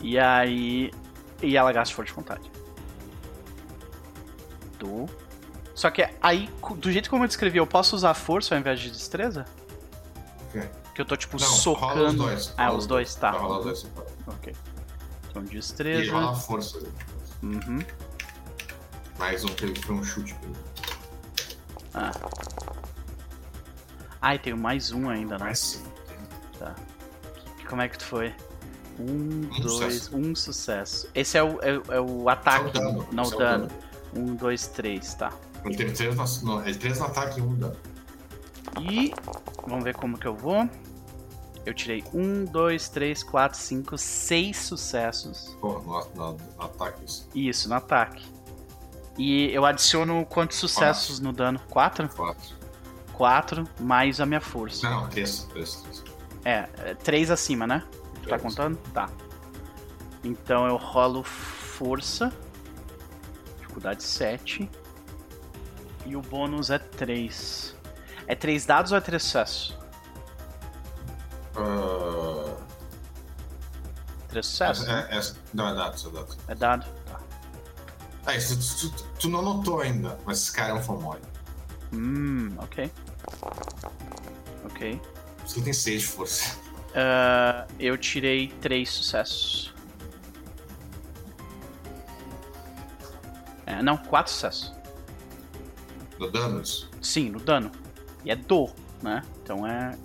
E 0.00 0.18
aí. 0.18 0.92
E 1.42 1.56
ela 1.56 1.72
gasta 1.72 1.94
força 1.94 2.10
de 2.10 2.16
vontade. 2.16 2.50
Do. 4.78 5.06
Só 5.74 5.90
que 5.90 6.08
aí, 6.22 6.48
do 6.76 6.90
jeito 6.90 7.10
como 7.10 7.24
eu 7.24 7.28
descrevi, 7.28 7.58
eu 7.58 7.66
posso 7.66 7.96
usar 7.96 8.14
força 8.14 8.54
ao 8.54 8.60
invés 8.60 8.78
de 8.80 8.90
destreza? 8.90 9.44
Ok. 10.48 10.62
Que 10.94 11.00
eu 11.00 11.04
tô, 11.04 11.16
tipo, 11.16 11.38
Não, 11.40 11.46
socando. 11.46 11.94
rola 11.94 12.08
os 12.08 12.14
dois. 12.14 12.54
Ah, 12.56 12.66
rola 12.66 12.78
os 12.78 12.86
dois, 12.86 13.14
tá. 13.16 13.36
Os 13.46 13.64
dois. 13.64 13.86
Ok. 14.26 14.54
Então, 15.30 15.42
E 15.42 15.46
destreza. 15.46 16.12
rola 16.12 16.30
a 16.30 16.34
força. 16.34 16.78
Uhum. 17.42 17.80
Mais 19.18 19.42
um 19.44 19.48
que 19.48 19.64
ele 19.64 19.80
foi 19.80 19.94
um 19.96 20.04
chute. 20.04 20.36
ele. 20.42 20.54
Ah. 24.24 24.28
Ai, 24.28 24.38
tem 24.38 24.54
mais 24.54 24.90
um 24.90 25.10
ainda, 25.10 25.36
né? 25.36 25.44
Mais 25.44 25.58
sim. 25.58 25.82
Como 27.68 27.82
é 27.82 27.88
que 27.88 27.98
tu 27.98 28.04
foi? 28.04 28.34
Um, 28.98 29.04
Um 29.04 29.60
dois, 29.60 29.94
sucesso. 29.94 30.16
um 30.16 30.34
sucesso. 30.34 31.08
Esse 31.14 31.36
é 31.36 31.42
o, 31.42 31.60
é, 31.62 31.80
é 31.96 32.00
o 32.00 32.28
ataque, 32.28 32.64
Só 32.64 32.68
o 32.68 32.72
dano, 32.72 33.08
não 33.12 33.24
o 33.24 33.30
dano. 33.36 33.68
Um, 34.16 34.34
dois, 34.34 34.66
três, 34.68 35.14
tá. 35.14 35.32
Ele 35.64 35.76
teve 35.76 35.92
três 35.92 36.42
no, 36.42 36.54
no, 36.54 36.62
ele 36.66 36.78
três 36.78 36.98
no 36.98 37.06
ataque 37.06 37.40
e 37.40 37.42
um 37.42 37.50
no 37.50 37.56
dano. 37.56 37.76
E 38.80 39.12
vamos 39.66 39.84
ver 39.84 39.94
como 39.94 40.16
que 40.16 40.26
eu 40.26 40.34
vou. 40.34 40.68
Eu 41.66 41.74
tirei 41.74 42.04
um, 42.12 42.44
dois, 42.44 42.88
três, 42.88 43.22
quatro, 43.22 43.58
cinco, 43.58 43.98
seis 43.98 44.58
sucessos. 44.58 45.56
Pô, 45.60 45.80
no, 45.80 46.06
no, 46.14 46.32
no 46.32 46.62
ataque 46.62 47.04
isso. 47.04 47.28
Isso, 47.34 47.68
no 47.68 47.74
ataque. 47.74 48.24
E 49.18 49.50
eu 49.52 49.64
adiciono 49.64 50.24
quantos 50.26 50.58
sucessos 50.58 51.18
no 51.20 51.32
dano? 51.32 51.60
Quatro? 51.68 52.08
Quatro. 52.08 52.63
Quatro 53.16 53.68
mais 53.80 54.20
a 54.20 54.26
minha 54.26 54.40
força. 54.40 54.88
Não, 54.88 55.08
três. 55.08 55.44
Três, 55.52 55.76
três. 55.76 56.04
É, 56.44 56.68
é, 56.78 56.94
três 56.94 57.30
acima, 57.30 57.66
né? 57.66 57.82
Tu 58.22 58.28
tá 58.28 58.38
contando? 58.38 58.76
Tá. 58.92 59.08
Então 60.22 60.66
eu 60.66 60.76
rolo 60.76 61.22
força. 61.22 62.32
Dificuldade 63.58 64.02
7. 64.02 64.70
E 66.06 66.16
o 66.16 66.22
bônus 66.22 66.70
é 66.70 66.78
3. 66.78 67.74
É 68.26 68.34
3 68.34 68.66
dados 68.66 68.92
ou 68.92 68.98
é 68.98 69.00
3 69.00 69.22
sucessos? 69.22 69.78
Ah, 71.56 72.56
3 74.28 74.46
sucessos? 74.46 74.88
essa, 74.88 75.08
é, 75.08 75.16
essa, 75.16 75.36
não, 75.52 75.68
é 75.68 75.74
dado, 75.74 75.96
é 75.96 76.10
dado. 76.10 76.36
É 76.48 76.54
dado? 76.54 76.86
Tá. 77.06 77.20
Ah, 78.26 78.34
isso 78.34 78.58
tu, 78.58 78.90
tu, 78.90 79.04
tu 79.20 79.28
não 79.28 79.42
notou 79.42 79.80
ainda, 79.80 80.18
mas 80.24 80.38
esse 80.38 80.52
cara 80.52 80.70
é 80.70 80.74
um 80.74 80.82
famói. 80.82 81.20
Hum, 81.94 82.54
ok. 82.58 82.90
Ok. 84.64 85.00
Você 85.46 85.60
tem 85.60 85.72
seis 85.72 86.02
de 86.02 86.08
força. 86.08 86.58
Ah, 86.94 87.66
eu 87.78 87.96
tirei 87.98 88.48
3 88.60 88.88
sucessos. 88.90 89.72
É, 93.66 93.82
não, 93.82 93.96
4 93.96 94.32
sucessos. 94.32 94.72
No 96.18 96.30
dano? 96.30 96.62
Sim, 97.00 97.30
no 97.30 97.40
dano. 97.40 97.70
E 98.24 98.30
é 98.30 98.36
do, 98.36 98.70
né? 99.02 99.22
Então 99.42 99.66
é 99.66 99.96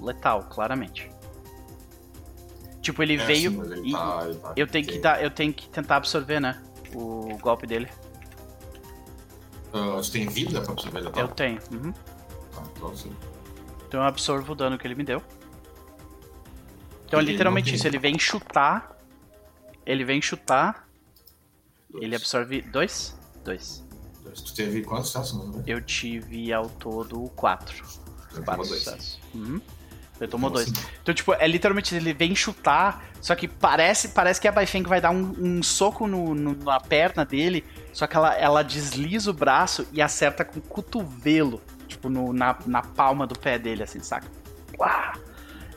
letal, 0.00 0.44
claramente. 0.44 1.10
Tipo, 2.80 3.02
ele 3.02 3.16
É, 3.16 3.26
veio 3.26 3.50
sim, 3.50 3.60
ele 3.72 3.88
e 3.88 3.92
tá- 3.92 4.20
ele 4.24 4.34
tá- 4.38 4.52
eu 4.56 4.66
tenho 4.66 4.84
que 4.84 4.92
ok. 4.92 5.00
dar, 5.02 5.22
eu 5.22 5.30
tenho 5.30 5.52
que 5.52 5.68
tentar 5.68 5.96
absorver, 5.96 6.40
né? 6.40 6.62
O 6.94 7.36
golpe 7.40 7.66
dele. 7.66 7.88
Ah, 9.72 10.00
tu 10.02 10.10
tem 10.12 10.26
vida 10.28 10.60
pra 10.60 10.72
absorver 10.72 10.98
ele 11.00 11.10
Eu 11.16 11.28
tenho. 11.28 11.60
uhum. 11.72 11.92
Tá, 11.92 12.62
então 12.76 12.88
assim. 12.90 13.12
Então 13.86 14.00
eu 14.00 14.06
absorvo 14.06 14.52
o 14.52 14.54
dano 14.54 14.78
que 14.78 14.86
ele 14.86 14.94
me 14.94 15.04
deu. 15.04 15.22
Então 17.06 17.20
é 17.20 17.22
Ele 17.22 17.32
literalmente 17.32 17.74
isso, 17.74 17.86
ele 17.86 17.98
vem 17.98 18.18
chutar. 18.18 18.96
Ele 19.84 20.04
vem 20.04 20.20
chutar, 20.20 20.88
Dois. 21.88 22.02
ele 22.04 22.16
absorve 22.16 22.60
dois? 22.62 23.16
Dois. 23.44 23.84
Dois. 24.24 24.40
Tu 24.40 24.54
teve 24.54 24.82
quantos 24.82 25.10
sucessos? 25.10 25.38
Não, 25.38 25.48
né? 25.48 25.62
Eu 25.64 25.80
tive 25.80 26.52
ao 26.52 26.68
todo 26.68 27.20
quatro. 27.36 27.84
Você 28.28 28.42
Quatro 28.42 28.64
sucessos. 28.64 29.20
Uhum. 29.32 29.60
Ele 30.20 30.30
tomou 30.30 30.50
Como 30.50 30.64
dois. 30.64 30.72
Então, 31.02 31.14
tipo, 31.14 31.34
é 31.34 31.46
literalmente 31.46 31.94
ele 31.94 32.12
vem 32.14 32.34
chutar, 32.34 33.04
só 33.20 33.34
que 33.34 33.46
parece, 33.46 34.08
parece 34.08 34.40
que 34.40 34.48
a 34.48 34.52
Baifeng 34.52 34.82
vai 34.88 35.00
dar 35.00 35.10
um, 35.10 35.34
um 35.38 35.62
soco 35.62 36.06
no, 36.06 36.34
no- 36.34 36.56
na 36.64 36.80
perna 36.80 37.24
dele, 37.24 37.64
só 37.92 38.06
que 38.06 38.16
ela, 38.16 38.34
ela 38.34 38.62
desliza 38.64 39.30
o 39.30 39.34
braço 39.34 39.86
e 39.92 40.00
acerta 40.00 40.44
com 40.44 40.58
o 40.58 40.62
cotovelo, 40.62 41.60
tipo, 41.86 42.08
no- 42.08 42.32
na, 42.32 42.56
na 42.66 42.82
palma 42.82 43.26
do 43.26 43.38
pé 43.38 43.58
dele, 43.58 43.82
assim, 43.82 44.00
saca? 44.00 44.26
Uá! 44.78 45.12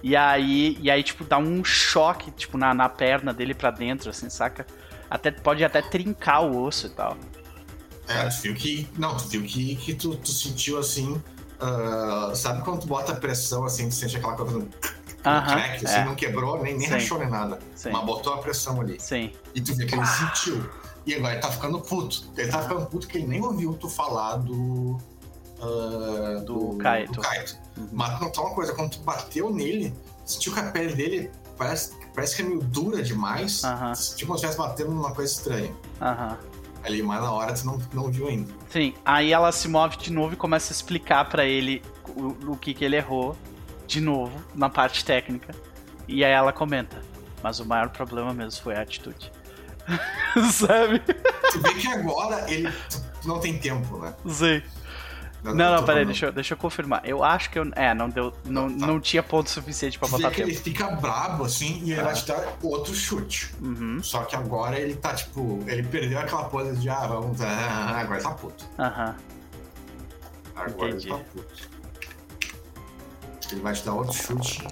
E 0.02 0.16
aí, 0.16 0.78
e 0.82 0.90
aí, 0.90 1.04
tipo, 1.04 1.26
dá 1.26 1.38
um 1.38 1.62
choque, 1.64 2.32
tipo, 2.32 2.58
na, 2.58 2.74
na 2.74 2.88
perna 2.88 3.34
dele 3.34 3.54
pra 3.54 3.70
dentro, 3.72 4.10
assim, 4.10 4.30
saca? 4.30 4.66
Até, 5.10 5.32
pode 5.32 5.64
até 5.66 5.82
trincar 5.82 6.44
o 6.44 6.64
osso 6.64 6.88
e 6.88 6.90
tal. 6.92 7.18
É, 8.08 8.28
tu 8.30 8.42
viu 8.42 8.56
que. 8.56 8.88
Não, 8.98 9.18
tu 9.18 9.28
viu 9.28 9.44
que, 9.44 9.76
que 9.76 9.94
tu, 9.94 10.16
tu 10.16 10.32
sentiu 10.32 10.78
assim. 10.80 11.22
Ah, 11.60 12.32
sabe 12.36 12.62
quando 12.64 12.82
tu 12.82 12.88
bota 12.88 13.14
pressão 13.16 13.64
assim, 13.66 13.90
tu 13.90 13.96
sente 13.96 14.18
aquela 14.18 14.36
coisa 14.36 14.58
no 14.60 14.70
Aham, 15.26 15.54
crack, 15.54 15.86
assim, 15.86 15.96
é. 15.96 16.06
não 16.06 16.16
quebrou, 16.16 16.62
nem, 16.64 16.78
nem 16.78 16.88
Sim. 16.88 16.94
rachou 16.94 17.20
nem 17.20 17.30
nada. 17.30 17.60
Sim. 17.76 17.92
Mas 17.92 18.06
botou 18.06 18.34
a 18.34 18.38
pressão 18.38 18.80
ali. 18.80 18.98
Sim. 19.00 19.32
E 19.54 19.60
tu 19.62 19.74
vê 19.76 19.86
que 19.86 19.94
ele 19.96 20.06
sentiu. 20.06 20.70
E 21.06 21.14
agora 21.16 21.34
ele 21.34 21.42
tá 21.42 21.52
ficando 21.52 21.80
puto. 21.82 22.24
Ele 22.38 22.50
tá 22.50 22.62
ficando 22.62 22.86
puto 22.86 23.08
que 23.08 23.18
ele 23.18 23.28
nem 23.28 23.42
ouviu 23.44 23.74
tu 23.74 23.90
falar 23.90 24.38
do. 24.38 24.98
ah, 25.62 26.42
Do 26.46 26.78
Kaito. 26.78 27.12
do 27.14 27.22
Kaito. 27.22 27.58
Uhum. 27.78 27.90
Mas 27.92 28.20
notar 28.22 28.46
uma 28.46 28.54
coisa, 28.56 28.74
quando 28.74 28.92
tu 28.92 29.00
bateu 29.02 29.50
nele, 29.54 29.94
sentiu 30.26 30.54
que 30.54 30.60
a 30.60 30.72
pele 30.72 30.94
dele 30.94 31.32
parece, 31.58 31.92
parece 32.16 32.36
que 32.38 32.42
é 32.42 32.46
meio 32.46 32.62
dura 32.62 33.02
demais. 33.04 33.64
Aham. 33.64 33.92
Tipo 33.94 33.98
se 33.98 34.36
estivesse 34.36 34.58
batendo 34.58 34.92
numa 34.92 35.12
coisa 35.14 35.32
estranha. 35.34 35.74
Aham. 36.02 36.38
Ali, 36.84 37.04
mas 37.04 37.22
na 37.22 37.32
hora 37.32 37.54
tu 37.54 37.66
não, 37.66 37.80
não 37.94 38.12
viu 38.12 38.28
ainda. 38.28 38.54
Sim, 38.70 38.94
aí 39.04 39.32
ela 39.32 39.52
se 39.52 39.68
move 39.68 39.98
de 39.98 40.12
novo 40.12 40.34
e 40.34 40.38
começa 40.38 40.72
a 40.72 40.76
explicar 40.76 41.26
pra 41.26 41.46
ele 41.46 41.82
o, 42.16 42.52
o 42.54 42.58
que, 42.58 42.74
que 42.74 42.86
ele 42.86 42.96
errou 42.96 43.36
de 43.86 44.00
novo 44.00 44.34
na 44.56 44.70
parte 44.70 45.04
técnica. 45.04 45.54
E 46.08 46.24
aí 46.24 46.32
ela 46.32 46.54
comenta: 46.54 47.02
Mas 47.44 47.60
o 47.60 47.66
maior 47.66 47.90
problema 47.90 48.34
mesmo 48.34 48.62
foi 48.62 48.76
a 48.76 48.82
atitude. 48.82 49.32
Sabe? 50.54 51.00
Tu 51.52 51.60
vê 51.60 51.74
que 51.74 51.88
agora 51.88 52.50
ele 52.52 52.72
não 53.26 53.40
tem 53.40 53.58
tempo, 53.58 53.98
né? 53.98 54.14
Sei. 54.28 54.64
Não, 55.42 55.54
não, 55.54 55.84
peraí, 55.86 56.06
deixa, 56.06 56.26
eu- 56.28 56.32
deixa 56.34 56.54
eu 56.54 56.58
confirmar. 56.58 57.02
Eu 57.06 57.24
acho 57.24 57.50
que 57.50 57.58
eu. 57.58 57.72
É, 57.76 57.94
não 57.94 58.10
deu. 58.10 58.34
Não, 58.44 58.70
Tá. 58.70 58.86
não 58.88 59.00
tinha 59.00 59.24
ponto 59.24 59.50
suficiente 59.50 59.98
pra 59.98 60.08
botar 60.10 60.30
que 60.32 60.38
tempo. 60.38 60.50
ele 60.50 60.58
fica 60.58 60.88
brabo 60.92 61.46
assim 61.46 61.80
e 61.84 61.92
ele 61.94 62.02
Tá. 62.02 62.08
vai 62.08 62.14
te 62.14 62.26
dar 62.28 62.58
outro 62.62 62.94
chute. 62.94 63.54
Uhum. 63.62 64.04
Só 64.04 64.24
que 64.26 64.36
agora 64.36 64.78
ele 64.78 64.96
tá 64.96 65.14
tipo. 65.16 65.64
Ele 65.66 65.84
perdeu 65.84 66.20
aquela 66.20 66.44
pose 66.46 66.76
de 66.78 66.90
ah, 66.90 67.08
vamos. 67.08 67.40
Ah, 67.42 68.00
agora 68.02 68.22
tá 68.22 68.32
puto. 68.32 68.66
Aham. 68.78 69.16
Agora 70.56 70.90
Entendi. 70.90 71.08
ele 71.10 71.18
tá 71.18 71.24
puto. 71.34 71.70
Ele 73.52 73.62
vai 73.62 73.74
te 73.74 73.86
dar 73.86 73.94
outro 73.94 74.14
chute. 74.14 74.68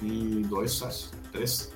E 0.00 0.44
dois 0.48 0.70
sucessos. 0.72 1.12
Três. 1.32 1.72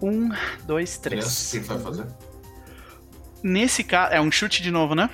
Um, 0.00 0.30
dois, 0.64 0.98
Três. 0.98 1.24
três. 1.24 1.46
O 1.48 1.50
que 1.50 1.56
ele 1.58 1.64
vai 1.66 1.78
fazer? 1.80 2.06
Nesse 3.42 3.82
caso. 3.84 4.12
É 4.12 4.20
um 4.20 4.30
chute 4.30 4.62
de 4.62 4.70
novo, 4.70 4.94
né? 4.94 5.10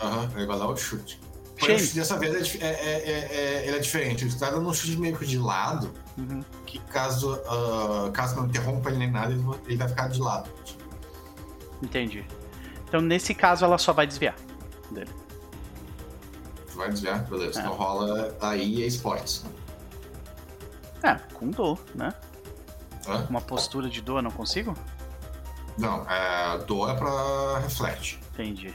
Aham, 0.00 0.30
ele 0.36 0.46
vai 0.46 0.58
dar 0.58 0.66
outro 0.66 0.82
chute. 0.82 1.20
Porém, 1.58 1.76
dessa 1.76 2.18
vez 2.18 2.56
é 2.56 2.58
é, 2.58 2.66
é- 2.66 3.10
é- 3.10 3.36
é- 3.62 3.66
ele 3.68 3.76
é 3.76 3.78
diferente. 3.78 4.24
Ele 4.24 4.34
tá 4.34 4.50
dando 4.50 4.68
um 4.68 4.74
chute 4.74 4.96
meio 4.96 5.16
que 5.16 5.24
de 5.24 5.38
lado. 5.38 5.92
Uhum. 6.18 6.42
Que 6.66 6.78
caso, 6.80 7.40
ah, 7.46 8.10
caso 8.12 8.34
não 8.36 8.46
interrompa 8.46 8.88
ele 8.90 8.98
nem 8.98 9.10
nada, 9.10 9.32
ele 9.66 9.76
vai- 9.76 9.88
ficar 9.88 10.08
de 10.08 10.20
lado. 10.20 10.50
Entendi. 11.82 12.24
Então 12.88 13.00
nesse 13.00 13.34
caso 13.34 13.64
ela 13.64 13.78
só 13.78 13.92
vai 13.92 14.06
desviar 14.06 14.34
dele. 14.90 15.10
Vai 16.74 16.90
desviar? 16.90 17.24
Beleza. 17.24 17.60
É. 17.60 17.62
Então 17.62 17.74
rola 17.74 18.36
aí 18.40 18.82
é 18.82 18.86
esportes. 18.86 19.44
É, 21.02 21.14
com 21.34 21.48
dor, 21.50 21.78
né? 21.94 22.12
Hã? 23.06 23.26
Uma 23.28 23.40
postura 23.40 23.88
de 23.88 24.00
dor, 24.00 24.22
não 24.22 24.30
consigo? 24.30 24.76
Não, 25.78 26.04
é, 26.10 26.58
dor 26.66 26.90
é 26.90 26.94
pra 26.94 27.58
reflect. 27.60 28.18
Entendi. 28.34 28.74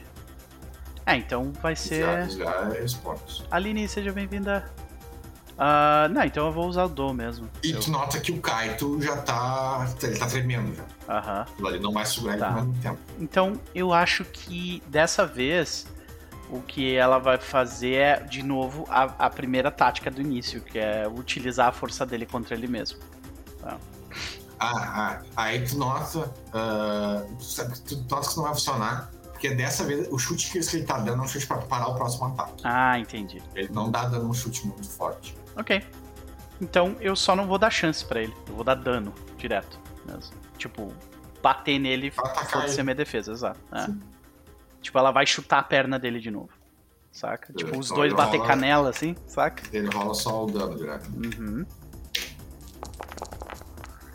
É, 1.06 1.16
então 1.16 1.54
vai 1.62 1.76
ser. 1.76 2.26
Desviar 2.26 2.76
é 2.76 2.84
esportes. 2.84 3.44
Aline, 3.50 3.88
seja 3.88 4.12
bem-vinda. 4.12 4.70
Ah, 5.58 6.08
não, 6.12 6.24
então 6.24 6.46
eu 6.48 6.52
vou 6.52 6.68
usar 6.68 6.84
o 6.84 6.90
Do 6.90 7.14
mesmo. 7.14 7.50
E 7.64 7.72
Eu- 7.72 7.80
tu 7.80 7.90
nota 7.90 8.20
que 8.20 8.32
o 8.32 8.40
Kaito 8.40 9.02
já 9.02 9.18
tá. 9.18 9.88
Ele 10.04 10.18
tá 10.18 10.28
tremendo 10.28 10.76
já. 10.76 10.84
Aham. 11.10 11.46
Ali 11.66 11.80
não 11.80 11.92
vai 11.92 12.06
segurar 12.06 12.38
Tá. 12.38 12.46
ele 12.50 12.60
ao 12.60 12.66
mesmo 12.66 12.82
tempo. 12.82 13.00
Então 13.20 13.54
eu 13.74 13.94
acho 13.94 14.24
que 14.26 14.84
dessa 14.88 15.26
vez 15.26 15.88
o 16.50 16.62
que 16.62 16.96
ela 16.96 17.18
vai 17.20 17.38
fazer 17.38 17.94
é, 17.96 18.20
de 18.20 18.44
novo, 18.44 18.86
a, 18.90 19.04
a 19.26 19.30
primeira 19.30 19.72
tática 19.72 20.12
do 20.12 20.22
início, 20.22 20.62
que 20.62 20.78
é 20.78 21.08
utilizar 21.08 21.68
a 21.70 21.72
força 21.72 22.06
dele 22.06 22.26
contra 22.26 22.54
ele 22.56 22.68
mesmo. 22.68 23.00
Ah, 24.60 25.20
ah, 25.20 25.22
aí 25.36 25.66
tu 25.66 25.78
nota. 25.78 26.32
ah, 26.54 27.24
tu, 27.38 27.44
sabe, 27.44 27.80
tu 27.82 27.96
nota 28.10 28.30
que 28.30 28.36
não 28.38 28.44
vai 28.44 28.54
funcionar. 28.54 29.12
Porque 29.32 29.54
dessa 29.54 29.84
vez 29.84 30.08
o 30.12 30.18
chute 30.18 30.50
que 30.52 30.58
ele 30.58 30.84
tá 30.84 30.98
dando 30.98 31.22
é 31.22 31.26
um 31.26 31.28
chute 31.28 31.46
pra 31.46 31.58
parar 31.58 31.90
o 31.90 31.96
próximo 31.96 32.26
ataque. 32.26 32.64
Ah, 32.64 32.98
entendi. 32.98 33.42
Ele 33.54 33.70
não 33.72 33.92
dá 33.92 34.06
dando 34.08 34.28
um 34.28 34.34
chute 34.34 34.66
muito 34.66 34.90
forte. 34.90 35.38
Ok. 35.56 35.84
Então 36.60 36.96
eu 37.00 37.16
só 37.16 37.36
não 37.36 37.46
vou 37.46 37.60
dar 37.60 37.70
chance 37.70 38.04
pra 38.04 38.20
ele. 38.20 38.34
Eu 38.48 38.56
vou 38.56 38.64
dar 38.64 38.74
dano 38.74 39.14
direto 39.38 39.80
mesmo. 40.06 40.34
Tipo, 40.58 40.92
bater 41.42 41.78
nele 41.78 42.08
ele. 42.08 42.82
a 42.82 42.84
minha 42.84 42.96
defesa, 42.96 43.32
exato. 43.32 43.60
É. 43.72 43.88
Tipo, 44.82 44.98
ela 44.98 45.12
vai 45.12 45.28
chutar 45.28 45.60
a 45.60 45.64
perna 45.64 46.00
dele 46.00 46.20
de 46.20 46.32
novo. 46.32 46.50
Saca? 47.12 47.52
Tipo, 47.54 47.78
os 47.80 47.90
dois 47.90 48.14
bater 48.14 48.38
rola- 48.38 48.48
canela 48.50 48.90
assim, 48.90 49.16
saca? 49.28 49.64
Ele 49.72 49.88
rola 49.90 50.14
só 50.14 50.46
o 50.46 50.52
dano 50.52 50.76
direto. 50.76 51.10
Uhum. 51.12 51.66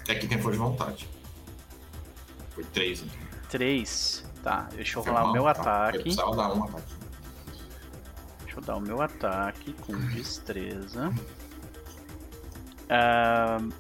É 0.09 0.15
que 0.15 0.27
tem 0.27 0.39
força 0.41 0.59
de 0.59 0.65
vontade. 0.65 1.09
Foi 2.51 2.65
três, 2.65 3.03
então. 3.03 3.19
Três. 3.49 4.25
Tá, 4.43 4.69
deixa 4.75 4.99
eu 4.99 5.05
Foi 5.05 5.13
rolar 5.13 5.31
o 5.31 5.33
meu 5.33 5.45
tá? 5.45 5.51
ataque. 5.51 5.99
Eu 5.99 6.03
precisava 6.03 6.37
dar 6.37 6.55
um 6.55 6.65
ataque. 6.65 6.95
Deixa 8.43 8.59
eu 8.59 8.63
dar 8.63 8.77
o 8.77 8.81
meu 8.81 9.01
ataque 9.01 9.73
com 9.75 9.93
destreza. 10.11 11.13
Ahn, 12.91 13.71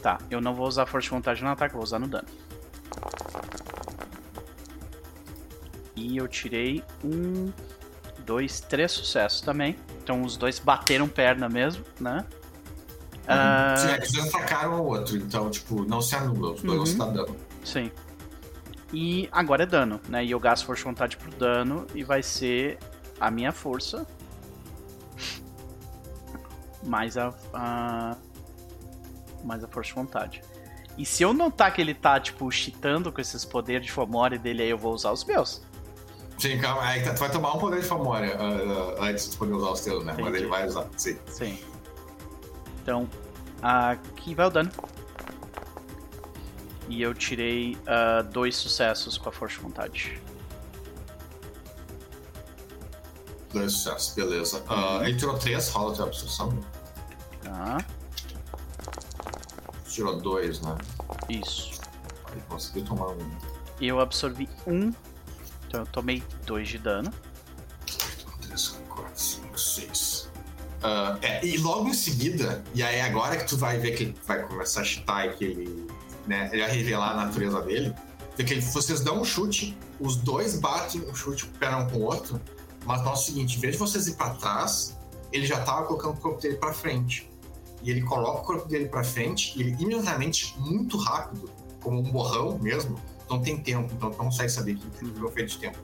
tá, 0.00 0.18
eu 0.30 0.40
não 0.40 0.54
vou 0.54 0.66
usar 0.66 0.86
força 0.86 1.06
de 1.06 1.10
vontade 1.10 1.42
no 1.42 1.50
ataque, 1.50 1.74
vou 1.74 1.82
usar 1.82 1.98
no 1.98 2.06
dano. 2.06 2.28
E 5.96 6.16
eu 6.16 6.26
tirei 6.26 6.82
um, 7.04 7.52
dois, 8.24 8.60
três 8.60 8.92
sucessos 8.92 9.40
também. 9.40 9.76
Então 10.02 10.22
os 10.22 10.36
dois 10.36 10.58
bateram 10.58 11.08
perna 11.08 11.48
mesmo, 11.48 11.84
né? 12.00 12.24
Os 14.04 14.12
dois 14.12 14.28
atacaram 14.34 14.80
o 14.80 14.86
outro, 14.86 15.16
então, 15.16 15.48
tipo, 15.50 15.84
não 15.84 16.00
se 16.02 16.14
anula. 16.14 16.52
Os 16.52 16.62
dois 16.62 16.78
Uhum. 16.78 16.86
você 16.86 16.96
tá 16.98 17.06
dando. 17.06 17.36
Sim. 17.64 17.90
E 18.92 19.28
agora 19.32 19.62
é 19.62 19.66
dano, 19.66 20.00
né? 20.08 20.24
E 20.24 20.30
eu 20.30 20.40
gasto 20.40 20.66
força 20.66 20.80
de 20.82 20.84
vontade 20.88 21.16
pro 21.16 21.30
dano 21.32 21.86
e 21.94 22.02
vai 22.04 22.22
ser 22.22 22.78
a 23.20 23.30
minha 23.30 23.52
força. 23.52 24.06
Mais 26.82 27.16
a, 27.16 27.32
a. 27.54 28.16
Mais 29.44 29.62
a 29.64 29.68
força 29.68 29.88
de 29.90 29.94
vontade. 29.94 30.42
E 30.98 31.06
se 31.06 31.22
eu 31.22 31.32
notar 31.32 31.72
que 31.72 31.80
ele 31.80 31.94
tá, 31.94 32.20
tipo, 32.20 32.50
cheatando 32.50 33.10
com 33.10 33.20
esses 33.20 33.44
poderes 33.44 33.86
de 33.86 33.92
Fomori 33.92 34.36
dele, 34.36 34.62
aí 34.62 34.70
eu 34.70 34.76
vou 34.78 34.92
usar 34.92 35.10
os 35.12 35.24
meus. 35.24 35.62
Sim, 36.38 36.58
calma. 36.58 36.82
Aí 36.82 37.02
tu 37.02 37.14
vai 37.18 37.30
tomar 37.30 37.54
um 37.54 37.58
poder 37.58 37.80
de 37.80 37.86
famória 37.86 38.36
ah, 38.38 38.96
ah, 39.00 39.06
antes 39.06 39.30
de 39.30 39.36
poder 39.36 39.52
usar 39.54 39.70
os 39.70 39.80
teus, 39.80 40.04
né? 40.04 40.12
Mas 40.12 40.20
Entendi. 40.26 40.38
ele 40.38 40.46
vai 40.48 40.66
usar. 40.66 40.86
Sim. 40.96 41.16
Sim. 41.28 41.58
Então, 42.82 43.08
aqui 43.62 44.34
vai 44.34 44.46
o 44.46 44.50
dano. 44.50 44.70
E 46.88 47.00
eu 47.00 47.14
tirei 47.14 47.78
ah, 47.86 48.22
dois 48.22 48.56
sucessos 48.56 49.16
com 49.16 49.28
a 49.28 49.32
força 49.32 49.56
de 49.56 49.62
vontade. 49.62 50.20
Dois 53.52 53.72
sucessos, 53.72 54.14
beleza. 54.14 54.64
Ah, 54.68 55.00
ele 55.02 55.16
tirou 55.16 55.38
três, 55.38 55.68
rola 55.68 55.94
de 55.94 56.02
absorção. 56.02 56.58
Tá? 57.42 57.78
Tirou 59.86 60.20
dois, 60.20 60.60
né? 60.60 60.76
Isso. 61.28 61.80
Aí 62.32 62.40
conseguiu 62.48 62.84
tomar 62.84 63.08
um. 63.08 63.30
Eu 63.80 64.00
absorvi 64.00 64.48
um. 64.66 64.92
Então 65.68 65.80
eu 65.80 65.86
tomei 65.86 66.22
dois 66.44 66.68
de 66.68 66.78
dano. 66.78 67.12
3, 68.40 68.68
4, 68.88 69.12
5, 69.14 69.58
6. 70.82 71.18
é, 71.22 71.44
e 71.44 71.56
logo 71.58 71.88
em 71.88 71.94
seguida, 71.94 72.62
e 72.74 72.82
aí 72.82 73.00
agora 73.00 73.36
que 73.36 73.46
tu 73.46 73.56
vai 73.56 73.78
ver 73.78 73.92
que 73.96 74.02
ele 74.04 74.14
vai 74.26 74.42
começar 74.42 74.80
a 74.80 74.84
chitar 74.84 75.26
e 75.28 75.32
que 75.34 75.44
ele, 75.44 75.86
né, 76.26 76.48
ele 76.52 76.62
vai 76.62 76.70
revelar 76.70 77.12
a 77.12 77.26
natureza 77.26 77.60
dele, 77.62 77.94
vê 78.36 78.44
que 78.44 78.54
ele- 78.54 78.60
vocês 78.60 79.00
dão 79.00 79.20
um 79.20 79.24
chute, 79.24 79.76
os 80.00 80.16
dois 80.16 80.58
batem 80.58 81.00
um 81.08 81.14
chute, 81.14 81.46
pé 81.46 81.74
um 81.76 81.88
com 81.88 81.96
o 81.98 82.02
outro, 82.02 82.40
mas 82.84 83.02
nota 83.02 83.16
o 83.18 83.22
seguinte, 83.22 83.56
em 83.56 83.60
vez 83.60 83.74
de 83.74 83.78
vocês 83.78 84.06
ir 84.08 84.14
pra 84.16 84.30
trás, 84.30 84.98
ele 85.32 85.46
já 85.46 85.60
tava 85.60 85.86
colocando 85.86 86.14
o 86.14 86.20
corpo 86.20 86.40
dele 86.40 86.56
pra 86.56 86.72
frente. 86.72 87.30
E 87.82 87.90
ele 87.90 88.02
coloca 88.02 88.40
o 88.42 88.44
corpo 88.44 88.68
dele 88.68 88.86
pra 88.88 89.02
frente, 89.02 89.52
e 89.56 89.62
ele 89.62 89.76
imediatamente, 89.78 90.54
muito 90.58 90.96
rápido, 90.96 91.50
como 91.80 91.98
um 91.98 92.12
borrão 92.12 92.58
mesmo, 92.58 93.00
não 93.28 93.40
tem 93.40 93.56
tempo, 93.58 93.92
então 93.92 94.10
não 94.10 94.16
consegue 94.16 94.50
saber 94.50 94.76
que 94.76 94.86
foi 95.18 95.30
feito 95.32 95.50
de 95.52 95.58
tempo. 95.58 95.78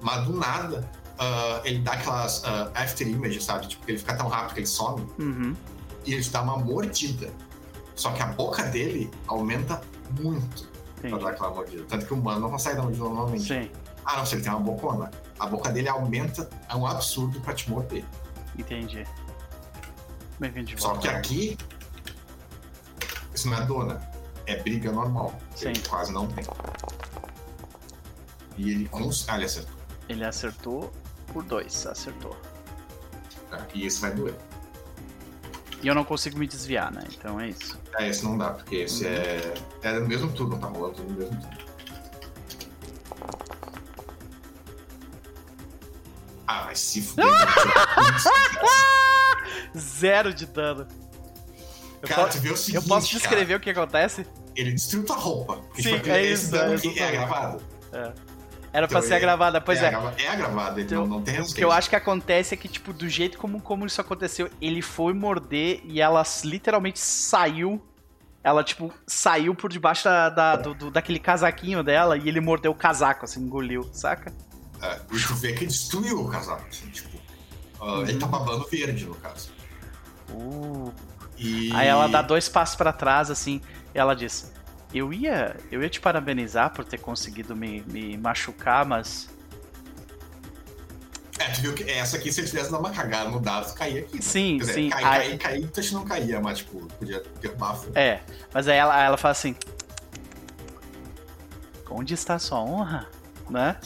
Mas 0.00 0.24
do 0.24 0.34
nada, 0.34 0.88
ah, 1.22 1.60
ele 1.64 1.78
dá 1.80 1.92
aquelas 1.92 2.42
ah, 2.44 2.70
after 2.74 3.06
images, 3.06 3.44
sabe? 3.44 3.66
Tipo, 3.68 3.88
ele 3.90 3.98
fica 3.98 4.14
tão 4.16 4.28
rápido 4.28 4.54
que 4.54 4.60
ele 4.60 4.66
some 4.66 5.06
Uhum. 5.18 5.56
e 6.04 6.12
ele 6.14 6.22
te 6.22 6.30
dá 6.30 6.42
uma 6.42 6.56
mordida. 6.58 7.30
Só 7.94 8.10
que 8.12 8.22
a 8.22 8.26
boca 8.26 8.62
dele 8.64 9.10
aumenta 9.28 9.80
muito 10.20 10.66
pra 10.96 11.08
Entendi. 11.10 11.24
dar 11.24 11.30
aquela 11.30 11.50
mordida. 11.50 11.84
Tanto 11.88 12.06
que 12.06 12.14
o 12.14 12.16
humano 12.18 12.40
não 12.40 12.50
consegue 12.50 12.76
dar 12.76 12.82
mordida 12.82 13.04
normalmente. 13.04 13.44
Sim, 13.46 13.70
Ah, 14.04 14.16
não, 14.16 14.26
se 14.26 14.34
ele 14.34 14.42
tem 14.42 14.50
uma 14.52 14.60
bocona. 14.60 15.10
A 15.38 15.46
boca 15.46 15.70
dele 15.70 15.88
aumenta, 15.88 16.48
é 16.68 16.74
um 16.74 16.86
absurdo 16.86 17.40
pra 17.40 17.52
te 17.54 17.70
morder. 17.70 18.04
entendi. 18.58 19.06
Bem-vindo 20.40 20.66
de 20.74 20.80
Só 20.80 20.88
volta. 20.94 21.02
que 21.02 21.08
aqui, 21.14 21.58
isso 23.34 23.48
não 23.48 23.58
é 23.58 23.64
dona, 23.66 24.00
é 24.46 24.56
briga 24.56 24.90
normal. 24.90 25.34
Ele 25.60 25.76
Sim. 25.76 25.82
quase 25.88 26.12
não 26.12 26.26
tem. 26.26 26.44
E 28.56 28.70
ele 28.70 28.88
cons... 28.88 29.24
Ah, 29.28 29.36
ele 29.36 29.44
acertou. 29.44 29.74
Ele 30.08 30.24
acertou 30.24 30.92
por 31.32 31.42
dois, 31.44 31.86
acertou. 31.86 32.36
Tá? 33.50 33.66
E 33.74 33.86
esse 33.86 34.00
vai 34.00 34.12
doer. 34.12 34.34
E 35.82 35.88
eu 35.88 35.94
não 35.94 36.04
consigo 36.04 36.38
me 36.38 36.46
desviar, 36.46 36.92
né? 36.92 37.02
Então 37.12 37.40
é 37.40 37.48
isso. 37.48 37.78
É, 37.98 38.08
esse 38.08 38.22
não 38.24 38.38
dá, 38.38 38.50
porque 38.50 38.76
esse 38.76 39.06
é. 39.06 39.54
É 39.82 39.98
no 39.98 40.06
mesmo 40.06 40.30
turno, 40.32 40.58
tá 40.58 40.68
rolando 40.68 40.94
tudo 40.94 41.12
no 41.12 41.18
mesmo 41.18 41.40
turno. 41.40 41.62
Ah, 46.46 46.64
vai 46.64 46.76
se 46.76 47.02
fuder. 47.02 47.24
Zero 49.76 50.32
de 50.34 50.46
dano. 50.46 50.86
Eu, 52.02 52.08
Cara, 52.08 52.24
po- 52.24 52.30
tu 52.32 52.40
vê 52.40 52.50
o 52.50 52.56
seguinte. 52.56 52.82
eu 52.82 52.88
posso 52.88 53.06
cara, 53.08 53.18
descrever 53.20 53.54
o 53.54 53.60
que 53.60 53.70
acontece? 53.70 54.26
ele 54.54 54.72
destruiu 54.72 55.06
tua 55.06 55.16
roupa. 55.16 55.62
Sim, 55.80 55.94
é 56.10 56.26
isso, 56.26 56.54
é 56.54 56.74
isso 56.74 56.88
é 56.98 57.12
gravado. 57.12 57.62
Era 58.72 58.88
pra 58.88 58.98
Então, 58.98 59.08
ser 59.08 59.14
é- 59.16 59.20
gravada, 59.20 59.60
pois 59.60 59.82
é. 59.82 59.88
agrava- 59.88 60.14
É 60.18 60.28
agravado, 60.28 60.78
ele 60.80 60.86
Então, 60.86 61.06
não, 61.06 61.20
tem 61.22 61.34
O 61.34 61.36
respeito. 61.38 61.56
que 61.56 61.64
eu 61.64 61.70
acho 61.70 61.90
que 61.90 61.96
acontece 61.96 62.54
é 62.54 62.56
que, 62.56 62.68
tipo, 62.68 62.92
do 62.92 63.06
jeito 63.08 63.36
como, 63.36 63.60
como 63.60 63.84
isso 63.84 64.00
aconteceu, 64.00 64.48
ele 64.60 64.80
foi 64.80 65.12
morder 65.12 65.80
e 65.84 66.00
ela 66.00 66.22
literalmente 66.44 66.98
saiu. 66.98 67.82
Ela, 68.42 68.64
tipo, 68.64 68.92
saiu 69.06 69.54
por 69.54 69.70
debaixo 69.70 70.04
da, 70.04 70.28
da- 70.30 70.56
do, 70.56 70.74
do- 70.74 70.90
daquele 70.90 71.18
casaquinho 71.18 71.82
dela 71.84 72.16
e 72.16 72.26
ele 72.28 72.40
mordeu 72.40 72.72
o 72.72 72.74
casaco, 72.74 73.24
assim, 73.26 73.40
engoliu, 73.40 73.88
saca? 73.92 74.32
É, 74.82 74.98
vê 75.36 75.52
que 75.52 75.66
destruiu 75.66 76.20
o 76.24 76.28
casaco. 76.28 76.64
Assim, 76.68 76.88
tipo, 76.88 77.20
Ele 78.06 78.16
tá 78.18 78.26
babando 78.26 78.66
verde, 78.68 79.04
no 79.06 79.14
caso. 79.16 79.50
Uh. 80.30 80.92
E... 81.36 81.72
Aí 81.74 81.88
ela 81.88 82.06
dá 82.08 82.22
dois 82.22 82.48
passos 82.48 82.76
pra 82.76 82.92
trás, 82.92 83.28
assim, 83.30 83.60
e 83.94 83.98
ela 83.98 84.14
diz: 84.14 84.51
Eu 84.94 85.12
ia, 85.12 85.56
eu 85.70 85.82
ia 85.82 85.88
te 85.88 86.00
parabenizar 86.00 86.70
por 86.72 86.84
ter 86.84 86.98
conseguido 86.98 87.56
me, 87.56 87.80
me 87.86 88.16
machucar, 88.18 88.84
mas. 88.84 89.30
É, 91.38 91.48
tu 91.50 91.62
viu 91.62 91.74
que 91.74 91.90
essa 91.90 92.16
aqui, 92.18 92.30
se 92.30 92.40
ele 92.40 92.48
tivesse 92.48 92.70
dado 92.70 92.80
uma 92.80 92.90
cagada 92.90 93.30
no 93.30 93.40
dado, 93.40 93.72
caía 93.74 94.00
aqui. 94.00 94.16
né? 94.16 94.22
Sim, 94.22 94.58
dizer, 94.58 94.74
sim. 94.74 94.88
Cair, 94.90 95.06
aí- 95.06 95.38
cair, 95.38 95.38
cair, 95.38 95.70
tu 95.70 95.94
não 95.94 96.04
caía, 96.04 96.40
mas, 96.40 96.58
tipo, 96.58 96.86
podia 96.98 97.22
derrubar 97.40 97.70
a 97.70 97.74
fundo. 97.74 97.96
É, 97.98 98.20
mas 98.52 98.68
aí 98.68 98.76
ela, 98.76 99.02
ela 99.02 99.16
fala 99.16 99.32
assim: 99.32 99.56
Onde 101.88 102.14
está 102.14 102.38
sua 102.38 102.60
honra? 102.60 103.08
Né? 103.50 103.76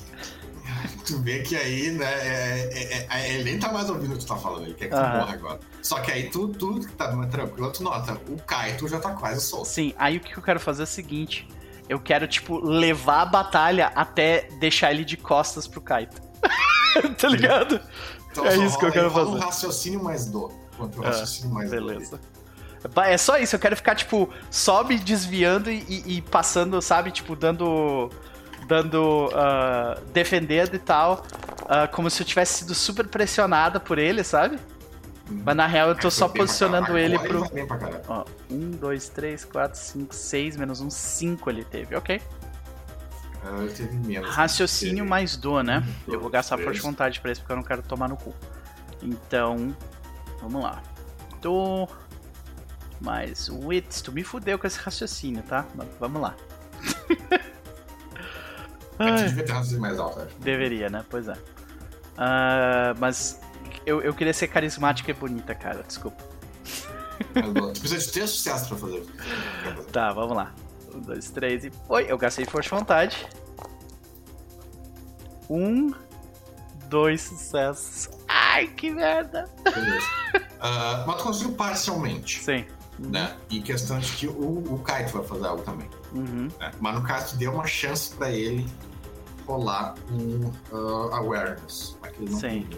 Tu 1.06 1.18
vê 1.22 1.40
que 1.40 1.54
aí, 1.56 1.92
né, 1.92 2.04
é, 2.04 2.70
é- 2.72 3.06
é- 3.10 3.34
ele 3.34 3.44
nem 3.44 3.58
tá 3.58 3.72
mais 3.72 3.88
ouvindo 3.88 4.14
o 4.14 4.18
que 4.18 4.24
tu 4.24 4.26
tá 4.28 4.36
falando, 4.36 4.64
ele 4.64 4.74
quer 4.74 4.86
que 4.86 4.94
tu 4.94 4.96
Aham. 5.00 5.18
morra 5.20 5.32
agora. 5.34 5.60
Só 5.82 6.00
que 6.00 6.10
aí 6.10 6.28
tu, 6.30 6.48
tu 6.48 6.80
que 6.80 6.92
tá 6.94 7.08
tranquilo, 7.26 7.70
tu 7.70 7.82
nota, 7.84 8.20
o 8.28 8.36
Kaito 8.42 8.88
já 8.88 8.98
tá 8.98 9.10
quase 9.12 9.40
solto. 9.40 9.66
Sim, 9.68 9.94
aí 9.96 10.16
o 10.16 10.20
que 10.20 10.36
eu 10.36 10.42
quero 10.42 10.58
fazer 10.58 10.82
é 10.82 10.84
o 10.84 10.86
seguinte: 10.86 11.46
eu 11.88 12.00
quero, 12.00 12.26
tipo, 12.26 12.58
levar 12.58 13.22
a 13.22 13.26
batalha 13.26 13.92
até 13.94 14.48
deixar 14.58 14.90
ele 14.92 15.04
de 15.04 15.16
costas 15.16 15.68
pro 15.68 15.80
Kaito. 15.80 16.20
tá 17.18 17.28
ligado? 17.28 17.80
Então 18.32 18.44
É 18.44 18.56
isso 18.56 18.76
que 18.78 18.84
eu 18.84 18.88
rola 18.90 18.92
quero 18.92 19.08
rola 19.10 19.26
fazer. 19.26 19.36
um 19.36 19.40
raciocínio 19.40 20.02
mais. 20.02 20.28
Contra 20.28 21.00
o 21.00 21.04
Ah, 21.04 21.06
raciocínio 21.08 21.54
mais. 21.54 21.70
Beleza. 21.70 22.20
É 23.06 23.16
só 23.18 23.38
isso, 23.38 23.54
eu 23.56 23.60
quero 23.60 23.74
ficar, 23.76 23.94
tipo, 23.94 24.28
só 24.50 24.84
me 24.84 24.98
desviando 24.98 25.70
e, 25.70 25.84
e- 25.88 26.16
e 26.18 26.22
passando, 26.22 26.80
sabe, 26.82 27.10
tipo, 27.10 27.34
dando. 27.36 28.10
Dando. 28.66 29.30
ah, 29.34 29.98
defendendo 30.12 30.74
e 30.74 30.78
tal. 30.78 31.24
uh, 31.62 31.90
como 31.92 32.10
se 32.10 32.22
eu 32.22 32.26
tivesse 32.26 32.60
sido 32.60 32.74
super 32.74 33.06
pressionada 33.06 33.80
por 33.80 33.98
ele, 33.98 34.22
sabe? 34.22 34.58
Mas 35.28 35.56
na 35.56 35.66
real 35.66 35.88
eu 35.88 35.94
tô 35.96 36.10
só 36.10 36.28
posicionando 36.28 36.96
ele 36.96 37.18
pro. 37.18 37.42
Ó, 38.08 38.24
1, 38.50 38.70
2, 38.72 39.08
3, 39.08 39.44
4, 39.44 39.78
5, 39.78 40.14
6, 40.14 40.56
menos 40.56 40.80
1, 40.80 40.90
5 40.90 41.50
ele 41.50 41.64
teve, 41.64 41.96
ok. 41.96 42.22
Uh, 43.44 43.68
teve 43.68 43.96
menos. 43.96 44.28
Raciocínio 44.30 45.04
mais 45.04 45.36
do, 45.36 45.62
né? 45.62 45.82
Um, 46.06 46.12
eu 46.12 46.20
vou 46.20 46.30
gastar 46.30 46.56
força 46.56 46.74
de 46.74 46.80
vontade 46.80 47.20
pra 47.20 47.32
isso 47.32 47.40
porque 47.40 47.52
eu 47.52 47.56
não 47.56 47.64
quero 47.64 47.82
tomar 47.82 48.08
no 48.08 48.16
cu. 48.16 48.34
Então, 49.02 49.76
vamos 50.40 50.62
lá. 50.62 50.82
Do. 51.40 51.88
Mais 53.00 53.48
wits, 53.50 54.00
tu 54.00 54.10
me 54.10 54.24
fudeu 54.24 54.58
com 54.58 54.66
esse 54.66 54.78
raciocínio, 54.78 55.42
tá? 55.42 55.66
Mas 55.74 55.88
vamos 56.00 56.22
lá. 56.22 56.34
devia 58.98 59.44
ter 59.44 59.52
raciocínio 59.52 59.80
mais 59.82 59.98
alto, 59.98 60.20
acho. 60.20 60.34
Deveria, 60.38 60.88
né? 60.88 61.04
Pois 61.08 61.28
é. 61.28 61.32
Uh, 61.34 62.96
mas 62.98 63.40
eu, 63.84 64.00
eu 64.00 64.14
queria 64.14 64.32
ser 64.32 64.48
carismática 64.48 65.10
e 65.10 65.14
bonita, 65.14 65.54
cara, 65.54 65.82
desculpa. 65.82 66.22
Tu 67.74 67.80
precisa 67.80 68.06
de 68.06 68.12
ter 68.12 68.26
sucesso 68.26 68.68
pra 68.68 68.78
fazer. 68.78 69.06
Tá, 69.92 70.12
vamos 70.12 70.36
lá. 70.36 70.54
Um, 70.94 71.00
dois, 71.00 71.30
três 71.30 71.64
e. 71.64 71.72
Oi, 71.88 72.06
eu 72.08 72.18
gastei 72.18 72.44
força 72.44 72.68
de 72.68 72.74
vontade. 72.74 73.26
Um, 75.48 75.92
dois 76.88 77.22
sucessos. 77.22 78.08
Ai, 78.28 78.68
que 78.68 78.90
merda! 78.90 79.48
Beleza. 79.62 80.06
Uh, 80.34 81.06
mas 81.06 81.16
tu 81.16 81.22
conseguiu 81.24 81.52
parcialmente. 81.52 82.42
Sim. 82.42 82.64
Né? 82.98 83.36
E 83.50 83.60
questão 83.60 83.98
de 83.98 84.10
que 84.12 84.26
o, 84.26 84.72
o 84.72 84.78
Kaito 84.78 85.12
vai 85.12 85.26
fazer 85.26 85.46
algo 85.46 85.62
também. 85.62 85.88
Uhum. 86.12 86.48
Né? 86.58 86.70
Mas 86.80 86.94
no 86.94 87.02
caso, 87.02 87.34
tu 87.34 87.36
deu 87.36 87.52
uma 87.52 87.66
chance 87.66 88.14
pra 88.14 88.30
ele 88.30 88.66
rolar 89.46 89.94
um 90.10 90.52
uh, 90.72 91.14
awareness. 91.14 91.96
Ele 92.18 92.30
não 92.30 92.40
Sim. 92.40 92.68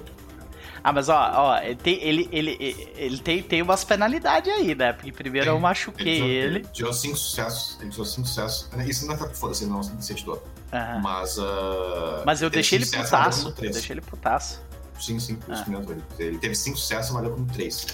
Ah, 0.82 0.92
mas 0.92 1.08
ó, 1.08 1.32
ó, 1.34 1.58
ele 1.58 1.74
tem, 1.74 2.02
ele, 2.02 2.28
ele, 2.30 2.92
ele 2.96 3.18
tem, 3.18 3.42
tem 3.42 3.62
umas 3.62 3.84
penalidades 3.84 4.52
aí, 4.52 4.74
né? 4.74 4.92
Porque 4.92 5.10
primeiro 5.10 5.50
eu 5.50 5.58
machuquei 5.58 6.20
ele. 6.20 6.58
Ele 6.58 6.68
tirou 6.72 6.92
cinco 6.92 7.16
sucessos. 7.16 7.78
Ele 7.80 7.90
tirou 7.90 8.06
cinco 8.06 8.28
sucessos. 8.28 8.68
Isso 8.86 9.06
não 9.06 9.14
é 9.14 9.16
pra 9.16 9.28
foda-se, 9.30 9.66
não 9.66 9.82
se 9.82 10.14
tirou. 10.14 10.42
Uhum. 10.72 11.00
Mas. 11.02 11.38
Uh, 11.38 12.22
mas 12.24 12.42
eu 12.42 12.50
deixei 12.50 12.78
ele 12.78 12.86
putaço. 12.86 13.48
Eu 13.48 13.70
deixei 13.72 13.94
ele 13.94 14.00
putaço. 14.00 14.62
Sim, 15.00 15.18
sim, 15.20 15.38
ah. 15.48 15.64
ele. 15.68 16.02
ele 16.18 16.38
teve 16.38 16.54
cinco 16.54 16.76
sucessos, 16.76 17.12
valeu 17.12 17.32
como 17.32 17.46
três. 17.46 17.86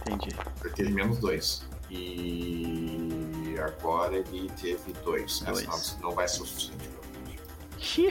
Entendi. 0.00 0.28
Ele 0.64 0.74
teve 0.74 0.92
menos 0.92 1.18
dois. 1.18 1.62
E 1.90 3.56
agora 3.60 4.16
ele 4.16 4.50
teve 4.60 4.92
dois. 5.04 5.40
dois. 5.40 5.66
Essa 5.66 5.96
não, 5.96 6.10
não 6.10 6.16
vai 6.16 6.28
ser 6.28 6.42
o 6.42 6.46
suficiente. 6.46 6.97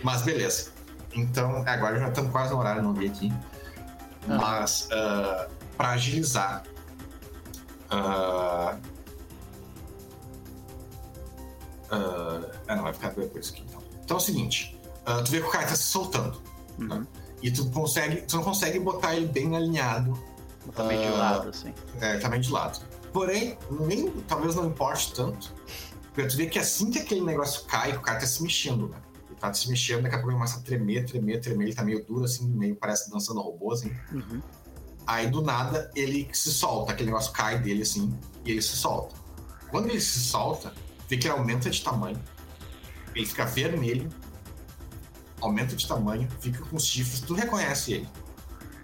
Mas 0.03 0.21
beleza. 0.21 0.71
Então, 1.13 1.63
agora 1.65 1.99
já 1.99 2.09
estamos 2.09 2.31
quase 2.31 2.51
no 2.51 2.59
horário, 2.59 2.81
não 2.81 2.93
vi 2.93 3.07
aqui. 3.07 3.33
Mas, 4.27 4.89
uh, 4.91 4.93
ah, 4.93 5.47
para 5.77 5.91
agilizar, 5.91 6.63
uh, 7.91 8.75
uh, 11.95 12.51
ah, 12.67 12.75
não, 12.75 12.83
vai 12.83 12.93
ficar 12.93 13.09
depois 13.11 13.49
aqui 13.49 13.63
então. 13.67 13.81
Então 14.03 14.17
é 14.17 14.19
o 14.19 14.23
seguinte: 14.23 14.79
uh, 15.07 15.23
tu 15.23 15.31
vê 15.31 15.39
que 15.39 15.47
o 15.47 15.49
cara 15.49 15.63
está 15.63 15.75
se 15.75 15.83
soltando. 15.83 16.41
Uhum. 16.77 16.87
Né? 16.87 17.07
E 17.41 17.51
tu 17.51 17.69
consegue. 17.69 18.21
Tu 18.23 18.35
não 18.35 18.43
consegue 18.43 18.79
botar 18.79 19.15
ele 19.15 19.27
bem 19.27 19.55
alinhado. 19.55 20.21
Também 20.75 20.99
de 20.99 21.09
lado, 21.09 21.49
assim. 21.49 21.73
É, 22.01 22.17
também 22.17 22.41
de 22.41 22.51
lado. 22.51 22.81
Porém, 23.13 23.57
nem, 23.71 24.11
talvez 24.27 24.53
não 24.53 24.65
importe 24.65 25.13
tanto. 25.13 25.53
Porque 26.13 26.27
tu 26.27 26.35
vê 26.35 26.47
que 26.47 26.59
assim 26.59 26.91
que 26.91 26.99
aquele 26.99 27.21
negócio 27.21 27.63
cai, 27.65 27.95
o 27.95 28.01
cara 28.01 28.19
tá 28.19 28.25
se 28.25 28.43
mexendo, 28.43 28.89
né? 28.89 28.97
Tá 29.39 29.53
se 29.53 29.69
mexendo, 29.69 30.03
daqui 30.03 30.15
a 30.15 30.17
pouco 30.17 30.31
ele 30.31 30.37
começa 30.37 30.59
a 30.59 30.61
tremer, 30.61 31.05
tremer, 31.05 31.39
tremer, 31.39 31.65
ele 31.65 31.75
tá 31.75 31.83
meio 31.83 32.03
duro, 32.03 32.25
assim, 32.25 32.47
meio 32.49 32.75
parece 32.75 33.09
dançando 33.09 33.41
robô, 33.41 33.71
assim. 33.71 33.91
Uhum. 34.11 34.41
Aí 35.05 35.29
do 35.29 35.41
nada 35.41 35.89
ele 35.95 36.27
se 36.33 36.51
solta, 36.51 36.91
aquele 36.91 37.09
negócio 37.09 37.31
cai 37.31 37.59
dele 37.59 37.83
assim, 37.83 38.13
e 38.43 38.51
ele 38.51 38.61
se 38.61 38.75
solta. 38.75 39.15
Quando 39.69 39.89
ele 39.89 40.01
se 40.01 40.19
solta, 40.19 40.73
vê 41.07 41.17
que 41.17 41.27
ele 41.27 41.37
aumenta 41.37 41.69
de 41.69 41.81
tamanho, 41.81 42.19
ele 43.15 43.25
fica 43.25 43.45
vermelho, 43.45 44.09
aumenta 45.39 45.75
de 45.75 45.87
tamanho, 45.87 46.27
fica 46.39 46.63
com 46.65 46.75
os 46.75 46.85
chifres, 46.85 47.21
tu 47.21 47.33
reconhece 47.33 47.93
ele. 47.93 48.09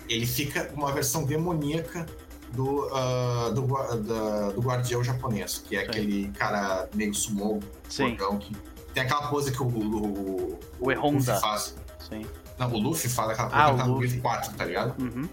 Ele 0.07 0.25
fica 0.25 0.71
uma 0.73 0.91
versão 0.91 1.23
demoníaca 1.23 2.05
do, 2.51 2.85
uh, 2.87 3.51
do, 3.53 3.61
do, 3.61 4.53
do, 4.53 4.61
guardião 4.61 5.03
japonês, 5.03 5.57
que 5.57 5.75
é 5.75 5.81
aquele 5.81 6.29
cara 6.31 6.87
meio 6.93 7.13
sumô, 7.13 7.59
gordão, 7.97 8.37
que 8.37 8.55
tem 8.93 9.03
aquela 9.03 9.27
pose 9.27 9.51
que 9.51 9.61
o, 9.61 9.67
o, 9.67 10.59
o, 10.79 11.11
Luffy 11.11 11.39
faz. 11.39 11.75
Sim. 12.07 12.25
Não, 12.57 12.71
o 12.71 12.79
Luffy 12.79 13.09
faz 13.09 13.31
aquela 13.31 13.49
pose 13.49 13.61
ah, 13.61 13.71
que 13.71 13.77
tá 13.77 13.87
no 13.87 13.93
Luffy 13.95 14.21
4, 14.21 14.53
tá 14.55 14.65
ligado? 14.65 15.01
Uhum. 15.01 15.27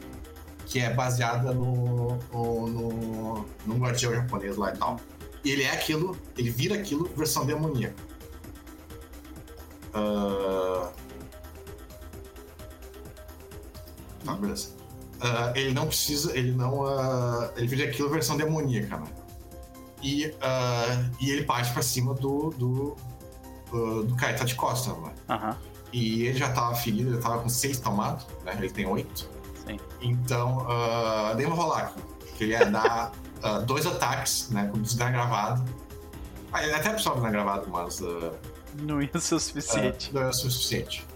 Que 0.66 0.80
é 0.80 0.92
baseada 0.92 1.52
no, 1.52 2.16
no, 2.32 2.66
no, 2.68 3.46
no 3.66 3.76
guardião 3.76 4.14
japonês 4.14 4.56
lá 4.56 4.72
e 4.72 4.76
tal. 4.76 4.98
E 5.44 5.50
ele 5.50 5.62
é 5.62 5.72
aquilo, 5.72 6.16
ele 6.36 6.50
vira 6.50 6.74
aquilo 6.74 7.10
versão 7.16 7.44
demoníaca. 7.44 7.94
Uh... 9.94 10.88
Tá, 14.24 14.34
beleza. 14.34 14.68
Uh, 15.20 15.52
ele 15.54 15.74
não 15.74 15.86
precisa, 15.86 16.36
ele 16.36 16.52
não. 16.52 16.80
Uh, 16.80 17.50
ele 17.56 17.66
vira 17.66 17.88
aquilo 17.88 18.08
versão 18.08 18.36
demoníaca, 18.36 18.96
né? 18.96 19.06
E, 20.02 20.26
uh, 20.26 21.10
e 21.20 21.30
ele 21.30 21.44
parte 21.44 21.72
pra 21.72 21.82
cima 21.82 22.14
do, 22.14 22.50
do, 22.50 22.96
uh, 23.72 24.02
do 24.02 24.14
Kaita 24.16 24.44
de 24.44 24.54
Costa, 24.54 24.92
né? 24.94 25.12
Uhum. 25.28 25.54
E 25.92 26.26
ele 26.26 26.38
já 26.38 26.52
tava 26.52 26.74
ferido, 26.74 27.14
ele 27.14 27.22
tava 27.22 27.40
com 27.40 27.48
seis 27.48 27.80
tomados, 27.80 28.26
né? 28.44 28.54
Ele 28.58 28.70
tem 28.70 28.86
oito. 28.86 29.28
Sim. 29.66 29.78
Então, 30.00 30.58
uh, 30.58 31.50
rolar 31.54 31.78
aqui. 31.78 32.02
Que 32.36 32.44
ele 32.44 32.52
ia 32.52 32.66
dar 32.66 33.12
uh, 33.42 33.62
dois 33.66 33.86
ataques, 33.86 34.48
né? 34.50 34.68
Com 34.70 34.80
desgravado. 34.80 35.64
Ah, 36.52 36.62
ele 36.62 36.72
até 36.72 36.90
precisava 36.90 37.20
desgravado, 37.20 37.68
mas. 37.70 38.00
Uh, 38.00 38.32
não 38.82 39.02
ia 39.02 39.18
ser 39.18 39.34
o 39.34 39.40
suficiente. 39.40 40.12
Não 40.12 40.22
ia 40.22 40.32
ser 40.32 40.46
o 40.46 40.50
suficiente. 40.50 41.06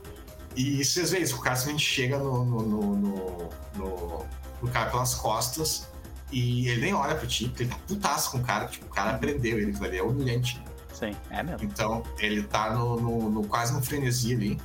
E 0.56 0.84
vocês 0.84 1.10
veem 1.10 1.22
isso, 1.22 1.36
o 1.36 1.40
cara 1.40 1.56
simplesmente 1.56 1.84
chega 1.84 2.18
no, 2.18 2.44
no, 2.44 2.62
no, 2.62 3.48
no, 3.74 4.26
no 4.62 4.70
cara 4.70 4.90
pelas 4.90 5.14
costas 5.14 5.88
e 6.30 6.68
ele 6.68 6.80
nem 6.80 6.94
olha 6.94 7.14
pro 7.16 7.26
ti, 7.26 7.48
porque 7.48 7.64
ele 7.64 7.70
tá 7.70 7.78
putaço 7.86 8.30
com 8.30 8.38
o 8.38 8.42
cara, 8.42 8.66
tipo, 8.66 8.86
o 8.86 8.88
cara 8.88 9.18
prendeu 9.18 9.58
ele, 9.58 9.76
ele 9.84 9.96
é 9.96 10.02
humilhante. 10.02 10.62
Sim, 10.94 11.10
é 11.28 11.42
mesmo. 11.42 11.64
Então, 11.64 12.02
ele 12.18 12.44
tá 12.44 12.72
no, 12.72 12.96
no, 13.00 13.30
no 13.30 13.46
quase 13.46 13.74
no 13.74 13.82
frenesi 13.82 14.32
ali, 14.32 14.60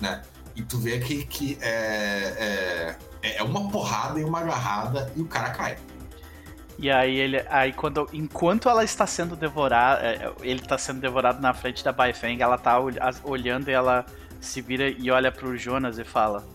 né? 0.00 0.22
E 0.56 0.62
tu 0.62 0.78
vê 0.78 0.98
que, 0.98 1.24
que 1.26 1.58
é, 1.60 2.96
é, 3.22 3.36
é 3.36 3.42
uma 3.42 3.70
porrada 3.70 4.18
e 4.18 4.24
uma 4.24 4.40
agarrada 4.40 5.12
e 5.14 5.20
o 5.20 5.26
cara 5.26 5.50
cai. 5.50 5.78
E 6.78 6.90
aí 6.90 7.16
ele. 7.16 7.44
Aí 7.50 7.72
quando. 7.72 8.08
Enquanto 8.12 8.68
ela 8.68 8.82
está 8.82 9.06
sendo 9.06 9.36
devorada. 9.36 10.02
É, 10.02 10.32
ele 10.40 10.60
está 10.60 10.78
sendo 10.78 11.00
devorado 11.00 11.40
na 11.40 11.52
frente 11.52 11.84
da 11.84 11.92
Baifeng, 11.92 12.40
ela 12.40 12.56
tá 12.56 12.78
olhando 13.22 13.68
e 13.68 13.72
ela 13.72 14.06
se 14.40 14.62
vira 14.62 14.88
e 14.88 15.10
olha 15.10 15.30
pro 15.30 15.56
Jonas 15.56 15.98
e 15.98 16.04
fala. 16.04 16.46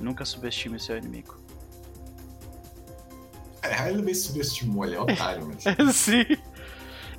Nunca 0.00 0.24
subestime 0.24 0.78
seu 0.78 0.96
inimigo. 0.96 1.37
É, 3.62 3.90
ele 3.90 4.02
meio 4.02 4.16
subestimou, 4.16 4.84
ele 4.84 4.94
é 4.94 5.00
otário, 5.00 5.46
mas. 5.46 5.64
Sim. 5.94 6.24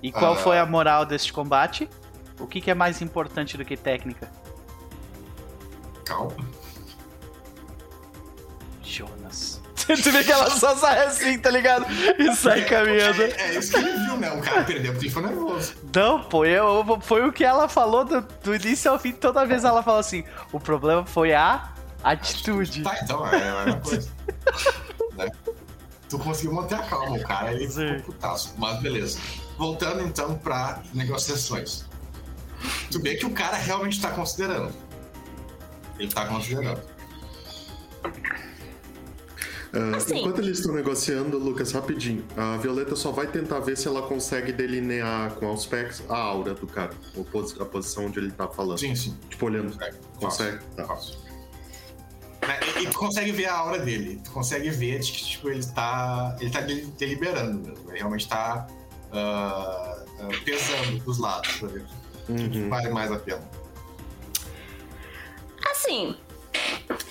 E 0.02 0.12
qual 0.12 0.34
ah. 0.34 0.38
foi 0.38 0.58
a 0.58 0.66
moral 0.66 1.06
deste 1.06 1.34
combate? 1.34 1.90
O 2.40 2.48
que, 2.48 2.62
que 2.62 2.72
é 2.72 2.74
mais 2.74 3.02
importante 3.02 3.58
do 3.58 3.66
que 3.66 3.76
técnica? 3.76 4.32
Calma. 6.06 6.38
Jonas. 8.82 9.62
tu 10.04 10.12
vê 10.12 10.24
que 10.24 10.32
ela 10.32 10.50
só 10.52 10.76
sai 10.76 11.06
assim, 11.06 11.38
tá 11.40 11.50
ligado? 11.50 11.86
E 12.18 12.36
sai 12.36 12.64
caminhando. 12.66 13.24
É, 13.24 13.32
é, 13.38 13.58
isso 13.58 13.72
que 13.72 13.78
ele 13.78 13.92
viu, 14.06 14.18
né? 14.18 14.32
O 14.32 14.42
cara 14.42 14.64
perdeu 14.64 14.94
porque 14.94 15.10
ficou 15.10 15.24
nervoso. 15.24 15.74
Não, 15.94 16.24
pô, 16.24 16.46
eu, 16.46 17.00
foi 17.02 17.28
o 17.28 17.32
que 17.32 17.44
ela 17.44 17.68
falou 17.68 18.06
do, 18.06 18.22
do 18.22 18.56
início 18.56 18.92
ao 18.92 19.00
fim. 19.00 19.12
Toda 19.12 19.46
vez 19.46 19.64
ela 19.64 19.82
fala 19.82 20.00
assim: 20.00 20.24
o 20.52 20.60
problema 20.60 21.06
foi 21.06 21.34
a 21.34 21.74
atitude. 22.04 22.84
Tá, 22.84 22.98
então, 23.02 23.28
é, 23.28 23.40
é 23.40 23.50
a 23.50 23.66
mesma 23.66 23.82
coisa. 23.82 24.10
tu 26.10 26.18
conseguiu 26.18 26.54
manter 26.54 26.76
a 26.76 26.84
calma, 26.84 27.16
o 27.16 27.24
cara 27.24 27.54
ele 27.54 27.70
ficou 27.70 28.14
putaço. 28.14 28.54
Mas 28.58 28.82
beleza. 28.82 29.20
Voltando 29.58 30.02
então 30.02 30.38
para 30.38 30.82
negociações. 30.94 31.86
Tu 32.92 33.00
vê 33.02 33.16
que 33.16 33.26
o 33.26 33.32
cara 33.32 33.56
realmente 33.56 33.94
está 33.94 34.12
considerando. 34.12 34.74
Ele 35.98 36.08
está 36.08 36.26
considerando. 36.26 36.82
Uh, 39.72 39.96
assim. 39.96 40.18
Enquanto 40.18 40.40
eles 40.40 40.58
estão 40.58 40.74
negociando, 40.74 41.38
Lucas, 41.38 41.72
rapidinho, 41.72 42.26
a 42.36 42.58
Violeta 42.58 42.96
só 42.96 43.12
vai 43.12 43.28
tentar 43.28 43.60
ver 43.60 43.78
se 43.78 43.88
ela 43.88 44.02
consegue 44.02 44.52
delinear 44.52 45.32
com 45.36 45.54
os 45.54 45.70
a 46.10 46.18
aura 46.18 46.56
do 46.56 46.66
cara, 46.66 46.92
a 47.60 47.66
posição 47.66 48.08
onde 48.08 48.18
ele 48.18 48.32
tá 48.32 48.48
falando. 48.48 48.80
Sim, 48.80 48.96
sim. 48.96 49.16
Tipo, 49.30 49.46
olhando. 49.46 49.72
Consegue? 49.72 49.98
consegue? 50.20 50.60
Tá. 50.76 50.86
Faço. 50.86 51.29
E 52.82 52.88
tu 52.88 52.98
consegue 52.98 53.32
ver 53.32 53.46
a 53.46 53.56
aura 53.56 53.80
dele. 53.80 54.22
Tu 54.24 54.32
consegue 54.32 54.70
ver 54.70 55.00
de 55.00 55.12
que 55.12 55.26
tipo, 55.26 55.50
ele 55.50 55.66
tá. 55.66 56.36
Ele 56.40 56.50
tá 56.50 56.62
deliberando 56.62 57.60
mesmo. 57.60 57.90
Ele 57.90 57.98
realmente 57.98 58.28
tá 58.28 58.68
uh, 59.12 60.24
uh, 60.24 60.44
pesando 60.44 61.00
dos 61.04 61.18
lados 61.20 61.52
pra 61.58 61.68
ver 61.68 61.86
o 62.28 62.32
uhum. 62.32 62.50
que 62.50 62.62
vale 62.70 62.90
mais 62.90 63.12
a 63.12 63.20
pena. 63.20 63.42
assim, 65.72 66.16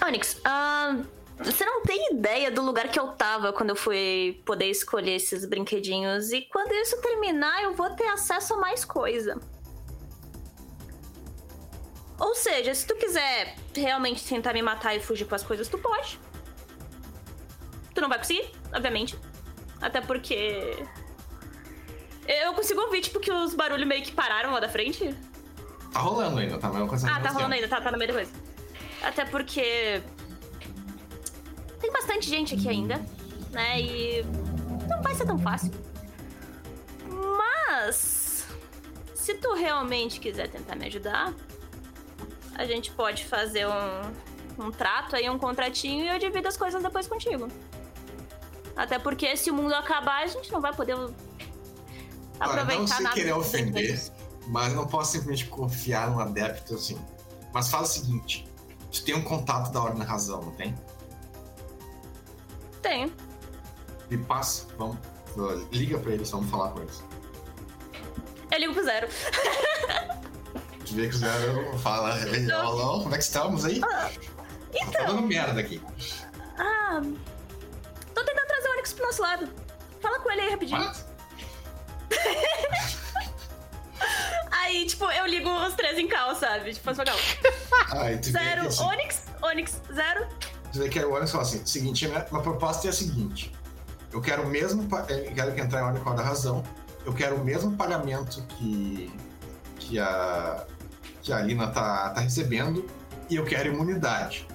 Onyx, 0.06 0.40
ah, 0.44 0.96
você 1.38 1.64
não 1.64 1.82
tem 1.82 2.12
ideia 2.12 2.50
do 2.50 2.62
lugar 2.62 2.88
que 2.88 2.98
eu 2.98 3.08
tava 3.08 3.52
quando 3.52 3.70
eu 3.70 3.76
fui 3.76 4.40
poder 4.44 4.66
escolher 4.66 5.16
esses 5.16 5.44
brinquedinhos. 5.44 6.32
E 6.32 6.42
quando 6.42 6.72
isso 6.72 7.00
terminar, 7.00 7.62
eu 7.62 7.74
vou 7.74 7.90
ter 7.90 8.06
acesso 8.06 8.54
a 8.54 8.56
mais 8.56 8.84
coisa. 8.84 9.38
Ou 12.18 12.34
seja, 12.34 12.74
se 12.74 12.86
tu 12.86 12.96
quiser 12.96 13.54
realmente 13.74 14.24
tentar 14.24 14.52
me 14.52 14.60
matar 14.60 14.94
e 14.96 15.00
fugir 15.00 15.24
com 15.24 15.34
as 15.34 15.42
coisas, 15.42 15.68
tu 15.68 15.78
pode. 15.78 16.18
Tu 17.94 18.00
não 18.00 18.08
vai 18.08 18.18
conseguir, 18.18 18.50
obviamente. 18.74 19.16
Até 19.80 20.00
porque. 20.00 20.84
Eu 22.26 22.52
consigo 22.54 22.80
ouvir, 22.82 23.00
tipo, 23.00 23.20
que 23.20 23.30
os 23.30 23.54
barulhos 23.54 23.86
meio 23.86 24.02
que 24.02 24.12
pararam 24.12 24.52
lá 24.52 24.60
da 24.60 24.68
frente. 24.68 25.14
Tá 25.92 26.00
rolando 26.00 26.38
ainda, 26.38 26.58
tá? 26.58 26.68
Mas 26.68 27.04
ah, 27.04 27.20
tá 27.20 27.30
rolando 27.30 27.54
ainda, 27.54 27.68
tá, 27.68 27.80
tá 27.80 27.90
no 27.90 27.98
meio 27.98 28.08
da 28.08 28.14
coisa. 28.14 28.32
Até 29.02 29.24
porque. 29.24 30.02
Tem 31.80 31.92
bastante 31.92 32.28
gente 32.28 32.54
aqui 32.54 32.68
ainda, 32.68 33.00
né? 33.52 33.80
E. 33.80 34.24
Não 34.88 35.00
vai 35.02 35.14
ser 35.14 35.24
tão 35.24 35.38
fácil. 35.38 35.72
Mas. 37.08 38.46
Se 39.14 39.34
tu 39.34 39.54
realmente 39.54 40.18
quiser 40.20 40.48
tentar 40.48 40.74
me 40.74 40.86
ajudar, 40.86 41.34
a 42.58 42.66
gente 42.66 42.90
pode 42.90 43.24
fazer 43.24 43.66
um, 43.66 44.64
um 44.66 44.70
trato 44.72 45.14
aí, 45.14 45.30
um 45.30 45.38
contratinho 45.38 46.04
e 46.04 46.08
eu 46.08 46.18
divido 46.18 46.48
as 46.48 46.56
coisas 46.56 46.82
depois 46.82 47.06
contigo. 47.06 47.48
Até 48.76 48.98
porque 48.98 49.36
se 49.36 49.48
o 49.50 49.54
mundo 49.54 49.72
acabar, 49.74 50.24
a 50.24 50.26
gente 50.26 50.50
não 50.52 50.60
vai 50.60 50.74
poder 50.74 50.94
aproveitar 52.38 52.72
Olha, 52.72 52.78
não 52.80 52.86
sei 52.88 53.00
nada. 53.04 53.14
querer 53.14 53.32
ofender, 53.32 54.12
mas 54.48 54.74
não 54.74 54.88
posso 54.88 55.12
simplesmente 55.12 55.46
confiar 55.46 56.10
num 56.10 56.18
adepto 56.18 56.74
assim. 56.74 57.00
Mas 57.54 57.70
fala 57.70 57.84
o 57.84 57.86
seguinte: 57.86 58.46
tu 58.90 59.04
tem 59.04 59.14
um 59.14 59.22
contato 59.22 59.70
da 59.70 59.80
Ordem 59.80 60.00
da 60.00 60.04
Razão, 60.04 60.42
não 60.42 60.52
tem? 60.52 60.74
Tenho. 62.82 63.12
Me 64.10 64.18
passa, 64.18 64.66
vamos. 64.76 64.98
Liga 65.70 65.98
pra 65.98 66.12
eles, 66.12 66.28
vamos 66.30 66.50
falar 66.50 66.70
com 66.70 66.80
eles. 66.80 67.04
Eu 68.50 68.58
ligo 68.58 68.74
pro 68.74 68.82
zero. 68.82 69.06
Vê 70.92 71.08
que 71.08 71.14
o 71.14 71.18
zero 71.18 71.78
fala, 71.78 72.14
alô, 72.54 73.02
como 73.02 73.14
é 73.14 73.18
que 73.18 73.24
estamos 73.24 73.64
aí? 73.64 73.80
Ah, 73.84 74.10
então. 74.72 74.90
Tá 74.92 75.04
dando 75.04 75.22
merda 75.22 75.60
aqui. 75.60 75.80
Ah. 76.58 77.00
Tô 78.14 78.24
tentando 78.24 78.46
trazer 78.46 78.68
o 78.68 78.72
Onyx 78.72 78.92
pro 78.92 79.06
nosso 79.06 79.22
lado. 79.22 79.48
Fala 80.00 80.18
com 80.20 80.30
ele 80.30 80.40
aí 80.42 80.50
rapidinho. 80.50 80.80
Mas, 80.80 81.04
Aí, 84.50 84.86
tipo, 84.86 85.04
eu 85.10 85.26
ligo 85.26 85.48
os 85.50 85.74
três 85.74 85.98
em 85.98 86.06
cal, 86.06 86.34
sabe? 86.36 86.72
Tipo, 86.74 86.94
faz 86.94 86.98
cal. 86.98 87.16
ai, 87.90 88.18
tu 88.18 88.26
vê 88.26 88.32
Zero, 88.32 88.68
assim, 88.68 88.84
Onyx, 88.84 89.22
Onyx, 89.42 89.80
zero. 89.92 90.26
tu 90.72 90.78
vê 90.80 90.88
que 90.88 91.00
o 91.00 91.14
Onyx 91.14 91.30
fala 91.30 91.42
assim: 91.42 91.64
seguinte, 91.64 92.06
minha, 92.06 92.26
minha 92.30 92.42
proposta 92.42 92.86
é 92.86 92.90
a 92.90 92.92
seguinte. 92.92 93.54
Eu 94.12 94.20
quero 94.20 94.42
o 94.42 94.46
mesmo. 94.46 94.82
Eu 95.08 95.34
quero 95.34 95.54
que 95.54 95.60
entrar 95.60 95.80
em 95.80 95.84
ordem 95.84 96.02
com 96.02 96.10
a 96.10 96.14
da 96.14 96.22
razão. 96.22 96.62
Eu 97.04 97.12
quero 97.14 97.36
o 97.36 97.44
mesmo 97.44 97.76
pagamento 97.76 98.42
que. 98.48 99.12
que 99.78 99.98
a. 99.98 100.66
que 101.22 101.32
a 101.32 101.40
Lina 101.40 101.68
tá, 101.68 102.10
tá 102.10 102.20
recebendo. 102.20 102.84
E 103.30 103.36
eu 103.36 103.44
quero 103.44 103.68
imunidade. 103.72 104.46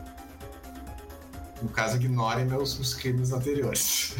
No 1.61 1.69
caso, 1.69 1.95
ignore 1.97 2.43
meus, 2.43 2.75
meus 2.75 2.93
crimes 2.93 3.31
anteriores. 3.31 4.15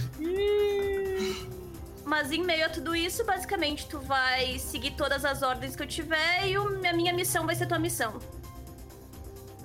Mas 2.06 2.32
em 2.32 2.44
meio 2.44 2.66
a 2.66 2.70
tudo 2.70 2.96
isso, 2.96 3.24
basicamente, 3.26 3.88
tu 3.88 4.00
vai 4.00 4.60
seguir 4.60 4.92
todas 4.92 5.26
as 5.26 5.42
ordens 5.42 5.76
que 5.76 5.82
eu 5.84 5.88
tiver 5.88 6.48
e 6.48 6.58
o- 6.58 6.88
a 6.88 6.94
minha 6.94 7.14
missão 7.14 7.46
vai 7.46 7.56
ser 7.56 7.66
tua 7.66 7.80
missão. 7.80 8.20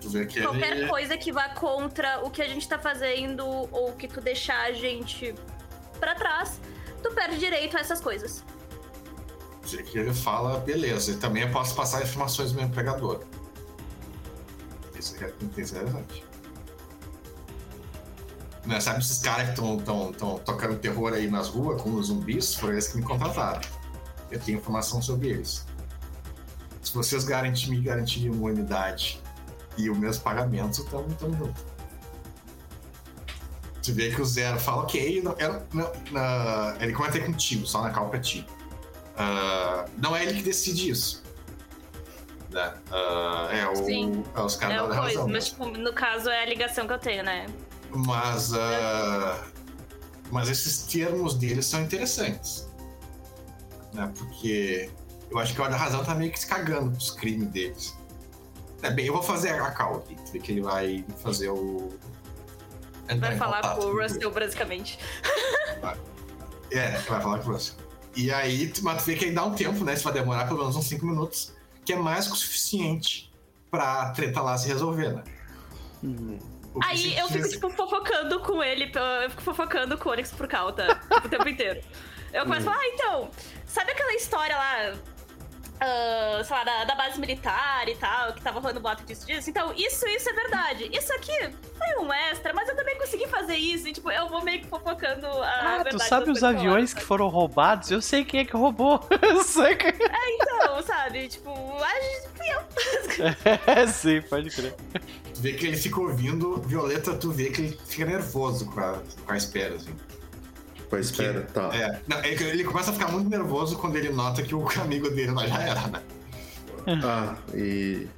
Tu 0.01 0.09
vê 0.09 0.25
que 0.25 0.41
Qualquer 0.41 0.77
ele. 0.77 0.89
coisa 0.89 1.17
que 1.19 1.31
vá 1.33 1.49
contra 1.51 2.21
o 2.25 2.31
que 2.31 2.41
a 2.41 2.49
gente 2.49 2.67
tá 2.67 2.79
fazendo 2.79 3.45
ou 3.47 3.93
que 3.93 4.07
tu 4.09 4.21
deixar 4.21 4.63
a 4.67 4.73
gente 4.73 5.35
pra 5.99 6.15
trás, 6.15 6.61
tu 7.03 7.11
perde 7.13 7.39
direito 7.39 7.77
a 7.77 7.81
essas 7.81 8.01
coisas. 8.01 8.45
Que 9.77 9.99
ele 9.99 10.13
fala, 10.15 10.59
beleza. 10.61 11.13
E 11.13 11.17
também 11.17 11.43
eu 11.43 11.51
posso 11.51 11.75
passar 11.75 12.03
informações 12.03 12.51
do 12.53 12.57
meu 12.57 12.67
empregador. 12.67 13.21
Isso 14.99 15.15
é 15.23 15.33
interessante. 15.43 16.25
Né, 18.67 18.81
sabe 18.81 18.99
esses 19.01 19.19
caras 19.19 19.45
que 19.45 19.51
estão 19.51 19.79
tão, 19.79 20.13
tão 20.13 20.39
tocando 20.41 20.77
terror 20.79 21.13
aí 21.15 21.31
nas 21.31 21.49
ruas 21.49 21.81
com 21.81 21.95
os 21.95 22.09
zumbis? 22.09 22.55
Foram 22.55 22.75
eles 22.75 22.89
que 22.89 22.99
me 22.99 23.03
contrataram. 23.03 23.61
Eu 24.31 24.39
tenho 24.41 24.59
informação 24.59 25.01
sobre 25.01 25.29
eles. 25.29 25.65
Se 26.83 26.93
vocês 26.93 27.25
garantir, 27.25 27.71
me 27.71 27.81
garantirem 27.81 28.31
uma 28.31 28.49
unidade 28.51 29.23
e 29.77 29.89
o 29.89 29.95
mesmo 29.95 30.23
pagamento, 30.23 30.85
tamo, 30.85 31.15
tamo 31.15 31.37
junto. 31.37 31.65
Tu 33.83 33.93
vê 33.95 34.11
que 34.11 34.21
o 34.21 34.25
Zero 34.25 34.59
fala, 34.61 34.83
ok, 34.83 35.23
não, 35.23 35.35
não, 35.73 35.93
na- 36.11 36.77
ele 36.81 36.93
comenta 36.93 37.19
contigo, 37.21 37.67
só 37.67 37.81
na 37.83 37.91
cal 37.91 38.11
pra 38.11 38.19
ti. 38.21 38.47
Ah, 39.19 39.85
não 39.97 40.15
é 40.15 40.23
ele 40.23 40.35
que 40.35 40.43
decide 40.43 40.91
isso. 40.91 41.23
Né? 42.51 42.73
Ah, 42.91 43.49
é, 43.51 43.69
o, 43.69 43.77
Sim. 43.85 44.25
é 44.35 44.41
os 44.41 44.57
caras 44.57 44.77
é 44.77 44.79
da 44.79 44.85
o 44.85 44.89
coisa, 44.89 45.03
razão. 45.03 45.29
mas 45.29 45.47
tipo, 45.47 45.67
no 45.67 45.93
caso 45.93 46.31
é 46.31 46.43
a 46.43 46.47
ligação 46.47 46.87
que 46.87 46.93
eu 46.93 46.99
tenho, 46.99 47.25
né? 47.25 47.47
Mas, 47.91 48.55
ah, 48.55 49.45
mas 50.31 50.49
esses 50.49 50.83
termos 50.83 51.35
deles 51.35 51.67
são 51.67 51.83
interessantes. 51.83 52.69
Né? 53.93 54.11
Porque 54.17 54.89
eu 55.31 55.39
acho 55.39 55.53
que 55.55 55.61
o 55.61 55.69
da 55.69 55.77
Razão 55.77 56.05
tá 56.05 56.15
meio 56.15 56.31
que 56.31 56.39
se 56.39 56.47
cagando 56.47 56.93
pros 56.93 57.11
crimes 57.11 57.49
deles. 57.49 57.99
É 58.83 58.91
bem, 58.91 59.07
eu 59.07 59.13
vou 59.13 59.23
fazer 59.23 59.51
a 59.51 59.71
call 59.73 59.97
aqui, 59.97 60.39
que 60.39 60.53
ele 60.53 60.61
vai 60.61 61.05
fazer 61.23 61.49
o. 61.49 61.89
entrar 63.09 63.31
Vai 63.31 63.37
falar 63.37 63.75
com 63.75 63.87
o 63.87 64.01
Russell, 64.01 64.31
basicamente. 64.31 64.99
É, 66.71 66.91
vai 66.99 67.21
falar 67.21 67.39
com 67.39 67.53
você. 67.53 67.73
E 68.19 68.33
aí, 68.33 68.73
mas 68.83 69.05
tu 69.05 69.07
vê 69.07 69.15
que 69.15 69.27
aí 69.27 69.31
dá 69.31 69.45
um 69.45 69.55
tempo, 69.55 69.85
né? 69.85 69.95
Isso 69.95 70.03
vai 70.03 70.13
demorar 70.13 70.45
pelo 70.49 70.59
menos 70.59 70.75
uns 70.75 70.87
5 70.87 71.07
minutos, 71.07 71.55
que 71.85 71.93
é 71.93 71.97
mais 71.97 72.27
que 72.27 72.33
o 72.33 72.37
suficiente 72.37 73.33
pra 73.71 74.11
treta 74.11 74.43
lá 74.43 74.59
se 74.59 74.67
resolver, 74.67 75.15
né? 75.15 75.23
Aí 76.83 77.17
eu 77.17 77.29
fico, 77.29 77.49
tipo, 77.49 77.71
fofocando 77.71 78.41
com 78.41 78.61
ele, 78.61 78.91
eu 79.23 79.31
fico 79.31 79.43
fofocando 79.43 79.97
com 79.97 80.09
o 80.09 80.13
Onyx 80.13 80.33
por 80.33 80.49
calta 80.49 80.97
tipo, 80.97 81.27
o 81.27 81.31
tempo 81.31 81.49
inteiro. 81.49 81.81
Eu 82.33 82.43
começo 82.43 82.69
a 82.69 82.73
falar, 82.73 82.83
ah, 82.83 82.89
então, 82.89 83.31
sabe 83.65 83.93
aquela 83.93 84.13
história 84.15 84.57
lá, 84.57 84.95
ah, 85.81 86.43
sei 86.43 86.57
lá, 86.57 86.65
da, 86.65 86.85
da 86.87 86.95
base 86.97 87.21
militar 87.21 87.89
e 87.89 87.95
tal, 87.95 88.33
que 88.33 88.43
tava 88.43 88.59
rolando 88.59 88.81
boato 88.81 89.05
disso, 89.05 89.25
disso? 89.25 89.49
Então, 89.49 89.73
isso, 89.77 90.05
isso 90.09 90.29
é 90.29 90.33
verdade. 90.33 90.91
Isso 90.93 91.13
aqui 91.13 91.55
foi 91.79 92.05
um 92.05 92.13
extra, 92.13 92.53
mas 92.53 92.69
eu 92.69 92.77
também 92.77 92.99
consegui 92.99 93.27
fazer 93.29 93.57
isso, 93.57 93.89
e, 93.89 93.93
tipo, 93.93 94.11
eu 94.11 94.29
vou 94.29 94.43
meio 94.43 94.61
que 94.61 94.67
fofocando 94.67 95.27
a 95.27 95.49
Ah, 95.49 95.75
verdade. 95.77 95.97
tu 95.97 96.03
sabe 96.03 96.31
os 96.31 96.41
que 96.41 96.45
aviões 96.45 96.93
que 96.93 97.03
foram 97.03 97.29
roubados? 97.29 97.91
Eu 97.91 98.03
sei 98.03 98.25
quem 98.25 98.41
é 98.41 98.45
que 98.45 98.57
roubou. 98.57 99.07
Eu 99.23 99.43
sei 99.45 99.77
que... 99.77 99.87
sabe? 99.93 100.09
Então, 100.41 100.83
sabe, 100.83 101.29
tipo, 101.29 101.51
a 101.51 101.95
gente, 102.01 102.29
fui 102.35 102.47
eu. 102.49 103.59
É, 103.67 103.87
sim, 103.87 104.21
pode 104.23 104.51
crer. 104.51 104.75
Tu 105.35 105.41
vê 105.41 105.53
que 105.53 105.67
ele 105.67 105.77
fica 105.77 106.01
ouvindo, 106.01 106.61
Violeta, 106.63 107.15
tu 107.15 107.31
vê 107.31 107.51
que 107.51 107.63
ele 107.63 107.79
fica 107.87 108.05
nervoso 108.05 108.67
com 108.67 108.81
a, 108.81 108.99
com 109.25 109.33
a 109.33 109.37
espera, 109.37 109.75
assim. 109.77 109.95
Pô, 110.89 110.97
espera, 110.97 111.43
tá. 111.53 111.71
É, 111.75 112.01
não, 112.07 112.25
ele, 112.25 112.45
ele 112.45 112.65
começa 112.65 112.91
a 112.91 112.95
ficar 112.95 113.09
muito 113.09 113.29
nervoso 113.29 113.77
quando 113.77 113.97
ele 113.97 114.11
nota 114.11 114.43
que 114.43 114.55
o 114.55 114.67
amigo 114.81 115.11
dele 115.11 115.33
já 115.47 115.63
era, 115.63 115.87
né? 115.89 116.03
Ah, 117.05 117.37
e. 117.55 118.09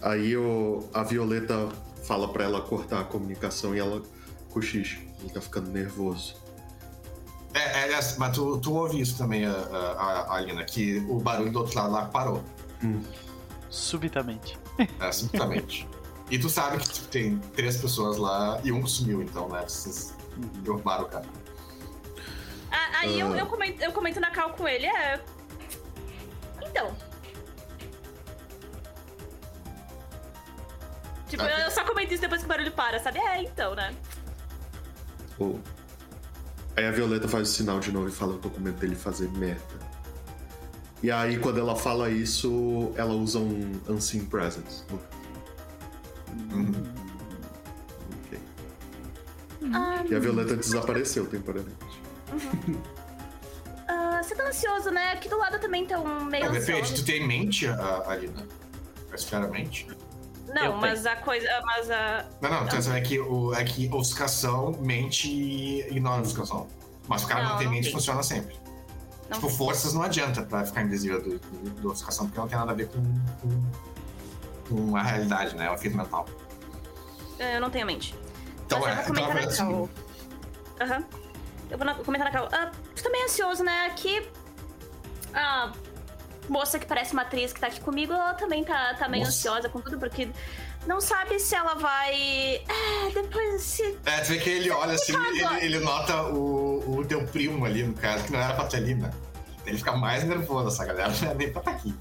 Aí 0.00 0.36
o, 0.36 0.88
a 0.92 1.02
Violeta 1.02 1.68
fala 2.06 2.28
pra 2.28 2.44
ela 2.44 2.60
cortar 2.60 3.00
a 3.00 3.04
comunicação 3.04 3.74
e 3.74 3.78
ela 3.78 4.02
cochicha. 4.50 5.00
Ele 5.20 5.30
tá 5.30 5.40
ficando 5.40 5.70
nervoso. 5.70 6.36
É, 7.54 7.80
é, 7.80 7.84
aliás, 7.84 8.16
mas 8.18 8.34
tu, 8.36 8.58
tu 8.58 8.74
ouve 8.74 9.00
isso 9.00 9.16
também, 9.16 9.44
a, 9.46 9.52
a, 9.52 10.02
a 10.32 10.36
Alina, 10.36 10.64
que 10.64 10.98
o 11.08 11.18
barulho 11.20 11.52
do 11.52 11.60
outro 11.60 11.76
lado 11.78 11.92
lá 11.92 12.04
parou, 12.06 12.42
Subitamente. 13.70 14.58
né, 14.98 15.12
simplesmente. 15.12 15.88
e 16.30 16.38
tu 16.38 16.48
sabe 16.50 16.78
que 16.78 16.88
tipo, 16.88 17.06
tem 17.08 17.38
três 17.54 17.76
pessoas 17.76 18.18
lá 18.18 18.60
e 18.64 18.72
um 18.72 18.84
sumiu, 18.86 19.22
então, 19.22 19.48
né? 19.48 19.62
Vocês 19.68 20.14
derrubaram 20.62 21.04
o 21.04 21.08
cara. 21.08 21.26
Ah, 22.72 23.00
Aí 23.02 23.20
eu, 23.20 23.34
eu, 23.36 23.46
comento, 23.46 23.80
eu 23.82 23.92
comento 23.92 24.18
na 24.20 24.30
cal 24.32 24.50
com 24.50 24.66
ele, 24.66 24.86
é. 24.86 25.22
Então. 26.66 26.94
Tipo, 31.28 31.42
Ah, 31.42 31.60
eu 31.64 31.70
só 31.70 31.84
comento 31.84 32.12
isso 32.12 32.20
depois 32.20 32.40
que 32.42 32.46
o 32.46 32.48
barulho 32.48 32.72
para, 32.72 32.98
sabe? 33.00 33.18
É, 33.18 33.42
então, 33.42 33.74
né? 33.74 33.94
O- 35.38 35.58
Aí 36.76 36.86
a 36.86 36.90
Violeta 36.90 37.28
faz 37.28 37.48
o 37.48 37.52
sinal 37.52 37.78
de 37.80 37.92
novo 37.92 38.08
e 38.08 38.12
fala: 38.12 38.32
Eu 38.34 38.38
tô 38.38 38.50
com 38.50 38.60
medo 38.60 38.76
dele 38.78 38.94
fazer 38.96 39.28
merda. 39.30 39.62
E 41.02 41.10
aí, 41.10 41.38
quando 41.38 41.58
ela 41.60 41.76
fala 41.76 42.08
isso, 42.10 42.92
ela 42.96 43.12
usa 43.14 43.38
um 43.38 43.72
Unseen 43.88 44.24
Presence. 44.26 44.82
Uhum. 46.52 46.72
Ok. 48.26 48.40
Ah, 49.72 50.02
E 50.08 50.14
a 50.14 50.18
Violeta 50.18 50.56
desapareceu 50.56 51.26
temporariamente. 51.26 52.00
ah, 53.88 54.20
você 54.22 54.34
tá 54.34 54.44
ansioso, 54.48 54.90
né? 54.90 55.12
Aqui 55.12 55.28
do 55.28 55.36
lado 55.38 55.58
também 55.60 55.82
estão 55.82 56.04
meio 56.24 56.46
Não, 56.46 56.52
de 56.52 56.58
repente, 56.58 56.80
ansiosos. 56.80 57.00
tu 57.00 57.06
tem 57.06 57.22
em 57.22 57.26
mente 57.28 57.66
a 57.66 57.74
a 57.74 58.12
Alina? 58.12 58.46
Mais 59.10 59.24
claramente? 59.24 59.86
Não, 60.54 60.64
Eu 60.66 60.76
mas 60.76 61.04
a 61.04 61.16
coisa. 61.16 61.48
Mas 61.64 61.90
a. 61.90 62.24
Não, 62.40 62.50
não, 62.50 62.64
então 62.64 62.94
é 62.94 63.00
que, 63.00 63.18
o, 63.18 63.52
é 63.54 63.64
que 63.64 63.88
ofuscação, 63.92 64.72
mente 64.80 65.28
e 65.28 65.80
ignora 65.88 66.18
a 66.18 66.20
ofuscação. 66.22 66.68
Mas 67.08 67.24
o 67.24 67.26
cara 67.26 67.42
não, 67.42 67.50
Não, 67.50 67.56
tem 67.58 67.66
não 67.66 67.74
mente 67.74 67.84
tem. 67.84 67.92
funciona 67.92 68.22
sempre. 68.22 68.56
Não 69.28 69.38
tipo, 69.38 69.48
forças 69.48 69.92
não 69.94 70.02
adianta 70.02 70.42
pra 70.42 70.64
ficar 70.64 70.82
invisível 70.82 71.20
do, 71.22 71.38
do, 71.38 71.70
do 71.80 71.88
ofuscação, 71.90 72.26
porque 72.26 72.38
não 72.38 72.46
tem 72.48 72.58
nada 72.58 72.70
a 72.70 72.74
ver 72.74 72.88
com, 72.88 73.02
com, 73.40 74.76
com 74.88 74.96
a 74.96 75.02
realidade, 75.02 75.56
né? 75.56 75.66
É 75.66 75.70
o 75.70 75.74
efeito 75.74 75.96
mental. 75.96 76.26
Eu 77.38 77.60
não 77.60 77.68
tenho 77.70 77.86
mente. 77.86 78.14
Então 78.66 78.80
Mas 78.80 78.88
é, 78.88 79.00
eu 79.00 79.04
vou 79.06 79.16
então 79.16 79.26
comentar 79.26 79.42
é 79.42 79.46
na 79.46 79.52
assim. 79.52 79.70
cal. 79.72 79.88
Aham. 80.80 81.04
Eu 81.70 81.78
vou 81.78 81.94
comentar 82.04 82.32
na 82.32 82.38
cal. 82.38 82.48
Ah, 82.52 82.70
tu 82.94 83.02
também 83.02 83.22
é 83.22 83.24
ansioso, 83.24 83.64
né? 83.64 83.86
Aqui. 83.86 84.26
A 85.34 85.72
moça 86.48 86.78
que 86.78 86.86
parece 86.86 87.12
uma 87.12 87.22
atriz 87.22 87.52
que 87.52 87.60
tá 87.60 87.68
aqui 87.68 87.80
comigo, 87.80 88.12
ela 88.12 88.34
também 88.34 88.64
tá, 88.64 88.94
tá 88.94 89.08
meio 89.08 89.24
Moça. 89.24 89.36
ansiosa 89.36 89.68
com 89.68 89.80
tudo, 89.80 89.98
porque 89.98 90.28
não 90.86 91.00
sabe 91.00 91.38
se 91.38 91.54
ela 91.54 91.74
vai. 91.74 92.62
É, 92.68 93.10
depois 93.14 93.62
se. 93.62 93.98
É, 94.04 94.20
tu 94.20 94.28
vê 94.28 94.38
que 94.38 94.50
ele 94.50 94.70
olha 94.70 94.94
assim, 94.94 95.14
ele, 95.14 95.64
ele 95.64 95.78
nota 95.80 96.22
o, 96.24 96.98
o 96.98 97.04
teu 97.04 97.24
primo 97.26 97.64
ali, 97.64 97.82
no 97.82 97.94
caso, 97.94 98.24
que 98.24 98.32
não 98.32 98.40
era 98.40 98.54
pra 98.54 98.66
ter 98.66 98.78
ali, 98.78 98.94
né? 98.94 99.10
Ele 99.66 99.78
fica 99.78 99.92
mais 99.92 100.24
nervoso, 100.24 100.68
essa 100.68 100.84
galera 100.84 101.12
não 101.22 101.30
é 101.30 101.34
nem 101.34 101.50
pra 101.50 101.60
estar 101.60 101.70
aqui. 101.72 101.94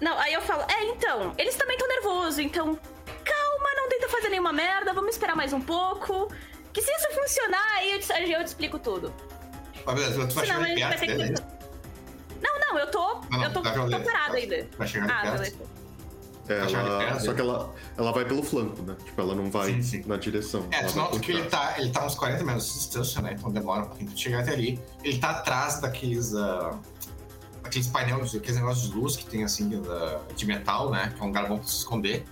Não, 0.00 0.18
aí 0.18 0.32
eu 0.32 0.40
falo, 0.42 0.62
é, 0.62 0.84
então, 0.86 1.34
eles 1.36 1.54
também 1.56 1.76
estão 1.76 1.88
nervosos, 1.88 2.38
então 2.38 2.78
calma, 3.22 3.68
não 3.76 3.88
tenta 3.88 4.08
fazer 4.08 4.30
nenhuma 4.30 4.52
merda, 4.52 4.92
vamos 4.92 5.10
esperar 5.10 5.36
mais 5.36 5.52
um 5.52 5.60
pouco. 5.60 6.32
Que 6.72 6.80
se 6.80 6.90
isso 6.90 7.08
funcionar, 7.14 7.76
aí 7.76 7.92
eu 7.92 8.00
te, 8.00 8.12
eu 8.12 8.44
te 8.44 8.46
explico 8.46 8.78
tudo. 8.78 9.12
Mas 9.84 9.94
beleza, 9.94 10.26
tu 10.26 10.34
vai 10.34 10.46
Senão 10.46 10.62
a 10.62 10.66
gente 10.66 10.80
vai 10.80 10.98
ter 10.98 11.06
que. 11.16 11.59
Não, 12.42 12.60
não, 12.60 12.78
eu 12.78 12.90
tô. 12.90 13.20
não, 13.30 13.42
eu 13.44 13.52
tô, 13.52 13.60
pra 13.62 13.72
tô 13.72 13.88
Tá. 13.88 14.32
ainda. 14.32 14.68
vai 14.78 14.86
chegar 14.88 15.10
Ah, 15.10 15.22
perto. 15.22 15.36
beleza. 15.38 15.80
É, 16.48 16.66
de 16.66 16.74
ela, 16.74 17.20
só 17.20 17.32
que 17.32 17.40
ela, 17.40 17.72
ela 17.96 18.12
vai 18.12 18.24
pelo 18.24 18.42
flanco, 18.42 18.82
né? 18.82 18.96
Tipo, 19.04 19.20
ela 19.20 19.36
não 19.36 19.48
vai 19.50 19.72
Sim, 19.74 19.82
sim. 19.82 20.02
na 20.04 20.16
direção. 20.16 20.66
É, 20.72 20.82
tu 20.82 20.96
nota 20.96 21.20
que 21.20 21.30
ele 21.30 21.44
tá, 21.44 21.74
ele 21.78 21.90
tá 21.90 22.04
uns 22.04 22.16
40 22.16 22.42
metros 22.42 22.66
de 22.66 22.72
distância, 22.74 23.22
né? 23.22 23.36
Então 23.38 23.52
demora 23.52 23.82
um 23.82 23.86
pouquinho 23.86 24.10
pra 24.10 24.18
chegar 24.18 24.40
até 24.40 24.52
ali. 24.54 24.80
Ele 25.04 25.18
tá 25.18 25.30
atrás 25.30 25.80
daqueles. 25.80 26.34
ah, 26.34 26.76
aqueles 27.62 27.86
painéis, 27.86 28.34
aqueles 28.34 28.56
negócios 28.56 28.88
de 28.90 28.96
luz 28.96 29.14
que 29.16 29.26
tem 29.26 29.44
assim 29.44 29.68
da- 29.80 30.20
de 30.34 30.44
metal, 30.44 30.90
né? 30.90 31.12
Que 31.14 31.20
é 31.20 31.24
um 31.24 31.28
lugar 31.28 31.46
bom 31.46 31.56
pra 31.58 31.66
se 31.68 31.76
esconder. 31.76 32.24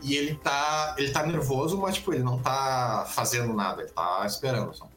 E 0.00 0.14
ele 0.14 0.36
tá. 0.36 0.94
Ele 0.96 1.10
tá 1.10 1.26
nervoso, 1.26 1.76
mas 1.76 1.96
tipo, 1.96 2.12
ele 2.14 2.22
não 2.22 2.38
tá 2.38 3.04
fazendo 3.08 3.52
nada, 3.52 3.82
ele 3.82 3.90
tá 3.90 4.22
esperando 4.26 4.72
só. 4.74 4.88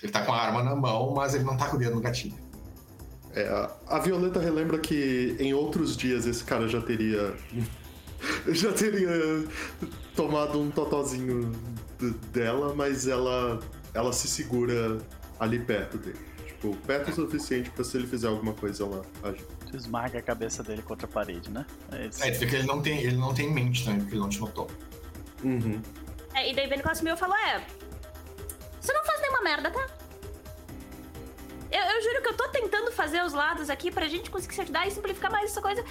Ele 0.00 0.12
tá 0.12 0.22
com 0.22 0.32
a 0.32 0.40
arma 0.40 0.62
na 0.62 0.76
mão, 0.76 1.12
mas 1.12 1.34
ele 1.34 1.42
não 1.42 1.56
tá 1.56 1.66
com 1.66 1.74
o 1.74 1.78
dedo 1.78 1.96
no 1.96 2.00
gatilho. 2.00 2.36
É, 3.34 3.46
a- 3.48 3.70
a 3.86 3.98
Violeta 3.98 4.40
relembra 4.40 4.78
que 4.78 5.36
em 5.38 5.52
outros 5.54 5.96
dias 5.96 6.26
esse 6.26 6.42
cara 6.44 6.66
já 6.68 6.80
teria. 6.80 7.34
já 8.48 8.72
teria 8.72 9.44
tomado 10.16 10.60
um 10.60 10.70
totozinho 10.70 11.52
dela, 12.32 12.74
mas 12.74 13.06
ela, 13.06 13.60
ela 13.94 14.12
se 14.12 14.26
segura 14.28 14.98
ali 15.38 15.58
perto 15.58 15.98
dele. 15.98 16.18
Tipo, 16.46 16.74
perto 16.78 17.10
o 17.10 17.14
suficiente 17.14 17.70
pra 17.70 17.84
se 17.84 17.96
ele 17.96 18.06
fizer 18.06 18.26
alguma 18.28 18.52
coisa 18.52 18.82
ela 18.84 19.02
agir. 19.22 19.44
Tu 19.70 19.76
esmaga 19.76 20.18
a 20.18 20.22
cabeça 20.22 20.62
dele 20.62 20.82
contra 20.82 21.06
a 21.06 21.10
parede, 21.10 21.50
né? 21.50 21.64
É 21.92 22.06
isso. 22.06 22.24
É, 22.24 22.30
tu 22.32 22.40
vê 22.40 22.46
que 22.46 22.56
ele 22.56 22.66
não 22.66 22.80
tem, 22.82 22.98
ele 23.02 23.16
não 23.16 23.32
tem 23.34 23.52
mente 23.52 23.84
também, 23.84 24.00
porque 24.00 24.14
ele 24.14 24.22
não 24.22 24.28
te 24.28 24.40
notou. 24.40 24.68
Uhum. 25.44 25.80
É, 26.34 26.50
e 26.50 26.54
daí 26.56 26.66
vendo 26.66 26.80
que 26.80 26.86
ela 26.88 26.94
sumiu, 26.96 27.12
eu 27.12 27.16
falo, 27.16 27.34
é. 27.34 27.64
Você 28.80 28.92
não 28.92 29.04
faz 29.04 29.20
nenhuma 29.20 29.42
merda, 29.42 29.70
tá? 29.70 29.86
Eu, 31.70 31.80
eu 31.80 32.02
juro 32.02 32.22
que 32.22 32.28
eu 32.28 32.34
tô 32.34 32.48
tentando 32.48 32.90
fazer 32.92 33.22
os 33.22 33.32
lados 33.32 33.68
aqui 33.68 33.90
pra 33.90 34.08
gente 34.08 34.30
conseguir 34.30 34.54
se 34.54 34.60
ajudar 34.62 34.86
e 34.86 34.90
simplificar 34.90 35.30
mais 35.30 35.50
essa 35.50 35.60
coisa 35.60 35.84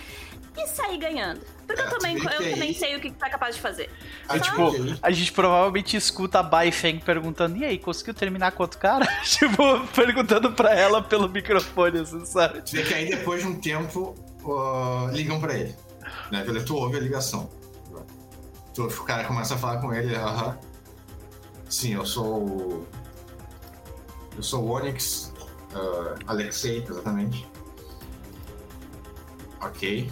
e 0.58 0.68
sair 0.68 0.98
ganhando. 0.98 1.42
Porque 1.66 1.82
É, 1.82 1.86
eu 1.86 1.90
também, 1.90 2.18
eu 2.18 2.52
também 2.52 2.74
sei 2.74 2.96
o 2.96 3.00
que 3.00 3.12
tá 3.12 3.30
capaz 3.30 3.56
de 3.56 3.62
fazer. 3.62 3.90
Aí, 4.28 4.40
tipo, 4.40 4.72
A 5.02 5.12
gente 5.12 5.32
provavelmente 5.32 5.96
escuta 5.96 6.40
a 6.40 6.44
Bai 6.44 6.72
Feng 6.72 7.00
perguntando: 7.00 7.58
e 7.58 7.66
aí, 7.66 7.78
conseguiu 7.78 8.14
terminar 8.14 8.52
com 8.52 8.64
outro 8.64 8.80
cara? 8.80 9.06
tipo, 9.24 9.88
perguntando 9.94 10.52
pra 10.54 10.74
ela 10.74 11.02
pelo 11.02 11.30
microfone, 11.30 12.00
assim, 12.00 12.26
sabe? 12.26 12.64
Vê 12.72 12.84
que 12.84 12.94
aí 12.94 13.10
depois 13.10 13.42
de 13.42 13.48
um 13.48 13.60
tempo 13.60 14.16
ah, 14.46 15.10
ligam 15.12 15.40
pra 15.40 15.54
ele. 15.54 15.76
Né? 16.32 16.44
Vê, 16.44 16.60
Tu 16.62 16.76
ouve 16.76 16.98
a 16.98 17.00
ligação. 17.00 17.50
Tu, 18.74 18.84
o 18.84 19.04
cara 19.04 19.26
começa 19.26 19.56
a 19.56 19.58
falar 19.58 19.80
com 19.80 19.94
ele, 19.94 20.16
aham. 20.16 20.58
Sim, 21.70 21.94
eu 21.94 22.06
sou 22.06 22.44
o. 22.44 22.88
Eu 24.36 24.44
sou 24.44 24.64
o 24.64 24.70
Onyx 24.70 25.34
ah, 25.74 26.16
Alexei, 26.28 26.84
exatamente. 26.88 27.48
Ok. 29.62 30.12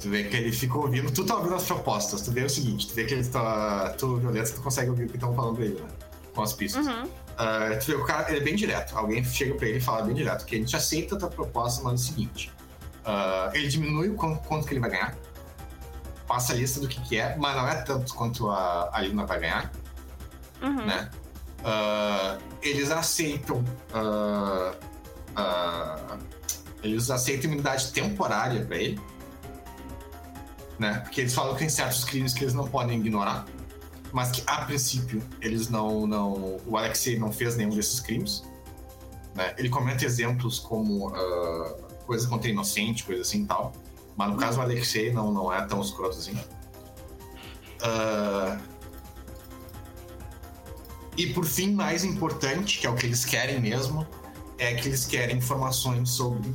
Tu 0.00 0.08
vê 0.08 0.24
que 0.24 0.36
ele 0.36 0.50
fica 0.52 0.78
ouvindo, 0.78 1.10
tu 1.12 1.24
tá 1.26 1.36
ouvindo 1.36 1.54
as 1.54 1.64
propostas, 1.64 2.22
tu 2.22 2.32
vê 2.32 2.42
o 2.42 2.48
seguinte, 2.48 2.88
tu 2.88 2.94
vê 2.94 3.04
que 3.04 3.12
ele 3.14 3.26
tá. 3.26 3.90
Tu, 3.98 4.16
Violeta, 4.16 4.52
tu 4.52 4.62
consegue 4.62 4.88
ouvir 4.90 5.04
o 5.04 5.08
que 5.08 5.16
estão 5.16 5.34
falando 5.34 5.56
pra 5.56 5.64
ele, 5.64 5.78
né? 5.80 5.88
Com 6.34 6.42
as 6.42 6.52
pistas. 6.54 6.86
Uhum. 6.86 7.08
Ah, 7.36 7.76
tu 7.78 7.86
vê, 7.86 7.94
o 7.94 8.04
cara 8.04 8.30
ele 8.30 8.40
é 8.40 8.42
bem 8.42 8.54
direto. 8.56 8.96
Alguém 8.96 9.22
chega 9.24 9.54
pra 9.54 9.68
ele 9.68 9.78
e 9.78 9.80
fala 9.80 10.02
bem 10.02 10.14
direto 10.14 10.46
que 10.46 10.54
a 10.54 10.58
gente 10.58 10.74
aceita 10.74 11.16
a 11.16 11.18
tua 11.18 11.28
proposta, 11.28 11.82
mas 11.82 11.92
é 11.92 11.94
o 11.96 11.98
seguinte: 11.98 12.52
ah, 13.04 13.50
ele 13.52 13.68
diminui 13.68 14.08
o 14.08 14.14
quanto, 14.14 14.40
quanto 14.46 14.66
que 14.66 14.72
ele 14.72 14.80
vai 14.80 14.90
ganhar, 14.90 15.14
passa 16.26 16.54
a 16.54 16.56
lista 16.56 16.80
do 16.80 16.88
que, 16.88 16.98
que 17.02 17.18
é, 17.18 17.36
mas 17.36 17.54
não 17.54 17.68
é 17.68 17.74
tanto 17.82 18.14
quanto 18.14 18.48
a, 18.50 18.88
a 18.92 19.00
Lina 19.02 19.26
vai 19.26 19.38
ganhar, 19.38 19.70
Uhum. 20.62 20.86
né? 20.86 21.10
Ah, 21.64 22.38
eles 22.62 22.90
aceitam. 22.90 23.64
ah, 23.92 24.74
eles 26.82 27.10
aceitam 27.10 27.50
imunidade 27.50 27.92
temporária 27.92 28.64
pra 28.64 28.76
ele, 28.76 28.98
né? 30.78 31.00
Porque 31.00 31.20
eles 31.20 31.34
falam 31.34 31.52
que 31.52 31.60
tem 31.60 31.68
certos 31.68 32.04
crimes 32.04 32.32
que 32.32 32.44
eles 32.44 32.54
não 32.54 32.66
podem 32.66 32.98
ignorar 32.98 33.44
mas 34.12 34.30
que 34.30 34.42
a 34.46 34.64
princípio 34.64 35.22
eles 35.40 35.68
não, 35.68 36.06
não 36.06 36.58
o 36.66 36.76
Alexei 36.76 37.18
não 37.18 37.32
fez 37.32 37.56
nenhum 37.56 37.70
desses 37.70 38.00
crimes. 38.00 38.42
Né? 39.34 39.54
Ele 39.56 39.68
comenta 39.68 40.04
exemplos 40.04 40.58
como 40.58 41.14
ah, 41.14 41.76
coisa 42.06 42.28
contra 42.28 42.48
inocente, 42.48 43.04
coisa 43.04 43.22
assim 43.22 43.42
e 43.42 43.46
tal. 43.46 43.72
Mas 44.16 44.30
no 44.30 44.36
caso 44.36 44.58
o 44.58 44.62
Alexei 44.62 45.12
não, 45.12 45.32
não 45.32 45.52
é 45.52 45.64
tão 45.66 45.80
escroto 45.80 46.18
assim. 46.18 46.38
Ah, 47.82 48.58
e 51.16 51.32
por 51.32 51.44
fim, 51.44 51.72
mais 51.72 52.04
importante, 52.04 52.78
que 52.78 52.86
é 52.86 52.90
o 52.90 52.94
que 52.94 53.06
eles 53.06 53.24
querem 53.24 53.60
mesmo, 53.60 54.06
é 54.58 54.74
que 54.74 54.88
eles 54.88 55.06
querem 55.06 55.36
informações 55.36 56.10
sobre 56.10 56.54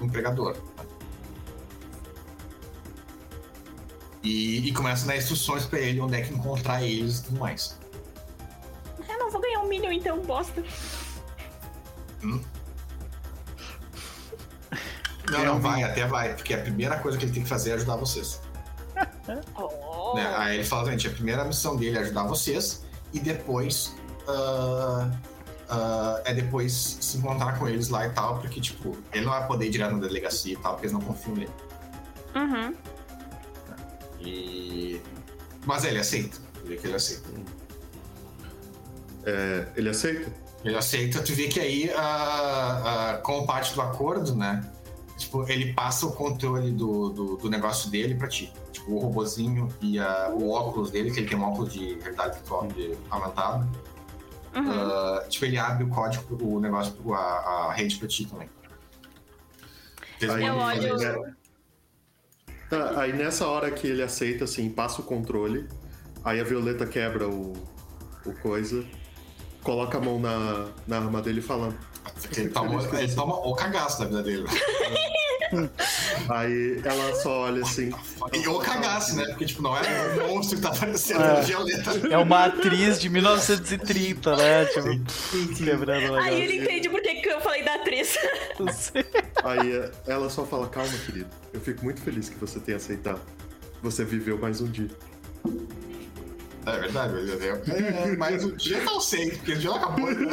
o 0.00 0.04
empregador. 0.04 0.56
E, 4.22 4.68
e 4.68 4.72
começa 4.72 5.04
a 5.04 5.08
dar 5.08 5.16
instruções 5.16 5.64
pra 5.64 5.78
ele 5.78 6.00
onde 6.00 6.14
é 6.14 6.20
que 6.20 6.32
encontrar 6.32 6.82
eles 6.82 7.20
e 7.20 7.24
tudo 7.24 7.40
mais. 7.40 7.78
Eu 9.08 9.18
não 9.18 9.30
vou 9.30 9.40
ganhar 9.40 9.60
um 9.60 9.68
Minion 9.68 9.92
então, 9.92 10.20
bosta. 10.20 10.62
Não, 15.30 15.44
não, 15.44 15.60
vai, 15.60 15.82
até 15.84 16.06
vai, 16.06 16.34
porque 16.34 16.52
a 16.52 16.58
primeira 16.58 16.98
coisa 16.98 17.16
que 17.16 17.24
ele 17.24 17.32
tem 17.32 17.42
que 17.42 17.48
fazer 17.48 17.70
é 17.70 17.74
ajudar 17.74 17.96
vocês. 17.96 18.40
Oh. 19.56 20.14
né? 20.16 20.34
Aí 20.36 20.56
ele 20.56 20.64
fala, 20.64 20.90
gente, 20.90 21.06
a 21.06 21.10
primeira 21.10 21.44
missão 21.44 21.76
dele 21.76 21.96
é 21.96 22.00
ajudar 22.00 22.24
vocês 22.24 22.84
e 23.12 23.20
depois. 23.20 23.94
ah, 24.28 25.10
ah, 25.70 26.20
é 26.24 26.34
depois 26.34 26.98
se 27.00 27.18
encontrar 27.18 27.56
com 27.56 27.68
eles 27.68 27.88
lá 27.88 28.04
e 28.04 28.10
tal, 28.10 28.40
porque, 28.40 28.60
tipo, 28.60 28.96
ele 29.12 29.24
não 29.24 29.32
vai 29.32 29.46
poder 29.46 29.66
ir 29.66 29.70
direto 29.70 29.92
na 29.92 30.00
delegacia 30.00 30.54
e 30.54 30.56
tal, 30.56 30.72
porque 30.72 30.86
eles 30.86 30.92
não 30.92 31.00
confiam 31.00 31.36
nele. 31.36 31.50
Uhum. 32.34 32.74
E. 34.20 35.00
Mas 35.64 35.84
ele 35.84 35.98
aceita. 35.98 36.38
Vê 36.64 36.76
que 36.76 36.86
ele 36.88 36.96
aceita. 36.96 37.28
É, 39.24 39.68
ele 39.76 39.88
aceita? 39.90 40.32
Ele 40.64 40.76
aceita, 40.76 41.22
tu 41.22 41.32
vê 41.34 41.48
que 41.48 41.60
aí, 41.60 41.90
ah, 41.96 42.82
ah, 43.14 43.18
como 43.22 43.46
parte 43.46 43.72
do 43.72 43.80
acordo, 43.80 44.34
né? 44.34 44.68
Tipo, 45.20 45.46
ele 45.50 45.74
passa 45.74 46.06
o 46.06 46.12
controle 46.12 46.70
do, 46.72 47.10
do, 47.10 47.36
do 47.36 47.50
negócio 47.50 47.90
dele 47.90 48.14
pra 48.14 48.26
ti. 48.26 48.50
Tipo, 48.72 48.92
o 48.92 48.98
robozinho 48.98 49.68
e 49.82 49.98
ah, 49.98 50.30
o 50.32 50.48
óculos 50.50 50.90
dele, 50.90 51.10
que 51.10 51.20
ele 51.20 51.28
tem 51.28 51.38
um 51.38 51.44
óculos 51.44 51.72
de 51.74 51.94
realidade 52.00 52.36
virtual 52.36 52.66
de 52.68 52.96
aumentada. 53.10 53.68
Uhum. 54.56 54.70
Ah, 54.70 55.24
tipo, 55.28 55.44
ele 55.44 55.58
abre 55.58 55.84
o 55.84 55.88
código, 55.88 56.24
o 56.42 56.58
negócio, 56.58 56.94
a, 57.12 57.18
a 57.68 57.72
rede 57.72 57.96
pra 57.96 58.08
ti 58.08 58.24
também. 58.24 58.48
Aí, 60.22 60.46
Eu 60.46 60.56
olho- 60.56 60.96
né? 60.96 61.34
Tá, 62.70 63.00
aí 63.00 63.12
nessa 63.12 63.46
hora 63.46 63.70
que 63.70 63.86
ele 63.86 64.02
aceita, 64.02 64.44
assim, 64.44 64.70
passa 64.70 65.00
o 65.02 65.04
controle, 65.04 65.68
aí 66.24 66.40
a 66.40 66.44
Violeta 66.44 66.86
quebra 66.86 67.28
o, 67.28 67.52
o 68.24 68.32
coisa, 68.40 68.86
coloca 69.62 69.98
a 69.98 70.00
mão 70.00 70.18
na, 70.18 70.68
na 70.86 70.96
arma 70.96 71.20
dele 71.20 71.40
e 71.40 71.42
fala. 71.42 71.74
Ele 72.36 72.48
toma, 72.50 72.98
ele 73.00 73.14
toma 73.14 73.34
o 73.36 73.54
cagaço 73.54 73.98
da 74.00 74.04
vida 74.06 74.22
dele. 74.22 74.44
Aí 76.28 76.80
ela 76.84 77.14
só 77.16 77.40
olha 77.42 77.62
assim. 77.62 77.90
E 78.32 78.46
ou 78.46 78.60
cagasse, 78.60 79.16
né? 79.16 79.24
Porque, 79.26 79.46
tipo, 79.46 79.62
não 79.62 79.76
é 79.76 79.80
um 80.22 80.28
monstro 80.28 80.56
que 80.56 80.62
tá 80.62 80.68
aparecendo 80.68 81.22
É. 81.22 81.40
no 81.40 81.42
Violeta. 81.42 81.90
É 82.08 82.18
uma 82.18 82.44
atriz 82.44 83.00
de 83.00 83.08
1930, 83.08 84.36
né? 84.36 84.64
Tipo, 84.66 85.54
quebrando 85.56 86.12
o 86.12 86.14
Aí 86.16 86.22
negócio. 86.24 86.34
ele 86.38 86.62
entende 86.62 86.88
por 86.88 87.00
que 87.02 87.14
que 87.16 87.28
eu 87.28 87.40
falei 87.40 87.64
da 87.64 87.74
atriz. 87.74 88.16
Aí 89.42 89.90
ela 90.06 90.30
só 90.30 90.44
fala, 90.46 90.68
calma, 90.68 90.92
querido. 91.04 91.28
Eu 91.52 91.60
fico 91.60 91.82
muito 91.84 92.00
feliz 92.00 92.28
que 92.28 92.36
você 92.38 92.60
tenha 92.60 92.76
aceitado. 92.76 93.20
Você 93.82 94.04
viveu 94.04 94.38
mais 94.38 94.60
um 94.60 94.66
dia. 94.70 94.88
É 96.66 96.78
verdade, 96.78 97.14
mas 97.14 97.40
é, 97.42 97.48
é, 98.12 98.16
mas 98.18 98.44
o 98.44 98.52
dia 98.54 98.78
eu 98.78 99.00
sei, 99.00 99.30
porque 99.30 99.52
o 99.52 99.58
dia 99.58 99.70
acabou. 99.74 100.10
né? 100.12 100.30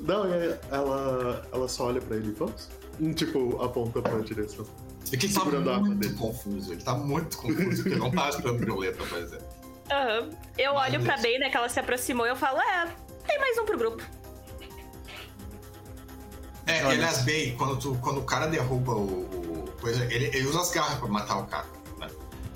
Não, 0.00 0.24
é, 0.32 0.58
ela, 0.70 1.46
ela 1.52 1.68
só 1.68 1.86
olha 1.86 2.00
pra 2.00 2.16
ele, 2.16 2.32
vamos? 2.32 2.68
Hum, 3.00 3.12
Tipo, 3.12 3.62
aponta 3.62 4.00
pra 4.02 4.18
direção. 4.20 4.66
É 5.12 5.16
que 5.16 5.26
ele 5.26 5.32
tá 5.34 5.40
Segurando 5.40 5.70
a 5.70 5.74
arma 5.74 5.86
muito 5.86 6.00
dele. 6.00 6.14
confuso, 6.14 6.72
ele 6.72 6.82
tá 6.82 6.94
muito 6.94 7.36
confuso, 7.38 7.76
porque 7.82 7.88
ele 7.90 7.98
não 8.00 8.10
tá 8.10 8.28
esperando 8.28 8.58
Violeta, 8.64 9.04
por 9.04 9.18
exemplo. 9.18 9.46
Aham. 9.90 10.30
Eu 10.58 10.74
olho 10.74 11.02
pra 11.02 11.16
Bey, 11.18 11.38
né, 11.38 11.48
que 11.48 11.56
ela 11.56 11.68
se 11.68 11.80
aproximou 11.80 12.26
e 12.26 12.30
eu 12.30 12.36
falo, 12.36 12.58
é, 12.60 12.88
tem 13.26 13.38
mais 13.38 13.56
um 13.58 13.64
pro 13.64 13.78
grupo. 13.78 14.02
É, 16.66 16.84
Olha. 16.84 16.96
aliás, 16.96 17.22
bem, 17.22 17.56
quando, 17.56 17.78
tu, 17.78 17.96
quando 18.02 18.18
o 18.20 18.24
cara 18.24 18.46
derruba 18.46 18.92
o. 18.92 19.22
o 19.22 19.72
coisa, 19.80 20.04
ele, 20.12 20.26
ele 20.26 20.46
usa 20.46 20.60
as 20.60 20.70
garras 20.70 20.98
pra 20.98 21.08
matar 21.08 21.38
o 21.38 21.46
cara, 21.46 21.64
né? 21.98 22.06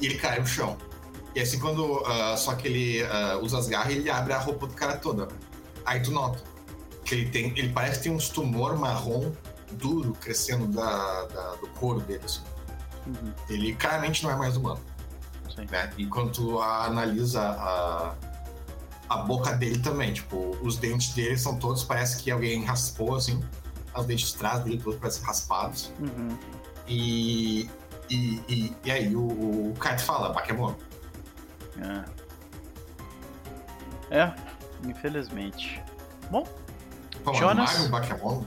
E 0.00 0.06
ele 0.06 0.16
cai 0.18 0.38
no 0.38 0.46
chão. 0.46 0.76
E 1.34 1.40
assim, 1.40 1.58
quando. 1.58 2.02
ah, 2.06 2.36
só 2.36 2.54
que 2.54 2.68
ele 2.68 3.02
ah, 3.04 3.38
usa 3.42 3.58
as 3.58 3.66
garras, 3.68 3.92
ele 3.94 4.10
abre 4.10 4.32
a 4.32 4.38
roupa 4.38 4.66
do 4.66 4.74
cara 4.74 4.96
toda. 4.96 5.28
Aí 5.84 6.00
tu 6.00 6.10
nota 6.10 6.40
que 7.04 7.14
ele 7.14 7.28
tem. 7.30 7.56
Ele 7.58 7.70
parece 7.70 7.98
que 7.98 8.04
tem 8.04 8.12
uns 8.12 8.28
tumor 8.28 8.76
marrom 8.78 9.32
duro 9.72 10.12
crescendo 10.20 10.66
da, 10.66 11.24
da- 11.26 11.54
do 11.56 11.66
couro 11.68 12.00
dele, 12.00 12.20
assim. 12.24 12.42
Uhum, 13.06 13.32
Ele 13.48 13.74
claramente 13.74 14.22
não 14.22 14.30
é 14.30 14.36
mais 14.36 14.56
humano, 14.56 14.80
né? 15.70 15.90
E 15.96 16.06
quando 16.06 16.30
tu 16.32 16.60
analisa 16.60 17.40
a. 17.42 18.14
A 19.08 19.16
boca 19.18 19.52
dele 19.52 19.78
também, 19.78 20.12
tipo, 20.14 20.56
os 20.62 20.76
dentes 20.78 21.12
dele 21.12 21.36
são 21.36 21.56
todos, 21.58 21.84
parece 21.84 22.22
que 22.22 22.30
alguém 22.30 22.64
raspou, 22.64 23.14
assim. 23.16 23.42
Os 23.94 24.06
dentes 24.06 24.28
de 24.32 24.36
trás 24.38 24.62
dele 24.64 24.80
todos 24.80 24.98
parecem 24.98 25.22
raspados. 25.24 25.92
Uhum. 26.00 26.38
E, 26.88 27.68
e, 28.08 28.40
e, 28.48 28.76
e 28.84 28.90
aí 28.90 29.14
o, 29.14 29.20
o 29.20 29.74
Kite 29.78 30.02
fala, 30.02 30.32
Pokémon. 30.32 30.72
É. 31.80 32.04
É, 34.10 34.34
infelizmente. 34.84 35.82
Bom, 36.30 36.46
Pô, 37.24 37.32
Jonas? 37.34 37.88
Mario 37.88 38.10
Pokémon? 38.10 38.42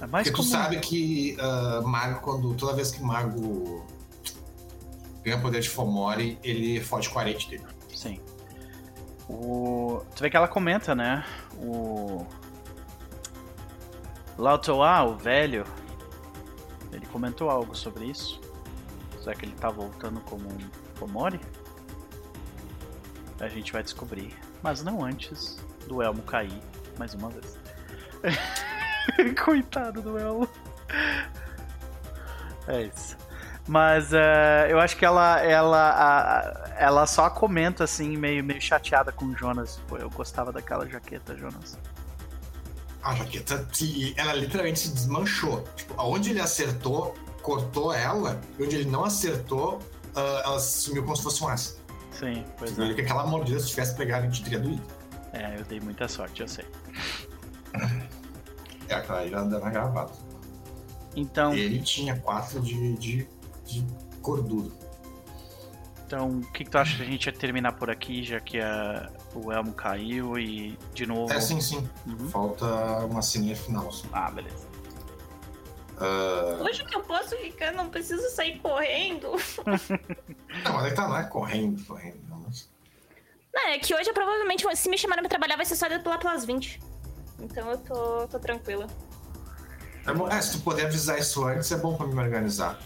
é 0.00 0.06
mais 0.06 0.28
Porque 0.28 0.42
tu 0.42 0.48
comum. 0.48 0.62
sabe 0.62 0.80
que 0.80 1.36
ah, 1.40 1.80
Mario, 1.84 2.20
quando, 2.20 2.54
toda 2.54 2.72
vez 2.74 2.90
que 2.90 3.02
Mago 3.02 3.86
ganha 5.22 5.40
poder 5.40 5.60
de 5.60 5.70
Fomori, 5.70 6.38
ele 6.42 6.80
foge 6.80 7.08
com 7.08 7.18
a 7.18 7.22
arete 7.22 7.48
dele. 7.48 7.64
Sim. 7.94 8.20
O... 9.28 10.02
Tu 10.14 10.22
vê 10.22 10.30
que 10.30 10.36
ela 10.36 10.48
comenta, 10.48 10.94
né? 10.94 11.24
O. 11.56 12.26
Lautoa, 14.36 15.04
o 15.04 15.16
velho, 15.16 15.64
ele 16.92 17.06
comentou 17.06 17.48
algo 17.48 17.74
sobre 17.74 18.06
isso. 18.06 18.40
Será 19.22 19.34
que 19.34 19.46
ele 19.46 19.54
tá 19.54 19.70
voltando 19.70 20.20
como 20.20 20.48
um 20.48 20.58
Komori? 20.98 21.40
A 23.40 23.48
gente 23.48 23.72
vai 23.72 23.82
descobrir. 23.82 24.34
Mas 24.62 24.82
não 24.82 25.04
antes 25.04 25.58
do 25.86 26.02
Elmo 26.02 26.22
cair 26.22 26.60
mais 26.98 27.12
uma 27.14 27.28
vez. 27.30 27.58
Coitado 29.44 30.00
do 30.00 30.18
Elmo. 30.18 30.48
É 32.66 32.82
isso. 32.82 33.16
Mas 33.66 34.12
eh, 34.12 34.66
eu 34.70 34.78
acho 34.78 34.96
que 34.96 35.04
ela 35.04 35.40
ela, 35.40 35.90
a- 35.90 36.70
ela 36.78 37.06
só 37.06 37.28
comenta 37.30 37.84
assim, 37.84 38.16
meio, 38.16 38.44
meio 38.44 38.60
chateada 38.60 39.10
com 39.12 39.26
o 39.26 39.36
Jonas. 39.36 39.80
Pô, 39.88 39.96
eu 39.96 40.10
gostava 40.10 40.52
daquela 40.52 40.86
jaqueta, 40.88 41.36
Jonas. 41.36 41.78
A 43.02 43.14
jaqueta, 43.14 43.66
ela 44.16 44.32
literalmente 44.34 44.78
se 44.80 44.88
desmanchou. 44.94 45.64
Tipo, 45.76 45.94
aonde 45.98 46.30
ele 46.30 46.40
acertou, 46.40 47.14
cortou 47.42 47.92
ela, 47.92 48.40
e 48.58 48.62
onde 48.64 48.76
ele 48.76 48.90
não 48.90 49.04
acertou, 49.04 49.78
ah, 50.14 50.42
ela 50.44 50.58
sumiu 50.60 51.02
como 51.02 51.16
se 51.16 51.22
fosse 51.22 51.42
um 51.44 51.48
aço. 51.48 51.78
Sim, 52.12 52.44
pois 52.58 52.70
Tipo, 52.70 52.82
é. 52.82 52.94
que 52.94 53.00
aquela 53.00 53.26
mordida, 53.26 53.58
se 53.60 53.68
tivesse 53.68 53.94
pegado, 53.96 54.24
a 54.24 54.30
gente 54.30 54.42
teria 54.44 54.60
doído. 54.60 54.82
É, 55.32 55.58
eu 55.58 55.64
dei 55.64 55.80
muita 55.80 56.06
sorte, 56.06 56.42
eu 56.42 56.48
sei. 56.48 56.64
É, 58.88 58.94
aquela 58.94 59.20
aí 59.20 59.30
já 59.30 59.42
dava 59.42 59.70
gravado. 59.70 60.12
Então, 61.16 61.54
Ele 61.54 61.80
tinha 61.80 62.16
quatro 62.18 62.60
de, 62.60 62.94
de, 62.94 63.28
de 63.64 63.84
gordura. 64.20 64.70
então 66.06 66.38
o 66.38 66.40
que, 66.52 66.64
que 66.64 66.70
tu 66.70 66.76
acha 66.78 66.96
que 66.96 67.02
a 67.02 67.06
gente 67.06 67.26
ia 67.26 67.32
terminar 67.32 67.72
por 67.72 67.88
aqui, 67.90 68.22
já 68.22 68.40
que 68.40 68.60
a, 68.60 69.10
o 69.34 69.52
Elmo 69.52 69.72
caiu 69.72 70.38
e 70.38 70.78
de 70.92 71.06
novo. 71.06 71.32
É, 71.32 71.40
sim, 71.40 71.60
sim. 71.60 71.88
Uhum. 72.06 72.28
Falta 72.28 72.66
uma 73.06 73.22
ceninha 73.22 73.56
final. 73.56 73.90
só. 73.92 74.06
Ah, 74.12 74.30
beleza. 74.30 74.63
Hoje 76.60 76.84
que 76.84 76.96
eu 76.96 77.02
posso 77.02 77.36
ficar, 77.36 77.72
não 77.72 77.88
preciso 77.88 78.28
sair 78.30 78.58
correndo. 78.58 79.30
Não, 80.64 80.72
mas 80.74 80.86
ele 80.86 80.94
tá 80.94 81.06
lá 81.06 81.24
correndo, 81.24 81.84
correndo. 81.86 82.18
não, 82.28 82.38
mas- 82.40 82.68
Não, 83.52 83.68
é 83.68 83.78
que 83.78 83.94
hoje 83.94 84.10
eu 84.10 84.14
provavelmente, 84.14 84.64
se 84.76 84.88
me 84.88 84.98
chamarem 84.98 85.22
pra 85.22 85.28
trabalhar, 85.30 85.56
vai 85.56 85.64
ser 85.66 85.76
só 85.76 85.86
lá 85.86 86.18
pelas 86.18 86.44
20. 86.44 86.80
Então 87.40 87.70
eu 87.70 87.78
tô, 87.78 88.28
tô 88.28 88.38
tranquila. 88.38 88.86
É, 90.06 90.12
bom, 90.12 90.28
é, 90.28 90.40
se 90.42 90.58
tu 90.58 90.64
puder 90.64 90.86
avisar 90.86 91.18
isso 91.18 91.44
antes, 91.46 91.70
é 91.72 91.76
bom 91.76 91.96
pra 91.96 92.06
me 92.06 92.18
organizar. 92.20 92.78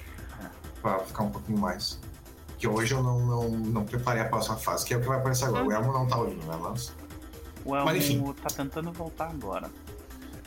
Pra 0.81 1.01
ficar 1.01 1.25
um 1.25 1.31
pouquinho 1.31 1.59
mais. 1.59 1.99
Que 2.59 2.69
hoje 2.69 2.93
eu 2.95 3.03
não, 3.03 3.19
não, 3.21 3.49
não 3.51 3.85
preparei 3.85 4.23
a 4.23 4.29
próxima 4.29 4.57
fase, 4.57 4.85
que 4.87 4.95
é 4.95 4.97
o 4.97 5.01
que 5.01 5.07
vai 5.09 5.19
aparecer 5.19 5.45
agora. 5.47 5.65
O 5.67 5.73
Elmo 5.73 5.93
não 5.93 6.07
tá 6.07 6.17
ouvindo, 6.19 6.45
né? 6.47 6.57
Mas. 6.61 6.93
O 7.65 7.75
Elmo 7.75 7.87
Mas, 7.87 7.97
enfim. 8.05 8.33
tá 8.35 8.49
tentando 8.49 8.93
voltar 8.93 9.29
agora. 9.31 9.71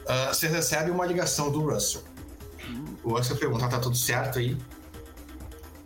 Ah, 0.08 0.34
você 0.34 0.48
recebe 0.48 0.90
uma 0.92 1.06
ligação 1.06 1.52
do 1.52 1.62
Russell. 1.70 2.04
O 3.04 3.18
Russell 3.18 3.38
pergunta: 3.38 3.68
tá 3.70 3.80
tudo 3.80 3.96
certo 3.96 4.40
aí? 4.40 4.58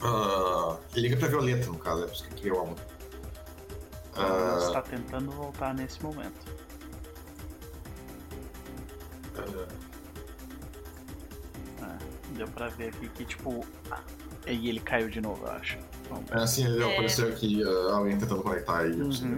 Ah, 0.01 0.77
liga 0.95 1.17
pra 1.17 1.27
Violeta, 1.27 1.67
no 1.67 1.77
caso, 1.77 2.03
é 2.03 2.07
por 2.07 2.13
isso 2.13 2.27
que 2.29 2.47
eu 2.47 2.59
amo. 2.61 2.75
Elmo 4.15 4.27
Ah, 4.55 4.57
está 4.61 4.81
tentando 4.81 5.31
voltar 5.31 5.73
nesse 5.73 6.01
momento. 6.03 6.45
Ah, 11.81 11.97
deu 12.31 12.47
pra 12.47 12.67
ver 12.69 12.89
aqui 12.89 13.09
que, 13.09 13.25
tipo. 13.25 13.65
ah, 13.91 13.99
e 14.47 14.69
ele 14.69 14.79
caiu 14.79 15.09
de 15.09 15.21
novo, 15.21 15.45
eu 15.45 15.51
acho. 15.53 15.77
Vamos 16.09 16.29
é 16.31 16.35
assim, 16.35 16.65
ele 16.65 16.83
É. 16.83 16.93
apareceu 16.93 17.27
aqui, 17.29 17.61
ah, 17.63 17.95
alguém 17.95 18.17
tentando 18.17 18.41
conectar 18.43 18.79
aí. 18.79 18.91
Uhum. 19.01 19.37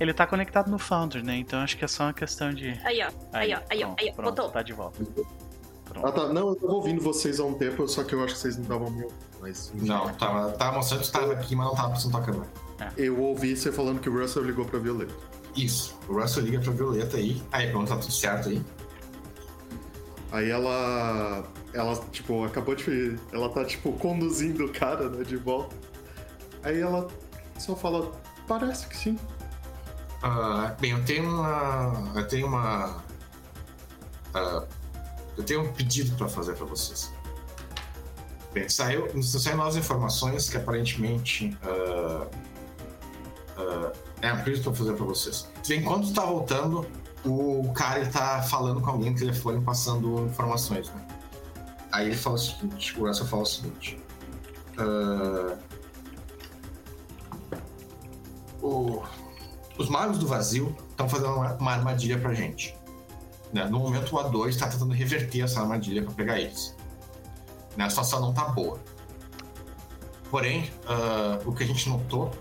Ele 0.00 0.12
tá 0.12 0.26
conectado 0.26 0.68
no 0.70 0.78
Foundry, 0.78 1.22
né? 1.22 1.36
Então 1.36 1.60
acho 1.60 1.76
que 1.78 1.84
é 1.84 1.88
só 1.88 2.04
uma 2.04 2.12
questão 2.14 2.52
de. 2.52 2.70
Aí, 2.84 3.00
ó. 3.02 3.10
Aí, 3.32 3.54
ó. 3.54 3.60
Aí, 3.70 3.84
ó. 3.84 3.86
pronto, 3.86 4.00
Aí, 4.00 4.08
ó. 4.10 4.12
pronto, 4.14 4.34
Botou. 4.36 4.50
tá 4.50 4.62
de 4.62 4.72
volta. 4.72 5.04
Ah 5.96 6.00
Pronto. 6.00 6.14
tá, 6.14 6.32
não, 6.32 6.48
eu 6.48 6.56
tava 6.56 6.72
ouvindo 6.72 7.00
vocês 7.00 7.38
há 7.38 7.44
um 7.44 7.54
tempo, 7.54 7.86
só 7.88 8.02
que 8.02 8.14
eu 8.14 8.24
acho 8.24 8.34
que 8.34 8.40
vocês 8.40 8.56
não 8.56 8.62
estavam 8.64 8.90
me 8.90 9.04
ouvindo. 9.04 9.18
Mas. 9.40 9.72
Não, 9.74 10.08
tava, 10.14 10.52
tava 10.52 10.76
mostrando 10.76 11.00
que 11.02 11.06
tu 11.06 11.12
tava 11.12 11.32
aqui, 11.32 11.54
mas 11.54 11.66
não 11.66 11.74
tava 11.74 11.90
passando 11.90 12.12
tua 12.12 12.22
câmera. 12.22 12.46
Eu 12.96 13.20
ouvi 13.20 13.56
você 13.56 13.70
falando 13.70 14.00
que 14.00 14.08
o 14.08 14.20
Russell 14.20 14.42
ligou 14.42 14.64
pra 14.64 14.78
Violeta. 14.78 15.14
Isso. 15.56 15.96
O 16.08 16.20
Russell 16.20 16.42
liga 16.42 16.60
pra 16.60 16.72
Violeta 16.72 17.16
aí. 17.16 17.42
Aí 17.52 17.66
pergunta: 17.66 17.94
tá 17.94 18.00
tudo 18.00 18.12
certo 18.12 18.48
aí? 18.48 18.62
Aí 20.32 20.50
ela. 20.50 21.44
Ela, 21.72 21.96
tipo, 22.10 22.44
acabou 22.44 22.74
de. 22.74 23.16
Ela 23.32 23.48
tá, 23.48 23.64
tipo, 23.64 23.92
conduzindo 23.92 24.64
o 24.64 24.72
cara, 24.72 25.08
né, 25.08 25.22
de 25.22 25.36
volta. 25.36 25.76
Aí 26.62 26.80
ela 26.80 27.06
só 27.58 27.76
fala, 27.76 28.10
parece 28.48 28.88
que 28.88 28.96
sim. 28.96 29.18
Ah, 30.22 30.74
bem, 30.80 30.92
eu 30.92 31.04
tenho 31.04 31.24
uma. 31.28 32.12
Eu 32.16 32.26
tenho 32.26 32.46
uma. 32.46 33.04
ah, 34.34 34.64
eu 35.36 35.44
tenho 35.44 35.62
um 35.62 35.72
pedido 35.72 36.16
pra 36.16 36.28
fazer 36.28 36.54
pra 36.54 36.66
vocês. 36.66 37.12
Bem, 38.52 38.68
saiu, 38.68 39.08
saíram 39.22 39.58
novas 39.58 39.76
informações 39.76 40.48
que 40.48 40.56
aparentemente. 40.56 41.56
ah, 41.62 42.26
ah, 43.56 43.92
é 44.22 44.32
um 44.32 44.42
pedido 44.42 44.64
pra 44.64 44.72
fazer 44.74 44.92
pra 44.94 45.04
vocês. 45.04 45.48
Enquanto 45.70 46.08
tu 46.08 46.14
tá 46.14 46.24
voltando, 46.24 46.86
o 47.24 47.72
cara 47.72 48.00
ele 48.00 48.10
tá 48.10 48.42
falando 48.42 48.80
com 48.80 48.90
alguém 48.90 49.10
no 49.10 49.18
telefone, 49.18 49.60
passando 49.60 50.26
informações, 50.26 50.88
né? 50.90 51.06
Aí 51.92 52.06
ele 52.06 52.16
fala 52.16 52.36
o 52.36 52.38
seguinte: 52.38 52.98
o 53.00 53.06
Russell 53.06 53.26
fala 53.26 53.42
o 53.42 53.46
seguinte. 53.46 54.00
ah, 54.78 55.56
o, 58.62 59.02
os 59.76 59.88
magos 59.88 60.18
do 60.18 60.26
vazio 60.26 60.74
estão 60.90 61.08
fazendo 61.08 61.34
uma, 61.34 61.54
uma 61.54 61.72
armadilha 61.72 62.18
pra 62.18 62.32
gente. 62.32 62.74
Né? 63.54 63.64
No 63.66 63.78
momento, 63.78 64.16
o 64.16 64.18
A2 64.18 64.48
está 64.48 64.66
tentando 64.66 64.92
reverter 64.92 65.42
essa 65.42 65.60
armadilha 65.60 66.02
para 66.02 66.12
pegar 66.12 66.40
eles. 66.40 66.74
Né? 67.76 67.84
A 67.84 67.88
situação 67.88 68.20
não 68.20 68.34
tá 68.34 68.46
boa. 68.46 68.80
Porém, 70.28 70.68
ah, 70.88 71.38
o 71.46 71.54
que 71.54 71.62
a 71.62 71.66
gente 71.66 71.88
notou 71.88 72.32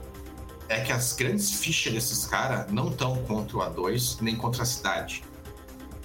é 0.67 0.81
que 0.81 0.91
as 0.91 1.13
grandes 1.13 1.53
fichas 1.53 1.93
desses 1.93 2.25
caras 2.25 2.71
não 2.71 2.89
estão 2.89 3.23
contra 3.25 3.57
o 3.57 3.59
A2 3.59 4.21
nem 4.21 4.35
contra 4.35 4.63
a 4.63 4.65
cidade. 4.65 5.23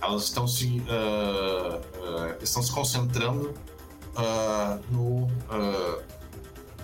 elas 0.03 0.25
estão 0.25 0.47
se, 0.47 0.81
uh, 0.81 1.79
uh, 1.79 2.43
estão 2.43 2.63
se 2.63 2.71
concentrando 2.71 3.55
uh, 4.15 4.81
no. 4.91 5.27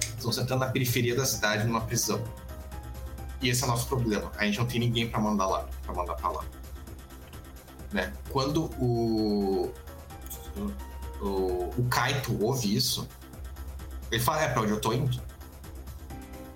estão 0.01 0.17
se 0.19 0.25
concentrando 0.25 0.65
na 0.65 0.71
periferia 0.71 1.15
da 1.15 1.27
cidade, 1.27 1.65
numa 1.65 1.83
prisão. 1.83 2.25
E 3.43 3.51
esse 3.51 3.63
é 3.63 3.67
o 3.67 3.69
nosso 3.69 3.87
problema. 3.87 4.33
A 4.39 4.47
gente 4.47 4.59
não 4.59 4.67
tem 4.67 4.81
ninguém 4.81 5.09
para 5.09 5.21
mandar 5.21 5.47
lá, 5.47 5.69
para 5.83 5.95
mandar 5.95 6.15
para 6.15 6.31
lá. 6.31 6.45
Né? 7.95 8.13
Quando 8.31 8.65
o, 8.81 9.73
o, 11.23 11.73
o 11.79 11.87
Kaito 11.89 12.37
ouve 12.45 12.75
isso, 12.75 13.09
ele 14.11 14.21
fala: 14.21 14.43
É, 14.43 14.49
pra 14.49 14.63
onde 14.63 14.73
eu 14.73 14.81
tô 14.81 14.93
indo? 14.93 15.23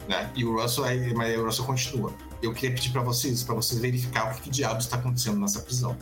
Né? 0.09 0.29
E 0.35 0.45
o 0.45 0.61
Russell, 0.61 0.85
aí, 0.85 1.15
mas 1.15 1.39
o 1.39 1.45
Russell 1.45 1.65
continua. 1.65 2.13
Eu 2.43 2.53
queria 2.53 2.75
pedir 2.75 2.91
para 2.91 3.03
vocês, 3.03 3.45
para 3.45 3.55
vocês 3.55 3.81
verificar 3.81 4.33
o 4.33 4.35
que, 4.35 4.43
que 4.43 4.51
diabos 4.51 4.87
está 4.87 4.97
acontecendo 4.97 5.39
nessa 5.39 5.61
prisão. 5.61 5.97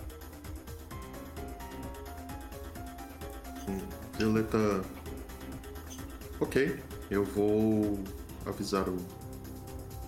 Violeta. 4.17 4.83
Ok, 6.41 6.83
eu 7.11 7.25
vou 7.25 8.03
avisar 8.47 8.89
o 8.89 8.97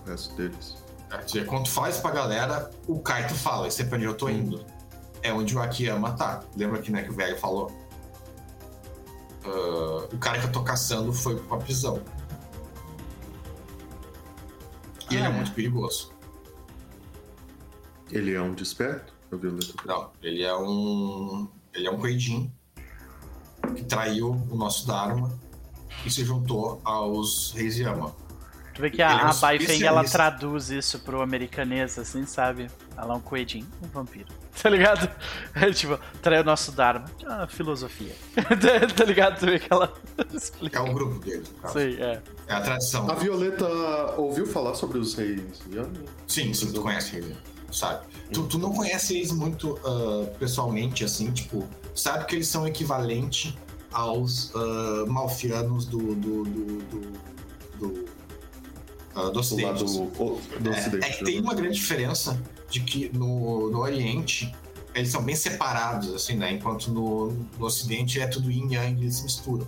resto 0.07 0.35
deles. 0.35 0.75
É, 1.35 1.43
quando 1.43 1.69
faz 1.69 1.97
pra 1.97 2.09
galera, 2.09 2.71
o 2.87 2.99
Kaito 2.99 3.35
fala: 3.35 3.67
Esse 3.67 3.83
é 3.83 3.85
pra 3.85 3.97
onde 3.97 4.05
eu 4.05 4.15
tô 4.15 4.27
indo. 4.27 4.78
É 5.21 5.33
onde 5.33 5.55
o 5.55 5.61
Akiyama 5.61 6.13
tá. 6.13 6.43
Lembra 6.55 6.81
que, 6.81 6.91
né, 6.91 7.03
que 7.03 7.09
o 7.09 7.13
velho 7.13 7.37
falou? 7.37 7.71
Uh, 9.45 10.13
o 10.13 10.17
cara 10.17 10.39
que 10.39 10.45
eu 10.45 10.51
tô 10.51 10.63
caçando 10.63 11.11
foi 11.13 11.35
pra 11.37 11.57
prisão. 11.57 12.01
E 15.09 15.15
ah, 15.15 15.19
ele 15.19 15.23
é, 15.23 15.25
é 15.25 15.29
muito 15.29 15.51
perigoso. 15.51 16.11
Ele 18.11 18.33
é 18.33 18.41
um 18.41 18.53
desperto? 18.53 19.13
Eu 19.31 19.37
vi 19.37 19.49
Não, 19.85 20.11
ele 20.21 20.43
é 20.43 20.55
um. 20.55 21.47
Ele 21.73 21.87
é 21.87 21.91
um 21.91 21.97
Kueijin 21.97 22.51
que 23.75 23.83
traiu 23.83 24.31
o 24.49 24.55
nosso 24.55 24.87
Dharma 24.87 25.31
e 26.05 26.09
se 26.09 26.25
juntou 26.25 26.81
aos 26.83 27.51
reis 27.51 27.77
Yama. 27.77 28.15
Tu 28.73 28.81
vê 28.81 28.89
que 28.89 29.01
a, 29.01 29.11
é 29.11 29.25
um 29.25 29.27
a 29.27 29.33
Bai 29.33 29.59
Feng 29.59 29.83
ela 29.83 30.03
traduz 30.03 30.69
isso 30.69 30.99
pro 30.99 31.21
americanês, 31.21 31.99
assim, 31.99 32.25
sabe? 32.25 32.67
Ela 32.97 33.13
é 33.13 33.17
um 33.17 33.21
Kueijin, 33.21 33.67
um 33.83 33.87
vampiro. 33.87 34.27
Tá 34.61 34.69
ligado? 34.69 35.09
É 35.55 35.71
tipo, 35.71 35.97
traiu 36.21 36.41
o 36.41 36.45
nosso 36.45 36.71
Dharma. 36.73 37.09
É 37.23 37.27
uma 37.27 37.47
filosofia. 37.47 38.13
tá 38.95 39.05
ligado? 39.05 39.39
Tu 39.39 39.45
vê 39.45 39.59
que 39.59 39.71
ela 39.71 39.93
explica. 40.33 40.79
É 40.79 40.81
o 40.81 40.93
grupo 40.93 41.19
dele. 41.19 41.43
Sim, 41.71 41.95
é. 42.01 42.21
É 42.47 42.53
a 42.53 42.61
tradição. 42.61 43.09
A 43.09 43.15
Violeta 43.15 43.65
ouviu 44.17 44.45
falar 44.45 44.75
sobre 44.75 44.97
os 44.97 45.13
reis 45.15 45.61
Yama? 45.71 45.89
Sim, 46.27 46.53
sim, 46.53 46.73
tu 46.73 46.81
conhece 46.81 47.17
eles, 47.17 47.37
sabe? 47.71 48.05
Tu, 48.33 48.43
tu 48.47 48.57
não 48.57 48.73
conhece 48.73 49.17
eles 49.17 49.31
muito 49.31 49.79
uh, 49.85 50.27
pessoalmente, 50.37 51.05
assim, 51.05 51.31
tipo, 51.31 51.67
sabe 51.95 52.25
que 52.25 52.35
eles 52.35 52.47
são 52.47 52.67
equivalente 52.67 53.57
aos 53.91 54.53
uh, 54.53 55.07
malfianos 55.07 55.85
do, 55.85 56.15
do, 56.15 56.43
do, 56.43 56.63
do, 56.83 57.11
do, 57.79 58.05
uh, 59.15 59.29
do 59.31 59.39
Ocidente. 59.39 59.83
Do, 59.83 60.09
do 60.59 60.69
ocidente 60.69 61.05
é, 61.05 61.09
é, 61.09 61.11
que 61.13 61.25
tem 61.25 61.39
uma 61.39 61.53
grande 61.53 61.75
diferença 61.75 62.41
de 62.69 62.81
que 62.81 63.09
no, 63.15 63.69
no 63.69 63.79
Oriente 63.79 64.53
eles 64.93 65.09
são 65.09 65.21
bem 65.21 65.35
separados, 65.35 66.13
assim, 66.13 66.35
né? 66.35 66.53
Enquanto 66.53 66.91
no, 66.91 67.31
no 67.57 67.65
Ocidente 67.65 68.19
é 68.19 68.27
tudo 68.27 68.51
yin 68.51 68.73
yang, 68.73 69.01
eles 69.01 69.17
se 69.17 69.23
misturam. 69.23 69.67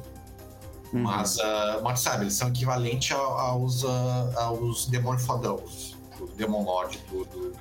Uhum. 0.92 1.04
Mas, 1.04 1.38
uh, 1.38 1.82
mas, 1.84 2.00
sabe, 2.00 2.26
eles 2.26 2.34
são 2.34 2.50
equivalentes 2.50 3.12
aos, 3.12 3.84
uh, 3.84 3.88
aos 4.36 4.88
demônios 4.88 5.26
fodão, 5.26 5.56
os, 5.64 5.96
Demon 6.36 6.64
Lord 6.64 7.00
do, 7.10 7.26
do, 7.26 7.54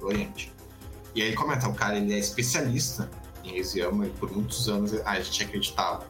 do 0.00 0.06
Oriente. 0.06 0.52
E 1.14 1.22
aí 1.22 1.34
comenta, 1.34 1.68
o 1.68 1.74
cara 1.74 1.96
ele 1.96 2.12
é 2.12 2.18
especialista 2.18 3.10
em 3.44 3.56
Eisiama 3.56 4.06
e 4.06 4.10
por 4.10 4.30
muitos 4.32 4.68
anos 4.68 4.94
a 5.04 5.20
gente 5.20 5.44
acreditava 5.44 6.06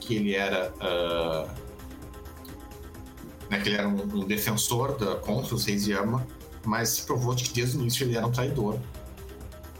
que 0.00 0.16
ele 0.16 0.34
era 0.34 0.72
uh, 0.76 1.50
né, 3.50 3.60
que 3.60 3.68
ele 3.68 3.76
era 3.76 3.88
um, 3.88 4.02
um 4.02 4.24
defensor 4.24 4.96
da, 4.96 5.16
contra 5.16 5.54
os 5.54 5.66
Eisiama, 5.66 6.26
mas 6.64 6.90
se 6.90 7.02
provou 7.02 7.34
que 7.34 7.52
desde 7.52 7.76
o 7.76 7.80
início 7.80 8.04
ele 8.04 8.16
era 8.16 8.26
um 8.26 8.32
traidor. 8.32 8.78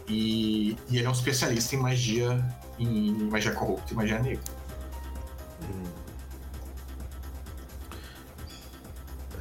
E, 0.07 0.77
e 0.89 0.97
ele 0.97 1.05
é 1.05 1.09
um 1.09 1.13
especialista 1.13 1.75
em 1.75 1.79
magia, 1.79 2.43
em 2.79 3.11
magia 3.29 3.51
corrupta 3.51 3.93
e 3.93 3.95
magia 3.95 4.19
negra. 4.19 4.43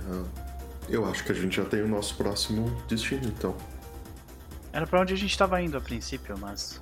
Hum. 0.08 0.24
eu 0.88 1.04
acho 1.08 1.24
que 1.24 1.32
a 1.32 1.34
gente 1.34 1.56
já 1.56 1.64
tem 1.64 1.82
o 1.82 1.88
nosso 1.88 2.16
próximo 2.16 2.70
destino, 2.88 3.26
então. 3.26 3.56
Era 4.72 4.86
para 4.86 5.00
onde 5.00 5.14
a 5.14 5.16
gente 5.16 5.30
estava 5.30 5.60
indo 5.60 5.76
a 5.76 5.80
princípio, 5.80 6.36
mas 6.38 6.80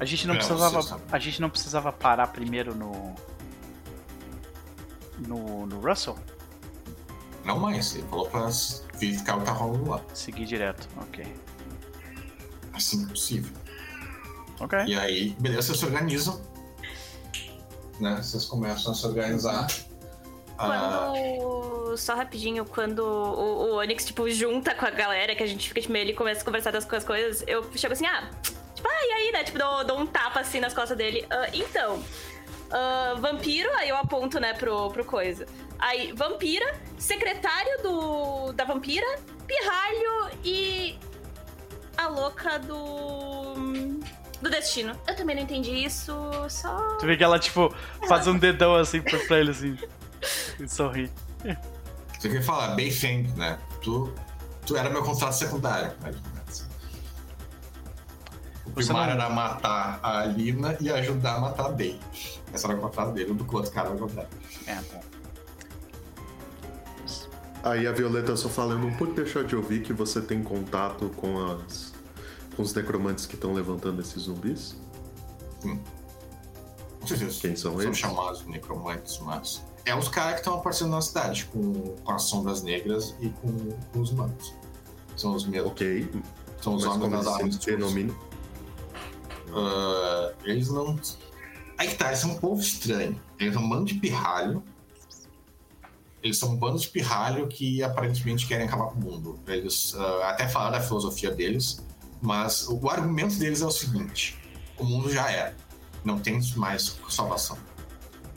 a 0.00 0.04
gente 0.04 0.26
não 0.26 0.34
é, 0.34 0.38
precisava, 0.38 1.00
a 1.10 1.18
gente 1.18 1.40
não 1.40 1.50
precisava 1.50 1.92
parar 1.92 2.28
primeiro 2.28 2.74
no 2.74 3.14
no, 5.26 5.66
no 5.66 5.80
Russell. 5.80 6.16
Não 7.44 7.58
mais, 7.58 7.94
ele 7.94 8.06
falou 8.08 8.28
pra 8.28 8.48
verificar 8.94 9.36
o 9.36 9.40
que 9.40 9.46
tá 9.46 9.52
rolando 9.52 9.90
lá. 9.90 10.00
Seguir 10.14 10.44
direto, 10.44 10.88
ok. 10.96 11.26
Assim 12.72 13.04
que 13.04 13.10
possível. 13.10 13.52
Ok. 14.60 14.78
E 14.86 14.96
aí, 14.96 15.30
beleza, 15.40 15.62
vocês 15.62 15.78
se 15.78 15.84
organizam. 15.84 16.40
Né? 17.98 18.16
Vocês 18.22 18.44
começam 18.44 18.92
a 18.92 18.94
se 18.94 19.06
organizar. 19.06 19.66
Quando. 20.56 20.72
Ah... 20.72 21.96
Só 21.96 22.14
rapidinho, 22.14 22.64
quando 22.64 23.00
o, 23.00 23.72
o 23.72 23.78
Onyx, 23.78 24.06
tipo, 24.06 24.28
junta 24.30 24.74
com 24.74 24.86
a 24.86 24.90
galera, 24.90 25.34
que 25.34 25.42
a 25.42 25.46
gente 25.46 25.68
fica, 25.68 25.80
tipo, 25.80 25.94
ele 25.94 26.14
começa 26.14 26.40
a 26.40 26.44
conversar 26.44 26.70
das 26.70 26.86
coisas, 26.86 27.44
eu 27.46 27.70
chego 27.74 27.92
assim, 27.92 28.06
ah, 28.06 28.30
tipo, 28.74 28.88
ah, 28.88 29.06
e 29.08 29.12
aí, 29.12 29.32
né? 29.32 29.44
Tipo, 29.44 29.58
dou, 29.58 29.84
dou 29.84 30.00
um 30.00 30.06
tapa 30.06 30.40
assim 30.40 30.58
nas 30.58 30.72
costas 30.72 30.96
dele. 30.96 31.26
Uh, 31.26 31.50
então, 31.52 32.02
uh, 32.72 33.20
vampiro, 33.20 33.70
aí 33.76 33.88
eu 33.88 33.96
aponto, 33.96 34.40
né, 34.40 34.54
pro, 34.54 34.90
pro 34.90 35.04
coisa. 35.04 35.46
Aí, 35.78 36.12
vampira, 36.12 36.74
secretário 36.98 37.82
do, 37.82 38.52
da 38.52 38.64
vampira, 38.64 39.06
pirralho 39.46 40.38
e 40.44 40.98
a 41.96 42.08
louca 42.08 42.58
do. 42.58 43.54
Do 44.40 44.50
destino. 44.50 44.96
Eu 45.06 45.14
também 45.14 45.36
não 45.36 45.42
entendi 45.44 45.70
isso, 45.70 46.12
só. 46.48 46.96
Tu 46.98 47.06
vê 47.06 47.16
que 47.16 47.22
ela, 47.22 47.38
tipo, 47.38 47.72
faz 48.08 48.26
um 48.26 48.36
dedão 48.36 48.74
assim 48.74 49.00
pra 49.00 49.38
ele, 49.38 49.52
assim. 49.52 49.78
E 50.58 50.68
sorri. 50.68 51.12
Você 52.18 52.28
quer 52.28 52.42
falar, 52.42 52.74
bem 52.74 52.90
feito, 52.90 53.32
né? 53.36 53.58
Tu, 53.82 54.12
tu 54.66 54.76
era 54.76 54.90
meu 54.90 55.02
contrato 55.04 55.32
secundário. 55.32 55.92
Né? 56.00 56.12
O 58.64 58.70
primário 58.70 59.14
não... 59.14 59.24
era 59.24 59.30
matar 59.32 60.00
a 60.02 60.24
Lina 60.24 60.76
e 60.80 60.90
ajudar 60.90 61.34
a 61.36 61.40
matar 61.40 61.66
a 61.66 61.68
Bey. 61.70 62.00
Essa 62.52 62.68
era 62.68 62.76
o 62.76 62.80
contrato 62.80 63.12
dele, 63.12 63.32
do 63.32 63.56
outro 63.56 63.72
cara 63.72 63.88
era 63.88 63.96
o 63.96 63.98
contrário. 63.98 64.30
É, 64.66 64.74
bom. 64.92 65.00
Aí 67.62 67.86
a 67.86 67.92
Violeta 67.92 68.36
só 68.36 68.48
falando, 68.48 68.82
não 68.82 68.92
pude 68.94 69.12
deixar 69.12 69.44
de 69.44 69.54
ouvir 69.54 69.82
que 69.82 69.92
você 69.92 70.20
tem 70.20 70.42
contato 70.42 71.08
com 71.16 71.38
as 71.46 71.92
com 72.56 72.62
os 72.62 72.74
necromantes 72.74 73.24
que 73.24 73.34
estão 73.34 73.54
levantando 73.54 74.00
esses 74.00 74.24
zumbis? 74.24 74.76
Hum. 75.64 75.78
Quem 77.40 77.56
são, 77.56 77.72
são 77.72 77.82
eles? 77.82 77.98
São 77.98 78.10
chamados 78.10 78.46
necromantes, 78.46 79.18
mas 79.20 79.62
é 79.84 79.94
os 79.94 80.08
caras 80.08 80.34
que 80.34 80.40
estão 80.40 80.54
aparecendo 80.54 80.90
na 80.90 81.00
cidade 81.00 81.46
com, 81.46 81.96
com 81.96 82.12
as 82.12 82.22
sombras 82.22 82.62
negras 82.62 83.14
e 83.20 83.28
com, 83.30 83.70
com 83.92 84.00
os 84.00 84.12
manos. 84.12 84.54
São 85.16 85.34
os 85.34 85.46
mesmos. 85.46 85.72
Ok. 85.72 86.08
São 86.60 86.74
os 86.74 86.84
homens 86.84 87.10
das 87.10 87.26
armas. 87.26 87.56
Denomina. 87.58 88.14
Uh, 89.48 90.32
eles 90.44 90.68
não. 90.70 90.98
Aí 91.82 91.88
que 91.88 91.96
tá, 91.96 92.06
eles 92.06 92.20
são 92.20 92.30
um 92.30 92.38
povo 92.38 92.60
estranho. 92.60 93.20
Eles 93.40 93.54
são 93.54 93.64
um 93.64 93.68
bando 93.68 93.86
de 93.86 93.94
pirralho. 93.94 94.62
Eles 96.22 96.38
são 96.38 96.50
um 96.50 96.56
bando 96.56 96.78
de 96.78 96.86
pirralho 96.86 97.48
que 97.48 97.82
aparentemente 97.82 98.46
querem 98.46 98.68
acabar 98.68 98.84
com 98.84 99.00
o 99.00 99.02
mundo. 99.02 99.40
Eles 99.48 99.92
uh, 99.94 100.22
até 100.22 100.46
falaram 100.46 100.78
da 100.78 100.80
filosofia 100.80 101.32
deles, 101.32 101.84
mas 102.20 102.68
o 102.68 102.88
argumento 102.88 103.34
deles 103.34 103.62
é 103.62 103.66
o 103.66 103.70
seguinte: 103.72 104.38
o 104.78 104.84
mundo 104.84 105.10
já 105.10 105.28
era. 105.28 105.56
Não 106.04 106.20
tem 106.20 106.40
mais 106.54 107.00
salvação. 107.08 107.58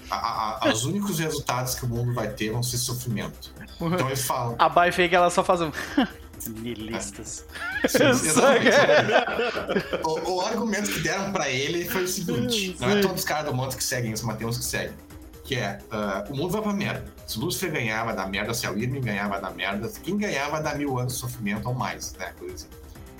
A, 0.09 0.15
a, 0.15 0.67
a, 0.67 0.73
os 0.73 0.83
únicos 0.85 1.19
resultados 1.19 1.75
que 1.75 1.85
o 1.85 1.87
mundo 1.87 2.15
vai 2.15 2.29
ter 2.29 2.49
vão 2.49 2.63
ser 2.63 2.79
sofrimento. 2.79 3.53
Então 3.79 4.07
eles 4.07 4.25
falam. 4.25 4.55
A 4.57 4.67
Bai 4.67 4.91
que 4.91 5.15
ela 5.15 5.29
só 5.29 5.43
faz 5.43 5.61
um. 5.61 5.71
Nihilistas. 6.47 7.45
o, 10.03 10.31
o, 10.31 10.41
argumento 10.41 10.91
que 10.91 10.99
deram 10.99 11.31
pra 11.31 11.49
ele 11.49 11.85
foi 11.85 12.03
o 12.03 12.07
seguinte: 12.07 12.75
não 12.79 12.89
é 12.89 13.01
todos 13.01 13.19
os 13.19 13.25
caras 13.25 13.45
do 13.45 13.53
mundo 13.53 13.75
que 13.75 13.83
seguem 13.83 14.11
isso, 14.11 14.25
mas 14.25 14.37
tem 14.37 14.47
uns 14.47 14.57
que 14.57 14.65
seguem. 14.65 14.95
Que 15.43 15.55
é, 15.55 15.79
uh, 15.91 16.33
o 16.33 16.35
mundo 16.35 16.51
vai 16.51 16.61
pra 16.61 16.73
merda. 16.73 17.05
Se 17.27 17.37
Lúcifer 17.37 17.71
ganhar, 17.71 18.03
vai 18.03 18.15
dar 18.15 18.27
merda. 18.27 18.53
Se 18.53 18.65
a 18.65 18.71
Irmin 18.71 19.01
ganhar, 19.01 19.27
vai 19.27 19.39
dar 19.39 19.53
merda. 19.53 19.91
Quem 20.03 20.17
ganhar, 20.17 20.49
vai 20.49 20.61
dar 20.61 20.75
mil 20.75 20.97
anos 20.97 21.13
de 21.13 21.19
sofrimento 21.19 21.67
ou 21.67 21.75
mais, 21.75 22.13
né? 22.13 22.33
Assim. 22.53 22.67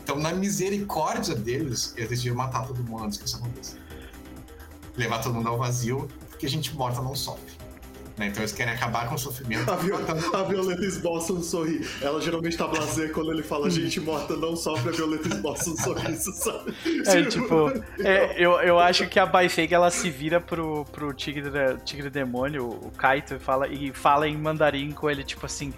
Então, 0.03 0.17
na 0.17 0.33
misericórdia 0.33 1.35
deles, 1.35 1.93
eles 1.97 2.09
decidiram 2.09 2.35
matar 2.35 2.67
todo 2.67 2.83
mundo 2.83 3.05
antes 3.05 3.17
que 3.17 3.25
isso 3.25 3.37
aconteça. 3.37 3.77
Levar 4.97 5.19
todo 5.19 5.33
mundo 5.33 5.49
ao 5.49 5.57
vazio, 5.57 6.07
porque 6.29 6.45
a 6.45 6.49
gente 6.49 6.75
morta 6.75 7.01
não 7.01 7.15
sofre. 7.15 7.54
Né? 8.17 8.27
Então 8.27 8.41
eles 8.41 8.51
querem 8.53 8.73
acabar 8.73 9.07
com 9.09 9.15
o 9.15 9.17
sofrimento. 9.17 9.69
A, 9.69 9.75
Viol 9.75 9.99
a 10.33 10.43
Violeta 10.43 10.85
esboça 10.85 11.33
um 11.33 11.43
sorriso. 11.43 11.89
Ela 12.01 12.21
geralmente 12.21 12.57
tá 12.57 12.67
blazer 12.67 13.11
quando 13.11 13.31
ele 13.31 13.43
fala 13.43 13.69
gente 13.69 13.99
morta 13.99 14.35
não 14.35 14.55
sofre, 14.55 14.89
a 14.89 14.91
Violeta 14.91 15.27
esboça 15.27 15.69
um 15.69 15.77
sorriso, 15.77 16.31
sabe? 16.31 16.75
É, 17.05 17.23
tipo, 17.25 17.69
é, 17.99 18.35
eu, 18.37 18.53
eu 18.61 18.79
acho 18.79 19.07
que 19.07 19.19
a 19.19 19.25
Baifeng 19.25 19.73
ela 19.73 19.91
se 19.91 20.09
vira 20.09 20.39
pro, 20.39 20.85
pro 20.85 21.13
tigre, 21.13 21.51
tigre 21.83 22.09
demônio, 22.09 22.67
o 22.69 22.91
Kaito, 22.97 23.35
e 23.35 23.39
fala, 23.39 23.67
e 23.67 23.91
fala 23.91 24.27
em 24.27 24.37
mandarim 24.37 24.91
com 24.91 25.09
ele, 25.09 25.23
tipo 25.23 25.45
assim. 25.45 25.73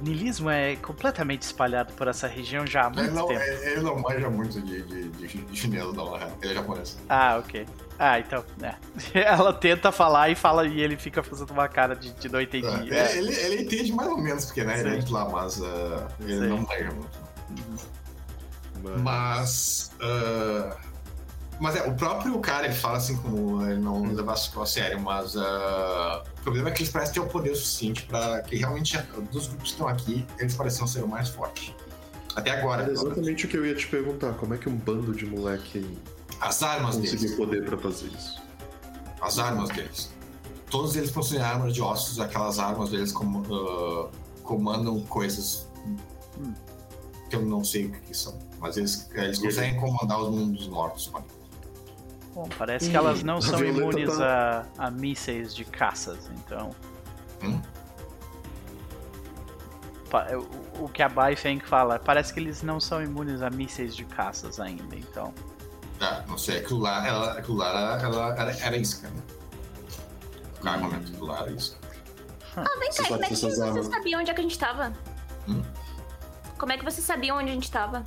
Nilismo 0.00 0.50
é 0.50 0.74
completamente 0.76 1.42
espalhado 1.42 1.92
por 1.92 2.08
essa 2.08 2.26
região 2.26 2.66
já 2.66 2.86
há 2.86 2.90
muito 2.90 3.04
ele 3.04 3.12
não, 3.12 3.28
tempo. 3.28 3.40
Ele 3.40 3.80
não 3.82 3.98
manja 4.00 4.28
muito 4.28 4.60
de, 4.60 4.82
de, 4.82 5.08
de, 5.10 5.26
de 5.28 5.56
chinelo, 5.56 5.92
não, 5.92 6.16
ele 6.16 6.50
é 6.50 6.54
japonês. 6.54 6.98
Ah, 7.08 7.36
ok. 7.38 7.64
Ah, 7.98 8.18
então, 8.18 8.44
é. 8.62 8.74
Ela 9.20 9.52
tenta 9.52 9.92
falar 9.92 10.30
e 10.30 10.34
fala 10.34 10.66
e 10.66 10.80
ele 10.80 10.96
fica 10.96 11.22
fazendo 11.22 11.50
uma 11.50 11.68
cara 11.68 11.94
de, 11.94 12.12
de 12.12 12.28
não 12.28 12.40
entendi. 12.40 12.92
É, 12.92 12.96
é. 12.96 13.18
Ele, 13.18 13.34
ele 13.34 13.62
entende 13.62 13.92
mais 13.92 14.08
ou 14.08 14.18
menos, 14.18 14.44
porque 14.46 14.64
né, 14.64 14.80
ele 14.80 14.96
é 14.96 14.98
de 14.98 15.12
lá, 15.12 15.28
mas 15.28 15.58
uh, 15.60 16.06
ele 16.20 16.34
Sim. 16.34 16.48
não 16.48 16.56
muito. 16.58 17.22
Mas. 19.02 19.92
Uh, 20.00 20.92
mas 21.60 21.76
é, 21.76 21.86
o 21.86 21.94
próprio 21.94 22.36
cara, 22.40 22.66
ele 22.66 22.74
fala 22.74 22.96
assim 22.96 23.16
como 23.18 23.64
ele 23.64 23.78
não 23.78 24.02
hum. 24.02 24.12
levasse 24.12 24.50
a 24.58 24.66
sério, 24.66 25.00
mas 25.00 25.36
uh, 25.36 26.22
o 26.40 26.42
problema 26.42 26.70
é 26.70 26.72
que 26.72 26.82
eles 26.82 26.90
parecem 26.90 27.14
ter 27.14 27.20
o 27.20 27.26
poder 27.26 27.54
suficiente 27.54 28.02
para 28.02 28.42
que 28.42 28.56
realmente, 28.56 28.98
dos 29.30 29.46
grupos 29.46 29.68
que 29.68 29.74
estão 29.74 29.86
aqui, 29.86 30.26
eles 30.40 30.56
pareciam 30.56 30.88
ser 30.88 31.04
o 31.04 31.08
mais 31.08 31.28
forte. 31.28 31.72
Até 32.34 32.50
agora. 32.50 32.82
Era 32.82 32.92
exatamente 32.92 33.46
o 33.46 33.48
que 33.48 33.56
eu 33.56 33.64
ia 33.64 33.74
te 33.74 33.86
perguntar. 33.86 34.32
Como 34.34 34.54
é 34.54 34.58
que 34.58 34.68
um 34.68 34.76
bando 34.76 35.14
de 35.14 35.26
moleque 35.26 35.86
as 36.42 36.60
armas 36.60 36.96
conseguiu 36.96 37.20
deles. 37.20 37.36
poder 37.36 37.64
para 37.64 37.78
fazer 37.78 38.08
isso? 38.08 38.42
As 39.20 39.38
armas 39.38 39.70
deles. 39.70 40.12
Todos 40.68 40.96
eles 40.96 41.10
possuem 41.12 41.40
armas 41.40 41.72
de 41.72 41.80
ossos, 41.80 42.18
aquelas 42.18 42.58
armas 42.58 42.90
deles 42.90 43.12
com, 43.12 43.24
uh, 43.24 44.10
comandam 44.42 45.00
coisas 45.02 45.68
hum. 46.36 46.52
que 47.30 47.36
eu 47.36 47.42
não 47.46 47.62
sei 47.62 47.86
o 47.86 47.92
que, 47.92 48.16
são. 48.16 48.36
Mas 48.58 48.76
eles, 48.76 49.08
eles 49.14 49.38
conseguem 49.38 49.78
comandar 49.78 50.20
os 50.20 50.30
mundos 50.30 50.66
mortos, 50.66 51.08
mano. 51.10 51.26
Bom, 52.34 52.48
parece 52.58 52.90
que 52.90 52.96
elas 52.96 53.22
não 53.22 53.40
são 53.40 53.64
imunes 53.64 54.16
tá... 54.16 54.66
a, 54.78 54.86
a 54.86 54.90
mísseis 54.90 55.54
de 55.54 55.64
caças, 55.64 56.28
então. 56.34 56.70
Hum? 57.44 57.60
O, 60.76 60.84
o 60.84 60.88
que 60.88 61.02
a 61.02 61.08
Bai 61.08 61.36
Feng 61.36 61.60
fala, 61.60 62.00
parece 62.00 62.34
que 62.34 62.40
eles 62.40 62.62
não 62.62 62.80
são 62.80 63.00
imunes 63.00 63.42
a 63.42 63.50
mísseis 63.50 63.94
de 63.94 64.04
caças 64.04 64.58
ainda, 64.58 64.96
então. 64.96 65.32
Ah, 66.02 66.22
não 66.28 66.36
sei, 66.36 66.58
aquilo 66.58 66.80
lá, 66.80 67.06
ela, 67.06 67.32
aquilo 67.38 67.56
lá 67.56 67.68
ela, 67.68 68.02
ela 68.02 68.40
era, 68.40 68.58
era 68.58 68.76
isca, 68.76 69.08
né? 69.08 69.22
O 70.62 70.68
armamento, 70.68 71.10
aquilo 71.10 71.26
lá 71.26 71.40
era 71.40 71.52
isca. 71.52 71.76
Ah, 72.56 72.78
vem 72.78 72.90
cá, 72.90 73.04
como 73.08 73.24
é 73.24 73.28
que 73.28 73.36
você 73.36 73.82
sabia 73.84 74.18
onde 74.18 74.30
é 74.30 74.34
que 74.34 74.40
a 74.40 74.42
gente 74.42 74.58
tava? 74.58 74.92
Hum? 75.48 75.62
Como 76.58 76.72
é 76.72 76.76
que 76.76 76.84
você 76.84 77.00
sabia 77.00 77.34
onde 77.34 77.50
a 77.50 77.54
gente 77.54 77.70
tava? 77.70 78.04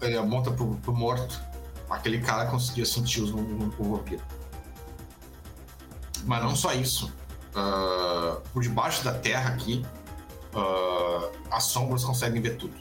Ele 0.00 0.16
aponta 0.18 0.50
pro, 0.50 0.74
pro 0.76 0.92
morto 0.92 1.52
aquele 1.92 2.20
cara 2.20 2.46
conseguia 2.46 2.86
sentir 2.86 3.22
os, 3.22 3.30
o 3.30 3.96
vampiro. 3.96 4.22
Mas 6.24 6.42
não 6.42 6.56
só 6.56 6.72
isso. 6.72 7.12
Uh, 7.54 8.40
por 8.52 8.62
debaixo 8.62 9.04
da 9.04 9.12
terra 9.12 9.50
aqui, 9.50 9.84
uh, 10.54 11.30
as 11.50 11.64
sombras 11.64 12.02
conseguem 12.02 12.40
ver 12.40 12.56
tudo. 12.56 12.74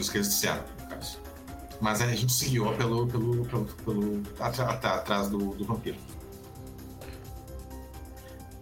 Isso 0.00 0.10
que 0.10 0.18
eles 0.18 0.28
disseram, 0.28 0.64
no 0.80 0.88
caso. 0.88 1.18
Mas 1.80 2.00
a 2.00 2.06
gente 2.06 2.32
seguiu 2.32 2.72
pelo, 2.76 3.06
pelo, 3.06 3.44
pelo, 3.44 3.64
pelo 3.64 4.22
atrás 4.40 5.28
do, 5.28 5.54
do 5.54 5.64
vampiro. 5.64 5.98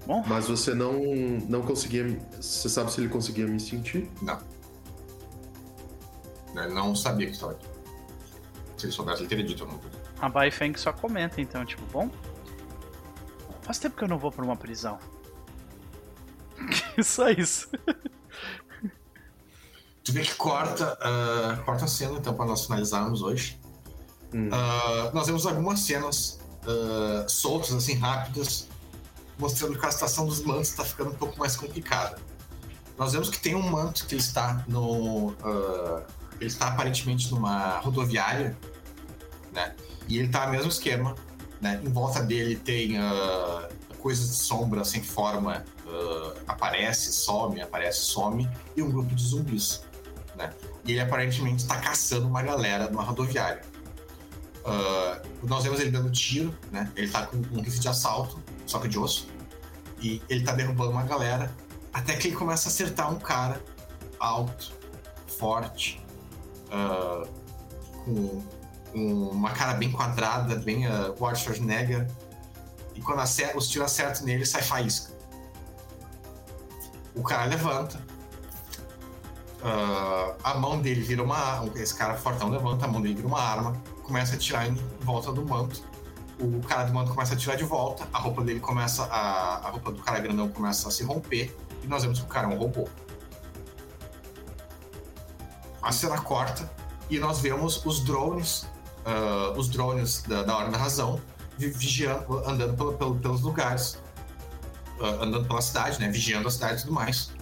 Bom. 0.07 0.25
Mas 0.27 0.49
você 0.49 0.75
não, 0.75 1.01
não 1.49 1.63
conseguia. 1.63 2.19
Você 2.41 2.69
sabe 2.69 2.93
se 2.93 3.01
ele 3.01 3.09
conseguia 3.09 3.47
me 3.47 3.61
sentir? 3.61 4.11
Não. 4.23 4.39
Ele 6.57 6.73
não 6.73 6.95
sabia 6.95 7.27
que 7.27 7.35
estava 7.35 7.53
aqui. 7.53 7.67
Se 8.77 8.87
ele 8.87 8.93
soubesse, 8.93 9.23
ele 9.23 9.29
teria 9.29 9.45
dito 9.45 9.65
alguma 9.65 9.81
coisa. 9.81 9.99
A 10.21 10.29
Bai 10.29 10.51
Feng 10.51 10.77
só 10.77 10.93
comenta, 10.93 11.41
então, 11.41 11.65
tipo, 11.65 11.85
bom. 11.93 12.11
Faz 13.63 13.79
tempo 13.79 13.97
que 13.97 14.05
eu 14.05 14.09
não 14.09 14.19
vou 14.19 14.33
pra 14.33 14.45
uma 14.45 14.57
prisão. 14.57 14.99
só 17.03 17.29
isso. 17.29 17.69
Tu 20.09 20.13
vê 20.15 20.23
que 20.23 20.35
corta, 20.37 20.97
uh, 21.03 21.63
corta 21.65 21.85
a 21.85 21.87
cena, 21.87 22.17
então, 22.17 22.33
para 22.33 22.47
nós 22.47 22.65
finalizarmos 22.65 23.21
hoje. 23.21 23.61
Hum. 24.33 24.49
Uh, 24.49 25.15
nós 25.15 25.27
vemos 25.27 25.45
algumas 25.45 25.81
cenas 25.81 26.41
uh, 26.65 27.29
soltas, 27.29 27.75
assim, 27.75 27.93
rápidas, 27.93 28.69
mostrando 29.39 29.79
que 29.79 29.85
a 29.85 29.91
situação 29.91 30.25
dos 30.25 30.41
mantos 30.41 30.71
está 30.71 30.83
ficando 30.83 31.11
um 31.11 31.15
pouco 31.15 31.39
mais 31.39 31.57
complicada. 31.57 32.17
Nós 32.97 33.13
vemos 33.13 33.29
que 33.29 33.39
tem 33.39 33.55
um 33.55 33.61
manto 33.61 34.07
que 34.07 34.17
está 34.17 34.65
no, 34.67 35.27
uh, 35.27 36.03
ele 36.41 36.47
está 36.49 36.69
aparentemente 36.69 37.31
numa 37.31 37.79
rodoviária, 37.81 38.57
né? 39.53 39.77
E 40.09 40.17
ele 40.17 40.29
está 40.29 40.47
no 40.47 40.53
mesmo 40.53 40.71
esquema, 40.71 41.15
né? 41.61 41.83
Em 41.85 41.93
volta 41.93 42.23
dele 42.23 42.57
tem 42.57 42.99
uh, 42.99 43.69
coisas 43.99 44.27
de 44.31 44.37
sombra 44.37 44.87
sem 44.87 45.03
forma, 45.03 45.67
aparece, 46.47 47.13
some, 47.13 47.61
aparece, 47.61 48.01
some, 48.07 48.49
e 48.75 48.83
um 48.83 48.91
grupo 48.91 49.15
de 49.15 49.23
zumbis, 49.23 49.83
né? 50.39 50.55
E 50.85 50.93
ele 50.93 51.01
aparentemente 51.01 51.65
está 51.65 51.77
caçando 51.77 52.27
uma 52.27 52.43
galera 52.43 52.89
numa 52.89 53.03
rodoviária. 53.03 53.63
Uh, 54.65 55.47
nós 55.47 55.65
vemos 55.65 55.81
ele 55.81 55.91
dando 55.91 56.11
tiro, 56.11 56.57
né? 56.71 56.91
Ele 56.97 57.07
está 57.07 57.27
com 57.27 57.37
um 57.37 57.61
rifle 57.61 57.81
de 57.81 57.89
assalto, 57.89 58.43
só 58.65 58.79
que 58.79 58.89
de 58.89 58.99
osso, 58.99 59.29
e 60.01 60.23
ele 60.29 60.41
está 60.41 60.53
derrubando 60.53 60.91
uma 60.93 61.03
galera, 61.03 61.53
até 61.93 62.15
que 62.17 62.29
ele 62.29 62.37
começa 62.37 62.69
a 62.69 62.71
acertar 62.71 63.13
um 63.13 63.19
cara 63.19 63.63
alto, 64.21 64.73
forte, 65.39 66.01
uh, 66.67 67.29
com, 68.05 68.43
uma 68.95 69.51
cara 69.51 69.75
bem 69.75 69.93
quadrada, 69.93 70.57
bem 70.57 70.87
uh, 70.87 71.15
Ward 71.21 71.39
Schwarzenegger. 71.39 72.09
E 72.95 73.01
quando 73.01 73.21
acerta, 73.21 73.57
os 73.57 73.69
tiros 73.69 73.87
acertam 73.87 74.25
nele, 74.25 74.47
sai 74.47 74.63
faísca. 74.63 75.13
O 77.15 77.23
cara 77.23 77.45
levanta. 77.45 78.01
Uh, 79.61 80.37
a 80.43 80.55
mão 80.55 80.81
dele 80.81 81.01
vira 81.01 81.23
uma. 81.23 81.65
Esse 81.75 81.95
cara 81.95 82.15
fortão 82.15 82.49
levanta, 82.49 82.85
a 82.85 82.89
mão 82.89 83.01
dele 83.01 83.15
vira 83.15 83.27
uma 83.27 83.41
arma, 83.41 83.77
começa 84.03 84.33
a 84.33 84.37
atirar 84.37 84.69
em 84.69 84.75
volta 85.01 85.33
do 85.33 85.45
manto. 85.45 85.83
O 86.39 86.61
cara 86.61 86.85
do 86.85 86.95
manto 86.95 87.11
começa 87.11 87.35
a 87.35 87.37
atirar 87.37 87.57
de 87.57 87.65
volta, 87.65 88.07
a 88.13 88.19
roupa 88.19 88.43
dele 88.43 88.61
começa 88.61 89.05
a. 89.05 89.67
A 89.67 89.71
roupa 89.71 89.91
do 89.91 90.03
cara 90.03 90.21
grandão 90.21 90.49
começa 90.49 90.89
a 90.89 90.91
se 90.91 91.03
romper, 91.03 91.57
e 91.83 91.87
nós 91.89 92.03
vemos 92.03 92.21
que 92.21 92.25
o 92.25 92.29
cara 92.29 92.47
é 92.47 92.55
um 92.55 92.59
robô 92.59 92.89
a 95.89 95.93
cena 95.93 96.21
corta 96.21 96.71
e 97.09 97.19
nós 97.19 97.41
vemos 97.41 97.85
os 97.87 98.01
drones, 98.01 98.67
uh, 99.07 99.59
os 99.59 99.69
drones 99.69 100.23
da, 100.23 100.43
da 100.43 100.57
Hora 100.57 100.71
da 100.71 100.77
Razão, 100.77 101.21
vigiando, 101.57 102.39
andando 102.47 102.77
pelo, 102.77 102.93
pelo, 102.93 103.17
pelos 103.17 103.41
lugares, 103.41 103.99
uh, 105.01 105.23
andando 105.23 105.47
pela 105.47 105.63
cidade, 105.63 105.99
né, 105.99 106.11
vigiando 106.11 106.47
a 106.47 106.51
cidade 106.51 106.81
e 106.81 106.83
tudo 106.83 106.93
mais, 106.93 107.33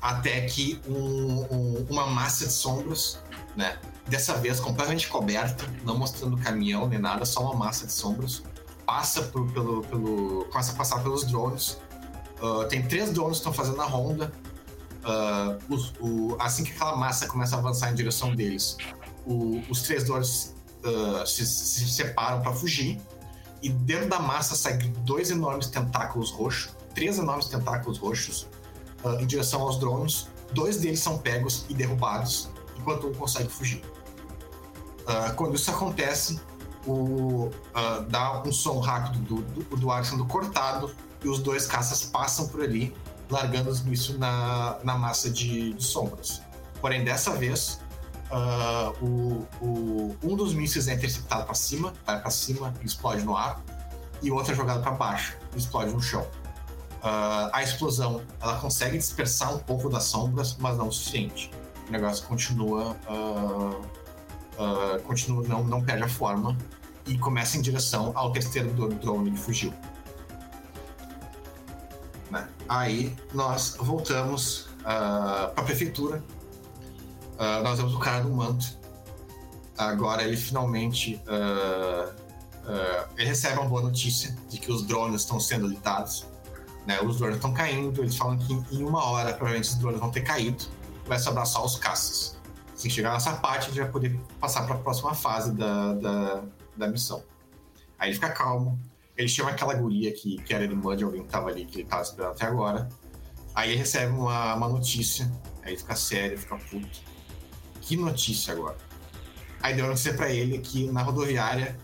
até 0.00 0.40
que 0.42 0.80
um, 0.88 1.54
um, 1.54 1.86
uma 1.90 2.06
massa 2.06 2.46
de 2.46 2.52
sombras, 2.52 3.18
né, 3.56 3.78
dessa 4.06 4.34
vez 4.34 4.58
completamente 4.60 5.08
coberta, 5.08 5.64
não 5.84 5.98
mostrando 5.98 6.36
caminhão 6.36 6.88
nem 6.88 6.98
nada, 6.98 7.24
só 7.24 7.42
uma 7.42 7.54
massa 7.54 7.86
de 7.86 7.92
sombras, 7.92 8.42
passa 8.86 9.22
por, 9.22 9.50
pelo, 9.52 9.82
pelo, 9.82 10.46
começa 10.50 10.72
a 10.72 10.74
passar 10.74 11.02
pelos 11.02 11.24
drones. 11.24 11.78
Uh, 12.40 12.64
tem 12.68 12.82
três 12.82 13.12
drones 13.12 13.38
que 13.38 13.48
estão 13.48 13.52
fazendo 13.52 13.80
a 13.82 13.84
ronda, 13.84 14.32
Uh, 15.00 15.74
os, 15.74 15.94
o, 15.98 16.36
assim 16.38 16.62
que 16.62 16.72
aquela 16.72 16.94
massa 16.94 17.26
começa 17.26 17.56
a 17.56 17.58
avançar 17.58 17.90
em 17.90 17.94
direção 17.94 18.34
deles, 18.34 18.76
o, 19.24 19.62
os 19.70 19.80
três 19.80 20.04
dores 20.04 20.54
uh, 20.84 21.26
se, 21.26 21.46
se, 21.46 21.88
separam 21.88 22.42
para 22.42 22.52
fugir. 22.52 23.00
E 23.62 23.68
dentro 23.68 24.08
da 24.08 24.18
massa 24.18 24.54
saem 24.54 24.92
dois 25.04 25.30
enormes 25.30 25.68
tentáculos 25.68 26.30
roxos, 26.30 26.74
três 26.94 27.18
enormes 27.18 27.46
tentáculos 27.46 27.98
roxos, 27.98 28.46
uh, 29.04 29.20
em 29.20 29.26
direção 29.26 29.62
aos 29.62 29.78
drones. 29.78 30.28
Dois 30.52 30.78
deles 30.78 31.00
são 31.00 31.18
pegos 31.18 31.64
e 31.68 31.74
derrubados, 31.74 32.48
enquanto 32.76 33.06
um 33.06 33.14
consegue 33.14 33.48
fugir. 33.48 33.82
quando 35.36 35.54
isso 35.54 35.70
acontece, 35.70 36.40
o, 36.86 37.50
dá 38.08 38.42
um 38.42 38.52
som 38.52 38.80
rápido 38.80 39.18
do, 39.20 39.42
do, 39.42 39.76
do 39.76 39.90
ar 39.92 40.04
sendo 40.04 40.24
cortado 40.24 40.90
e 41.22 41.28
os 41.28 41.38
dois 41.38 41.66
caças 41.66 42.02
passam 42.04 42.48
por 42.48 42.62
ali 42.62 42.92
largando 43.30 43.70
os 43.70 43.82
mísseis 43.82 44.18
na, 44.18 44.78
na 44.82 44.98
massa 44.98 45.30
de, 45.30 45.72
de 45.72 45.84
sombras. 45.84 46.42
Porém, 46.80 47.04
dessa 47.04 47.30
vez, 47.36 47.80
uh, 48.30 49.04
o, 49.04 49.46
o, 49.60 50.16
um 50.22 50.36
dos 50.36 50.52
mísseis 50.52 50.88
é 50.88 50.94
interceptado 50.94 51.44
para 51.44 51.54
cima, 51.54 51.94
vai 52.04 52.20
para 52.20 52.30
cima 52.30 52.74
e 52.82 52.86
explode 52.86 53.22
no 53.22 53.36
ar, 53.36 53.62
e 54.22 54.30
o 54.30 54.34
outro 54.34 54.52
é 54.52 54.56
jogado 54.56 54.82
para 54.82 54.92
baixo 54.92 55.36
e 55.54 55.58
explode 55.58 55.92
no 55.92 56.02
chão. 56.02 56.26
Uh, 57.00 57.48
a 57.52 57.62
explosão 57.62 58.22
ela 58.40 58.58
consegue 58.58 58.98
dispersar 58.98 59.54
um 59.54 59.58
pouco 59.58 59.88
das 59.88 60.04
sombras, 60.04 60.56
mas 60.58 60.76
não 60.76 60.88
o 60.88 60.92
suficiente. 60.92 61.50
O 61.88 61.92
negócio 61.92 62.26
continua, 62.26 62.96
uh, 63.08 65.00
continua 65.04 65.42
não, 65.48 65.64
não 65.64 65.82
perde 65.82 66.04
a 66.04 66.08
forma 66.08 66.56
e 67.06 67.18
começa 67.18 67.56
em 67.56 67.62
direção 67.62 68.12
ao 68.14 68.30
terceiro 68.30 68.70
do 68.72 68.88
drone 68.88 69.30
que 69.32 69.38
fugiu. 69.38 69.72
Né? 72.30 72.48
Aí 72.68 73.16
nós 73.34 73.76
voltamos 73.78 74.68
uh, 74.80 75.52
para 75.52 75.62
a 75.62 75.62
prefeitura. 75.62 76.22
Uh, 77.34 77.62
nós 77.64 77.78
vemos 77.78 77.94
o 77.94 77.98
cara 77.98 78.22
do 78.22 78.30
manto. 78.30 78.78
Agora 79.76 80.22
ele 80.22 80.36
finalmente 80.36 81.20
uh, 81.26 82.20
ele 83.16 83.28
recebe 83.28 83.58
uma 83.58 83.68
boa 83.68 83.82
notícia 83.82 84.36
de 84.48 84.58
que 84.58 84.70
os 84.70 84.84
drones 84.84 85.22
estão 85.22 85.40
sendo 85.40 85.66
litados. 85.66 86.26
Né? 86.86 87.00
Os 87.00 87.18
drones 87.18 87.36
estão 87.36 87.52
caindo. 87.52 88.02
Eles 88.02 88.16
falam 88.16 88.38
que 88.38 88.52
em 88.72 88.84
uma 88.84 89.04
hora 89.04 89.32
provavelmente 89.32 89.70
os 89.70 89.76
drones 89.76 90.00
vão 90.00 90.10
ter 90.10 90.22
caído. 90.22 90.64
Vai 91.06 91.18
sobrar 91.18 91.46
só 91.46 91.64
os 91.64 91.76
caças. 91.76 92.38
Se 92.74 92.88
chegar 92.88 93.12
nessa 93.12 93.32
parte, 93.32 93.64
a 93.64 93.68
gente 93.68 93.80
vai 93.80 93.90
poder 93.90 94.18
passar 94.38 94.64
para 94.64 94.74
a 94.74 94.78
próxima 94.78 95.14
fase 95.14 95.52
da, 95.52 95.94
da, 95.94 96.42
da 96.76 96.88
missão. 96.88 97.22
Aí 97.98 98.08
ele 98.08 98.14
fica 98.14 98.30
calmo, 98.30 98.80
ele 99.16 99.28
chama 99.28 99.50
aquela 99.50 99.74
guria 99.74 100.10
que, 100.12 100.38
que 100.38 100.54
era 100.54 100.64
irmã 100.64 100.96
de 100.96 101.04
alguém 101.04 101.22
que 101.22 101.28
tava 101.28 101.50
ali, 101.50 101.66
que 101.66 101.80
ele 101.80 101.88
tava 101.88 102.00
esperando 102.00 102.30
até 102.30 102.46
agora. 102.46 102.88
Aí 103.54 103.70
ele 103.70 103.78
recebe 103.78 104.12
uma, 104.12 104.54
uma 104.54 104.68
notícia, 104.68 105.30
aí 105.62 105.72
ele 105.72 105.76
fica 105.76 105.94
sério, 105.94 106.38
fica 106.38 106.56
puto. 106.56 107.00
Que 107.82 107.96
notícia 107.96 108.54
agora? 108.54 108.78
Aí 109.62 109.74
deu 109.74 109.84
a 109.84 109.88
notícia 109.88 110.14
pra 110.14 110.30
ele 110.30 110.58
que 110.58 110.90
na 110.90 111.02
rodoviária, 111.02 111.78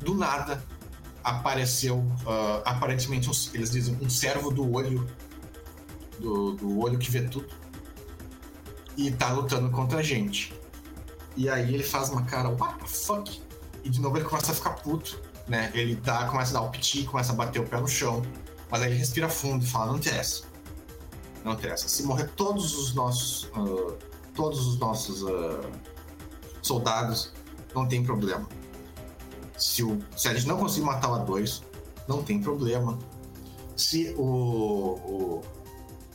do 0.00 0.14
nada, 0.14 0.64
apareceu, 1.22 1.98
uh, 1.98 2.62
aparentemente, 2.64 3.28
um, 3.28 3.32
eles 3.54 3.70
dizem, 3.70 3.98
um 4.00 4.10
servo 4.10 4.50
do 4.50 4.72
olho, 4.72 5.08
do, 6.18 6.52
do 6.52 6.80
olho 6.80 6.98
que 6.98 7.10
vê 7.10 7.22
tudo, 7.22 7.48
e 8.96 9.10
tá 9.10 9.32
lutando 9.32 9.70
contra 9.70 9.98
a 9.98 10.02
gente. 10.02 10.52
E 11.36 11.48
aí 11.48 11.72
ele 11.74 11.82
faz 11.82 12.10
uma 12.10 12.22
cara, 12.24 12.48
what 12.50 12.78
the 12.78 12.86
fuck? 12.86 13.40
E 13.82 13.90
de 13.90 14.00
novo 14.00 14.16
ele 14.18 14.24
começa 14.24 14.52
a 14.52 14.54
ficar 14.54 14.70
puto 14.70 15.18
né? 15.46 15.70
Ele 15.74 15.96
dá, 15.96 16.26
começa 16.26 16.56
a 16.56 16.60
dar 16.60 16.66
o 16.66 16.70
piti, 16.70 17.04
começa 17.04 17.32
a 17.32 17.34
bater 17.34 17.60
o 17.60 17.66
pé 17.66 17.80
no 17.80 17.88
chão, 17.88 18.22
mas 18.70 18.82
aí 18.82 18.90
ele 18.90 18.98
respira 18.98 19.28
fundo 19.28 19.64
e 19.64 19.68
fala: 19.68 19.86
não 19.86 19.96
interessa. 19.96 20.44
Não 21.44 21.52
interessa. 21.52 21.88
Se 21.88 22.02
morrer 22.04 22.28
todos 22.36 22.76
os 22.76 22.94
nossos. 22.94 23.44
Uh, 23.56 23.96
todos 24.34 24.66
os 24.66 24.78
nossos 24.78 25.22
uh, 25.22 25.70
soldados, 26.62 27.32
não 27.74 27.86
tem 27.86 28.02
problema. 28.02 28.48
Se, 29.56 29.82
o, 29.82 29.98
se 30.16 30.28
a 30.28 30.34
gente 30.34 30.46
não 30.46 30.56
conseguir 30.56 30.86
matar 30.86 31.10
o 31.10 31.24
A2, 31.24 31.62
não 32.08 32.22
tem 32.22 32.40
problema. 32.40 32.98
Se 33.76 34.14
o, 34.16 34.22
o, 34.22 35.42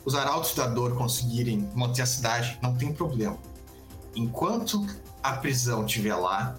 os 0.04 0.14
arautos 0.14 0.54
da 0.54 0.66
dor 0.66 0.96
conseguirem 0.96 1.70
manter 1.74 2.02
a 2.02 2.06
cidade, 2.06 2.58
não 2.62 2.74
tem 2.74 2.92
problema. 2.92 3.38
Enquanto 4.14 4.86
a 5.22 5.32
prisão 5.34 5.84
estiver 5.84 6.14
lá, 6.14 6.58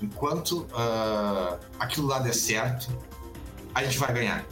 enquanto 0.00 0.62
uh, 0.62 1.58
aquilo 1.78 2.06
lá 2.06 2.18
der 2.18 2.34
certo, 2.34 2.90
a 3.74 3.82
gente 3.84 3.98
vai 3.98 4.12
ganhar. 4.12 4.46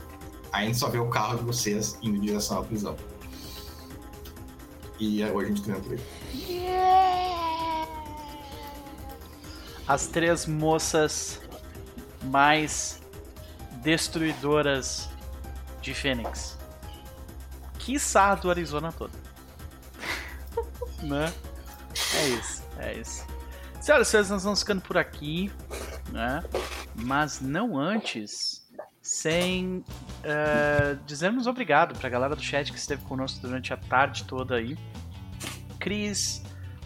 Aí 0.53 0.65
a 0.65 0.67
gente 0.67 0.79
só 0.79 0.89
vê 0.89 0.99
o 0.99 1.09
carro 1.09 1.39
de 1.39 1.45
vocês 1.45 1.99
indo 2.03 2.17
em 2.17 2.21
direção 2.21 2.61
à 2.61 2.65
prisão. 2.65 2.97
E 4.99 5.23
hoje 5.25 5.45
a 5.45 5.49
gente 5.49 5.63
treina 5.63 5.81
por 5.81 5.93
aí. 5.93 7.58
As 9.89 10.07
três 10.07 10.47
moças 10.47 11.41
mais 12.25 13.01
destruidoras 13.83 15.09
de 15.81 15.95
Fênix. 15.95 16.59
Quiçá 17.79 18.35
do 18.35 18.51
Arizona 18.51 18.93
todo. 18.93 19.13
né? 21.03 21.33
É 22.15 22.29
isso, 22.29 22.63
é 22.79 22.95
isso. 22.95 23.27
Senhoras 23.81 24.09
e 24.09 24.11
senhores, 24.11 24.31
nós 24.31 24.45
vamos 24.45 24.61
ficando 24.61 24.83
por 24.83 24.99
aqui, 24.99 25.51
né? 26.11 26.45
Mas 26.95 27.41
não 27.41 27.79
antes, 27.79 28.69
sem 29.01 29.79
uh, 29.79 30.97
dizermos 31.07 31.47
obrigado 31.47 31.97
para 31.97 32.09
a 32.09 32.11
galera 32.11 32.37
do 32.37 32.43
chat 32.43 32.71
que 32.71 32.79
esteve 32.79 33.03
conosco 33.05 33.41
durante 33.41 33.73
a 33.73 33.77
tarde 33.77 34.25
toda 34.25 34.57
aí. 34.57 34.77
Cris, 35.79 36.43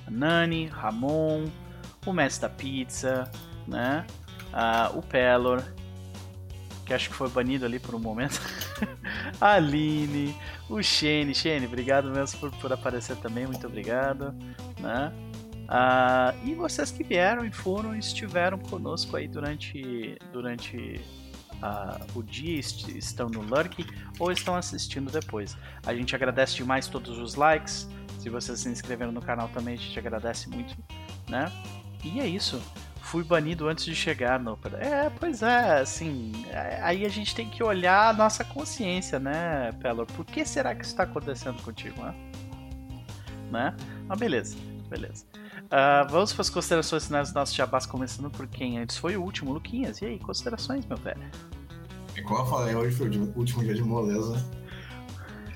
Nani, 0.09 0.67
Ramon, 0.67 1.47
o 2.05 2.13
Mestre 2.13 2.43
da 2.43 2.49
Pizza, 2.49 3.31
né? 3.67 4.07
Uh, 4.53 4.99
o 4.99 5.03
Pelor, 5.03 5.63
que 6.85 6.93
acho 6.93 7.09
que 7.09 7.15
foi 7.15 7.29
banido 7.29 7.65
ali 7.65 7.79
por 7.79 7.95
um 7.95 7.99
momento. 7.99 8.41
a 9.41 9.55
Aline, 9.55 10.37
o 10.69 10.83
Shane. 10.83 11.35
Shane, 11.35 11.67
obrigado 11.67 12.11
mesmo 12.11 12.41
por, 12.41 12.51
por 12.59 12.73
aparecer 12.73 13.17
também, 13.17 13.47
muito 13.47 13.67
obrigado. 13.67 14.33
Né? 14.79 15.13
Uh, 15.63 16.47
e 16.47 16.55
vocês 16.55 16.91
que 16.91 17.03
vieram 17.03 17.45
e 17.45 17.53
foram 17.53 17.95
e 17.95 17.99
estiveram 17.99 18.59
conosco 18.59 19.17
aí 19.17 19.27
durante, 19.27 20.19
durante 20.33 21.01
uh, 21.63 22.19
o 22.19 22.23
dia, 22.23 22.59
estão 22.59 23.29
no 23.29 23.41
Lurk 23.41 23.87
ou 24.19 24.31
estão 24.31 24.55
assistindo 24.55 25.11
depois. 25.11 25.57
A 25.87 25.95
gente 25.95 26.15
agradece 26.15 26.57
demais 26.57 26.89
todos 26.89 27.19
os 27.19 27.37
likes. 27.37 27.89
Se 28.19 28.29
vocês 28.29 28.61
se 28.61 28.69
inscreveram 28.69 29.13
no 29.13 29.23
canal 29.23 29.49
também, 29.49 29.75
a 29.75 29.79
gente 29.79 29.99
agradece 29.99 30.49
muito, 30.51 30.77
né? 31.29 31.51
E 32.03 32.21
é 32.21 32.27
isso. 32.27 32.61
Fui 33.01 33.23
banido 33.23 33.69
antes 33.69 33.85
de 33.85 33.95
chegar 33.95 34.41
no. 34.41 34.59
É, 34.79 35.11
pois 35.11 35.43
é, 35.43 35.81
assim. 35.81 36.33
É, 36.49 36.81
aí 36.83 37.05
a 37.05 37.09
gente 37.09 37.35
tem 37.35 37.49
que 37.49 37.63
olhar 37.63 38.09
a 38.09 38.13
nossa 38.13 38.45
consciência, 38.45 39.19
né, 39.19 39.73
Pelor? 39.81 40.07
Por 40.07 40.25
que 40.25 40.45
será 40.45 40.75
que 40.75 40.83
isso 40.83 40.93
está 40.93 41.03
acontecendo 41.03 41.63
contigo, 41.63 42.01
né? 42.03 42.15
né? 43.51 43.77
Mas 44.09 44.19
beleza, 44.19 44.57
beleza. 44.89 45.27
Uh, 45.65 46.09
vamos 46.11 46.33
para 46.33 46.43
as 46.43 46.51
considerações 46.51 47.07
finais 47.07 47.33
do 47.33 47.35
nosso 47.35 47.55
jabás, 47.55 47.87
começando 47.87 48.31
por 48.31 48.47
quem 48.47 48.79
antes 48.79 48.97
foi 48.97 49.17
o 49.17 49.23
último, 49.23 49.53
Luquinhas. 49.53 50.01
E 50.01 50.07
aí, 50.07 50.19
considerações, 50.19 50.87
meu 50.87 50.99
velho? 50.99 51.23
E 52.17 52.23
como 52.23 52.41
eu 52.41 52.47
falei, 52.47 52.75
hoje 52.75 52.97
foi 52.97 53.09
o 53.09 53.33
último 53.37 53.63
dia 53.63 53.75
de 53.75 53.83
moleza. 53.83 54.43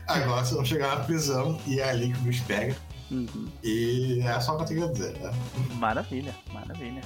Agora 0.07 0.43
vocês 0.43 0.55
vão 0.55 0.65
chegar 0.65 0.97
na 0.97 1.05
prisão 1.05 1.59
e 1.67 1.81
é 1.81 1.91
ali 1.91 2.13
que 2.13 2.19
o 2.19 2.23
bicho 2.23 2.45
pega. 2.45 2.77
Uhum. 3.11 3.49
E 3.63 4.21
é 4.23 4.41
só 4.41 4.55
o 4.55 4.57
que 4.57 4.63
eu 4.65 4.67
tenho 4.67 4.85
a 4.85 4.93
dizer, 4.93 5.19
né? 5.19 5.33
Maravilha, 5.75 6.35
maravilha. 6.53 7.03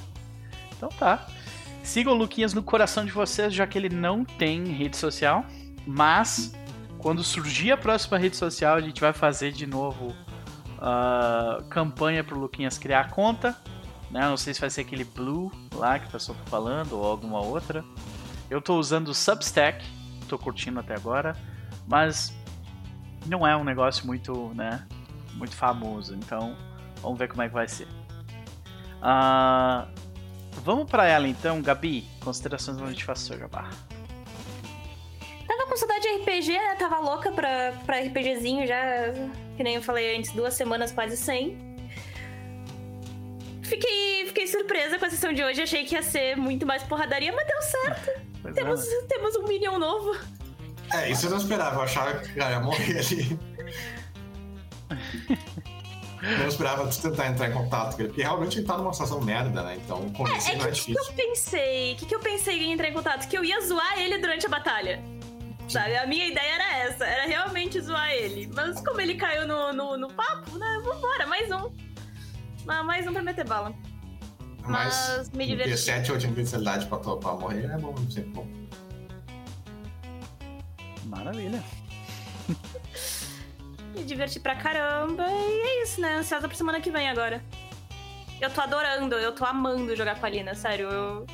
Então 0.76 0.88
tá. 0.90 1.26
Sigam 1.82 2.12
o 2.12 2.16
Luquinhas 2.16 2.54
no 2.54 2.62
coração 2.62 3.04
de 3.04 3.12
vocês, 3.12 3.52
já 3.52 3.66
que 3.66 3.76
ele 3.76 3.88
não 3.88 4.24
tem 4.24 4.64
rede 4.64 4.96
social. 4.96 5.44
Mas, 5.86 6.54
quando 6.98 7.22
surgir 7.24 7.72
a 7.72 7.76
próxima 7.76 8.18
rede 8.18 8.36
social, 8.36 8.76
a 8.76 8.80
gente 8.80 9.00
vai 9.00 9.12
fazer 9.12 9.52
de 9.52 9.66
novo 9.66 10.14
uh, 10.78 11.62
campanha 11.64 12.22
pro 12.22 12.38
Luquinhas 12.38 12.78
criar 12.78 13.00
a 13.00 13.08
conta. 13.08 13.56
Né? 14.10 14.20
Não 14.20 14.36
sei 14.36 14.52
se 14.54 14.60
vai 14.60 14.70
ser 14.70 14.82
aquele 14.82 15.04
Blue 15.04 15.50
lá 15.74 15.98
que 15.98 16.06
o 16.06 16.10
pessoal 16.10 16.36
tá 16.44 16.50
falando 16.50 16.92
ou 16.92 17.04
alguma 17.04 17.40
outra. 17.40 17.84
Eu 18.50 18.60
tô 18.60 18.78
usando 18.78 19.08
o 19.08 19.14
Substack, 19.14 19.84
tô 20.28 20.36
curtindo 20.38 20.80
até 20.80 20.94
agora, 20.94 21.36
mas 21.86 22.34
não 23.26 23.46
é 23.46 23.56
um 23.56 23.62
negócio 23.62 24.06
muito, 24.06 24.52
né, 24.54 24.84
muito 25.34 25.56
famoso. 25.56 26.14
Então, 26.14 26.56
vamos 27.02 27.18
ver 27.18 27.28
como 27.28 27.42
é 27.42 27.48
que 27.48 27.54
vai 27.54 27.68
ser. 27.68 27.88
Uh, 29.00 29.88
vamos 30.62 30.90
para 30.90 31.06
ela 31.06 31.26
então, 31.28 31.60
Gabi. 31.62 32.06
Considerações 32.20 32.76
onde 32.76 32.86
a 32.86 32.92
gente 32.92 33.04
faz 33.04 33.22
o 33.22 33.26
seu 33.26 33.38
jabá. 33.38 33.68
Tava 35.46 35.66
com 35.66 35.76
saudade 35.76 36.02
de 36.02 36.08
RPG, 36.22 36.52
né? 36.52 36.74
Tava 36.76 36.98
louca 36.98 37.32
pra, 37.32 37.72
pra 37.84 38.00
RPGzinho 38.00 38.66
já 38.66 39.12
que 39.60 39.64
nem 39.64 39.74
eu 39.74 39.82
falei 39.82 40.16
antes, 40.16 40.32
duas 40.32 40.54
semanas 40.54 40.90
quase 40.90 41.18
sem. 41.18 41.58
Fiquei, 43.62 44.24
fiquei 44.26 44.46
surpresa 44.46 44.98
com 44.98 45.04
a 45.04 45.10
sessão 45.10 45.34
de 45.34 45.44
hoje, 45.44 45.60
achei 45.60 45.84
que 45.84 45.94
ia 45.94 46.02
ser 46.02 46.34
muito 46.34 46.64
mais 46.64 46.82
porradaria, 46.82 47.30
mas 47.30 47.46
deu 47.46 47.60
certo. 47.60 48.54
temos, 48.54 48.88
é. 48.88 49.02
temos 49.02 49.36
um 49.36 49.46
Minion 49.46 49.78
novo. 49.78 50.18
É, 50.94 51.10
isso 51.10 51.26
eu 51.26 51.30
não 51.32 51.36
esperava, 51.36 51.76
eu 51.76 51.82
achava 51.82 52.20
que 52.20 52.38
ia 52.38 52.58
morrer 52.58 53.00
ali. 53.00 53.38
não 56.38 56.48
esperava 56.48 56.86
tentar 56.88 57.28
entrar 57.28 57.48
em 57.48 57.52
contato 57.52 57.94
com 57.94 58.02
ele, 58.02 58.08
porque 58.08 58.22
realmente 58.22 58.58
ele 58.58 58.66
tá 58.66 58.76
numa 58.76 58.92
situação 58.92 59.20
merda, 59.20 59.62
né? 59.62 59.78
Então 59.82 60.08
convencer 60.10 60.52
é, 60.52 60.54
é 60.54 60.58
não 60.58 60.66
é 60.66 60.70
difícil. 60.70 60.94
O 60.94 61.06
que, 61.06 61.14
que 61.14 61.22
eu 61.22 61.26
pensei? 61.26 61.92
O 61.92 61.96
que, 61.96 62.06
que 62.06 62.14
eu 62.14 62.20
pensei 62.20 62.62
em 62.62 62.72
entrar 62.72 62.88
em 62.88 62.92
contato? 62.92 63.28
Que 63.28 63.38
eu 63.38 63.44
ia 63.44 63.60
zoar 63.60 63.98
ele 63.98 64.18
durante 64.18 64.46
a 64.46 64.48
batalha. 64.48 65.02
Sabe? 65.68 65.96
A 65.96 66.06
minha 66.06 66.26
ideia 66.26 66.54
era 66.54 66.78
essa, 66.78 67.06
era 67.06 67.26
realmente 67.26 67.80
zoar 67.80 68.10
ele. 68.10 68.50
Mas 68.52 68.80
como 68.80 69.00
ele 69.00 69.14
caiu 69.14 69.46
no, 69.46 69.72
no, 69.72 69.96
no 69.96 70.12
papo, 70.12 70.58
né? 70.58 70.82
Vambora, 70.84 71.26
mais 71.26 71.50
um. 71.50 71.70
Mais 72.66 73.06
um 73.06 73.12
pra 73.12 73.22
meter 73.22 73.46
bala. 73.46 73.72
Mas, 74.62 75.16
Mas 75.16 75.30
me 75.30 75.46
diverti. 75.46 75.70
Ter 75.70 75.76
7 75.76 76.10
ou 76.10 76.16
8 76.16 76.26
especialidade 76.26 76.86
pra, 76.86 76.98
pra 76.98 77.32
morrer 77.34 77.64
é 77.64 77.78
bom, 77.78 77.94
sempre 78.10 78.30
bom. 78.30 78.46
Maravilha. 81.06 81.62
Me 83.94 84.04
diverti 84.04 84.40
pra 84.40 84.54
caramba. 84.56 85.24
E 85.28 85.60
é 85.60 85.82
isso, 85.82 86.00
né? 86.00 86.16
Ansiosa 86.16 86.48
pra 86.48 86.56
semana 86.56 86.80
que 86.80 86.90
vem 86.90 87.08
agora. 87.08 87.42
Eu 88.40 88.50
tô 88.50 88.60
adorando, 88.60 89.14
eu 89.16 89.32
tô 89.32 89.44
amando 89.44 89.94
jogar 89.94 90.18
com 90.18 90.26
a 90.26 90.28
Lina, 90.28 90.54
sério. 90.54 90.88
Eu... 90.88 91.26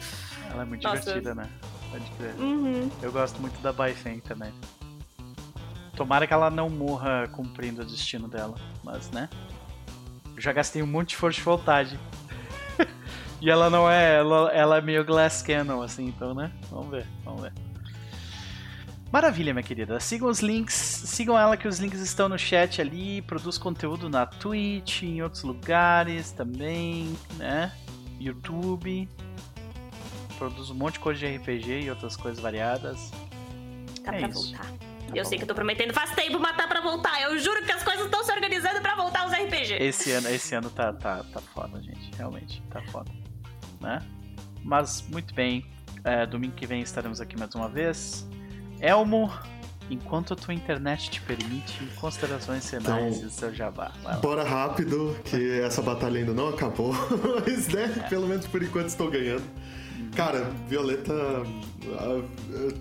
Ela 0.50 0.62
é 0.62 0.64
muito 0.64 0.82
Nossa, 0.82 1.00
divertida, 1.00 1.34
né? 1.34 1.48
Pode 1.90 2.10
crer. 2.12 2.34
Uhum. 2.34 2.90
Eu 3.00 3.12
gosto 3.12 3.40
muito 3.40 3.60
da 3.60 3.72
Baifen 3.72 4.20
também. 4.20 4.52
Tomara 5.94 6.26
que 6.26 6.32
ela 6.32 6.50
não 6.50 6.68
morra 6.68 7.28
cumprindo 7.28 7.82
o 7.82 7.84
destino 7.84 8.28
dela, 8.28 8.56
mas 8.82 9.10
né? 9.10 9.28
Eu 10.34 10.42
já 10.42 10.52
gastei 10.52 10.82
um 10.82 10.86
monte 10.86 11.10
de 11.10 11.16
força 11.16 11.38
de 11.38 11.44
voltagem. 11.44 11.98
E 13.38 13.50
ela 13.50 13.68
não 13.68 13.88
é. 13.88 14.16
Ela, 14.16 14.50
ela 14.50 14.78
é 14.78 14.80
meio 14.80 15.04
glass 15.04 15.42
cannon, 15.42 15.82
assim, 15.82 16.06
então, 16.06 16.34
né? 16.34 16.50
Vamos 16.70 16.90
ver, 16.90 17.06
vamos 17.22 17.42
ver. 17.42 17.52
Maravilha, 19.16 19.54
minha 19.54 19.62
querida. 19.62 19.98
Sigam 19.98 20.28
os 20.28 20.40
links, 20.40 20.74
sigam 20.74 21.38
ela 21.38 21.56
que 21.56 21.66
os 21.66 21.78
links 21.78 22.00
estão 22.00 22.28
no 22.28 22.38
chat 22.38 22.82
ali. 22.82 23.22
Produz 23.22 23.56
conteúdo 23.56 24.10
na 24.10 24.26
Twitch, 24.26 25.04
em 25.04 25.22
outros 25.22 25.42
lugares 25.42 26.32
também, 26.32 27.16
né? 27.38 27.72
YouTube. 28.20 29.08
Produz 30.36 30.68
um 30.68 30.74
monte 30.74 30.94
de 30.94 31.00
coisa 31.00 31.18
de 31.18 31.34
RPG 31.34 31.84
e 31.84 31.88
outras 31.88 32.14
coisas 32.14 32.38
variadas. 32.38 33.10
Tá 34.04 34.14
é 34.14 34.18
pra 34.18 34.28
isso. 34.28 34.50
voltar. 34.50 34.66
Tá 34.66 35.14
eu 35.14 35.24
sei 35.24 35.38
que 35.38 35.44
eu 35.44 35.48
tô 35.48 35.54
prometendo 35.54 35.94
faz 35.94 36.10
tempo 36.10 36.38
matar 36.38 36.68
pra 36.68 36.82
voltar. 36.82 37.18
Eu 37.22 37.38
juro 37.38 37.64
que 37.64 37.72
as 37.72 37.82
coisas 37.82 38.04
estão 38.04 38.22
se 38.22 38.30
organizando 38.30 38.82
pra 38.82 38.94
voltar 38.96 39.26
os 39.26 39.32
RPG. 39.32 39.78
Esse 39.80 40.12
ano, 40.12 40.28
esse 40.28 40.54
ano 40.54 40.68
tá, 40.68 40.92
tá, 40.92 41.24
tá 41.32 41.40
foda, 41.40 41.80
gente. 41.80 42.14
Realmente, 42.18 42.62
tá 42.68 42.82
foda. 42.92 43.10
Né? 43.80 43.98
Mas, 44.62 45.00
muito 45.08 45.34
bem. 45.34 45.64
É, 46.04 46.26
domingo 46.26 46.54
que 46.54 46.66
vem 46.66 46.82
estaremos 46.82 47.18
aqui 47.18 47.34
mais 47.38 47.54
uma 47.54 47.66
vez. 47.66 48.28
Elmo, 48.80 49.30
enquanto 49.90 50.32
a 50.32 50.36
tua 50.36 50.54
internet 50.54 51.10
te 51.10 51.20
permite, 51.22 51.84
considerações 51.96 52.68
finais 52.68 53.16
então, 53.16 53.28
e 53.28 53.30
seu 53.30 53.54
jabá. 53.54 53.92
Bora 54.20 54.44
rápido, 54.44 55.16
que 55.24 55.60
essa 55.60 55.82
batalha 55.82 56.20
ainda 56.20 56.32
não 56.32 56.48
acabou. 56.48 56.92
Mas, 57.46 57.68
né, 57.68 57.92
é. 57.96 58.08
pelo 58.08 58.26
menos 58.26 58.46
por 58.46 58.62
enquanto 58.62 58.88
estou 58.88 59.10
ganhando. 59.10 59.44
Cara, 60.14 60.50
Violeta. 60.68 61.14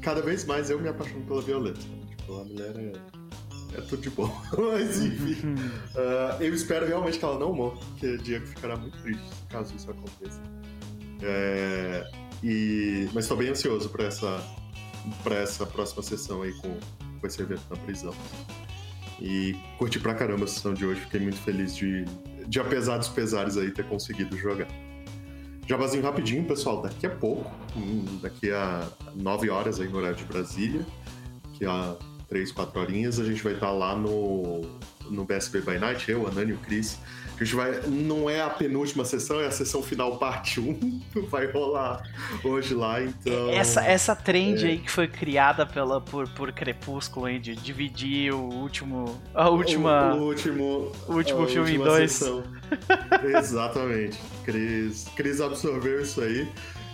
Cada 0.01 0.21
vez 0.21 0.45
mais 0.45 0.69
eu 0.69 0.79
me 0.79 0.87
apaixono 0.87 1.25
pela 1.25 1.41
Violeta. 1.41 1.79
Tipo, 2.09 2.41
a 2.41 2.43
mulher 2.45 2.75
é, 2.77 3.77
é 3.77 3.81
tudo 3.81 4.01
de 4.01 4.09
bom. 4.09 4.41
Mas 4.57 5.03
enfim. 5.03 5.53
uh, 5.53 6.41
eu 6.41 6.53
espero 6.53 6.87
realmente 6.87 7.19
que 7.19 7.25
ela 7.25 7.37
não 7.37 7.53
morra, 7.53 7.77
porque 7.77 8.17
Diego 8.17 8.47
ficará 8.47 8.75
muito 8.77 8.97
triste 9.01 9.23
caso 9.49 9.75
isso 9.75 9.89
aconteça. 9.91 10.41
É, 11.21 12.05
e, 12.43 13.09
mas 13.13 13.23
estou 13.23 13.37
bem 13.37 13.49
ansioso 13.49 13.89
para 13.89 14.05
essa 14.05 14.43
para 15.23 15.35
essa 15.35 15.65
próxima 15.65 16.03
sessão 16.03 16.41
aí 16.41 16.53
com, 16.53 16.77
com 17.19 17.27
esse 17.27 17.41
evento 17.41 17.63
na 17.69 17.77
prisão. 17.77 18.13
E 19.19 19.55
curti 19.77 19.99
pra 19.99 20.13
caramba 20.13 20.45
a 20.45 20.47
sessão 20.47 20.73
de 20.73 20.85
hoje, 20.85 21.01
fiquei 21.01 21.19
muito 21.19 21.37
feliz 21.37 21.75
de, 21.75 22.05
de 22.47 22.59
apesar 22.59 22.97
dos 22.97 23.07
pesares 23.07 23.57
aí, 23.57 23.71
ter 23.71 23.85
conseguido 23.85 24.37
jogar. 24.37 24.67
Jabazinho 25.67 26.03
rapidinho, 26.03 26.45
pessoal, 26.45 26.81
daqui 26.81 27.07
a 27.07 27.09
pouco, 27.09 27.51
hum, 27.75 28.19
daqui 28.21 28.51
a 28.51 28.87
9 29.15 29.49
horas 29.49 29.79
aí 29.79 29.87
no 29.87 29.97
horário 29.97 30.17
de 30.17 30.25
Brasília, 30.25 30.85
que 31.53 31.65
a 31.65 31.95
3, 32.27 32.51
4 32.51 32.79
horinhas, 32.79 33.19
a 33.19 33.23
gente 33.23 33.41
vai 33.41 33.53
estar 33.53 33.71
lá 33.71 33.95
no, 33.95 34.61
no 35.09 35.25
BSB 35.25 35.61
by 35.61 35.79
Night, 35.79 36.09
eu, 36.11 36.27
a 36.27 36.31
Nani 36.31 36.51
e 36.51 36.53
o 36.53 36.57
Chris, 36.57 36.99
a 37.41 37.43
gente 37.43 37.55
vai. 37.55 37.81
Não 37.87 38.29
é 38.29 38.41
a 38.41 38.49
penúltima 38.49 39.03
sessão, 39.03 39.39
é 39.39 39.47
a 39.47 39.51
sessão 39.51 39.83
final 39.83 40.17
parte 40.17 40.59
1. 40.59 41.01
Vai 41.29 41.47
rolar 41.51 42.03
hoje 42.43 42.73
lá, 42.73 43.01
então. 43.01 43.49
Essa, 43.49 43.83
essa 43.83 44.15
trend 44.15 44.65
é. 44.65 44.69
aí 44.69 44.77
que 44.77 44.89
foi 44.89 45.07
criada 45.07 45.65
pela, 45.65 45.99
por, 45.99 46.27
por 46.29 46.51
Crepúsculo 46.51 47.25
aí, 47.25 47.39
de 47.39 47.55
dividir 47.55 48.33
o 48.33 48.41
último. 48.41 49.21
A 49.33 49.49
última. 49.49 50.13
O, 50.13 50.19
o 50.19 50.23
último. 50.27 50.91
O 51.07 51.13
último 51.13 51.47
filme 51.47 51.75
em 51.75 51.79
dois. 51.79 52.21
Exatamente. 53.37 54.19
Cris, 54.43 55.07
Cris 55.15 55.41
absorveu 55.41 56.01
isso 56.01 56.21
aí. 56.21 56.47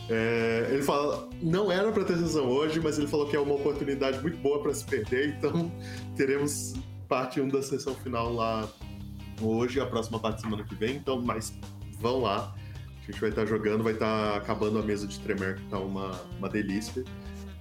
É, 0.09 0.67
ele 0.71 0.81
fala, 0.81 1.29
não 1.41 1.71
era 1.71 1.89
para 1.91 2.03
ter 2.03 2.17
sessão 2.17 2.45
hoje, 2.49 2.79
mas 2.81 2.97
ele 2.97 3.07
falou 3.07 3.27
que 3.27 3.35
é 3.35 3.39
uma 3.39 3.53
oportunidade 3.53 4.19
muito 4.21 4.37
boa 4.39 4.61
para 4.61 4.73
se 4.73 4.83
perder, 4.83 5.29
então 5.29 5.71
teremos 6.17 6.73
parte 7.07 7.39
1 7.39 7.47
da 7.47 7.61
sessão 7.61 7.95
final 7.95 8.33
lá 8.33 8.67
hoje, 9.43 9.79
a 9.79 9.85
próxima 9.85 10.19
parte 10.19 10.41
semana 10.41 10.63
que 10.63 10.75
vem, 10.75 10.95
então, 10.95 11.21
mas 11.21 11.53
vão 11.99 12.21
lá. 12.21 12.53
A 12.97 13.11
gente 13.11 13.19
vai 13.19 13.29
estar 13.29 13.45
jogando, 13.45 13.83
vai 13.83 13.93
estar 13.93 14.37
acabando 14.37 14.79
a 14.79 14.81
mesa 14.81 15.07
de 15.07 15.19
Tremer, 15.19 15.55
que 15.55 15.65
tá 15.65 15.79
uma, 15.79 16.11
uma 16.37 16.47
delícia. 16.47 17.03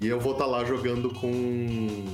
E 0.01 0.07
eu 0.07 0.21
vou 0.21 0.33
estar 0.33 0.47
lá 0.47 0.65
jogando 0.65 1.11
com 1.11 2.05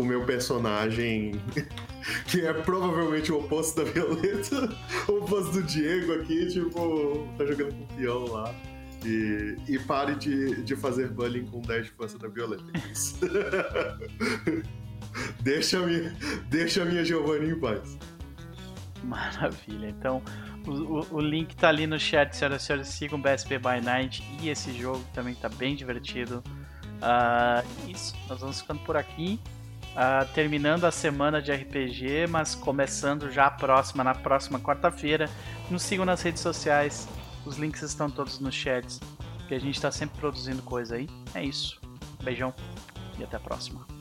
com 0.00 0.04
meu 0.04 0.24
personagem, 0.24 1.40
que 2.26 2.40
é 2.40 2.52
provavelmente 2.52 3.30
o 3.30 3.38
oposto 3.38 3.84
da 3.84 3.90
Violeta, 3.90 4.74
o 5.08 5.18
oposto 5.18 5.52
do 5.52 5.62
Diego 5.62 6.14
aqui, 6.14 6.46
tipo, 6.46 7.28
tá 7.36 7.44
jogando 7.44 7.74
com 7.74 7.84
o 7.84 7.96
peão 7.96 8.24
lá. 8.26 8.54
E, 9.04 9.56
e 9.66 9.78
pare 9.78 10.14
de, 10.14 10.62
de 10.62 10.76
fazer 10.76 11.08
bullying 11.08 11.46
com 11.46 11.60
10 11.62 11.86
de 11.86 11.92
força 11.92 12.18
da 12.18 12.28
Violeta. 12.28 12.64
deixa 15.40 15.78
a 15.78 15.86
minha, 15.86 16.14
deixa 16.50 16.82
a 16.82 16.84
minha 16.84 17.02
Giovanni 17.02 17.50
em 17.50 17.58
paz. 17.58 17.98
Maravilha. 19.04 19.88
Então, 19.88 20.22
o, 20.66 20.70
o, 20.70 21.06
o, 21.16 21.20
link 21.20 21.54
tá 21.56 21.68
ali 21.68 21.86
no 21.86 21.98
chat, 21.98 22.34
senhoras 22.34 22.62
e 22.62 22.66
senhores. 22.66 22.88
Sigam 22.88 23.18
o 23.18 23.22
BSP 23.22 23.58
by 23.58 23.80
Night 23.82 24.22
e 24.40 24.48
esse 24.48 24.72
jogo 24.72 25.02
também 25.14 25.34
tá 25.34 25.48
bem 25.48 25.74
divertido. 25.74 26.42
Uh, 27.00 27.90
isso, 27.90 28.14
nós 28.28 28.40
vamos 28.40 28.60
ficando 28.60 28.80
por 28.80 28.96
aqui. 28.96 29.40
Uh, 29.90 30.24
terminando 30.34 30.84
a 30.84 30.90
semana 30.92 31.42
de 31.42 31.50
RPG, 31.52 32.28
mas 32.28 32.54
começando 32.54 33.28
já 33.30 33.46
a 33.46 33.50
próxima, 33.50 34.04
na 34.04 34.14
próxima 34.14 34.60
quarta-feira. 34.60 35.28
Nos 35.70 35.82
sigam 35.82 36.04
nas 36.04 36.22
redes 36.22 36.42
sociais, 36.42 37.08
os 37.44 37.56
links 37.56 37.82
estão 37.82 38.08
todos 38.08 38.38
nos 38.38 38.54
chats, 38.54 39.00
que 39.48 39.54
a 39.54 39.58
gente 39.58 39.74
está 39.74 39.90
sempre 39.90 40.18
produzindo 40.20 40.62
coisa 40.62 40.94
aí. 40.94 41.08
É 41.34 41.42
isso. 41.42 41.80
Beijão 42.22 42.54
e 43.18 43.24
até 43.24 43.36
a 43.36 43.40
próxima. 43.40 43.99